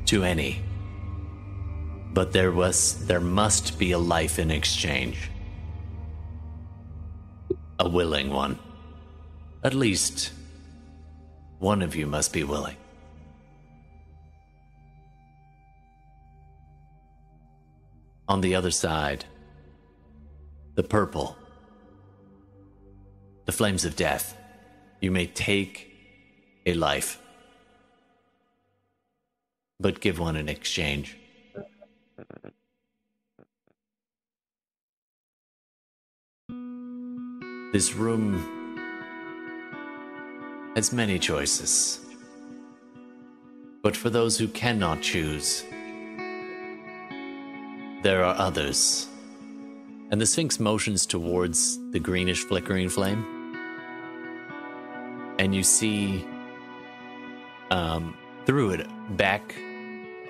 to 0.08 0.26
any. 0.26 0.62
But 2.14 2.34
there 2.34 2.52
was 2.52 3.06
there 3.08 3.22
must 3.22 3.80
be 3.80 3.94
a 3.94 3.98
life 4.00 4.40
in 4.40 4.52
exchange. 4.52 5.30
A 7.80 7.88
willing 7.88 8.30
one. 8.30 8.60
At 9.64 9.76
least 9.76 10.32
one 11.60 11.84
of 11.84 11.96
you 11.96 12.08
must 12.08 12.34
be 12.34 12.44
willing. 12.44 12.78
On 18.28 18.42
the 18.42 18.56
other 18.56 18.72
side, 18.72 19.26
the 20.74 20.84
purple, 20.84 21.36
the 23.46 23.52
flames 23.52 23.86
of 23.86 23.96
death. 23.96 24.36
You 25.00 25.12
may 25.12 25.28
take 25.28 25.92
a 26.66 26.74
life, 26.74 27.22
but 29.80 30.00
give 30.00 30.18
one 30.18 30.36
in 30.36 30.50
exchange. 30.50 31.18
This 37.74 37.94
room 37.94 38.61
has 40.76 40.94
many 40.94 41.20
choices. 41.20 42.00
But 43.84 43.98
for 43.98 44.10
those 44.10 44.38
who 44.38 44.48
cannot 44.48 45.02
choose, 45.02 45.64
there 48.04 48.24
are 48.24 48.36
others. 48.36 49.08
And 50.12 50.20
the 50.20 50.26
Sphinx 50.26 50.60
motions 50.60 51.06
towards 51.06 51.80
the 51.92 52.00
greenish 52.00 52.44
flickering 52.44 52.90
flame. 52.90 53.26
And 55.40 55.56
you 55.56 55.64
see 55.64 56.26
um, 57.72 58.16
through 58.46 58.72
it 58.72 58.88
back 59.18 59.56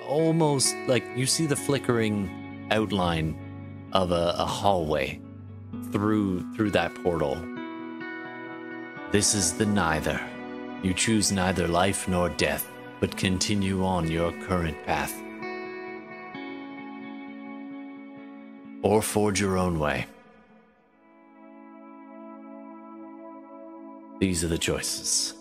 almost 0.08 0.76
like 0.88 1.04
you 1.16 1.26
see 1.26 1.46
the 1.46 1.56
flickering 1.56 2.68
outline 2.72 3.36
of 3.94 4.12
a, 4.12 4.36
a 4.38 4.46
hallway 4.46 5.20
through 5.92 6.54
through 6.56 6.72
that 6.72 6.94
portal. 7.04 7.36
This 9.12 9.36
is 9.36 9.52
the 9.52 9.66
neither. 9.66 10.22
You 10.82 10.94
choose 10.94 11.34
neither 11.34 11.68
life 11.68 12.08
nor 12.08 12.30
death, 12.30 12.72
but 13.02 13.18
continue 13.18 13.84
on 13.84 14.10
your 14.10 14.32
current 14.44 14.78
path. 14.86 15.14
Or 18.82 19.02
forge 19.02 19.42
your 19.42 19.58
own 19.58 19.80
way. 19.80 20.06
These 24.22 24.46
are 24.46 24.48
the 24.48 24.58
choices. 24.58 25.34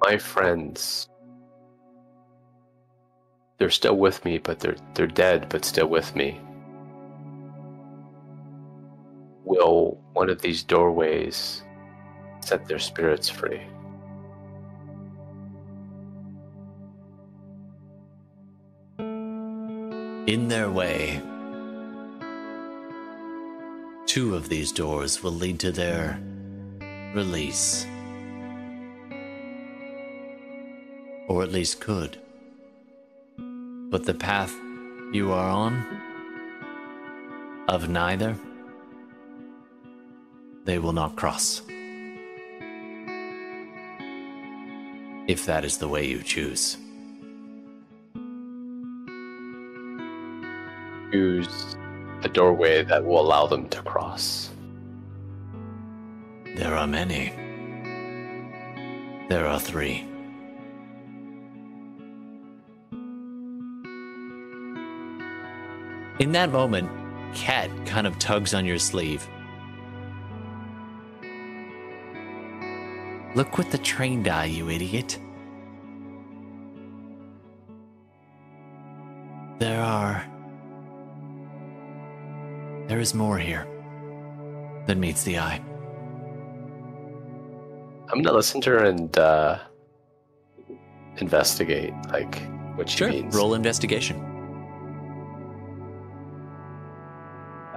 My 0.00 0.18
friends. 0.18 1.08
They're 3.58 3.70
still 3.70 3.96
with 3.96 4.24
me, 4.24 4.38
but 4.38 4.58
they're 4.58 4.76
they're 4.94 5.06
dead, 5.06 5.48
but 5.48 5.64
still 5.64 5.86
with 5.86 6.16
me. 6.16 6.40
Will 9.48 9.98
one 10.12 10.28
of 10.28 10.42
these 10.42 10.62
doorways 10.62 11.62
set 12.40 12.66
their 12.66 12.78
spirits 12.78 13.30
free? 13.30 13.62
In 18.98 20.48
their 20.48 20.70
way, 20.70 21.22
two 24.04 24.36
of 24.36 24.50
these 24.50 24.70
doors 24.70 25.22
will 25.22 25.32
lead 25.32 25.58
to 25.60 25.72
their 25.72 26.20
release. 27.14 27.86
Or 31.26 31.42
at 31.42 31.52
least 31.52 31.80
could. 31.80 32.18
But 33.38 34.04
the 34.04 34.12
path 34.12 34.54
you 35.14 35.32
are 35.32 35.48
on, 35.48 35.86
of 37.66 37.88
neither, 37.88 38.36
they 40.68 40.78
will 40.78 40.92
not 40.92 41.16
cross. 41.16 41.62
If 45.26 45.46
that 45.46 45.64
is 45.64 45.78
the 45.78 45.88
way 45.88 46.06
you 46.06 46.22
choose. 46.22 46.76
Choose 51.10 51.74
the 52.20 52.28
doorway 52.28 52.84
that 52.84 53.02
will 53.02 53.18
allow 53.18 53.46
them 53.46 53.66
to 53.70 53.80
cross. 53.80 54.50
There 56.56 56.74
are 56.74 56.86
many. 56.86 57.32
There 59.30 59.46
are 59.46 59.58
three. 59.58 60.04
In 66.18 66.32
that 66.32 66.52
moment, 66.52 66.90
Cat 67.34 67.70
kind 67.86 68.06
of 68.06 68.18
tugs 68.18 68.52
on 68.52 68.66
your 68.66 68.78
sleeve. 68.78 69.26
Look 73.34 73.58
with 73.58 73.70
the 73.70 73.78
trained 73.78 74.26
eye, 74.28 74.46
you 74.46 74.70
idiot. 74.70 75.18
There 79.58 79.82
are. 79.82 80.24
There 82.88 83.00
is 83.00 83.14
more 83.14 83.38
here 83.38 83.66
than 84.86 84.98
meets 84.98 85.24
the 85.24 85.38
eye. 85.38 85.60
I'm 88.10 88.22
gonna 88.22 88.32
listen 88.32 88.60
to 88.62 88.70
her 88.70 88.84
and 88.84 89.16
uh, 89.18 89.58
investigate, 91.18 91.92
like 92.10 92.40
what 92.76 92.88
she 92.88 92.98
Sure. 92.98 93.10
means. 93.10 93.34
Roll 93.36 93.54
investigation. 93.54 94.24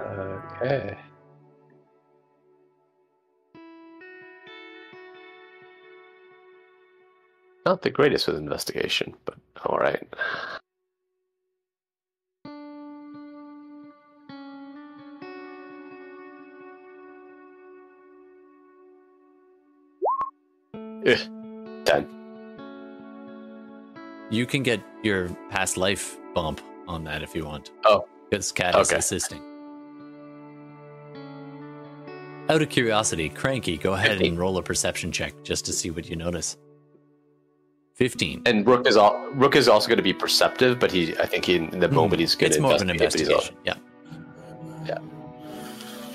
Okay. 0.00 0.96
Not 7.64 7.82
the 7.82 7.90
greatest 7.90 8.26
with 8.26 8.36
investigation, 8.36 9.14
but 9.24 9.36
all 9.64 9.78
right. 9.78 10.02
Ugh, 21.04 21.18
Ten. 21.84 22.08
You 24.30 24.46
can 24.46 24.62
get 24.62 24.80
your 25.02 25.28
past 25.50 25.76
life 25.76 26.16
bump 26.34 26.60
on 26.88 27.04
that 27.04 27.22
if 27.22 27.34
you 27.34 27.44
want. 27.44 27.70
Oh. 27.84 28.06
Because 28.30 28.50
Cat 28.50 28.78
is 28.78 28.90
assisting. 28.92 29.42
Out 32.48 32.62
of 32.62 32.68
curiosity, 32.70 33.28
Cranky, 33.28 33.76
go 33.76 33.92
ahead 33.92 34.22
and 34.22 34.38
roll 34.38 34.56
a 34.56 34.62
perception 34.62 35.12
check 35.12 35.34
just 35.42 35.64
to 35.66 35.72
see 35.72 35.90
what 35.90 36.08
you 36.08 36.16
notice. 36.16 36.56
15. 38.02 38.42
And 38.46 38.66
Rook 38.66 38.88
is 38.88 38.96
all 38.96 39.16
Rook 39.34 39.54
is 39.54 39.68
also 39.68 39.86
going 39.86 39.96
to 39.96 40.02
be 40.02 40.12
perceptive, 40.12 40.80
but 40.80 40.90
he 40.90 41.16
I 41.18 41.26
think 41.26 41.44
he, 41.44 41.54
in 41.54 41.78
the 41.78 41.88
moment 41.88 42.18
he's 42.18 42.34
going 42.34 42.50
Hmm. 42.50 42.54
It's 42.54 42.60
more 42.60 42.74
of 42.74 42.82
an 42.82 42.90
investigate, 42.90 43.28
but 43.28 43.44
he's 43.44 43.50
investigation. 43.50 43.86
Yeah. 44.84 44.98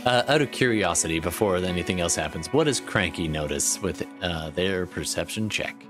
Yeah. 0.05 0.11
Uh, 0.11 0.23
out 0.27 0.41
of 0.41 0.51
curiosity, 0.51 1.19
before 1.19 1.55
anything 1.55 2.01
else 2.01 2.13
happens, 2.13 2.51
what 2.51 2.65
does 2.65 2.81
Cranky 2.81 3.29
notice 3.29 3.81
with 3.81 4.05
uh, 4.21 4.49
their 4.49 4.85
perception 4.85 5.49
check? 5.49 5.81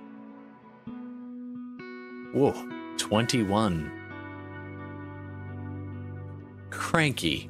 Whoa, 2.31 2.53
21. 2.97 3.91
Cranky. 6.69 7.49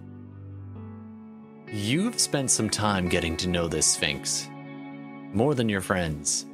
You've 1.70 2.18
spent 2.18 2.50
some 2.50 2.70
time 2.70 3.10
getting 3.10 3.36
to 3.38 3.50
know 3.50 3.68
this 3.68 3.88
Sphinx. 3.88 4.48
More 5.34 5.54
than 5.54 5.68
your 5.68 5.82
friends. 5.82 6.47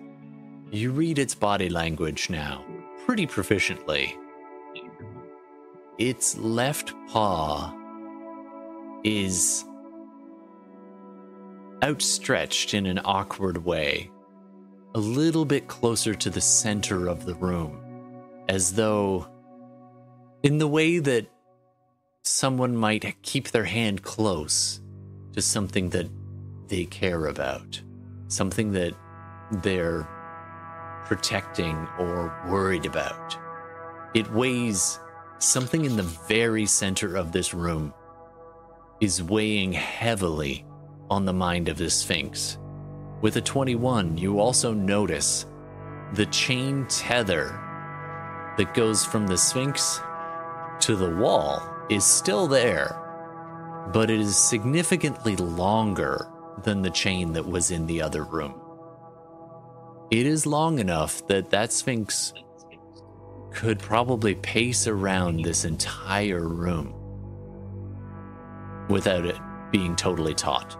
You 0.74 0.90
read 0.90 1.20
its 1.20 1.36
body 1.36 1.70
language 1.70 2.32
now, 2.32 2.66
pretty 3.06 3.28
proficiently. 3.28 4.18
Its 6.00 6.36
left 6.36 6.96
paw 7.10 7.72
is 9.04 9.66
outstretched 11.84 12.74
in 12.74 12.88
an 12.88 13.00
awkward 13.06 13.64
way, 13.64 14.10
a 14.96 15.00
little 15.00 15.46
bit 15.46 15.68
closer 15.68 16.16
to 16.16 16.32
the 16.32 16.42
center 16.42 17.08
of 17.08 17.28
the 17.28 17.36
room, 17.36 17.80
as 18.50 18.74
though, 18.74 19.28
in 20.42 20.58
the 20.58 20.68
way 20.68 20.98
that 20.98 21.28
someone 22.24 22.76
might 22.76 23.22
keep 23.22 23.50
their 23.50 23.66
hand 23.66 24.02
close 24.02 24.82
to 25.34 25.42
something 25.44 25.90
that 25.90 26.10
they 26.68 26.86
care 26.86 27.28
about, 27.28 27.80
something 28.28 28.72
that 28.72 28.96
they're 29.62 30.08
protecting 31.06 31.88
or 32.00 32.34
worried 32.48 32.86
about. 32.86 33.38
It 34.14 34.32
weighs 34.32 35.00
something 35.40 35.86
in 35.86 35.98
the 35.98 36.04
very 36.04 36.66
center 36.66 37.16
of 37.16 37.32
this 37.32 37.54
room 37.54 37.94
is 39.02 39.22
weighing 39.22 39.74
heavily 39.74 40.66
on 41.10 41.26
the 41.26 41.34
mind 41.34 41.68
of 41.68 41.78
the 41.78 41.90
Sphinx. 41.90 42.58
With 43.22 43.36
a 43.36 43.42
21, 43.42 44.18
you 44.18 44.40
also 44.40 44.74
notice 44.74 45.46
the 46.14 46.26
chain 46.28 46.86
tether 46.88 47.60
that 48.58 48.74
goes 48.74 49.04
from 49.04 49.28
the 49.28 49.38
Sphinx 49.38 50.00
to 50.82 50.96
the 50.96 51.16
wall 51.16 51.62
is 51.90 52.06
still 52.06 52.48
there, 52.48 53.00
but 53.92 54.10
it 54.10 54.20
is 54.20 54.38
significantly 54.38 55.36
longer 55.36 56.28
than 56.64 56.82
the 56.82 56.90
chain 56.90 57.34
that 57.34 57.48
was 57.48 57.72
in 57.72 57.88
the 57.88 58.02
other 58.02 58.24
room. 58.24 58.63
It 60.12 60.26
is 60.28 60.46
long 60.46 60.80
enough 60.80 61.26
that 61.28 61.50
that 61.52 61.72
Sphinx 61.72 62.34
could 63.52 63.80
probably 63.80 64.36
pace 64.36 64.88
around 64.88 65.44
this 65.44 65.66
entire 65.66 66.48
room 66.48 66.94
without 68.90 69.26
it 69.26 69.38
being 69.72 69.96
totally 69.96 70.34
taut. 70.34 70.78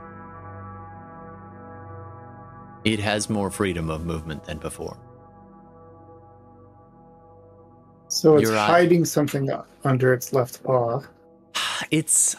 It 2.84 3.00
has 3.00 3.30
more 3.30 3.50
freedom 3.50 3.90
of 3.90 4.06
movement 4.06 4.44
than 4.44 4.58
before. 4.58 4.98
So 8.10 8.36
it's 8.36 8.44
Your 8.50 8.58
eye- 8.58 8.68
hiding 8.68 9.06
something 9.06 9.50
under 9.84 10.14
its 10.14 10.34
left 10.34 10.64
paw. 10.64 11.02
It's 11.92 12.36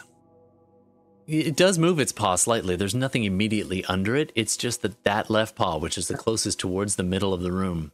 it 1.27 1.55
does 1.55 1.77
move 1.77 1.99
its 1.99 2.11
paw 2.11 2.35
slightly. 2.35 2.75
There's 2.75 2.95
nothing 2.95 3.23
immediately 3.23 3.83
under 3.85 4.15
it. 4.15 4.31
It's 4.35 4.57
just 4.57 4.81
that 4.81 5.03
that 5.03 5.29
left 5.29 5.55
paw, 5.55 5.77
which 5.77 5.97
is 5.97 6.07
the 6.07 6.17
closest 6.17 6.59
towards 6.59 6.95
the 6.95 7.03
middle 7.03 7.33
of 7.33 7.41
the 7.41 7.51
room, 7.51 7.91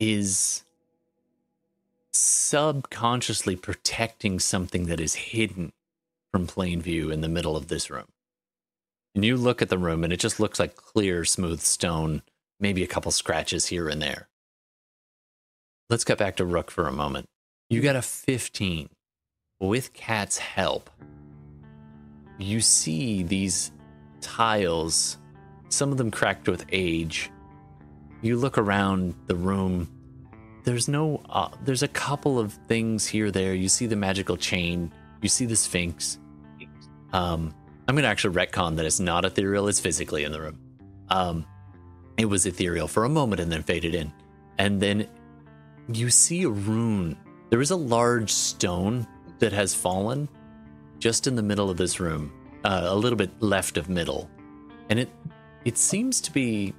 is 0.00 0.62
subconsciously 2.12 3.56
protecting 3.56 4.38
something 4.38 4.86
that 4.86 5.00
is 5.00 5.14
hidden 5.14 5.72
from 6.32 6.46
plain 6.46 6.80
view 6.80 7.10
in 7.10 7.20
the 7.20 7.28
middle 7.28 7.56
of 7.56 7.68
this 7.68 7.90
room. 7.90 8.06
And 9.14 9.24
you 9.24 9.36
look 9.36 9.60
at 9.60 9.68
the 9.68 9.78
room 9.78 10.04
and 10.04 10.12
it 10.12 10.20
just 10.20 10.40
looks 10.40 10.58
like 10.58 10.76
clear, 10.76 11.24
smooth 11.24 11.60
stone, 11.60 12.22
maybe 12.60 12.82
a 12.82 12.88
couple 12.88 13.10
scratches 13.10 13.66
here 13.66 13.88
and 13.88 14.00
there. 14.00 14.28
Let's 15.90 16.04
get 16.04 16.18
back 16.18 16.36
to 16.36 16.44
Rook 16.44 16.70
for 16.70 16.86
a 16.86 16.92
moment. 16.92 17.26
You 17.70 17.80
got 17.80 17.96
a 17.96 18.02
15. 18.02 18.90
With 19.60 19.92
Cat's 19.92 20.38
help, 20.38 20.90
you 22.38 22.60
see 22.60 23.22
these 23.22 23.72
tiles, 24.20 25.18
some 25.68 25.90
of 25.92 25.98
them 25.98 26.10
cracked 26.10 26.48
with 26.48 26.64
age. 26.70 27.30
You 28.22 28.36
look 28.36 28.58
around 28.58 29.14
the 29.26 29.36
room. 29.36 29.88
There's 30.64 30.88
no, 30.88 31.22
uh, 31.28 31.48
there's 31.64 31.82
a 31.82 31.88
couple 31.88 32.38
of 32.38 32.52
things 32.68 33.06
here, 33.06 33.30
there. 33.30 33.54
You 33.54 33.68
see 33.68 33.86
the 33.86 33.96
magical 33.96 34.36
chain. 34.36 34.92
You 35.22 35.28
see 35.28 35.46
the 35.46 35.56
Sphinx. 35.56 36.18
Um, 37.12 37.54
I'm 37.86 37.94
going 37.94 38.02
to 38.02 38.08
actually 38.08 38.34
retcon 38.34 38.76
that 38.76 38.86
it's 38.86 39.00
not 39.00 39.24
ethereal, 39.24 39.66
it's 39.68 39.80
physically 39.80 40.24
in 40.24 40.32
the 40.32 40.40
room. 40.40 40.58
Um, 41.08 41.46
it 42.18 42.26
was 42.26 42.44
ethereal 42.44 42.86
for 42.86 43.04
a 43.04 43.08
moment 43.08 43.40
and 43.40 43.50
then 43.50 43.62
faded 43.62 43.94
in. 43.94 44.12
And 44.58 44.80
then 44.80 45.08
you 45.90 46.10
see 46.10 46.42
a 46.42 46.50
rune. 46.50 47.16
There 47.50 47.60
is 47.60 47.70
a 47.70 47.76
large 47.76 48.30
stone 48.30 49.06
that 49.38 49.52
has 49.52 49.74
fallen 49.74 50.28
just 50.98 51.26
in 51.26 51.36
the 51.36 51.42
middle 51.42 51.70
of 51.70 51.76
this 51.76 52.00
room, 52.00 52.32
uh, 52.64 52.82
a 52.84 52.96
little 52.96 53.16
bit 53.16 53.30
left 53.40 53.76
of 53.76 53.88
middle. 53.88 54.30
And 54.90 54.98
it 54.98 55.10
it 55.64 55.76
seems 55.76 56.20
to 56.22 56.32
be 56.32 56.74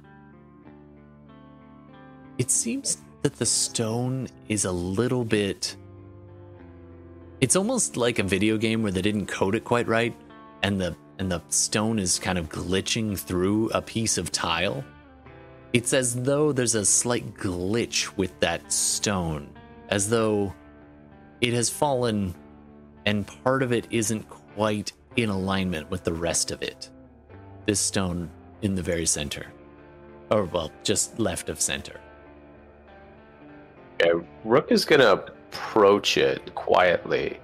it 2.38 2.50
seems 2.50 2.98
that 3.22 3.36
the 3.36 3.46
stone 3.46 4.26
is 4.48 4.64
a 4.64 4.72
little 4.72 5.24
bit 5.24 5.76
it's 7.40 7.56
almost 7.56 7.96
like 7.96 8.18
a 8.18 8.22
video 8.22 8.56
game 8.56 8.82
where 8.82 8.92
they 8.92 9.02
didn't 9.02 9.26
code 9.26 9.54
it 9.54 9.64
quite 9.64 9.86
right 9.86 10.16
and 10.62 10.80
the 10.80 10.96
and 11.18 11.30
the 11.30 11.42
stone 11.50 11.98
is 11.98 12.18
kind 12.18 12.38
of 12.38 12.48
glitching 12.48 13.18
through 13.18 13.68
a 13.70 13.82
piece 13.82 14.16
of 14.18 14.32
tile 14.32 14.82
it's 15.72 15.92
as 15.92 16.22
though 16.22 16.50
there's 16.50 16.74
a 16.74 16.84
slight 16.84 17.34
glitch 17.34 18.16
with 18.16 18.38
that 18.40 18.72
stone 18.72 19.48
as 19.90 20.08
though 20.08 20.52
it 21.40 21.52
has 21.52 21.70
fallen 21.70 22.34
and 23.06 23.26
part 23.44 23.62
of 23.62 23.72
it 23.72 23.86
isn't 23.90 24.28
quite 24.28 24.92
in 25.16 25.28
alignment 25.28 25.90
with 25.90 26.04
the 26.04 26.12
rest 26.12 26.50
of 26.50 26.62
it. 26.62 26.90
This 27.66 27.80
stone 27.80 28.30
in 28.62 28.74
the 28.74 28.82
very 28.82 29.06
center 29.06 29.46
or 30.30 30.44
well 30.44 30.70
just 30.82 31.18
left 31.18 31.48
of 31.48 31.60
center. 31.60 32.00
Rook 34.44 34.72
is 34.72 34.84
gonna 34.84 35.12
approach 35.12 36.16
it 36.16 36.54
quietly. 36.54 37.38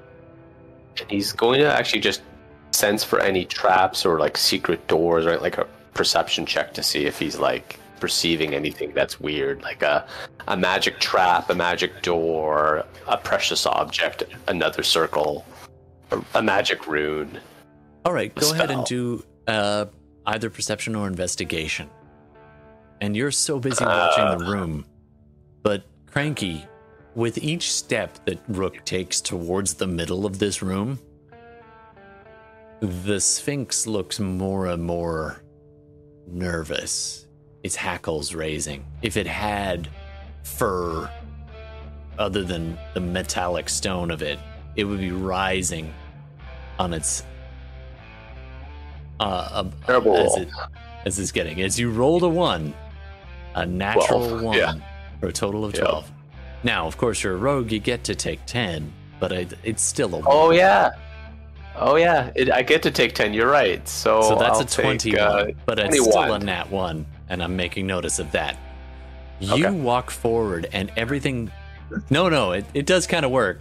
And 0.98 1.10
he's 1.10 1.32
going 1.32 1.60
to 1.60 1.72
actually 1.72 2.00
just 2.00 2.22
sense 2.70 3.04
for 3.04 3.20
any 3.20 3.44
traps 3.44 4.06
or 4.06 4.18
like 4.18 4.36
secret 4.36 4.86
doors 4.86 5.26
or 5.26 5.38
like 5.38 5.58
a 5.58 5.66
perception 5.92 6.46
check 6.46 6.72
to 6.74 6.82
see 6.82 7.04
if 7.04 7.18
he's 7.18 7.38
like 7.38 7.78
perceiving 8.00 8.54
anything 8.54 8.92
that's 8.92 9.20
weird, 9.20 9.62
like 9.62 9.82
a 9.82 10.06
a 10.48 10.56
magic 10.56 11.00
trap, 11.00 11.50
a 11.50 11.54
magic 11.54 12.02
door, 12.02 12.84
a 13.08 13.16
precious 13.16 13.66
object, 13.66 14.22
another 14.48 14.82
circle, 14.82 15.44
a, 16.10 16.22
a 16.34 16.42
magic 16.42 16.86
rune. 16.86 17.40
All 18.04 18.12
right, 18.12 18.34
go 18.34 18.52
ahead 18.52 18.70
and 18.70 18.84
do 18.84 19.24
uh, 19.48 19.86
either 20.26 20.50
perception 20.50 20.94
or 20.94 21.06
investigation. 21.06 21.90
And 23.00 23.16
you're 23.16 23.32
so 23.32 23.58
busy 23.58 23.84
watching 23.84 24.38
the 24.38 24.46
room. 24.46 24.86
But 25.62 25.84
Cranky, 26.06 26.64
with 27.14 27.38
each 27.38 27.72
step 27.72 28.24
that 28.26 28.38
Rook 28.48 28.84
takes 28.84 29.20
towards 29.20 29.74
the 29.74 29.86
middle 29.86 30.24
of 30.24 30.38
this 30.38 30.62
room, 30.62 30.98
the 32.80 33.20
Sphinx 33.20 33.86
looks 33.86 34.20
more 34.20 34.66
and 34.66 34.82
more 34.82 35.42
nervous, 36.26 37.25
its 37.66 37.76
hackles 37.76 38.34
raising. 38.34 38.84
If 39.02 39.16
it 39.16 39.26
had 39.26 39.88
fur 40.44 41.10
other 42.18 42.42
than 42.44 42.78
the 42.94 43.00
metallic 43.00 43.68
stone 43.68 44.10
of 44.10 44.22
it, 44.22 44.38
it 44.76 44.84
would 44.84 45.00
be 45.00 45.10
rising 45.10 45.92
on 46.78 46.94
its 46.94 47.24
uh, 49.20 49.22
uh, 49.22 49.70
Terrible. 49.84 50.16
as 50.16 50.36
it 50.36 50.48
as 51.04 51.18
it's 51.18 51.32
getting. 51.32 51.60
As 51.60 51.78
you 51.78 51.90
rolled 51.90 52.22
a 52.22 52.28
one, 52.28 52.72
a 53.54 53.66
natural 53.66 54.28
Twelve, 54.28 54.42
one 54.42 54.58
yeah. 54.58 54.74
for 55.20 55.28
a 55.28 55.32
total 55.32 55.64
of 55.64 55.74
twelve. 55.74 56.10
Now, 56.62 56.86
of 56.86 56.96
course, 56.96 57.22
you're 57.22 57.34
a 57.34 57.36
rogue. 57.36 57.72
You 57.72 57.78
get 57.78 58.04
to 58.04 58.14
take 58.14 58.44
ten, 58.46 58.92
but 59.18 59.32
I, 59.32 59.46
it's 59.64 59.82
still 59.82 60.14
a 60.14 60.18
one. 60.18 60.24
Oh 60.26 60.50
yeah. 60.50 60.90
Oh 61.74 61.96
yeah, 61.96 62.30
it, 62.34 62.50
I 62.50 62.62
get 62.62 62.82
to 62.84 62.90
take 62.90 63.14
ten. 63.14 63.34
You're 63.34 63.50
right. 63.50 63.86
So, 63.88 64.22
so 64.22 64.36
that's 64.36 64.58
I'll 64.58 64.60
a 64.60 64.64
take, 64.64 64.84
twenty-one, 64.84 65.20
uh, 65.20 65.46
but 65.66 65.78
it's 65.78 65.96
still 65.96 66.10
a 66.10 66.28
21. 66.28 66.44
nat 66.44 66.70
one, 66.70 67.06
and 67.28 67.42
I'm 67.42 67.56
making 67.56 67.86
notice 67.86 68.18
of 68.18 68.32
that. 68.32 68.56
You 69.40 69.66
Okay. 69.66 69.70
walk 69.74 70.10
forward, 70.10 70.68
and 70.72 70.90
everything. 70.96 71.50
No, 72.10 72.28
no, 72.28 72.52
it, 72.52 72.64
it 72.74 72.86
does 72.86 73.06
kind 73.06 73.24
of 73.24 73.30
work 73.30 73.60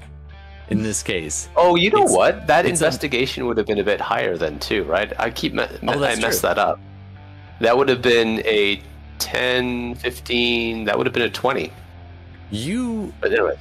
in 0.70 0.82
this 0.84 1.04
case. 1.04 1.48
Oh, 1.56 1.76
you 1.76 1.92
know 1.92 2.04
It's- 2.04 2.12
what? 2.16 2.48
That 2.48 2.66
investigation 2.66 3.46
would 3.46 3.58
have 3.58 3.68
been 3.68 3.80
a 3.80 3.84
bit 3.84 4.00
higher 4.02 4.38
then 4.38 4.58
too, 4.60 4.84
right? 4.84 5.12
I 5.20 5.30
keep 5.30 5.54
me- 5.54 5.64
Oh, 5.88 5.92
I 6.04 6.16
messed 6.16 6.22
true. 6.22 6.32
that 6.50 6.58
up. 6.58 6.80
That 7.60 7.78
would 7.78 7.88
have 7.90 8.02
been 8.02 8.42
a 8.46 8.82
10, 9.20 9.96
15, 9.96 10.86
that 10.86 10.98
would 10.98 11.06
have 11.08 11.14
been 11.14 11.24
a 11.24 11.30
20. 11.30 11.72
You 12.52 13.14
But 13.22 13.32
anyways, 13.34 13.58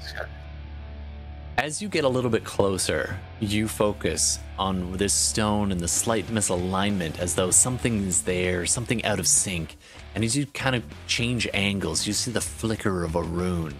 As 1.57 1.81
you 1.81 1.89
get 1.89 2.02
a 2.02 2.08
little 2.08 2.31
bit 2.31 2.42
closer, 2.42 3.16
you 3.39 3.68
focus 3.68 4.41
on 4.58 4.97
this 4.97 5.12
stone 5.12 5.70
and 5.70 5.81
the 5.81 5.86
slight 5.86 6.26
misalignment 6.26 7.20
as 7.20 7.36
though 7.36 7.52
something 7.52 8.05
is 8.05 8.23
there, 8.23 8.66
something 8.66 9.05
out 9.05 9.20
of 9.20 9.28
sync. 9.28 9.76
And 10.16 10.24
as 10.24 10.36
you 10.36 10.47
kind 10.47 10.74
of 10.74 10.83
change 11.07 11.49
angles, 11.55 12.08
you 12.08 12.12
see 12.12 12.33
the 12.33 12.41
flicker 12.41 13.05
of 13.05 13.15
a 13.15 13.23
rune. 13.23 13.74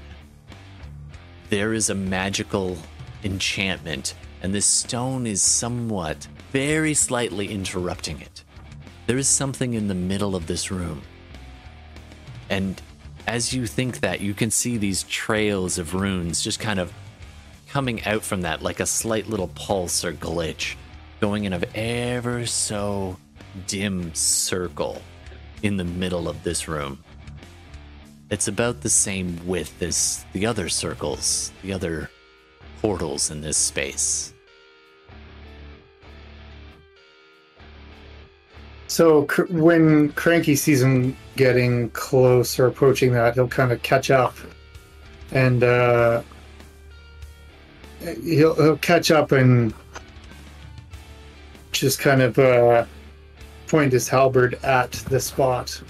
There 1.51 1.75
is 1.75 1.91
a 1.91 1.97
magical 1.97 2.79
enchantment, 3.25 4.15
and 4.41 4.55
this 4.55 4.67
stone 4.67 5.27
is 5.27 5.43
somewhat, 5.43 6.29
very 6.53 6.95
slightly 6.95 7.49
interrupting 7.49 8.21
it. 8.21 8.45
There 9.09 9.19
is 9.19 9.27
something 9.27 9.75
in 9.75 9.89
the 9.89 9.95
middle 9.97 10.37
of 10.37 10.47
this 10.47 10.71
room. 10.71 11.03
And 12.49 12.81
as 13.27 13.53
you 13.53 13.67
think 13.67 13.99
that, 13.99 14.21
you 14.21 14.33
can 14.33 14.53
see 14.53 14.77
these 14.77 15.03
trails 15.03 15.77
of 15.77 15.93
runes 15.93 16.41
just 16.41 16.61
kind 16.61 16.79
of 16.79 16.93
coming 17.75 18.05
out 18.05 18.23
from 18.23 18.43
that 18.43 18.63
like 18.63 18.79
a 18.79 18.87
slight 18.87 19.27
little 19.27 19.49
pulse 19.49 20.05
or 20.05 20.13
glitch, 20.13 20.77
going 21.19 21.43
in 21.43 21.53
a 21.53 21.61
ever 21.75 22.47
so 22.47 23.17
dim 23.67 24.15
circle 24.15 25.03
in 25.65 25.77
the 25.77 25.83
middle 25.83 26.29
of 26.29 26.41
this 26.45 26.69
room. 26.69 26.97
It's 28.31 28.47
about 28.47 28.83
the 28.83 28.89
same 28.89 29.45
width 29.45 29.83
as 29.83 30.25
the 30.35 30.47
other 30.47 30.69
circles, 30.69 31.51
the 31.63 31.73
other 31.73 32.09
portals 32.81 33.33
in 33.33 33.41
this 33.41 33.57
space. 33.57 34.33
So 38.87 39.25
cr- 39.25 39.47
when 39.51 40.13
Cranky 40.13 40.55
sees 40.55 40.81
him 40.81 41.17
getting 41.35 41.91
close 41.91 42.57
or 42.57 42.69
approaching 42.69 43.11
that, 43.15 43.35
he'll 43.35 43.49
kind 43.49 43.73
of 43.73 43.83
catch 43.83 44.13
up, 44.13 44.37
and 45.33 45.65
uh, 45.65 46.23
he'll 48.23 48.55
he'll 48.55 48.77
catch 48.79 49.11
up 49.11 49.33
and 49.33 49.73
just 51.73 51.99
kind 51.99 52.23
of 52.23 52.39
uh, 52.39 52.85
point 53.67 53.93
his 53.93 54.09
halberd 54.09 54.55
at 54.63 54.93
the 54.93 55.21
spot. 55.21 55.81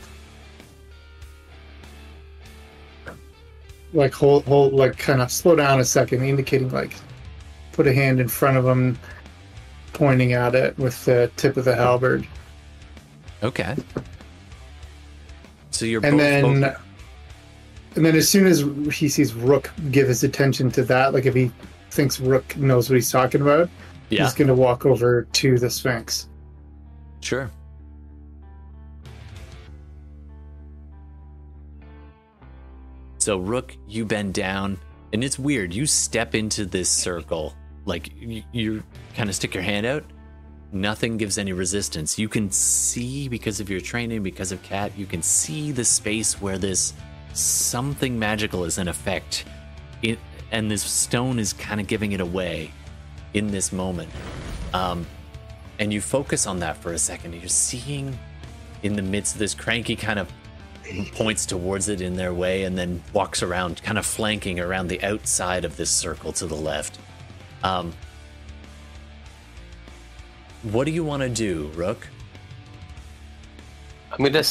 Like 3.93 4.13
hold 4.13 4.45
hold 4.45 4.73
like 4.73 4.99
kind 4.99 5.21
of 5.21 5.31
slow 5.31 5.55
down 5.57 5.81
a 5.81 5.85
second, 5.85 6.23
indicating 6.25 6.71
like 6.71 6.97
put 7.73 7.87
a 7.87 7.93
hand 7.93 8.21
in 8.21 8.29
front 8.29 8.57
of 8.57 8.67
him, 8.67 8.99
pointing 9.93 10.33
at 10.33 10.55
it 10.55 10.77
with 10.79 11.05
the 11.05 11.31
tip 11.37 11.57
of 11.57 11.65
the 11.65 11.75
halberd. 11.75 12.27
Okay. 13.43 13.77
So 15.71 15.85
you're 15.85 16.05
and 16.05 16.17
both, 16.17 16.21
then 16.21 16.61
both- 16.61 16.81
and 17.97 18.05
then 18.05 18.17
as 18.17 18.29
soon 18.29 18.47
as 18.47 18.65
he 18.93 19.09
sees 19.09 19.35
Rook 19.35 19.71
give 19.93 20.09
his 20.09 20.25
attention 20.25 20.71
to 20.73 20.83
that, 20.85 21.13
like 21.13 21.27
if 21.27 21.35
he 21.35 21.53
thinks 21.95 22.21
Rook 22.21 22.57
knows 22.57 22.91
what 22.91 22.97
he's 22.97 23.11
talking 23.11 23.41
about, 23.41 23.71
yeah, 24.11 24.25
he's 24.25 24.35
gonna 24.35 24.55
walk 24.55 24.85
over 24.85 25.23
to 25.23 25.59
the 25.59 25.71
Sphinx. 25.71 26.29
sure. 27.21 27.51
So 33.19 33.39
Rook, 33.39 33.75
you 33.89 34.05
bend 34.05 34.35
down, 34.35 34.77
and 35.15 35.25
it's 35.25 35.39
weird. 35.39 35.73
You 35.73 35.87
step 35.87 36.35
into 36.35 36.67
this 36.67 36.91
circle, 36.91 37.55
like 37.87 38.11
you, 38.21 38.43
you 38.53 38.83
kind 39.17 39.31
of 39.31 39.35
stick 39.35 39.55
your 39.55 39.63
hand 39.63 39.87
out. 39.87 40.05
Nothing 40.73 41.17
gives 41.17 41.39
any 41.39 41.55
resistance. 41.55 42.19
You 42.19 42.29
can 42.29 42.51
see 42.51 43.29
because 43.29 43.61
of 43.61 43.71
your 43.71 43.81
training, 43.81 44.23
because 44.23 44.53
of 44.53 44.63
Cat, 44.63 44.93
you 44.99 45.07
can 45.07 45.23
see 45.23 45.73
the 45.73 45.87
space 45.87 46.39
where 46.39 46.59
this 46.59 46.93
something 47.33 48.19
magical 48.19 48.65
is 48.65 48.77
in 48.77 48.89
effect. 48.89 49.47
It, 50.03 50.19
and 50.55 50.71
this 50.71 50.85
stone 50.85 51.41
is 51.41 51.53
kind 51.53 51.81
of 51.81 51.89
giving 51.89 52.13
it 52.13 52.21
away 52.21 52.71
in 53.35 53.51
this 53.51 53.73
moment. 53.73 54.09
Um, 54.73 55.05
and 55.81 55.93
you 55.93 56.01
focus 56.01 56.47
on 56.47 56.61
that 56.61 56.77
for 56.77 56.93
a 56.93 56.99
second. 56.99 57.33
and 57.33 57.43
You're 57.43 57.49
seeing 57.49 58.17
in 58.85 58.95
the 58.95 59.03
midst 59.03 59.35
of 59.35 59.41
this 59.41 59.53
cranky 59.53 59.97
kind 59.97 60.21
of 60.21 60.31
points 61.13 61.45
towards 61.45 61.89
it 61.89 62.01
in 62.01 62.15
their 62.15 62.33
way 62.33 62.63
and 62.63 62.79
then 62.79 63.03
walks 63.13 63.43
around, 63.43 63.83
kind 63.83 63.99
of 63.99 64.07
flanking 64.07 64.61
around 64.61 64.87
the 64.87 65.03
outside 65.03 65.65
of 65.65 65.77
this 65.77 65.91
circle 65.91 66.33
to 66.35 66.47
the 66.47 66.55
left. 66.55 67.01
Um, 67.65 67.93
what 70.63 70.85
do 70.85 70.93
you 70.93 71.03
want 71.03 71.25
to 71.25 71.29
do, 71.29 71.69
Rook? 71.75 72.07
I'm 74.13 74.25
gonna, 74.25 74.45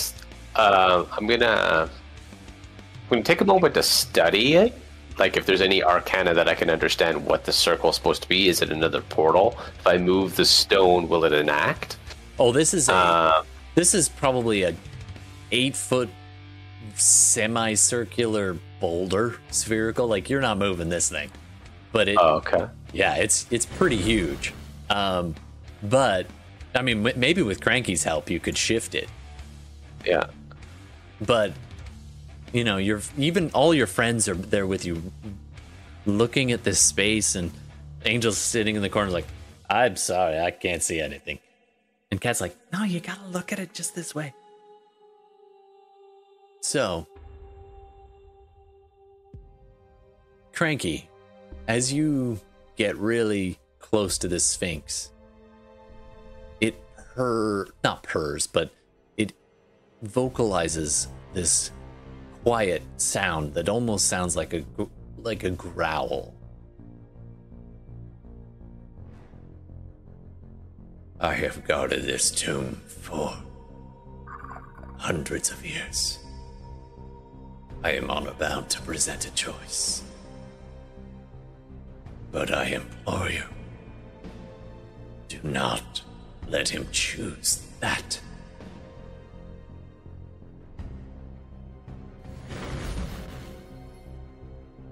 uh, 0.57 1.05
I'm 1.13 1.27
gonna, 1.27 1.89
I'm 1.89 3.09
gonna 3.09 3.23
take 3.23 3.39
a 3.39 3.45
moment 3.45 3.75
to 3.75 3.83
study 3.83 4.55
it. 4.55 4.82
Like, 5.17 5.37
if 5.37 5.45
there's 5.45 5.61
any 5.61 5.83
arcana 5.83 6.33
that 6.33 6.47
I 6.47 6.55
can 6.55 6.69
understand 6.69 7.25
what 7.25 7.45
the 7.45 7.51
circle 7.51 7.89
is 7.89 7.95
supposed 7.95 8.23
to 8.23 8.29
be. 8.29 8.47
Is 8.49 8.61
it 8.61 8.71
another 8.71 9.01
portal? 9.01 9.57
If 9.79 9.87
I 9.87 9.97
move 9.97 10.35
the 10.35 10.45
stone, 10.45 11.07
will 11.07 11.23
it 11.25 11.33
enact? 11.33 11.97
Oh, 12.39 12.51
this 12.51 12.73
is 12.73 12.89
a, 12.89 12.93
Uh, 12.93 13.43
this 13.75 13.93
is 13.93 14.09
probably 14.09 14.63
a 14.63 14.75
eight 15.51 15.75
foot 15.75 16.09
semicircular 16.95 18.57
boulder, 18.79 19.35
spherical. 19.51 20.07
Like 20.07 20.29
you're 20.29 20.41
not 20.41 20.57
moving 20.57 20.89
this 20.89 21.09
thing, 21.09 21.29
but 21.91 22.07
it. 22.07 22.17
oh, 22.19 22.35
okay. 22.35 22.67
Yeah, 22.91 23.15
it's 23.15 23.47
it's 23.51 23.65
pretty 23.65 23.97
huge. 23.97 24.53
Um, 24.89 25.35
but 25.81 26.27
I 26.75 26.81
mean, 26.81 27.03
maybe 27.15 27.41
with 27.41 27.61
Cranky's 27.61 28.03
help, 28.03 28.29
you 28.29 28.39
could 28.39 28.57
shift 28.57 28.95
it. 28.95 29.09
Yeah. 30.05 30.25
But 31.21 31.53
you 32.53 32.63
know, 32.63 32.77
you're 32.77 33.01
even 33.17 33.49
all 33.51 33.73
your 33.73 33.87
friends 33.87 34.29
are 34.29 34.35
there 34.35 34.67
with 34.67 34.85
you, 34.85 35.11
looking 36.05 36.51
at 36.51 36.63
this 36.63 36.79
space, 36.79 37.35
and 37.35 37.51
Angel's 38.05 38.37
sitting 38.37 38.75
in 38.75 38.81
the 38.81 38.89
corner 38.89 39.09
like, 39.09 39.27
"I'm 39.69 39.95
sorry, 39.95 40.39
I 40.39 40.51
can't 40.51 40.83
see 40.83 41.01
anything." 41.01 41.39
And 42.11 42.21
Cat's 42.21 42.39
like, 42.39 42.55
"No, 42.71 42.83
you 42.83 42.99
gotta 42.99 43.25
look 43.25 43.51
at 43.51 43.59
it 43.59 43.73
just 43.73 43.95
this 43.95 44.13
way." 44.13 44.33
So, 46.61 47.07
Cranky, 50.53 51.09
as 51.67 51.91
you 51.91 52.39
get 52.75 52.95
really 52.97 53.59
close 53.79 54.19
to 54.19 54.27
the 54.27 54.39
Sphinx, 54.39 55.11
it 56.61 56.75
purr 56.95 57.67
not 57.83 58.03
purrs, 58.03 58.45
but 58.45 58.71
it 59.17 59.33
vocalizes 60.03 61.07
this 61.33 61.71
quiet 62.43 62.81
sound 62.97 63.53
that 63.53 63.69
almost 63.69 64.07
sounds 64.07 64.35
like 64.35 64.53
a 64.53 64.63
like 65.17 65.43
a 65.45 65.49
growl. 65.49 66.35
I 71.21 71.33
have 71.35 71.65
guarded 71.65 72.03
this 72.03 72.29
tomb 72.29 72.81
for 72.85 73.33
hundreds 74.97 75.51
of 75.51 75.65
years. 75.65 76.19
I 77.81 77.91
am 77.91 78.09
honor 78.09 78.33
bound 78.33 78.69
to 78.71 78.81
present 78.81 79.25
a 79.25 79.33
choice. 79.33 80.03
But 82.31 82.53
I 82.53 82.65
implore 82.65 83.29
you, 83.29 83.43
do 85.29 85.39
not 85.43 86.01
let 86.49 86.69
him 86.69 86.87
choose 86.91 87.65
that. 87.79 88.19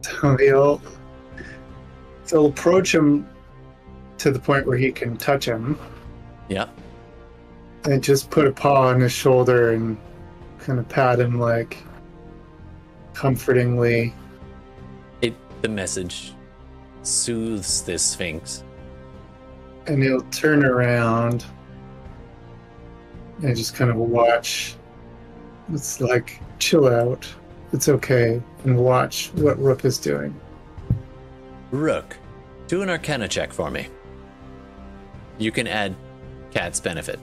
So 0.02 0.36
he'll 0.38 0.82
they'll 2.28 2.48
approach 2.48 2.94
him 2.94 3.28
to 4.18 4.32
the 4.32 4.40
point 4.40 4.66
where 4.66 4.78
he 4.78 4.92
can 4.92 5.18
touch 5.18 5.46
him 5.46 5.78
Yeah. 6.48 6.68
and 7.86 8.04
just 8.04 8.30
put 8.30 8.46
a 8.48 8.52
paw 8.52 8.88
on 8.88 9.02
his 9.02 9.12
shoulder 9.12 9.72
and 9.72 9.98
kind 10.60 10.80
of 10.80 10.88
pat 10.88 11.20
him 11.20 11.40
like 11.40 11.78
comfortingly. 13.14 14.14
It 15.22 15.34
the 15.62 15.70
message 15.70 16.34
soothes 17.04 17.82
this 17.84 18.04
sphinx. 18.04 18.64
And 19.88 20.02
he'll 20.04 20.22
turn 20.30 20.64
around 20.64 21.44
and 23.44 23.56
just 23.56 23.74
kind 23.76 23.90
of 23.90 23.98
watch. 23.98 24.76
It's 25.74 26.00
like, 26.00 26.40
chill 26.60 26.88
out. 26.88 27.28
It's 27.74 27.90
okay. 27.90 28.42
And 28.64 28.78
watch 28.78 29.32
what 29.36 29.58
Rook 29.60 29.86
is 29.86 29.98
doing. 29.98 30.40
Rook, 31.72 32.18
do 32.68 32.82
an 32.82 32.90
arcana 32.90 33.28
check 33.28 33.52
for 33.54 33.72
me. 33.72 33.88
You 35.38 35.52
can 35.52 35.68
add 35.68 35.96
cat's 36.52 36.80
benefit. 36.80 37.20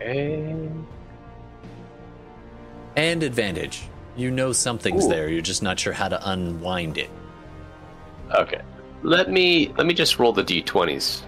And 0.00 0.86
And 2.96 3.22
advantage. 3.22 3.82
You 4.16 4.30
know 4.30 4.52
something's 4.52 5.04
Ooh. 5.04 5.10
there, 5.10 5.28
you're 5.28 5.42
just 5.42 5.62
not 5.62 5.78
sure 5.78 5.92
how 5.92 6.08
to 6.08 6.30
unwind 6.30 6.96
it. 6.98 7.10
okay. 8.34 8.62
Let 9.02 9.30
me 9.30 9.74
let 9.76 9.86
me 9.86 9.92
just 9.92 10.18
roll 10.18 10.32
the 10.32 10.42
d20s. 10.42 11.20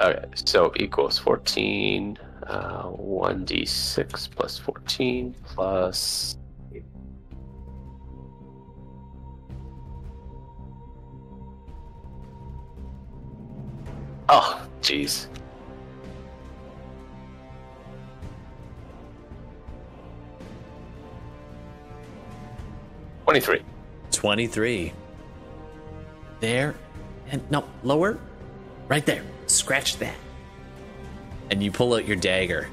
Okay, 0.00 0.24
so 0.34 0.72
equals 0.76 1.16
14, 1.18 2.18
uh, 2.52 2.90
1d6 2.90 4.30
plus 4.30 4.58
14 4.58 5.34
plus. 5.42 6.36
Oh, 14.28 14.66
jeez. 14.80 15.26
Twenty-three. 23.24 23.62
23. 24.10 24.92
There. 26.40 26.74
And 27.30 27.50
no, 27.50 27.64
lower. 27.82 28.18
Right 28.88 29.04
there. 29.06 29.22
Scratch 29.46 29.98
that. 29.98 30.16
And 31.52 31.62
you 31.62 31.70
pull 31.70 31.94
out 31.94 32.06
your 32.06 32.16
dagger. 32.16 32.68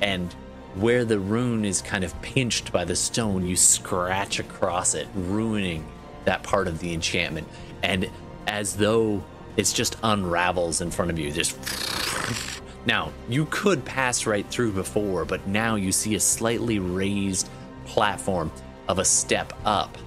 And 0.00 0.32
where 0.74 1.04
the 1.04 1.18
rune 1.18 1.64
is 1.64 1.82
kind 1.82 2.04
of 2.04 2.20
pinched 2.22 2.72
by 2.72 2.84
the 2.84 2.96
stone, 2.96 3.44
you 3.44 3.56
scratch 3.56 4.38
across 4.38 4.94
it, 4.94 5.08
ruining 5.14 5.84
that 6.24 6.42
part 6.42 6.68
of 6.68 6.78
the 6.78 6.94
enchantment. 6.94 7.48
And 7.82 8.08
as 8.46 8.76
though 8.76 9.22
it's 9.56 9.72
just 9.72 9.96
unravels 10.02 10.80
in 10.80 10.90
front 10.90 11.10
of 11.10 11.18
you, 11.18 11.32
just. 11.32 11.58
Now, 12.86 13.12
you 13.28 13.44
could 13.50 13.84
pass 13.84 14.24
right 14.24 14.46
through 14.46 14.72
before, 14.72 15.26
but 15.26 15.46
now 15.46 15.74
you 15.74 15.92
see 15.92 16.14
a 16.14 16.20
slightly 16.20 16.78
raised 16.78 17.50
platform 17.84 18.50
of 18.86 18.98
a 18.98 19.04
step 19.04 19.52
up 19.66 19.98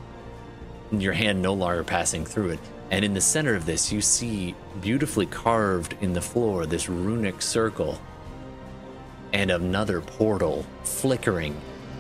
and 0.90 1.02
your 1.02 1.14
hand 1.14 1.42
no 1.42 1.53
longer 1.53 1.84
passing 1.84 2.26
through 2.26 2.52
it. 2.52 2.60
And 2.92 3.06
in 3.06 3.14
the 3.14 3.22
center 3.22 3.56
of 3.56 3.66
this, 3.66 3.92
you 3.92 4.02
see 4.02 4.53
beautifully 4.82 5.26
carved 5.26 5.95
in 6.02 6.11
the 6.11 6.22
floor 6.22 6.66
this 6.66 6.90
runic 6.90 7.42
circle 7.42 8.00
and 9.32 9.50
another 9.50 10.02
portal 10.02 10.66
flickering 10.84 11.56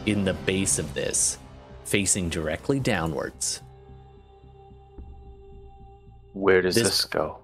in 0.05 0.25
the 0.25 0.33
base 0.33 0.79
of 0.79 0.93
this, 0.93 1.37
facing 1.85 2.27
directly 2.27 2.77
downwards. 2.79 3.61
Where 6.33 6.61
does 6.61 6.75
This- 6.75 6.87
this, 6.89 7.05
go? 7.05 7.39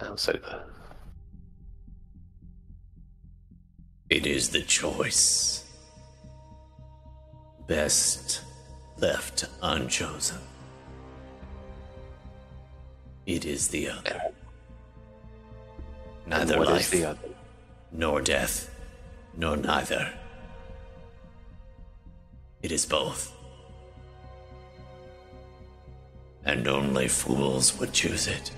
Outside 0.00 0.36
of 0.36 0.42
the. 0.42 0.64
It 4.08 4.26
is 4.26 4.48
the 4.48 4.62
choice. 4.62 5.64
Best 7.66 8.40
left 8.96 9.44
unchosen. 9.60 10.38
It 13.28 13.44
is 13.44 13.68
the 13.68 13.90
other. 13.90 14.22
Neither 16.26 16.64
life 16.64 16.90
the 16.90 17.10
other? 17.10 17.28
nor 17.92 18.22
death, 18.22 18.74
nor 19.36 19.54
neither. 19.54 20.14
It 22.62 22.72
is 22.72 22.86
both. 22.86 23.36
And 26.46 26.66
only 26.66 27.06
fools 27.06 27.78
would 27.78 27.92
choose 27.92 28.28
it. 28.28 28.50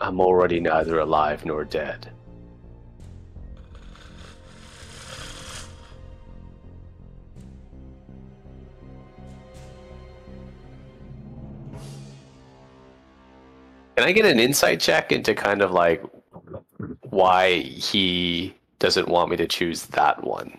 I'm 0.00 0.20
already 0.20 0.60
neither 0.60 1.00
alive 1.00 1.44
nor 1.44 1.64
dead. 1.64 2.12
Can 13.96 14.06
I 14.06 14.12
get 14.12 14.26
an 14.26 14.38
insight 14.38 14.80
check 14.80 15.10
into 15.10 15.34
kind 15.34 15.62
of 15.62 15.70
like 15.70 16.02
why 17.08 17.58
he 17.60 18.54
doesn't 18.78 19.08
want 19.08 19.30
me 19.30 19.36
to 19.38 19.46
choose 19.46 19.86
that 19.86 20.22
one. 20.22 20.58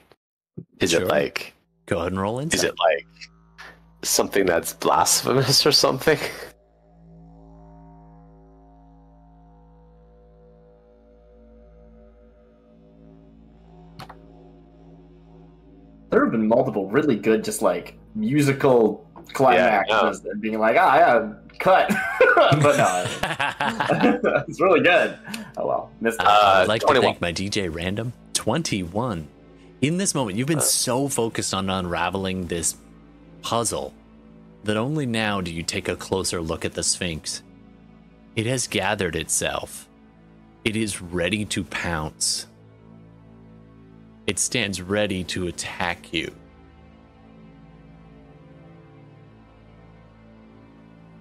Is 0.80 0.92
Sure. 0.92 1.04
it 1.04 1.08
like 1.08 1.54
Go 1.86 2.00
ahead 2.00 2.12
and 2.12 2.22
roll 2.22 2.40
insight. 2.40 2.56
is 2.60 2.64
it 2.64 2.76
like 2.80 3.06
something 4.04 4.46
that's 4.46 4.74
blasphemous 4.74 5.66
or 5.66 5.72
something? 5.72 6.18
There 16.10 16.24
have 16.24 16.32
been 16.32 16.48
multiple 16.48 16.90
really 16.90 17.16
good, 17.18 17.44
just 17.44 17.62
like 17.62 17.98
musical 18.16 19.06
climaxes 19.34 20.24
and 20.26 20.42
being 20.42 20.60
like, 20.60 20.78
ah, 20.80 20.98
yeah, 20.98 21.34
cut. 21.60 21.90
but 22.36 22.78
no, 22.78 24.42
it's 24.48 24.60
really 24.62 24.82
good. 24.82 25.18
Oh 25.58 25.68
well, 25.68 25.92
missed 26.02 26.20
it. 26.20 26.26
I 26.28 26.58
Uh, 26.58 26.60
would 26.62 26.68
like 26.70 26.82
21. 26.82 27.02
to 27.02 27.08
thank 27.08 27.22
my 27.22 27.34
DJ 27.34 27.74
Random. 27.74 28.14
21. 28.34 29.28
In 29.82 29.98
this 29.98 30.16
moment, 30.16 30.38
you've 30.38 30.48
been 30.48 30.60
so 30.62 31.08
focused 31.08 31.54
on 31.54 31.70
unraveling 31.70 32.48
this 32.48 32.76
puzzle 33.42 33.94
that 34.64 34.76
only 34.78 35.06
now 35.06 35.40
do 35.42 35.54
you 35.54 35.64
take 35.64 35.88
a 35.88 35.96
closer 35.96 36.42
look 36.42 36.66
at 36.66 36.74
the 36.74 36.84
Sphinx. 36.84 37.44
It 38.36 38.46
has 38.46 38.68
gathered 38.68 39.16
itself. 39.16 39.88
It 40.66 40.76
is 40.76 41.02
ready 41.02 41.46
to 41.46 41.64
pounce. 41.64 42.48
It 44.26 44.40
stands 44.40 44.82
ready 44.82 45.24
to 45.26 45.48
attack 45.48 46.12
you. 46.14 46.34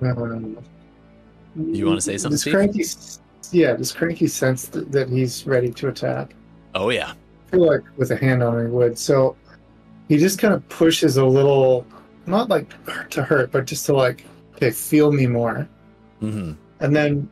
Um, 0.03 0.59
You 1.57 1.87
wanna 1.87 2.01
say 2.01 2.19
something, 2.19 2.37
Does? 2.37 2.45
Cranky, 2.53 2.85
yeah, 3.57 3.75
does 3.75 3.93
Cranky 3.93 4.27
sense 4.27 4.69
th- 4.69 4.87
that 4.89 5.09
he's 5.09 5.47
ready 5.47 5.71
to 5.73 5.89
attack? 5.89 6.35
Oh, 6.75 6.91
yeah. 6.91 7.13
I 7.13 7.51
feel 7.53 7.67
like 7.67 7.83
with 7.97 8.11
a 8.11 8.17
hand 8.17 8.43
on 8.43 8.59
him 8.59 8.67
he 8.67 8.73
would. 8.73 8.99
So 8.99 9.37
he 10.09 10.19
just 10.19 10.39
kind 10.39 10.53
of 10.53 10.69
pushes 10.69 11.17
a 11.17 11.25
little, 11.25 11.87
not 12.27 12.49
like 12.49 12.69
to 13.11 13.23
hurt, 13.23 13.53
but 13.53 13.65
just 13.67 13.87
to 13.87 13.95
like, 13.95 14.27
okay, 14.57 14.71
feel 14.71 15.13
me 15.13 15.27
more. 15.27 15.67
hmm 16.21 16.53
And 16.81 16.95
then 16.95 17.29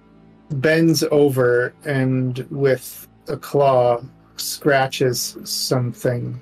bends 0.50 1.02
over 1.10 1.74
and 1.84 2.38
with 2.50 3.06
a 3.28 3.36
claw 3.36 4.00
scratches 4.36 5.36
something 5.44 6.40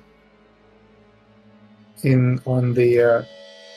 in 2.03 2.39
on 2.45 2.73
the 2.73 2.99
uh, 3.01 3.23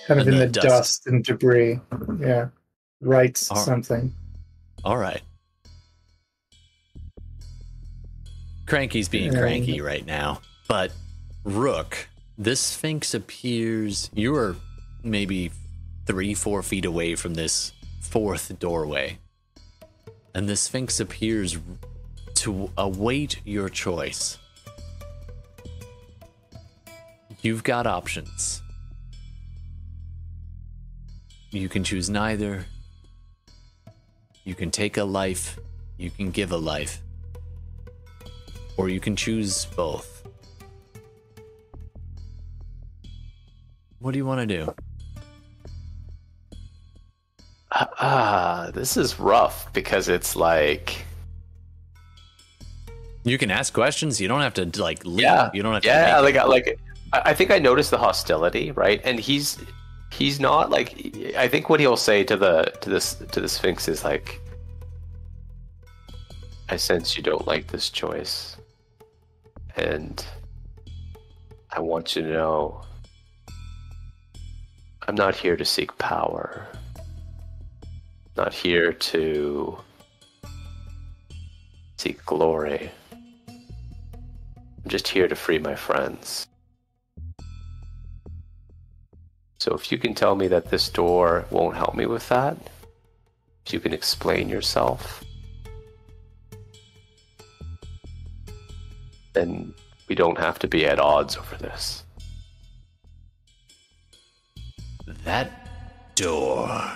kind 0.07 0.21
of 0.21 0.29
In 0.29 0.35
in 0.35 0.41
the 0.41 0.47
the, 0.47 0.53
dust. 0.53 0.67
dust. 0.67 1.07
and 1.09 1.25
debris. 1.25 1.81
Yeah, 2.19 2.49
writes 3.01 3.51
All- 3.51 3.57
something. 3.57 4.15
All 4.85 4.97
right. 4.99 5.23
Cranky's 8.67 9.09
being 9.09 9.31
Um, 9.35 9.41
cranky 9.41 9.81
right 9.81 10.05
now. 10.05 10.41
But 10.69 10.93
Rook, 11.45 12.09
this 12.37 12.61
Sphinx 12.61 13.15
appears. 13.15 14.11
You're 14.15 14.57
maybe 15.03 15.51
three, 16.07 16.35
four 16.35 16.63
feet 16.63 16.85
away 16.85 17.15
from 17.15 17.35
this 17.35 17.73
fourth 18.01 18.59
doorway. 18.59 19.19
And 20.35 20.49
the 20.49 20.57
Sphinx 20.57 21.01
appears 21.01 21.57
to 22.35 22.71
await 22.77 23.41
your 23.45 23.69
choice. 23.69 24.39
You've 27.41 27.63
got 27.65 27.87
options. 27.87 28.63
You 31.57 31.69
can 31.69 31.83
choose 31.85 32.11
neither. 32.11 32.67
You 34.45 34.55
can 34.55 34.71
take 34.71 34.97
a 34.97 35.05
life, 35.05 35.59
you 35.97 36.11
can 36.11 36.31
give 36.31 36.53
a 36.53 36.57
life, 36.57 37.01
or 38.77 38.89
you 38.89 39.01
can 39.01 39.17
choose 39.17 39.65
both. 39.65 40.25
What 43.99 44.13
do 44.13 44.19
you 44.19 44.27
want 44.27 44.49
to 44.49 44.57
do? 44.59 44.75
Ah, 47.73 48.71
this 48.73 48.97
is 48.97 49.19
rough 49.19 49.73
because 49.73 50.09
it's 50.09 50.37
like 50.37 51.05
You 53.25 53.37
can 53.39 53.51
ask 53.51 53.75
questions. 53.75 54.21
You 54.21 54.29
don't 54.29 54.41
have 54.43 54.55
to 54.55 54.71
like 54.81 55.05
leave. 55.05 55.21
yeah, 55.21 55.51
You 55.53 55.63
don't 55.63 55.75
have 55.75 55.85
yeah. 55.85 56.17
to. 56.17 56.23
Like, 56.23 56.37
like 56.47 56.79
I 57.13 57.31
I 57.31 57.35
think 57.35 57.51
I 57.51 57.59
noticed 57.59 57.91
the 57.91 57.99
hostility, 57.99 58.71
right? 58.71 59.01
And 59.05 59.19
he's 59.19 59.59
he's 60.11 60.41
not 60.41 60.71
like 60.71 61.35
I 61.37 61.49
think 61.49 61.69
what 61.69 61.81
he'll 61.81 61.97
say 61.97 62.25
to 62.25 62.37
the 62.37 62.73
to 62.81 62.91
this 62.91 63.15
to 63.15 63.41
the 63.41 63.49
Sphinx 63.49 63.89
is 63.89 64.05
like, 64.05 64.41
I 66.69 66.77
sense 66.77 67.17
you 67.17 67.23
don't 67.23 67.47
like 67.47 67.69
this 67.69 67.91
choice, 67.91 68.57
and 69.77 70.25
I 71.71 71.81
want 71.81 72.17
you 72.17 72.23
to 72.23 72.29
know 72.29 72.83
I'm 75.09 75.15
not 75.15 75.37
here 75.37 75.57
to 75.57 75.65
seek 75.65 75.97
power. 75.99 76.67
Not 78.37 78.53
here 78.53 78.93
to 78.93 79.79
seek 81.97 82.25
glory. 82.27 82.91
I'm 83.49 84.89
just 84.89 85.09
here 85.09 85.29
to 85.29 85.35
free 85.35 85.59
my 85.59 85.75
friends. 85.75 86.47
So 89.59 89.75
if 89.75 89.91
you 89.91 89.99
can 89.99 90.15
tell 90.15 90.35
me 90.35 90.49
that 90.49 90.71
this 90.71 90.89
door 90.89 91.47
won't 91.51 91.77
help 91.77 91.95
me 91.95 92.07
with 92.07 92.29
that, 92.29 92.57
if 93.65 93.73
you 93.73 93.81
can 93.81 93.93
explain 93.93 94.49
yourself, 94.49 95.25
then 99.33 99.75
we 100.09 100.15
don't 100.15 100.39
have 100.39 100.59
to 100.61 100.69
be 100.69 100.87
at 100.87 100.99
odds 100.99 101.37
over 101.37 101.57
this. 101.57 102.05
That 105.25 106.15
door 106.15 106.93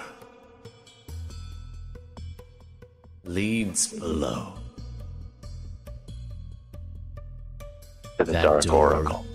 leads 3.25 3.89
below. 3.89 4.55
To 8.19 8.25
the 8.25 8.33
That 8.33 8.43
Dark 8.43 8.65
door 8.65 8.95
Oracle. 8.95 9.27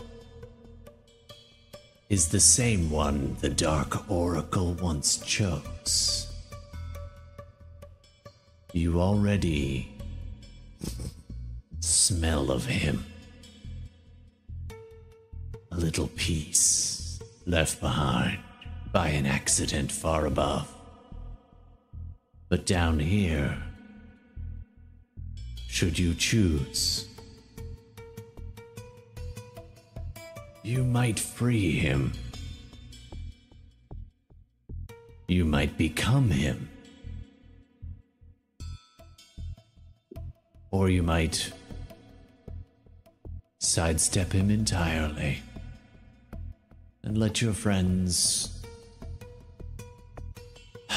Is 2.10 2.28
the 2.30 2.40
same 2.40 2.92
one 2.92 3.36
the 3.42 3.50
Dark 3.50 4.10
Oracle 4.10 4.74
once 4.74 5.18
chose. 5.18 6.32
You 8.74 9.02
already 9.02 9.92
smell 11.80 12.52
of 12.52 12.66
him. 12.66 13.06
A 15.72 15.76
little 15.76 16.08
piece 16.10 17.20
left 17.46 17.82
behind 17.82 18.40
by 18.92 19.10
an 19.10 19.26
accident 19.26 19.92
far 19.92 20.26
above. 20.26 20.72
But 22.50 22.66
down 22.66 23.00
here, 23.00 23.58
should 25.68 25.98
you 25.98 26.14
choose, 26.14 27.08
you 30.66 30.84
might 30.84 31.20
free 31.20 31.74
him. 31.74 32.12
You 35.28 35.46
might 35.46 35.78
become 35.78 36.32
him. 36.32 36.70
Or 40.72 40.90
you 40.90 41.04
might 41.04 41.52
sidestep 43.60 44.32
him 44.32 44.50
entirely 44.50 45.44
and 47.04 47.16
let 47.16 47.44
your 47.44 47.54
friends 47.54 48.60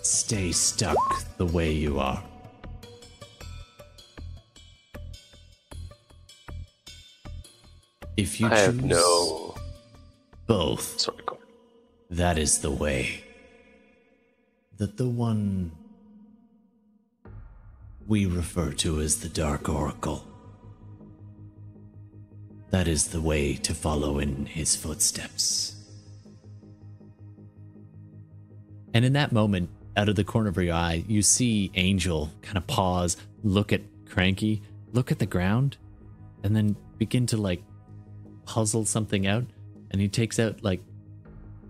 stay 0.00 0.50
stuck 0.50 0.96
the 1.36 1.44
way 1.44 1.72
you 1.72 1.98
are. 1.98 2.24
If 8.16 8.40
you 8.40 8.46
I 8.46 8.66
choose 8.66 8.82
no. 8.82 9.54
both, 10.46 11.00
Sorry, 11.00 11.18
that 12.10 12.38
is 12.38 12.60
the 12.60 12.70
way. 12.70 13.24
That 14.78 14.96
the 14.96 15.08
one 15.08 15.72
we 18.06 18.24
refer 18.24 18.72
to 18.72 19.00
as 19.00 19.20
the 19.20 19.28
Dark 19.28 19.68
Oracle. 19.68 20.24
That 22.70 22.88
is 22.88 23.08
the 23.08 23.20
way 23.20 23.54
to 23.54 23.74
follow 23.74 24.18
in 24.18 24.46
his 24.46 24.76
footsteps. 24.76 25.74
And 28.94 29.04
in 29.04 29.12
that 29.14 29.32
moment, 29.32 29.70
out 29.96 30.08
of 30.08 30.16
the 30.16 30.24
corner 30.24 30.48
of 30.48 30.56
your 30.56 30.74
eye, 30.74 31.04
you 31.06 31.22
see 31.22 31.70
Angel 31.74 32.30
kind 32.42 32.56
of 32.56 32.66
pause, 32.66 33.16
look 33.42 33.72
at 33.72 33.82
Cranky, 34.08 34.62
look 34.92 35.10
at 35.10 35.18
the 35.18 35.26
ground, 35.26 35.76
and 36.42 36.54
then 36.54 36.76
begin 36.98 37.26
to 37.26 37.36
like 37.36 37.62
puzzle 38.46 38.84
something 38.84 39.26
out. 39.26 39.44
And 39.90 40.00
he 40.00 40.08
takes 40.08 40.38
out 40.38 40.62
like 40.62 40.80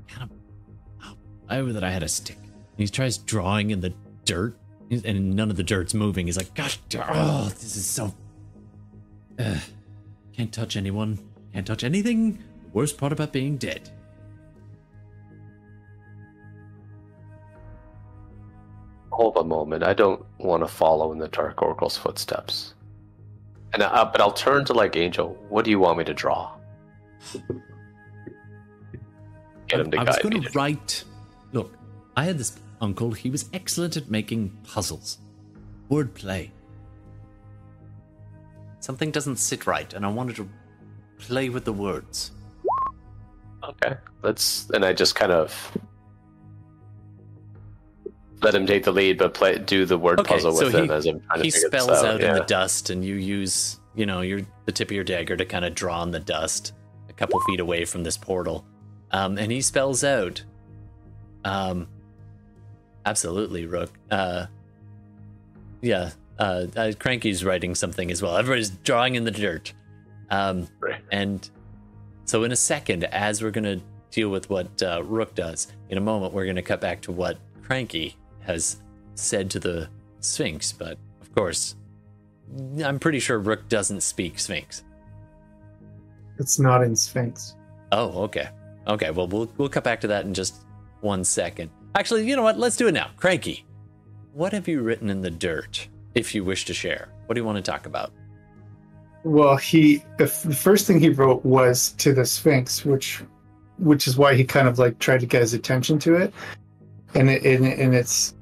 kind 0.08 0.30
of 0.30 1.16
oh, 1.50 1.72
that 1.72 1.82
I 1.82 1.90
had 1.90 2.02
a 2.02 2.08
stick. 2.08 2.38
And 2.38 2.78
he 2.78 2.88
tries 2.88 3.18
drawing 3.18 3.70
in 3.70 3.80
the 3.80 3.92
dirt 4.24 4.56
and 4.90 5.34
none 5.34 5.50
of 5.50 5.56
the 5.56 5.62
dirt's 5.62 5.94
moving. 5.94 6.26
He's 6.26 6.36
like, 6.36 6.54
"Gosh, 6.54 6.78
oh, 6.94 7.48
this 7.48 7.76
is 7.76 7.86
so. 7.86 8.14
Uh, 9.38 9.58
can't 10.32 10.52
touch 10.52 10.76
anyone. 10.76 11.18
Can't 11.52 11.66
touch 11.66 11.82
anything. 11.84 12.42
Worst 12.72 12.96
part 12.98 13.12
about 13.12 13.32
being 13.32 13.56
dead." 13.56 13.90
Hold 19.10 19.36
a 19.38 19.44
moment. 19.44 19.82
I 19.82 19.94
don't 19.94 20.22
want 20.38 20.62
to 20.62 20.68
follow 20.68 21.10
in 21.10 21.18
the 21.18 21.28
Dark 21.28 21.62
Oracle's 21.62 21.96
footsteps. 21.96 22.74
And 23.72 23.82
I, 23.82 24.04
but 24.04 24.20
I'll 24.20 24.32
turn 24.32 24.64
to 24.66 24.74
like 24.74 24.94
Angel. 24.94 25.36
What 25.48 25.64
do 25.64 25.70
you 25.70 25.78
want 25.78 25.98
me 25.98 26.04
to 26.04 26.14
draw? 26.14 26.55
Get 29.68 29.80
him 29.80 29.90
to 29.90 29.98
I 29.98 30.04
was 30.04 30.18
going 30.18 30.40
to 30.40 30.50
write. 30.50 31.04
Look, 31.52 31.76
I 32.16 32.24
had 32.24 32.38
this 32.38 32.58
uncle. 32.80 33.12
He 33.12 33.30
was 33.30 33.48
excellent 33.52 33.96
at 33.96 34.10
making 34.10 34.50
puzzles, 34.64 35.18
wordplay. 35.90 36.50
Something 38.80 39.10
doesn't 39.10 39.36
sit 39.36 39.66
right, 39.66 39.92
and 39.92 40.06
I 40.06 40.08
wanted 40.08 40.36
to 40.36 40.48
play 41.18 41.48
with 41.48 41.64
the 41.64 41.72
words. 41.72 42.30
Okay, 43.64 43.96
let's. 44.22 44.70
And 44.70 44.84
I 44.84 44.92
just 44.92 45.16
kind 45.16 45.32
of 45.32 45.76
let 48.42 48.54
him 48.54 48.66
take 48.66 48.84
the 48.84 48.92
lead, 48.92 49.18
but 49.18 49.34
play 49.34 49.58
do 49.58 49.84
the 49.84 49.98
word 49.98 50.20
Okay, 50.20 50.34
puzzle 50.34 50.52
so 50.52 50.66
with 50.66 50.74
he, 50.74 50.80
him 50.80 50.90
as 50.90 51.06
I'm 51.06 51.20
trying 51.22 51.42
he 51.42 51.50
to 51.50 51.56
figure 51.56 51.68
spells 51.68 51.88
this 51.88 51.98
out, 51.98 52.14
out. 52.14 52.20
in 52.20 52.34
the 52.34 52.44
dust, 52.44 52.90
and 52.90 53.04
you 53.04 53.16
use, 53.16 53.80
you 53.96 54.06
know, 54.06 54.20
your 54.20 54.42
the 54.66 54.72
tip 54.72 54.88
of 54.88 54.94
your 54.94 55.04
dagger 55.04 55.36
to 55.36 55.44
kind 55.44 55.64
of 55.64 55.74
draw 55.74 56.02
in 56.04 56.12
the 56.12 56.20
dust 56.20 56.72
couple 57.16 57.40
feet 57.40 57.60
away 57.60 57.84
from 57.84 58.02
this 58.02 58.16
portal. 58.16 58.64
Um, 59.12 59.38
and 59.38 59.50
he 59.52 59.60
spells 59.60 60.02
out, 60.04 60.42
um, 61.44 61.88
absolutely, 63.04 63.66
Rook. 63.66 63.90
Uh, 64.10 64.46
yeah, 65.80 66.10
uh, 66.38 66.66
uh, 66.76 66.92
Cranky's 66.98 67.44
writing 67.44 67.74
something 67.74 68.10
as 68.10 68.22
well. 68.22 68.36
Everybody's 68.36 68.70
drawing 68.70 69.14
in 69.14 69.24
the 69.24 69.30
dirt. 69.30 69.72
Um, 70.30 70.68
Right. 70.80 71.00
and 71.12 71.48
so, 72.24 72.42
in 72.42 72.50
a 72.52 72.56
second, 72.56 73.04
as 73.04 73.42
we're 73.42 73.52
going 73.52 73.78
to 73.78 73.80
deal 74.10 74.28
with 74.28 74.50
what 74.50 74.82
uh, 74.82 75.02
Rook 75.04 75.34
does, 75.34 75.68
in 75.88 75.98
a 75.98 76.00
moment, 76.00 76.32
we're 76.32 76.44
going 76.44 76.56
to 76.56 76.62
cut 76.62 76.80
back 76.80 77.00
to 77.02 77.12
what 77.12 77.38
Cranky 77.62 78.16
has 78.40 78.78
said 79.14 79.50
to 79.50 79.60
the 79.60 79.88
Sphinx. 80.20 80.72
But 80.72 80.98
of 81.20 81.32
course, 81.34 81.76
I'm 82.84 82.98
pretty 82.98 83.20
sure 83.20 83.38
Rook 83.38 83.68
doesn't 83.68 84.00
speak 84.02 84.38
Sphinx. 84.40 84.82
It's 86.38 86.58
not 86.58 86.82
in 86.82 86.94
Sphinx. 86.94 87.56
Oh, 87.92 88.24
okay. 88.24 88.48
Okay, 88.86 89.10
well, 89.10 89.26
we'll 89.26 89.50
we'll 89.56 89.68
cut 89.68 89.84
back 89.84 90.00
to 90.02 90.08
that 90.08 90.24
in 90.24 90.34
just 90.34 90.64
one 91.00 91.24
second. 91.24 91.70
Actually, 91.94 92.28
you 92.28 92.36
know 92.36 92.42
what? 92.42 92.58
Let's 92.58 92.76
do 92.76 92.88
it 92.88 92.92
now. 92.92 93.10
Cranky, 93.16 93.64
what 94.32 94.52
have 94.52 94.68
you 94.68 94.82
written 94.82 95.10
in 95.10 95.22
the 95.22 95.30
dirt? 95.30 95.88
If 96.14 96.34
you 96.34 96.44
wish 96.44 96.64
to 96.66 96.74
share, 96.74 97.08
what 97.26 97.34
do 97.34 97.40
you 97.40 97.44
want 97.44 97.56
to 97.56 97.62
talk 97.62 97.86
about? 97.86 98.12
Well, 99.24 99.56
he 99.56 100.04
the, 100.18 100.26
first 100.26 100.86
thing 100.86 101.00
he 101.00 101.08
wrote 101.08 101.44
was 101.44 101.92
to 101.94 102.12
the 102.12 102.24
Sphinx, 102.24 102.84
which 102.84 103.22
which 103.78 104.06
is 104.06 104.16
why 104.16 104.34
he 104.34 104.44
kind 104.44 104.68
of 104.68 104.78
like 104.78 104.98
tried 104.98 105.20
to 105.20 105.26
get 105.26 105.40
his 105.40 105.52
attention 105.52 105.98
to 106.00 106.14
it, 106.14 106.32
and 107.14 107.28
it, 107.28 107.44
and, 107.44 107.66
and 107.66 107.94
it's 107.94 108.34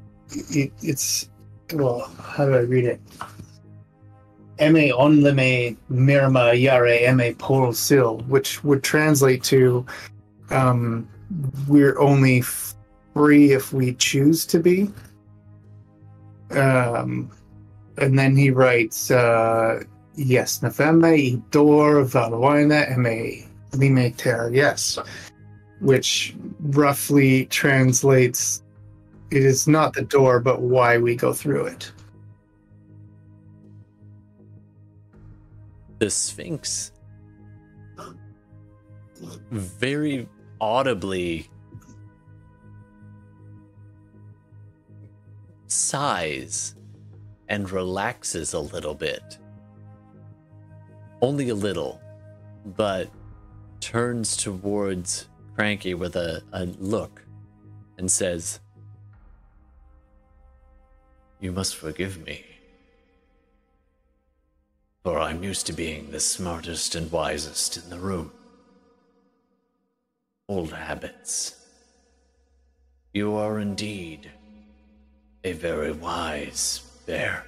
it, 0.50 0.72
it's 0.82 1.30
well, 1.72 2.12
how 2.20 2.44
do 2.44 2.54
I 2.54 2.60
read 2.60 2.84
it? 2.84 3.00
Eme 4.58 4.92
onleme 4.92 5.76
mirma 5.90 6.58
yare 6.58 6.98
eme 7.08 7.36
pol 7.38 7.72
sil, 7.74 8.22
which 8.28 8.62
would 8.62 8.82
translate 8.82 9.42
to 9.44 9.84
um, 10.50 11.08
we're 11.68 11.98
only 11.98 12.42
free 13.14 13.52
if 13.52 13.72
we 13.72 13.94
choose 13.94 14.44
to 14.46 14.58
be. 14.58 14.90
Um, 16.50 17.30
and 17.98 18.18
then 18.18 18.36
he 18.36 18.50
writes, 18.50 19.10
uh, 19.10 19.82
yes, 20.14 20.60
Nefeme, 20.60 21.40
Idor, 21.50 22.04
Valwaina, 22.04 22.90
Eme, 22.90 23.48
Lime 23.72 24.12
Ter, 24.12 24.50
yes. 24.52 24.98
Which 25.80 26.34
roughly 26.60 27.46
translates, 27.46 28.62
it 29.30 29.42
is 29.42 29.66
not 29.66 29.94
the 29.94 30.02
door, 30.02 30.40
but 30.40 30.60
why 30.60 30.98
we 30.98 31.16
go 31.16 31.32
through 31.32 31.66
it. 31.66 31.92
The 35.98 36.10
Sphinx 36.10 36.92
very 39.50 40.28
audibly 40.60 41.48
sighs 45.66 46.74
and 47.48 47.70
relaxes 47.70 48.52
a 48.52 48.60
little 48.60 48.94
bit. 48.94 49.38
Only 51.20 51.48
a 51.48 51.54
little, 51.54 52.00
but 52.64 53.10
turns 53.80 54.36
towards 54.36 55.28
Cranky 55.54 55.94
with 55.94 56.16
a, 56.16 56.42
a 56.52 56.64
look 56.64 57.22
and 57.98 58.10
says, 58.10 58.60
You 61.40 61.52
must 61.52 61.76
forgive 61.76 62.24
me. 62.24 62.53
For 65.04 65.18
I'm 65.18 65.44
used 65.44 65.66
to 65.66 65.74
being 65.74 66.10
the 66.10 66.18
smartest 66.18 66.94
and 66.94 67.12
wisest 67.12 67.76
in 67.76 67.90
the 67.90 67.98
room. 67.98 68.32
Old 70.48 70.72
habits. 70.72 71.62
You 73.12 73.36
are 73.36 73.58
indeed 73.58 74.30
a 75.44 75.52
very 75.52 75.92
wise 75.92 76.80
bear. 77.04 77.44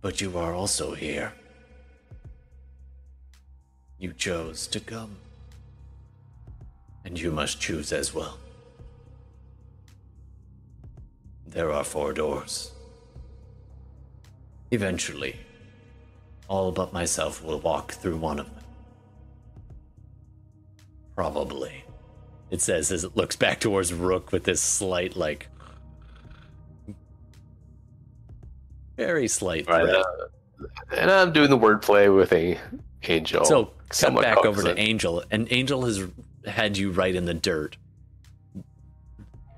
But 0.00 0.22
you 0.22 0.38
are 0.38 0.54
also 0.54 0.94
here. 0.94 1.34
You 3.98 4.14
chose 4.14 4.66
to 4.68 4.80
come. 4.80 5.16
And 7.04 7.20
you 7.20 7.30
must 7.30 7.60
choose 7.60 7.92
as 7.92 8.14
well. 8.14 8.38
There 11.50 11.72
are 11.72 11.84
four 11.84 12.12
doors. 12.12 12.72
Eventually, 14.70 15.36
all 16.46 16.72
but 16.72 16.92
myself 16.92 17.42
will 17.42 17.58
walk 17.60 17.92
through 17.92 18.18
one 18.18 18.38
of 18.38 18.46
them. 18.46 18.64
Probably. 21.16 21.84
It 22.50 22.60
says 22.60 22.92
as 22.92 23.02
it 23.02 23.16
looks 23.16 23.34
back 23.34 23.60
towards 23.60 23.92
Rook 23.92 24.30
with 24.30 24.44
this 24.44 24.60
slight, 24.60 25.16
like. 25.16 25.48
Very 28.96 29.26
slight. 29.28 29.66
Right, 29.68 29.88
uh, 29.88 30.04
and 30.96 31.10
I'm 31.10 31.32
doing 31.32 31.50
the 31.50 31.58
wordplay 31.58 32.14
with 32.14 32.32
a 32.32 32.58
angel. 33.04 33.44
So 33.46 33.72
come 33.88 34.16
back 34.16 34.44
over 34.44 34.62
to. 34.62 34.78
Angel, 34.78 35.24
and 35.30 35.48
Angel 35.50 35.84
has 35.84 36.04
had 36.46 36.76
you 36.76 36.90
right 36.90 37.14
in 37.14 37.24
the 37.24 37.34
dirt, 37.34 37.76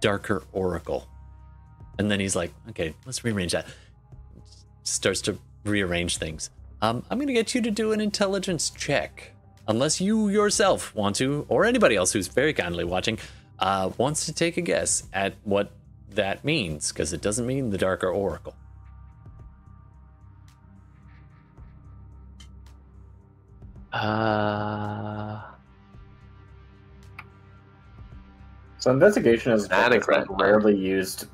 darker 0.00 0.44
oracle, 0.52 1.08
and 2.00 2.10
then 2.10 2.18
he's 2.18 2.34
like, 2.34 2.50
"Okay, 2.70 2.94
let's 3.04 3.22
rearrange 3.22 3.52
that." 3.52 3.66
Starts 4.82 5.20
to 5.22 5.38
rearrange 5.64 6.16
things. 6.16 6.48
Um, 6.80 7.04
I'm 7.10 7.18
gonna 7.18 7.34
get 7.34 7.54
you 7.54 7.60
to 7.60 7.70
do 7.70 7.92
an 7.92 8.00
intelligence 8.00 8.70
check, 8.70 9.32
unless 9.68 10.00
you 10.00 10.28
yourself 10.30 10.94
want 10.94 11.16
to, 11.16 11.44
or 11.50 11.66
anybody 11.66 11.96
else 11.96 12.12
who's 12.12 12.28
very 12.28 12.54
kindly 12.54 12.84
watching, 12.84 13.18
uh, 13.58 13.90
wants 13.98 14.24
to 14.24 14.32
take 14.32 14.56
a 14.56 14.62
guess 14.62 15.02
at 15.12 15.34
what 15.44 15.72
that 16.14 16.42
means, 16.42 16.90
because 16.90 17.12
it 17.12 17.20
doesn't 17.20 17.46
mean 17.46 17.68
the 17.68 17.78
darker 17.78 18.08
oracle. 18.08 18.54
Uh, 23.92 25.42
So 28.80 28.90
investigation 28.90 29.52
is 29.52 29.66
Fanatic 29.66 30.00
is, 30.00 30.08
like, 30.08 30.30
right. 30.30 30.40
rarely 30.40 30.74
used 30.74 31.26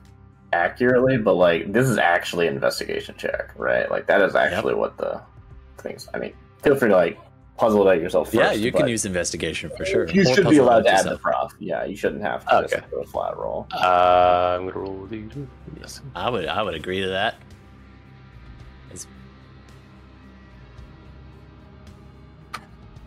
accurately, 0.57 1.19
but 1.19 1.35
like 1.35 1.73
this 1.73 1.87
is 1.87 1.99
actually 1.99 2.47
an 2.49 2.55
investigation 2.55 3.15
check, 3.19 3.53
right? 3.57 3.91
Like 3.91 4.07
that 4.07 4.21
is 4.23 4.35
actually 4.35 4.75
what 4.75 4.97
the 4.97 5.21
things. 5.79 6.09
I 6.15 6.19
mean, 6.19 6.33
feel 6.63 6.75
free 6.77 6.89
to 6.89 6.97
like 6.97 7.19
puzzle 7.59 7.87
it 7.87 7.91
out 7.97 8.01
yourself. 8.03 8.29
First, 8.29 8.37
yeah, 8.37 8.53
you 8.53 8.73
can 8.73 8.89
use 8.89 9.05
investigation 9.07 9.71
for 9.77 9.85
sure. 9.85 10.09
You 10.09 10.23
Or 10.23 10.35
should 10.35 10.49
be 10.49 10.59
allowed 10.59 10.83
to 10.85 10.91
add 10.91 11.05
the 11.05 11.11
yourself. 11.11 11.21
prof. 11.23 11.53
Yeah, 11.59 11.85
you 11.85 11.97
shouldn't 11.97 12.23
have 12.23 12.45
to 12.47 12.57
Okay. 12.65 12.77
just 12.77 12.91
do 12.91 12.97
a 13.01 13.07
flat 13.07 13.37
roll. 13.37 13.67
uh, 13.75 14.57
I'm 14.59 14.67
gonna 14.69 14.79
roll 14.79 15.07
the. 15.07 15.23
Yes. 15.81 16.01
I 16.15 16.29
would 16.31 16.47
I 16.47 16.63
would 16.63 16.75
agree 16.75 17.01
to 17.03 17.09
that. 17.09 17.37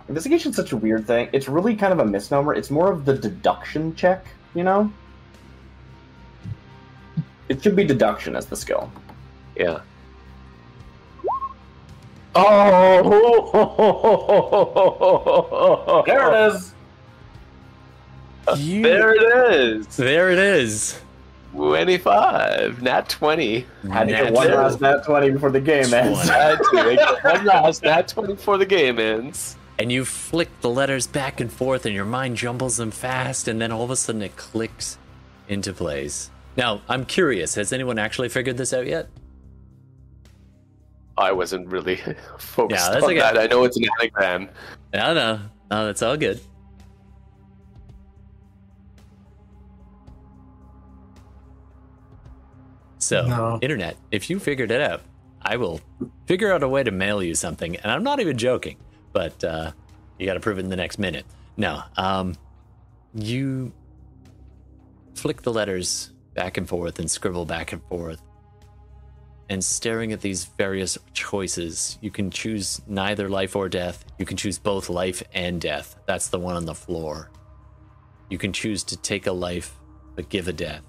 Investigation's 0.07 0.55
such 0.55 0.71
a 0.71 0.77
weird 0.77 1.05
thing. 1.05 1.29
It's 1.33 1.47
really 1.47 1.75
kind 1.75 1.93
of 1.93 1.99
a 1.99 2.05
misnomer. 2.05 2.53
It's 2.55 2.71
more 2.71 2.91
of 2.91 3.05
the 3.05 3.13
deduction 3.15 3.95
check, 3.95 4.25
you 4.55 4.63
know? 4.63 4.91
It 7.49 7.61
should 7.63 7.75
be 7.75 7.83
deduction 7.83 8.35
as 8.35 8.45
the 8.45 8.55
skill. 8.55 8.89
Yeah. 9.55 9.79
Oh! 15.15 16.03
There 16.05 16.31
it 16.33 16.53
is! 16.53 16.73
You- 18.57 18.81
There 18.89 19.13
it 19.13 19.53
is. 19.53 19.97
There 19.97 20.31
it 20.31 20.39
is. 20.39 20.99
25. 21.53 22.81
Nat 22.83 23.09
20. 23.09 23.65
Had 23.91 24.05
to 24.07 24.11
get 24.11 24.33
one 24.33 24.47
20. 24.47 24.57
last 24.61 24.81
nat 24.81 25.03
20 25.03 25.31
before 25.31 25.49
the 25.51 25.59
game 25.59 25.91
ends. 25.93 26.29
Had 26.29 26.57
to 26.59 26.83
make 26.83 26.99
it 26.99 27.23
one 27.23 27.45
last 27.45 27.83
Nat 27.83 28.07
20 28.07 28.33
before 28.35 28.57
the 28.59 28.65
game 28.67 28.99
ends. 28.99 29.55
And 29.79 29.91
you 29.91 30.05
flick 30.05 30.49
the 30.61 30.69
letters 30.69 31.07
back 31.07 31.39
and 31.39 31.51
forth, 31.51 31.85
and 31.85 31.95
your 31.95 32.05
mind 32.05 32.37
jumbles 32.37 32.77
them 32.77 32.91
fast, 32.91 33.47
and 33.47 33.59
then 33.61 33.71
all 33.71 33.83
of 33.83 33.89
a 33.91 33.95
sudden 33.95 34.21
it 34.21 34.35
clicks 34.35 34.97
into 35.47 35.73
place. 35.73 36.29
Now, 36.59 36.81
I'm 36.89 37.05
curious 37.05 37.55
has 37.55 37.71
anyone 37.71 37.97
actually 37.97 38.27
figured 38.27 38.57
this 38.57 38.73
out 38.73 38.85
yet? 38.85 39.07
I 41.17 41.31
wasn't 41.31 41.69
really 41.69 41.95
focused 42.37 42.81
Yeah, 42.85 42.91
that's 42.91 43.05
on 43.05 43.11
okay. 43.11 43.19
that. 43.19 43.37
I 43.37 43.45
know 43.47 43.63
it's 43.63 43.77
an 43.77 43.85
anagram. 43.97 44.49
No, 44.93 45.13
no, 45.13 45.39
no, 45.71 45.85
that's 45.85 46.01
all 46.01 46.17
good. 46.17 46.41
So, 52.97 53.25
No. 53.25 53.59
internet, 53.61 53.95
if 54.11 54.29
you 54.29 54.39
figured 54.39 54.71
it 54.71 54.81
out, 54.81 55.01
I 55.41 55.55
will 55.55 55.79
figure 56.25 56.51
out 56.51 56.63
a 56.63 56.67
way 56.67 56.83
to 56.83 56.91
mail 56.91 57.23
you 57.23 57.33
something, 57.35 57.77
and 57.77 57.89
I'm 57.91 58.03
not 58.03 58.19
even 58.19 58.37
joking. 58.37 58.75
But 59.13 59.41
uh, 59.43 59.71
you 60.17 60.25
got 60.25 60.33
to 60.33 60.39
prove 60.41 60.57
it 60.57 60.65
in 60.65 60.69
the 60.69 60.75
next 60.75 60.99
minute. 60.99 61.25
No, 61.55 61.81
um, 61.95 62.35
you 63.13 63.71
flick 65.15 65.41
the 65.41 65.53
letters 65.53 66.11
back 66.39 66.55
and 66.55 66.69
forth 66.69 66.99
and 66.99 67.11
scribble 67.11 67.43
back 67.45 67.73
and 67.73 67.83
forth, 67.89 68.21
and 69.49 69.61
staring 69.61 70.13
at 70.13 70.21
these 70.21 70.45
various 70.45 70.97
choices, 71.13 71.97
you 71.99 72.11
can 72.11 72.31
choose 72.31 72.81
neither 72.87 73.27
life 73.27 73.57
or 73.57 73.67
death. 73.67 74.05
You 74.17 74.25
can 74.25 74.37
choose 74.37 74.57
both 74.57 74.87
life 74.87 75.21
and 75.33 75.59
death. 75.59 75.97
That's 76.05 76.29
the 76.29 76.39
one 76.39 76.55
on 76.55 76.63
the 76.63 76.73
floor. 76.73 77.29
You 78.29 78.37
can 78.37 78.53
choose 78.53 78.85
to 78.85 78.95
take 78.95 79.27
a 79.27 79.33
life 79.33 79.75
but 80.15 80.29
give 80.29 80.47
a 80.47 80.53
death. 80.53 80.83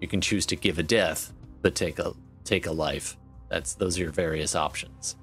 You 0.00 0.06
can 0.06 0.20
choose 0.20 0.46
to 0.46 0.56
give 0.56 0.78
a 0.78 0.84
death 0.84 1.32
but 1.62 1.74
take 1.74 1.98
a 1.98 2.12
take 2.44 2.66
a 2.66 2.72
life. 2.72 3.16
That's 3.48 3.74
those 3.74 3.98
are 3.98 4.02
your 4.02 4.12
various 4.12 4.54
options. 4.54 5.16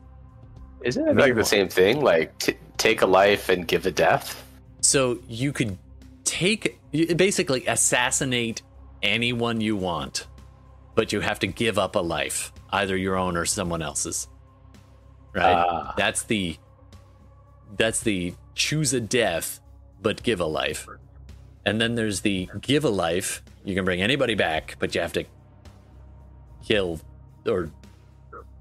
Isn't 0.82 1.08
it 1.08 1.16
like 1.16 1.36
the 1.36 1.46
same 1.46 1.70
thing? 1.70 2.02
Like 2.02 2.38
t- 2.40 2.58
take 2.76 3.02
a 3.02 3.08
life 3.08 3.48
and 3.48 3.66
give 3.66 3.86
a 3.86 3.92
death? 3.92 4.46
So 4.82 5.20
you 5.30 5.54
could 5.54 5.78
take 6.26 6.80
basically 7.16 7.66
assassinate 7.66 8.62
anyone 9.02 9.62
you 9.62 9.76
want, 9.76 10.28
but 10.96 11.12
you 11.12 11.20
have 11.22 11.40
to 11.40 11.48
give 11.48 11.78
up 11.78 11.96
a 11.96 12.00
life, 12.00 12.52
either 12.72 12.96
your 12.96 13.16
own 13.16 13.38
or 13.38 13.46
someone 13.46 13.82
else's. 13.82 14.28
Right? 15.34 15.54
Ah. 15.54 15.94
that's 15.96 16.24
the 16.24 16.58
that's 17.78 18.00
the 18.00 18.34
choose 18.56 18.94
a 18.94 19.00
death 19.00 19.60
but 20.02 20.24
give 20.24 20.40
a 20.40 20.46
life. 20.46 20.88
And 21.66 21.80
then 21.80 21.96
there's 21.96 22.22
the 22.22 22.50
give 22.62 22.84
a 22.84 22.90
life. 22.90 23.44
You 23.64 23.76
can 23.76 23.86
bring 23.86 24.02
anybody 24.02 24.36
back, 24.36 24.76
but 24.80 24.96
you 24.96 25.02
have 25.02 25.14
to 25.14 25.26
kill 26.66 27.00
or 27.46 27.70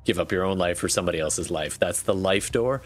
give 0.04 0.18
up 0.18 0.32
your 0.32 0.44
own 0.44 0.58
life 0.58 0.78
for 0.78 0.88
somebody 0.88 1.20
else's 1.20 1.50
life. 1.50 1.78
That's 1.78 2.02
the 2.02 2.14
life 2.14 2.50
door 2.52 2.82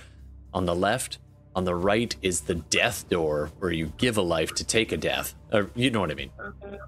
on 0.53 0.67
the 0.67 0.75
left. 0.75 1.19
On 1.55 1.65
the 1.65 1.75
right 1.75 2.15
is 2.23 2.43
the 2.43 2.55
death 2.55 3.09
door 3.11 3.51
where 3.59 3.71
you 3.71 3.93
give 3.99 4.17
a 4.17 4.23
life 4.23 4.55
to 4.55 4.65
take 4.65 4.91
a 4.93 4.97
death. 4.97 5.35
Or 5.53 5.71
you 5.75 5.91
know 5.91 6.01
what 6.01 6.11
I 6.11 6.15
mean? 6.15 6.31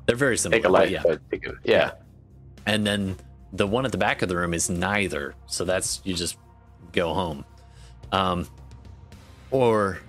They're 0.06 0.16
very 0.16 0.38
similar. 0.38 0.58
Take 0.58 0.66
a 0.66 0.72
life, 0.72 0.90
yeah. 0.90 1.02
take 1.30 1.46
a, 1.46 1.54
yeah. 1.64 1.92
And 2.66 2.86
then 2.86 3.16
the 3.52 3.66
one 3.66 3.84
at 3.84 3.92
the 3.92 3.98
back 3.98 4.22
of 4.22 4.28
the 4.28 4.36
room 4.36 4.54
is 4.54 4.70
neither. 4.70 5.34
So 5.46 5.64
that's 5.64 6.00
you 6.04 6.14
just 6.14 6.38
go 6.92 7.12
home. 7.12 7.44
Um, 8.10 8.48
or 9.50 10.00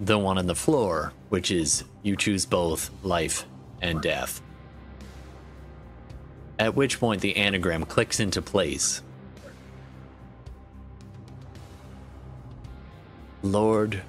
the 0.00 0.18
one 0.18 0.38
on 0.38 0.46
the 0.46 0.54
floor, 0.54 1.12
which 1.28 1.50
is 1.50 1.84
you 2.02 2.16
choose 2.16 2.46
both 2.46 2.90
life 3.02 3.46
and 3.82 4.00
death. 4.00 4.40
At 6.58 6.74
which 6.74 6.98
point 6.98 7.20
the 7.20 7.36
anagram 7.36 7.84
clicks 7.84 8.20
into 8.20 8.42
place. 8.42 9.02
Lord. 13.42 14.02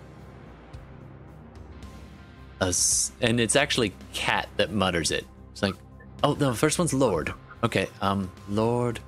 Us, 2.62 3.12
and 3.22 3.40
it's 3.40 3.56
actually 3.56 3.94
Cat 4.14 4.50
that 4.58 4.72
mutters 4.72 5.12
it. 5.12 5.26
It's 5.52 5.62
like, 5.62 5.76
oh 6.24 6.34
no, 6.34 6.54
first 6.54 6.78
one's 6.78 6.94
Lord. 6.94 7.34
Okay, 7.64 7.88
um, 8.02 8.32
Lord. 8.50 9.00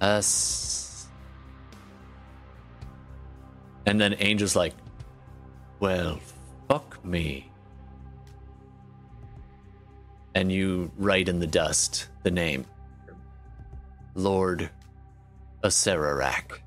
Us. 0.00 1.08
And 3.86 4.00
then 4.00 4.12
Angel's 4.14 4.54
like, 4.54 4.74
well, 5.80 6.20
fuck 6.68 7.04
me. 7.04 7.50
And 10.34 10.52
you 10.52 10.90
write 10.98 11.28
in 11.28 11.40
the 11.40 11.46
dust 11.46 12.08
the 12.22 12.30
name 12.30 12.64
Lord 14.14 14.70
Acererak. 15.64 16.60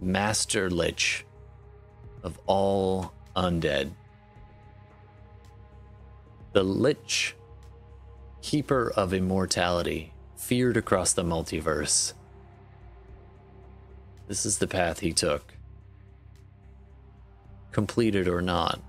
Master 0.00 0.70
Lich 0.70 1.26
of 2.22 2.38
all 2.46 3.12
undead. 3.36 3.92
The 6.52 6.62
Lich, 6.62 7.36
keeper 8.40 8.90
of 8.96 9.12
immortality, 9.12 10.12
feared 10.36 10.76
across 10.76 11.12
the 11.12 11.22
multiverse. 11.22 12.14
This 14.26 14.46
is 14.46 14.58
the 14.58 14.66
path 14.66 15.00
he 15.00 15.12
took. 15.12 15.54
Completed 17.72 18.26
or 18.26 18.40
not. 18.40 18.80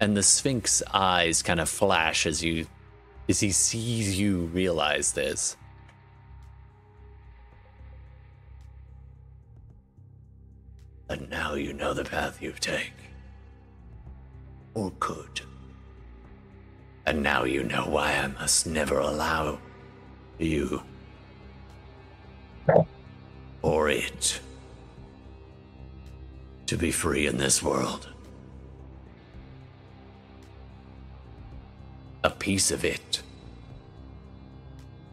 And 0.00 0.16
the 0.16 0.22
Sphinx 0.22 0.82
eyes 0.92 1.42
kind 1.42 1.60
of 1.60 1.68
flash 1.68 2.26
as 2.26 2.42
you 2.42 2.66
as 3.28 3.40
he 3.40 3.52
sees 3.52 4.18
you 4.18 4.46
realize 4.46 5.12
this. 5.12 5.57
And 11.08 11.28
now 11.30 11.54
you 11.54 11.72
know 11.72 11.94
the 11.94 12.04
path 12.04 12.42
you 12.42 12.52
take. 12.52 12.92
Or 14.74 14.92
could. 15.00 15.40
And 17.06 17.22
now 17.22 17.44
you 17.44 17.64
know 17.64 17.86
why 17.88 18.12
I 18.12 18.26
must 18.26 18.66
never 18.66 18.98
allow 18.98 19.58
you 20.38 20.82
or 23.62 23.88
it 23.88 24.40
to 26.66 26.76
be 26.76 26.90
free 26.90 27.26
in 27.26 27.38
this 27.38 27.62
world. 27.62 28.08
A 32.24 32.30
piece 32.30 32.70
of 32.70 32.84
it. 32.84 33.22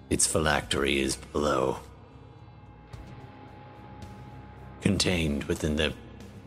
Its 0.10 0.28
phylactery 0.28 1.00
is 1.00 1.16
below. 1.16 1.80
Contained 4.86 5.46
within 5.46 5.78
the 5.78 5.94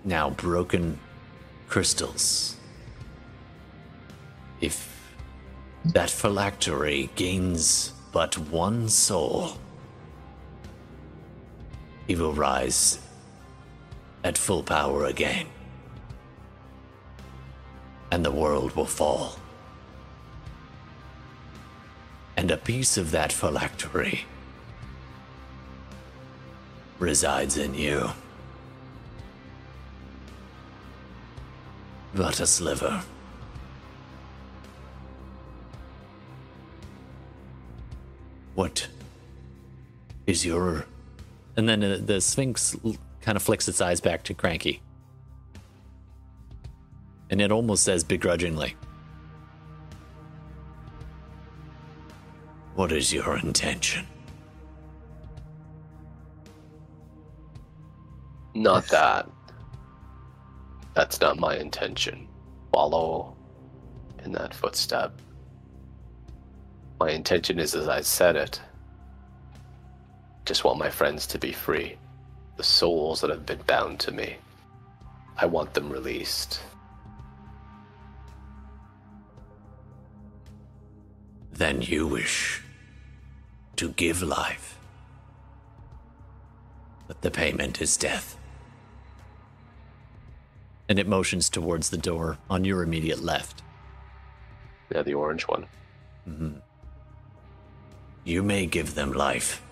now 0.04 0.30
broken 0.30 1.00
crystals. 1.66 2.56
If 4.60 5.12
that 5.84 6.08
phylactery 6.08 7.10
gains 7.16 7.92
but 8.12 8.38
one 8.38 8.88
soul, 8.88 9.58
he 12.06 12.14
will 12.14 12.32
rise 12.32 13.00
at 14.22 14.38
full 14.38 14.62
power 14.62 15.04
again. 15.06 15.46
And 18.12 18.24
the 18.24 18.30
world 18.30 18.76
will 18.76 18.86
fall. 18.86 19.36
And 22.36 22.52
a 22.52 22.56
piece 22.56 22.96
of 22.96 23.10
that 23.10 23.32
phylactery 23.32 24.26
resides 27.00 27.56
in 27.56 27.74
you. 27.74 28.10
But 32.14 32.40
a 32.40 32.46
sliver. 32.46 33.02
What 38.54 38.88
is 40.26 40.44
your. 40.44 40.86
And 41.56 41.68
then 41.68 41.82
uh, 41.82 41.98
the 42.04 42.20
Sphinx 42.20 42.76
l- 42.84 42.96
kind 43.20 43.36
of 43.36 43.42
flicks 43.42 43.68
its 43.68 43.80
eyes 43.80 44.00
back 44.00 44.22
to 44.24 44.34
Cranky. 44.34 44.82
And 47.30 47.40
it 47.40 47.52
almost 47.52 47.84
says 47.84 48.02
begrudgingly 48.04 48.74
What 52.74 52.92
is 52.92 53.12
your 53.12 53.36
intention? 53.38 54.06
Not 58.54 58.86
that. 58.86 59.28
That's 60.98 61.20
not 61.20 61.38
my 61.38 61.56
intention. 61.56 62.26
Follow 62.72 63.36
in 64.24 64.32
that 64.32 64.52
footstep. 64.52 65.12
My 66.98 67.10
intention 67.10 67.60
is 67.60 67.76
as 67.76 67.86
I 67.86 68.00
said 68.00 68.34
it. 68.34 68.60
Just 70.44 70.64
want 70.64 70.80
my 70.80 70.90
friends 70.90 71.24
to 71.28 71.38
be 71.38 71.52
free. 71.52 71.96
the 72.56 72.64
souls 72.64 73.20
that 73.20 73.30
have 73.30 73.46
been 73.46 73.62
bound 73.68 74.00
to 74.00 74.10
me. 74.10 74.38
I 75.36 75.46
want 75.46 75.72
them 75.72 75.88
released. 75.88 76.60
Then 81.52 81.80
you 81.80 82.08
wish 82.08 82.60
to 83.76 83.90
give 83.90 84.20
life. 84.20 84.76
But 87.06 87.22
the 87.22 87.30
payment 87.30 87.80
is 87.80 87.96
death. 87.96 88.37
And 90.88 90.98
it 90.98 91.06
motions 91.06 91.50
towards 91.50 91.90
the 91.90 91.98
door 91.98 92.38
on 92.48 92.64
your 92.64 92.82
immediate 92.82 93.22
left. 93.22 93.62
Yeah, 94.92 95.02
the 95.02 95.14
orange 95.14 95.42
one. 95.42 95.66
Mm-hmm. 96.28 96.58
You 98.24 98.42
may 98.42 98.66
give 98.66 98.94
them 98.94 99.12
life. 99.12 99.62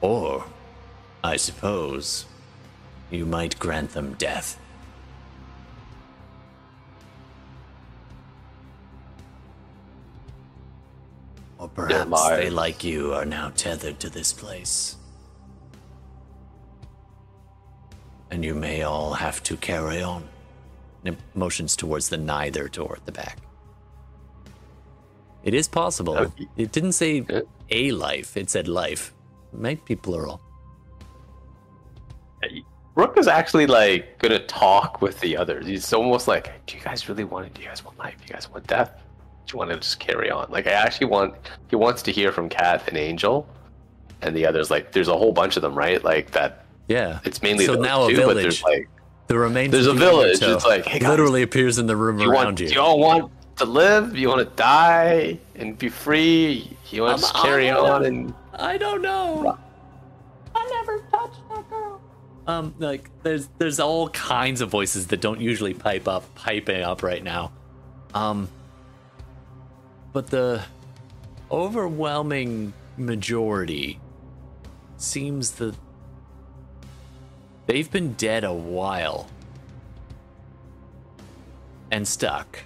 Or, 0.00 0.44
I 1.22 1.36
suppose, 1.36 2.24
you 3.10 3.26
might 3.26 3.58
grant 3.58 3.90
them 3.90 4.14
death. 4.14 4.58
Or 11.60 11.68
perhaps 11.68 12.28
they, 12.30 12.48
like 12.48 12.82
you, 12.82 13.12
are 13.12 13.26
now 13.26 13.52
tethered 13.54 14.00
to 14.00 14.08
this 14.08 14.32
place. 14.32 14.96
And 18.30 18.42
you 18.42 18.54
may 18.54 18.82
all 18.82 19.12
have 19.12 19.42
to 19.42 19.58
carry 19.58 20.00
on. 20.00 20.26
And 21.04 21.14
it 21.14 21.20
motions 21.34 21.76
towards 21.76 22.08
the 22.08 22.16
neither 22.16 22.68
door 22.68 22.94
at 22.96 23.04
the 23.04 23.12
back. 23.12 23.38
It 25.44 25.52
is 25.52 25.68
possible. 25.68 26.14
Oh, 26.14 26.22
okay. 26.24 26.48
It 26.56 26.72
didn't 26.72 26.92
say 26.92 27.26
a 27.68 27.90
life, 27.92 28.38
it 28.38 28.48
said 28.48 28.66
life. 28.66 29.12
It 29.52 29.60
Might 29.60 29.84
be 29.84 29.96
plural. 29.96 30.40
Rook 32.94 33.18
is 33.18 33.28
actually 33.28 33.66
like 33.66 34.18
gonna 34.18 34.38
talk 34.46 35.02
with 35.02 35.20
the 35.20 35.36
others. 35.36 35.66
He's 35.66 35.92
almost 35.92 36.26
like, 36.26 36.64
"Do 36.66 36.76
you 36.76 36.82
guys 36.82 37.06
really 37.08 37.24
want 37.24 37.46
it? 37.46 37.54
Do 37.54 37.60
you 37.60 37.68
guys 37.68 37.84
want 37.84 37.98
life? 37.98 38.16
Do 38.18 38.24
you 38.28 38.32
guys 38.32 38.50
want 38.50 38.66
death? 38.66 39.02
Do 39.46 39.52
you 39.54 39.58
want 39.58 39.70
to 39.70 39.76
just 39.76 39.98
carry 40.00 40.30
on?" 40.30 40.46
Like, 40.50 40.66
I 40.66 40.72
actually 40.72 41.08
want. 41.08 41.34
He 41.68 41.76
wants 41.76 42.02
to 42.02 42.12
hear 42.12 42.32
from 42.32 42.48
Cat 42.48 42.84
and 42.88 42.96
Angel, 42.96 43.46
and 44.22 44.34
the 44.36 44.46
others. 44.46 44.70
Like, 44.70 44.92
there's 44.92 45.08
a 45.08 45.16
whole 45.16 45.32
bunch 45.32 45.56
of 45.56 45.62
them, 45.62 45.74
right? 45.74 46.02
Like 46.04 46.30
that. 46.32 46.64
Yeah. 46.88 47.20
It's 47.24 47.40
mainly 47.42 47.66
So 47.66 47.74
those 47.76 47.82
now 47.84 48.04
a 48.06 48.10
two, 48.10 48.16
but 48.26 48.34
there's 48.34 48.60
village. 48.60 48.78
like, 48.80 48.88
The 49.28 49.38
remains 49.38 49.70
There's 49.72 49.86
of 49.86 49.96
a 49.96 49.98
village. 50.00 50.42
Undertow 50.42 50.54
It's 50.56 50.64
like, 50.66 50.84
hey, 50.86 50.98
guys, 50.98 51.08
literally 51.08 51.42
appears 51.42 51.78
in 51.78 51.86
the 51.86 51.94
room 51.96 52.18
do 52.18 52.24
you 52.24 52.30
around 52.32 52.44
want? 52.44 52.56
Do 52.56 52.64
you. 52.64 52.70
you 52.70 52.80
all 52.80 52.98
want 52.98 53.30
to 53.56 53.64
live? 53.64 54.16
You 54.16 54.28
want 54.28 54.40
to 54.48 54.56
die 54.56 55.38
and 55.54 55.78
be 55.78 55.88
free? 55.88 56.76
You 56.90 57.02
want 57.02 57.18
to 57.18 57.22
just 57.22 57.34
carry 57.36 57.70
I- 57.70 57.78
on 57.78 58.04
and 58.06 58.34
I 58.54 58.76
don't 58.76 59.02
know. 59.02 59.56
I 60.54 60.68
never 60.68 60.98
touched 61.12 61.48
that 61.54 61.70
girl. 61.70 62.00
Um, 62.48 62.74
like 62.80 63.08
there's 63.22 63.48
there's 63.58 63.78
all 63.78 64.08
kinds 64.08 64.60
of 64.60 64.68
voices 64.68 65.06
that 65.08 65.20
don't 65.20 65.40
usually 65.40 65.74
pipe 65.74 66.08
up, 66.08 66.34
piping 66.34 66.82
up 66.82 67.04
right 67.04 67.22
now. 67.22 67.52
Um, 68.14 68.48
but 70.12 70.28
the 70.28 70.62
overwhelming 71.50 72.72
majority 72.96 73.98
seems 74.96 75.52
that 75.52 75.74
they've 77.66 77.90
been 77.90 78.12
dead 78.14 78.44
a 78.44 78.52
while 78.52 79.28
and 81.90 82.06
stuck. 82.06 82.60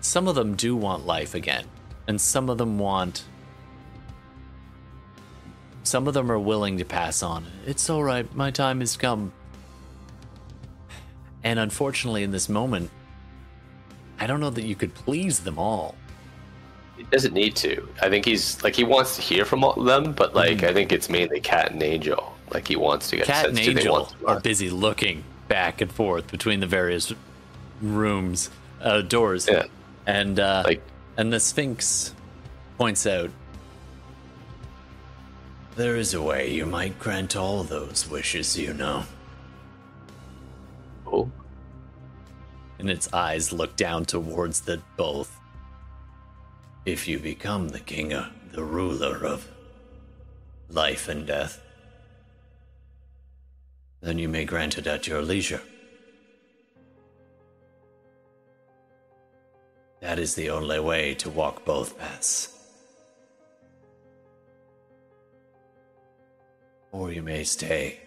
Some 0.00 0.28
of 0.28 0.34
them 0.34 0.54
do 0.54 0.76
want 0.76 1.06
life 1.06 1.34
again, 1.34 1.64
and 2.06 2.20
some 2.20 2.48
of 2.48 2.58
them 2.58 2.78
want 2.78 3.24
some 5.86 6.08
of 6.08 6.14
them 6.14 6.32
are 6.32 6.38
willing 6.38 6.78
to 6.78 6.84
pass 6.84 7.22
on. 7.22 7.46
It's 7.64 7.88
all 7.88 8.02
right. 8.02 8.32
My 8.34 8.50
time 8.50 8.80
has 8.80 8.96
come. 8.96 9.32
And 11.44 11.60
unfortunately, 11.60 12.24
in 12.24 12.32
this 12.32 12.48
moment, 12.48 12.90
I 14.18 14.26
don't 14.26 14.40
know 14.40 14.50
that 14.50 14.64
you 14.64 14.74
could 14.74 14.94
please 14.94 15.40
them 15.40 15.58
all. 15.58 15.94
He 16.96 17.02
doesn't 17.04 17.34
need 17.34 17.54
to. 17.56 17.88
I 18.00 18.08
think 18.08 18.24
he's 18.24 18.62
like 18.64 18.74
he 18.74 18.84
wants 18.84 19.16
to 19.16 19.22
hear 19.22 19.44
from 19.44 19.62
all 19.64 19.74
them, 19.74 20.12
but 20.12 20.34
like 20.34 20.62
I 20.62 20.72
think 20.72 20.92
it's 20.92 21.08
mainly 21.10 21.40
Cat 21.40 21.72
and 21.72 21.82
Angel. 21.82 22.34
Like 22.52 22.66
he 22.68 22.76
wants 22.76 23.10
to 23.10 23.16
get 23.16 23.26
Cat 23.26 23.48
and 23.48 23.58
Angel 23.58 24.08
are 24.26 24.40
busy 24.40 24.70
looking 24.70 25.22
back 25.48 25.80
and 25.80 25.92
forth 25.92 26.30
between 26.30 26.60
the 26.60 26.66
various 26.66 27.12
rooms, 27.82 28.50
uh, 28.80 29.02
doors, 29.02 29.46
Yeah. 29.50 29.64
and 30.06 30.40
uh, 30.40 30.62
Like- 30.64 30.82
and 31.18 31.32
the 31.32 31.40
Sphinx 31.40 32.14
points 32.78 33.06
out. 33.06 33.30
There 35.76 35.96
is 35.96 36.14
a 36.14 36.22
way 36.22 36.50
you 36.50 36.64
might 36.64 36.98
grant 36.98 37.36
all 37.36 37.62
those 37.62 38.08
wishes, 38.08 38.56
you 38.56 38.72
know. 38.72 39.04
Oh, 41.06 41.30
and 42.78 42.90
its 42.90 43.12
eyes 43.12 43.52
look 43.52 43.76
down 43.76 44.04
towards 44.04 44.60
the 44.60 44.80
both. 44.96 45.38
If 46.84 47.08
you 47.08 47.18
become 47.18 47.70
the 47.70 47.80
king, 47.80 48.12
uh, 48.12 48.30
the 48.52 48.62
ruler 48.64 49.24
of 49.24 49.48
life 50.68 51.08
and 51.08 51.26
death, 51.26 51.60
then 54.00 54.18
you 54.18 54.28
may 54.28 54.44
grant 54.44 54.78
it 54.78 54.86
at 54.86 55.06
your 55.06 55.22
leisure. 55.22 55.62
That 60.00 60.18
is 60.18 60.34
the 60.34 60.50
only 60.50 60.78
way 60.78 61.14
to 61.14 61.30
walk 61.30 61.64
both 61.64 61.98
paths. 61.98 62.52
Or 66.92 67.10
you 67.10 67.22
may 67.22 67.44
stay. 67.44 68.05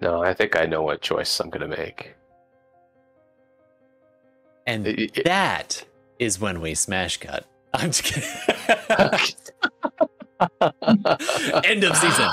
No, 0.00 0.22
I 0.22 0.34
think 0.34 0.56
I 0.58 0.66
know 0.66 0.82
what 0.82 1.00
choice 1.00 1.38
I'm 1.40 1.50
gonna 1.50 1.68
make. 1.68 2.14
And 4.66 4.86
It- 4.86 5.16
it- 5.18 5.24
that 5.24 5.84
is 6.18 6.40
when 6.40 6.60
we 6.60 6.74
smash 6.74 7.16
cut. 7.18 7.44
I'm 7.74 7.90
just 7.90 8.04
kidding. 8.04 8.28
End 11.64 11.84
of 11.84 11.96
season. 11.96 12.28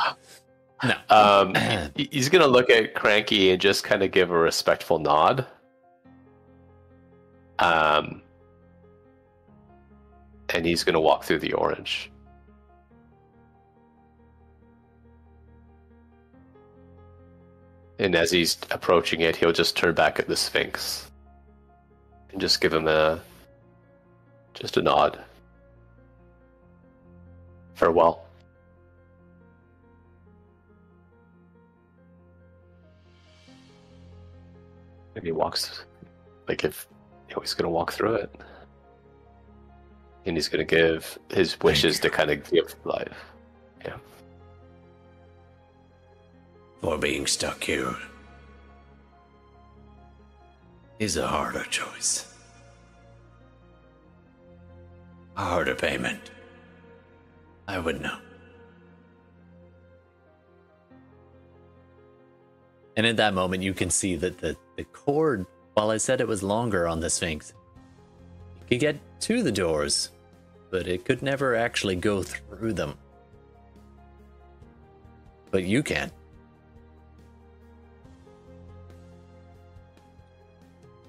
No. 0.84 0.96
Um, 1.10 1.54
he's 2.12 2.30
gonna 2.30 2.48
look 2.48 2.70
at 2.70 2.94
Cranky 2.96 3.52
and 3.52 3.62
just 3.62 3.84
kind 3.84 4.04
of 4.04 4.12
give 4.12 4.32
a 4.32 4.38
respectful 4.38 5.00
nod. 5.00 5.46
Um, 7.60 8.22
and 10.50 10.66
he's 10.66 10.84
gonna 10.84 11.00
walk 11.02 11.24
through 11.24 11.40
the 11.40 11.54
orange. 11.54 12.12
And 18.02 18.16
as 18.16 18.32
he's 18.32 18.58
approaching 18.72 19.22
it, 19.22 19.36
he'll 19.36 19.52
just 19.52 19.78
turn 19.78 19.94
back 19.94 20.20
at 20.20 20.28
the 20.28 20.36
Sphinx 20.36 21.12
and 22.32 22.42
just 22.42 22.60
give 22.60 22.74
him 22.74 22.88
a 22.88 23.22
just 24.56 24.76
a 24.76 24.82
nod. 24.82 25.24
Farewell. 27.76 28.26
And 35.16 35.24
he 35.24 35.32
walks, 35.32 35.86
like 36.48 36.64
if 36.64 36.88
you 37.30 37.36
know, 37.36 37.42
he's 37.42 37.54
gonna 37.54 37.70
walk 37.70 37.92
through 37.94 38.16
it, 38.16 38.36
and 40.26 40.36
he's 40.36 40.50
gonna 40.50 40.64
give 40.64 41.20
his 41.30 41.60
wishes 41.62 42.00
to 42.00 42.10
kind 42.10 42.32
of 42.32 42.50
give 42.50 42.74
life. 42.84 43.31
For 46.82 46.98
being 46.98 47.28
stuck 47.28 47.64
here 47.64 47.96
is 50.98 51.16
a 51.16 51.28
harder 51.28 51.64
choice. 51.66 52.26
A 55.38 55.44
harder 55.44 55.76
payment. 55.76 56.32
I 57.68 57.78
would 57.78 58.02
know. 58.02 58.18
And 62.98 63.06
at 63.06 63.18
that 63.18 63.34
moment, 63.34 63.64
you 63.64 63.74
can 63.74 63.90
see 63.90 64.16
that 64.16 64.40
the, 64.40 64.58
the 64.76 64.84
cord, 64.84 65.46
while 65.76 65.92
I 65.92 65.98
said 65.98 66.20
it 66.20 66.28
was 66.28 66.44
longer 66.44 66.88
on 66.88 67.00
the 67.00 67.10
Sphinx, 67.10 67.54
it 68.62 68.68
could 68.68 68.80
get 68.80 69.22
to 69.22 69.44
the 69.44 69.52
doors, 69.52 70.10
but 70.72 70.88
it 70.88 71.06
could 71.06 71.22
never 71.22 71.56
actually 71.56 71.96
go 71.96 72.24
through 72.24 72.74
them. 72.74 72.98
But 75.52 75.64
you 75.64 75.84
can. 75.84 76.12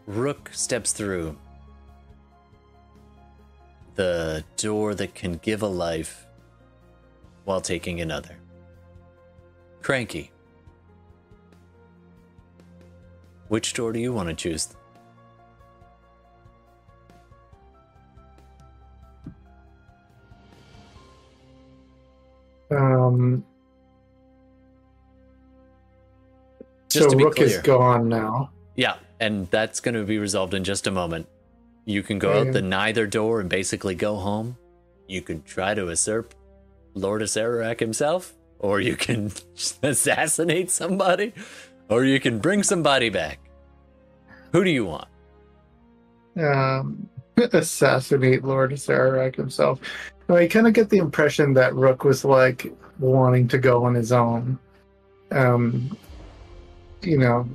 Rook 0.06 0.50
steps 0.52 0.92
through 0.92 1.36
the 3.94 4.44
door 4.56 4.94
that 4.94 5.14
can 5.14 5.34
give 5.34 5.62
a 5.62 5.66
life 5.66 6.26
while 7.44 7.60
taking 7.60 8.00
another. 8.00 8.36
Cranky. 9.80 10.30
Which 13.48 13.74
door 13.74 13.92
do 13.92 14.00
you 14.00 14.12
want 14.12 14.28
to 14.28 14.34
choose? 14.34 14.74
Um, 22.70 23.44
Just 26.88 27.04
so 27.04 27.10
to 27.10 27.16
be 27.16 27.24
Rook 27.24 27.38
is 27.40 27.58
gone 27.58 28.08
now. 28.08 28.50
Yeah, 28.76 28.96
and 29.22 29.48
that's 29.52 29.78
going 29.78 29.94
to 29.94 30.02
be 30.02 30.18
resolved 30.18 30.52
in 30.52 30.64
just 30.64 30.88
a 30.88 30.90
moment. 30.90 31.28
You 31.84 32.02
can 32.02 32.18
go 32.18 32.40
out 32.40 32.52
the 32.52 32.60
neither 32.60 33.06
door 33.06 33.40
and 33.40 33.48
basically 33.48 33.94
go 33.94 34.16
home. 34.16 34.56
You 35.06 35.22
can 35.22 35.42
try 35.44 35.74
to 35.74 35.82
usurp 35.82 36.34
Lord 36.94 37.22
Acererak 37.22 37.78
himself, 37.78 38.34
or 38.58 38.80
you 38.80 38.96
can 38.96 39.30
assassinate 39.82 40.72
somebody, 40.72 41.34
or 41.88 42.04
you 42.04 42.18
can 42.18 42.40
bring 42.40 42.64
somebody 42.64 43.10
back. 43.10 43.38
Who 44.50 44.64
do 44.64 44.70
you 44.70 44.86
want? 44.86 45.08
um, 46.36 47.08
assassinate 47.36 48.42
Lord 48.42 48.72
Acererak 48.72 49.36
himself. 49.36 49.80
I 50.28 50.48
kind 50.48 50.66
of 50.66 50.72
get 50.72 50.88
the 50.90 50.98
impression 50.98 51.54
that 51.54 51.74
Rook 51.74 52.04
was 52.04 52.24
like 52.24 52.72
wanting 52.98 53.46
to 53.48 53.58
go 53.58 53.84
on 53.84 53.94
his 53.94 54.10
own. 54.10 54.58
Um, 55.30 55.96
you 57.02 57.18
know, 57.18 57.46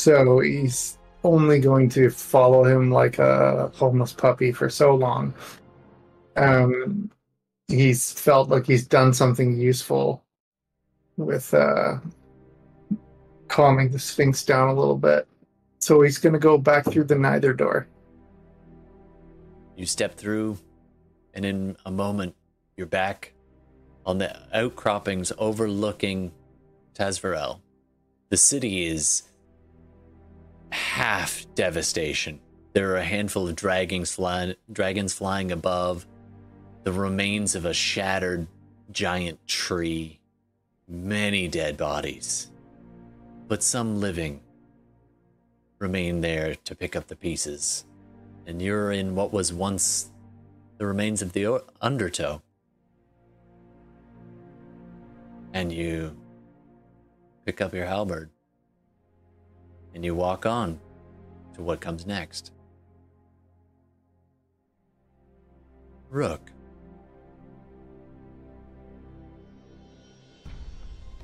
so 0.00 0.40
he's 0.40 0.98
only 1.24 1.60
going 1.60 1.88
to 1.90 2.10
follow 2.10 2.64
him 2.64 2.90
like 2.90 3.18
a 3.18 3.70
homeless 3.74 4.12
puppy 4.12 4.52
for 4.52 4.70
so 4.70 4.94
long. 4.94 5.34
Um, 6.36 7.10
he's 7.68 8.12
felt 8.12 8.48
like 8.48 8.66
he's 8.66 8.86
done 8.86 9.12
something 9.12 9.58
useful 9.60 10.24
with 11.16 11.52
uh, 11.52 11.98
calming 13.48 13.90
the 13.90 13.98
Sphinx 13.98 14.44
down 14.44 14.68
a 14.68 14.74
little 14.74 14.96
bit. 14.96 15.26
So 15.78 16.00
he's 16.00 16.18
going 16.18 16.32
to 16.32 16.38
go 16.38 16.56
back 16.56 16.86
through 16.86 17.04
the 17.04 17.16
neither 17.16 17.52
door. 17.52 17.86
You 19.76 19.86
step 19.86 20.14
through, 20.14 20.58
and 21.34 21.44
in 21.44 21.76
a 21.86 21.90
moment, 21.90 22.34
you're 22.76 22.86
back 22.86 23.32
on 24.04 24.18
the 24.18 24.36
outcroppings 24.54 25.32
overlooking 25.38 26.32
Tazvarel. 26.94 27.60
The 28.28 28.36
city 28.36 28.86
is 28.86 29.29
half 30.72 31.46
devastation. 31.54 32.40
There 32.72 32.92
are 32.92 32.98
a 32.98 33.04
handful 33.04 33.48
of 33.48 33.56
dragons 33.56 34.12
flying, 34.12 34.54
dragons 34.72 35.12
flying 35.12 35.50
above, 35.50 36.06
the 36.84 36.92
remains 36.92 37.54
of 37.54 37.64
a 37.64 37.74
shattered 37.74 38.46
giant 38.92 39.46
tree, 39.46 40.20
many 40.88 41.48
dead 41.48 41.76
bodies, 41.76 42.50
but 43.48 43.62
some 43.62 44.00
living 44.00 44.40
remain 45.78 46.20
there 46.20 46.54
to 46.54 46.74
pick 46.74 46.94
up 46.94 47.08
the 47.08 47.16
pieces. 47.16 47.84
And 48.46 48.60
you're 48.60 48.92
in 48.92 49.14
what 49.14 49.32
was 49.32 49.52
once 49.52 50.10
the 50.78 50.86
remains 50.86 51.22
of 51.22 51.32
the 51.32 51.62
undertow. 51.80 52.42
And 55.52 55.72
you 55.72 56.16
pick 57.44 57.60
up 57.60 57.74
your 57.74 57.86
halberd 57.86 58.30
and 59.94 60.04
you 60.04 60.14
walk 60.14 60.46
on 60.46 60.78
to 61.54 61.62
what 61.62 61.80
comes 61.80 62.06
next. 62.06 62.52
Rook. 66.10 66.50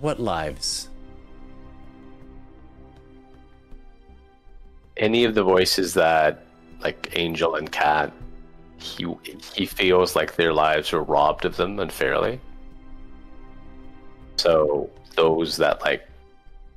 What 0.00 0.20
lives? 0.20 0.88
Any 4.96 5.24
of 5.24 5.34
the 5.34 5.42
voices 5.42 5.94
that, 5.94 6.44
like 6.80 7.12
Angel 7.14 7.56
and 7.56 7.70
Cat, 7.70 8.12
he 8.78 9.06
he 9.54 9.66
feels 9.66 10.14
like 10.14 10.36
their 10.36 10.52
lives 10.52 10.92
were 10.92 11.02
robbed 11.02 11.44
of 11.44 11.56
them 11.56 11.78
unfairly. 11.80 12.40
So 14.36 14.90
those 15.16 15.56
that 15.56 15.80
like 15.80 16.06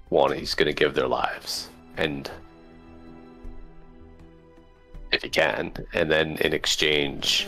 want, 0.09 0.35
he's 0.35 0.55
gonna 0.55 0.73
give 0.73 0.95
their 0.95 1.07
lives, 1.07 1.68
and 1.99 2.31
if 5.11 5.21
he 5.21 5.29
can, 5.29 5.73
and 5.93 6.09
then 6.09 6.37
in 6.37 6.53
exchange, 6.53 7.47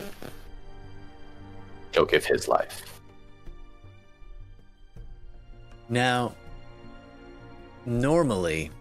he'll 1.94 2.06
give 2.06 2.26
his 2.26 2.50
life. 2.50 3.00
Now, 5.88 6.36
normally, 7.86 8.72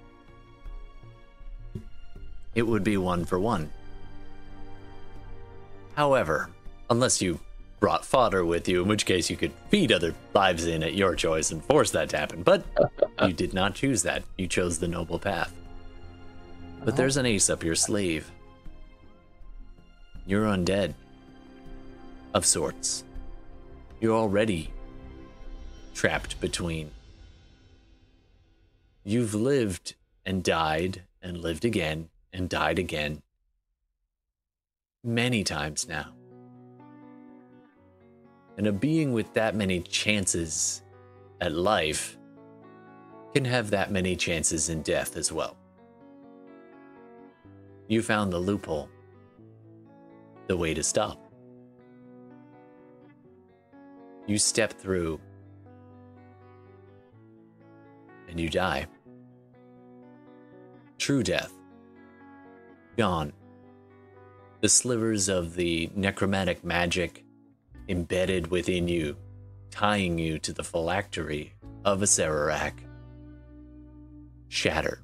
it 2.55 2.63
would 2.63 2.83
be 2.83 2.97
one 2.97 3.25
for 3.25 3.39
one. 3.39 3.71
However, 5.95 6.51
unless 6.89 7.23
you 7.23 7.39
brought 7.79 8.05
fodder 8.05 8.45
with 8.45 8.69
you, 8.69 8.83
in 8.83 8.89
which 8.89 9.07
case 9.07 9.31
you 9.31 9.37
could 9.37 9.53
feed 9.71 9.93
other 9.93 10.15
lives 10.35 10.67
in 10.67 10.83
at 10.83 10.95
your 10.95 11.15
choice 11.15 11.51
and 11.51 11.65
force 11.65 11.91
that 11.93 12.11
to 12.11 12.19
happen. 12.19 12.43
But 12.43 12.65
you 13.27 13.33
did 13.33 13.55
not 13.55 13.75
choose 13.75 14.03
that. 14.03 14.23
You 14.37 14.47
chose 14.47 14.79
the 14.79 14.89
noble 14.89 15.19
path. 15.19 15.53
But 16.85 16.97
there's 16.97 17.17
an 17.17 17.27
ace 17.27 17.51
up 17.51 17.63
your 17.63 17.75
sleeve. 17.75 18.31
You're 20.27 20.47
undead. 20.47 20.95
Of 22.33 22.47
sorts. 22.47 23.05
You're 24.01 24.17
already 24.17 24.73
trapped 25.95 26.41
between. 26.41 26.91
You've 29.05 29.35
lived 29.35 29.95
and 30.25 30.43
died 30.43 31.03
and 31.23 31.39
lived 31.39 31.65
again 31.65 32.09
and 32.33 32.49
died 32.49 32.79
again 32.79 33.23
many 35.03 35.45
times 35.45 35.89
now. 35.89 36.15
And 38.57 38.67
a 38.67 38.73
being 38.73 39.13
with 39.13 39.33
that 39.35 39.55
many 39.55 39.81
chances 39.81 40.83
at 41.41 41.53
life 41.53 42.17
can 43.35 43.45
have 43.45 43.71
that 43.71 43.91
many 43.91 44.17
chances 44.17 44.69
in 44.69 44.83
death 44.83 45.17
as 45.17 45.33
well. 45.33 45.57
You 47.91 48.03
found 48.03 48.33
the 48.33 48.39
loophole, 48.39 48.89
the 50.47 50.57
way 50.57 50.75
to 50.75 50.83
stop. 50.85 51.19
You 54.29 54.39
step 54.39 54.75
through 54.75 55.19
and 58.29 58.39
you 58.39 58.49
die. 58.49 58.87
True 60.99 61.25
death. 61.25 61.53
Gone. 62.97 63.33
The 64.61 64.69
slivers 64.69 65.29
of 65.29 65.57
the 65.57 65.91
necromantic 65.97 66.63
magic 66.63 67.25
embedded 67.89 68.53
within 68.53 68.87
you, 68.87 69.17
tying 69.73 70.17
you 70.17 70.39
to 70.39 70.53
the 70.53 70.63
phylactery 70.63 71.55
of 71.85 72.03
Acererak, 72.03 72.75
shatter, 74.47 75.03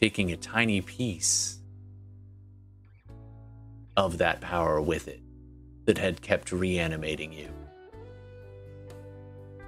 taking 0.00 0.32
a 0.32 0.36
tiny 0.36 0.80
piece 0.80 1.58
of 3.96 4.18
that 4.18 4.40
power 4.40 4.80
with 4.80 5.08
it 5.08 5.20
that 5.84 5.98
had 5.98 6.22
kept 6.22 6.52
reanimating 6.52 7.32
you. 7.32 7.48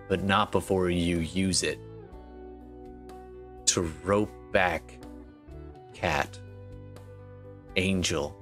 But 0.09 0.23
not 0.23 0.51
before 0.51 0.89
you 0.89 1.19
use 1.19 1.63
it 1.63 1.79
to 3.67 3.83
rope 4.05 4.33
back 4.53 4.99
Cat, 5.93 6.39
Angel, 7.77 8.37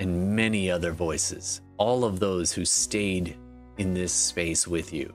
and 0.00 0.34
many 0.34 0.70
other 0.70 0.92
voices, 0.92 1.60
all 1.76 2.04
of 2.04 2.20
those 2.20 2.52
who 2.52 2.64
stayed 2.64 3.36
in 3.78 3.94
this 3.94 4.12
space 4.12 4.66
with 4.66 4.92
you. 4.92 5.14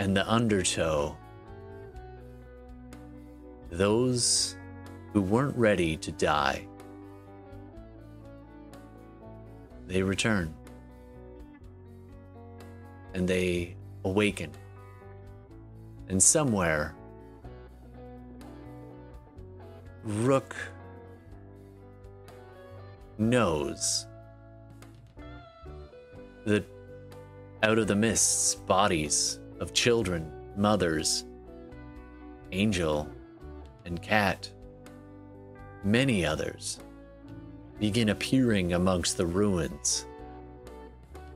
And 0.00 0.16
the 0.16 0.26
undertow, 0.26 1.14
those 3.68 4.56
who 5.12 5.20
weren't 5.20 5.54
ready 5.58 5.98
to 5.98 6.10
die, 6.12 6.66
they 9.86 10.02
return. 10.02 10.54
And 13.12 13.28
they 13.28 13.76
awaken. 14.06 14.52
And 16.08 16.22
somewhere, 16.22 16.94
Rook 20.02 20.56
knows 23.18 24.06
that 26.46 26.64
out 27.62 27.78
of 27.78 27.86
the 27.86 27.94
mists, 27.94 28.54
bodies 28.54 29.39
of 29.60 29.72
children, 29.72 30.30
mothers, 30.56 31.24
Angel, 32.52 33.08
and 33.84 34.02
Cat, 34.02 34.50
many 35.84 36.26
others 36.26 36.80
begin 37.78 38.08
appearing 38.08 38.72
amongst 38.72 39.16
the 39.16 39.26
ruins. 39.26 40.06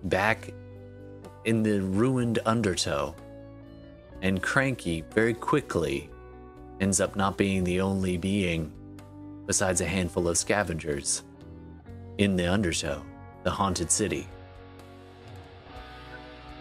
back 0.05 0.53
in 1.45 1.63
the 1.63 1.81
ruined 1.81 2.39
undertow. 2.47 3.15
And 4.23 4.43
Cranky 4.43 5.03
very 5.13 5.35
quickly 5.35 6.11
ends 6.81 7.01
up 7.01 7.17
not 7.17 7.37
being 7.37 7.65
the 7.65 7.81
only 7.81 8.17
being, 8.17 8.73
besides 9.47 9.81
a 9.81 9.87
handful 9.87 10.29
of 10.29 10.39
scavengers, 10.39 11.23
in 12.19 12.37
the 12.37 12.51
undertow, 12.51 13.03
the 13.43 13.51
haunted 13.51 13.91
city. 13.91 14.27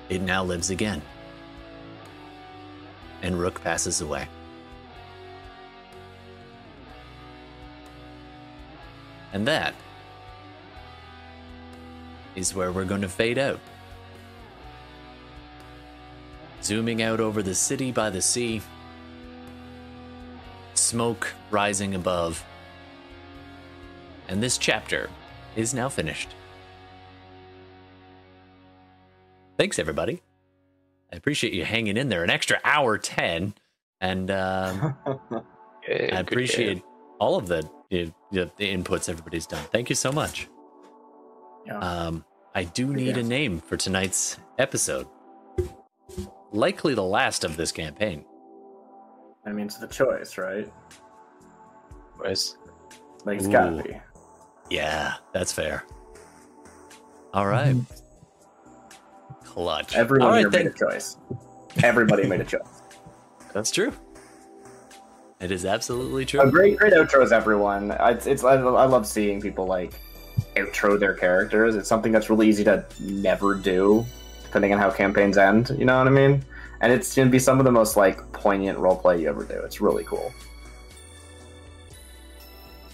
It 0.09 0.21
now 0.21 0.43
lives 0.43 0.69
again. 0.69 1.01
And 3.23 3.39
Rook 3.39 3.63
passes 3.63 4.01
away. 4.01 4.27
And 9.33 9.47
that 9.47 9.73
is 12.35 12.53
where 12.53 12.71
we're 12.71 12.85
going 12.85 13.01
to 13.01 13.09
fade 13.09 13.39
out. 13.39 13.59
Zooming 16.61 17.01
out 17.01 17.19
over 17.19 17.41
the 17.41 17.55
city 17.55 17.91
by 17.91 18.09
the 18.09 18.21
sea, 18.21 18.61
smoke 20.75 21.33
rising 21.49 21.95
above. 21.95 22.43
And 24.27 24.41
this 24.41 24.57
chapter 24.57 25.09
is 25.55 25.73
now 25.73 25.89
finished. 25.89 26.29
Thanks, 29.57 29.79
everybody. 29.79 30.21
I 31.13 31.15
appreciate 31.15 31.53
you 31.53 31.63
hanging 31.63 31.95
in 31.95 32.09
there 32.09 32.23
an 32.23 32.31
extra 32.31 32.59
hour 32.63 32.97
10. 32.97 33.53
And 34.01 34.31
um, 34.31 34.97
I 35.87 36.19
appreciate 36.19 36.81
all 37.19 37.35
of 37.35 37.47
the, 37.47 37.69
the, 37.91 38.11
the 38.31 38.49
inputs 38.75 39.09
everybody's 39.09 39.45
done. 39.45 39.63
Thank 39.65 39.89
you 39.89 39.95
so 39.95 40.11
much. 40.11 40.49
Yeah. 41.67 41.77
Um, 41.77 42.25
I 42.55 42.63
do 42.63 42.91
need 42.91 43.17
a 43.17 43.23
name 43.23 43.59
for 43.59 43.77
tonight's 43.77 44.39
episode. 44.57 45.07
Likely 46.51 46.95
the 46.95 47.03
last 47.03 47.43
of 47.43 47.57
this 47.57 47.71
campaign. 47.71 48.25
I 49.45 49.51
mean, 49.51 49.67
it's 49.67 49.77
the 49.77 49.87
choice, 49.87 50.39
right? 50.39 50.71
Where's 52.17 52.57
Like, 53.23 53.37
it's 53.37 53.47
gotta 53.47 53.83
be. 53.83 53.97
Yeah, 54.71 55.13
that's 55.31 55.51
fair. 55.51 55.85
All 57.33 57.45
right. 57.47 57.75
Clutch. 59.53 59.95
Everyone 59.95 60.27
All 60.27 60.33
right, 60.33 60.39
here 60.39 60.49
made 60.49 60.65
a 60.65 60.73
choice. 60.73 61.17
Everybody 61.83 62.25
made 62.25 62.41
a 62.41 62.43
choice. 62.43 62.81
That's 63.53 63.69
true. 63.69 63.93
It 65.39 65.51
is 65.51 65.63
absolutely 65.63 66.25
true. 66.25 66.41
A 66.41 66.49
great, 66.49 66.77
great 66.77 66.93
outros, 66.93 67.31
everyone. 67.31 67.95
It's, 67.99 68.25
it's 68.25 68.43
I, 68.43 68.53
I 68.53 68.85
love 68.85 69.05
seeing 69.05 69.39
people 69.39 69.67
like 69.67 69.93
outro 70.55 70.99
their 70.99 71.13
characters. 71.13 71.75
It's 71.75 71.87
something 71.87 72.11
that's 72.11 72.31
really 72.31 72.49
easy 72.49 72.63
to 72.63 72.83
never 72.99 73.53
do, 73.53 74.03
depending 74.43 74.73
on 74.73 74.79
how 74.79 74.89
campaigns 74.89 75.37
end. 75.37 75.69
You 75.77 75.85
know 75.85 75.99
what 75.99 76.07
I 76.07 76.11
mean? 76.11 76.43
And 76.81 76.91
it's 76.91 77.15
gonna 77.15 77.29
be 77.29 77.39
some 77.39 77.59
of 77.59 77.65
the 77.65 77.71
most 77.71 77.95
like 77.95 78.31
poignant 78.31 78.79
roleplay 78.79 79.21
you 79.21 79.29
ever 79.29 79.43
do. 79.43 79.61
It's 79.61 79.79
really 79.81 80.03
cool. 80.05 80.33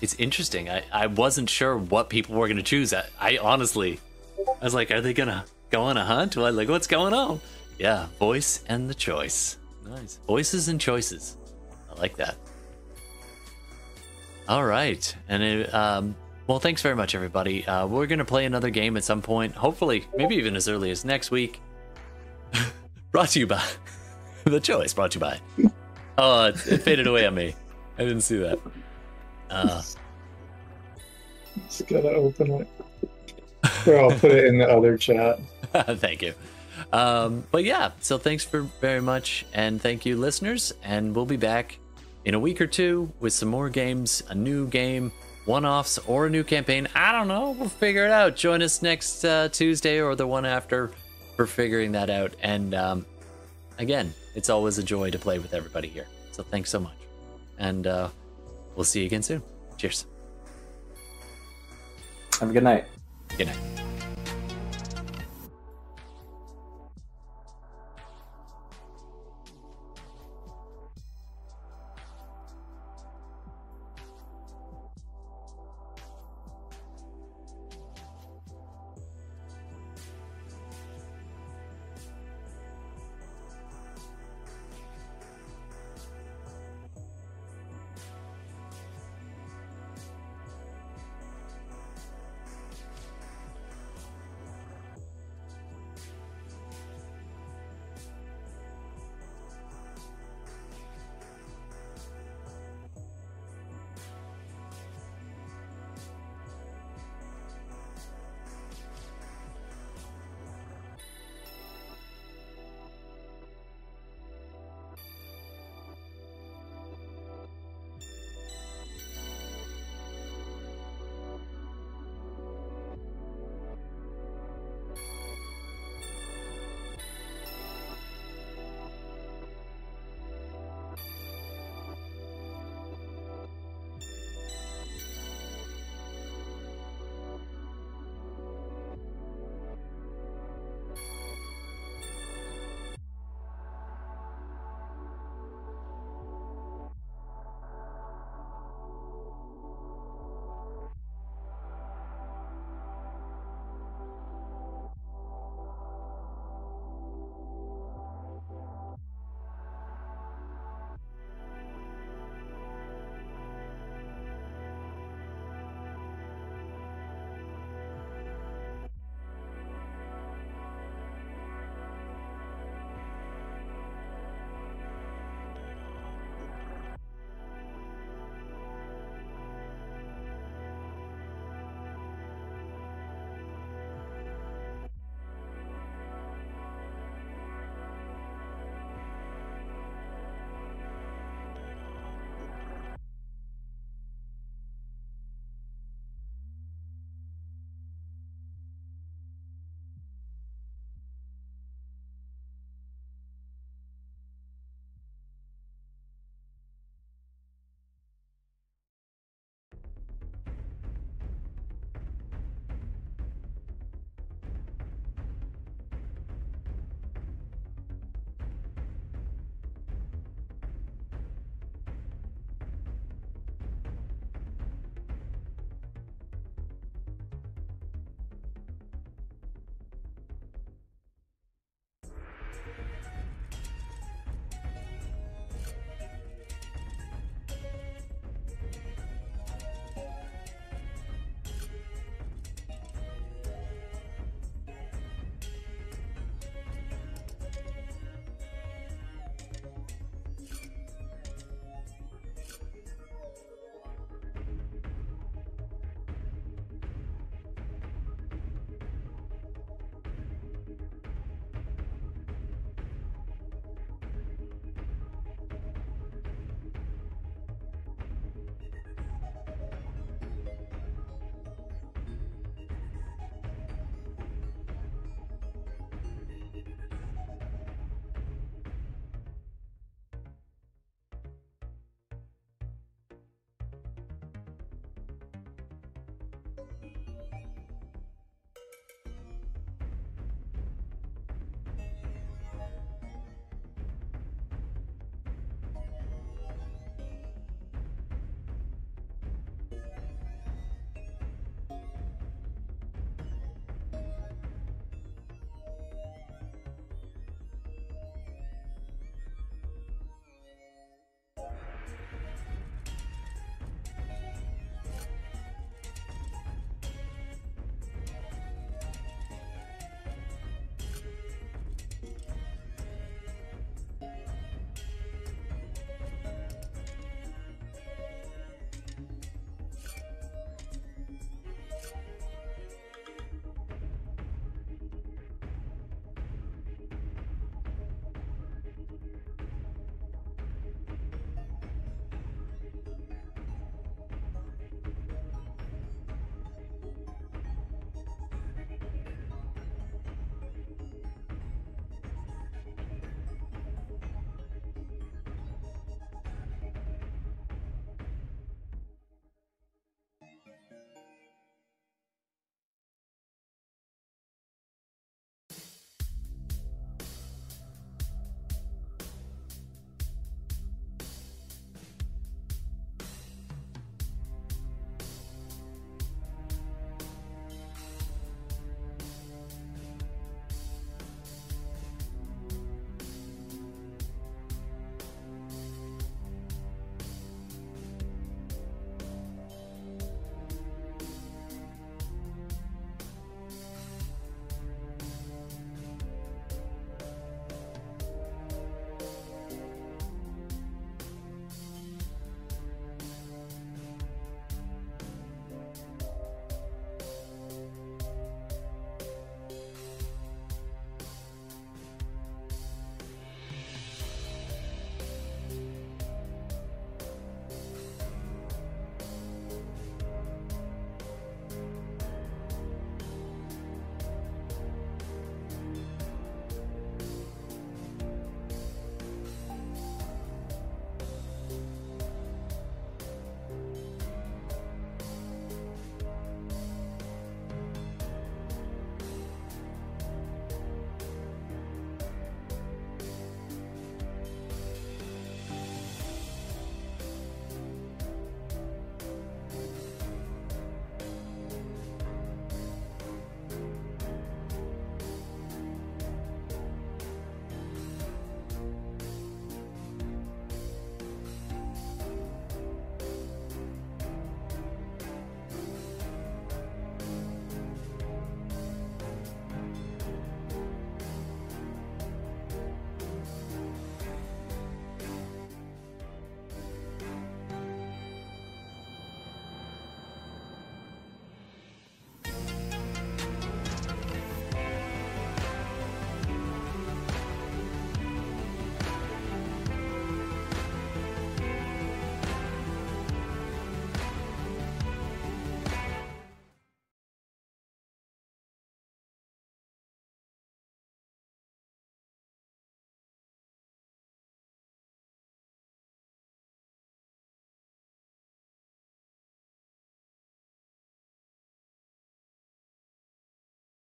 It's 0.02 0.16
interesting. 0.16 0.70
I, 0.70 0.84
I 0.92 1.08
wasn't 1.08 1.50
sure 1.50 1.78
what 1.78 2.10
people 2.10 2.36
were 2.36 2.48
going 2.48 2.58
to 2.58 2.64
choose. 2.64 2.94
I, 2.94 3.04
I 3.20 3.38
honestly, 3.38 4.00
I 4.48 4.64
was 4.64 4.74
like, 4.74 4.92
are 4.92 5.02
they 5.02 5.14
going 5.14 5.28
to 5.28 5.44
go 5.70 5.82
on 5.84 5.98
a 5.98 6.06
hunt? 6.06 6.36
What, 6.38 6.54
like, 6.54 6.70
what's 6.70 6.88
going 6.88 7.14
on? 7.14 7.42
Yeah, 7.78 8.08
voice 8.20 8.64
and 8.68 8.90
the 8.90 8.94
choice. 8.94 9.58
Nice. 9.88 10.20
Voices 10.28 10.68
and 10.68 10.80
choices. 10.80 11.38
I 11.92 12.00
like 12.00 12.18
that. 12.18 12.36
All 14.48 14.66
right. 14.66 15.16
And 15.28 15.44
it, 15.44 15.74
um, 15.74 16.16
well, 16.48 16.60
thanks 16.60 16.82
very 16.82 16.96
much, 16.96 17.16
everybody. 17.16 17.66
Uh, 17.66 17.86
we're 17.88 18.08
going 18.08 18.20
to 18.20 18.26
play 18.26 18.46
another 18.46 18.70
game 18.70 18.98
at 18.98 19.04
some 19.04 19.22
point. 19.22 19.54
Hopefully, 19.56 20.06
maybe 20.18 20.36
even 20.36 20.56
as 20.56 20.68
early 20.68 20.92
as 20.92 21.06
next 21.06 21.32
week. 21.32 21.62
brought 23.12 23.30
to 23.30 23.40
you 23.40 23.48
by 23.48 23.64
the 24.46 24.60
choice. 24.60 24.94
Brought 24.94 25.12
to 25.12 25.20
you 25.20 25.22
by. 25.22 25.40
Oh, 26.22 26.48
it, 26.48 26.68
it 26.68 26.82
faded 26.82 27.08
away 27.08 27.26
on 27.26 27.34
me. 27.34 27.56
I 27.98 28.04
didn't 28.04 28.24
see 28.24 28.40
that. 28.40 28.60
Uh, 29.50 29.82
Just 31.70 31.88
gotta 31.88 32.10
open 32.10 32.52
it. 32.52 32.68
Or 33.88 34.00
I'll 34.00 34.12
put 34.12 34.32
it 34.32 34.46
in 34.46 34.58
the 34.58 34.70
other 34.70 34.98
chat. 34.98 35.40
Thank 35.74 36.22
you. 36.22 36.34
Um, 36.92 37.46
but 37.52 37.64
yeah, 37.64 37.92
so 38.00 38.18
thanks 38.18 38.44
for 38.44 38.62
very 38.62 39.02
much, 39.02 39.46
and 39.54 39.82
thank 39.82 40.06
you, 40.06 40.18
listeners. 40.18 40.74
And 40.84 41.16
we'll 41.16 41.26
be 41.26 41.38
back 41.38 41.78
in 42.26 42.34
a 42.34 42.40
week 42.40 42.62
or 42.62 42.68
two 42.68 43.12
with 43.20 43.34
some 43.34 43.50
more 43.50 43.70
games, 43.70 44.24
a 44.30 44.36
new 44.36 44.68
game, 44.68 45.12
one-offs, 45.46 45.98
or 46.00 46.28
a 46.28 46.30
new 46.30 46.44
campaign. 46.44 46.88
I 46.96 47.12
don't 47.12 47.28
know. 47.28 47.52
We'll 47.52 47.70
figure 47.70 48.06
it 48.06 48.12
out. 48.12 48.36
Join 48.36 48.62
us 48.62 48.82
next 48.82 49.24
uh, 49.24 49.50
Tuesday 49.50 50.00
or 50.02 50.16
the 50.16 50.28
one 50.28 50.46
after 50.46 50.92
for 51.36 51.46
figuring 51.46 51.92
that 51.94 52.10
out. 52.10 52.36
And 52.42 52.74
um, 52.74 53.06
again, 53.78 54.14
it's 54.36 54.50
always 54.50 54.78
a 54.78 54.84
joy 54.84 55.12
to 55.12 55.20
play 55.20 55.40
with 55.40 55.54
everybody 55.54 55.88
here. 55.88 56.08
So 56.32 56.44
thanks 56.44 56.70
so 56.70 56.80
much, 56.80 56.98
and 57.58 57.86
uh, 57.86 58.10
we'll 58.76 58.86
see 58.86 59.02
you 59.02 59.06
again 59.06 59.24
soon. 59.24 59.44
Cheers. 59.78 60.06
Have 62.40 62.50
a 62.50 62.54
good 62.54 62.64
night. 62.64 62.86
Good 63.40 63.48
night. 63.48 63.89